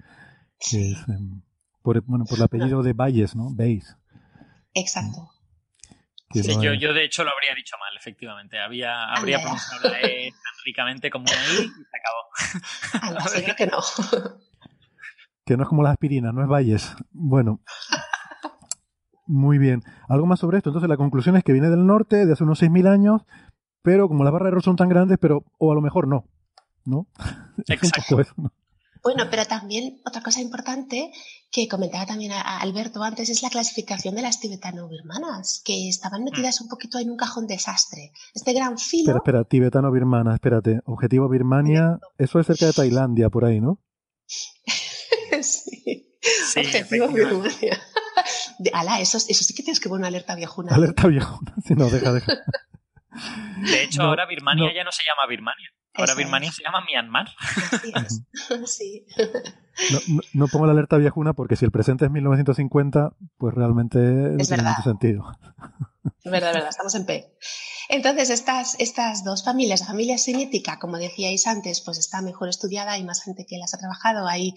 Que 0.58 0.90
es, 0.90 1.08
em, 1.08 1.40
por, 1.80 1.98
bueno, 2.02 2.26
por 2.26 2.36
el 2.36 2.44
apellido 2.44 2.82
de 2.82 2.92
Bayes, 2.92 3.34
¿no? 3.34 3.48
Bayes. 3.54 3.96
Exacto. 4.74 5.30
Sí, 6.34 6.42
yo, 6.60 6.74
yo, 6.74 6.92
de 6.92 7.06
hecho 7.06 7.24
lo 7.24 7.30
habría 7.30 7.54
dicho 7.56 7.76
mal, 7.80 7.96
efectivamente. 7.98 8.58
Había, 8.58 9.04
habría 9.04 9.40
pronunciado 9.40 9.88
la 9.88 10.00
E 10.02 10.30
tan 10.30 10.64
ricamente 10.66 11.10
como 11.10 11.24
una 11.24 11.32
I 11.32 11.64
y 11.64 11.68
se 11.68 13.00
acabó. 13.00 13.18
Así 13.18 13.54
que 13.56 13.66
no. 13.66 13.78
Que 15.46 15.56
no 15.56 15.62
es 15.62 15.68
como 15.70 15.82
la 15.82 15.90
aspirina, 15.90 16.32
no 16.32 16.42
es 16.42 16.48
Bayes. 16.48 16.94
Bueno. 17.12 17.62
Muy 19.30 19.58
bien. 19.58 19.84
Algo 20.08 20.26
más 20.26 20.40
sobre 20.40 20.58
esto. 20.58 20.70
Entonces 20.70 20.88
la 20.88 20.96
conclusión 20.96 21.36
es 21.36 21.44
que 21.44 21.52
viene 21.52 21.70
del 21.70 21.86
norte 21.86 22.26
de 22.26 22.32
hace 22.32 22.42
unos 22.42 22.60
6.000 22.60 22.88
años, 22.88 23.22
pero 23.80 24.08
como 24.08 24.24
las 24.24 24.32
barras 24.32 24.46
de 24.46 24.48
error 24.48 24.62
son 24.64 24.74
tan 24.74 24.88
grandes, 24.88 25.18
pero 25.20 25.44
o 25.56 25.70
a 25.70 25.74
lo 25.76 25.80
mejor 25.80 26.08
no. 26.08 26.24
¿No? 26.84 27.06
Exacto. 27.68 28.16
Bueno, 29.04 29.28
pero 29.30 29.44
también 29.46 30.00
otra 30.04 30.20
cosa 30.20 30.40
importante 30.40 31.12
que 31.52 31.68
comentaba 31.68 32.06
también 32.06 32.32
a 32.32 32.58
Alberto 32.58 33.04
antes 33.04 33.30
es 33.30 33.40
la 33.42 33.50
clasificación 33.50 34.16
de 34.16 34.22
las 34.22 34.40
tibetano-birmanas, 34.40 35.62
que 35.64 35.88
estaban 35.88 36.24
metidas 36.24 36.60
un 36.60 36.68
poquito 36.68 36.98
en 36.98 37.10
un 37.10 37.16
cajón 37.16 37.46
desastre. 37.46 38.10
Este 38.34 38.52
gran 38.52 38.78
filo. 38.78 39.16
Espera, 39.16 39.18
espera, 39.18 39.44
tibetano-birmana, 39.44 40.34
espérate. 40.34 40.80
Objetivo 40.86 41.28
Birmania, 41.28 42.00
eso 42.18 42.40
es 42.40 42.48
cerca 42.48 42.66
de 42.66 42.72
Tailandia, 42.72 43.30
por 43.30 43.44
ahí, 43.44 43.60
¿no? 43.60 43.78
sí. 44.26 46.10
sí 46.20 46.60
Objetivo 46.60 47.08
Birmania. 47.08 47.80
De, 48.60 48.70
ala, 48.74 49.00
eso, 49.00 49.16
eso 49.16 49.44
sí 49.44 49.54
que 49.54 49.62
tienes 49.62 49.80
que 49.80 49.88
poner 49.88 50.00
una 50.00 50.08
alerta 50.08 50.34
viejuna. 50.34 50.74
Alerta 50.74 51.08
viejuna, 51.08 51.54
si 51.66 51.74
no, 51.74 51.88
deja, 51.88 52.12
deja. 52.12 52.32
De 53.62 53.82
hecho, 53.84 54.02
ahora 54.02 54.26
Birmania 54.26 54.70
ya 54.74 54.84
no 54.84 54.92
se 54.92 55.02
llama 55.02 55.26
Birmania. 55.28 55.70
Ahora 55.94 56.14
Birmania 56.14 56.52
se 56.52 56.62
llama 56.62 56.84
Myanmar. 56.84 57.28
sí. 58.66 59.06
No, 59.90 60.20
no, 60.34 60.48
pongo 60.48 60.66
la 60.66 60.72
alerta 60.72 60.98
viejuna 60.98 61.32
porque 61.32 61.56
si 61.56 61.64
el 61.64 61.70
presente 61.70 62.04
es 62.04 62.10
1950, 62.10 63.16
pues 63.38 63.54
realmente 63.54 63.98
no 63.98 64.44
tiene 64.44 64.62
mucho 64.62 64.82
sentido. 64.82 65.32
Es 66.22 66.30
verdad, 66.30 66.50
es 66.50 66.54
verdad, 66.54 66.68
estamos 66.68 66.94
en 66.94 67.06
P. 67.06 67.34
Entonces, 67.88 68.28
estas, 68.28 68.76
estas 68.78 69.24
dos 69.24 69.42
familias, 69.42 69.80
la 69.80 69.86
familia 69.86 70.18
semítica, 70.18 70.78
como 70.78 70.98
decíais 70.98 71.46
antes, 71.46 71.80
pues 71.80 71.98
está 71.98 72.20
mejor 72.20 72.50
estudiada, 72.50 72.92
hay 72.92 73.04
más 73.04 73.24
gente 73.24 73.46
que 73.48 73.58
las 73.58 73.74
ha 73.74 73.78
trabajado, 73.78 74.28
hay 74.28 74.54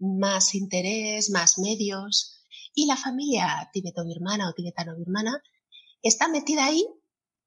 más 0.00 0.54
interés, 0.54 1.30
más 1.30 1.58
medios. 1.58 2.41
Y 2.74 2.86
la 2.86 2.96
familia 2.96 3.68
tibeto-birmana 3.72 4.48
o 4.48 4.52
tibetano-birmana 4.52 5.42
está 6.02 6.28
metida 6.28 6.66
ahí. 6.66 6.86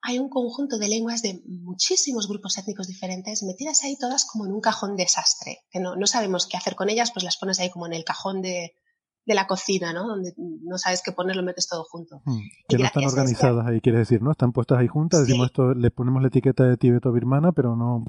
Hay 0.01 0.19
un 0.19 0.29
conjunto 0.29 0.77
de 0.77 0.87
lenguas 0.87 1.21
de 1.23 1.41
muchísimos 1.47 2.27
grupos 2.27 2.57
étnicos 2.57 2.87
diferentes 2.87 3.41
metidas 3.43 3.83
ahí 3.83 3.97
todas 3.97 4.25
como 4.25 4.45
en 4.45 4.51
un 4.51 4.61
cajón 4.61 4.95
desastre, 4.95 5.63
que 5.71 5.79
no, 5.79 5.95
no 5.95 6.05
sabemos 6.05 6.45
qué 6.45 6.57
hacer 6.57 6.75
con 6.75 6.89
ellas, 6.89 7.11
pues 7.11 7.23
las 7.23 7.37
pones 7.37 7.59
ahí 7.59 7.71
como 7.71 7.87
en 7.87 7.93
el 7.93 8.03
cajón 8.03 8.43
de, 8.43 8.75
de 9.25 9.33
la 9.33 9.47
cocina, 9.47 9.93
¿no? 9.93 10.05
Donde 10.07 10.33
no 10.37 10.77
sabes 10.77 11.01
qué 11.03 11.11
poner, 11.11 11.35
lo 11.35 11.41
metes 11.41 11.67
todo 11.67 11.83
junto. 11.85 12.21
Hmm. 12.23 12.37
Que 12.67 12.77
no 12.77 12.85
están 12.85 13.05
organizadas 13.05 13.65
ahí, 13.65 13.81
quiere 13.81 13.97
decir, 13.97 14.21
¿no? 14.21 14.31
Están 14.31 14.51
puestas 14.51 14.77
ahí 14.77 14.87
juntas, 14.87 15.25
decimos 15.25 15.47
esto, 15.47 15.73
le 15.73 15.89
ponemos 15.89 16.21
la 16.21 16.27
etiqueta 16.27 16.65
de 16.65 16.77
tibeto-birmana, 16.77 17.51
pero 17.51 17.75
no, 17.75 18.05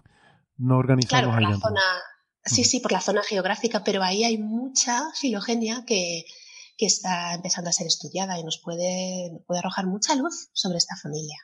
no 0.59 0.77
organizamos 0.77 1.09
claro, 1.09 1.33
por 1.33 1.51
la 1.51 1.59
zona, 1.59 1.81
Sí, 2.47 2.63
sí, 2.63 2.79
por 2.81 2.93
la 2.93 3.01
zona 3.01 3.23
geográfica, 3.23 3.83
pero 3.83 4.03
ahí 4.03 4.23
hay 4.23 4.39
mucha 4.39 5.03
filogenia 5.15 5.85
que, 5.85 6.25
que 6.77 6.87
está 6.87 7.35
empezando 7.35 7.71
a 7.71 7.73
ser 7.73 7.87
estudiada 7.87 8.39
y 8.39 8.45
nos 8.45 8.61
puede, 8.63 9.31
puede 9.47 9.61
arrojar 9.61 9.87
mucha 9.87 10.15
luz 10.15 10.51
sobre 10.53 10.79
esta 10.79 10.97
familia. 10.97 11.37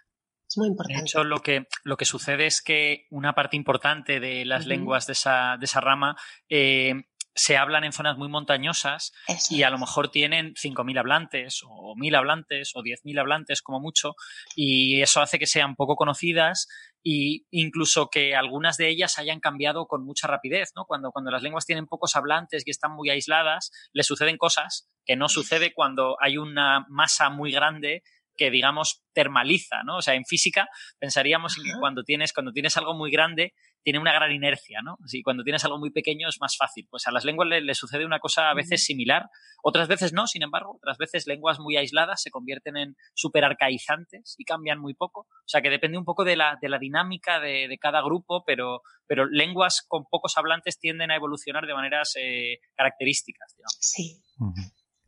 Es 0.49 0.59
muy 0.59 0.69
importante. 0.69 1.01
De 1.01 1.05
hecho, 1.07 1.25
lo 1.25 1.39
que, 1.39 1.67
lo 1.83 1.97
que 1.97 2.05
sucede 2.05 2.47
es 2.47 2.61
que 2.61 3.07
una 3.11 3.35
parte 3.35 3.57
importante 3.57 4.21
de 4.21 4.45
las 4.45 4.67
lenguas 4.67 5.07
de 5.07 5.15
esa, 5.15 5.57
de 5.59 5.65
esa 5.65 5.81
rama 5.81 6.15
eh, 6.51 7.07
se 7.35 7.57
hablan 7.57 7.85
en 7.85 7.93
zonas 7.93 8.19
muy 8.19 8.29
montañosas 8.29 9.13
y 9.51 9.63
a 9.63 9.71
lo 9.71 9.79
mejor 9.79 10.11
tienen 10.11 10.55
5.000 10.55 10.99
hablantes 10.99 11.63
o 11.67 11.95
1.000 11.97 12.17
hablantes 12.17 12.73
o 12.75 12.83
10.000 12.83 13.19
hablantes 13.19 13.63
como 13.63 13.81
mucho 13.81 14.15
y 14.55 15.01
eso 15.01 15.21
hace 15.21 15.39
que 15.39 15.47
sean 15.47 15.75
poco 15.75 15.97
conocidas 15.97 16.69
y 17.03 17.47
incluso 17.51 18.09
que 18.11 18.37
algunas 18.37 18.77
de 18.77 18.89
ellas 18.89 19.19
hayan 19.19 19.41
cambiado 19.41 19.87
con 19.87 20.05
mucha 20.05 20.29
rapidez, 20.29 20.71
¿no? 20.77 20.85
Cuando, 20.85 21.11
cuando 21.11 21.31
las 21.31 21.43
lenguas 21.43 21.67
tienen 21.67 21.87
pocos 21.87 22.15
hablantes 22.17 22.63
y 22.67 22.71
están 22.71 22.93
muy 22.93 23.11
aisladas, 23.11 23.71
les 23.93 24.07
suceden 24.07 24.37
cosas 24.37 24.89
que 25.05 25.17
no 25.17 25.29
sucede 25.29 25.73
cuando 25.75 26.17
hay 26.21 26.37
una 26.37 26.87
masa 26.89 27.29
muy 27.31 27.51
grande 27.51 28.03
que 28.37 28.51
digamos 28.51 29.03
termaliza, 29.13 29.83
¿no? 29.85 29.99
O 29.99 30.03
sea, 30.03 30.15
en 30.15 30.25
física 30.25 30.69
pensaríamos 30.99 31.59
en 31.59 31.65
que 31.65 31.79
cuando 31.79 32.03
tienes, 32.03 32.33
cuando 32.33 32.53
tienes 32.53 32.77
algo 32.77 32.95
muy 32.95 33.11
grande, 33.11 33.53
tiene 33.83 33.99
una 33.99 34.13
gran 34.13 34.33
inercia, 34.33 34.81
¿no? 34.83 34.99
Así, 35.05 35.23
cuando 35.23 35.43
tienes 35.43 35.65
algo 35.65 35.79
muy 35.79 35.91
pequeño 35.91 36.29
es 36.29 36.41
más 36.41 36.57
fácil. 36.57 36.87
Pues 36.91 37.07
a 37.07 37.13
las 37.13 37.25
lenguas 37.25 37.49
le, 37.49 37.75
sucede 37.75 38.07
una 38.07 38.21
cosa 38.21 38.51
a 38.51 38.55
veces 38.55 38.85
similar, 38.85 39.29
otras 39.63 39.89
veces 39.89 40.13
no, 40.13 40.27
sin 40.27 40.43
embargo, 40.43 40.77
otras 40.77 40.99
veces 40.99 41.27
lenguas 41.27 41.59
muy 41.59 41.77
aisladas 41.77 42.23
se 42.23 42.31
convierten 42.31 42.77
en 42.77 42.97
súper 43.15 43.45
arcaizantes 43.45 44.35
y 44.39 44.45
cambian 44.45 44.79
muy 44.79 44.95
poco. 44.95 45.21
O 45.21 45.49
sea 45.49 45.63
que 45.63 45.71
depende 45.71 45.99
un 45.99 46.05
poco 46.05 46.25
de 46.25 46.37
la, 46.37 46.59
de 46.61 46.69
la 46.69 46.79
dinámica 46.79 47.41
de, 47.41 47.69
de, 47.69 47.79
cada 47.79 48.03
grupo, 48.03 48.45
pero, 48.45 48.83
pero 49.07 49.27
lenguas 49.27 49.85
con 49.87 50.05
pocos 50.05 50.37
hablantes 50.37 50.79
tienden 50.79 51.11
a 51.11 51.17
evolucionar 51.17 51.67
de 51.67 51.75
maneras 51.75 52.15
eh, 52.19 52.61
características, 52.77 53.55
digamos. 53.57 53.79
Sí. 53.81 54.23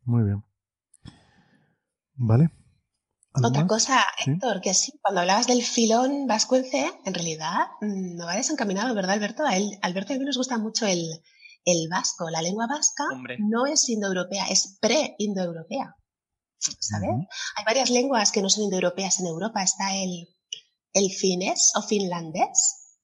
Muy 0.04 0.24
bien. 0.24 0.44
Vale. 2.16 2.63
Otra 3.42 3.66
cosa, 3.66 4.04
Héctor, 4.24 4.60
que 4.60 4.74
sí, 4.74 4.92
cuando 5.02 5.20
hablabas 5.20 5.48
del 5.48 5.62
filón 5.62 6.26
vascuence, 6.28 6.92
en 7.04 7.14
realidad 7.14 7.66
mm, 7.80 8.16
no 8.16 8.26
va 8.26 8.36
desencaminado, 8.36 8.94
¿verdad, 8.94 9.14
Alberto? 9.14 9.44
A 9.44 9.56
él, 9.56 9.76
Alberto, 9.82 10.12
a 10.12 10.16
mí 10.16 10.24
nos 10.24 10.36
gusta 10.36 10.56
mucho 10.56 10.86
el, 10.86 11.04
el 11.64 11.88
vasco. 11.88 12.30
La 12.30 12.42
lengua 12.42 12.66
vasca 12.68 13.04
no 13.38 13.66
es 13.66 13.88
indoeuropea, 13.88 14.46
es 14.46 14.78
pre-indoeuropea. 14.80 15.96
¿Sabes? 16.58 17.10
Hay 17.56 17.64
varias 17.66 17.90
lenguas 17.90 18.30
que 18.30 18.40
no 18.40 18.48
son 18.48 18.64
indoeuropeas 18.64 19.20
en 19.20 19.26
Europa. 19.26 19.62
Está 19.62 19.96
el, 19.96 20.28
el 20.92 21.10
finés 21.10 21.72
o 21.74 21.82
finlandés, 21.82 22.96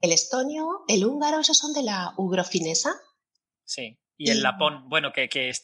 el 0.00 0.12
estonio, 0.12 0.66
el 0.88 1.04
húngaro, 1.04 1.40
esos 1.40 1.56
son 1.56 1.72
de 1.72 1.82
la 1.82 2.14
ugrofinesa. 2.16 2.90
Sí. 3.64 3.98
Y 4.20 4.30
el 4.32 4.42
lapón, 4.42 4.88
bueno, 4.88 5.12
que, 5.12 5.28
que 5.28 5.48
es, 5.48 5.62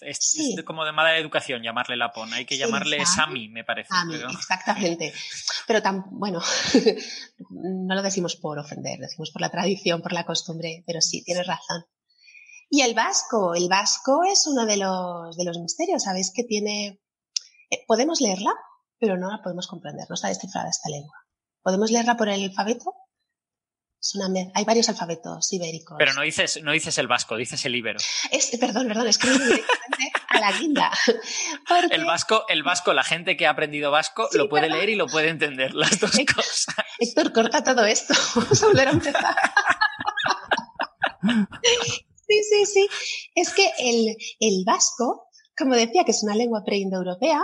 como 0.64 0.84
de 0.84 0.92
mala 0.92 1.18
educación 1.18 1.60
llamarle 1.60 1.96
lapón, 1.96 2.32
hay 2.32 2.46
que 2.46 2.56
llamarle 2.56 3.04
Sami, 3.04 3.48
me 3.48 3.64
parece. 3.64 3.88
Sami, 3.88 4.14
exactamente. 4.14 5.12
Pero 5.66 5.82
tan, 5.82 6.04
bueno, 6.12 6.40
no 7.50 7.94
lo 7.96 8.00
decimos 8.00 8.36
por 8.36 8.60
ofender, 8.60 9.00
decimos 9.00 9.32
por 9.32 9.42
la 9.42 9.50
tradición, 9.50 10.02
por 10.02 10.12
la 10.12 10.24
costumbre, 10.24 10.84
pero 10.86 11.00
sí, 11.00 11.24
tienes 11.24 11.48
razón. 11.48 11.84
Y 12.70 12.82
el 12.82 12.94
vasco, 12.94 13.56
el 13.56 13.68
vasco 13.68 14.22
es 14.22 14.46
uno 14.46 14.66
de 14.66 14.76
los, 14.76 15.36
de 15.36 15.44
los 15.44 15.58
misterios, 15.58 16.04
¿sabéis 16.04 16.32
que 16.32 16.44
tiene... 16.44 17.00
Eh, 17.70 17.84
podemos 17.88 18.20
leerla, 18.20 18.52
pero 19.00 19.16
no 19.18 19.32
la 19.32 19.42
podemos 19.42 19.66
comprender, 19.66 20.06
no 20.08 20.14
está 20.14 20.28
descifrada 20.28 20.70
esta 20.70 20.90
lengua. 20.90 21.16
Podemos 21.60 21.90
leerla 21.90 22.16
por 22.16 22.28
el 22.28 22.44
alfabeto, 22.44 22.94
hay 24.54 24.64
varios 24.64 24.88
alfabetos 24.88 25.52
ibéricos. 25.52 25.96
Pero 25.98 26.12
no 26.14 26.22
dices, 26.22 26.60
no 26.62 26.72
dices 26.72 26.98
el 26.98 27.06
vasco, 27.06 27.36
dices 27.36 27.64
el 27.64 27.74
ibero. 27.74 27.98
perdón, 28.60 28.88
perdón, 28.88 29.08
escribo 29.08 29.38
directamente 29.38 30.12
a 30.28 30.40
la 30.40 30.52
guinda. 30.52 30.90
El 31.90 32.04
vasco, 32.04 32.44
el 32.48 32.62
vasco, 32.62 32.92
la 32.92 33.02
gente 33.02 33.36
que 33.36 33.46
ha 33.46 33.50
aprendido 33.50 33.90
vasco 33.90 34.28
lo 34.32 34.48
puede 34.48 34.68
leer 34.68 34.90
y 34.90 34.96
lo 34.96 35.06
puede 35.06 35.28
entender, 35.28 35.74
las 35.74 35.98
dos 35.98 36.12
cosas. 36.34 36.66
Héctor, 36.98 37.32
corta 37.32 37.64
todo 37.64 37.84
esto. 37.84 38.14
Vamos 38.34 38.62
a 38.62 38.66
volver 38.66 38.88
a 38.88 38.90
empezar. 38.90 39.36
Sí, 42.26 42.40
sí, 42.42 42.66
sí. 42.66 42.88
Es 43.34 43.52
que 43.52 43.70
el, 43.78 44.16
el 44.40 44.64
vasco, 44.64 45.28
como 45.56 45.74
decía, 45.74 46.04
que 46.04 46.12
es 46.12 46.22
una 46.22 46.34
lengua 46.34 46.62
preindoeuropea, 46.64 47.40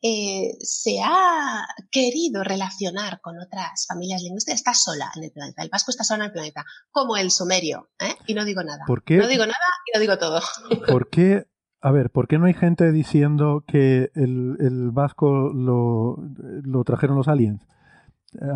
eh, 0.00 0.56
se 0.60 1.00
ha 1.04 1.66
querido 1.90 2.44
relacionar 2.44 3.20
con 3.20 3.38
otras 3.38 3.86
familias 3.88 4.22
lingüísticas, 4.22 4.60
está 4.60 4.74
sola 4.74 5.10
en 5.16 5.24
el 5.24 5.32
planeta. 5.32 5.62
El 5.62 5.70
vasco 5.70 5.90
está 5.90 6.04
sola 6.04 6.24
en 6.24 6.26
el 6.26 6.32
planeta, 6.32 6.64
como 6.90 7.16
el 7.16 7.30
sumerio. 7.30 7.90
¿eh? 7.98 8.14
Y 8.26 8.34
no 8.34 8.44
digo 8.44 8.62
nada. 8.62 8.84
¿Por 8.86 9.02
qué? 9.02 9.16
No 9.16 9.26
digo 9.26 9.44
nada 9.44 9.58
y 9.86 9.96
no 9.96 10.00
digo 10.00 10.18
todo. 10.18 10.40
¿Por 10.88 11.10
qué? 11.10 11.46
A 11.80 11.90
ver, 11.90 12.10
¿por 12.10 12.28
qué 12.28 12.38
no 12.38 12.46
hay 12.46 12.54
gente 12.54 12.90
diciendo 12.92 13.64
que 13.66 14.10
el, 14.14 14.56
el 14.60 14.90
vasco 14.90 15.52
lo, 15.52 16.16
lo, 16.62 16.84
trajeron 16.84 17.16
los 17.16 17.28
aliens? 17.28 17.66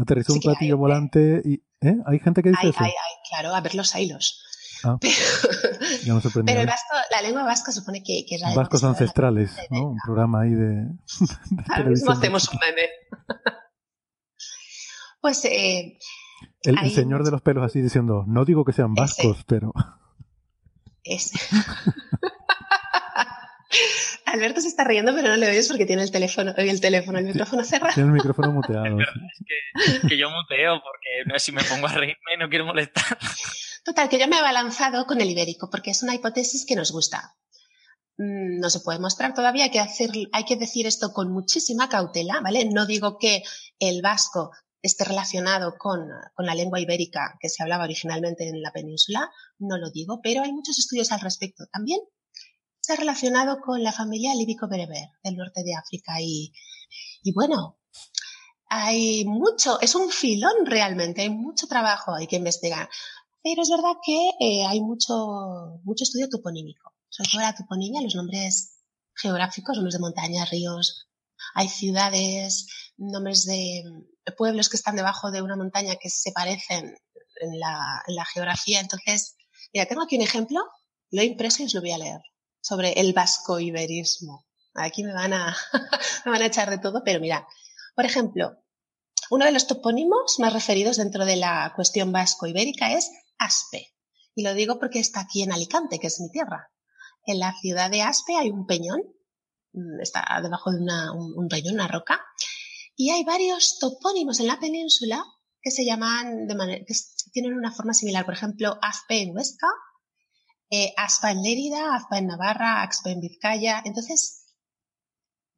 Aterrizó 0.01 0.35
un 0.35 0.41
platillo 0.41 0.77
volante 0.77 1.41
y... 1.45 1.55
¿eh? 1.81 1.97
¿Hay 2.07 2.19
gente 2.19 2.43
que 2.43 2.51
dice 2.51 2.69
eso? 2.69 2.85
claro, 3.31 3.55
a 3.55 3.61
ver 3.61 3.75
los 3.75 3.95
hilos. 3.95 4.45
Ah. 4.85 4.99
Pero, 6.45 6.61
el 6.61 6.67
vasco, 6.67 6.97
la 7.11 7.23
lengua 7.23 7.45
vasca 7.45 7.73
supone 7.73 8.03
que, 8.03 8.25
que 8.29 8.37
es 8.37 8.41
la 8.41 8.55
Vascos 8.55 8.83
ancestrales, 8.85 9.57
¿no? 9.71 9.91
Un 9.91 9.99
programa 10.05 10.43
ahí 10.43 10.51
de. 10.51 10.89
Ahora 11.69 11.91
mismo 11.91 12.13
hacemos 12.13 12.49
un 12.49 12.59
meme. 12.61 12.89
pues. 15.21 15.45
Eh, 15.45 15.99
el, 16.63 16.91
señor 16.91 17.25
de 17.25 17.31
los 17.31 17.43
pelos 17.43 17.65
así 17.65 17.81
diciendo: 17.81 18.25
No 18.27 18.45
digo 18.45 18.65
que 18.65 18.73
sean 18.73 18.95
vascos, 18.95 19.45
pero. 19.47 19.73
Ese. 21.05 21.39
Alberto 24.33 24.63
se 24.63 24.69
está 24.69 24.85
riendo, 24.85 25.15
pero 25.15 25.29
no 25.29 25.37
le 25.37 25.51
oyes 25.51 25.69
porque 25.69 25.85
tiene 25.85 26.03
el 26.03 26.11
teléfono, 26.11 26.55
el 26.57 26.81
teléfono, 26.81 27.19
el 27.19 27.27
micrófono 27.27 27.65
cerrado. 27.65 27.93
Tiene 27.93 28.09
el 28.09 28.15
micrófono 28.15 28.51
muteado. 28.53 28.99
Es, 28.99 30.01
que, 30.09 30.17
yo 30.17 30.31
muteo 30.31 30.81
porque 30.83 31.25
no, 31.27 31.39
si 31.39 31.53
me 31.53 31.63
pongo 31.63 31.87
a 31.87 31.93
reírme 31.93 32.39
no 32.39 32.49
quiero 32.49 32.65
molestar. 32.65 33.19
Total, 33.85 34.09
que 34.09 34.19
yo 34.19 34.27
me 34.29 34.37
he 34.37 34.39
abalanzado 34.39 35.05
con 35.05 35.21
el 35.21 35.29
ibérico 35.29 35.69
porque 35.71 35.91
es 35.91 36.03
una 36.03 36.15
hipótesis 36.15 36.65
que 36.67 36.77
nos 36.77 36.93
gusta. 36.93 37.37
Mm, 38.17 38.59
no 38.59 38.71
se 38.71 38.81
puede 38.81 38.99
mostrar 39.01 39.35
todavía, 39.35 39.65
hay 39.65 39.71
que, 39.71 39.81
hacer, 39.81 40.09
hay 40.33 40.45
que 40.45 40.57
decir 40.57 40.87
esto 40.87 41.13
con 41.13 41.31
muchísima 41.31 41.91
cautela, 41.91 42.41
¿vale? 42.41 42.65
No 42.65 42.87
digo 42.87 43.19
que 43.19 43.43
el 43.79 44.01
vasco 44.01 44.53
esté 44.81 45.05
relacionado 45.05 45.75
con, 45.79 46.09
con, 46.35 46.47
la 46.47 46.55
lengua 46.55 46.81
ibérica 46.81 47.37
que 47.39 47.51
se 47.51 47.63
hablaba 47.63 47.85
originalmente 47.85 48.49
en 48.49 48.63
la 48.63 48.73
península, 48.73 49.31
no 49.59 49.77
lo 49.77 49.91
digo, 49.91 50.21
pero 50.23 50.43
hay 50.43 50.53
muchos 50.53 50.79
estudios 50.79 51.13
al 51.13 51.21
respecto. 51.21 51.67
También 51.71 52.01
está 52.83 52.97
relacionado 52.97 53.61
con 53.61 53.83
la 53.83 53.93
familia 53.93 54.35
líbico-bereber 54.35 55.11
del 55.23 55.37
norte 55.37 55.63
de 55.63 55.77
África 55.77 56.21
y, 56.21 56.53
y 57.23 57.33
bueno, 57.33 57.79
hay 58.69 59.25
mucho, 59.25 59.81
es 59.81 59.95
un 59.95 60.11
filón 60.11 60.67
realmente, 60.67 61.23
hay 61.23 61.31
mucho 61.31 61.69
trabajo, 61.69 62.13
hay 62.13 62.27
que 62.27 62.37
investigar. 62.37 62.89
Pero 63.41 63.63
es 63.63 63.71
verdad 63.71 63.95
que 64.05 64.31
eh, 64.41 64.67
hay 64.67 64.81
mucho, 64.81 65.81
mucho 65.85 66.03
estudio 66.03 66.29
toponímico, 66.29 66.93
sobre 67.09 67.31
todo 67.31 67.41
la 67.43 67.55
toponimia, 67.55 68.03
los 68.03 68.17
nombres 68.17 68.81
geográficos, 69.15 69.77
nombres 69.77 69.95
de 69.95 70.01
montañas, 70.01 70.51
ríos, 70.51 71.09
hay 71.55 71.69
ciudades, 71.69 72.67
nombres 72.97 73.45
de 73.45 73.85
pueblos 74.37 74.69
que 74.69 74.77
están 74.77 74.97
debajo 74.97 75.31
de 75.31 75.43
una 75.43 75.57
montaña 75.57 75.97
que 76.01 76.11
se 76.11 76.33
parecen 76.33 76.97
en 77.41 77.61
la, 77.61 78.03
en 78.09 78.17
la 78.17 78.25
geografía. 78.25 78.81
Entonces, 78.81 79.37
mira, 79.73 79.87
tengo 79.87 80.03
aquí 80.03 80.17
un 80.17 80.23
ejemplo, 80.23 80.61
lo 81.11 81.23
he 81.23 81.27
impreso 81.27 81.63
y 81.63 81.67
os 81.67 81.75
lo 81.75 81.81
voy 81.81 81.93
a 81.93 81.99
leer 81.99 82.21
sobre 82.63 82.93
el 82.93 83.13
vasco-iberismo. 83.13 84.47
Aquí 84.75 85.05
me 85.05 85.13
van, 85.13 85.35
a, 85.35 85.55
me 86.25 86.31
van 86.31 86.43
a 86.43 86.47
echar 86.47 86.71
de 86.71 86.79
todo, 86.79 87.03
pero 87.05 87.21
mira, 87.21 87.47
por 87.95 88.07
ejemplo, 88.07 88.57
uno 89.31 89.45
de 89.45 89.53
los 89.53 89.67
topónimos 89.67 90.39
más 90.39 90.53
referidos 90.53 90.97
dentro 90.97 91.27
de 91.27 91.37
la 91.37 91.73
cuestión 91.77 92.13
vasco-ibérica 92.13 92.93
es 92.95 93.11
Aspe. 93.39 93.89
Y 94.35 94.43
lo 94.43 94.55
digo 94.55 94.79
porque 94.79 95.01
está 95.01 95.21
aquí 95.21 95.43
en 95.43 95.53
Alicante, 95.53 95.99
que 95.99 96.07
es 96.07 96.21
mi 96.21 96.31
tierra. 96.31 96.71
En 97.27 97.39
la 97.39 97.55
ciudad 97.61 97.91
de 97.91 98.03
Aspe 98.03 98.37
hay 98.37 98.51
un 98.51 98.67
peñón, 98.67 99.03
mm, 99.73 100.01
está 100.01 100.25
debajo 100.43 100.71
de 100.71 100.79
un, 100.79 101.49
peñón, 101.49 101.75
una 101.75 101.89
roca, 101.89 102.21
y 102.97 103.11
hay 103.11 103.25
varios 103.25 103.79
topónimos 103.79 104.41
en 104.41 104.47
la 104.47 104.59
península 104.59 105.23
que 105.61 105.71
se 105.71 105.85
llaman 105.85 106.47
de 106.47 106.85
que 106.87 106.95
tienen 107.33 107.55
una 107.55 107.73
forma 107.73 107.95
similar. 107.95 108.25
Por 108.25 108.35
ejemplo, 108.35 108.79
Aspe 108.81 109.23
en 109.23 109.35
Huesca 109.35 109.69
eh, 110.73 110.95
Aspa 110.97 111.31
en 111.31 111.43
Lérida, 111.43 111.95
Aspa 111.95 112.17
en 112.17 112.29
Navarra, 112.29 112.83
Aspa 112.83 113.11
en 113.11 113.21
Vizcaya. 113.21 113.83
Entonces, 113.85 114.55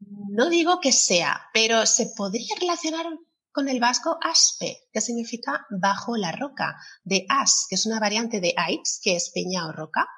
no 0.01 0.51
digo 0.51 0.81
que 0.81 0.91
sea, 0.91 1.41
pero 1.53 1.87
se 1.87 2.07
podría 2.17 2.57
relacionar 2.61 3.07
con 3.53 3.69
el 3.69 3.79
vasco 3.79 4.19
aspe, 4.21 4.89
que 4.93 5.01
significa 5.01 5.65
bajo 5.71 6.17
la 6.17 6.33
roca, 6.33 6.77
de 7.05 7.27
as, 7.29 7.67
que 7.69 7.77
es 7.77 7.87
una 7.87 8.01
variante 8.01 8.41
de 8.41 8.55
ais, 8.57 8.99
que 9.01 9.15
es 9.15 9.31
peña 9.31 9.69
o 9.69 9.73
roca, 9.73 10.09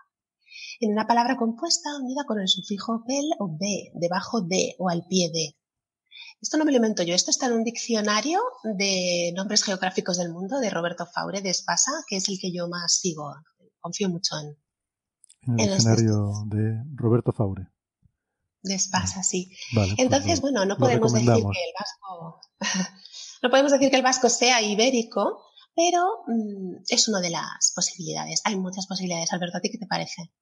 en 0.81 0.93
una 0.93 1.07
palabra 1.07 1.37
compuesta 1.37 1.95
unida 1.97 2.25
con 2.27 2.41
el 2.41 2.49
sufijo 2.49 3.05
pel 3.07 3.27
o 3.39 3.55
be, 3.61 3.91
debajo 3.93 4.41
de 4.41 4.77
o 4.79 4.89
al 4.89 5.07
pie 5.07 5.31
de. 5.31 5.59
Esto 6.41 6.57
no 6.57 6.65
me 6.65 6.73
lo 6.73 6.77
invento 6.77 7.03
yo, 7.03 7.15
esto 7.15 7.31
está 7.31 7.47
en 7.47 7.53
un 7.53 7.65
diccionario 7.65 8.41
de 8.79 9.33
nombres 9.37 9.63
geográficos 9.63 10.17
del 10.17 10.33
mundo 10.33 10.59
de 10.59 10.71
Roberto 10.71 11.05
Faure 11.05 11.43
de 11.43 11.51
Espasa, 11.51 11.93
que 12.09 12.17
es 12.17 12.29
el 12.31 12.39
que 12.41 12.51
yo 12.51 12.69
más 12.69 12.99
sigo. 12.99 13.35
Confío 13.81 14.09
mucho 14.09 14.39
en, 14.39 14.57
en 15.47 15.61
el 15.61 15.73
escenario 15.73 16.45
de 16.47 16.83
Roberto 16.95 17.33
Faure. 17.33 17.69
Despasa, 18.63 19.23
sí. 19.23 19.53
Pues 19.73 19.95
Entonces, 19.97 20.41
bueno, 20.41 20.65
no 20.65 20.77
podemos 20.77 21.13
decir 21.13 21.29
que 21.29 21.39
el 21.39 21.73
vasco, 21.79 22.41
no 23.43 23.51
podemos 23.51 23.73
decir 23.73 23.91
que 23.91 23.97
el 23.97 24.03
vasco 24.03 24.29
sea 24.29 24.61
ibérico, 24.61 25.45
pero 25.75 26.25
mm, 26.27 26.83
es 26.89 27.09
una 27.09 27.21
de 27.21 27.31
las 27.31 27.73
posibilidades. 27.75 28.43
Hay 28.45 28.57
muchas 28.57 28.87
posibilidades. 28.87 29.33
Alberto, 29.33 29.59
¿a 29.59 29.61
ti 29.61 29.71
qué 29.71 29.79
te 29.79 29.87
parece? 29.87 30.33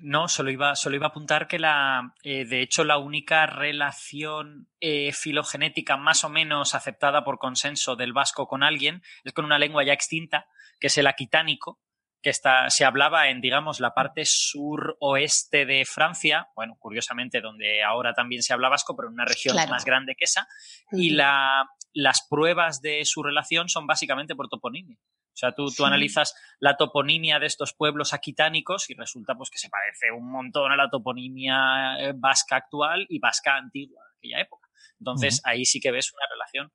no, 0.00 0.28
solo 0.28 0.50
iba, 0.50 0.76
solo 0.76 0.94
iba 0.94 1.06
a 1.06 1.08
apuntar 1.08 1.48
que 1.48 1.58
la, 1.58 2.14
eh, 2.22 2.44
de 2.44 2.62
hecho 2.62 2.84
la 2.84 2.98
única 2.98 3.46
relación 3.46 4.68
eh, 4.78 5.12
filogenética 5.12 5.96
más 5.96 6.22
o 6.22 6.28
menos 6.28 6.76
aceptada 6.76 7.24
por 7.24 7.38
consenso 7.38 7.96
del 7.96 8.12
vasco 8.12 8.46
con 8.46 8.62
alguien 8.62 9.02
es 9.24 9.32
con 9.32 9.44
una 9.44 9.58
lengua 9.58 9.84
ya 9.84 9.92
extinta, 9.92 10.46
que 10.78 10.86
es 10.86 10.96
el 10.98 11.08
aquitánico, 11.08 11.80
que 12.22 12.30
está, 12.30 12.68
se 12.68 12.84
hablaba 12.84 13.28
en, 13.28 13.40
digamos, 13.40 13.80
la 13.80 13.94
parte 13.94 14.24
suroeste 14.24 15.64
de 15.64 15.84
Francia, 15.84 16.48
bueno, 16.54 16.76
curiosamente 16.78 17.40
donde 17.40 17.82
ahora 17.82 18.12
también 18.12 18.42
se 18.42 18.52
habla 18.52 18.68
vasco, 18.68 18.94
pero 18.94 19.08
en 19.08 19.14
una 19.14 19.24
región 19.24 19.56
más 19.68 19.84
grande 19.84 20.14
que 20.16 20.24
esa, 20.24 20.46
y 20.92 21.10
la, 21.10 21.66
las 21.94 22.26
pruebas 22.28 22.82
de 22.82 23.04
su 23.04 23.22
relación 23.22 23.68
son 23.68 23.86
básicamente 23.86 24.34
por 24.34 24.48
toponimia. 24.48 24.98
O 25.32 25.36
sea, 25.40 25.52
tú, 25.52 25.70
tú 25.74 25.86
analizas 25.86 26.34
la 26.58 26.76
toponimia 26.76 27.38
de 27.38 27.46
estos 27.46 27.72
pueblos 27.72 28.12
aquitánicos 28.12 28.90
y 28.90 28.94
resulta 28.94 29.34
pues 29.36 29.48
que 29.48 29.58
se 29.58 29.70
parece 29.70 30.10
un 30.12 30.30
montón 30.30 30.70
a 30.72 30.76
la 30.76 30.90
toponimia 30.90 31.96
eh, 31.98 32.12
vasca 32.14 32.56
actual 32.56 33.06
y 33.08 33.20
vasca 33.20 33.56
antigua 33.56 34.02
de 34.04 34.18
aquella 34.18 34.42
época. 34.42 34.68
Entonces, 34.98 35.40
ahí 35.44 35.64
sí 35.64 35.80
que 35.80 35.92
ves 35.92 36.12
una 36.12 36.26
relación. 36.30 36.72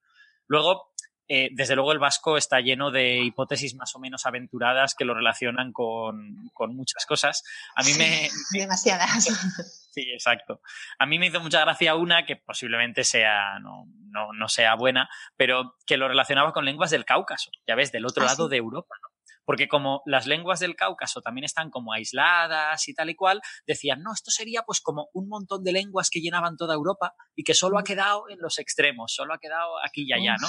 Luego, 0.47 0.93
eh, 1.27 1.49
desde 1.53 1.75
luego 1.75 1.91
el 1.91 1.99
vasco 1.99 2.37
está 2.37 2.59
lleno 2.59 2.91
de 2.91 3.17
hipótesis 3.17 3.75
más 3.75 3.95
o 3.95 3.99
menos 3.99 4.25
aventuradas 4.25 4.93
que 4.93 5.05
lo 5.05 5.13
relacionan 5.13 5.73
con, 5.73 6.51
muchas 6.69 7.05
cosas. 7.05 7.43
A 7.75 7.83
mí 7.83 7.91
me... 7.97 8.29
Demasiadas. 8.51 9.27
Sí, 9.95 10.11
exacto. 10.11 10.59
A 10.99 11.05
mí 11.05 11.17
me 11.17 11.27
hizo 11.27 11.39
mucha 11.39 11.61
gracia 11.61 11.95
una 11.95 12.25
que 12.25 12.35
posiblemente 12.35 13.05
sea, 13.05 13.59
no, 13.59 13.87
no, 14.11 14.49
sea 14.49 14.75
buena, 14.75 15.09
pero 15.37 15.77
que 15.87 15.95
lo 15.95 16.09
relacionaba 16.09 16.51
con 16.51 16.65
lenguas 16.65 16.91
del 16.91 17.05
Cáucaso, 17.05 17.49
ya 17.65 17.75
ves, 17.75 17.93
del 17.93 18.05
otro 18.05 18.23
¿Ah, 18.23 18.25
lado 18.25 18.49
de 18.49 18.57
Europa, 18.57 18.93
¿no? 19.01 19.14
Porque 19.45 19.67
como 19.67 20.01
las 20.05 20.25
lenguas 20.25 20.59
del 20.59 20.75
Cáucaso 20.75 21.21
también 21.21 21.45
están 21.45 21.69
como 21.69 21.93
aisladas 21.93 22.87
y 22.87 22.93
tal 22.93 23.09
y 23.09 23.15
cual, 23.15 23.41
decían, 23.65 24.01
no, 24.01 24.13
esto 24.13 24.31
sería 24.31 24.63
pues 24.63 24.81
como 24.81 25.09
un 25.13 25.29
montón 25.29 25.63
de 25.63 25.71
lenguas 25.71 26.09
que 26.09 26.19
llenaban 26.19 26.57
toda 26.57 26.73
Europa 26.73 27.13
y 27.35 27.43
que 27.43 27.53
solo 27.53 27.77
ha 27.77 27.83
quedado 27.83 28.29
en 28.29 28.39
los 28.39 28.59
extremos, 28.59 29.13
solo 29.13 29.33
ha 29.33 29.39
quedado 29.39 29.75
aquí 29.85 30.05
y 30.07 30.13
allá, 30.13 30.35
¿no? 30.39 30.47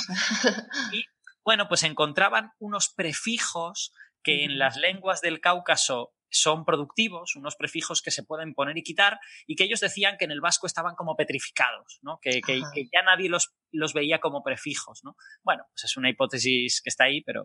Y 0.92 1.04
bueno, 1.44 1.68
pues 1.68 1.84
encontraban 1.84 2.52
unos 2.58 2.88
prefijos 2.88 3.92
que 4.22 4.44
en 4.44 4.58
las 4.58 4.76
lenguas 4.76 5.20
del 5.20 5.40
Cáucaso 5.40 6.12
son 6.28 6.64
productivos, 6.64 7.36
unos 7.36 7.56
prefijos 7.56 8.02
que 8.02 8.10
se 8.10 8.24
pueden 8.24 8.54
poner 8.54 8.76
y 8.76 8.82
quitar, 8.82 9.18
y 9.46 9.54
que 9.54 9.64
ellos 9.64 9.80
decían 9.80 10.16
que 10.18 10.24
en 10.24 10.32
el 10.32 10.40
vasco 10.40 10.66
estaban 10.66 10.94
como 10.94 11.16
petrificados, 11.16 11.98
¿no? 12.02 12.18
que, 12.20 12.40
que, 12.40 12.60
ya 12.92 13.02
nadie 13.04 13.28
los, 13.28 13.54
los, 13.70 13.92
veía 13.92 14.20
como 14.20 14.42
prefijos. 14.42 15.00
¿no? 15.04 15.16
Bueno, 15.42 15.64
pues 15.72 15.84
es 15.84 15.96
una 15.96 16.10
hipótesis 16.10 16.80
que 16.82 16.90
está 16.90 17.04
ahí, 17.04 17.22
pero, 17.22 17.44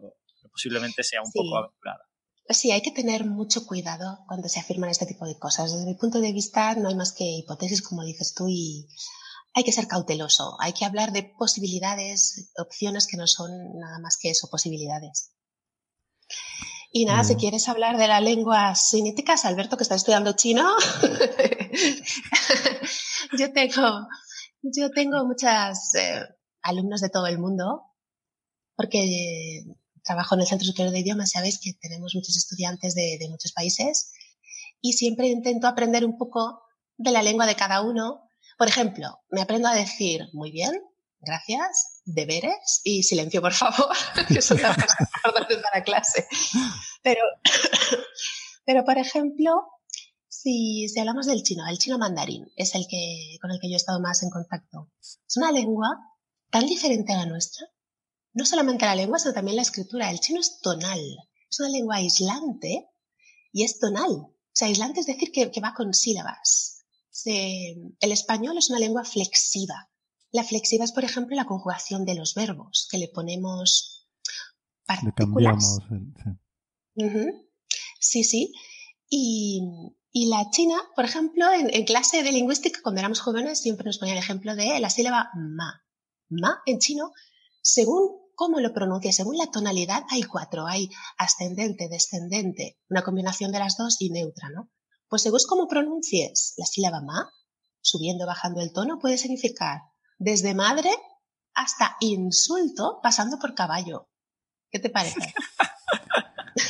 posiblemente 0.51 1.03
sea 1.03 1.21
un 1.23 1.31
poco 1.31 1.57
aventurada. 1.57 2.03
Sí, 2.49 2.71
hay 2.71 2.81
que 2.81 2.91
tener 2.91 3.25
mucho 3.25 3.65
cuidado 3.65 4.19
cuando 4.27 4.49
se 4.49 4.59
afirman 4.59 4.89
este 4.89 5.05
tipo 5.05 5.25
de 5.25 5.37
cosas. 5.37 5.71
Desde 5.71 5.85
mi 5.85 5.95
punto 5.95 6.19
de 6.19 6.33
vista, 6.33 6.75
no 6.75 6.89
hay 6.89 6.95
más 6.95 7.13
que 7.13 7.23
hipótesis, 7.23 7.81
como 7.81 8.03
dices 8.03 8.33
tú, 8.33 8.47
y 8.49 8.87
hay 9.53 9.63
que 9.63 9.71
ser 9.71 9.87
cauteloso. 9.87 10.57
Hay 10.59 10.73
que 10.73 10.85
hablar 10.85 11.11
de 11.11 11.31
posibilidades, 11.37 12.51
opciones 12.57 13.07
que 13.07 13.17
no 13.17 13.27
son 13.27 13.51
nada 13.79 13.99
más 13.99 14.17
que 14.19 14.31
eso, 14.31 14.49
posibilidades. 14.49 15.33
Y 16.93 17.05
nada, 17.05 17.23
si 17.23 17.35
mm. 17.35 17.37
quieres 17.37 17.69
hablar 17.69 17.97
de 17.97 18.07
las 18.07 18.21
lenguas 18.21 18.89
sinéticas, 18.89 19.45
Alberto, 19.45 19.77
que 19.77 19.83
está 19.83 19.95
estudiando 19.95 20.33
chino, 20.33 20.69
yo 23.37 23.53
tengo, 23.53 24.07
yo 24.61 24.91
tengo 24.91 25.25
muchas 25.25 25.95
eh, 25.95 26.23
alumnos 26.61 27.01
de 27.01 27.09
todo 27.09 27.27
el 27.27 27.39
mundo, 27.39 27.83
porque 28.75 29.63
trabajo 30.03 30.35
en 30.35 30.41
el 30.41 30.47
Centro 30.47 30.65
Superior 30.65 30.91
de 30.91 30.99
Idiomas, 30.99 31.31
sabéis 31.31 31.59
que 31.61 31.73
tenemos 31.79 32.13
muchos 32.15 32.35
estudiantes 32.35 32.95
de, 32.95 33.27
muchos 33.29 33.51
países, 33.53 34.13
y 34.81 34.93
siempre 34.93 35.27
intento 35.27 35.67
aprender 35.67 36.05
un 36.05 36.17
poco 36.17 36.63
de 36.97 37.11
la 37.11 37.21
lengua 37.21 37.45
de 37.45 37.55
cada 37.55 37.81
uno. 37.81 38.27
Por 38.57 38.67
ejemplo, 38.67 39.19
me 39.29 39.41
aprendo 39.41 39.67
a 39.67 39.75
decir 39.75 40.27
muy 40.33 40.51
bien, 40.51 40.71
gracias, 41.19 42.01
deberes 42.05 42.81
y 42.83 43.03
silencio, 43.03 43.41
por 43.41 43.53
favor, 43.53 43.95
que 44.27 44.41
son 44.41 44.61
las 44.61 44.75
cosas 44.75 44.97
importantes 44.99 45.57
para 45.57 45.83
clase. 45.83 46.27
Pero, 47.03 47.21
pero, 48.65 48.83
por 48.83 48.97
ejemplo, 48.97 49.51
si, 50.41 50.87
si 50.89 50.99
hablamos 50.99 51.27
del 51.27 51.43
chino, 51.43 51.67
el 51.67 51.77
chino 51.77 51.97
mandarín 51.97 52.51
es 52.55 52.73
el 52.75 52.87
que, 52.87 53.37
con 53.41 53.51
el 53.51 53.59
que 53.59 53.69
yo 53.69 53.73
he 53.73 53.77
estado 53.77 53.99
más 53.99 54.23
en 54.23 54.29
contacto. 54.29 54.91
Es 54.99 55.37
una 55.37 55.51
lengua 55.51 55.89
tan 56.49 56.65
diferente 56.65 57.13
a 57.13 57.17
la 57.17 57.25
nuestra. 57.25 57.67
No 58.33 58.45
solamente 58.45 58.85
la 58.85 58.95
lengua, 58.95 59.19
sino 59.19 59.33
también 59.33 59.57
la 59.57 59.61
escritura. 59.61 60.09
El 60.09 60.19
chino 60.19 60.39
es 60.39 60.59
tonal. 60.61 60.99
Es 61.49 61.59
una 61.59 61.69
lengua 61.69 61.97
aislante 61.97 62.89
y 63.51 63.63
es 63.63 63.77
tonal. 63.77 64.09
O 64.11 64.35
sea, 64.53 64.67
aislante 64.67 65.01
es 65.01 65.05
decir 65.05 65.31
que, 65.31 65.51
que 65.51 65.61
va 65.61 65.73
con 65.73 65.93
sílabas. 65.93 66.85
el 67.25 68.11
español 68.11 68.57
es 68.57 68.69
una 68.69 68.79
lengua 68.79 69.03
flexiva. 69.03 69.91
La 70.31 70.43
flexiva 70.43 70.85
es, 70.85 70.91
por 70.91 71.03
ejemplo, 71.03 71.35
la 71.35 71.45
conjugación 71.45 72.05
de 72.05 72.15
los 72.15 72.33
verbos, 72.33 72.87
que 72.89 72.97
le 72.97 73.09
ponemos 73.09 74.07
partículas. 74.85 75.77
sí. 77.99 78.23
sí, 78.23 78.53
Y, 79.09 79.61
la 80.13 80.49
china, 80.51 80.75
por 80.95 81.05
ejemplo, 81.05 81.45
en, 81.51 81.85
clase 81.85 82.23
de 82.23 82.31
lingüística, 82.31 82.81
cuando 82.83 82.99
éramos 82.99 83.21
jóvenes, 83.21 83.61
siempre 83.61 83.85
nos 83.85 83.97
ponía 83.97 84.13
el 84.13 84.19
ejemplo 84.19 84.55
de 84.55 84.79
la 84.79 84.89
sílaba 84.89 85.29
ma. 85.35 85.83
Ma 86.29 86.61
en 86.65 86.79
chino, 86.79 87.11
según 87.61 88.19
cómo 88.35 88.59
lo 88.59 88.73
pronuncia, 88.73 89.13
según 89.13 89.37
la 89.37 89.51
tonalidad, 89.51 90.03
hay 90.09 90.23
cuatro. 90.23 90.67
Hay 90.67 90.89
ascendente, 91.17 91.87
descendente, 91.89 92.77
una 92.89 93.03
combinación 93.03 93.51
de 93.51 93.59
las 93.59 93.77
dos 93.77 93.97
y 93.99 94.09
neutra, 94.09 94.49
¿no? 94.49 94.69
Pues 95.07 95.21
según 95.21 95.39
cómo 95.47 95.67
pronuncies 95.67 96.53
la 96.57 96.65
sílaba 96.65 97.01
ma, 97.01 97.29
subiendo, 97.81 98.25
bajando 98.25 98.61
el 98.61 98.73
tono, 98.73 98.99
puede 98.99 99.17
significar 99.17 99.79
desde 100.17 100.53
madre 100.53 100.91
hasta 101.53 101.95
insulto 101.99 102.99
pasando 103.01 103.39
por 103.39 103.55
caballo. 103.55 104.09
¿Qué 104.69 104.79
te 104.79 104.89
parece? 104.89 105.19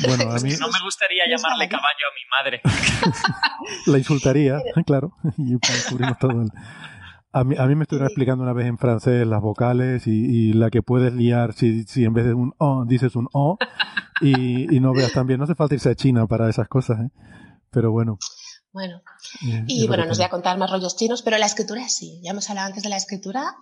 Bueno, 0.05 0.31
a 0.31 0.39
mí... 0.39 0.51
No 0.59 0.67
me 0.67 0.81
gustaría 0.83 1.23
llamarle 1.29 1.67
caballo 1.69 2.05
a 2.09 2.13
mi 2.15 2.29
madre. 2.29 2.61
La 3.87 3.97
insultaría, 3.97 4.59
claro, 4.85 5.13
y 5.37 5.57
cubrimos 5.89 6.17
todo. 6.19 6.45
A 7.33 7.43
mí, 7.43 7.55
a 7.57 7.65
mí 7.65 7.75
me 7.75 7.83
estuvieron 7.83 8.07
explicando 8.07 8.43
una 8.43 8.53
vez 8.53 8.67
en 8.67 8.77
francés 8.77 9.25
las 9.25 9.41
vocales 9.41 10.05
y, 10.05 10.53
la 10.53 10.69
que 10.69 10.81
puedes 10.81 11.13
liar 11.13 11.53
si, 11.53 11.83
si, 11.83 12.03
en 12.03 12.13
vez 12.13 12.25
de 12.25 12.33
un 12.33 12.53
O 12.57 12.83
dices 12.85 13.15
un 13.15 13.29
O 13.31 13.57
y, 14.19 14.75
y 14.75 14.79
no 14.79 14.93
veas 14.93 15.13
también. 15.13 15.39
No 15.39 15.45
hace 15.45 15.55
falta 15.55 15.75
irse 15.75 15.89
a 15.89 15.95
China 15.95 16.27
para 16.27 16.49
esas 16.49 16.67
cosas, 16.67 16.99
¿eh? 16.99 17.09
Pero 17.69 17.91
bueno. 17.91 18.17
Bueno, 18.73 19.01
y 19.67 19.85
bueno, 19.87 20.05
nos 20.05 20.17
voy 20.17 20.25
a 20.25 20.29
contar 20.29 20.57
más 20.57 20.71
rollos 20.71 20.95
chinos, 20.95 21.21
pero 21.23 21.37
la 21.37 21.45
escritura 21.45 21.89
sí. 21.89 22.21
Ya 22.23 22.31
hemos 22.31 22.49
hablado 22.49 22.67
antes 22.67 22.83
de 22.83 22.89
la 22.89 22.95
escritura 22.95 23.53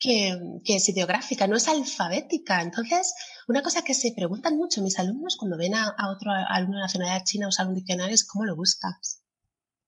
que, 0.00 0.60
es 0.64 0.88
ideográfica, 0.88 1.46
no 1.46 1.56
es 1.56 1.68
alfabética. 1.68 2.62
Entonces, 2.62 3.14
una 3.46 3.62
cosa 3.62 3.82
que 3.82 3.94
se 3.94 4.12
preguntan 4.16 4.56
mucho 4.56 4.82
mis 4.82 4.98
alumnos 4.98 5.36
cuando 5.36 5.58
ven 5.58 5.74
a, 5.74 5.94
otro 6.10 6.32
alumno 6.32 6.78
de 6.78 6.82
nacionalidad 6.82 7.24
china 7.24 7.48
usar 7.48 7.68
un 7.68 7.74
diccionario 7.74 8.14
es 8.14 8.26
¿cómo 8.26 8.46
lo 8.46 8.56
buscas? 8.56 9.22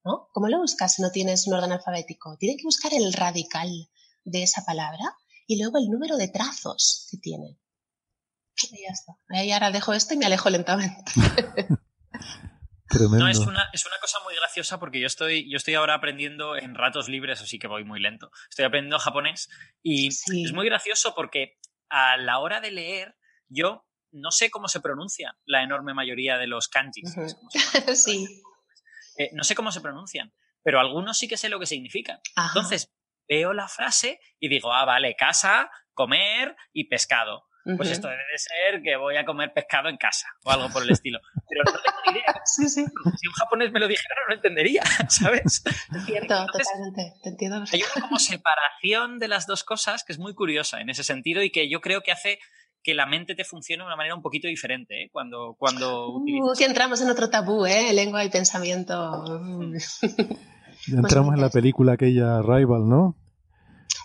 ¿No? 0.04 0.28
¿Cómo 0.32 0.48
lo 0.48 0.58
buscas 0.58 0.94
si 0.94 1.02
no 1.02 1.10
tienes 1.10 1.46
un 1.46 1.54
orden 1.54 1.72
alfabético? 1.72 2.36
Tienen 2.36 2.58
que 2.58 2.64
buscar 2.64 2.92
el 2.92 3.12
radical 3.12 3.70
de 4.24 4.42
esa 4.42 4.64
palabra 4.64 5.16
y 5.46 5.58
luego 5.58 5.78
el 5.78 5.88
número 5.88 6.16
de 6.16 6.28
trazos 6.28 7.08
que 7.10 7.16
tiene. 7.16 7.58
Y 8.70 8.82
ya 8.82 8.92
está. 8.92 9.14
Ahí 9.28 9.50
ahora 9.50 9.70
dejo 9.70 9.92
esto 9.92 10.14
y 10.14 10.18
me 10.18 10.26
alejo 10.26 10.50
lentamente. 10.50 11.02
No, 13.18 13.28
es 13.28 13.38
una, 13.38 13.68
es 13.72 13.86
una 13.86 13.98
cosa 14.00 14.18
muy 14.24 14.34
graciosa 14.34 14.78
porque 14.78 15.00
yo 15.00 15.06
estoy, 15.06 15.50
yo 15.50 15.56
estoy 15.56 15.74
ahora 15.74 15.94
aprendiendo 15.94 16.56
en 16.56 16.74
ratos 16.74 17.08
libres, 17.08 17.40
así 17.40 17.58
que 17.58 17.66
voy 17.66 17.84
muy 17.84 18.00
lento. 18.00 18.30
Estoy 18.50 18.64
aprendiendo 18.64 18.98
japonés 18.98 19.48
y 19.82 20.08
es 20.08 20.52
muy 20.52 20.66
gracioso 20.66 21.14
porque 21.14 21.58
a 21.88 22.16
la 22.16 22.38
hora 22.38 22.60
de 22.60 22.70
leer, 22.70 23.16
yo 23.48 23.86
no 24.12 24.30
sé 24.30 24.50
cómo 24.50 24.68
se 24.68 24.80
pronuncia 24.80 25.36
la 25.44 25.62
enorme 25.62 25.94
mayoría 25.94 26.38
de 26.38 26.46
los 26.46 26.68
kanjis. 26.68 27.14
sí. 27.94 28.42
Eh, 29.18 29.30
no 29.32 29.44
sé 29.44 29.54
cómo 29.54 29.72
se 29.72 29.80
pronuncian, 29.80 30.32
pero 30.62 30.80
algunos 30.80 31.18
sí 31.18 31.28
que 31.28 31.36
sé 31.36 31.48
lo 31.48 31.58
que 31.58 31.66
significan. 31.66 32.20
Entonces, 32.36 32.92
veo 33.28 33.52
la 33.52 33.68
frase 33.68 34.20
y 34.38 34.48
digo, 34.48 34.72
ah, 34.72 34.84
vale, 34.84 35.16
casa, 35.16 35.70
comer 35.94 36.56
y 36.72 36.88
pescado. 36.88 37.44
Pues 37.64 37.90
esto 37.90 38.08
debe 38.08 38.22
de 38.32 38.38
ser 38.38 38.82
que 38.82 38.96
voy 38.96 39.16
a 39.16 39.24
comer 39.24 39.52
pescado 39.52 39.88
en 39.88 39.96
casa 39.96 40.26
o 40.44 40.50
algo 40.50 40.68
por 40.70 40.82
el 40.82 40.90
estilo. 40.90 41.20
Pero 41.48 41.64
no 41.64 41.80
tengo 41.80 41.98
ni 42.06 42.12
idea. 42.12 42.34
Sí, 42.44 42.68
sí. 42.68 42.84
Si 42.84 43.28
un 43.28 43.32
japonés 43.34 43.72
me 43.72 43.80
lo 43.80 43.88
dijera, 43.88 44.14
no 44.22 44.28
lo 44.28 44.34
entendería, 44.34 44.82
¿sabes? 45.08 45.62
Entiendo, 45.94 46.46
totalmente. 46.46 47.14
Te 47.22 47.28
entiendo. 47.30 47.64
Hay 47.72 47.82
una 47.82 48.06
como 48.06 48.18
separación 48.18 49.18
de 49.18 49.28
las 49.28 49.46
dos 49.46 49.64
cosas 49.64 50.04
que 50.04 50.12
es 50.12 50.18
muy 50.18 50.34
curiosa 50.34 50.80
en 50.80 50.90
ese 50.90 51.04
sentido 51.04 51.42
y 51.42 51.50
que 51.50 51.70
yo 51.70 51.80
creo 51.80 52.02
que 52.02 52.12
hace 52.12 52.40
que 52.82 52.94
la 52.94 53.06
mente 53.06 53.34
te 53.34 53.44
funcione 53.44 53.82
de 53.82 53.86
una 53.86 53.96
manera 53.96 54.14
un 54.14 54.22
poquito 54.22 54.48
diferente 54.48 55.04
¿eh? 55.04 55.10
cuando, 55.12 55.54
cuando 55.58 56.16
uh, 56.16 56.54
Si 56.54 56.64
entramos 56.64 57.00
en 57.00 57.10
otro 57.10 57.30
tabú, 57.30 57.64
¿eh? 57.64 57.92
Lengua 57.92 58.24
y 58.24 58.30
pensamiento. 58.30 59.24
ya 60.88 60.98
entramos 60.98 61.34
en 61.34 61.40
la 61.40 61.50
película 61.50 61.92
aquella 61.92 62.42
Rival, 62.42 62.88
¿no? 62.88 63.16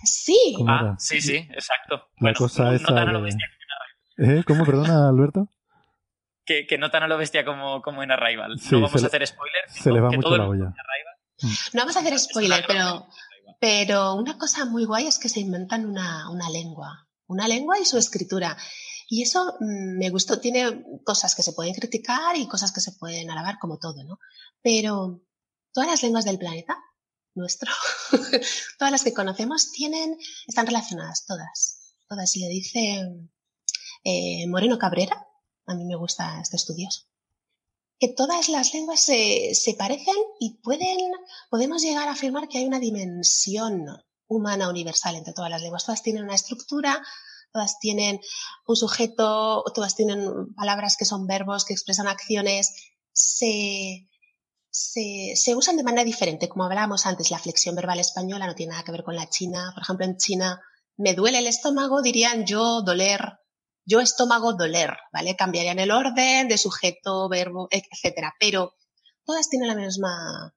Sí. 0.07 0.55
Ah, 0.67 0.95
sí, 0.97 1.21
sí, 1.21 1.35
exacto. 1.35 2.07
La 2.19 2.33
cosa 2.33 2.73
esa 2.73 3.05
¿Eh? 4.17 4.43
¿Cómo, 4.47 4.65
perdona, 4.65 5.09
Alberto? 5.09 5.49
que, 6.47 6.65
que, 6.65 6.77
no 6.77 6.89
tan 6.89 7.03
a 7.03 7.07
lo 7.07 7.17
bestia 7.17 7.45
como, 7.45 7.81
como 7.81 8.01
en 8.01 8.11
Arrival. 8.11 8.55
no 8.71 8.81
vamos 8.81 9.03
a 9.03 9.07
hacer 9.07 9.27
spoiler. 9.27 9.63
Se 9.67 9.91
le 9.91 9.99
va 9.99 10.09
mucho 10.09 10.35
la 10.37 10.47
olla. 10.47 10.73
Mm. 11.41 11.47
No 11.73 11.81
vamos 11.81 11.97
a 11.97 11.99
hacer 11.99 12.17
spoiler, 12.17 12.63
pero, 12.65 13.05
pero 13.59 14.15
una 14.15 14.37
cosa 14.37 14.65
muy 14.65 14.85
guay 14.85 15.07
es 15.07 15.19
que 15.19 15.29
se 15.29 15.41
inventan 15.41 15.85
una, 15.85 16.29
una 16.31 16.49
lengua. 16.49 17.07
Una 17.27 17.47
lengua 17.47 17.77
y 17.77 17.85
su 17.85 17.97
escritura. 17.97 18.57
Y 19.09 19.21
eso 19.21 19.57
mm, 19.59 19.99
me 19.99 20.09
gustó. 20.09 20.39
Tiene 20.39 20.85
cosas 21.03 21.35
que 21.35 21.43
se 21.43 21.51
pueden 21.51 21.73
criticar 21.73 22.37
y 22.37 22.47
cosas 22.47 22.71
que 22.71 22.79
se 22.79 22.93
pueden 22.93 23.29
alabar, 23.29 23.59
como 23.59 23.77
todo, 23.77 24.03
¿no? 24.05 24.17
Pero 24.63 25.21
todas 25.73 25.89
las 25.89 26.01
lenguas 26.01 26.23
del 26.23 26.39
planeta 26.39 26.77
nuestro, 27.37 27.71
todas 28.79 28.91
las 28.91 29.03
que 29.03 29.13
conocemos 29.13 29.71
tienen, 29.71 30.17
están 30.47 30.67
relacionadas, 30.67 31.25
todas. 31.25 31.93
Todas. 32.09 32.35
Y 32.35 32.39
le 32.41 32.49
dice 32.49 33.09
eh, 34.03 34.47
Moreno 34.47 34.77
Cabrera, 34.77 35.27
a 35.65 35.75
mí 35.75 35.85
me 35.85 35.95
gusta 35.95 36.39
este 36.41 36.55
estudio, 36.55 36.87
que 37.99 38.09
todas 38.09 38.49
las 38.49 38.73
lenguas 38.73 38.99
se, 39.01 39.53
se 39.53 39.73
parecen 39.73 40.15
y 40.39 40.55
pueden, 40.61 40.97
podemos 41.49 41.81
llegar 41.81 42.07
a 42.07 42.11
afirmar 42.11 42.47
que 42.47 42.59
hay 42.59 42.65
una 42.65 42.79
dimensión 42.79 43.85
humana 44.27 44.69
universal 44.69 45.15
entre 45.15 45.33
todas 45.33 45.49
las 45.49 45.61
lenguas. 45.61 45.85
Todas 45.85 46.03
tienen 46.03 46.23
una 46.23 46.35
estructura, 46.35 47.03
todas 47.51 47.79
tienen 47.79 48.21
un 48.67 48.75
sujeto, 48.75 49.63
todas 49.73 49.95
tienen 49.95 50.53
palabras 50.53 50.95
que 50.97 51.05
son 51.05 51.27
verbos, 51.27 51.65
que 51.65 51.73
expresan 51.73 52.07
acciones, 52.07 52.73
se, 53.11 54.07
se, 54.77 55.33
se, 55.35 55.55
usan 55.55 55.75
de 55.75 55.83
manera 55.83 56.03
diferente. 56.03 56.47
Como 56.47 56.63
hablábamos 56.65 57.05
antes, 57.07 57.31
la 57.31 57.39
flexión 57.39 57.75
verbal 57.75 57.99
española 57.99 58.45
no 58.45 58.53
tiene 58.53 58.71
nada 58.71 58.83
que 58.83 58.91
ver 58.91 59.03
con 59.03 59.15
la 59.15 59.27
china. 59.27 59.71
Por 59.73 59.81
ejemplo, 59.81 60.05
en 60.05 60.17
China, 60.17 60.61
me 60.97 61.15
duele 61.15 61.39
el 61.39 61.47
estómago, 61.47 62.01
dirían 62.01 62.45
yo 62.45 62.81
doler, 62.83 63.39
yo 63.85 64.01
estómago 64.01 64.53
doler, 64.53 64.95
¿vale? 65.11 65.35
Cambiarían 65.35 65.79
el 65.79 65.89
orden 65.89 66.47
de 66.47 66.57
sujeto, 66.57 67.27
verbo, 67.27 67.67
etcétera. 67.71 68.35
Pero 68.39 68.73
todas 69.25 69.49
tienen 69.49 69.67
la 69.67 69.75
misma, 69.75 70.53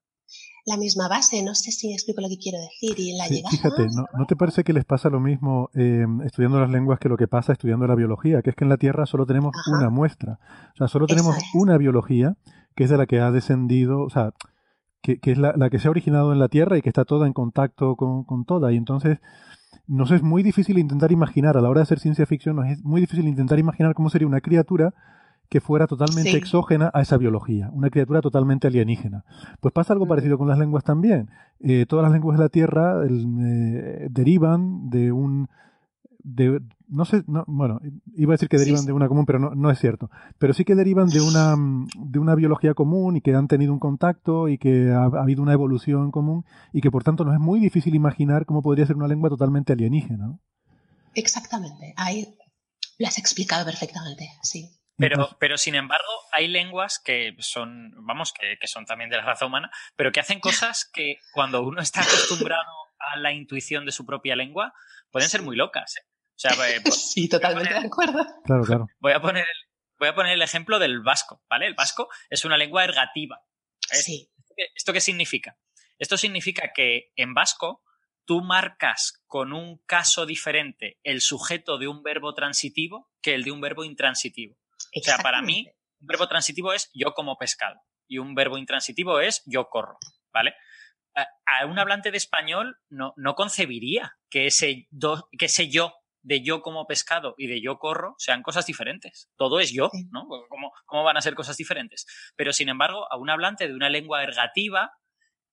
la 0.66 0.76
misma 0.76 1.08
base. 1.08 1.42
No 1.42 1.54
sé 1.54 1.72
si 1.72 1.90
explico 1.94 2.20
lo 2.20 2.28
que 2.28 2.38
quiero 2.38 2.58
decir. 2.58 2.98
Y 2.98 3.16
la 3.16 3.24
sí, 3.24 3.42
Fíjate, 3.50 3.86
¿no, 4.18 4.26
te 4.26 4.36
parece 4.36 4.64
que 4.64 4.74
les 4.74 4.84
pasa 4.84 5.08
lo 5.08 5.20
mismo 5.20 5.70
eh, 5.74 6.04
estudiando 6.26 6.60
las 6.60 6.70
lenguas 6.70 6.98
que 6.98 7.08
lo 7.08 7.16
que 7.16 7.26
pasa 7.26 7.52
estudiando 7.54 7.86
la 7.86 7.94
biología? 7.94 8.42
Que 8.42 8.50
es 8.50 8.56
que 8.56 8.64
en 8.64 8.70
la 8.70 8.76
Tierra 8.76 9.06
solo 9.06 9.24
tenemos 9.24 9.54
Ajá. 9.54 9.78
una 9.78 9.88
muestra. 9.88 10.38
O 10.74 10.76
sea, 10.76 10.88
solo 10.88 11.06
tenemos 11.06 11.38
es. 11.38 11.44
una 11.54 11.78
biología 11.78 12.36
que 12.74 12.84
es 12.84 12.90
de 12.90 12.96
la 12.96 13.06
que 13.06 13.20
ha 13.20 13.30
descendido, 13.30 14.00
o 14.00 14.10
sea, 14.10 14.32
que, 15.02 15.18
que 15.18 15.32
es 15.32 15.38
la, 15.38 15.54
la, 15.56 15.70
que 15.70 15.78
se 15.78 15.88
ha 15.88 15.90
originado 15.90 16.32
en 16.32 16.38
la 16.38 16.48
Tierra 16.48 16.76
y 16.76 16.82
que 16.82 16.88
está 16.88 17.04
toda 17.04 17.26
en 17.26 17.32
contacto 17.32 17.96
con, 17.96 18.24
con 18.24 18.44
toda. 18.44 18.72
Y 18.72 18.76
entonces 18.76 19.18
nos 19.86 20.10
es 20.12 20.22
muy 20.22 20.42
difícil 20.42 20.78
intentar 20.78 21.10
imaginar, 21.10 21.56
a 21.56 21.60
la 21.60 21.68
hora 21.68 21.80
de 21.80 21.84
hacer 21.84 21.98
ciencia 21.98 22.26
ficción, 22.26 22.56
nos 22.56 22.68
es 22.68 22.82
muy 22.84 23.00
difícil 23.00 23.26
intentar 23.26 23.58
imaginar 23.58 23.94
cómo 23.94 24.10
sería 24.10 24.28
una 24.28 24.40
criatura 24.40 24.94
que 25.48 25.60
fuera 25.60 25.88
totalmente 25.88 26.30
sí. 26.30 26.36
exógena 26.36 26.92
a 26.94 27.00
esa 27.00 27.16
biología, 27.16 27.70
una 27.72 27.90
criatura 27.90 28.20
totalmente 28.20 28.68
alienígena. 28.68 29.24
Pues 29.60 29.74
pasa 29.74 29.92
algo 29.92 30.06
parecido 30.06 30.38
con 30.38 30.46
las 30.46 30.58
lenguas 30.58 30.84
también. 30.84 31.28
Eh, 31.58 31.86
todas 31.88 32.04
las 32.04 32.12
lenguas 32.12 32.38
de 32.38 32.44
la 32.44 32.48
Tierra 32.48 33.02
el, 33.02 33.26
eh, 33.40 34.08
derivan 34.10 34.88
de 34.90 35.10
un... 35.10 35.48
De, 36.22 36.60
no 36.90 37.04
sé, 37.04 37.22
no, 37.26 37.44
bueno, 37.46 37.80
iba 38.16 38.32
a 38.32 38.34
decir 38.34 38.48
que 38.48 38.58
derivan 38.58 38.80
sí, 38.80 38.86
de 38.86 38.92
una 38.92 39.08
común, 39.08 39.24
pero 39.26 39.38
no, 39.38 39.54
no, 39.54 39.70
es 39.70 39.78
cierto. 39.78 40.10
Pero 40.38 40.52
sí 40.52 40.64
que 40.64 40.74
derivan 40.74 41.08
de 41.08 41.20
una, 41.20 41.54
de 41.96 42.18
una 42.18 42.34
biología 42.34 42.74
común 42.74 43.16
y 43.16 43.20
que 43.20 43.34
han 43.34 43.48
tenido 43.48 43.72
un 43.72 43.78
contacto 43.78 44.48
y 44.48 44.58
que 44.58 44.90
ha, 44.90 45.04
ha 45.04 45.22
habido 45.22 45.42
una 45.42 45.52
evolución 45.52 46.10
común 46.10 46.44
y 46.72 46.80
que 46.80 46.90
por 46.90 47.04
tanto 47.04 47.24
nos 47.24 47.34
es 47.34 47.40
muy 47.40 47.60
difícil 47.60 47.94
imaginar 47.94 48.44
cómo 48.44 48.62
podría 48.62 48.86
ser 48.86 48.96
una 48.96 49.08
lengua 49.08 49.30
totalmente 49.30 49.72
alienígena. 49.72 50.38
Exactamente, 51.14 51.94
ahí 51.96 52.36
lo 52.98 53.06
has 53.06 53.18
explicado 53.18 53.64
perfectamente, 53.64 54.28
sí. 54.42 54.70
Pero, 55.00 55.34
pero 55.40 55.56
sin 55.56 55.74
embargo, 55.76 56.04
hay 56.30 56.46
lenguas 56.46 57.00
que 57.02 57.34
son, 57.38 57.94
vamos, 58.04 58.34
que, 58.38 58.58
que, 58.60 58.66
son 58.66 58.84
también 58.84 59.08
de 59.08 59.16
la 59.16 59.24
raza 59.24 59.46
humana, 59.46 59.70
pero 59.96 60.12
que 60.12 60.20
hacen 60.20 60.40
cosas 60.40 60.84
que 60.92 61.16
cuando 61.32 61.62
uno 61.62 61.80
está 61.80 62.02
acostumbrado 62.02 62.70
a 62.98 63.16
la 63.16 63.32
intuición 63.32 63.86
de 63.86 63.92
su 63.92 64.04
propia 64.04 64.36
lengua, 64.36 64.74
pueden 65.10 65.30
ser 65.30 65.40
muy 65.40 65.56
locas. 65.56 65.96
¿eh? 65.96 66.09
O 66.42 66.48
sea, 66.48 66.80
pues, 66.82 66.94
sí, 67.12 67.28
totalmente 67.28 67.68
poner, 67.68 67.82
de 67.82 67.86
acuerdo. 67.88 68.26
Claro, 68.44 68.64
claro. 68.64 68.86
Voy 68.98 69.12
a 69.12 69.20
poner 69.20 69.42
el, 69.42 69.68
voy 69.98 70.08
a 70.08 70.14
poner 70.14 70.32
el 70.32 70.42
ejemplo 70.42 70.78
del 70.78 71.00
vasco, 71.02 71.42
¿vale? 71.50 71.66
El 71.66 71.74
vasco 71.74 72.08
es 72.30 72.46
una 72.46 72.56
lengua 72.56 72.82
ergativa. 72.82 73.42
Sí. 73.80 74.30
¿Esto 74.38 74.54
qué, 74.56 74.64
¿Esto 74.74 74.92
qué 74.94 75.00
significa? 75.02 75.58
Esto 75.98 76.16
significa 76.16 76.72
que 76.74 77.12
en 77.14 77.34
vasco 77.34 77.82
tú 78.24 78.40
marcas 78.40 79.22
con 79.26 79.52
un 79.52 79.82
caso 79.84 80.24
diferente 80.24 80.98
el 81.02 81.20
sujeto 81.20 81.76
de 81.76 81.88
un 81.88 82.02
verbo 82.02 82.32
transitivo 82.32 83.10
que 83.20 83.34
el 83.34 83.44
de 83.44 83.50
un 83.50 83.60
verbo 83.60 83.84
intransitivo. 83.84 84.56
O 84.96 85.02
sea, 85.02 85.18
para 85.18 85.42
mí, 85.42 85.66
un 86.00 86.06
verbo 86.06 86.26
transitivo 86.26 86.72
es 86.72 86.90
yo 86.94 87.12
como 87.12 87.36
pescado 87.36 87.82
y 88.08 88.16
un 88.16 88.34
verbo 88.34 88.56
intransitivo 88.56 89.20
es 89.20 89.42
yo 89.44 89.68
corro, 89.68 89.98
¿vale? 90.32 90.54
A 91.14 91.66
un 91.66 91.78
hablante 91.78 92.10
de 92.10 92.16
español 92.16 92.78
no, 92.88 93.12
no 93.16 93.34
concebiría 93.34 94.16
que 94.30 94.46
ese, 94.46 94.86
do, 94.90 95.28
que 95.36 95.46
ese 95.46 95.68
yo 95.68 95.99
de 96.22 96.42
yo 96.42 96.62
como 96.62 96.86
pescado 96.86 97.34
y 97.38 97.46
de 97.46 97.62
yo 97.62 97.78
corro 97.78 98.14
sean 98.18 98.42
cosas 98.42 98.66
diferentes. 98.66 99.30
Todo 99.36 99.60
es 99.60 99.72
yo, 99.72 99.90
¿no? 100.10 100.26
¿Cómo, 100.48 100.72
¿Cómo, 100.86 101.04
van 101.04 101.16
a 101.16 101.22
ser 101.22 101.34
cosas 101.34 101.56
diferentes? 101.56 102.06
Pero, 102.36 102.52
sin 102.52 102.68
embargo, 102.68 103.06
a 103.10 103.16
un 103.16 103.30
hablante 103.30 103.66
de 103.66 103.74
una 103.74 103.88
lengua 103.88 104.22
ergativa, 104.22 104.92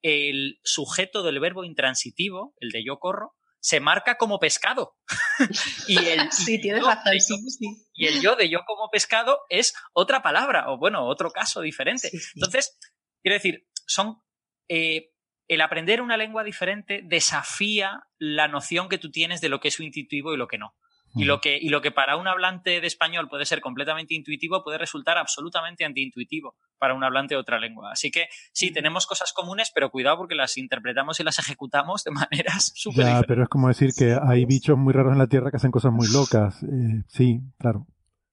el 0.02 0.60
sujeto 0.64 1.24
del 1.24 1.40
verbo 1.40 1.64
intransitivo, 1.64 2.54
el 2.60 2.70
de 2.70 2.84
yo 2.84 3.00
corro, 3.00 3.36
se 3.60 3.80
marca 3.80 4.18
como 4.18 4.40
pescado. 4.40 4.96
y 5.88 5.98
el, 5.98 6.32
sí, 6.32 6.56
y 6.56 6.62
tienes 6.62 6.84
razón, 6.84 7.20
sí, 7.20 7.50
sí. 7.50 7.88
Y 7.94 8.08
el 8.08 8.22
yo 8.22 8.36
de 8.36 8.50
yo 8.50 8.60
como 8.66 8.90
pescado 8.90 9.40
es 9.50 9.74
otra 9.94 10.22
palabra, 10.22 10.72
o 10.72 10.78
bueno, 10.78 11.08
otro 11.08 11.32
caso 11.32 11.62
diferente. 11.62 12.10
Sí, 12.10 12.18
Entonces, 12.36 12.78
quiero 13.22 13.36
decir, 13.36 13.68
son. 13.86 14.22
Eh, 14.70 15.12
el 15.48 15.62
aprender 15.62 16.02
una 16.02 16.18
lengua 16.18 16.44
diferente 16.44 17.02
desafía 17.04 18.04
la 18.18 18.48
noción 18.48 18.90
que 18.90 18.98
tú 18.98 19.12
tienes 19.12 19.42
de 19.42 19.50
lo 19.50 19.60
que 19.60 19.70
es 19.70 19.80
intuitivo 19.80 20.34
y 20.34 20.38
lo 20.38 20.48
que 20.48 20.58
no. 20.58 20.74
Y 21.16 21.24
lo, 21.24 21.42
que, 21.42 21.58
y 21.60 21.70
lo 21.70 21.82
que 21.82 21.92
para 21.92 22.16
un 22.18 22.28
hablante 22.28 22.80
de 22.82 22.86
español 22.86 23.28
puede 23.28 23.46
ser 23.46 23.60
completamente 23.60 24.14
intuitivo 24.14 24.64
puede 24.64 24.78
resultar 24.78 25.18
absolutamente 25.18 25.84
antiintuitivo 25.84 26.56
para 26.78 26.94
un 26.94 27.04
hablante 27.04 27.34
de 27.34 27.40
otra 27.40 27.60
lengua. 27.60 27.92
Así 27.92 28.12
que 28.12 28.28
sí, 28.52 28.72
tenemos 28.72 29.08
cosas 29.08 29.34
comunes, 29.34 29.72
pero 29.74 29.90
cuidado 29.90 30.18
porque 30.18 30.36
las 30.36 30.58
interpretamos 30.58 31.20
y 31.20 31.24
las 31.24 31.40
ejecutamos 31.40 32.04
de 32.04 32.12
maneras 32.32 32.72
súper 32.76 33.26
pero 33.28 33.44
es 33.44 33.50
como 33.50 33.68
decir 33.68 33.92
que 33.98 34.16
hay 34.22 34.46
bichos 34.46 34.78
muy 34.78 34.94
raros 34.94 35.14
en 35.14 35.20
la 35.20 35.28
Tierra 35.28 35.50
que 35.50 35.58
hacen 35.58 35.72
cosas 35.72 35.92
muy 35.92 36.08
locas. 36.12 36.62
Eh, 36.64 37.04
sí, 37.08 37.40
claro. 37.58 37.88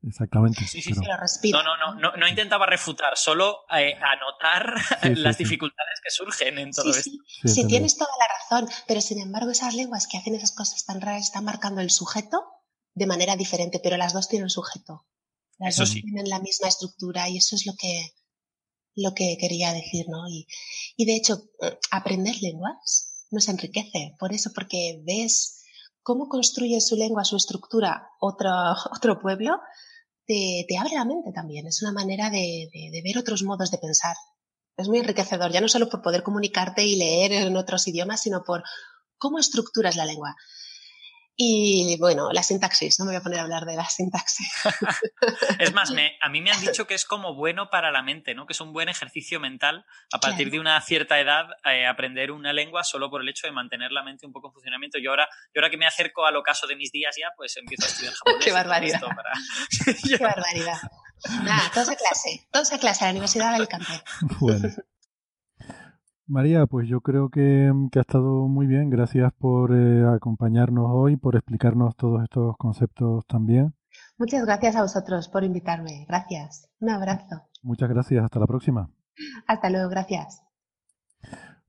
Exactamente. 0.06 0.66
Sí, 0.66 0.82
sí, 0.82 0.90
pero... 0.90 1.02
sí, 1.02 1.08
lo 1.08 1.16
respiro. 1.16 1.62
No, 1.62 1.76
no, 1.76 1.94
no, 1.94 2.16
no, 2.16 2.28
intentaba 2.28 2.66
refutar, 2.66 3.16
solo 3.16 3.64
eh, 3.70 3.94
anotar 3.94 4.74
sí, 5.02 5.14
las 5.16 5.36
sí, 5.36 5.44
dificultades 5.44 6.00
que 6.02 6.10
surgen 6.10 6.58
en 6.58 6.70
todo 6.72 6.90
esto. 6.90 7.10
Sí, 7.44 7.66
tienes 7.66 7.96
toda 7.96 8.10
la 8.18 8.26
razón, 8.38 8.68
pero 8.86 9.00
sin 9.00 9.20
embargo 9.20 9.50
esas 9.50 9.74
lenguas 9.74 10.06
que 10.06 10.18
hacen 10.18 10.34
esas 10.34 10.52
cosas 10.52 10.84
tan 10.84 11.00
raras 11.00 11.24
están 11.24 11.44
marcando 11.44 11.80
el 11.80 11.90
sujeto 11.90 12.44
de 12.94 13.06
manera 13.06 13.36
diferente, 13.36 13.80
pero 13.82 13.96
las 13.96 14.12
dos 14.12 14.28
tienen 14.28 14.50
sujeto. 14.50 15.06
Las 15.58 15.74
eso 15.74 15.82
dos 15.82 15.90
sí. 15.90 16.02
tienen 16.02 16.28
la 16.28 16.40
misma 16.40 16.68
estructura 16.68 17.28
y 17.28 17.38
eso 17.38 17.56
es 17.56 17.64
lo 17.66 17.72
que, 17.78 18.10
lo 18.94 19.14
que 19.14 19.36
quería 19.40 19.72
decir, 19.72 20.06
¿no? 20.08 20.28
Y, 20.28 20.46
y 20.96 21.06
de 21.06 21.16
hecho, 21.16 21.38
aprender 21.90 22.36
lenguas 22.42 23.26
nos 23.30 23.48
enriquece, 23.48 24.14
por 24.18 24.32
eso, 24.32 24.50
porque 24.54 25.00
ves 25.04 25.62
cómo 26.04 26.28
construye 26.28 26.80
su 26.80 26.96
lengua, 26.96 27.24
su 27.24 27.36
estructura 27.36 28.08
otro, 28.20 28.50
otro 28.94 29.18
pueblo, 29.20 29.58
te, 30.26 30.66
abre 30.78 30.94
la 30.94 31.04
mente 31.04 31.32
también. 31.32 31.66
Es 31.66 31.82
una 31.82 31.92
manera 31.92 32.30
de, 32.30 32.68
de, 32.72 32.90
de 32.90 33.02
ver 33.02 33.18
otros 33.18 33.42
modos 33.42 33.70
de 33.70 33.78
pensar. 33.78 34.16
Es 34.76 34.88
muy 34.88 34.98
enriquecedor, 34.98 35.52
ya 35.52 35.60
no 35.60 35.68
solo 35.68 35.88
por 35.88 36.02
poder 36.02 36.22
comunicarte 36.22 36.84
y 36.84 36.96
leer 36.96 37.32
en 37.32 37.56
otros 37.56 37.86
idiomas, 37.86 38.22
sino 38.22 38.42
por 38.42 38.64
cómo 39.18 39.38
estructuras 39.38 39.96
la 39.96 40.04
lengua. 40.04 40.34
Y 41.36 41.96
bueno, 41.98 42.30
la 42.32 42.44
sintaxis, 42.44 43.00
no 43.00 43.06
me 43.06 43.10
voy 43.10 43.16
a 43.16 43.22
poner 43.22 43.40
a 43.40 43.42
hablar 43.42 43.64
de 43.64 43.74
la 43.74 43.88
sintaxis. 43.88 44.48
es 45.58 45.72
más, 45.74 45.90
me, 45.90 46.16
a 46.20 46.28
mí 46.28 46.40
me 46.40 46.52
han 46.52 46.60
dicho 46.60 46.86
que 46.86 46.94
es 46.94 47.04
como 47.04 47.34
bueno 47.34 47.70
para 47.70 47.90
la 47.90 48.02
mente, 48.02 48.34
¿no? 48.34 48.46
Que 48.46 48.52
es 48.52 48.60
un 48.60 48.72
buen 48.72 48.88
ejercicio 48.88 49.40
mental 49.40 49.84
a 50.12 50.20
partir 50.20 50.46
claro. 50.46 50.50
de 50.52 50.60
una 50.60 50.80
cierta 50.80 51.18
edad 51.18 51.46
eh, 51.64 51.86
aprender 51.86 52.30
una 52.30 52.52
lengua 52.52 52.84
solo 52.84 53.10
por 53.10 53.20
el 53.20 53.28
hecho 53.28 53.48
de 53.48 53.52
mantener 53.52 53.90
la 53.90 54.04
mente 54.04 54.26
un 54.26 54.32
poco 54.32 54.48
en 54.48 54.52
funcionamiento. 54.52 54.98
Yo 54.98 55.10
ahora, 55.10 55.28
yo 55.52 55.60
ahora 55.60 55.70
que 55.70 55.76
me 55.76 55.86
acerco 55.86 56.24
al 56.24 56.36
ocaso 56.36 56.68
de 56.68 56.76
mis 56.76 56.92
días 56.92 57.16
ya, 57.18 57.28
pues 57.36 57.56
empiezo 57.56 57.84
a 57.84 57.88
estudiar 57.88 58.14
japonés. 58.24 58.44
¡Qué 58.44 58.52
barbaridad! 58.52 59.00
Para... 59.00 59.32
¡Qué 60.08 60.16
barbaridad! 60.18 60.78
Nada, 61.42 61.70
todos 61.72 61.88
a 61.88 61.96
clase, 61.96 62.46
todos 62.52 62.72
a 62.72 62.78
clase 62.78 63.04
a 63.04 63.06
la 63.08 63.10
Universidad 63.12 63.50
de 63.50 63.56
Alicante. 63.56 64.02
Bueno. 64.40 64.68
María, 66.26 66.66
pues 66.66 66.88
yo 66.88 67.02
creo 67.02 67.28
que, 67.28 67.70
que, 67.92 67.98
ha 67.98 68.02
estado 68.02 68.48
muy 68.48 68.66
bien. 68.66 68.88
Gracias 68.88 69.30
por 69.34 69.74
eh, 69.74 70.06
acompañarnos 70.06 70.86
hoy, 70.88 71.16
por 71.16 71.36
explicarnos 71.36 71.94
todos 71.96 72.22
estos 72.22 72.56
conceptos 72.56 73.26
también. 73.26 73.74
Muchas 74.16 74.44
gracias 74.46 74.74
a 74.76 74.82
vosotros 74.82 75.28
por 75.28 75.44
invitarme. 75.44 76.06
Gracias. 76.08 76.70
Un 76.80 76.90
abrazo. 76.90 77.42
Muchas 77.62 77.90
gracias. 77.90 78.24
Hasta 78.24 78.40
la 78.40 78.46
próxima. 78.46 78.90
Hasta 79.46 79.68
luego. 79.68 79.90
Gracias. 79.90 80.42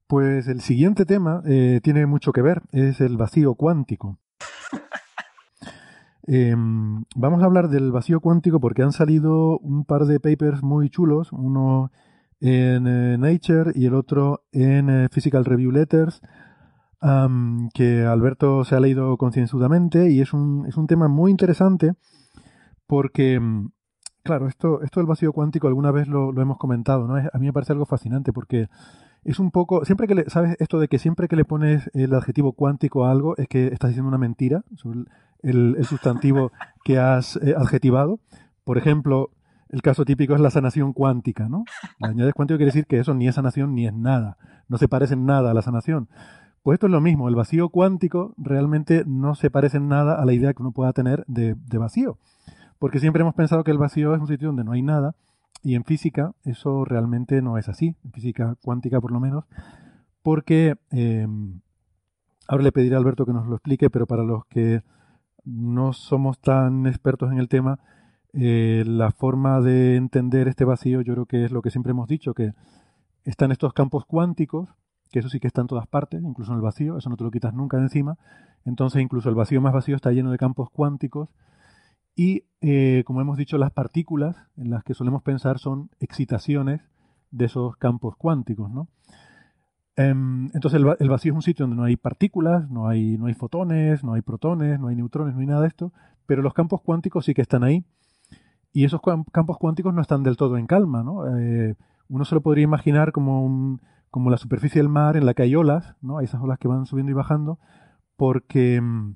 Pues 0.07 0.47
el 0.47 0.61
siguiente 0.61 1.05
tema 1.05 1.41
eh, 1.45 1.81
tiene 1.83 2.05
mucho 2.05 2.31
que 2.31 2.41
ver. 2.41 2.61
Es 2.71 3.01
el 3.01 3.17
vacío 3.17 3.55
cuántico. 3.55 4.19
Eh, 6.27 6.55
vamos 6.57 7.43
a 7.43 7.45
hablar 7.45 7.67
del 7.69 7.91
vacío 7.91 8.19
cuántico 8.19 8.59
porque 8.59 8.81
han 8.81 8.93
salido 8.93 9.59
un 9.59 9.85
par 9.85 10.05
de 10.05 10.19
papers 10.19 10.63
muy 10.63 10.89
chulos. 10.89 11.31
Uno 11.31 11.91
en 12.39 12.87
eh, 12.87 13.17
Nature 13.17 13.71
y 13.75 13.85
el 13.85 13.93
otro 13.93 14.43
en 14.51 14.89
eh, 14.89 15.09
Physical 15.11 15.45
Review 15.45 15.71
Letters, 15.71 16.21
que 17.75 18.03
Alberto 18.03 18.63
se 18.63 18.75
ha 18.75 18.79
leído 18.79 19.15
concienzudamente 19.17 20.09
y 20.09 20.21
es 20.21 20.33
un, 20.33 20.65
es 20.67 20.75
un 20.75 20.87
tema 20.87 21.07
muy 21.07 21.29
interesante 21.29 21.93
porque, 22.87 23.39
claro, 24.23 24.47
esto, 24.47 24.81
esto 24.81 25.01
del 25.01 25.05
vacío 25.05 25.31
cuántico 25.31 25.67
alguna 25.67 25.91
vez 25.91 26.07
lo, 26.07 26.31
hemos 26.41 26.57
comentado, 26.57 27.05
¿no? 27.07 27.15
a 27.15 27.37
mí 27.37 27.45
me 27.45 27.53
parece 27.53 27.73
algo 27.73 27.85
fascinante 27.85 28.33
porque 28.33 28.69
es 29.23 29.39
un 29.39 29.51
poco, 29.51 29.85
siempre 29.85 30.07
que 30.07 30.15
le, 30.15 30.29
¿sabes 30.29 30.55
esto 30.59 30.79
de 30.79 30.87
que 30.87 30.97
siempre 30.99 31.27
que 31.27 31.35
le 31.35 31.45
pones 31.45 31.89
el 31.93 32.13
adjetivo 32.13 32.53
cuántico 32.53 33.05
a 33.05 33.11
algo 33.11 33.35
es 33.37 33.47
que 33.47 33.67
estás 33.67 33.89
diciendo 33.89 34.07
una 34.07 34.17
mentira 34.17 34.63
sobre 34.75 35.01
el 35.43 35.77
sustantivo 35.83 36.51
que 36.83 36.97
has 36.99 37.35
eh, 37.37 37.55
adjetivado? 37.57 38.19
Por 38.63 38.77
ejemplo, 38.77 39.31
el 39.75 39.81
caso 39.81 40.05
típico 40.05 40.33
es 40.33 40.39
la 40.39 40.51
sanación 40.51 40.93
cuántica, 40.93 41.49
¿no? 41.49 41.65
La 41.99 42.07
añades 42.07 42.33
cuántico 42.33 42.57
quiere 42.57 42.71
decir 42.71 42.85
que 42.85 42.97
eso 42.97 43.13
ni 43.13 43.27
es 43.27 43.35
sanación 43.35 43.75
ni 43.75 43.85
es 43.85 43.93
nada. 43.93 44.37
No 44.69 44.77
se 44.77 44.87
parece 44.87 45.15
en 45.15 45.25
nada 45.25 45.51
a 45.51 45.53
la 45.53 45.61
sanación. 45.61 46.07
Pues 46.63 46.77
esto 46.77 46.85
es 46.85 46.93
lo 46.93 47.01
mismo, 47.01 47.27
el 47.27 47.35
vacío 47.35 47.67
cuántico 47.67 48.33
realmente 48.37 49.03
no 49.05 49.35
se 49.35 49.51
parece 49.51 49.75
en 49.75 49.89
nada 49.89 50.15
a 50.15 50.23
la 50.23 50.31
idea 50.31 50.53
que 50.53 50.63
uno 50.63 50.71
pueda 50.71 50.93
tener 50.93 51.25
de, 51.27 51.57
vacío, 51.77 52.17
porque 52.79 52.99
siempre 52.99 53.21
hemos 53.21 53.35
pensado 53.35 53.65
que 53.65 53.71
el 53.71 53.77
vacío 53.77 54.15
es 54.15 54.21
un 54.21 54.27
sitio 54.27 54.47
donde 54.47 54.63
no 54.63 54.71
hay 54.71 54.81
nada, 54.81 55.13
y 55.61 55.75
en 55.75 55.83
física 55.83 56.31
eso 56.45 56.85
realmente 56.85 57.41
no 57.41 57.57
es 57.57 57.67
así, 57.67 57.97
en 58.03 58.11
física 58.13 58.55
cuántica 58.63 59.01
por 59.01 59.11
lo 59.11 59.19
menos, 59.19 59.43
porque 60.23 60.77
eh, 60.91 61.27
ahora 62.47 62.63
le 62.63 62.71
pediré 62.71 62.95
a 62.95 62.97
Alberto 62.97 63.25
que 63.25 63.33
nos 63.33 63.45
lo 63.45 63.55
explique, 63.55 63.89
pero 63.89 64.07
para 64.07 64.23
los 64.23 64.45
que 64.45 64.81
no 65.43 65.91
somos 65.91 66.39
tan 66.39 66.87
expertos 66.87 67.31
en 67.31 67.37
el 67.37 67.49
tema, 67.49 67.79
eh, 68.37 68.83
la 68.85 69.11
forma 69.11 69.61
de 69.61 69.95
entender 69.95 70.47
este 70.47 70.65
vacío 70.65 71.01
yo 71.01 71.13
creo 71.13 71.25
que 71.25 71.45
es 71.45 71.51
lo 71.51 71.61
que 71.61 71.71
siempre 71.71 71.91
hemos 71.91 72.07
dicho, 72.07 72.33
que 72.33 72.53
están 73.23 73.51
estos 73.51 73.73
campos 73.73 74.05
cuánticos, 74.05 74.69
que 75.11 75.19
eso 75.19 75.29
sí 75.29 75.39
que 75.39 75.47
está 75.47 75.61
en 75.61 75.67
todas 75.67 75.87
partes, 75.87 76.21
incluso 76.23 76.51
en 76.51 76.57
el 76.57 76.61
vacío, 76.61 76.97
eso 76.97 77.09
no 77.09 77.17
te 77.17 77.23
lo 77.23 77.31
quitas 77.31 77.53
nunca 77.53 77.77
de 77.77 77.83
encima, 77.83 78.17
entonces 78.65 79.01
incluso 79.01 79.29
el 79.29 79.35
vacío 79.35 79.61
más 79.61 79.73
vacío 79.73 79.95
está 79.95 80.11
lleno 80.11 80.31
de 80.31 80.37
campos 80.37 80.69
cuánticos, 80.69 81.29
y 82.15 82.45
eh, 82.61 83.03
como 83.05 83.21
hemos 83.21 83.37
dicho, 83.37 83.57
las 83.57 83.71
partículas 83.71 84.37
en 84.57 84.69
las 84.69 84.83
que 84.83 84.93
solemos 84.93 85.21
pensar 85.21 85.59
son 85.59 85.89
excitaciones 85.99 86.81
de 87.31 87.45
esos 87.45 87.75
campos 87.75 88.15
cuánticos, 88.15 88.71
¿no? 88.71 88.87
Em, 89.97 90.49
entonces 90.53 90.81
el, 90.99 91.09
vacío 91.09 91.31
es 91.31 91.35
un 91.35 91.41
sitio 91.41 91.63
donde 91.63 91.77
no 91.77 91.83
hay 91.83 91.95
partículas, 91.95 92.69
no 92.69 92.87
hay, 92.87 93.17
no 93.17 93.27
hay 93.27 93.33
fotones, 93.33 94.03
no 94.03 94.13
hay 94.13 94.21
protones, 94.21 94.79
no 94.79 94.87
hay 94.87 94.95
neutrones, 94.95 95.35
no 95.35 95.39
hay 95.39 95.47
nada 95.47 95.61
de 95.61 95.67
esto, 95.67 95.93
pero 96.25 96.41
los 96.41 96.53
campos 96.53 96.81
cuánticos 96.81 97.25
sí 97.25 97.33
que 97.33 97.41
están 97.41 97.63
ahí. 97.63 97.85
Y 98.75 98.83
esos 98.83 98.99
campos 99.31 99.57
cuánticos 99.57 99.93
no 99.93 100.01
están 100.01 100.23
del 100.23 100.35
todo 100.35 100.57
en 100.57 100.67
calma, 100.67 101.01
¿no? 101.01 101.25
Eh, 101.37 101.75
uno 102.09 102.25
se 102.25 102.35
lo 102.35 102.41
podría 102.41 102.65
imaginar 102.65 103.13
como, 103.13 103.79
como 104.11 104.29
la 104.29 104.35
superficie 104.37 104.81
del 104.81 104.89
mar 104.89 105.15
en 105.15 105.25
la 105.25 105.33
que 105.33 105.43
hay 105.43 105.55
olas, 105.55 105.95
¿no? 106.01 106.17
Hay 106.17 106.25
esas 106.25 106.41
olas 106.41 106.59
que 106.59 106.67
van 106.67 106.85
subiendo 106.85 107.09
y 107.09 107.15
bajando, 107.15 107.57
porque 108.17 108.75
em, 108.75 109.15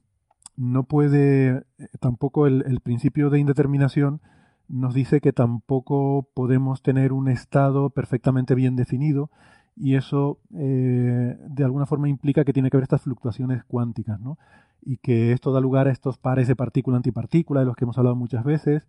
no 0.56 0.84
puede, 0.84 1.66
eh, 1.78 1.88
tampoco 2.00 2.48
el 2.48 2.80
principio 2.82 3.30
de 3.30 3.40
indeterminación 3.40 4.22
nos 4.70 4.94
dice 4.94 5.20
que 5.20 5.34
tampoco 5.34 6.30
podemos 6.34 6.82
tener 6.82 7.12
un 7.12 7.28
estado 7.28 7.90
perfectamente 7.90 8.56
bien 8.56 8.78
definido, 8.78 9.30
y 9.80 9.96
eso 9.96 10.40
eh, 10.54 11.38
de 11.48 11.64
alguna 11.64 11.86
forma 11.86 12.10
implica 12.10 12.44
que 12.44 12.54
tiene 12.54 12.70
que 12.70 12.78
haber 12.78 12.84
estas 12.84 13.02
fluctuaciones 13.02 13.64
cuánticas, 13.64 14.20
¿no? 14.20 14.38
Y 14.82 14.98
que 14.98 15.32
esto 15.32 15.52
da 15.52 15.62
lugar 15.62 15.88
a 15.88 15.92
estos 15.92 16.18
pares 16.18 16.48
de 16.48 16.56
partícula-antipartícula 16.56 17.62
de 17.62 17.66
los 17.66 17.76
que 17.76 17.86
hemos 17.86 17.98
hablado 17.98 18.16
muchas 18.16 18.44
veces, 18.44 18.88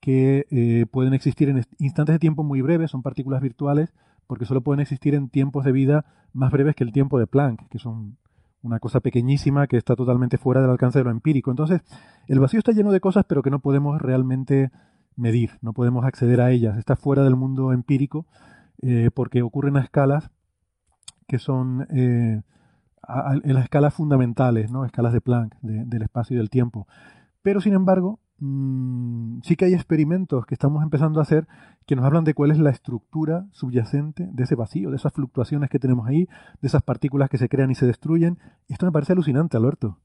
que 0.00 0.46
eh, 0.50 0.86
pueden 0.90 1.14
existir 1.14 1.48
en 1.48 1.64
instantes 1.78 2.14
de 2.14 2.18
tiempo 2.18 2.42
muy 2.42 2.62
breves, 2.62 2.90
son 2.90 3.02
partículas 3.02 3.42
virtuales, 3.42 3.92
porque 4.26 4.46
solo 4.46 4.62
pueden 4.62 4.80
existir 4.80 5.14
en 5.14 5.28
tiempos 5.28 5.64
de 5.64 5.72
vida 5.72 6.04
más 6.32 6.50
breves 6.50 6.74
que 6.74 6.84
el 6.84 6.92
tiempo 6.92 7.18
de 7.18 7.26
Planck, 7.26 7.68
que 7.68 7.78
son 7.78 8.16
una 8.62 8.78
cosa 8.78 9.00
pequeñísima 9.00 9.66
que 9.66 9.76
está 9.76 9.96
totalmente 9.96 10.38
fuera 10.38 10.60
del 10.60 10.70
alcance 10.70 10.98
de 10.98 11.04
lo 11.04 11.10
empírico. 11.10 11.50
Entonces, 11.50 11.82
el 12.28 12.40
vacío 12.40 12.58
está 12.58 12.72
lleno 12.72 12.92
de 12.92 13.00
cosas, 13.00 13.24
pero 13.26 13.42
que 13.42 13.50
no 13.50 13.60
podemos 13.60 14.00
realmente 14.00 14.70
medir, 15.16 15.58
no 15.60 15.72
podemos 15.72 16.04
acceder 16.04 16.40
a 16.40 16.50
ellas, 16.50 16.78
está 16.78 16.96
fuera 16.96 17.22
del 17.24 17.36
mundo 17.36 17.72
empírico 17.72 18.26
eh, 18.82 19.10
porque 19.14 19.42
ocurren 19.42 19.76
a 19.76 19.80
escalas 19.80 20.30
que 21.26 21.38
son 21.38 21.86
eh, 21.90 22.40
en 23.44 23.54
las 23.54 23.64
escalas 23.64 23.94
fundamentales, 23.94 24.70
¿no? 24.70 24.84
escalas 24.84 25.12
de 25.12 25.20
Planck, 25.20 25.54
del 25.60 26.02
espacio 26.02 26.34
y 26.34 26.38
del 26.38 26.50
tiempo. 26.50 26.86
Pero 27.42 27.60
sin 27.60 27.74
embargo, 27.74 28.20
mm, 28.40 29.40
sí 29.42 29.56
que 29.56 29.66
hay 29.66 29.74
experimentos 29.74 30.44
que 30.46 30.54
estamos 30.54 30.82
empezando 30.82 31.20
a 31.20 31.22
hacer 31.22 31.46
que 31.86 31.96
nos 31.96 32.04
hablan 32.04 32.24
de 32.24 32.34
cuál 32.34 32.50
es 32.50 32.58
la 32.58 32.70
estructura 32.70 33.46
subyacente 33.52 34.28
de 34.30 34.42
ese 34.42 34.54
vacío, 34.54 34.90
de 34.90 34.96
esas 34.96 35.12
fluctuaciones 35.12 35.70
que 35.70 35.78
tenemos 35.78 36.08
ahí, 36.08 36.26
de 36.60 36.68
esas 36.68 36.82
partículas 36.82 37.30
que 37.30 37.38
se 37.38 37.48
crean 37.48 37.70
y 37.70 37.74
se 37.74 37.86
destruyen. 37.86 38.38
Esto 38.68 38.86
me 38.86 38.92
parece 38.92 39.12
alucinante, 39.12 39.56
Alberto. 39.56 39.98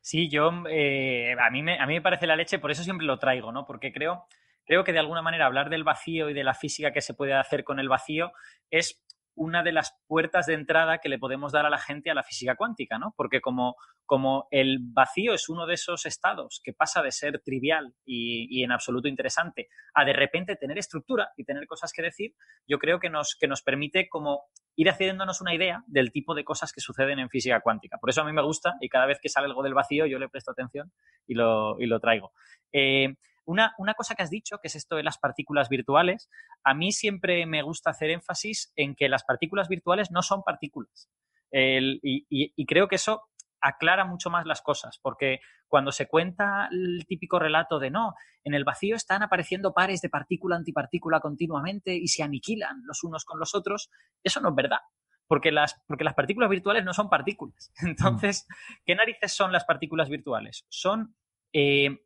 Sí, 0.00 0.28
yo 0.28 0.50
eh, 0.70 1.34
a, 1.38 1.50
mí 1.50 1.62
me, 1.62 1.80
a 1.80 1.86
mí 1.86 1.94
me 1.94 2.02
parece 2.02 2.26
la 2.26 2.36
leche, 2.36 2.58
por 2.58 2.70
eso 2.70 2.84
siempre 2.84 3.06
lo 3.06 3.18
traigo, 3.18 3.50
¿no? 3.50 3.66
Porque 3.66 3.92
creo 3.92 4.24
creo 4.66 4.84
que 4.84 4.92
de 4.92 4.98
alguna 4.98 5.22
manera 5.22 5.46
hablar 5.46 5.70
del 5.70 5.84
vacío 5.84 6.28
y 6.28 6.34
de 6.34 6.44
la 6.44 6.54
física 6.54 6.92
que 6.92 7.00
se 7.00 7.14
puede 7.14 7.34
hacer 7.34 7.64
con 7.64 7.78
el 7.78 7.88
vacío 7.88 8.32
es 8.70 9.02
una 9.36 9.62
de 9.62 9.72
las 9.72 9.94
puertas 10.06 10.46
de 10.46 10.54
entrada 10.54 10.98
que 10.98 11.08
le 11.08 11.18
podemos 11.18 11.52
dar 11.52 11.66
a 11.66 11.70
la 11.70 11.78
gente 11.78 12.10
a 12.10 12.14
la 12.14 12.24
física 12.24 12.56
cuántica, 12.56 12.98
¿no? 12.98 13.14
Porque 13.16 13.40
como, 13.40 13.76
como 14.04 14.48
el 14.50 14.78
vacío 14.80 15.34
es 15.34 15.48
uno 15.48 15.66
de 15.66 15.74
esos 15.74 16.06
estados 16.06 16.60
que 16.64 16.72
pasa 16.72 17.02
de 17.02 17.12
ser 17.12 17.40
trivial 17.42 17.94
y, 18.04 18.48
y, 18.50 18.64
en 18.64 18.72
absoluto 18.72 19.08
interesante 19.08 19.68
a 19.94 20.04
de 20.04 20.14
repente 20.14 20.56
tener 20.56 20.78
estructura 20.78 21.30
y 21.36 21.44
tener 21.44 21.66
cosas 21.66 21.92
que 21.92 22.02
decir, 22.02 22.34
yo 22.66 22.78
creo 22.78 22.98
que 22.98 23.10
nos, 23.10 23.36
que 23.38 23.46
nos 23.46 23.62
permite 23.62 24.08
como 24.08 24.44
ir 24.74 24.88
haciéndonos 24.88 25.40
una 25.40 25.54
idea 25.54 25.84
del 25.86 26.12
tipo 26.12 26.34
de 26.34 26.44
cosas 26.44 26.72
que 26.72 26.80
suceden 26.80 27.18
en 27.18 27.30
física 27.30 27.60
cuántica. 27.60 27.98
Por 27.98 28.10
eso 28.10 28.22
a 28.22 28.24
mí 28.24 28.32
me 28.32 28.42
gusta 28.42 28.76
y 28.80 28.88
cada 28.88 29.06
vez 29.06 29.18
que 29.20 29.28
sale 29.28 29.46
algo 29.46 29.62
del 29.62 29.74
vacío 29.74 30.06
yo 30.06 30.18
le 30.18 30.28
presto 30.28 30.50
atención 30.50 30.92
y 31.26 31.34
lo, 31.34 31.80
y 31.80 31.86
lo 31.86 32.00
traigo. 32.00 32.32
Eh, 32.72 33.14
una, 33.46 33.94
cosa 33.96 34.14
que 34.14 34.22
has 34.22 34.30
dicho, 34.30 34.58
que 34.58 34.68
es 34.68 34.76
esto 34.76 34.96
de 34.96 35.02
las 35.02 35.18
partículas 35.18 35.68
virtuales, 35.68 36.28
a 36.64 36.74
mí 36.74 36.92
siempre 36.92 37.46
me 37.46 37.62
gusta 37.62 37.90
hacer 37.90 38.10
énfasis 38.10 38.72
en 38.76 38.94
que 38.94 39.08
las 39.08 39.24
partículas 39.24 39.68
virtuales 39.68 40.10
no 40.10 40.22
son 40.22 40.42
partículas. 40.42 41.08
y, 41.52 42.66
creo 42.66 42.88
que 42.88 42.96
eso 42.96 43.22
aclara 43.60 44.04
mucho 44.04 44.30
más 44.30 44.46
las 44.46 44.62
cosas, 44.62 44.98
porque 45.02 45.40
cuando 45.68 45.92
se 45.92 46.06
cuenta 46.06 46.68
el 46.70 47.04
típico 47.06 47.38
relato 47.38 47.78
de 47.78 47.90
no, 47.90 48.14
en 48.44 48.54
el 48.54 48.64
vacío 48.64 48.96
están 48.96 49.22
apareciendo 49.22 49.72
pares 49.72 50.00
de 50.00 50.08
partícula-antipartícula 50.08 51.20
continuamente 51.20 51.94
y 51.94 52.08
se 52.08 52.22
aniquilan 52.22 52.82
los 52.84 53.02
unos 53.02 53.24
con 53.24 53.38
los 53.40 53.54
otros, 53.54 53.90
eso 54.22 54.40
no 54.40 54.50
es 54.50 54.54
verdad. 54.54 54.80
Porque 55.28 55.50
las, 55.50 55.82
porque 55.88 56.04
las 56.04 56.14
partículas 56.14 56.48
virtuales 56.48 56.84
no 56.84 56.94
son 56.94 57.08
partículas. 57.10 57.72
Entonces, 57.82 58.46
¿qué 58.84 58.94
narices 58.94 59.32
son 59.32 59.50
las 59.50 59.64
partículas 59.64 60.08
virtuales? 60.08 60.64
Son 60.68 61.16
eh, 61.52 62.05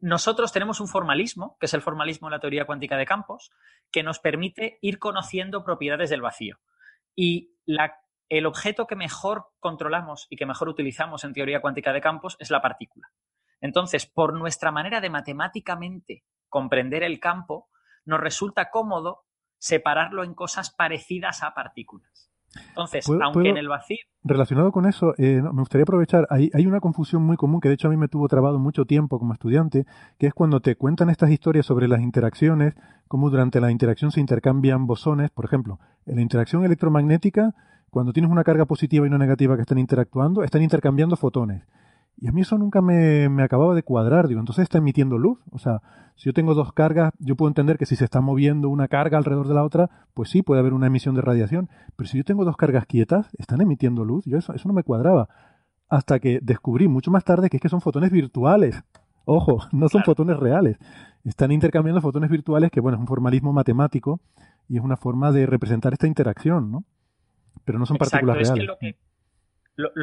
nosotros 0.00 0.52
tenemos 0.52 0.80
un 0.80 0.88
formalismo, 0.88 1.56
que 1.60 1.66
es 1.66 1.74
el 1.74 1.82
formalismo 1.82 2.28
de 2.28 2.36
la 2.36 2.40
teoría 2.40 2.64
cuántica 2.64 2.96
de 2.96 3.06
campos, 3.06 3.50
que 3.90 4.02
nos 4.02 4.18
permite 4.18 4.78
ir 4.80 4.98
conociendo 4.98 5.64
propiedades 5.64 6.10
del 6.10 6.22
vacío. 6.22 6.58
Y 7.14 7.54
el 8.28 8.46
objeto 8.46 8.86
que 8.86 8.96
mejor 8.96 9.50
controlamos 9.60 10.26
y 10.30 10.36
que 10.36 10.46
mejor 10.46 10.68
utilizamos 10.68 11.24
en 11.24 11.34
teoría 11.34 11.60
cuántica 11.60 11.92
de 11.92 12.00
campos 12.00 12.36
es 12.40 12.50
la 12.50 12.62
partícula. 12.62 13.12
Entonces, 13.60 14.06
por 14.06 14.34
nuestra 14.34 14.72
manera 14.72 15.00
de 15.00 15.10
matemáticamente 15.10 16.24
comprender 16.48 17.02
el 17.02 17.20
campo, 17.20 17.68
nos 18.04 18.20
resulta 18.20 18.70
cómodo 18.70 19.26
separarlo 19.58 20.24
en 20.24 20.34
cosas 20.34 20.70
parecidas 20.70 21.42
a 21.44 21.54
partículas. 21.54 22.31
Entonces, 22.68 23.06
aunque 23.22 23.48
en 23.48 23.56
el 23.56 23.68
vacío. 23.68 23.98
Relacionado 24.24 24.72
con 24.72 24.86
eso, 24.86 25.14
eh, 25.18 25.40
me 25.42 25.60
gustaría 25.60 25.82
aprovechar, 25.82 26.26
hay, 26.30 26.50
hay, 26.54 26.66
una 26.66 26.80
confusión 26.80 27.22
muy 27.22 27.36
común 27.36 27.60
que 27.60 27.68
de 27.68 27.74
hecho 27.74 27.88
a 27.88 27.90
mí 27.90 27.96
me 27.96 28.08
tuvo 28.08 28.28
trabado 28.28 28.58
mucho 28.58 28.84
tiempo 28.84 29.18
como 29.18 29.32
estudiante, 29.32 29.84
que 30.18 30.26
es 30.28 30.34
cuando 30.34 30.60
te 30.60 30.76
cuentan 30.76 31.10
estas 31.10 31.30
historias 31.30 31.66
sobre 31.66 31.88
las 31.88 32.00
interacciones, 32.00 32.74
cómo 33.08 33.30
durante 33.30 33.60
la 33.60 33.70
interacción 33.70 34.12
se 34.12 34.20
intercambian 34.20 34.86
bosones, 34.86 35.30
por 35.30 35.44
ejemplo, 35.44 35.80
en 36.06 36.16
la 36.16 36.22
interacción 36.22 36.64
electromagnética, 36.64 37.54
cuando 37.90 38.12
tienes 38.12 38.30
una 38.30 38.44
carga 38.44 38.64
positiva 38.64 39.06
y 39.06 39.08
una 39.08 39.18
negativa 39.18 39.56
que 39.56 39.62
están 39.62 39.78
interactuando, 39.78 40.44
están 40.44 40.62
intercambiando 40.62 41.16
fotones. 41.16 41.62
Y 42.22 42.28
a 42.28 42.30
mí 42.30 42.42
eso 42.42 42.56
nunca 42.56 42.80
me, 42.80 43.28
me, 43.28 43.42
acababa 43.42 43.74
de 43.74 43.82
cuadrar. 43.82 44.28
Digo, 44.28 44.38
entonces 44.38 44.62
está 44.62 44.78
emitiendo 44.78 45.18
luz. 45.18 45.40
O 45.50 45.58
sea, 45.58 45.82
si 46.14 46.26
yo 46.26 46.32
tengo 46.32 46.54
dos 46.54 46.72
cargas, 46.72 47.12
yo 47.18 47.34
puedo 47.34 47.48
entender 47.48 47.78
que 47.78 47.84
si 47.84 47.96
se 47.96 48.04
está 48.04 48.20
moviendo 48.20 48.68
una 48.68 48.86
carga 48.86 49.18
alrededor 49.18 49.48
de 49.48 49.54
la 49.54 49.64
otra, 49.64 49.90
pues 50.14 50.30
sí, 50.30 50.40
puede 50.42 50.60
haber 50.60 50.72
una 50.72 50.86
emisión 50.86 51.16
de 51.16 51.20
radiación. 51.20 51.68
Pero 51.96 52.08
si 52.08 52.18
yo 52.18 52.22
tengo 52.22 52.44
dos 52.44 52.56
cargas 52.56 52.86
quietas, 52.86 53.28
están 53.38 53.60
emitiendo 53.60 54.04
luz. 54.04 54.24
Yo 54.24 54.38
eso, 54.38 54.54
eso 54.54 54.68
no 54.68 54.72
me 54.72 54.84
cuadraba. 54.84 55.28
Hasta 55.88 56.20
que 56.20 56.38
descubrí 56.40 56.86
mucho 56.86 57.10
más 57.10 57.24
tarde 57.24 57.50
que 57.50 57.56
es 57.56 57.60
que 57.60 57.68
son 57.68 57.80
fotones 57.80 58.12
virtuales. 58.12 58.84
Ojo, 59.24 59.58
no 59.72 59.88
son 59.88 60.04
fotones 60.04 60.36
reales. 60.36 60.78
Están 61.24 61.50
intercambiando 61.50 62.00
fotones 62.00 62.30
virtuales, 62.30 62.70
que 62.70 62.78
bueno, 62.78 62.98
es 62.98 63.00
un 63.00 63.08
formalismo 63.08 63.52
matemático 63.52 64.20
y 64.68 64.76
es 64.76 64.84
una 64.84 64.96
forma 64.96 65.32
de 65.32 65.46
representar 65.46 65.92
esta 65.92 66.06
interacción, 66.06 66.70
¿no? 66.70 66.84
Pero 67.64 67.80
no 67.80 67.86
son 67.86 67.96
partículas 67.96 68.36
reales. 68.36 68.64
Lo, 68.64 68.78
que 68.78 68.94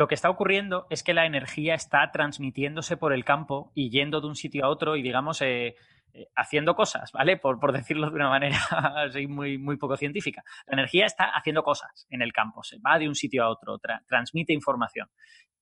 está 0.09 0.29
ocurriendo 0.29 0.87
es 0.89 1.03
que 1.03 1.13
la 1.13 1.25
energía 1.25 1.75
está 1.75 2.11
transmitiéndose 2.11 2.97
por 2.97 3.13
el 3.13 3.25
campo 3.25 3.71
y 3.73 3.89
yendo 3.89 4.21
de 4.21 4.27
un 4.27 4.35
sitio 4.35 4.65
a 4.65 4.69
otro 4.69 4.95
y, 4.95 5.01
digamos, 5.01 5.41
eh, 5.41 5.75
eh, 6.13 6.27
haciendo 6.35 6.75
cosas, 6.75 7.11
¿vale? 7.11 7.37
Por, 7.37 7.71
decirlo 7.71 8.09
de 8.09 8.15
una 8.15 8.29
manera 8.29 8.57
muy, 9.27 9.57
muy 9.57 9.77
poco 9.77 9.95
científica. 9.95 10.43
La 10.65 10.73
energía 10.73 11.05
está 11.05 11.25
haciendo 11.25 11.61
cosas 11.61 12.07
en 12.09 12.21
el 12.21 12.33
campo, 12.33 12.63
se 12.63 12.79
va 12.79 12.97
de 12.97 13.07
un 13.07 13.15
sitio 13.15 13.43
a 13.43 13.49
otro, 13.49 13.79
transmite 14.07 14.53
información. 14.53 15.09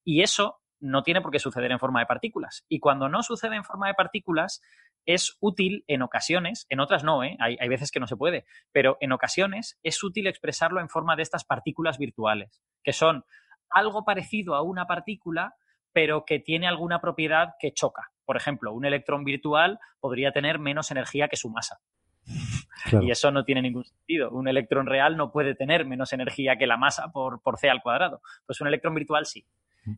Y 0.04 0.22
eso 0.22 0.62
no 0.80 1.04
tiene 1.04 1.22
por 1.22 1.32
qué 1.32 1.40
suceder 1.40 1.72
en 1.72 1.80
forma 1.80 2.00
de 2.00 2.06
partículas. 2.06 2.64
Y 2.70 2.80
cuando 2.80 3.10
no 3.10 3.24
sucede 3.24 3.56
en 3.56 3.66
forma 3.66 3.88
de 3.88 3.96
partículas, 3.96 4.62
es 5.06 5.38
útil 5.40 5.84
en 5.88 6.02
ocasiones, 6.02 6.66
en 6.70 6.80
otras 6.80 7.04
no, 7.04 7.24
¿eh? 7.24 7.36
hay, 7.40 7.58
hay, 7.60 7.68
veces 7.68 7.92
que 7.92 8.00
no 8.00 8.08
se 8.08 8.18
puede, 8.18 8.46
pero 8.72 8.98
en 9.00 9.12
ocasiones 9.14 9.80
es 9.84 10.02
útil 10.04 10.28
expresarlo 10.28 10.82
en 10.82 10.90
forma 10.90 11.16
de 11.16 11.24
estas 11.24 11.46
partículas 11.46 11.98
virtuales, 11.98 12.62
que 12.84 12.94
son 12.94 13.26
algo 13.70 14.06
parecido 14.06 14.56
a 14.56 14.62
una 14.62 14.86
partícula, 14.86 15.56
pero 15.94 16.26
que 16.26 16.40
tiene 16.40 16.68
alguna 16.68 17.02
propiedad 17.02 17.56
que 17.60 17.74
choca. 17.74 18.12
Por 18.26 18.38
ejemplo, 18.38 18.74
un 18.74 18.86
electrón 18.86 19.24
virtual 19.24 19.80
podría 20.00 20.32
tener 20.32 20.60
menos 20.60 20.92
energía 20.92 21.28
que 21.28 21.38
su 21.38 21.50
masa. 21.50 21.80
Claro. 22.86 23.06
Y 23.06 23.12
eso 23.12 23.32
no 23.32 23.44
tiene 23.44 23.64
ningún 23.64 23.84
sentido. 23.84 24.30
Un 24.30 24.48
electrón 24.48 24.86
real 24.86 25.18
no 25.18 25.32
puede 25.32 25.56
tener 25.56 25.86
menos 25.86 26.14
energía 26.14 26.58
que 26.58 26.68
la 26.68 26.78
masa 26.78 27.12
por, 27.12 27.42
por 27.42 27.58
c 27.58 27.70
al 27.70 27.82
cuadrado. 27.82 28.22
Pues 28.46 28.62
un 28.62 28.68
electrón 28.68 28.94
virtual 28.94 29.26
sí. 29.26 29.46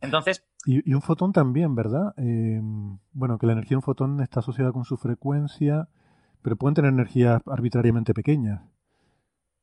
Entonces, 0.01 0.48
Y, 0.65 0.89
y 0.89 0.93
un 0.93 1.01
fotón 1.01 1.33
también, 1.33 1.75
¿verdad? 1.75 2.14
Eh, 2.17 2.61
bueno, 3.11 3.38
que 3.38 3.45
la 3.48 3.51
energía 3.53 3.72
de 3.72 3.77
un 3.77 3.81
fotón 3.83 4.22
está 4.22 4.39
asociada 4.39 4.72
con 4.72 4.85
su 4.85 4.98
frecuencia, 4.98 5.89
pero 6.41 6.56
pueden 6.56 6.75
tener 6.75 6.91
energías 6.91 7.41
arbitrariamente 7.45 8.14
pequeñas. 8.14 8.61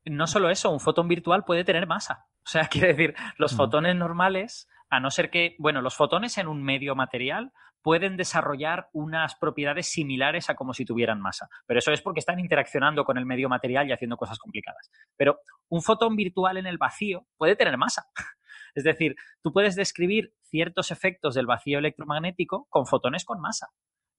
no 0.05 0.27
solo 0.27 0.49
eso, 0.49 0.71
un 0.71 0.79
fotón 0.79 1.07
virtual 1.07 1.43
puede 1.43 1.63
tener 1.63 1.87
masa. 1.87 2.27
O 2.47 2.49
sea, 2.49 2.67
quiere 2.71 2.93
decir, 2.93 3.15
los 3.37 3.55
fotones 3.55 3.95
normales, 3.95 4.69
a 4.89 4.99
no 5.01 5.11
ser 5.11 5.29
que, 5.29 5.55
bueno, 5.59 5.81
los 5.81 5.95
fotones 5.95 6.37
en 6.37 6.47
un 6.47 6.63
medio 6.63 6.95
material 6.95 7.51
pueden 7.81 8.17
desarrollar 8.17 8.89
unas 8.93 9.35
propiedades 9.35 9.87
similares 9.87 10.49
a 10.49 10.55
como 10.55 10.73
si 10.73 10.85
tuvieran 10.85 11.21
masa. 11.21 11.49
Pero 11.65 11.79
eso 11.79 11.91
es 11.91 12.01
porque 12.01 12.19
están 12.19 12.39
interaccionando 12.39 13.03
con 13.03 13.17
el 13.17 13.25
medio 13.25 13.49
material 13.49 13.87
y 13.87 13.91
haciendo 13.91 14.17
cosas 14.17 14.39
complicadas. 14.39 14.89
Pero 15.17 15.39
un 15.69 15.81
fotón 15.81 16.15
virtual 16.15 16.57
en 16.57 16.67
el 16.67 16.77
vacío 16.77 17.27
puede 17.37 17.55
tener 17.55 17.77
masa. 17.77 18.07
Es 18.75 18.83
decir, 18.83 19.15
tú 19.41 19.51
puedes 19.51 19.75
describir 19.75 20.33
ciertos 20.43 20.91
efectos 20.91 21.33
del 21.33 21.47
vacío 21.47 21.79
electromagnético 21.79 22.67
con 22.69 22.85
fotones 22.85 23.25
con 23.25 23.41
masa. 23.41 23.69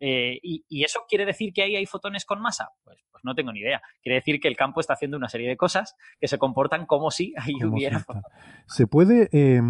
Eh, 0.00 0.38
y, 0.42 0.64
y 0.68 0.84
eso 0.84 1.00
quiere 1.08 1.26
decir 1.26 1.52
que 1.52 1.62
ahí 1.62 1.76
hay 1.76 1.86
fotones 1.86 2.24
con 2.24 2.40
masa? 2.40 2.70
Pues, 2.84 2.98
pues 3.18 3.24
no 3.24 3.34
tengo 3.34 3.52
ni 3.52 3.60
idea. 3.60 3.82
Quiere 4.02 4.16
decir 4.16 4.40
que 4.40 4.46
el 4.48 4.56
campo 4.56 4.80
está 4.80 4.92
haciendo 4.92 5.16
una 5.16 5.28
serie 5.28 5.48
de 5.48 5.56
cosas 5.56 5.96
que 6.20 6.28
se 6.28 6.38
comportan 6.38 6.86
como 6.86 7.10
si 7.10 7.34
ahí 7.38 7.54
Como 7.54 7.74
hubiera 7.74 7.98
si. 7.98 8.06
Se 8.66 8.86
puede, 8.86 9.28
eh, 9.32 9.60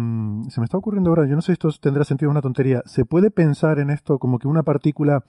se 0.49 0.61
me 0.61 0.65
está 0.65 0.77
ocurriendo 0.77 1.09
ahora, 1.09 1.27
yo 1.27 1.35
no 1.35 1.41
sé 1.41 1.47
si 1.47 1.53
esto 1.53 1.71
tendrá 1.81 2.03
sentido, 2.03 2.29
es 2.29 2.33
una 2.33 2.41
tontería, 2.41 2.83
se 2.85 3.05
puede 3.05 3.31
pensar 3.31 3.79
en 3.79 3.89
esto 3.89 4.19
como 4.19 4.37
que 4.39 4.47
una 4.47 4.63
partícula 4.63 5.23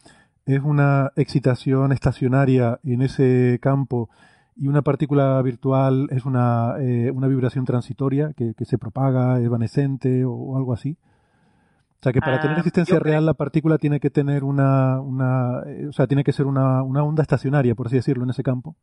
es 0.46 0.60
una 0.60 1.12
excitación 1.16 1.92
estacionaria 1.92 2.80
en 2.82 3.02
ese 3.02 3.58
campo 3.62 4.10
y 4.56 4.68
una 4.68 4.82
partícula 4.82 5.40
virtual 5.42 6.08
es 6.10 6.24
una, 6.26 6.74
eh, 6.80 7.10
una 7.10 7.28
vibración 7.28 7.64
transitoria 7.64 8.32
que, 8.36 8.52
que 8.54 8.64
se 8.64 8.76
propaga, 8.76 9.40
evanescente 9.40 10.24
o, 10.24 10.32
o 10.32 10.56
algo 10.56 10.74
así. 10.74 10.98
O 12.00 12.02
sea, 12.02 12.12
que 12.14 12.20
para 12.20 12.36
Ah, 12.36 12.40
tener 12.40 12.56
existencia 12.58 12.94
yo 12.94 13.00
creo- 13.00 13.12
real 13.12 13.26
la 13.26 13.34
partícula 13.34 13.76
tiene 13.76 14.00
que 14.00 14.08
tener 14.08 14.42
una, 14.42 15.00
una 15.00 15.62
eh, 15.66 15.86
o 15.88 15.92
sea, 15.92 16.06
tiene 16.06 16.24
que 16.24 16.32
ser 16.32 16.46
una, 16.46 16.82
una 16.82 17.02
onda 17.02 17.22
estacionaria, 17.22 17.74
por 17.74 17.88
así 17.88 17.96
decirlo, 17.96 18.24
en 18.24 18.30
ese 18.30 18.42
campo. 18.42 18.74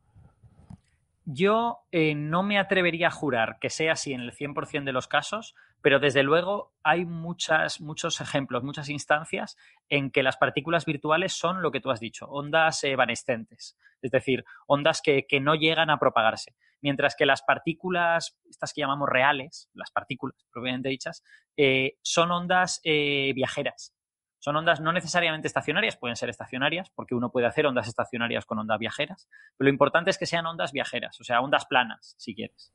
Yo 1.25 1.79
eh, 1.91 2.15
no 2.15 2.41
me 2.41 2.57
atrevería 2.57 3.07
a 3.07 3.11
jurar 3.11 3.57
que 3.59 3.69
sea 3.69 3.93
así 3.93 4.13
en 4.13 4.21
el 4.21 4.31
100% 4.31 4.85
de 4.85 4.93
los 4.93 5.07
casos, 5.07 5.55
pero 5.81 5.99
desde 5.99 6.23
luego 6.23 6.71
hay 6.83 7.05
muchas, 7.05 7.81
muchos 7.81 8.21
ejemplos, 8.21 8.63
muchas 8.63 8.87
instancias 8.87 9.57
en 9.89 10.09
que 10.09 10.23
las 10.23 10.37
partículas 10.37 10.85
virtuales 10.85 11.33
son 11.33 11.61
lo 11.61 11.71
que 11.71 11.81
tú 11.81 11.91
has 11.91 11.99
dicho, 11.99 12.27
ondas 12.29 12.81
evanescentes, 12.85 13.77
es 14.01 14.11
decir, 14.11 14.45
ondas 14.67 15.01
que, 15.01 15.25
que 15.27 15.41
no 15.41 15.55
llegan 15.55 15.89
a 15.89 15.97
propagarse. 15.97 16.55
Mientras 16.81 17.15
que 17.15 17.25
las 17.25 17.41
partículas, 17.41 18.37
estas 18.49 18.73
que 18.73 18.81
llamamos 18.81 19.09
reales, 19.09 19.69
las 19.73 19.91
partículas 19.91 20.35
propiamente 20.51 20.89
dichas, 20.89 21.23
eh, 21.57 21.97
son 22.01 22.31
ondas 22.31 22.79
eh, 22.83 23.33
viajeras. 23.33 23.97
Son 24.39 24.55
ondas 24.55 24.79
no 24.79 24.93
necesariamente 24.93 25.47
estacionarias, 25.47 25.97
pueden 25.97 26.15
ser 26.15 26.29
estacionarias, 26.29 26.89
porque 26.91 27.15
uno 27.15 27.31
puede 27.31 27.47
hacer 27.47 27.65
ondas 27.65 27.87
estacionarias 27.87 28.45
con 28.45 28.59
ondas 28.59 28.79
viajeras, 28.79 29.27
pero 29.57 29.65
lo 29.65 29.71
importante 29.71 30.09
es 30.09 30.17
que 30.17 30.25
sean 30.25 30.45
ondas 30.45 30.71
viajeras, 30.71 31.19
o 31.19 31.23
sea, 31.23 31.41
ondas 31.41 31.65
planas, 31.65 32.15
si 32.17 32.35
quieres. 32.35 32.71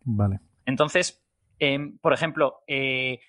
Vale. 0.00 0.40
Entonces, 0.64 1.22
em, 1.58 1.98
por 1.98 2.12
ejemplo, 2.12 2.62
eh, 2.66 3.20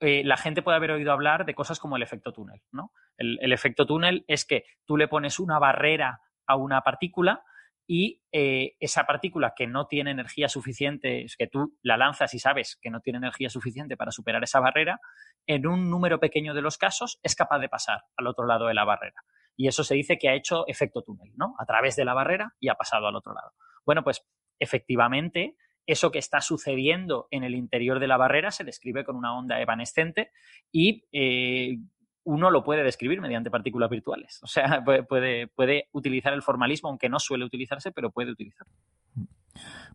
eh, 0.00 0.22
la 0.24 0.36
gente 0.36 0.62
puede 0.62 0.76
haber 0.76 0.92
oído 0.92 1.12
hablar 1.12 1.44
de 1.44 1.54
cosas 1.54 1.78
como 1.78 1.96
el 1.96 2.02
efecto 2.02 2.32
túnel, 2.32 2.62
¿no? 2.72 2.92
El, 3.18 3.38
el 3.42 3.52
efecto 3.52 3.84
túnel 3.84 4.24
es 4.28 4.44
que 4.44 4.64
tú 4.86 4.96
le 4.96 5.08
pones 5.08 5.38
una 5.40 5.58
barrera 5.58 6.20
a 6.46 6.56
una 6.56 6.80
partícula 6.82 7.44
y 7.92 8.22
eh, 8.30 8.76
esa 8.78 9.04
partícula 9.04 9.52
que 9.56 9.66
no 9.66 9.88
tiene 9.88 10.12
energía 10.12 10.48
suficiente, 10.48 11.26
que 11.36 11.48
tú 11.48 11.76
la 11.82 11.96
lanzas 11.96 12.32
y 12.34 12.38
sabes 12.38 12.78
que 12.80 12.88
no 12.88 13.00
tiene 13.00 13.16
energía 13.16 13.48
suficiente 13.48 13.96
para 13.96 14.12
superar 14.12 14.44
esa 14.44 14.60
barrera, 14.60 15.00
en 15.48 15.66
un 15.66 15.90
número 15.90 16.20
pequeño 16.20 16.54
de 16.54 16.62
los 16.62 16.78
casos 16.78 17.18
es 17.24 17.34
capaz 17.34 17.58
de 17.58 17.68
pasar 17.68 18.04
al 18.16 18.28
otro 18.28 18.46
lado 18.46 18.68
de 18.68 18.74
la 18.74 18.84
barrera. 18.84 19.24
Y 19.56 19.66
eso 19.66 19.82
se 19.82 19.96
dice 19.96 20.18
que 20.18 20.28
ha 20.28 20.36
hecho 20.36 20.68
efecto 20.68 21.02
túnel, 21.02 21.32
¿no? 21.34 21.56
A 21.58 21.66
través 21.66 21.96
de 21.96 22.04
la 22.04 22.14
barrera 22.14 22.54
y 22.60 22.68
ha 22.68 22.76
pasado 22.76 23.08
al 23.08 23.16
otro 23.16 23.34
lado. 23.34 23.54
Bueno, 23.84 24.04
pues 24.04 24.24
efectivamente, 24.60 25.56
eso 25.84 26.12
que 26.12 26.20
está 26.20 26.40
sucediendo 26.40 27.26
en 27.32 27.42
el 27.42 27.56
interior 27.56 27.98
de 27.98 28.06
la 28.06 28.18
barrera 28.18 28.52
se 28.52 28.62
describe 28.62 29.04
con 29.04 29.16
una 29.16 29.36
onda 29.36 29.60
evanescente 29.60 30.30
y 30.70 31.08
eh, 31.10 31.78
uno 32.24 32.50
lo 32.50 32.62
puede 32.62 32.82
describir 32.82 33.20
mediante 33.20 33.50
partículas 33.50 33.90
virtuales. 33.90 34.40
O 34.42 34.46
sea, 34.46 34.82
puede, 35.06 35.46
puede, 35.48 35.88
utilizar 35.92 36.32
el 36.32 36.42
formalismo, 36.42 36.88
aunque 36.88 37.08
no 37.08 37.18
suele 37.18 37.44
utilizarse, 37.44 37.92
pero 37.92 38.10
puede 38.10 38.32
utilizarlo. 38.32 38.72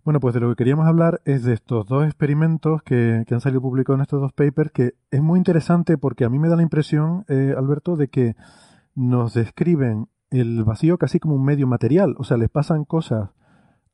Bueno, 0.03 0.19
pues 0.19 0.33
de 0.33 0.39
lo 0.39 0.49
que 0.49 0.55
queríamos 0.55 0.85
hablar 0.85 1.21
es 1.25 1.43
de 1.43 1.53
estos 1.53 1.87
dos 1.87 2.05
experimentos 2.05 2.83
que, 2.83 3.23
que 3.27 3.33
han 3.33 3.41
salido 3.41 3.61
publicados 3.61 3.97
en 3.97 4.01
estos 4.03 4.21
dos 4.21 4.33
papers, 4.33 4.71
que 4.71 4.93
es 5.09 5.21
muy 5.21 5.39
interesante 5.39 5.97
porque 5.97 6.25
a 6.25 6.29
mí 6.29 6.37
me 6.37 6.49
da 6.49 6.55
la 6.55 6.61
impresión, 6.61 7.25
eh, 7.27 7.55
Alberto, 7.57 7.95
de 7.95 8.09
que 8.09 8.35
nos 8.93 9.33
describen 9.33 10.07
el 10.29 10.63
vacío 10.63 10.97
casi 10.97 11.19
como 11.19 11.35
un 11.35 11.43
medio 11.43 11.65
material. 11.65 12.15
O 12.17 12.23
sea, 12.23 12.37
les 12.37 12.49
pasan 12.49 12.85
cosas 12.85 13.29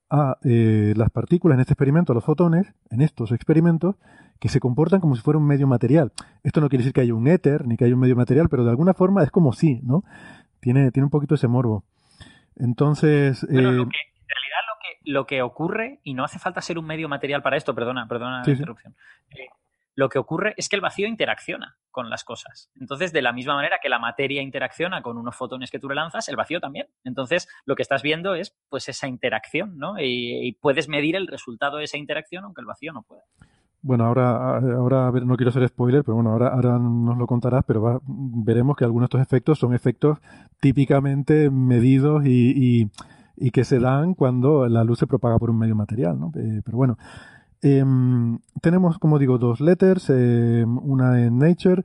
a 0.10 0.38
eh, 0.44 0.94
las 0.98 1.10
partículas 1.10 1.56
en 1.56 1.62
este 1.62 1.74
experimento, 1.74 2.12
a 2.12 2.16
los 2.16 2.26
fotones, 2.26 2.68
en 2.90 3.02
estos 3.02 3.32
experimentos, 3.32 3.96
que 4.42 4.50
se 4.50 4.60
comportan 4.60 5.00
como 5.02 5.16
si 5.16 5.22
fuera 5.22 5.38
un 5.38 5.46
medio 5.46 5.68
material. 5.68 6.12
Esto 6.44 6.62
no 6.62 6.68
quiere 6.68 6.82
decir 6.82 6.94
que 6.94 7.02
haya 7.02 7.14
un 7.14 7.28
éter 7.28 7.68
ni 7.68 7.78
que 7.78 7.86
haya 7.86 7.94
un 7.94 8.00
medio 8.00 8.16
material, 8.16 8.50
pero 8.50 8.64
de 8.64 8.72
alguna 8.72 8.96
forma 8.96 9.24
es 9.24 9.30
como 9.30 9.54
si, 9.54 9.80
¿no? 9.84 10.04
Tiene, 10.60 10.90
tiene 10.90 11.06
un 11.06 11.12
poquito 11.12 11.36
ese 11.36 11.48
morbo. 11.48 11.86
Entonces, 12.56 13.44
eh, 13.44 13.50
lo 13.52 13.88
que, 13.88 14.00
en 14.00 14.28
realidad 14.28 14.62
lo 14.68 14.80
que, 14.82 15.12
lo 15.12 15.26
que 15.28 15.42
ocurre, 15.44 16.00
y 16.04 16.16
no 16.16 16.24
hace 16.24 16.40
falta 16.40 16.60
ser 16.60 16.80
un 16.80 16.86
medio 16.86 17.08
material 17.08 17.44
para 17.44 17.56
esto, 17.56 17.76
perdona, 17.76 18.08
perdona 18.08 18.44
Sí, 18.44 18.50
la 18.52 18.56
sí. 18.56 18.62
interrupción. 18.62 18.96
Eh, 19.30 19.46
lo 19.94 20.10
que 20.10 20.18
ocurre 20.18 20.56
es 20.58 20.70
que 20.70 20.76
el 20.76 20.82
vacío 20.82 21.08
interacciona 21.08 21.78
con 21.92 22.10
las 22.10 22.24
cosas. 22.24 22.72
Entonces, 22.80 23.14
de 23.14 23.22
la 23.22 23.34
misma 23.34 23.54
manera 23.54 23.78
que 23.80 23.90
la 23.90 24.00
materia 24.00 24.42
interacciona 24.42 25.04
con 25.04 25.20
unos 25.20 25.36
fotones 25.36 25.70
que 25.70 25.78
tú 25.78 25.88
le 25.88 25.94
lanzas, 25.94 26.28
el 26.30 26.36
vacío 26.36 26.60
también. 26.60 26.88
Entonces, 27.04 27.48
lo 27.66 27.76
que 27.76 27.84
estás 27.84 28.02
viendo 28.02 28.34
es 28.34 28.58
pues 28.70 28.90
esa 28.90 29.08
interacción, 29.08 29.78
¿no? 29.78 30.00
Y, 30.00 30.48
y 30.48 30.52
puedes 30.54 30.90
medir 30.90 31.16
el 31.16 31.28
resultado 31.28 31.78
de 31.78 31.84
esa 31.84 31.98
interacción, 31.98 32.44
aunque 32.44 32.62
el 32.62 32.68
vacío 32.68 32.92
no 32.92 33.04
pueda. 33.04 33.22
Bueno, 33.84 34.06
ahora, 34.06 34.58
ahora 34.58 35.12
no 35.26 35.36
quiero 35.38 35.50
hacer 35.50 35.68
spoiler, 35.68 36.04
pero 36.04 36.14
bueno, 36.16 36.30
ahora, 36.32 36.50
ahora 36.50 36.78
nos 36.78 37.18
lo 37.18 37.26
contarás, 37.26 37.64
pero 37.66 37.82
va- 37.82 38.00
veremos 38.06 38.76
que 38.78 38.84
algunos 38.86 39.10
de 39.10 39.18
estos 39.18 39.22
efectos 39.22 39.58
son 39.60 39.74
efectos 39.74 40.20
típicamente 40.60 41.50
medidos 41.50 42.24
y, 42.26 42.90
y- 43.38 43.50
que 43.52 43.64
se 43.64 43.80
dan 43.80 44.14
cuando 44.14 44.68
la 44.70 44.84
luz 44.84 45.00
se 45.00 45.08
propaga 45.08 45.40
por 45.40 45.50
un 45.50 45.58
medio 45.58 45.76
material, 45.76 46.20
¿no? 46.20 46.32
Eh, 46.36 46.62
pero 46.64 46.78
bueno, 46.78 46.98
em, 47.64 48.38
tenemos, 48.62 49.00
como 49.00 49.18
digo, 49.18 49.40
dos 49.40 49.62
letters, 49.62 50.10
em, 50.12 50.78
una 50.78 51.24
en 51.26 51.40
Nature 51.40 51.84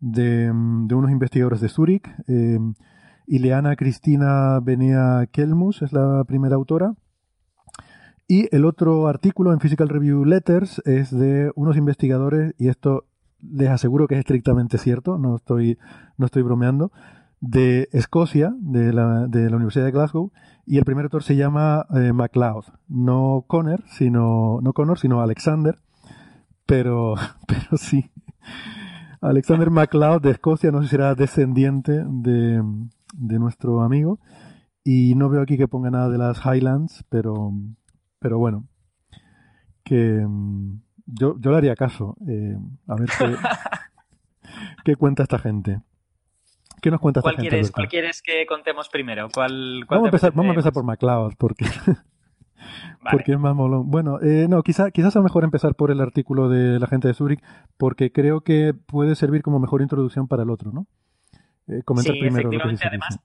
de, 0.00 0.52
de 0.52 0.94
unos 0.94 1.10
investigadores 1.10 1.60
de 1.62 1.68
Zurich, 1.70 2.06
em, 2.26 2.74
Ileana 3.26 3.74
Cristina 3.76 4.60
Benea 4.60 5.26
Kelmus 5.32 5.80
es 5.82 5.92
la 5.94 6.24
primera 6.24 6.56
autora. 6.56 6.92
Y 8.30 8.54
el 8.54 8.66
otro 8.66 9.08
artículo 9.08 9.54
en 9.54 9.58
Physical 9.58 9.88
Review 9.88 10.26
Letters 10.26 10.82
es 10.84 11.10
de 11.10 11.50
unos 11.54 11.78
investigadores, 11.78 12.54
y 12.58 12.68
esto 12.68 13.06
les 13.40 13.70
aseguro 13.70 14.06
que 14.06 14.16
es 14.16 14.20
estrictamente 14.20 14.76
cierto, 14.76 15.16
no 15.16 15.36
estoy, 15.36 15.78
no 16.18 16.26
estoy 16.26 16.42
bromeando, 16.42 16.92
de 17.40 17.88
Escocia, 17.90 18.54
de 18.60 18.92
la, 18.92 19.26
de 19.28 19.48
la 19.48 19.56
Universidad 19.56 19.86
de 19.86 19.92
Glasgow, 19.92 20.30
y 20.66 20.76
el 20.76 20.84
primer 20.84 21.06
autor 21.06 21.22
se 21.22 21.36
llama 21.36 21.86
eh, 21.94 22.12
MacLeod, 22.12 22.64
no 22.88 23.46
Connor, 23.46 23.82
sino, 23.86 24.60
no 24.60 24.74
Connor, 24.74 24.98
sino 24.98 25.22
Alexander, 25.22 25.78
pero, 26.66 27.14
pero 27.46 27.78
sí. 27.78 28.10
Alexander 29.22 29.70
MacLeod 29.70 30.20
de 30.20 30.32
Escocia, 30.32 30.70
no 30.70 30.82
sé 30.82 30.88
si 30.88 30.90
será 30.90 31.14
descendiente 31.14 32.04
de, 32.06 32.62
de 33.14 33.38
nuestro 33.38 33.80
amigo, 33.80 34.20
y 34.84 35.14
no 35.14 35.30
veo 35.30 35.40
aquí 35.40 35.56
que 35.56 35.66
ponga 35.66 35.90
nada 35.90 36.10
de 36.10 36.18
las 36.18 36.44
Highlands, 36.44 37.06
pero, 37.08 37.54
pero 38.18 38.38
bueno, 38.38 38.66
que 39.84 40.24
mm, 40.26 40.80
yo, 41.06 41.36
yo 41.38 41.50
le 41.50 41.56
haría 41.56 41.76
caso. 41.76 42.16
eh, 42.28 42.56
a 42.86 42.94
ver 42.96 43.08
qué, 43.18 43.36
qué 44.84 44.96
cuenta 44.96 45.22
esta 45.22 45.38
gente. 45.38 45.80
¿Qué 46.80 46.90
nos 46.90 47.00
cuenta 47.00 47.20
esta 47.20 47.24
¿Cuál 47.30 47.36
gente? 47.36 47.48
quieres, 47.50 47.70
cuál 47.72 47.88
quieres 47.88 48.22
que 48.22 48.46
contemos 48.46 48.88
primero? 48.88 49.28
¿Cuál, 49.34 49.84
cuál 49.86 49.98
Vamos 49.98 50.06
a 50.06 50.08
empezar, 50.10 50.32
vamos 50.32 50.50
a 50.50 50.52
empezar 50.54 50.72
por 50.72 50.84
MacLeod, 50.84 51.34
porque, 51.36 51.64
porque 53.10 53.32
es 53.32 53.38
más 53.38 53.54
molón. 53.54 53.90
Bueno, 53.90 54.20
eh, 54.22 54.46
no, 54.48 54.62
quizá, 54.62 54.90
quizás 54.90 55.12
sea 55.12 55.22
mejor 55.22 55.44
empezar 55.44 55.74
por 55.74 55.90
el 55.90 56.00
artículo 56.00 56.48
de 56.48 56.78
la 56.78 56.86
gente 56.86 57.08
de 57.08 57.14
Zurich, 57.14 57.42
porque 57.76 58.12
creo 58.12 58.42
que 58.42 58.74
puede 58.74 59.16
servir 59.16 59.42
como 59.42 59.58
mejor 59.58 59.82
introducción 59.82 60.28
para 60.28 60.44
el 60.44 60.50
otro, 60.50 60.70
¿no? 60.72 60.86
Eh, 61.66 61.82
comentar 61.84 62.14
Sí, 62.14 62.20
primero 62.20 62.50
lo 62.50 62.68
que 62.68 62.76
se 62.76 62.86
además, 62.86 63.08
dice. 63.10 63.22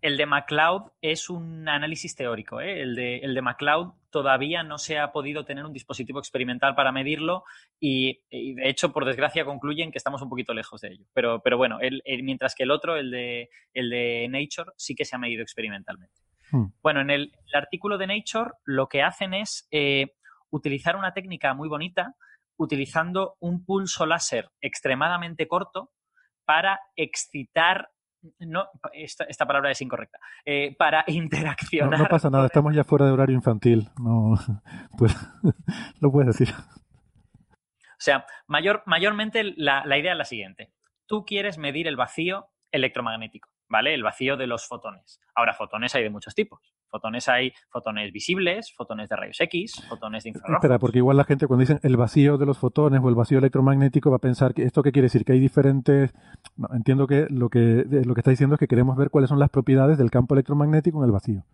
El 0.00 0.16
de 0.16 0.26
MacLeod 0.26 0.92
es 1.02 1.28
un 1.28 1.68
análisis 1.68 2.14
teórico. 2.14 2.60
¿eh? 2.60 2.82
El, 2.82 2.94
de, 2.94 3.16
el 3.18 3.34
de 3.34 3.42
MacLeod 3.42 3.94
todavía 4.10 4.62
no 4.62 4.78
se 4.78 4.98
ha 4.98 5.10
podido 5.10 5.44
tener 5.44 5.64
un 5.64 5.72
dispositivo 5.72 6.20
experimental 6.20 6.74
para 6.76 6.92
medirlo 6.92 7.42
y, 7.80 8.20
y, 8.30 8.54
de 8.54 8.68
hecho, 8.68 8.92
por 8.92 9.04
desgracia, 9.04 9.44
concluyen 9.44 9.90
que 9.90 9.98
estamos 9.98 10.22
un 10.22 10.28
poquito 10.28 10.54
lejos 10.54 10.80
de 10.82 10.92
ello. 10.92 11.04
Pero, 11.14 11.40
pero 11.42 11.56
bueno, 11.56 11.80
el, 11.80 12.00
el- 12.04 12.22
mientras 12.22 12.54
que 12.54 12.62
el 12.62 12.70
otro, 12.70 12.96
el 12.96 13.10
de, 13.10 13.50
el 13.74 13.90
de 13.90 14.28
Nature, 14.30 14.70
sí 14.76 14.94
que 14.94 15.04
se 15.04 15.16
ha 15.16 15.18
medido 15.18 15.42
experimentalmente. 15.42 16.14
Hmm. 16.52 16.66
Bueno, 16.80 17.00
en 17.00 17.10
el, 17.10 17.32
el 17.46 17.54
artículo 17.54 17.98
de 17.98 18.06
Nature 18.06 18.52
lo 18.64 18.88
que 18.88 19.02
hacen 19.02 19.34
es 19.34 19.66
eh, 19.72 20.14
utilizar 20.50 20.94
una 20.96 21.12
técnica 21.12 21.54
muy 21.54 21.68
bonita, 21.68 22.14
utilizando 22.56 23.36
un 23.40 23.64
pulso 23.64 24.06
láser 24.06 24.48
extremadamente 24.60 25.48
corto 25.48 25.90
para 26.44 26.80
excitar. 26.96 27.90
No, 28.40 28.66
esta, 28.92 29.24
esta 29.24 29.46
palabra 29.46 29.70
es 29.70 29.80
incorrecta. 29.80 30.18
eh, 30.44 30.74
para 30.78 31.04
No, 31.08 31.14
interaccionar. 31.14 31.98
no 31.98 32.06
pasa 32.06 32.30
nada, 32.30 32.46
estamos 32.46 32.74
ya 32.74 32.84
fuera 32.84 33.06
de 33.06 33.12
horario 33.12 33.34
infantil. 33.36 33.88
No, 34.00 34.34
pues 34.98 35.14
lo 36.00 36.10
puedes 36.12 36.36
decir. 36.36 36.54
O 36.54 38.00
sea, 38.00 38.26
mayor, 38.46 38.82
mayormente 38.86 39.42
la, 39.56 39.84
la 39.84 39.98
idea 39.98 40.12
es 40.12 40.18
la 40.18 40.24
siguiente. 40.24 40.72
Tú 41.06 41.24
quieres 41.24 41.58
medir 41.58 41.88
el 41.88 41.96
vacío 41.96 42.48
electromagnético, 42.70 43.48
¿vale? 43.68 43.94
El 43.94 44.02
vacío 44.02 44.36
de 44.36 44.46
los 44.46 44.66
fotones. 44.68 45.20
Ahora, 45.34 45.54
fotones 45.54 45.94
hay 45.94 46.04
de 46.04 46.10
muchos 46.10 46.34
tipos. 46.34 46.60
Fotones 46.90 47.28
hay 47.28 47.52
fotones 47.70 48.12
visibles, 48.12 48.72
fotones 48.74 49.08
de 49.08 49.16
rayos 49.16 49.40
X, 49.40 49.84
fotones 49.88 50.24
de 50.24 50.30
infrarrojos. 50.30 50.56
Espera, 50.64 50.78
porque 50.78 50.98
igual 50.98 51.16
la 51.16 51.24
gente 51.24 51.46
cuando 51.46 51.60
dicen 51.60 51.80
el 51.82 51.96
vacío 51.96 52.38
de 52.38 52.46
los 52.46 52.58
fotones 52.58 53.00
o 53.02 53.08
el 53.08 53.14
vacío 53.14 53.38
electromagnético 53.38 54.10
va 54.10 54.16
a 54.16 54.20
pensar 54.20 54.54
que 54.54 54.62
esto 54.62 54.82
qué 54.82 54.90
quiere 54.92 55.06
decir 55.06 55.24
que 55.24 55.32
hay 55.32 55.40
diferentes. 55.40 56.12
No, 56.56 56.68
entiendo 56.74 57.06
que 57.06 57.26
lo 57.30 57.48
que 57.50 57.80
eh, 57.80 58.02
lo 58.04 58.14
que 58.14 58.20
está 58.20 58.30
diciendo 58.30 58.54
es 58.54 58.58
que 58.58 58.68
queremos 58.68 58.96
ver 58.96 59.10
cuáles 59.10 59.28
son 59.28 59.38
las 59.38 59.50
propiedades 59.50 59.98
del 59.98 60.10
campo 60.10 60.34
electromagnético 60.34 60.98
en 60.98 61.04
el 61.04 61.12
vacío, 61.12 61.44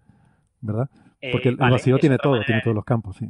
¿verdad? 0.61 0.89
Eh, 1.21 1.31
Porque 1.33 1.49
el, 1.49 1.55
el 1.55 1.59
vale, 1.59 1.73
vacío 1.73 1.99
tiene 1.99 2.17
todo, 2.19 2.33
manera 2.33 2.47
tiene 2.47 2.61
todos 2.63 2.75
los 2.77 2.85
campos, 2.85 3.17
sí. 3.17 3.29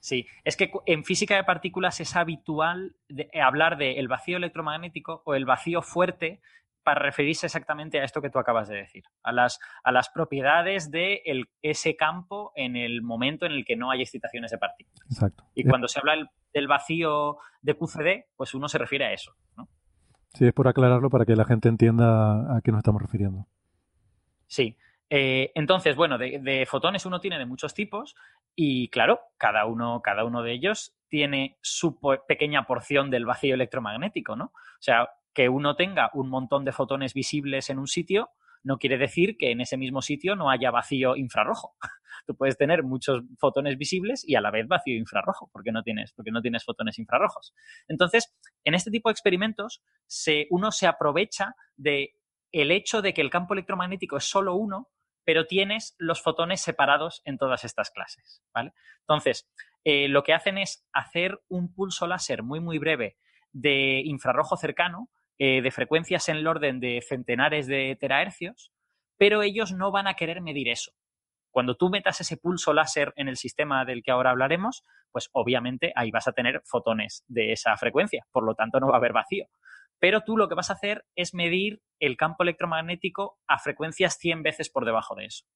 Sí, 0.00 0.26
es 0.44 0.56
que 0.58 0.70
en 0.84 1.02
física 1.04 1.34
de 1.36 1.44
partículas 1.44 1.98
es 2.00 2.14
habitual 2.14 2.94
de- 3.08 3.30
eh, 3.32 3.40
hablar 3.40 3.78
de 3.78 3.98
el 3.98 4.06
vacío 4.08 4.36
electromagnético 4.36 5.22
o 5.24 5.34
el 5.34 5.46
vacío 5.46 5.80
fuerte 5.80 6.40
para 6.84 7.00
referirse 7.00 7.46
exactamente 7.46 7.98
a 7.98 8.04
esto 8.04 8.20
que 8.22 8.30
tú 8.30 8.38
acabas 8.38 8.68
de 8.68 8.76
decir, 8.76 9.04
a 9.22 9.32
las, 9.32 9.58
a 9.82 9.90
las 9.90 10.08
propiedades 10.10 10.90
de 10.90 11.22
el- 11.24 11.48
ese 11.62 11.96
campo 11.96 12.52
en 12.54 12.76
el 12.76 13.02
momento 13.02 13.46
en 13.46 13.52
el 13.52 13.64
que 13.64 13.74
no 13.76 13.90
hay 13.90 14.02
excitaciones 14.02 14.50
de 14.50 14.58
partículas. 14.58 15.00
Exacto. 15.10 15.44
Y 15.54 15.62
Es- 15.62 15.68
cuando 15.68 15.88
se 15.88 15.98
habla 15.98 16.14
el- 16.14 16.28
del 16.52 16.68
vacío 16.68 17.38
de 17.62 17.74
QCD, 17.74 18.26
pues 18.36 18.54
uno 18.54 18.68
se 18.68 18.78
refiere 18.78 19.06
a 19.06 19.12
eso. 19.12 19.34
¿no? 19.56 19.68
Sí, 20.34 20.46
es 20.46 20.52
por 20.52 20.68
aclararlo 20.68 21.10
para 21.10 21.24
que 21.24 21.34
la 21.34 21.44
gente 21.44 21.68
entienda 21.68 22.56
a 22.56 22.60
qué 22.62 22.70
nos 22.70 22.78
estamos 22.78 23.02
refiriendo. 23.02 23.46
Sí. 24.46 24.76
Eh, 25.10 25.52
entonces, 25.54 25.96
bueno, 25.96 26.16
de, 26.18 26.38
de 26.40 26.66
fotones 26.66 27.06
uno 27.06 27.20
tiene 27.20 27.38
de 27.38 27.46
muchos 27.46 27.74
tipos 27.74 28.14
y 28.54 28.88
claro, 28.88 29.20
cada 29.36 29.66
uno, 29.66 30.00
cada 30.02 30.24
uno 30.24 30.42
de 30.42 30.52
ellos 30.52 30.96
tiene 31.08 31.58
su 31.60 32.00
po- 32.00 32.24
pequeña 32.26 32.66
porción 32.66 33.10
del 33.10 33.26
vacío 33.26 33.54
electromagnético, 33.54 34.34
¿no? 34.34 34.46
O 34.46 34.80
sea, 34.80 35.08
que 35.34 35.48
uno 35.48 35.76
tenga 35.76 36.10
un 36.14 36.30
montón 36.30 36.64
de 36.64 36.72
fotones 36.72 37.12
visibles 37.12 37.68
en 37.70 37.78
un 37.78 37.88
sitio 37.88 38.30
no 38.64 38.78
quiere 38.78 38.96
decir 38.96 39.36
que 39.36 39.50
en 39.50 39.60
ese 39.60 39.76
mismo 39.76 40.00
sitio 40.00 40.34
no 40.34 40.50
haya 40.50 40.70
vacío 40.70 41.16
infrarrojo. 41.16 41.76
Tú 42.26 42.34
puedes 42.34 42.56
tener 42.56 42.82
muchos 42.82 43.22
fotones 43.38 43.76
visibles 43.76 44.26
y 44.26 44.34
a 44.36 44.40
la 44.40 44.50
vez 44.50 44.66
vacío 44.66 44.96
infrarrojo, 44.96 45.50
porque 45.52 45.70
no 45.70 45.82
tienes, 45.82 46.12
porque 46.12 46.30
no 46.30 46.40
tienes 46.40 46.64
fotones 46.64 46.98
infrarrojos. 46.98 47.54
Entonces, 47.86 48.34
en 48.64 48.74
este 48.74 48.90
tipo 48.90 49.10
de 49.10 49.12
experimentos, 49.12 49.82
se, 50.06 50.46
uno 50.50 50.72
se 50.72 50.86
aprovecha 50.86 51.54
de 51.76 52.14
hecho 52.52 53.02
de 53.02 53.12
que 53.12 53.20
el 53.20 53.30
campo 53.30 53.52
electromagnético 53.52 54.16
es 54.16 54.24
solo 54.24 54.54
uno, 54.54 54.88
pero 55.24 55.46
tienes 55.46 55.94
los 55.98 56.22
fotones 56.22 56.62
separados 56.62 57.20
en 57.26 57.36
todas 57.36 57.64
estas 57.64 57.90
clases. 57.90 58.42
¿vale? 58.54 58.72
Entonces, 59.00 59.46
eh, 59.84 60.08
lo 60.08 60.22
que 60.22 60.32
hacen 60.32 60.56
es 60.56 60.86
hacer 60.92 61.42
un 61.48 61.74
pulso 61.74 62.06
láser 62.06 62.42
muy, 62.42 62.60
muy 62.60 62.78
breve 62.78 63.18
de 63.52 64.00
infrarrojo 64.04 64.56
cercano, 64.56 65.10
eh, 65.38 65.62
de 65.62 65.70
frecuencias 65.70 66.28
en 66.28 66.36
el 66.36 66.46
orden 66.46 66.80
de 66.80 67.02
centenares 67.06 67.66
de 67.66 67.96
terahercios, 67.98 68.72
pero 69.16 69.42
ellos 69.42 69.72
no 69.72 69.90
van 69.90 70.06
a 70.06 70.14
querer 70.14 70.40
medir 70.40 70.68
eso. 70.68 70.92
Cuando 71.50 71.76
tú 71.76 71.88
metas 71.88 72.20
ese 72.20 72.36
pulso 72.36 72.72
láser 72.72 73.12
en 73.16 73.28
el 73.28 73.36
sistema 73.36 73.84
del 73.84 74.02
que 74.02 74.10
ahora 74.10 74.30
hablaremos, 74.30 74.84
pues 75.12 75.30
obviamente 75.32 75.92
ahí 75.94 76.10
vas 76.10 76.26
a 76.26 76.32
tener 76.32 76.62
fotones 76.64 77.24
de 77.28 77.52
esa 77.52 77.76
frecuencia, 77.76 78.26
por 78.32 78.44
lo 78.44 78.54
tanto 78.54 78.80
no 78.80 78.88
va 78.88 78.94
a 78.94 78.96
haber 78.98 79.12
vacío. 79.12 79.46
Pero 80.00 80.22
tú 80.22 80.36
lo 80.36 80.48
que 80.48 80.56
vas 80.56 80.70
a 80.70 80.74
hacer 80.74 81.04
es 81.14 81.32
medir 81.32 81.80
el 82.00 82.16
campo 82.16 82.42
electromagnético 82.42 83.38
a 83.46 83.58
frecuencias 83.58 84.18
100 84.18 84.42
veces 84.42 84.68
por 84.68 84.84
debajo 84.84 85.14
de 85.14 85.26
eso. 85.26 85.46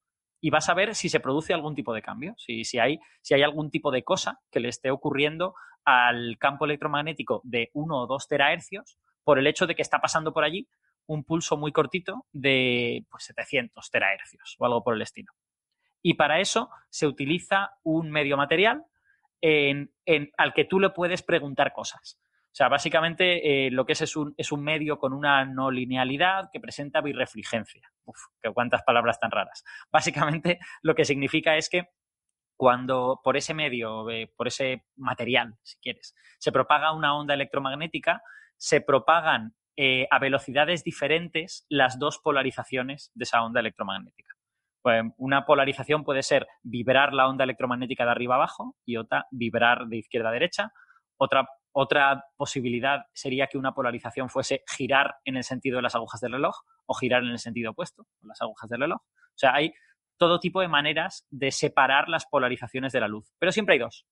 Y 0.40 0.50
vas 0.50 0.68
a 0.68 0.74
ver 0.74 0.94
si 0.94 1.08
se 1.08 1.18
produce 1.18 1.52
algún 1.52 1.74
tipo 1.74 1.92
de 1.92 2.02
cambio, 2.02 2.34
si, 2.36 2.65
si, 2.65 2.78
hay, 2.78 3.00
si 3.23 3.34
hay 3.34 3.42
algún 3.42 3.70
tipo 3.70 3.90
de 3.90 4.05
cosa 4.05 4.39
que 4.52 4.60
le 4.60 4.68
esté 4.68 4.90
ocurriendo 4.92 5.55
al 5.84 6.36
campo 6.39 6.65
electromagnético 6.65 7.40
de 7.44 7.70
1 7.74 7.97
o 7.97 8.07
2 8.07 8.28
terahercios 8.28 8.98
por 9.28 9.39
el 9.39 9.47
hecho 9.47 9.66
de 9.66 9.74
que 9.74 9.82
está 9.82 9.98
pasando 9.98 10.32
por 10.32 10.42
allí 10.42 10.66
un 11.05 11.23
pulso 11.23 11.58
muy 11.58 11.70
cortito 11.70 12.24
de 12.32 13.05
pues, 13.10 13.24
700 13.24 13.90
terahercios 13.90 14.57
o 14.58 14.65
algo 14.65 14.82
por 14.82 14.94
el 14.94 15.02
estilo. 15.02 15.34
Y 16.00 16.15
para 16.15 16.40
eso 16.40 16.70
se 16.89 17.07
utiliza 17.07 17.73
un 17.82 18.10
medio 18.10 18.39
material 18.39 18.86
en, 19.42 19.90
al 20.39 20.55
que 20.55 20.65
tú 20.65 20.81
le 20.81 20.89
puedes 20.89 21.20
preguntar 21.20 21.74
cosas. 21.74 22.18
O 22.47 22.55
sea, 22.55 22.70
básicamente 22.70 23.66
eh, 23.66 23.70
lo 23.70 23.84
que 23.84 23.92
es 23.92 24.00
es 24.00 24.16
un, 24.16 24.32
es 24.39 24.50
un 24.50 24.65
medio 24.65 24.98
con 24.98 25.12
una 25.12 25.44
no 25.44 25.70
linealidad 25.70 26.48
que 26.50 26.58
presenta 26.58 27.02
birrefringencia. 27.02 27.92
Uf, 28.07 28.18
cuántas 28.55 28.82
palabras 28.82 29.20
tan 29.20 29.31
raras. 29.31 29.62
Básicamente 29.92 30.58
lo 30.81 30.94
que 30.94 31.05
significa 31.05 31.55
es 31.58 31.68
que 31.68 31.90
cuando 32.57 33.20
por 33.23 33.36
ese 33.36 33.52
medio, 33.52 34.08
eh, 34.08 34.32
por 34.34 34.48
ese 34.48 34.86
material, 34.97 35.58
si 35.62 35.76
quieres, 35.81 36.16
se 36.39 36.50
propaga 36.50 36.94
una 36.94 37.15
onda 37.15 37.34
electromagnética, 37.34 38.23
se 38.58 38.80
propagan 38.80 39.54
eh, 39.76 40.06
a 40.10 40.18
velocidades 40.18 40.84
diferentes 40.84 41.64
las 41.68 41.98
dos 41.98 42.18
polarizaciones 42.18 43.10
de 43.14 43.22
esa 43.22 43.42
onda 43.42 43.60
electromagnética. 43.60 44.34
Pues 44.82 45.04
una 45.16 45.46
polarización 45.46 46.04
puede 46.04 46.22
ser 46.22 46.46
vibrar 46.62 47.12
la 47.12 47.28
onda 47.28 47.44
electromagnética 47.44 48.04
de 48.04 48.10
arriba 48.10 48.34
abajo 48.34 48.76
y 48.84 48.96
otra 48.96 49.26
vibrar 49.30 49.86
de 49.86 49.98
izquierda 49.98 50.30
a 50.30 50.32
derecha. 50.32 50.72
Otra, 51.16 51.48
otra 51.72 52.24
posibilidad 52.36 53.06
sería 53.12 53.46
que 53.46 53.58
una 53.58 53.72
polarización 53.72 54.30
fuese 54.30 54.62
girar 54.66 55.16
en 55.24 55.36
el 55.36 55.44
sentido 55.44 55.76
de 55.76 55.82
las 55.82 55.94
agujas 55.94 56.20
del 56.20 56.32
reloj 56.32 56.56
o 56.86 56.94
girar 56.94 57.22
en 57.22 57.30
el 57.30 57.38
sentido 57.38 57.72
opuesto 57.72 58.06
las 58.22 58.40
agujas 58.40 58.70
del 58.70 58.80
reloj. 58.80 59.00
O 59.00 59.38
sea, 59.38 59.54
hay 59.54 59.72
todo 60.16 60.40
tipo 60.40 60.60
de 60.60 60.68
maneras 60.68 61.26
de 61.30 61.52
separar 61.52 62.08
las 62.08 62.26
polarizaciones 62.26 62.92
de 62.92 63.00
la 63.00 63.08
luz, 63.08 63.32
pero 63.38 63.52
siempre 63.52 63.74
hay 63.74 63.78
dos, 63.78 64.06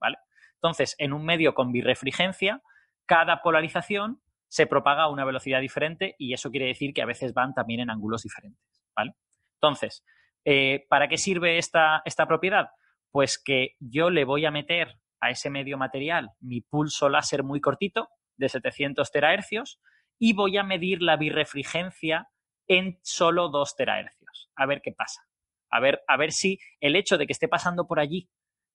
¿vale? 0.00 0.16
Entonces, 0.54 0.94
en 0.98 1.12
un 1.12 1.24
medio 1.24 1.54
con 1.54 1.72
birrefringencia, 1.72 2.62
cada 3.08 3.40
polarización 3.40 4.20
se 4.48 4.66
propaga 4.66 5.04
a 5.04 5.10
una 5.10 5.24
velocidad 5.24 5.60
diferente 5.60 6.14
y 6.18 6.34
eso 6.34 6.50
quiere 6.50 6.66
decir 6.66 6.92
que 6.92 7.02
a 7.02 7.06
veces 7.06 7.32
van 7.32 7.54
también 7.54 7.80
en 7.80 7.90
ángulos 7.90 8.22
diferentes, 8.22 8.62
¿vale? 8.94 9.14
Entonces, 9.54 10.04
eh, 10.44 10.86
¿para 10.88 11.08
qué 11.08 11.16
sirve 11.16 11.58
esta, 11.58 12.02
esta 12.04 12.26
propiedad? 12.26 12.68
Pues 13.10 13.42
que 13.42 13.76
yo 13.80 14.10
le 14.10 14.24
voy 14.24 14.44
a 14.44 14.50
meter 14.50 14.98
a 15.20 15.30
ese 15.30 15.50
medio 15.50 15.78
material 15.78 16.30
mi 16.40 16.60
pulso 16.60 17.08
láser 17.08 17.42
muy 17.42 17.60
cortito 17.60 18.08
de 18.36 18.48
700 18.48 19.10
terahercios 19.10 19.80
y 20.18 20.34
voy 20.34 20.58
a 20.58 20.62
medir 20.62 21.02
la 21.02 21.16
birrefringencia 21.16 22.28
en 22.68 22.98
solo 23.02 23.48
2 23.48 23.74
terahercios. 23.74 24.50
A 24.54 24.66
ver 24.66 24.82
qué 24.82 24.92
pasa. 24.92 25.22
A 25.70 25.80
ver, 25.80 26.02
a 26.06 26.16
ver 26.16 26.32
si 26.32 26.58
el 26.80 26.94
hecho 26.94 27.16
de 27.16 27.26
que 27.26 27.32
esté 27.32 27.48
pasando 27.48 27.86
por 27.86 28.00
allí 28.00 28.28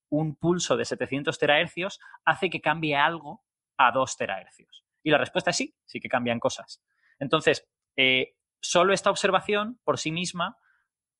un 0.09 0.35
pulso 0.35 0.75
de 0.75 0.85
700 0.85 1.37
terahercios 1.37 1.99
hace 2.25 2.49
que 2.49 2.61
cambie 2.61 2.95
algo 2.95 3.43
a 3.87 3.91
2 3.91 4.17
terahercios. 4.17 4.83
Y 5.03 5.11
la 5.11 5.17
respuesta 5.17 5.49
es 5.49 5.57
sí, 5.57 5.75
sí 5.85 5.99
que 5.99 6.09
cambian 6.09 6.39
cosas. 6.39 6.81
Entonces, 7.19 7.67
eh, 7.95 8.35
solo 8.61 8.93
esta 8.93 9.09
observación 9.09 9.79
por 9.83 9.99
sí 9.99 10.11
misma 10.11 10.57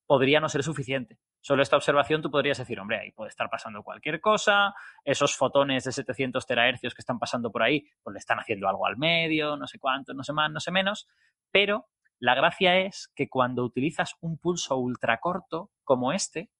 podría 0.06 0.40
no 0.40 0.48
ser 0.48 0.62
suficiente. 0.62 1.18
Solo 1.40 1.62
esta 1.62 1.76
observación 1.76 2.22
tú 2.22 2.30
podrías 2.30 2.56
decir, 2.56 2.80
hombre, 2.80 2.98
ahí 2.98 3.12
puede 3.12 3.28
estar 3.28 3.50
pasando 3.50 3.82
cualquier 3.82 4.18
cosa, 4.20 4.74
esos 5.04 5.36
fotones 5.36 5.84
de 5.84 5.92
700 5.92 6.46
terahercios 6.46 6.94
que 6.94 7.02
están 7.02 7.18
pasando 7.18 7.52
por 7.52 7.62
ahí, 7.62 7.86
pues 8.02 8.14
le 8.14 8.18
están 8.18 8.38
haciendo 8.38 8.66
algo 8.66 8.86
al 8.86 8.96
medio, 8.96 9.56
no 9.56 9.66
sé 9.66 9.78
cuánto, 9.78 10.14
no 10.14 10.24
sé 10.24 10.32
más, 10.32 10.50
no 10.50 10.60
sé 10.60 10.70
menos, 10.70 11.06
pero 11.50 11.86
la 12.18 12.34
gracia 12.34 12.78
es 12.78 13.12
que 13.14 13.28
cuando 13.28 13.62
utilizas 13.62 14.14
un 14.20 14.38
pulso 14.38 14.78
ultracorto 14.78 15.70
como 15.82 16.12
este, 16.12 16.50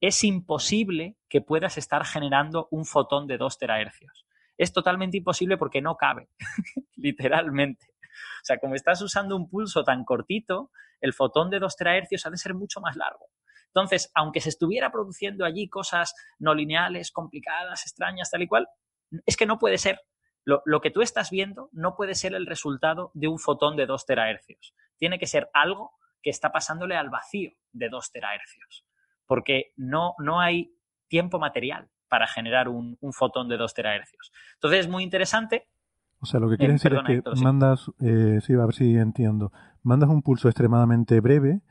es 0.00 0.24
imposible 0.24 1.16
que 1.28 1.42
puedas 1.42 1.76
estar 1.76 2.04
generando 2.06 2.68
un 2.70 2.86
fotón 2.86 3.26
de 3.26 3.36
2 3.36 3.58
terahercios. 3.58 4.26
Es 4.56 4.72
totalmente 4.72 5.16
imposible 5.16 5.56
porque 5.56 5.80
no 5.80 5.96
cabe, 5.96 6.28
literalmente. 6.96 7.86
O 8.02 8.44
sea, 8.44 8.58
como 8.58 8.74
estás 8.74 9.00
usando 9.02 9.36
un 9.36 9.48
pulso 9.48 9.84
tan 9.84 10.04
cortito, 10.04 10.70
el 11.00 11.12
fotón 11.12 11.50
de 11.50 11.58
2 11.58 11.76
terahercios 11.76 12.26
ha 12.26 12.30
de 12.30 12.36
ser 12.36 12.54
mucho 12.54 12.80
más 12.80 12.96
largo. 12.96 13.26
Entonces, 13.66 14.10
aunque 14.14 14.40
se 14.40 14.50
estuviera 14.50 14.92
produciendo 14.92 15.44
allí 15.44 15.68
cosas 15.68 16.14
no 16.38 16.54
lineales, 16.54 17.10
complicadas, 17.10 17.86
extrañas, 17.86 18.30
tal 18.30 18.42
y 18.42 18.48
cual, 18.48 18.68
es 19.26 19.36
que 19.36 19.46
no 19.46 19.58
puede 19.58 19.78
ser. 19.78 20.00
Lo, 20.44 20.80
que 20.80 20.90
tú 20.90 21.02
estás 21.02 21.30
viendo 21.30 21.68
no 21.72 21.94
puede 21.94 22.16
ser 22.16 22.34
el 22.34 22.46
resultado 22.46 23.12
de 23.14 23.28
un 23.28 23.38
fotón 23.38 23.76
de 23.76 23.86
2 23.86 24.06
terahercios. 24.06 24.74
Tiene 24.96 25.18
que 25.18 25.26
ser 25.26 25.48
algo 25.54 25.92
que 26.20 26.30
está 26.30 26.50
pasándole 26.50 26.96
al 26.96 27.10
vacío 27.10 27.52
de 27.72 27.88
2 27.88 28.10
terahercios. 28.10 28.84
Porque 29.26 29.72
no, 29.76 30.14
no 30.18 30.40
hay 30.40 30.76
tiempo 31.08 31.38
material 31.38 31.88
para 32.12 32.26
generar 32.26 32.68
un, 32.68 32.98
un 33.00 33.12
fotón 33.14 33.48
de 33.48 33.56
2 33.56 33.72
terahercios. 33.72 34.32
Entonces 34.56 34.80
es 34.80 34.88
muy 34.88 35.02
interesante. 35.02 35.66
O 36.20 36.26
sea, 36.26 36.40
lo 36.40 36.50
que 36.50 36.58
quieres 36.58 36.74
Eh, 36.74 36.76
decir 36.76 36.90
perdona, 36.90 37.08
es 37.08 37.12
que 37.14 37.18
Héctor, 37.20 37.38
sí. 37.38 37.42
mandas, 37.42 37.90
eh, 38.00 38.38
sí, 38.42 38.52
a 38.52 38.66
ver 38.66 38.74
si 38.74 38.96
entiendo, 38.98 39.50
mandas 39.82 40.10
un 40.10 40.20
pulso 40.20 40.48
extremadamente 40.48 41.18
breve 41.20 41.62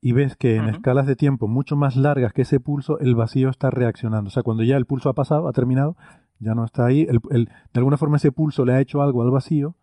y 0.00 0.12
ves 0.12 0.36
que 0.36 0.56
en 0.56 0.70
escalas 0.70 1.06
de 1.06 1.16
tiempo 1.16 1.48
mucho 1.48 1.76
más 1.76 1.96
largas 1.96 2.32
que 2.32 2.40
ese 2.42 2.60
pulso, 2.60 2.98
el 3.00 3.14
vacío 3.14 3.50
está 3.50 3.68
reaccionando. 3.70 4.28
O 4.28 4.30
sea, 4.30 4.42
cuando 4.42 4.62
ya 4.62 4.78
el 4.78 4.86
pulso 4.86 5.10
ha 5.10 5.14
pasado, 5.14 5.48
ha 5.48 5.52
terminado, 5.52 5.98
ya 6.38 6.54
no 6.54 6.64
está 6.64 6.86
ahí, 6.86 7.02
el- 7.10 7.20
el- 7.30 7.44
de 7.44 7.78
alguna 7.80 7.98
forma 7.98 8.16
ese 8.16 8.32
pulso 8.32 8.64
le 8.64 8.72
ha 8.72 8.80
hecho 8.80 9.02
algo 9.02 9.20
al 9.22 9.30
vacío 9.30 9.76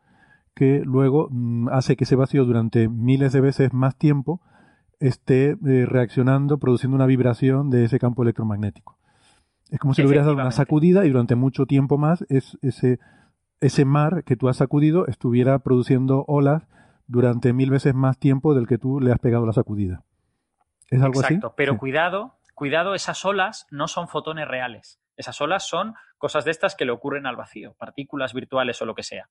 que 0.55 0.81
luego 0.83 1.27
mm, 1.29 1.69
hace 1.69 1.95
que 1.95 2.05
ese 2.05 2.15
vacío 2.15 2.43
durante 2.43 2.89
miles 2.89 3.33
de 3.33 3.41
veces 3.41 3.71
más 3.71 3.95
tiempo 3.95 4.41
esté 4.99 5.51
eh, 5.51 5.85
reaccionando, 5.85 6.57
produciendo 6.57 6.95
una 6.95 7.05
vibración 7.05 7.69
de 7.69 7.83
ese 7.85 7.99
campo 7.99 8.23
electromagnético. 8.23 8.96
Es 9.71 9.79
como 9.79 9.93
si 9.93 10.01
le 10.01 10.07
hubieras 10.07 10.25
dado 10.25 10.37
una 10.37 10.51
sacudida 10.51 11.05
y 11.05 11.09
durante 11.09 11.35
mucho 11.35 11.65
tiempo 11.65 11.97
más 11.97 12.25
es, 12.29 12.57
ese, 12.61 12.99
ese 13.59 13.85
mar 13.85 14.23
que 14.23 14.35
tú 14.35 14.47
has 14.49 14.57
sacudido 14.57 15.07
estuviera 15.07 15.59
produciendo 15.59 16.23
olas 16.27 16.67
durante 17.07 17.53
mil 17.53 17.69
veces 17.69 17.93
más 17.93 18.17
tiempo 18.17 18.53
del 18.53 18.67
que 18.67 18.77
tú 18.77 18.99
le 18.99 19.11
has 19.11 19.19
pegado 19.19 19.45
la 19.45 19.53
sacudida. 19.53 20.03
¿Es 20.89 21.01
algo 21.01 21.19
Exacto, 21.21 21.47
así? 21.47 21.55
pero 21.57 21.73
Sí. 21.73 21.79
cuidado, 21.79 22.35
cuidado, 22.55 22.95
esas 22.95 23.23
olas 23.25 23.67
no 23.71 23.87
son 23.87 24.07
fotones 24.07 24.47
reales. 24.47 24.99
Esas 25.17 25.41
olas 25.41 25.67
son 25.67 25.95
cosas 26.17 26.45
de 26.45 26.51
estas 26.51 26.75
que 26.75 26.85
le 26.85 26.91
ocurren 26.91 27.25
al 27.25 27.35
vacío, 27.35 27.73
partículas 27.77 28.33
virtuales 28.33 28.81
o 28.81 28.85
lo 28.85 28.93
que 28.95 29.03
sea. 29.03 29.29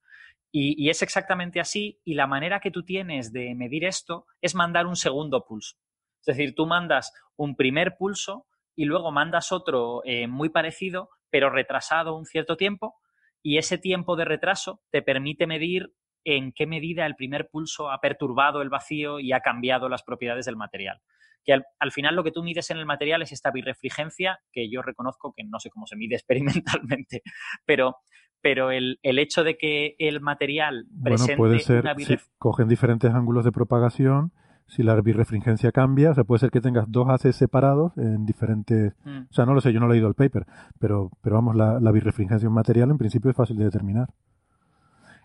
Y, 0.51 0.75
y 0.83 0.89
es 0.89 1.01
exactamente 1.01 1.59
así, 1.59 1.99
y 2.03 2.13
la 2.15 2.27
manera 2.27 2.59
que 2.59 2.71
tú 2.71 2.83
tienes 2.83 3.31
de 3.31 3.55
medir 3.55 3.85
esto 3.85 4.25
es 4.41 4.53
mandar 4.53 4.85
un 4.85 4.95
segundo 4.95 5.45
pulso. 5.45 5.77
Es 6.19 6.25
decir, 6.35 6.55
tú 6.55 6.67
mandas 6.67 7.13
un 7.37 7.55
primer 7.55 7.95
pulso 7.97 8.45
y 8.77 8.85
luego 8.85 9.11
mandas 9.11 9.51
otro 9.51 10.01
eh, 10.05 10.27
muy 10.27 10.47
parecido, 10.49 11.09
pero 11.29 11.49
retrasado 11.49 12.15
un 12.15 12.25
cierto 12.25 12.55
tiempo, 12.55 12.95
y 13.43 13.57
ese 13.57 13.77
tiempo 13.77 14.15
de 14.15 14.23
retraso 14.25 14.81
te 14.91 15.01
permite 15.01 15.47
medir 15.47 15.91
en 16.23 16.51
qué 16.51 16.65
medida 16.67 17.05
el 17.05 17.15
primer 17.15 17.49
pulso 17.49 17.89
ha 17.89 17.99
perturbado 17.99 18.61
el 18.61 18.69
vacío 18.69 19.19
y 19.19 19.31
ha 19.33 19.39
cambiado 19.41 19.89
las 19.89 20.03
propiedades 20.03 20.45
del 20.45 20.57
material. 20.57 20.99
Que 21.45 21.53
al, 21.53 21.65
al 21.79 21.91
final 21.91 22.15
lo 22.15 22.23
que 22.23 22.31
tú 22.31 22.43
mides 22.43 22.69
en 22.71 22.77
el 22.77 22.85
material 22.85 23.21
es 23.21 23.31
esta 23.31 23.51
birrefringencia, 23.51 24.39
que 24.51 24.69
yo 24.69 24.81
reconozco 24.81 25.33
que 25.35 25.43
no 25.45 25.59
sé 25.59 25.69
cómo 25.69 25.85
se 25.87 25.95
mide 25.95 26.15
experimentalmente, 26.67 27.21
pero, 27.65 27.95
pero 28.41 28.71
el, 28.71 28.99
el 29.01 29.17
hecho 29.19 29.43
de 29.43 29.57
que 29.57 29.95
el 29.99 30.19
material 30.21 30.85
Bueno, 30.89 31.15
presente 31.15 31.37
puede 31.37 31.59
ser, 31.59 31.81
una 31.81 31.95
si 31.95 32.03
birref- 32.15 32.27
cogen 32.37 32.67
diferentes 32.67 33.11
ángulos 33.13 33.45
de 33.45 33.51
propagación, 33.53 34.33
si 34.67 34.83
la 34.83 34.99
birrefringencia 34.99 35.71
cambia, 35.71 36.11
o 36.11 36.13
sea, 36.13 36.23
puede 36.23 36.39
ser 36.39 36.51
que 36.51 36.61
tengas 36.61 36.91
dos 36.91 37.09
haces 37.09 37.35
separados 37.35 37.97
en 37.97 38.25
diferentes... 38.25 38.93
Mm. 39.05 39.19
O 39.29 39.33
sea, 39.33 39.45
no 39.45 39.53
lo 39.53 39.61
sé, 39.61 39.71
yo 39.71 39.79
no 39.79 39.87
he 39.87 39.93
leído 39.93 40.07
el 40.07 40.13
paper, 40.13 40.45
pero, 40.79 41.09
pero 41.21 41.35
vamos, 41.35 41.55
la, 41.55 41.79
la 41.79 41.91
birrefringencia 41.91 42.47
en 42.47 42.53
material 42.53 42.91
en 42.91 42.97
principio 42.97 43.31
es 43.31 43.37
fácil 43.37 43.57
de 43.57 43.65
determinar. 43.65 44.09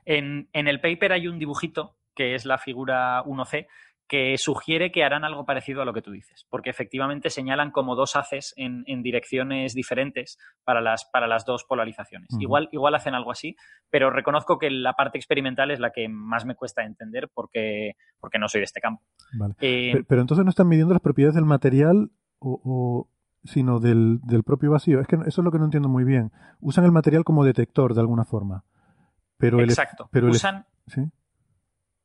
En, 0.05 0.49
en 0.53 0.69
el 0.69 0.81
paper 0.81 1.13
hay 1.13 1.29
un 1.29 1.39
dibujito, 1.39 1.97
que 2.15 2.35
es 2.35 2.45
la 2.45 2.59
figura 2.59 3.23
1C, 3.25 3.67
que 4.13 4.37
sugiere 4.37 4.93
que 4.93 5.05
harán 5.05 5.25
algo 5.25 5.47
parecido 5.47 5.81
a 5.81 5.87
lo 5.87 5.95
que 5.95 6.03
tú 6.03 6.11
dices, 6.11 6.45
porque 6.51 6.69
efectivamente 6.69 7.31
señalan 7.31 7.71
como 7.71 7.97
dos 7.97 8.15
haces 8.15 8.53
en, 8.59 8.85
en 8.87 9.03
direcciones 9.03 9.73
diferentes 9.73 10.37
para 10.65 10.83
las, 10.83 11.07
para 11.11 11.27
las 11.27 11.47
dos 11.47 11.65
polarizaciones. 11.65 12.29
Igual, 12.39 12.69
igual 12.73 12.95
hacen 12.95 13.15
algo 13.15 13.31
así, 13.31 13.57
pero 13.89 14.11
reconozco 14.11 14.59
que 14.59 14.69
la 14.71 14.93
parte 14.93 15.17
experimental 15.17 15.71
es 15.71 15.81
la 15.81 15.93
que 15.93 16.11
más 16.11 16.45
me 16.45 16.55
cuesta 16.57 16.85
entender 16.85 17.31
porque, 17.33 17.93
porque 18.21 18.39
no 18.39 18.49
soy 18.49 18.61
de 18.61 18.65
este 18.67 18.83
campo. 18.83 19.03
Vale. 19.33 19.55
Eh, 19.63 19.93
Pero, 19.95 20.05
pero 20.07 20.21
entonces 20.21 20.45
no 20.45 20.51
están 20.51 20.69
midiendo 20.69 20.93
las 20.93 21.01
propiedades 21.03 21.35
del 21.35 21.47
material 21.47 22.11
o, 22.39 22.61
o- 22.63 23.09
sino 23.45 23.81
del, 23.81 24.21
del 24.25 24.43
propio 24.43 24.73
vacío. 24.73 25.01
Es 25.01 25.07
que 25.07 25.17
eso 25.17 25.41
es 25.41 25.45
lo 25.45 25.51
que 25.51 25.59
no 25.59 25.65
entiendo 25.65 25.89
muy 25.89 26.05
bien. 26.05 26.33
Usan 26.61 26.85
el 26.85 26.93
material 26.93 27.25
como 27.25 27.45
detector 27.47 27.95
de 27.95 28.01
alguna 28.03 28.27
forma. 28.27 28.65
Pero 29.39 29.59
el, 29.59 29.71
Exacto. 29.71 30.11
pero 30.13 30.27
el- 30.27 30.33
Usan, 30.35 30.67
¿sí? 30.87 31.01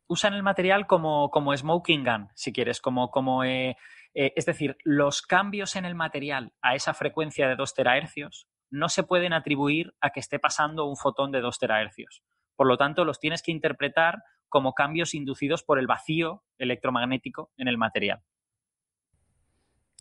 Usan 0.07 0.33
el 0.33 0.43
material 0.43 0.87
como, 0.87 1.29
como 1.31 1.55
smoking 1.55 2.03
gun, 2.03 2.29
si 2.33 2.51
quieres, 2.53 2.79
como, 2.81 3.11
como 3.11 3.43
eh, 3.43 3.75
eh, 4.13 4.33
es 4.35 4.45
decir, 4.45 4.77
los 4.83 5.21
cambios 5.21 5.75
en 5.75 5.85
el 5.85 5.95
material 5.95 6.53
a 6.61 6.75
esa 6.75 6.93
frecuencia 6.93 7.47
de 7.47 7.55
2 7.55 7.73
terahercios 7.73 8.47
no 8.69 8.89
se 8.89 9.03
pueden 9.03 9.33
atribuir 9.33 9.93
a 10.01 10.09
que 10.09 10.19
esté 10.19 10.39
pasando 10.39 10.85
un 10.85 10.97
fotón 10.97 11.31
de 11.31 11.41
2 11.41 11.57
terahercios. 11.59 12.23
Por 12.55 12.67
lo 12.67 12.77
tanto, 12.77 13.05
los 13.05 13.19
tienes 13.19 13.41
que 13.43 13.51
interpretar 13.51 14.23
como 14.49 14.73
cambios 14.73 15.13
inducidos 15.13 15.63
por 15.63 15.77
el 15.79 15.87
vacío 15.87 16.43
electromagnético 16.57 17.51
en 17.57 17.67
el 17.67 17.77
material. 17.77 18.21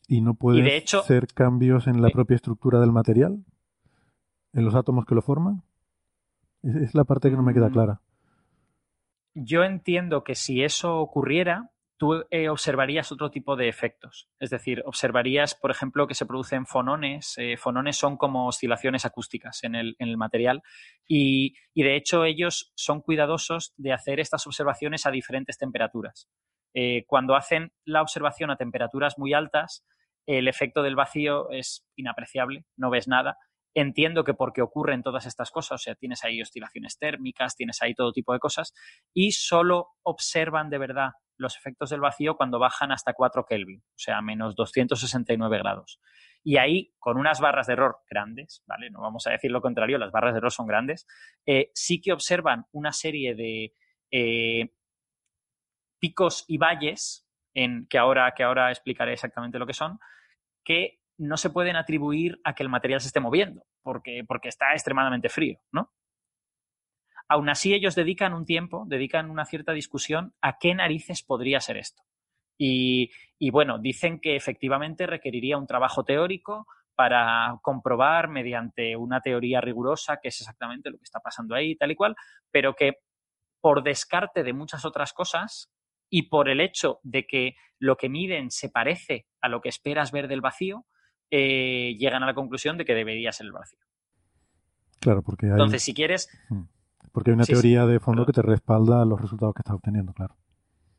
y 0.08 0.20
no 0.20 0.34
pueden 0.34 0.64
de 0.64 0.76
hecho- 0.76 1.02
ser 1.02 1.26
cambios 1.26 1.88
en 1.88 2.00
la 2.00 2.10
propia 2.10 2.36
estructura 2.36 2.78
del 2.78 2.92
material, 2.92 3.44
en 4.52 4.64
los 4.64 4.76
átomos 4.76 5.04
que 5.04 5.16
lo 5.16 5.20
forman. 5.22 5.64
Es, 6.62 6.76
es 6.76 6.94
la 6.94 7.02
parte 7.02 7.28
que 7.28 7.34
no 7.36 7.42
me 7.42 7.52
queda 7.52 7.68
Mm. 7.70 7.72
clara. 7.72 8.00
Yo 9.38 9.64
entiendo 9.64 10.24
que 10.24 10.34
si 10.34 10.64
eso 10.64 10.96
ocurriera, 10.96 11.70
tú 11.98 12.24
eh, 12.30 12.48
observarías 12.48 13.12
otro 13.12 13.30
tipo 13.30 13.54
de 13.54 13.68
efectos. 13.68 14.30
Es 14.38 14.48
decir, 14.48 14.82
observarías, 14.86 15.54
por 15.54 15.70
ejemplo, 15.70 16.06
que 16.06 16.14
se 16.14 16.24
producen 16.24 16.64
fonones. 16.64 17.34
Eh, 17.36 17.58
fonones 17.58 17.98
son 17.98 18.16
como 18.16 18.46
oscilaciones 18.46 19.04
acústicas 19.04 19.62
en 19.62 19.74
el, 19.74 20.16
material. 20.16 20.62
Y, 21.06 21.54
y, 21.74 21.82
de 21.82 21.96
hecho, 21.96 22.24
ellos 22.24 22.72
son 22.76 23.02
cuidadosos 23.02 23.74
de 23.76 23.92
hacer 23.92 24.20
estas 24.20 24.46
observaciones 24.46 25.04
a 25.04 25.10
diferentes 25.10 25.58
temperaturas. 25.58 26.30
Eh, 26.72 27.04
cuando 27.06 27.36
hacen 27.36 27.72
la 27.84 28.00
observación 28.00 28.50
a 28.50 28.56
temperaturas 28.56 29.18
muy 29.18 29.34
altas, 29.34 29.84
el 30.24 30.48
efecto 30.48 30.82
del 30.82 30.96
vacío 30.96 31.50
es 31.50 31.86
inapreciable, 31.94 32.64
no 32.76 32.88
ves 32.88 33.06
nada. 33.06 33.36
Entiendo 33.78 34.24
que 34.24 34.32
porque 34.32 34.62
ocurren 34.62 35.02
todas 35.02 35.26
estas 35.26 35.50
cosas, 35.50 35.82
o 35.82 35.84
sea, 35.84 35.94
tienes 35.94 36.24
ahí 36.24 36.40
oscilaciones 36.40 36.98
térmicas, 36.98 37.56
tienes 37.56 37.82
ahí 37.82 37.92
todo 37.94 38.10
tipo 38.10 38.32
de 38.32 38.38
cosas, 38.38 38.72
y 39.12 39.32
solo 39.32 39.90
observan 40.02 40.70
de 40.70 40.78
verdad 40.78 41.10
los 41.36 41.58
efectos 41.58 41.90
del 41.90 42.00
vacío 42.00 42.38
cuando 42.38 42.58
bajan 42.58 42.90
hasta 42.90 43.12
4 43.12 43.44
Kelvin, 43.44 43.80
o 43.80 43.98
sea, 43.98 44.22
menos 44.22 44.54
269 44.56 45.58
grados. 45.58 46.00
Y 46.42 46.56
ahí, 46.56 46.94
con 46.98 47.18
unas 47.18 47.38
barras 47.38 47.66
de 47.66 47.74
error 47.74 47.98
grandes, 48.08 48.62
¿vale? 48.66 48.88
No 48.88 49.02
vamos 49.02 49.26
a 49.26 49.32
decir 49.32 49.50
lo 49.50 49.60
contrario, 49.60 49.98
las 49.98 50.10
barras 50.10 50.32
de 50.32 50.38
error 50.38 50.52
son 50.52 50.66
grandes, 50.66 51.06
eh, 51.44 51.70
sí 51.74 52.00
que 52.00 52.14
observan 52.14 52.64
una 52.72 52.92
serie 52.92 53.34
de 53.34 53.74
eh, 54.10 54.72
picos 56.00 56.46
y 56.48 56.56
valles, 56.56 57.28
que, 57.52 57.98
ahora, 57.98 58.32
que 58.34 58.42
ahora 58.42 58.70
explicaré 58.70 59.12
exactamente 59.12 59.58
lo 59.58 59.66
que 59.66 59.74
son, 59.74 59.98
que 60.64 60.98
no 61.18 61.36
se 61.36 61.50
pueden 61.50 61.76
atribuir 61.76 62.40
a 62.44 62.54
que 62.54 62.62
el 62.62 62.68
material 62.68 63.00
se 63.00 63.08
esté 63.08 63.20
moviendo, 63.20 63.64
porque, 63.82 64.22
porque 64.26 64.48
está 64.48 64.72
extremadamente 64.72 65.28
frío, 65.28 65.58
¿no? 65.72 65.92
Aún 67.28 67.48
así, 67.48 67.74
ellos 67.74 67.94
dedican 67.94 68.34
un 68.34 68.44
tiempo, 68.44 68.84
dedican 68.86 69.30
una 69.30 69.44
cierta 69.44 69.72
discusión 69.72 70.34
a 70.40 70.58
qué 70.58 70.74
narices 70.74 71.22
podría 71.22 71.60
ser 71.60 71.76
esto. 71.76 72.04
Y, 72.58 73.10
y, 73.38 73.50
bueno, 73.50 73.78
dicen 73.78 74.20
que 74.20 74.36
efectivamente 74.36 75.06
requeriría 75.06 75.58
un 75.58 75.66
trabajo 75.66 76.04
teórico 76.04 76.66
para 76.94 77.58
comprobar 77.62 78.28
mediante 78.28 78.96
una 78.96 79.20
teoría 79.20 79.60
rigurosa 79.60 80.18
qué 80.22 80.28
es 80.28 80.40
exactamente 80.40 80.90
lo 80.90 80.98
que 80.98 81.04
está 81.04 81.20
pasando 81.20 81.54
ahí, 81.54 81.76
tal 81.76 81.90
y 81.90 81.96
cual, 81.96 82.16
pero 82.50 82.74
que 82.74 82.94
por 83.60 83.82
descarte 83.82 84.44
de 84.44 84.52
muchas 84.52 84.84
otras 84.84 85.12
cosas 85.12 85.70
y 86.08 86.28
por 86.28 86.48
el 86.48 86.60
hecho 86.60 87.00
de 87.02 87.26
que 87.26 87.56
lo 87.78 87.96
que 87.96 88.08
miden 88.08 88.50
se 88.50 88.70
parece 88.70 89.26
a 89.40 89.48
lo 89.48 89.60
que 89.60 89.68
esperas 89.68 90.12
ver 90.12 90.28
del 90.28 90.40
vacío, 90.40 90.86
eh, 91.30 91.96
llegan 91.98 92.22
a 92.22 92.26
la 92.26 92.34
conclusión 92.34 92.76
de 92.78 92.84
que 92.84 92.94
debería 92.94 93.32
ser 93.32 93.46
el 93.46 93.52
vacío. 93.52 93.78
Claro, 95.00 95.22
porque 95.22 95.46
hay, 95.46 95.52
Entonces, 95.52 95.82
si 95.82 95.94
quieres... 95.94 96.28
porque 97.12 97.30
hay 97.30 97.34
una 97.34 97.44
Sí, 97.44 97.52
teoría 97.52 97.84
sí, 97.84 97.92
de 97.92 98.00
fondo 98.00 98.26
que 98.26 98.32
te 98.32 98.42
respalda 98.42 99.04
los 99.04 99.20
resultados 99.20 99.54
que 99.54 99.60
estás 99.60 99.74
obteniendo, 99.74 100.12
claro. 100.12 100.36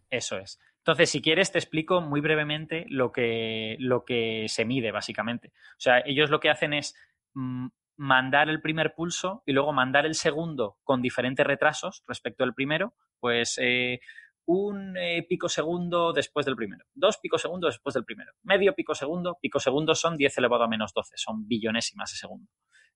Eso 0.10 0.38
es. 0.38 0.60
Entonces, 0.78 1.10
si 1.10 1.22
quieres, 1.22 1.52
te 1.52 1.60
explico 1.60 2.00
muy 2.00 2.22
brevemente 2.22 2.86
lo 2.88 3.12
que, 3.12 3.76
lo 3.80 4.06
que 4.06 4.46
se 4.48 4.64
mide, 4.64 4.92
básicamente. 4.92 5.50
O 5.50 5.80
sea, 5.80 6.00
ellos 6.06 6.30
lo 6.30 6.40
que 6.40 6.50
hacen 6.50 6.74
es 6.74 6.96
mm, 7.34 7.68
mandar 7.98 8.48
el 8.48 8.62
primer 8.62 8.94
pulso 8.96 9.44
y 9.46 9.52
luego 9.52 9.74
mandar 9.74 10.06
el 10.06 10.16
segundo 10.16 10.78
con 10.84 11.02
diferentes 11.02 11.46
retrasos 11.46 12.04
respecto 12.08 12.46
al 12.46 12.54
primero, 12.54 12.94
pues 13.20 13.58
eh, 13.62 14.00
un 14.48 14.96
eh, 14.98 15.26
pico 15.28 15.50
segundo 15.50 16.14
después 16.14 16.46
del 16.46 16.56
primero, 16.56 16.86
dos 16.94 17.18
picosegundos 17.18 17.76
después 17.76 17.94
del 17.94 18.06
primero, 18.06 18.32
medio 18.44 18.74
pico 18.74 18.96
segundo, 18.96 19.38
pico 19.42 19.60
segundos 19.60 20.00
son 20.00 20.18
10 20.18 20.38
elevado 20.38 20.64
a 20.64 20.68
menos 20.68 20.94
12, 20.94 21.14
son 21.18 21.48
billonésimas 21.48 22.12
de 22.12 22.18
segundo. 22.18 22.52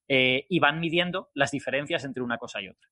Eh, 0.08 0.46
y 0.48 0.58
van 0.58 0.80
midiendo 0.80 1.30
las 1.34 1.52
diferencias 1.52 2.04
entre 2.04 2.22
una 2.22 2.38
cosa 2.38 2.60
y 2.60 2.68
otra. 2.68 2.88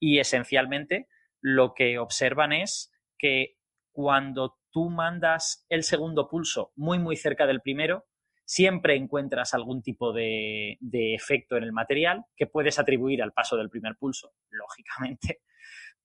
Y 0.00 0.18
esencialmente 0.18 1.08
lo 1.40 1.74
que 1.74 1.98
observan 1.98 2.52
es 2.52 2.90
que 3.18 3.58
cuando 3.92 4.58
tú 4.70 4.90
mandas 4.90 5.64
el 5.68 5.82
segundo 5.84 6.28
pulso 6.28 6.72
muy, 6.76 6.98
muy 6.98 7.16
cerca 7.16 7.46
del 7.46 7.60
primero, 7.60 8.06
siempre 8.44 8.96
encuentras 8.96 9.54
algún 9.54 9.82
tipo 9.82 10.12
de, 10.12 10.78
efecto 10.90 11.56
en 11.56 11.64
el 11.64 11.72
material 11.72 12.24
que 12.34 12.46
puedes 12.46 12.78
atribuir 12.78 13.22
al 13.22 13.32
paso 13.32 13.56
del 13.56 13.70
primer 13.70 13.96
pulso, 13.96 14.32
lógicamente. 14.50 15.42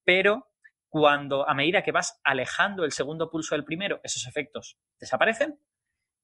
Pero 0.04 0.48
cuando, 0.96 1.46
a 1.46 1.54
medida 1.54 1.84
que 1.84 1.92
vas 1.92 2.22
alejando 2.24 2.86
el 2.86 2.94
segundo 2.94 3.30
pulso 3.30 3.54
del 3.54 3.66
primero, 3.66 4.00
esos 4.02 4.28
efectos 4.28 4.78
desaparecen 4.98 5.60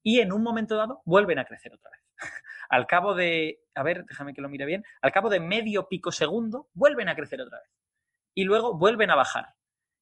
y 0.02 0.20
en 0.20 0.32
un 0.32 0.42
momento 0.42 0.76
dado 0.76 1.02
vuelven 1.04 1.38
a 1.38 1.44
crecer 1.44 1.74
otra 1.74 1.90
vez. 1.90 2.00
al 2.70 2.86
cabo 2.86 3.14
de, 3.14 3.60
a 3.74 3.82
ver, 3.82 4.06
déjame 4.06 4.32
que 4.32 4.40
lo 4.40 4.48
mire 4.48 4.64
bien, 4.64 4.82
al 5.02 5.12
cabo 5.12 5.28
de 5.28 5.40
medio 5.40 5.88
pico 5.88 6.10
segundo 6.10 6.70
vuelven 6.72 7.10
a 7.10 7.14
crecer 7.14 7.42
otra 7.42 7.58
vez. 7.58 7.68
Y 8.34 8.44
luego 8.44 8.78
vuelven 8.78 9.10
a 9.10 9.14
bajar. 9.14 9.48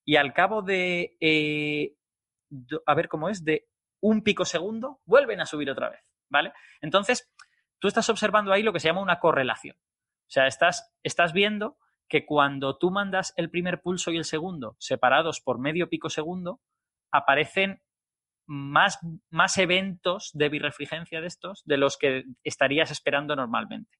Y 0.04 0.14
al 0.14 0.32
cabo 0.34 0.62
de, 0.62 1.16
eh, 1.20 1.96
a 2.86 2.94
ver 2.94 3.08
cómo 3.08 3.28
es, 3.28 3.44
de 3.44 3.66
un 4.00 4.22
picosegundo, 4.22 5.00
vuelven 5.04 5.40
a 5.40 5.46
subir 5.46 5.68
otra 5.68 5.90
vez, 5.90 6.00
¿vale? 6.28 6.52
Entonces, 6.80 7.28
tú 7.80 7.88
estás 7.88 8.08
observando 8.08 8.52
ahí 8.52 8.62
lo 8.62 8.72
que 8.72 8.78
se 8.78 8.86
llama 8.86 9.02
una 9.02 9.18
correlación. 9.18 9.76
O 9.76 10.30
sea, 10.30 10.46
estás, 10.46 10.94
estás 11.02 11.32
viendo 11.32 11.76
que 12.10 12.26
cuando 12.26 12.76
tú 12.76 12.90
mandas 12.90 13.32
el 13.36 13.50
primer 13.50 13.80
pulso 13.80 14.10
y 14.10 14.16
el 14.16 14.24
segundo 14.24 14.76
separados 14.78 15.40
por 15.40 15.60
medio 15.60 15.88
picosegundo, 15.88 16.60
aparecen 17.12 17.80
más, 18.46 18.98
más 19.30 19.56
eventos 19.58 20.30
de 20.34 20.48
birrefringencia 20.48 21.20
de 21.20 21.28
estos 21.28 21.62
de 21.64 21.76
los 21.76 21.96
que 21.96 22.24
estarías 22.42 22.90
esperando 22.90 23.36
normalmente. 23.36 23.96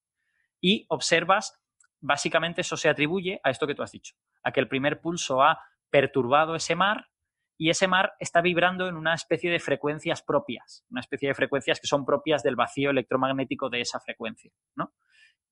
Y 0.60 0.86
observas, 0.88 1.62
básicamente 2.00 2.62
eso 2.62 2.76
se 2.76 2.88
atribuye 2.88 3.40
a 3.44 3.50
esto 3.50 3.68
que 3.68 3.76
tú 3.76 3.84
has 3.84 3.92
dicho, 3.92 4.16
a 4.42 4.50
que 4.50 4.60
el 4.60 4.68
primer 4.68 5.00
pulso 5.00 5.42
ha 5.42 5.62
perturbado 5.88 6.56
ese 6.56 6.74
mar 6.74 7.06
y 7.56 7.70
ese 7.70 7.86
mar 7.86 8.14
está 8.18 8.40
vibrando 8.40 8.88
en 8.88 8.96
una 8.96 9.14
especie 9.14 9.52
de 9.52 9.60
frecuencias 9.60 10.20
propias, 10.22 10.84
una 10.90 11.00
especie 11.00 11.28
de 11.28 11.34
frecuencias 11.34 11.78
que 11.78 11.86
son 11.86 12.04
propias 12.04 12.42
del 12.42 12.56
vacío 12.56 12.90
electromagnético 12.90 13.70
de 13.70 13.82
esa 13.82 14.00
frecuencia, 14.00 14.50
¿no? 14.74 14.94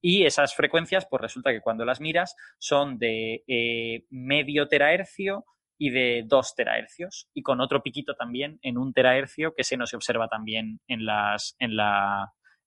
Y 0.01 0.25
esas 0.25 0.55
frecuencias, 0.55 1.07
pues 1.09 1.21
resulta 1.23 1.51
que 1.51 1.61
cuando 1.61 1.85
las 1.85 2.01
miras 2.01 2.37
son 2.59 2.99
de 2.99 3.45
eh, 3.47 4.07
medio 4.11 4.69
terahercio 4.69 5.45
y 5.77 5.91
de 5.91 6.25
dos 6.27 6.55
terahercios, 6.55 7.29
y 7.35 7.43
con 7.43 7.61
otro 7.61 7.83
piquito 7.83 8.15
también 8.15 8.59
en 8.63 8.79
un 8.79 8.93
terahercio 8.93 9.55
que 9.55 9.65
se 9.65 9.77
nos 9.77 9.95
observa 9.95 10.29
también 10.29 10.81
en, 10.89 11.05
las, 11.05 11.55
en, 11.59 11.73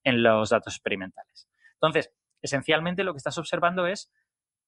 en 0.04 0.24
los 0.24 0.50
datos 0.50 0.76
experimentales. 0.76 1.50
Entonces, 1.74 2.14
esencialmente 2.42 3.04
lo 3.04 3.14
que 3.14 3.18
estás 3.18 3.38
observando 3.38 3.86
es 3.86 4.14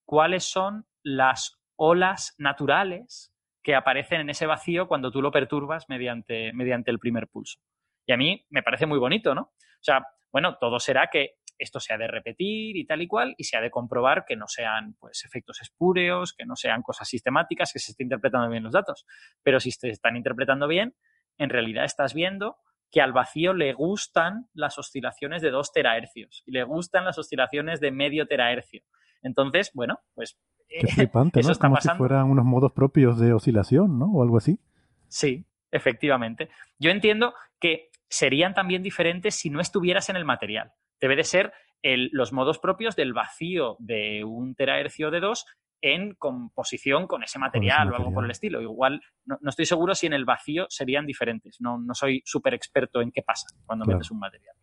cuáles 0.06 0.43
son 0.43 0.85
las 1.03 1.58
olas 1.75 2.35
naturales 2.38 3.33
que 3.64 3.75
aparecen 3.75 4.22
en 4.22 4.30
ese 4.30 4.45
vacío 4.45 4.88
cuando 4.88 5.09
tú 5.09 5.22
lo 5.22 5.32
perturbas 5.32 5.88
mediante, 5.88 6.51
mediante 6.53 6.92
el 6.92 7.00
primer 7.00 7.27
pulso. 7.30 7.59
Y 8.06 8.11
a 8.11 8.17
mí 8.17 8.45
me 8.50 8.61
parece 8.61 8.85
muy 8.85 9.00
bonito, 9.00 9.33
¿no? 9.33 9.42
O 9.42 9.83
sea, 9.83 10.06
bueno, 10.32 10.58
todo 10.58 10.80
será 10.80 11.08
que 11.11 11.35
esto 11.58 11.80
se 11.80 11.94
ha 11.94 11.98
de 11.98 12.08
repetir 12.08 12.76
y 12.78 12.86
tal 12.86 13.02
y 13.02 13.08
cual, 13.08 13.36
y 13.38 13.44
se 13.46 13.58
ha 13.58 13.62
de 13.62 13.72
comprobar 13.72 14.26
que 14.26 14.36
no 14.36 14.48
sean 14.48 14.96
pues, 15.00 15.24
efectos 15.26 15.62
espúreos, 15.62 16.34
que 16.34 16.46
no 16.46 16.56
sean 16.56 16.82
cosas 16.82 17.08
sistemáticas, 17.08 17.72
que 17.74 17.80
se 17.80 17.92
esté 17.92 18.04
interpretando 18.04 18.50
bien 18.50 18.64
los 18.64 18.74
datos. 18.74 19.06
Pero 19.44 19.60
si 19.60 19.72
se 19.72 19.90
están 19.90 20.16
interpretando 20.16 20.68
bien, 20.68 20.96
en 21.38 21.50
realidad 21.50 21.86
estás 21.86 22.14
viendo 22.14 22.58
que 22.92 23.02
al 23.02 23.14
vacío 23.14 23.54
le 23.54 23.74
gustan 23.74 24.48
las 24.54 24.78
oscilaciones 24.78 25.42
de 25.42 25.50
2 25.50 25.72
terahercios 25.72 26.44
y 26.46 26.52
le 26.52 26.64
gustan 26.64 27.06
las 27.06 27.18
oscilaciones 27.18 27.80
de 27.80 27.92
medio 27.92 28.28
terahercio. 28.28 28.84
Entonces, 29.24 29.72
bueno, 29.74 30.00
pues 30.14 30.38
Qué 30.68 30.88
flipante, 30.88 31.42
¿no? 31.44 31.56
Como 31.56 31.80
si 31.80 31.90
fueran 31.90 32.30
unos 32.30 32.46
modos 32.46 32.72
propios 32.72 33.20
de 33.20 33.34
oscilación, 33.34 34.00
¿no? 34.00 34.06
O 34.12 34.24
algo 34.24 34.38
así. 34.38 34.60
Sí, 35.08 35.46
efectivamente. 35.72 36.50
Yo 36.80 36.92
entiendo 36.92 37.34
que 37.60 37.90
serían 38.10 38.54
también 38.54 38.84
diferentes 38.84 39.36
si 39.36 39.50
no 39.50 39.60
estuvieras 39.60 40.10
en 40.10 40.16
el 40.16 40.26
material. 40.26 40.74
Debe 41.04 41.18
de 41.18 41.26
ser 41.26 41.52
los 41.84 42.32
modos 42.32 42.60
propios 42.60 42.96
del 42.96 43.12
vacío 43.12 43.76
de 43.80 44.24
un 44.24 44.56
terahercio 44.56 45.12
de 45.12 45.20
2 45.20 45.46
en 45.82 46.16
composición 46.16 47.08
con 47.08 47.24
ese 47.24 47.40
material, 47.40 47.92
o 47.92 47.98
algo 47.98 48.14
por 48.14 48.24
el 48.24 48.32
estilo. 48.32 48.62
Igual, 48.62 49.02
no, 49.26 49.38
estoy 49.50 49.66
seguro 49.66 49.96
si 49.96 50.08
en 50.08 50.14
el 50.14 50.24
vacío 50.24 50.66
serían 50.70 51.06
diferentes. 51.06 51.60
No, 51.60 51.78
no 51.78 51.94
soy 51.94 52.22
súper 52.24 52.54
experto 52.54 53.02
en 53.02 53.12
qué 53.12 53.22
pasa 53.22 53.48
cuando 53.66 53.84
metes 53.84 54.12
un 54.12 54.20
material. 54.20 54.56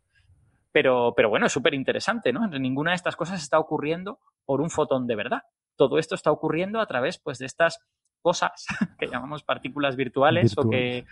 Pero, 0.73 1.13
pero 1.15 1.29
bueno, 1.29 1.45
es 1.45 1.53
súper 1.53 1.75
interesante, 1.75 2.33
¿no? 2.33 2.49
Ninguna 2.49 2.93
de 2.93 2.97
estas 2.97 3.17
cosas 3.17 3.43
está 3.43 3.59
ocurriendo 3.59 4.19
por 4.47 4.63
un 4.63 4.71
fotón 4.71 5.07
de 5.07 5.17
verdad 5.17 5.43
todo 5.81 5.99
esto 5.99 6.15
está 6.15 6.31
ocurriendo 6.31 6.79
a 6.79 6.87
través 6.87 7.19
pues, 7.19 7.39
de 7.39 7.47
estas 7.47 7.79
cosas 8.21 8.67
que 8.99 9.07
llamamos 9.07 9.43
partículas 9.43 9.97
virtuales, 9.97 10.57
o 10.57 10.69
que 10.69 11.05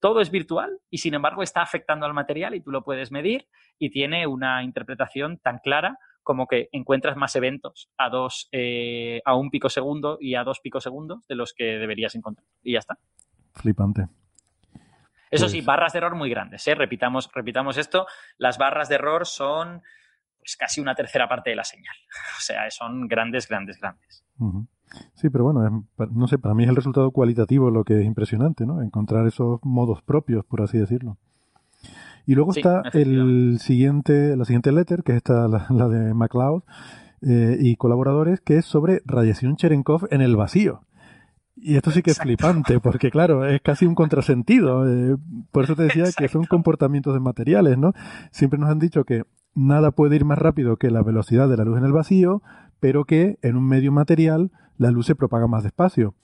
todo 0.00 0.20
es 0.20 0.30
virtual 0.30 0.78
y 0.90 0.98
sin 0.98 1.14
embargo 1.14 1.42
está 1.42 1.62
afectando 1.62 2.06
al 2.06 2.14
material 2.14 2.54
y 2.54 2.60
tú 2.60 2.70
lo 2.70 2.82
puedes 2.82 3.10
medir 3.10 3.46
y 3.78 3.90
tiene 3.90 4.26
una 4.26 4.62
interpretación 4.62 5.38
tan 5.38 5.58
clara 5.58 5.98
como 6.22 6.46
que 6.46 6.68
encuentras 6.72 7.16
más 7.16 7.34
eventos 7.34 7.90
a 7.96 8.10
dos 8.10 8.48
eh, 8.52 9.22
a 9.24 9.34
un 9.34 9.50
picosegundo 9.50 10.18
y 10.20 10.34
a 10.34 10.44
dos 10.44 10.60
picosegundos 10.60 11.26
de 11.26 11.34
los 11.34 11.54
que 11.54 11.78
deberías 11.78 12.14
encontrar 12.14 12.46
y 12.62 12.74
ya 12.74 12.80
está 12.80 12.98
flipante 13.54 14.06
eso 15.30 15.48
sí 15.48 15.58
pues 15.58 15.66
barras 15.66 15.92
de 15.94 15.98
error 15.98 16.14
muy 16.14 16.28
grandes 16.28 16.66
¿eh? 16.68 16.74
repitamos 16.74 17.30
repitamos 17.32 17.78
esto 17.78 18.06
las 18.36 18.58
barras 18.58 18.88
de 18.90 18.96
error 18.96 19.26
son 19.26 19.82
pues 20.40 20.56
casi 20.56 20.80
una 20.80 20.94
tercera 20.94 21.28
parte 21.28 21.50
de 21.50 21.56
la 21.56 21.64
señal. 21.64 21.94
O 22.38 22.40
sea, 22.40 22.70
son 22.70 23.06
grandes, 23.06 23.46
grandes, 23.46 23.78
grandes. 23.78 24.24
Sí, 25.14 25.30
pero 25.30 25.44
bueno, 25.44 25.86
no 26.12 26.28
sé, 26.28 26.38
para 26.38 26.54
mí 26.54 26.64
es 26.64 26.70
el 26.70 26.76
resultado 26.76 27.10
cualitativo 27.10 27.70
lo 27.70 27.84
que 27.84 28.00
es 28.00 28.06
impresionante, 28.06 28.66
¿no? 28.66 28.82
Encontrar 28.82 29.26
esos 29.26 29.60
modos 29.62 30.02
propios, 30.02 30.44
por 30.44 30.62
así 30.62 30.78
decirlo. 30.78 31.16
Y 32.26 32.34
luego 32.34 32.52
está 32.52 32.82
el 32.92 33.58
siguiente, 33.60 34.36
la 34.36 34.44
siguiente 34.44 34.72
letter, 34.72 35.02
que 35.02 35.12
es 35.12 35.16
esta, 35.16 35.48
la, 35.48 35.88
de 35.88 36.14
MacLeod 36.14 36.62
eh, 37.22 37.56
y 37.60 37.76
colaboradores, 37.76 38.40
que 38.40 38.56
es 38.56 38.64
sobre 38.64 39.02
radiación 39.04 39.56
Cherenkov 39.56 40.06
en 40.10 40.20
el 40.20 40.36
vacío. 40.36 40.82
Y 41.56 41.76
esto 41.76 41.90
sí 41.90 42.02
que 42.02 42.12
es 42.12 42.18
flipante, 42.18 42.80
porque 42.80 43.10
claro, 43.10 43.44
es 43.46 43.60
casi 43.60 43.84
un 43.84 43.94
contrasentido. 43.94 44.88
Eh, 44.88 45.16
por 45.52 45.64
eso 45.64 45.76
te 45.76 45.82
decía 45.82 46.04
que 46.16 46.28
son 46.28 46.44
comportamientos 46.44 47.12
de 47.12 47.20
materiales, 47.20 47.76
¿no? 47.76 47.92
Siempre 48.30 48.58
nos 48.58 48.70
han 48.70 48.78
dicho 48.78 49.04
que 49.04 49.24
nada 49.54 49.90
puede 49.90 50.16
ir 50.16 50.24
más 50.24 50.38
rápido 50.38 50.76
que 50.76 50.90
la 50.90 51.02
velocidad 51.02 51.48
de 51.48 51.56
la 51.56 51.64
luz 51.64 51.78
en 51.78 51.84
el 51.84 51.92
vacío, 51.92 52.42
pero 52.80 53.04
que 53.04 53.38
en 53.42 53.56
un 53.56 53.66
medio 53.66 53.92
material 53.92 54.50
la 54.76 54.90
luz 54.90 55.06
se 55.06 55.14
propaga 55.14 55.46
más 55.46 55.62
despacio. 55.62 56.14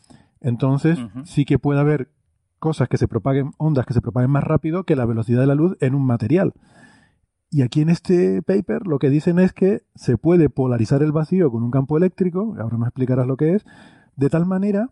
Entonces, 0.41 0.99
sí 1.25 1.45
que 1.45 1.59
puede 1.59 1.81
haber 1.81 2.11
cosas 2.59 2.89
que 2.89 2.97
se 2.97 3.09
propaguen, 3.09 3.53
ondas 3.59 3.87
que 3.87 3.95
se 3.95 4.01
propaguen 4.01 4.31
más 4.31 4.45
rápido 4.45 4.85
que 4.85 4.97
la 4.97 5.07
velocidad 5.07 5.41
de 5.41 5.47
la 5.47 5.55
luz 5.55 5.77
en 5.81 5.95
un 5.95 6.07
material. 6.07 6.55
Y 7.51 7.63
aquí 7.63 7.81
en 7.81 7.91
este 7.91 8.43
paper 8.43 8.87
lo 8.87 8.99
que 8.99 9.11
dicen 9.11 9.39
es 9.39 9.53
que 9.53 9.83
se 9.95 10.19
puede 10.19 10.51
polarizar 10.51 11.03
el 11.03 11.13
vacío 11.13 11.51
con 11.51 11.63
un 11.63 11.71
campo 11.71 11.97
eléctrico, 11.97 12.57
ahora 12.59 12.77
nos 12.77 12.89
explicarás 12.89 13.27
lo 13.27 13.37
que 13.37 13.55
es, 13.55 13.65
de 14.17 14.31
tal 14.31 14.47
manera 14.47 14.91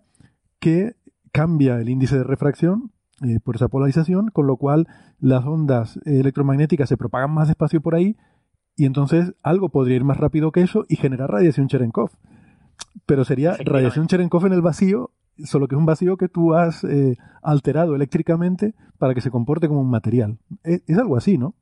que 0.61 0.95
cambia 1.33 1.81
el 1.81 1.89
índice 1.89 2.17
de 2.17 2.25
refracción 2.25 2.93
eh, 3.23 3.41
por 3.41 3.57
esa 3.57 3.69
polarización, 3.69 4.29
con 4.29 4.47
lo 4.47 4.57
cual 4.57 4.87
las 5.19 5.45
ondas 5.45 5.99
electromagnéticas 6.05 6.89
se 6.89 6.97
propagan 6.97 7.33
más 7.33 7.49
despacio 7.49 7.81
por 7.81 7.95
ahí 7.95 8.17
y 8.77 8.87
entonces 8.87 9.35
algo 9.43 9.69
podría 9.69 9.97
ir 9.97 10.05
más 10.05 10.17
rápido 10.17 10.53
que 10.53 10.63
eso 10.63 10.85
y 10.89 10.97
generar 10.97 11.31
radiación 11.31 11.69
Cherenkov. 11.69 12.11
Pero 13.07 13.25
sería 13.25 13.57
radiación 13.65 14.07
Cherenkov 14.07 14.47
en 14.47 14.53
el 14.53 14.63
vacío, 14.63 15.11
solo 15.45 15.69
que 15.69 15.75
es 15.75 15.79
un 15.79 15.87
vacío 15.87 16.17
que 16.17 16.29
tú 16.29 16.55
has 16.55 16.85
eh, 16.85 17.17
alterado 17.43 17.95
eléctricamente 17.95 18.75
para 18.99 19.15
que 19.15 19.21
se 19.21 19.31
comporte 19.31 19.69
como 19.69 19.81
un 19.81 19.91
material. 19.91 20.39
Es, 20.63 20.99
algo 20.99 21.17
así, 21.17 21.39
¿no? 21.39 21.55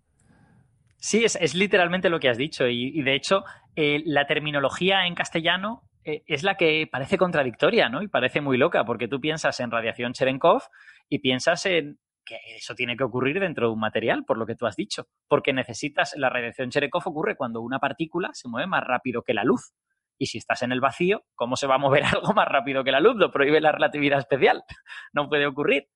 Sí, 0.96 1.24
es, 1.24 1.54
literalmente 1.54 2.08
lo 2.08 2.20
que 2.20 2.28
has 2.28 2.38
dicho. 2.38 2.66
Y, 2.68 3.02
de 3.02 3.14
hecho, 3.14 3.44
eh, 3.76 4.02
la 4.06 4.26
terminología 4.26 5.06
en 5.06 5.14
castellano 5.14 5.82
eh, 6.04 6.22
es 6.26 6.44
la 6.44 6.56
que 6.56 6.88
parece 6.90 7.18
contradictoria, 7.18 7.88
¿no? 7.88 8.02
Y 8.02 8.08
parece 8.08 8.40
muy 8.40 8.56
loca, 8.56 8.84
porque 8.84 9.08
tú 9.08 9.20
piensas 9.20 9.58
en 9.60 9.70
radiación 9.70 10.12
Cherenkov 10.12 10.62
y 11.08 11.18
piensas 11.18 11.66
en 11.66 11.98
que 12.24 12.38
eso 12.56 12.74
tiene 12.74 12.96
que 12.96 13.04
ocurrir 13.04 13.40
dentro 13.40 13.66
de 13.66 13.72
un 13.72 13.80
material, 13.80 14.24
por 14.24 14.38
lo 14.38 14.46
que 14.46 14.54
tú 14.54 14.66
has 14.66 14.76
dicho, 14.76 15.06
porque 15.28 15.52
necesitas, 15.52 16.14
la 16.16 16.30
radiación 16.30 16.70
Cherenkov 16.70 17.02
ocurre 17.06 17.36
cuando 17.36 17.60
una 17.60 17.78
partícula 17.78 18.30
se 18.32 18.48
mueve 18.48 18.66
más 18.66 18.84
rápido 18.84 19.22
que 19.22 19.34
la 19.34 19.44
luz. 19.44 19.72
Y 20.18 20.26
si 20.26 20.38
estás 20.38 20.62
en 20.62 20.72
el 20.72 20.80
vacío, 20.80 21.24
¿cómo 21.34 21.56
se 21.56 21.66
va 21.66 21.76
a 21.76 21.78
mover 21.78 22.04
algo 22.14 22.32
más 22.32 22.48
rápido 22.48 22.84
que 22.84 22.92
la 22.92 23.00
luz? 23.00 23.16
Lo 23.16 23.30
prohíbe 23.30 23.60
la 23.60 23.72
relatividad 23.72 24.18
especial. 24.18 24.62
No 25.12 25.28
puede 25.28 25.46
ocurrir. 25.46 25.88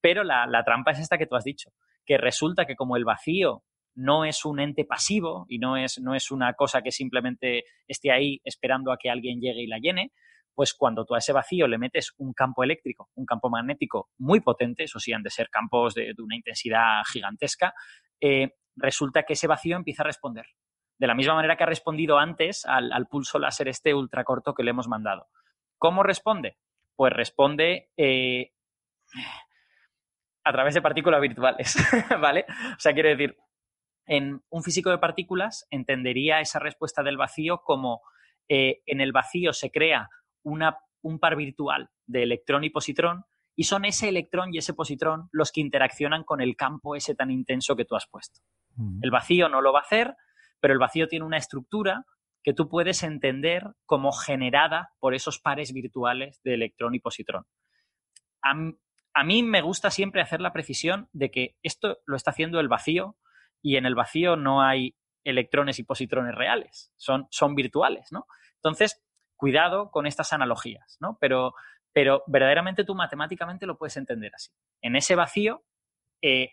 Pero 0.00 0.24
la, 0.24 0.46
la 0.46 0.64
trampa 0.64 0.92
es 0.92 0.98
esta 0.98 1.18
que 1.18 1.26
tú 1.26 1.36
has 1.36 1.44
dicho, 1.44 1.70
que 2.04 2.18
resulta 2.18 2.64
que 2.64 2.74
como 2.74 2.96
el 2.96 3.04
vacío 3.04 3.62
no 3.94 4.24
es 4.24 4.44
un 4.44 4.60
ente 4.60 4.84
pasivo 4.84 5.46
y 5.48 5.58
no 5.58 5.76
es, 5.76 6.00
no 6.00 6.14
es 6.14 6.30
una 6.30 6.54
cosa 6.54 6.82
que 6.82 6.90
simplemente 6.90 7.64
esté 7.86 8.10
ahí 8.10 8.40
esperando 8.44 8.92
a 8.92 8.96
que 8.98 9.10
alguien 9.10 9.40
llegue 9.40 9.62
y 9.62 9.66
la 9.66 9.78
llene, 9.78 10.12
pues 10.54 10.74
cuando 10.74 11.04
tú 11.04 11.14
a 11.14 11.18
ese 11.18 11.32
vacío 11.32 11.66
le 11.66 11.78
metes 11.78 12.12
un 12.18 12.32
campo 12.32 12.62
eléctrico, 12.62 13.10
un 13.14 13.26
campo 13.26 13.48
magnético 13.48 14.10
muy 14.18 14.40
potente, 14.40 14.84
eso 14.84 14.98
sí, 14.98 15.12
han 15.12 15.22
de 15.22 15.30
ser 15.30 15.48
campos 15.48 15.94
de, 15.94 16.14
una 16.18 16.36
intensidad 16.36 17.02
gigantesca, 17.10 17.74
eh, 18.20 18.50
resulta 18.76 19.22
que 19.22 19.32
ese 19.32 19.46
vacío 19.46 19.76
empieza 19.76 20.02
a 20.02 20.06
responder. 20.06 20.46
De 20.98 21.06
la 21.06 21.14
misma 21.14 21.34
manera 21.34 21.56
que 21.56 21.64
ha 21.64 21.66
respondido 21.66 22.18
antes 22.18 22.64
al, 22.64 23.06
pulso 23.08 23.38
láser 23.38 23.68
este 23.68 23.94
ultracorto 23.94 24.54
que 24.54 24.62
le 24.62 24.70
hemos 24.70 24.88
mandado. 24.88 25.28
¿Cómo 25.78 26.02
responde? 26.02 26.58
Pues 26.94 27.12
responde 27.12 27.90
eh, 27.96 28.52
a 30.44 30.52
través 30.52 30.74
de 30.74 30.82
partículas 30.82 31.20
virtuales, 31.20 31.76
¿vale? 32.20 32.44
O 32.76 32.78
sea, 32.78 32.92
quiere 32.92 33.16
decir, 33.16 33.36
en 34.06 34.42
un 34.50 34.62
físico 34.62 34.90
de 34.90 34.98
partículas 34.98 35.66
entendería 35.70 36.40
esa 36.40 36.58
respuesta 36.58 37.02
del 37.02 37.16
vacío 37.16 37.62
como 37.62 38.02
eh, 38.48 38.82
en 38.86 39.00
el 39.00 39.12
vacío 39.12 39.52
se 39.52 39.70
crea 39.70 40.08
una, 40.42 40.78
un 41.02 41.18
par 41.18 41.36
virtual 41.36 41.90
de 42.06 42.22
electrón 42.22 42.64
y 42.64 42.70
positrón 42.70 43.24
y 43.54 43.64
son 43.64 43.84
ese 43.84 44.08
electrón 44.08 44.52
y 44.52 44.58
ese 44.58 44.74
positrón 44.74 45.28
los 45.30 45.52
que 45.52 45.60
interaccionan 45.60 46.24
con 46.24 46.40
el 46.40 46.56
campo 46.56 46.96
ese 46.96 47.14
tan 47.14 47.30
intenso 47.30 47.76
que 47.76 47.84
tú 47.84 47.96
has 47.96 48.06
puesto. 48.06 48.40
El 49.02 49.10
vacío 49.10 49.48
no 49.48 49.60
lo 49.60 49.72
va 49.72 49.80
a 49.80 49.82
hacer, 49.82 50.16
pero 50.60 50.72
el 50.72 50.78
vacío 50.78 51.08
tiene 51.08 51.26
una 51.26 51.36
estructura 51.36 52.06
que 52.42 52.54
tú 52.54 52.68
puedes 52.68 53.02
entender 53.02 53.64
como 53.84 54.12
generada 54.12 54.90
por 54.98 55.14
esos 55.14 55.38
pares 55.38 55.72
virtuales 55.72 56.40
de 56.42 56.54
electrón 56.54 56.94
y 56.94 57.00
positrón. 57.00 57.44
a 58.42 59.24
mí 59.24 59.42
me 59.42 59.60
gusta 59.60 59.90
siempre 59.90 60.22
hacer 60.22 60.40
la 60.40 60.52
precisión 60.52 61.08
de 61.12 61.30
que 61.30 61.56
esto 61.62 61.98
lo 62.06 62.16
está 62.16 62.30
haciendo 62.30 62.58
el 62.60 62.68
vacío 62.68 63.16
y 63.60 63.76
en 63.76 63.86
el 63.86 63.94
vacío 63.94 64.36
no 64.36 64.62
hay 64.62 64.96
electrones 65.24 65.78
y 65.78 65.84
positrones 65.84 66.34
reales, 66.34 66.92
son, 66.96 67.28
son 67.30 67.54
virtuales, 67.54 68.08
¿no? 68.10 68.26
Entonces, 68.56 69.02
cuidado 69.42 69.90
con 69.90 70.06
estas 70.06 70.32
analogías, 70.32 70.98
¿no? 71.00 71.18
Pero, 71.20 71.54
pero 71.92 72.22
verdaderamente 72.28 72.84
tú 72.84 72.94
matemáticamente 72.94 73.66
lo 73.66 73.76
puedes 73.76 73.96
entender 73.96 74.30
así. 74.32 74.52
En 74.80 74.94
ese 74.94 75.16
vacío, 75.16 75.64
eh, 76.22 76.52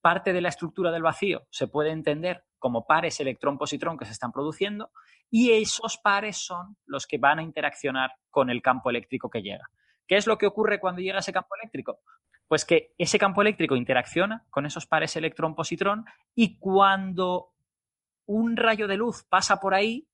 parte 0.00 0.32
de 0.32 0.40
la 0.40 0.50
estructura 0.50 0.92
del 0.92 1.02
vacío 1.02 1.48
se 1.50 1.66
puede 1.66 1.90
entender 1.90 2.44
como 2.60 2.86
pares 2.86 3.18
electrón-positrón 3.18 3.98
que 3.98 4.04
se 4.04 4.12
están 4.12 4.30
produciendo 4.30 4.92
y 5.28 5.50
esos 5.50 5.98
pares 5.98 6.36
son 6.36 6.76
los 6.86 7.08
que 7.08 7.18
van 7.18 7.40
a 7.40 7.42
interaccionar 7.42 8.12
con 8.30 8.48
el 8.48 8.62
campo 8.62 8.90
eléctrico 8.90 9.28
que 9.28 9.42
llega. 9.42 9.68
¿Qué 10.06 10.14
es 10.16 10.28
lo 10.28 10.38
que 10.38 10.46
ocurre 10.46 10.78
cuando 10.78 11.00
llega 11.00 11.18
ese 11.18 11.32
campo 11.32 11.56
eléctrico? 11.60 11.98
Pues 12.46 12.64
que 12.64 12.94
ese 12.96 13.18
campo 13.18 13.42
eléctrico 13.42 13.74
interacciona 13.74 14.46
con 14.50 14.66
esos 14.66 14.86
pares 14.86 15.16
electrón-positrón 15.16 16.04
y 16.36 16.60
cuando 16.60 17.54
un 18.26 18.56
rayo 18.56 18.86
de 18.86 18.98
luz 18.98 19.24
pasa 19.28 19.58
por 19.58 19.74
ahí, 19.74 20.06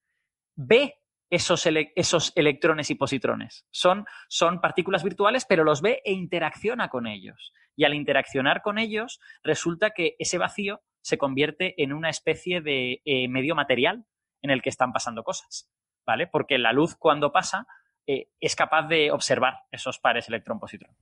ve 0.54 1.02
esos, 1.30 1.66
esos 1.94 2.32
electrones 2.36 2.90
y 2.90 2.94
positrones. 2.94 3.66
Son, 3.70 4.04
son 4.28 4.60
partículas 4.60 5.02
virtuales, 5.02 5.44
pero 5.48 5.64
los 5.64 5.82
ve 5.82 6.02
e 6.04 6.12
interacciona 6.12 6.88
con 6.88 7.06
ellos. 7.06 7.52
Y 7.76 7.84
al 7.84 7.94
interaccionar 7.94 8.62
con 8.62 8.78
ellos, 8.78 9.20
resulta 9.42 9.90
que 9.90 10.16
ese 10.18 10.38
vacío 10.38 10.80
se 11.02 11.18
convierte 11.18 11.80
en 11.82 11.92
una 11.92 12.10
especie 12.10 12.60
de 12.60 13.02
eh, 13.04 13.28
medio 13.28 13.54
material 13.54 14.06
en 14.42 14.50
el 14.50 14.62
que 14.62 14.70
están 14.70 14.92
pasando 14.92 15.22
cosas, 15.22 15.70
¿vale? 16.04 16.26
Porque 16.26 16.58
la 16.58 16.72
luz 16.72 16.96
cuando 16.96 17.32
pasa 17.32 17.66
eh, 18.06 18.28
es 18.40 18.56
capaz 18.56 18.88
de 18.88 19.10
observar 19.10 19.54
esos 19.70 19.98
pares 19.98 20.28
electrón-positrón. 20.28 20.94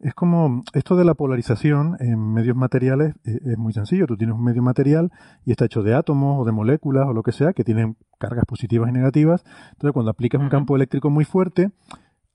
Es 0.00 0.14
como 0.14 0.62
esto 0.72 0.96
de 0.96 1.04
la 1.04 1.14
polarización 1.14 1.96
en 2.00 2.32
medios 2.32 2.56
materiales 2.56 3.14
eh, 3.24 3.38
es 3.44 3.58
muy 3.58 3.72
sencillo. 3.72 4.06
Tú 4.06 4.16
tienes 4.16 4.36
un 4.36 4.44
medio 4.44 4.62
material 4.62 5.10
y 5.44 5.50
está 5.50 5.64
hecho 5.64 5.82
de 5.82 5.94
átomos 5.94 6.40
o 6.40 6.44
de 6.44 6.52
moléculas 6.52 7.06
o 7.06 7.12
lo 7.12 7.22
que 7.22 7.32
sea 7.32 7.52
que 7.52 7.64
tienen 7.64 7.96
cargas 8.18 8.44
positivas 8.46 8.90
y 8.90 8.92
negativas. 8.92 9.44
Entonces, 9.72 9.92
cuando 9.92 10.10
aplicas 10.10 10.40
un 10.40 10.48
campo 10.48 10.76
eléctrico 10.76 11.10
muy 11.10 11.24
fuerte, 11.24 11.70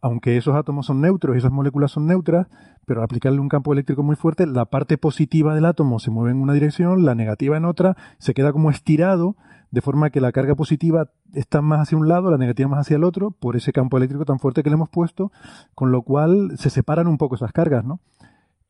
aunque 0.02 0.38
esos 0.38 0.56
átomos 0.56 0.86
son 0.86 1.02
neutros 1.02 1.36
y 1.36 1.40
esas 1.40 1.52
moléculas 1.52 1.92
son 1.92 2.08
neutras, 2.08 2.48
pero 2.86 3.02
al 3.02 3.06
aplicarle 3.06 3.40
un 3.40 3.50
campo 3.50 3.74
eléctrico 3.74 4.02
muy 4.02 4.16
fuerte, 4.16 4.48
la 4.48 4.66
parte 4.66 4.98
positiva 4.98 5.54
del 5.54 5.66
átomo 5.66 6.00
se 6.00 6.12
mueve 6.12 6.32
en 6.32 6.42
una 6.42 6.54
dirección, 6.54 7.06
la 7.06 7.16
negativa 7.16 7.58
en 7.58 7.66
otra, 7.66 7.98
se 8.18 8.34
queda 8.34 8.54
como 8.54 8.70
estirado, 8.70 9.36
de 9.72 9.82
forma 9.82 10.10
que 10.10 10.20
la 10.22 10.32
carga 10.32 10.56
positiva 10.56 11.12
está 11.34 11.62
más 11.62 11.80
hacia 11.82 11.98
un 11.98 12.08
lado, 12.08 12.32
la 12.32 12.38
negativa 12.38 12.68
más 12.70 12.80
hacia 12.80 12.96
el 12.98 13.04
otro, 13.04 13.32
por 13.32 13.56
ese 13.56 13.72
campo 13.72 13.98
eléctrico 13.98 14.26
tan 14.26 14.40
fuerte 14.40 14.64
que 14.64 14.70
le 14.70 14.76
hemos 14.76 14.90
puesto, 14.90 15.32
con 15.76 15.92
lo 15.92 16.02
cual 16.02 16.52
se 16.58 16.70
separan 16.70 17.08
un 17.08 17.18
poco 17.18 17.36
esas 17.36 17.52
cargas, 17.52 17.84
¿no? 17.86 18.00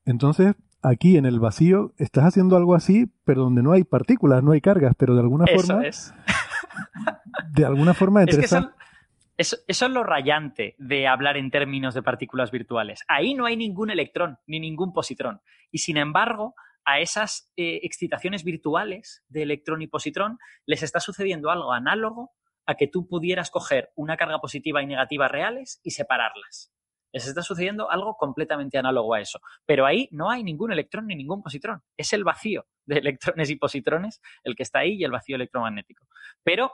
Entonces, 0.05 0.55
aquí 0.81 1.17
en 1.17 1.25
el 1.25 1.39
vacío 1.39 1.93
estás 1.97 2.25
haciendo 2.25 2.57
algo 2.57 2.75
así, 2.75 3.11
pero 3.25 3.43
donde 3.43 3.61
no 3.63 3.71
hay 3.71 3.83
partículas, 3.83 4.43
no 4.43 4.51
hay 4.51 4.61
cargas, 4.61 4.93
pero 4.97 5.13
de 5.13 5.21
alguna 5.21 5.45
Eso 5.45 5.67
forma... 5.67 5.85
Es. 5.85 6.13
De 7.51 7.65
alguna 7.65 7.93
forma 7.93 8.21
Es 8.21 8.27
que 8.27 8.31
interesante. 8.35 8.69
son- 8.69 8.79
eso, 9.37 9.55
eso 9.67 9.85
es 9.85 9.91
lo 9.91 10.03
rayante 10.03 10.75
de 10.79 11.07
hablar 11.07 11.37
en 11.37 11.49
términos 11.49 11.93
de 11.93 12.03
partículas 12.03 12.51
virtuales. 12.51 13.05
Ahí 13.07 13.33
no 13.35 13.45
hay 13.45 13.55
ningún 13.55 13.89
electrón 13.89 14.37
ni 14.47 14.59
ningún 14.59 14.91
positrón. 14.91 15.39
Y 15.71 15.77
sin 15.77 15.95
embargo, 15.95 16.55
a 16.89 16.99
esas 16.99 17.51
eh, 17.55 17.81
excitaciones 17.83 18.43
virtuales 18.43 19.23
de 19.27 19.43
electrón 19.43 19.83
y 19.83 19.87
positrón 19.87 20.39
les 20.65 20.81
está 20.81 20.99
sucediendo 20.99 21.51
algo 21.51 21.71
análogo 21.71 22.31
a 22.65 22.73
que 22.73 22.87
tú 22.87 23.07
pudieras 23.07 23.51
coger 23.51 23.91
una 23.95 24.17
carga 24.17 24.39
positiva 24.39 24.81
y 24.81 24.87
negativa 24.87 25.27
reales 25.27 25.79
y 25.83 25.91
separarlas. 25.91 26.71
Les 27.13 27.27
está 27.27 27.43
sucediendo 27.43 27.91
algo 27.91 28.15
completamente 28.17 28.79
análogo 28.79 29.13
a 29.13 29.21
eso. 29.21 29.39
Pero 29.67 29.85
ahí 29.85 30.09
no 30.11 30.31
hay 30.31 30.43
ningún 30.43 30.71
electrón 30.71 31.05
ni 31.05 31.15
ningún 31.15 31.43
positrón. 31.43 31.83
Es 31.95 32.11
el 32.13 32.23
vacío 32.23 32.65
de 32.85 32.97
electrones 32.97 33.51
y 33.51 33.55
positrones 33.55 34.19
el 34.43 34.55
que 34.55 34.63
está 34.63 34.79
ahí 34.79 34.93
y 34.93 35.03
el 35.03 35.11
vacío 35.11 35.35
electromagnético. 35.35 36.07
Pero, 36.43 36.71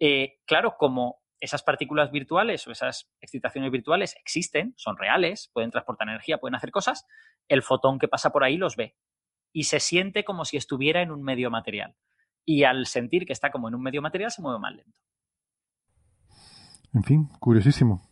eh, 0.00 0.38
claro, 0.44 0.74
como 0.76 1.22
esas 1.40 1.62
partículas 1.62 2.10
virtuales 2.10 2.66
o 2.66 2.72
esas 2.72 3.08
excitaciones 3.20 3.70
virtuales 3.70 4.16
existen, 4.16 4.74
son 4.76 4.96
reales, 4.96 5.50
pueden 5.52 5.70
transportar 5.70 6.08
energía, 6.08 6.38
pueden 6.38 6.56
hacer 6.56 6.72
cosas, 6.72 7.06
el 7.48 7.62
fotón 7.62 8.00
que 8.00 8.08
pasa 8.08 8.30
por 8.30 8.42
ahí 8.42 8.56
los 8.56 8.74
ve 8.74 8.96
y 9.52 9.64
se 9.64 9.80
siente 9.80 10.24
como 10.24 10.44
si 10.44 10.56
estuviera 10.56 11.02
en 11.02 11.10
un 11.10 11.22
medio 11.22 11.50
material. 11.50 11.94
Y 12.44 12.64
al 12.64 12.86
sentir 12.86 13.26
que 13.26 13.32
está 13.32 13.50
como 13.50 13.68
en 13.68 13.74
un 13.74 13.82
medio 13.82 14.02
material 14.02 14.30
se 14.30 14.42
mueve 14.42 14.58
más 14.58 14.74
lento. 14.74 14.98
En 16.94 17.04
fin, 17.04 17.28
curiosísimo. 17.38 18.02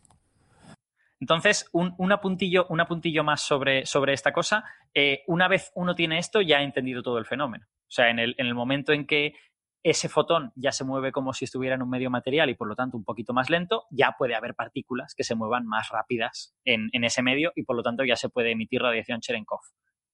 Entonces, 1.21 1.69
un, 1.73 1.95
un 1.99 2.13
apuntillo, 2.13 2.67
un 2.71 2.81
apuntillo 2.81 3.23
más 3.23 3.43
sobre, 3.43 3.85
sobre 3.85 4.15
esta 4.15 4.33
cosa. 4.33 4.65
Eh, 4.95 5.23
una 5.27 5.49
vez 5.49 5.71
uno 5.75 5.95
tiene 5.95 6.19
esto, 6.19 6.41
ya 6.41 6.59
ha 6.59 6.63
entendido 6.63 7.03
todo 7.03 7.19
el 7.19 7.27
fenómeno. 7.27 7.67
O 7.69 7.93
sea, 7.93 8.09
en 8.09 8.19
el, 8.19 8.35
en 8.39 8.47
el 8.47 8.55
momento 8.55 8.93
en 8.93 9.07
que 9.07 9.35
ese 9.83 10.09
fotón 10.09 10.53
ya 10.57 10.73
se 10.73 10.85
mueve 10.85 11.13
como 11.13 11.33
si 11.33 11.45
estuviera 11.45 11.75
en 11.75 11.83
un 11.83 11.91
medio 11.91 12.11
material 12.11 12.49
y 12.51 12.55
por 12.55 12.69
lo 12.69 12.75
tanto 12.75 12.97
un 12.97 13.05
poquito 13.05 13.33
más 13.33 13.51
lento, 13.51 13.85
ya 13.91 14.15
puede 14.17 14.35
haber 14.35 14.55
partículas 14.55 15.15
que 15.15 15.25
se 15.25 15.35
muevan 15.35 15.67
más 15.67 15.89
rápidas 15.91 16.55
en, 16.65 16.89
en 16.93 17.05
ese 17.05 17.23
medio 17.23 17.53
y 17.55 17.65
por 17.65 17.77
lo 17.77 17.83
tanto 17.83 18.05
ya 18.05 18.17
se 18.17 18.29
puede 18.29 18.53
emitir 18.53 18.81
radiación 18.81 19.21
Cherenkov. 19.21 19.61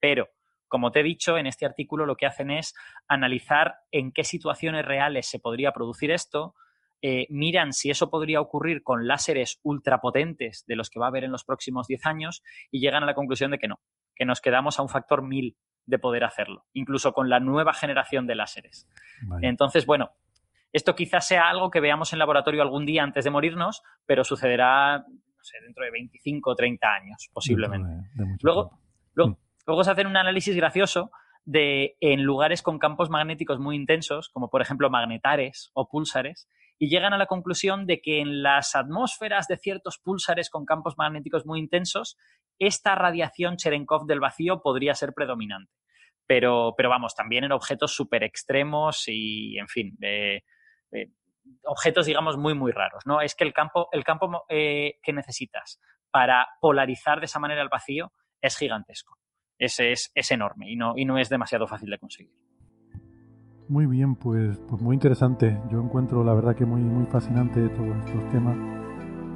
Pero, 0.00 0.28
como 0.68 0.90
te 0.90 1.00
he 1.00 1.02
dicho, 1.02 1.38
en 1.38 1.46
este 1.46 1.66
artículo 1.66 2.06
lo 2.06 2.16
que 2.16 2.26
hacen 2.26 2.50
es 2.50 2.74
analizar 3.08 3.76
en 3.90 4.12
qué 4.12 4.24
situaciones 4.24 4.84
reales 4.84 5.28
se 5.28 5.38
podría 5.38 5.72
producir 5.72 6.10
esto, 6.10 6.54
eh, 7.02 7.26
miran 7.28 7.72
si 7.72 7.90
eso 7.90 8.10
podría 8.10 8.40
ocurrir 8.40 8.82
con 8.82 9.06
láseres 9.06 9.60
ultrapotentes 9.62 10.64
de 10.66 10.76
los 10.76 10.88
que 10.88 10.98
va 10.98 11.06
a 11.06 11.08
haber 11.10 11.24
en 11.24 11.32
los 11.32 11.44
próximos 11.44 11.86
10 11.86 12.06
años 12.06 12.42
y 12.70 12.80
llegan 12.80 13.02
a 13.02 13.06
la 13.06 13.14
conclusión 13.14 13.50
de 13.50 13.58
que 13.58 13.68
no, 13.68 13.80
que 14.14 14.24
nos 14.24 14.40
quedamos 14.40 14.78
a 14.78 14.82
un 14.82 14.88
factor 14.88 15.22
1000 15.22 15.56
de 15.84 15.98
poder 15.98 16.24
hacerlo, 16.24 16.64
incluso 16.72 17.12
con 17.12 17.28
la 17.28 17.38
nueva 17.38 17.72
generación 17.72 18.26
de 18.26 18.34
láseres. 18.34 18.88
Entonces, 19.40 19.86
bueno, 19.86 20.10
esto 20.72 20.96
quizás 20.96 21.26
sea 21.28 21.48
algo 21.48 21.70
que 21.70 21.80
veamos 21.80 22.12
en 22.12 22.18
laboratorio 22.18 22.62
algún 22.62 22.86
día 22.86 23.02
antes 23.02 23.24
de 23.24 23.30
morirnos, 23.30 23.82
pero 24.04 24.24
sucederá, 24.24 24.98
no 24.98 25.42
sé, 25.42 25.58
dentro 25.62 25.84
de 25.84 25.90
25 25.92 26.50
o 26.50 26.54
30 26.56 26.86
años, 26.88 27.30
posiblemente. 27.32 27.88
De 28.14 28.36
Luego, 28.42 28.80
luego, 29.14 29.38
luego 29.66 29.84
se 29.84 29.90
hacen 29.90 30.06
un 30.06 30.16
análisis 30.16 30.54
gracioso 30.56 31.10
de 31.44 31.96
en 32.00 32.22
lugares 32.22 32.62
con 32.62 32.78
campos 32.78 33.08
magnéticos 33.08 33.60
muy 33.60 33.76
intensos, 33.76 34.28
como 34.30 34.50
por 34.50 34.62
ejemplo 34.62 34.90
magnetares 34.90 35.70
o 35.74 35.88
púlsares, 35.88 36.48
y 36.78 36.88
llegan 36.88 37.12
a 37.14 37.18
la 37.18 37.26
conclusión 37.26 37.86
de 37.86 38.00
que 38.00 38.20
en 38.20 38.42
las 38.42 38.74
atmósferas 38.74 39.46
de 39.48 39.56
ciertos 39.56 39.98
púlsares 39.98 40.50
con 40.50 40.66
campos 40.66 40.98
magnéticos 40.98 41.46
muy 41.46 41.60
intensos, 41.60 42.18
esta 42.58 42.94
radiación 42.94 43.56
Cherenkov 43.56 44.06
del 44.06 44.20
vacío 44.20 44.60
podría 44.60 44.94
ser 44.94 45.14
predominante. 45.14 45.72
Pero, 46.26 46.74
pero 46.76 46.90
vamos, 46.90 47.14
también 47.14 47.44
en 47.44 47.52
objetos 47.52 47.94
súper 47.94 48.24
extremos 48.24 49.04
y, 49.06 49.56
en 49.58 49.68
fin, 49.68 49.96
objetos, 51.64 52.06
digamos, 52.06 52.36
muy, 52.36 52.54
muy 52.54 52.72
raros. 52.72 53.06
¿no? 53.06 53.20
Es 53.20 53.34
que 53.36 53.44
el 53.44 53.52
campo, 53.52 53.88
el 53.92 54.04
campo 54.04 54.44
eh, 54.48 54.98
que 55.02 55.12
necesitas 55.12 55.80
para 56.10 56.48
polarizar 56.60 57.20
de 57.20 57.26
esa 57.26 57.38
manera 57.38 57.62
el 57.62 57.68
vacío 57.68 58.12
es 58.40 58.56
gigantesco. 58.56 59.16
Ese 59.58 59.92
es, 59.92 60.10
es 60.14 60.30
enorme 60.30 60.70
y 60.70 60.76
no, 60.76 60.94
y 60.96 61.04
no 61.04 61.18
es 61.18 61.28
demasiado 61.28 61.66
fácil 61.66 61.90
de 61.90 61.98
conseguir. 61.98 62.32
Muy 63.68 63.86
bien, 63.86 64.14
pues, 64.14 64.58
pues 64.68 64.80
muy 64.80 64.94
interesante. 64.94 65.58
Yo 65.70 65.82
encuentro 65.82 66.22
la 66.22 66.34
verdad 66.34 66.54
que 66.54 66.64
muy, 66.64 66.80
muy 66.80 67.06
fascinante 67.06 67.68
todos 67.70 67.96
estos 68.06 68.30
temas. 68.30 68.56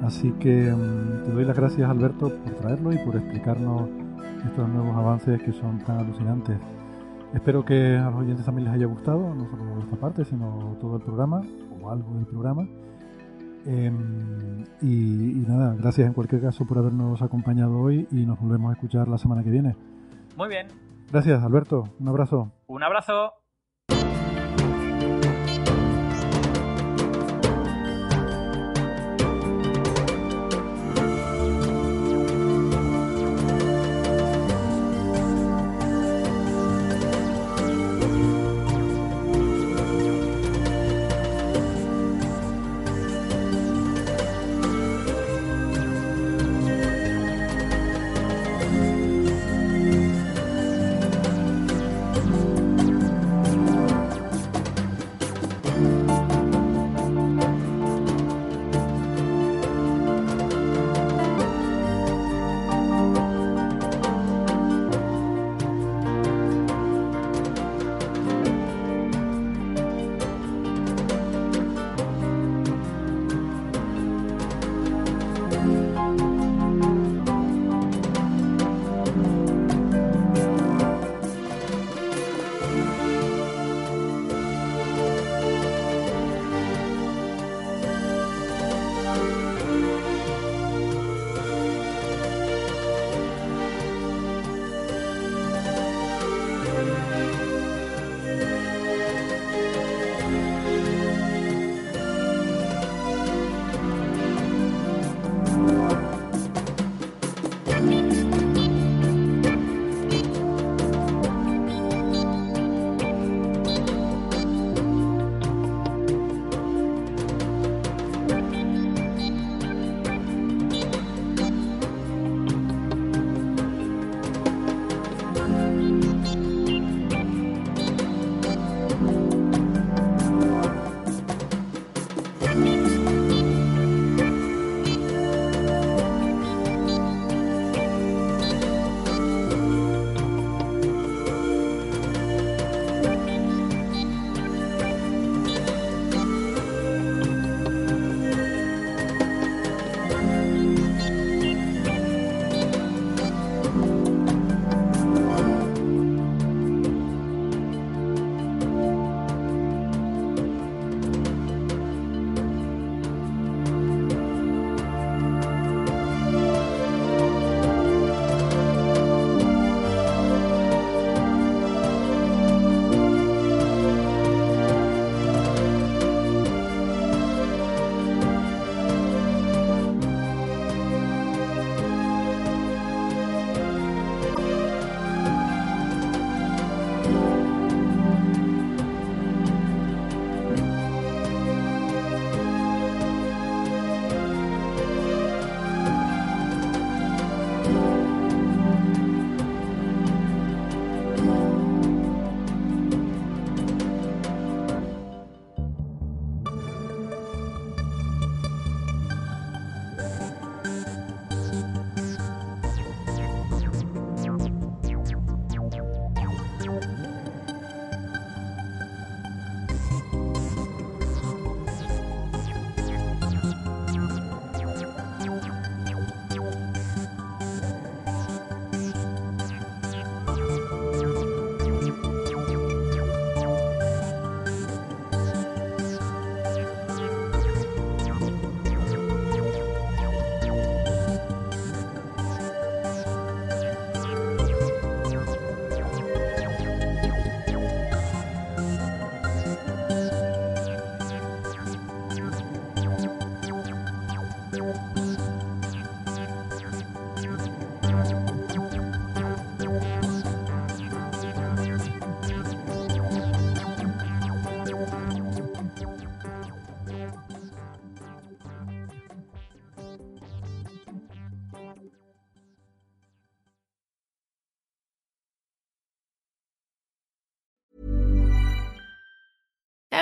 Así 0.03 0.31
que 0.39 0.71
mm, 0.71 1.23
te 1.25 1.31
doy 1.31 1.43
las 1.43 1.57
gracias, 1.57 1.89
Alberto, 1.89 2.29
por 2.43 2.55
traerlo 2.55 2.93
y 2.93 2.97
por 2.99 3.17
explicarnos 3.17 3.89
estos 4.45 4.69
nuevos 4.69 4.95
avances 4.95 5.41
que 5.43 5.51
son 5.51 5.79
tan 5.83 5.99
alucinantes. 5.99 6.57
Espero 7.33 7.63
que 7.65 7.97
a 7.97 8.09
los 8.09 8.21
oyentes 8.21 8.45
también 8.45 8.65
les 8.65 8.73
haya 8.73 8.85
gustado, 8.85 9.35
no 9.35 9.49
solo 9.49 9.79
esta 9.79 9.97
parte, 9.97 10.23
sino 10.23 10.77
todo 10.79 10.95
el 10.95 11.03
programa, 11.03 11.41
o 11.81 11.89
algo 11.89 12.15
del 12.15 12.25
programa. 12.25 12.67
Em, 13.65 14.63
y, 14.81 15.41
y 15.41 15.45
nada, 15.47 15.75
gracias 15.75 16.07
en 16.07 16.13
cualquier 16.13 16.41
caso 16.41 16.65
por 16.65 16.77
habernos 16.77 17.21
acompañado 17.21 17.79
hoy 17.79 18.07
y 18.11 18.25
nos 18.25 18.39
volvemos 18.39 18.71
a 18.71 18.73
escuchar 18.73 19.07
la 19.07 19.17
semana 19.17 19.43
que 19.43 19.49
viene. 19.49 19.75
Muy 20.35 20.49
bien. 20.49 20.67
Gracias, 21.11 21.43
Alberto. 21.43 21.89
Un 21.99 22.07
abrazo. 22.07 22.51
Un 22.67 22.83
abrazo. 22.83 23.40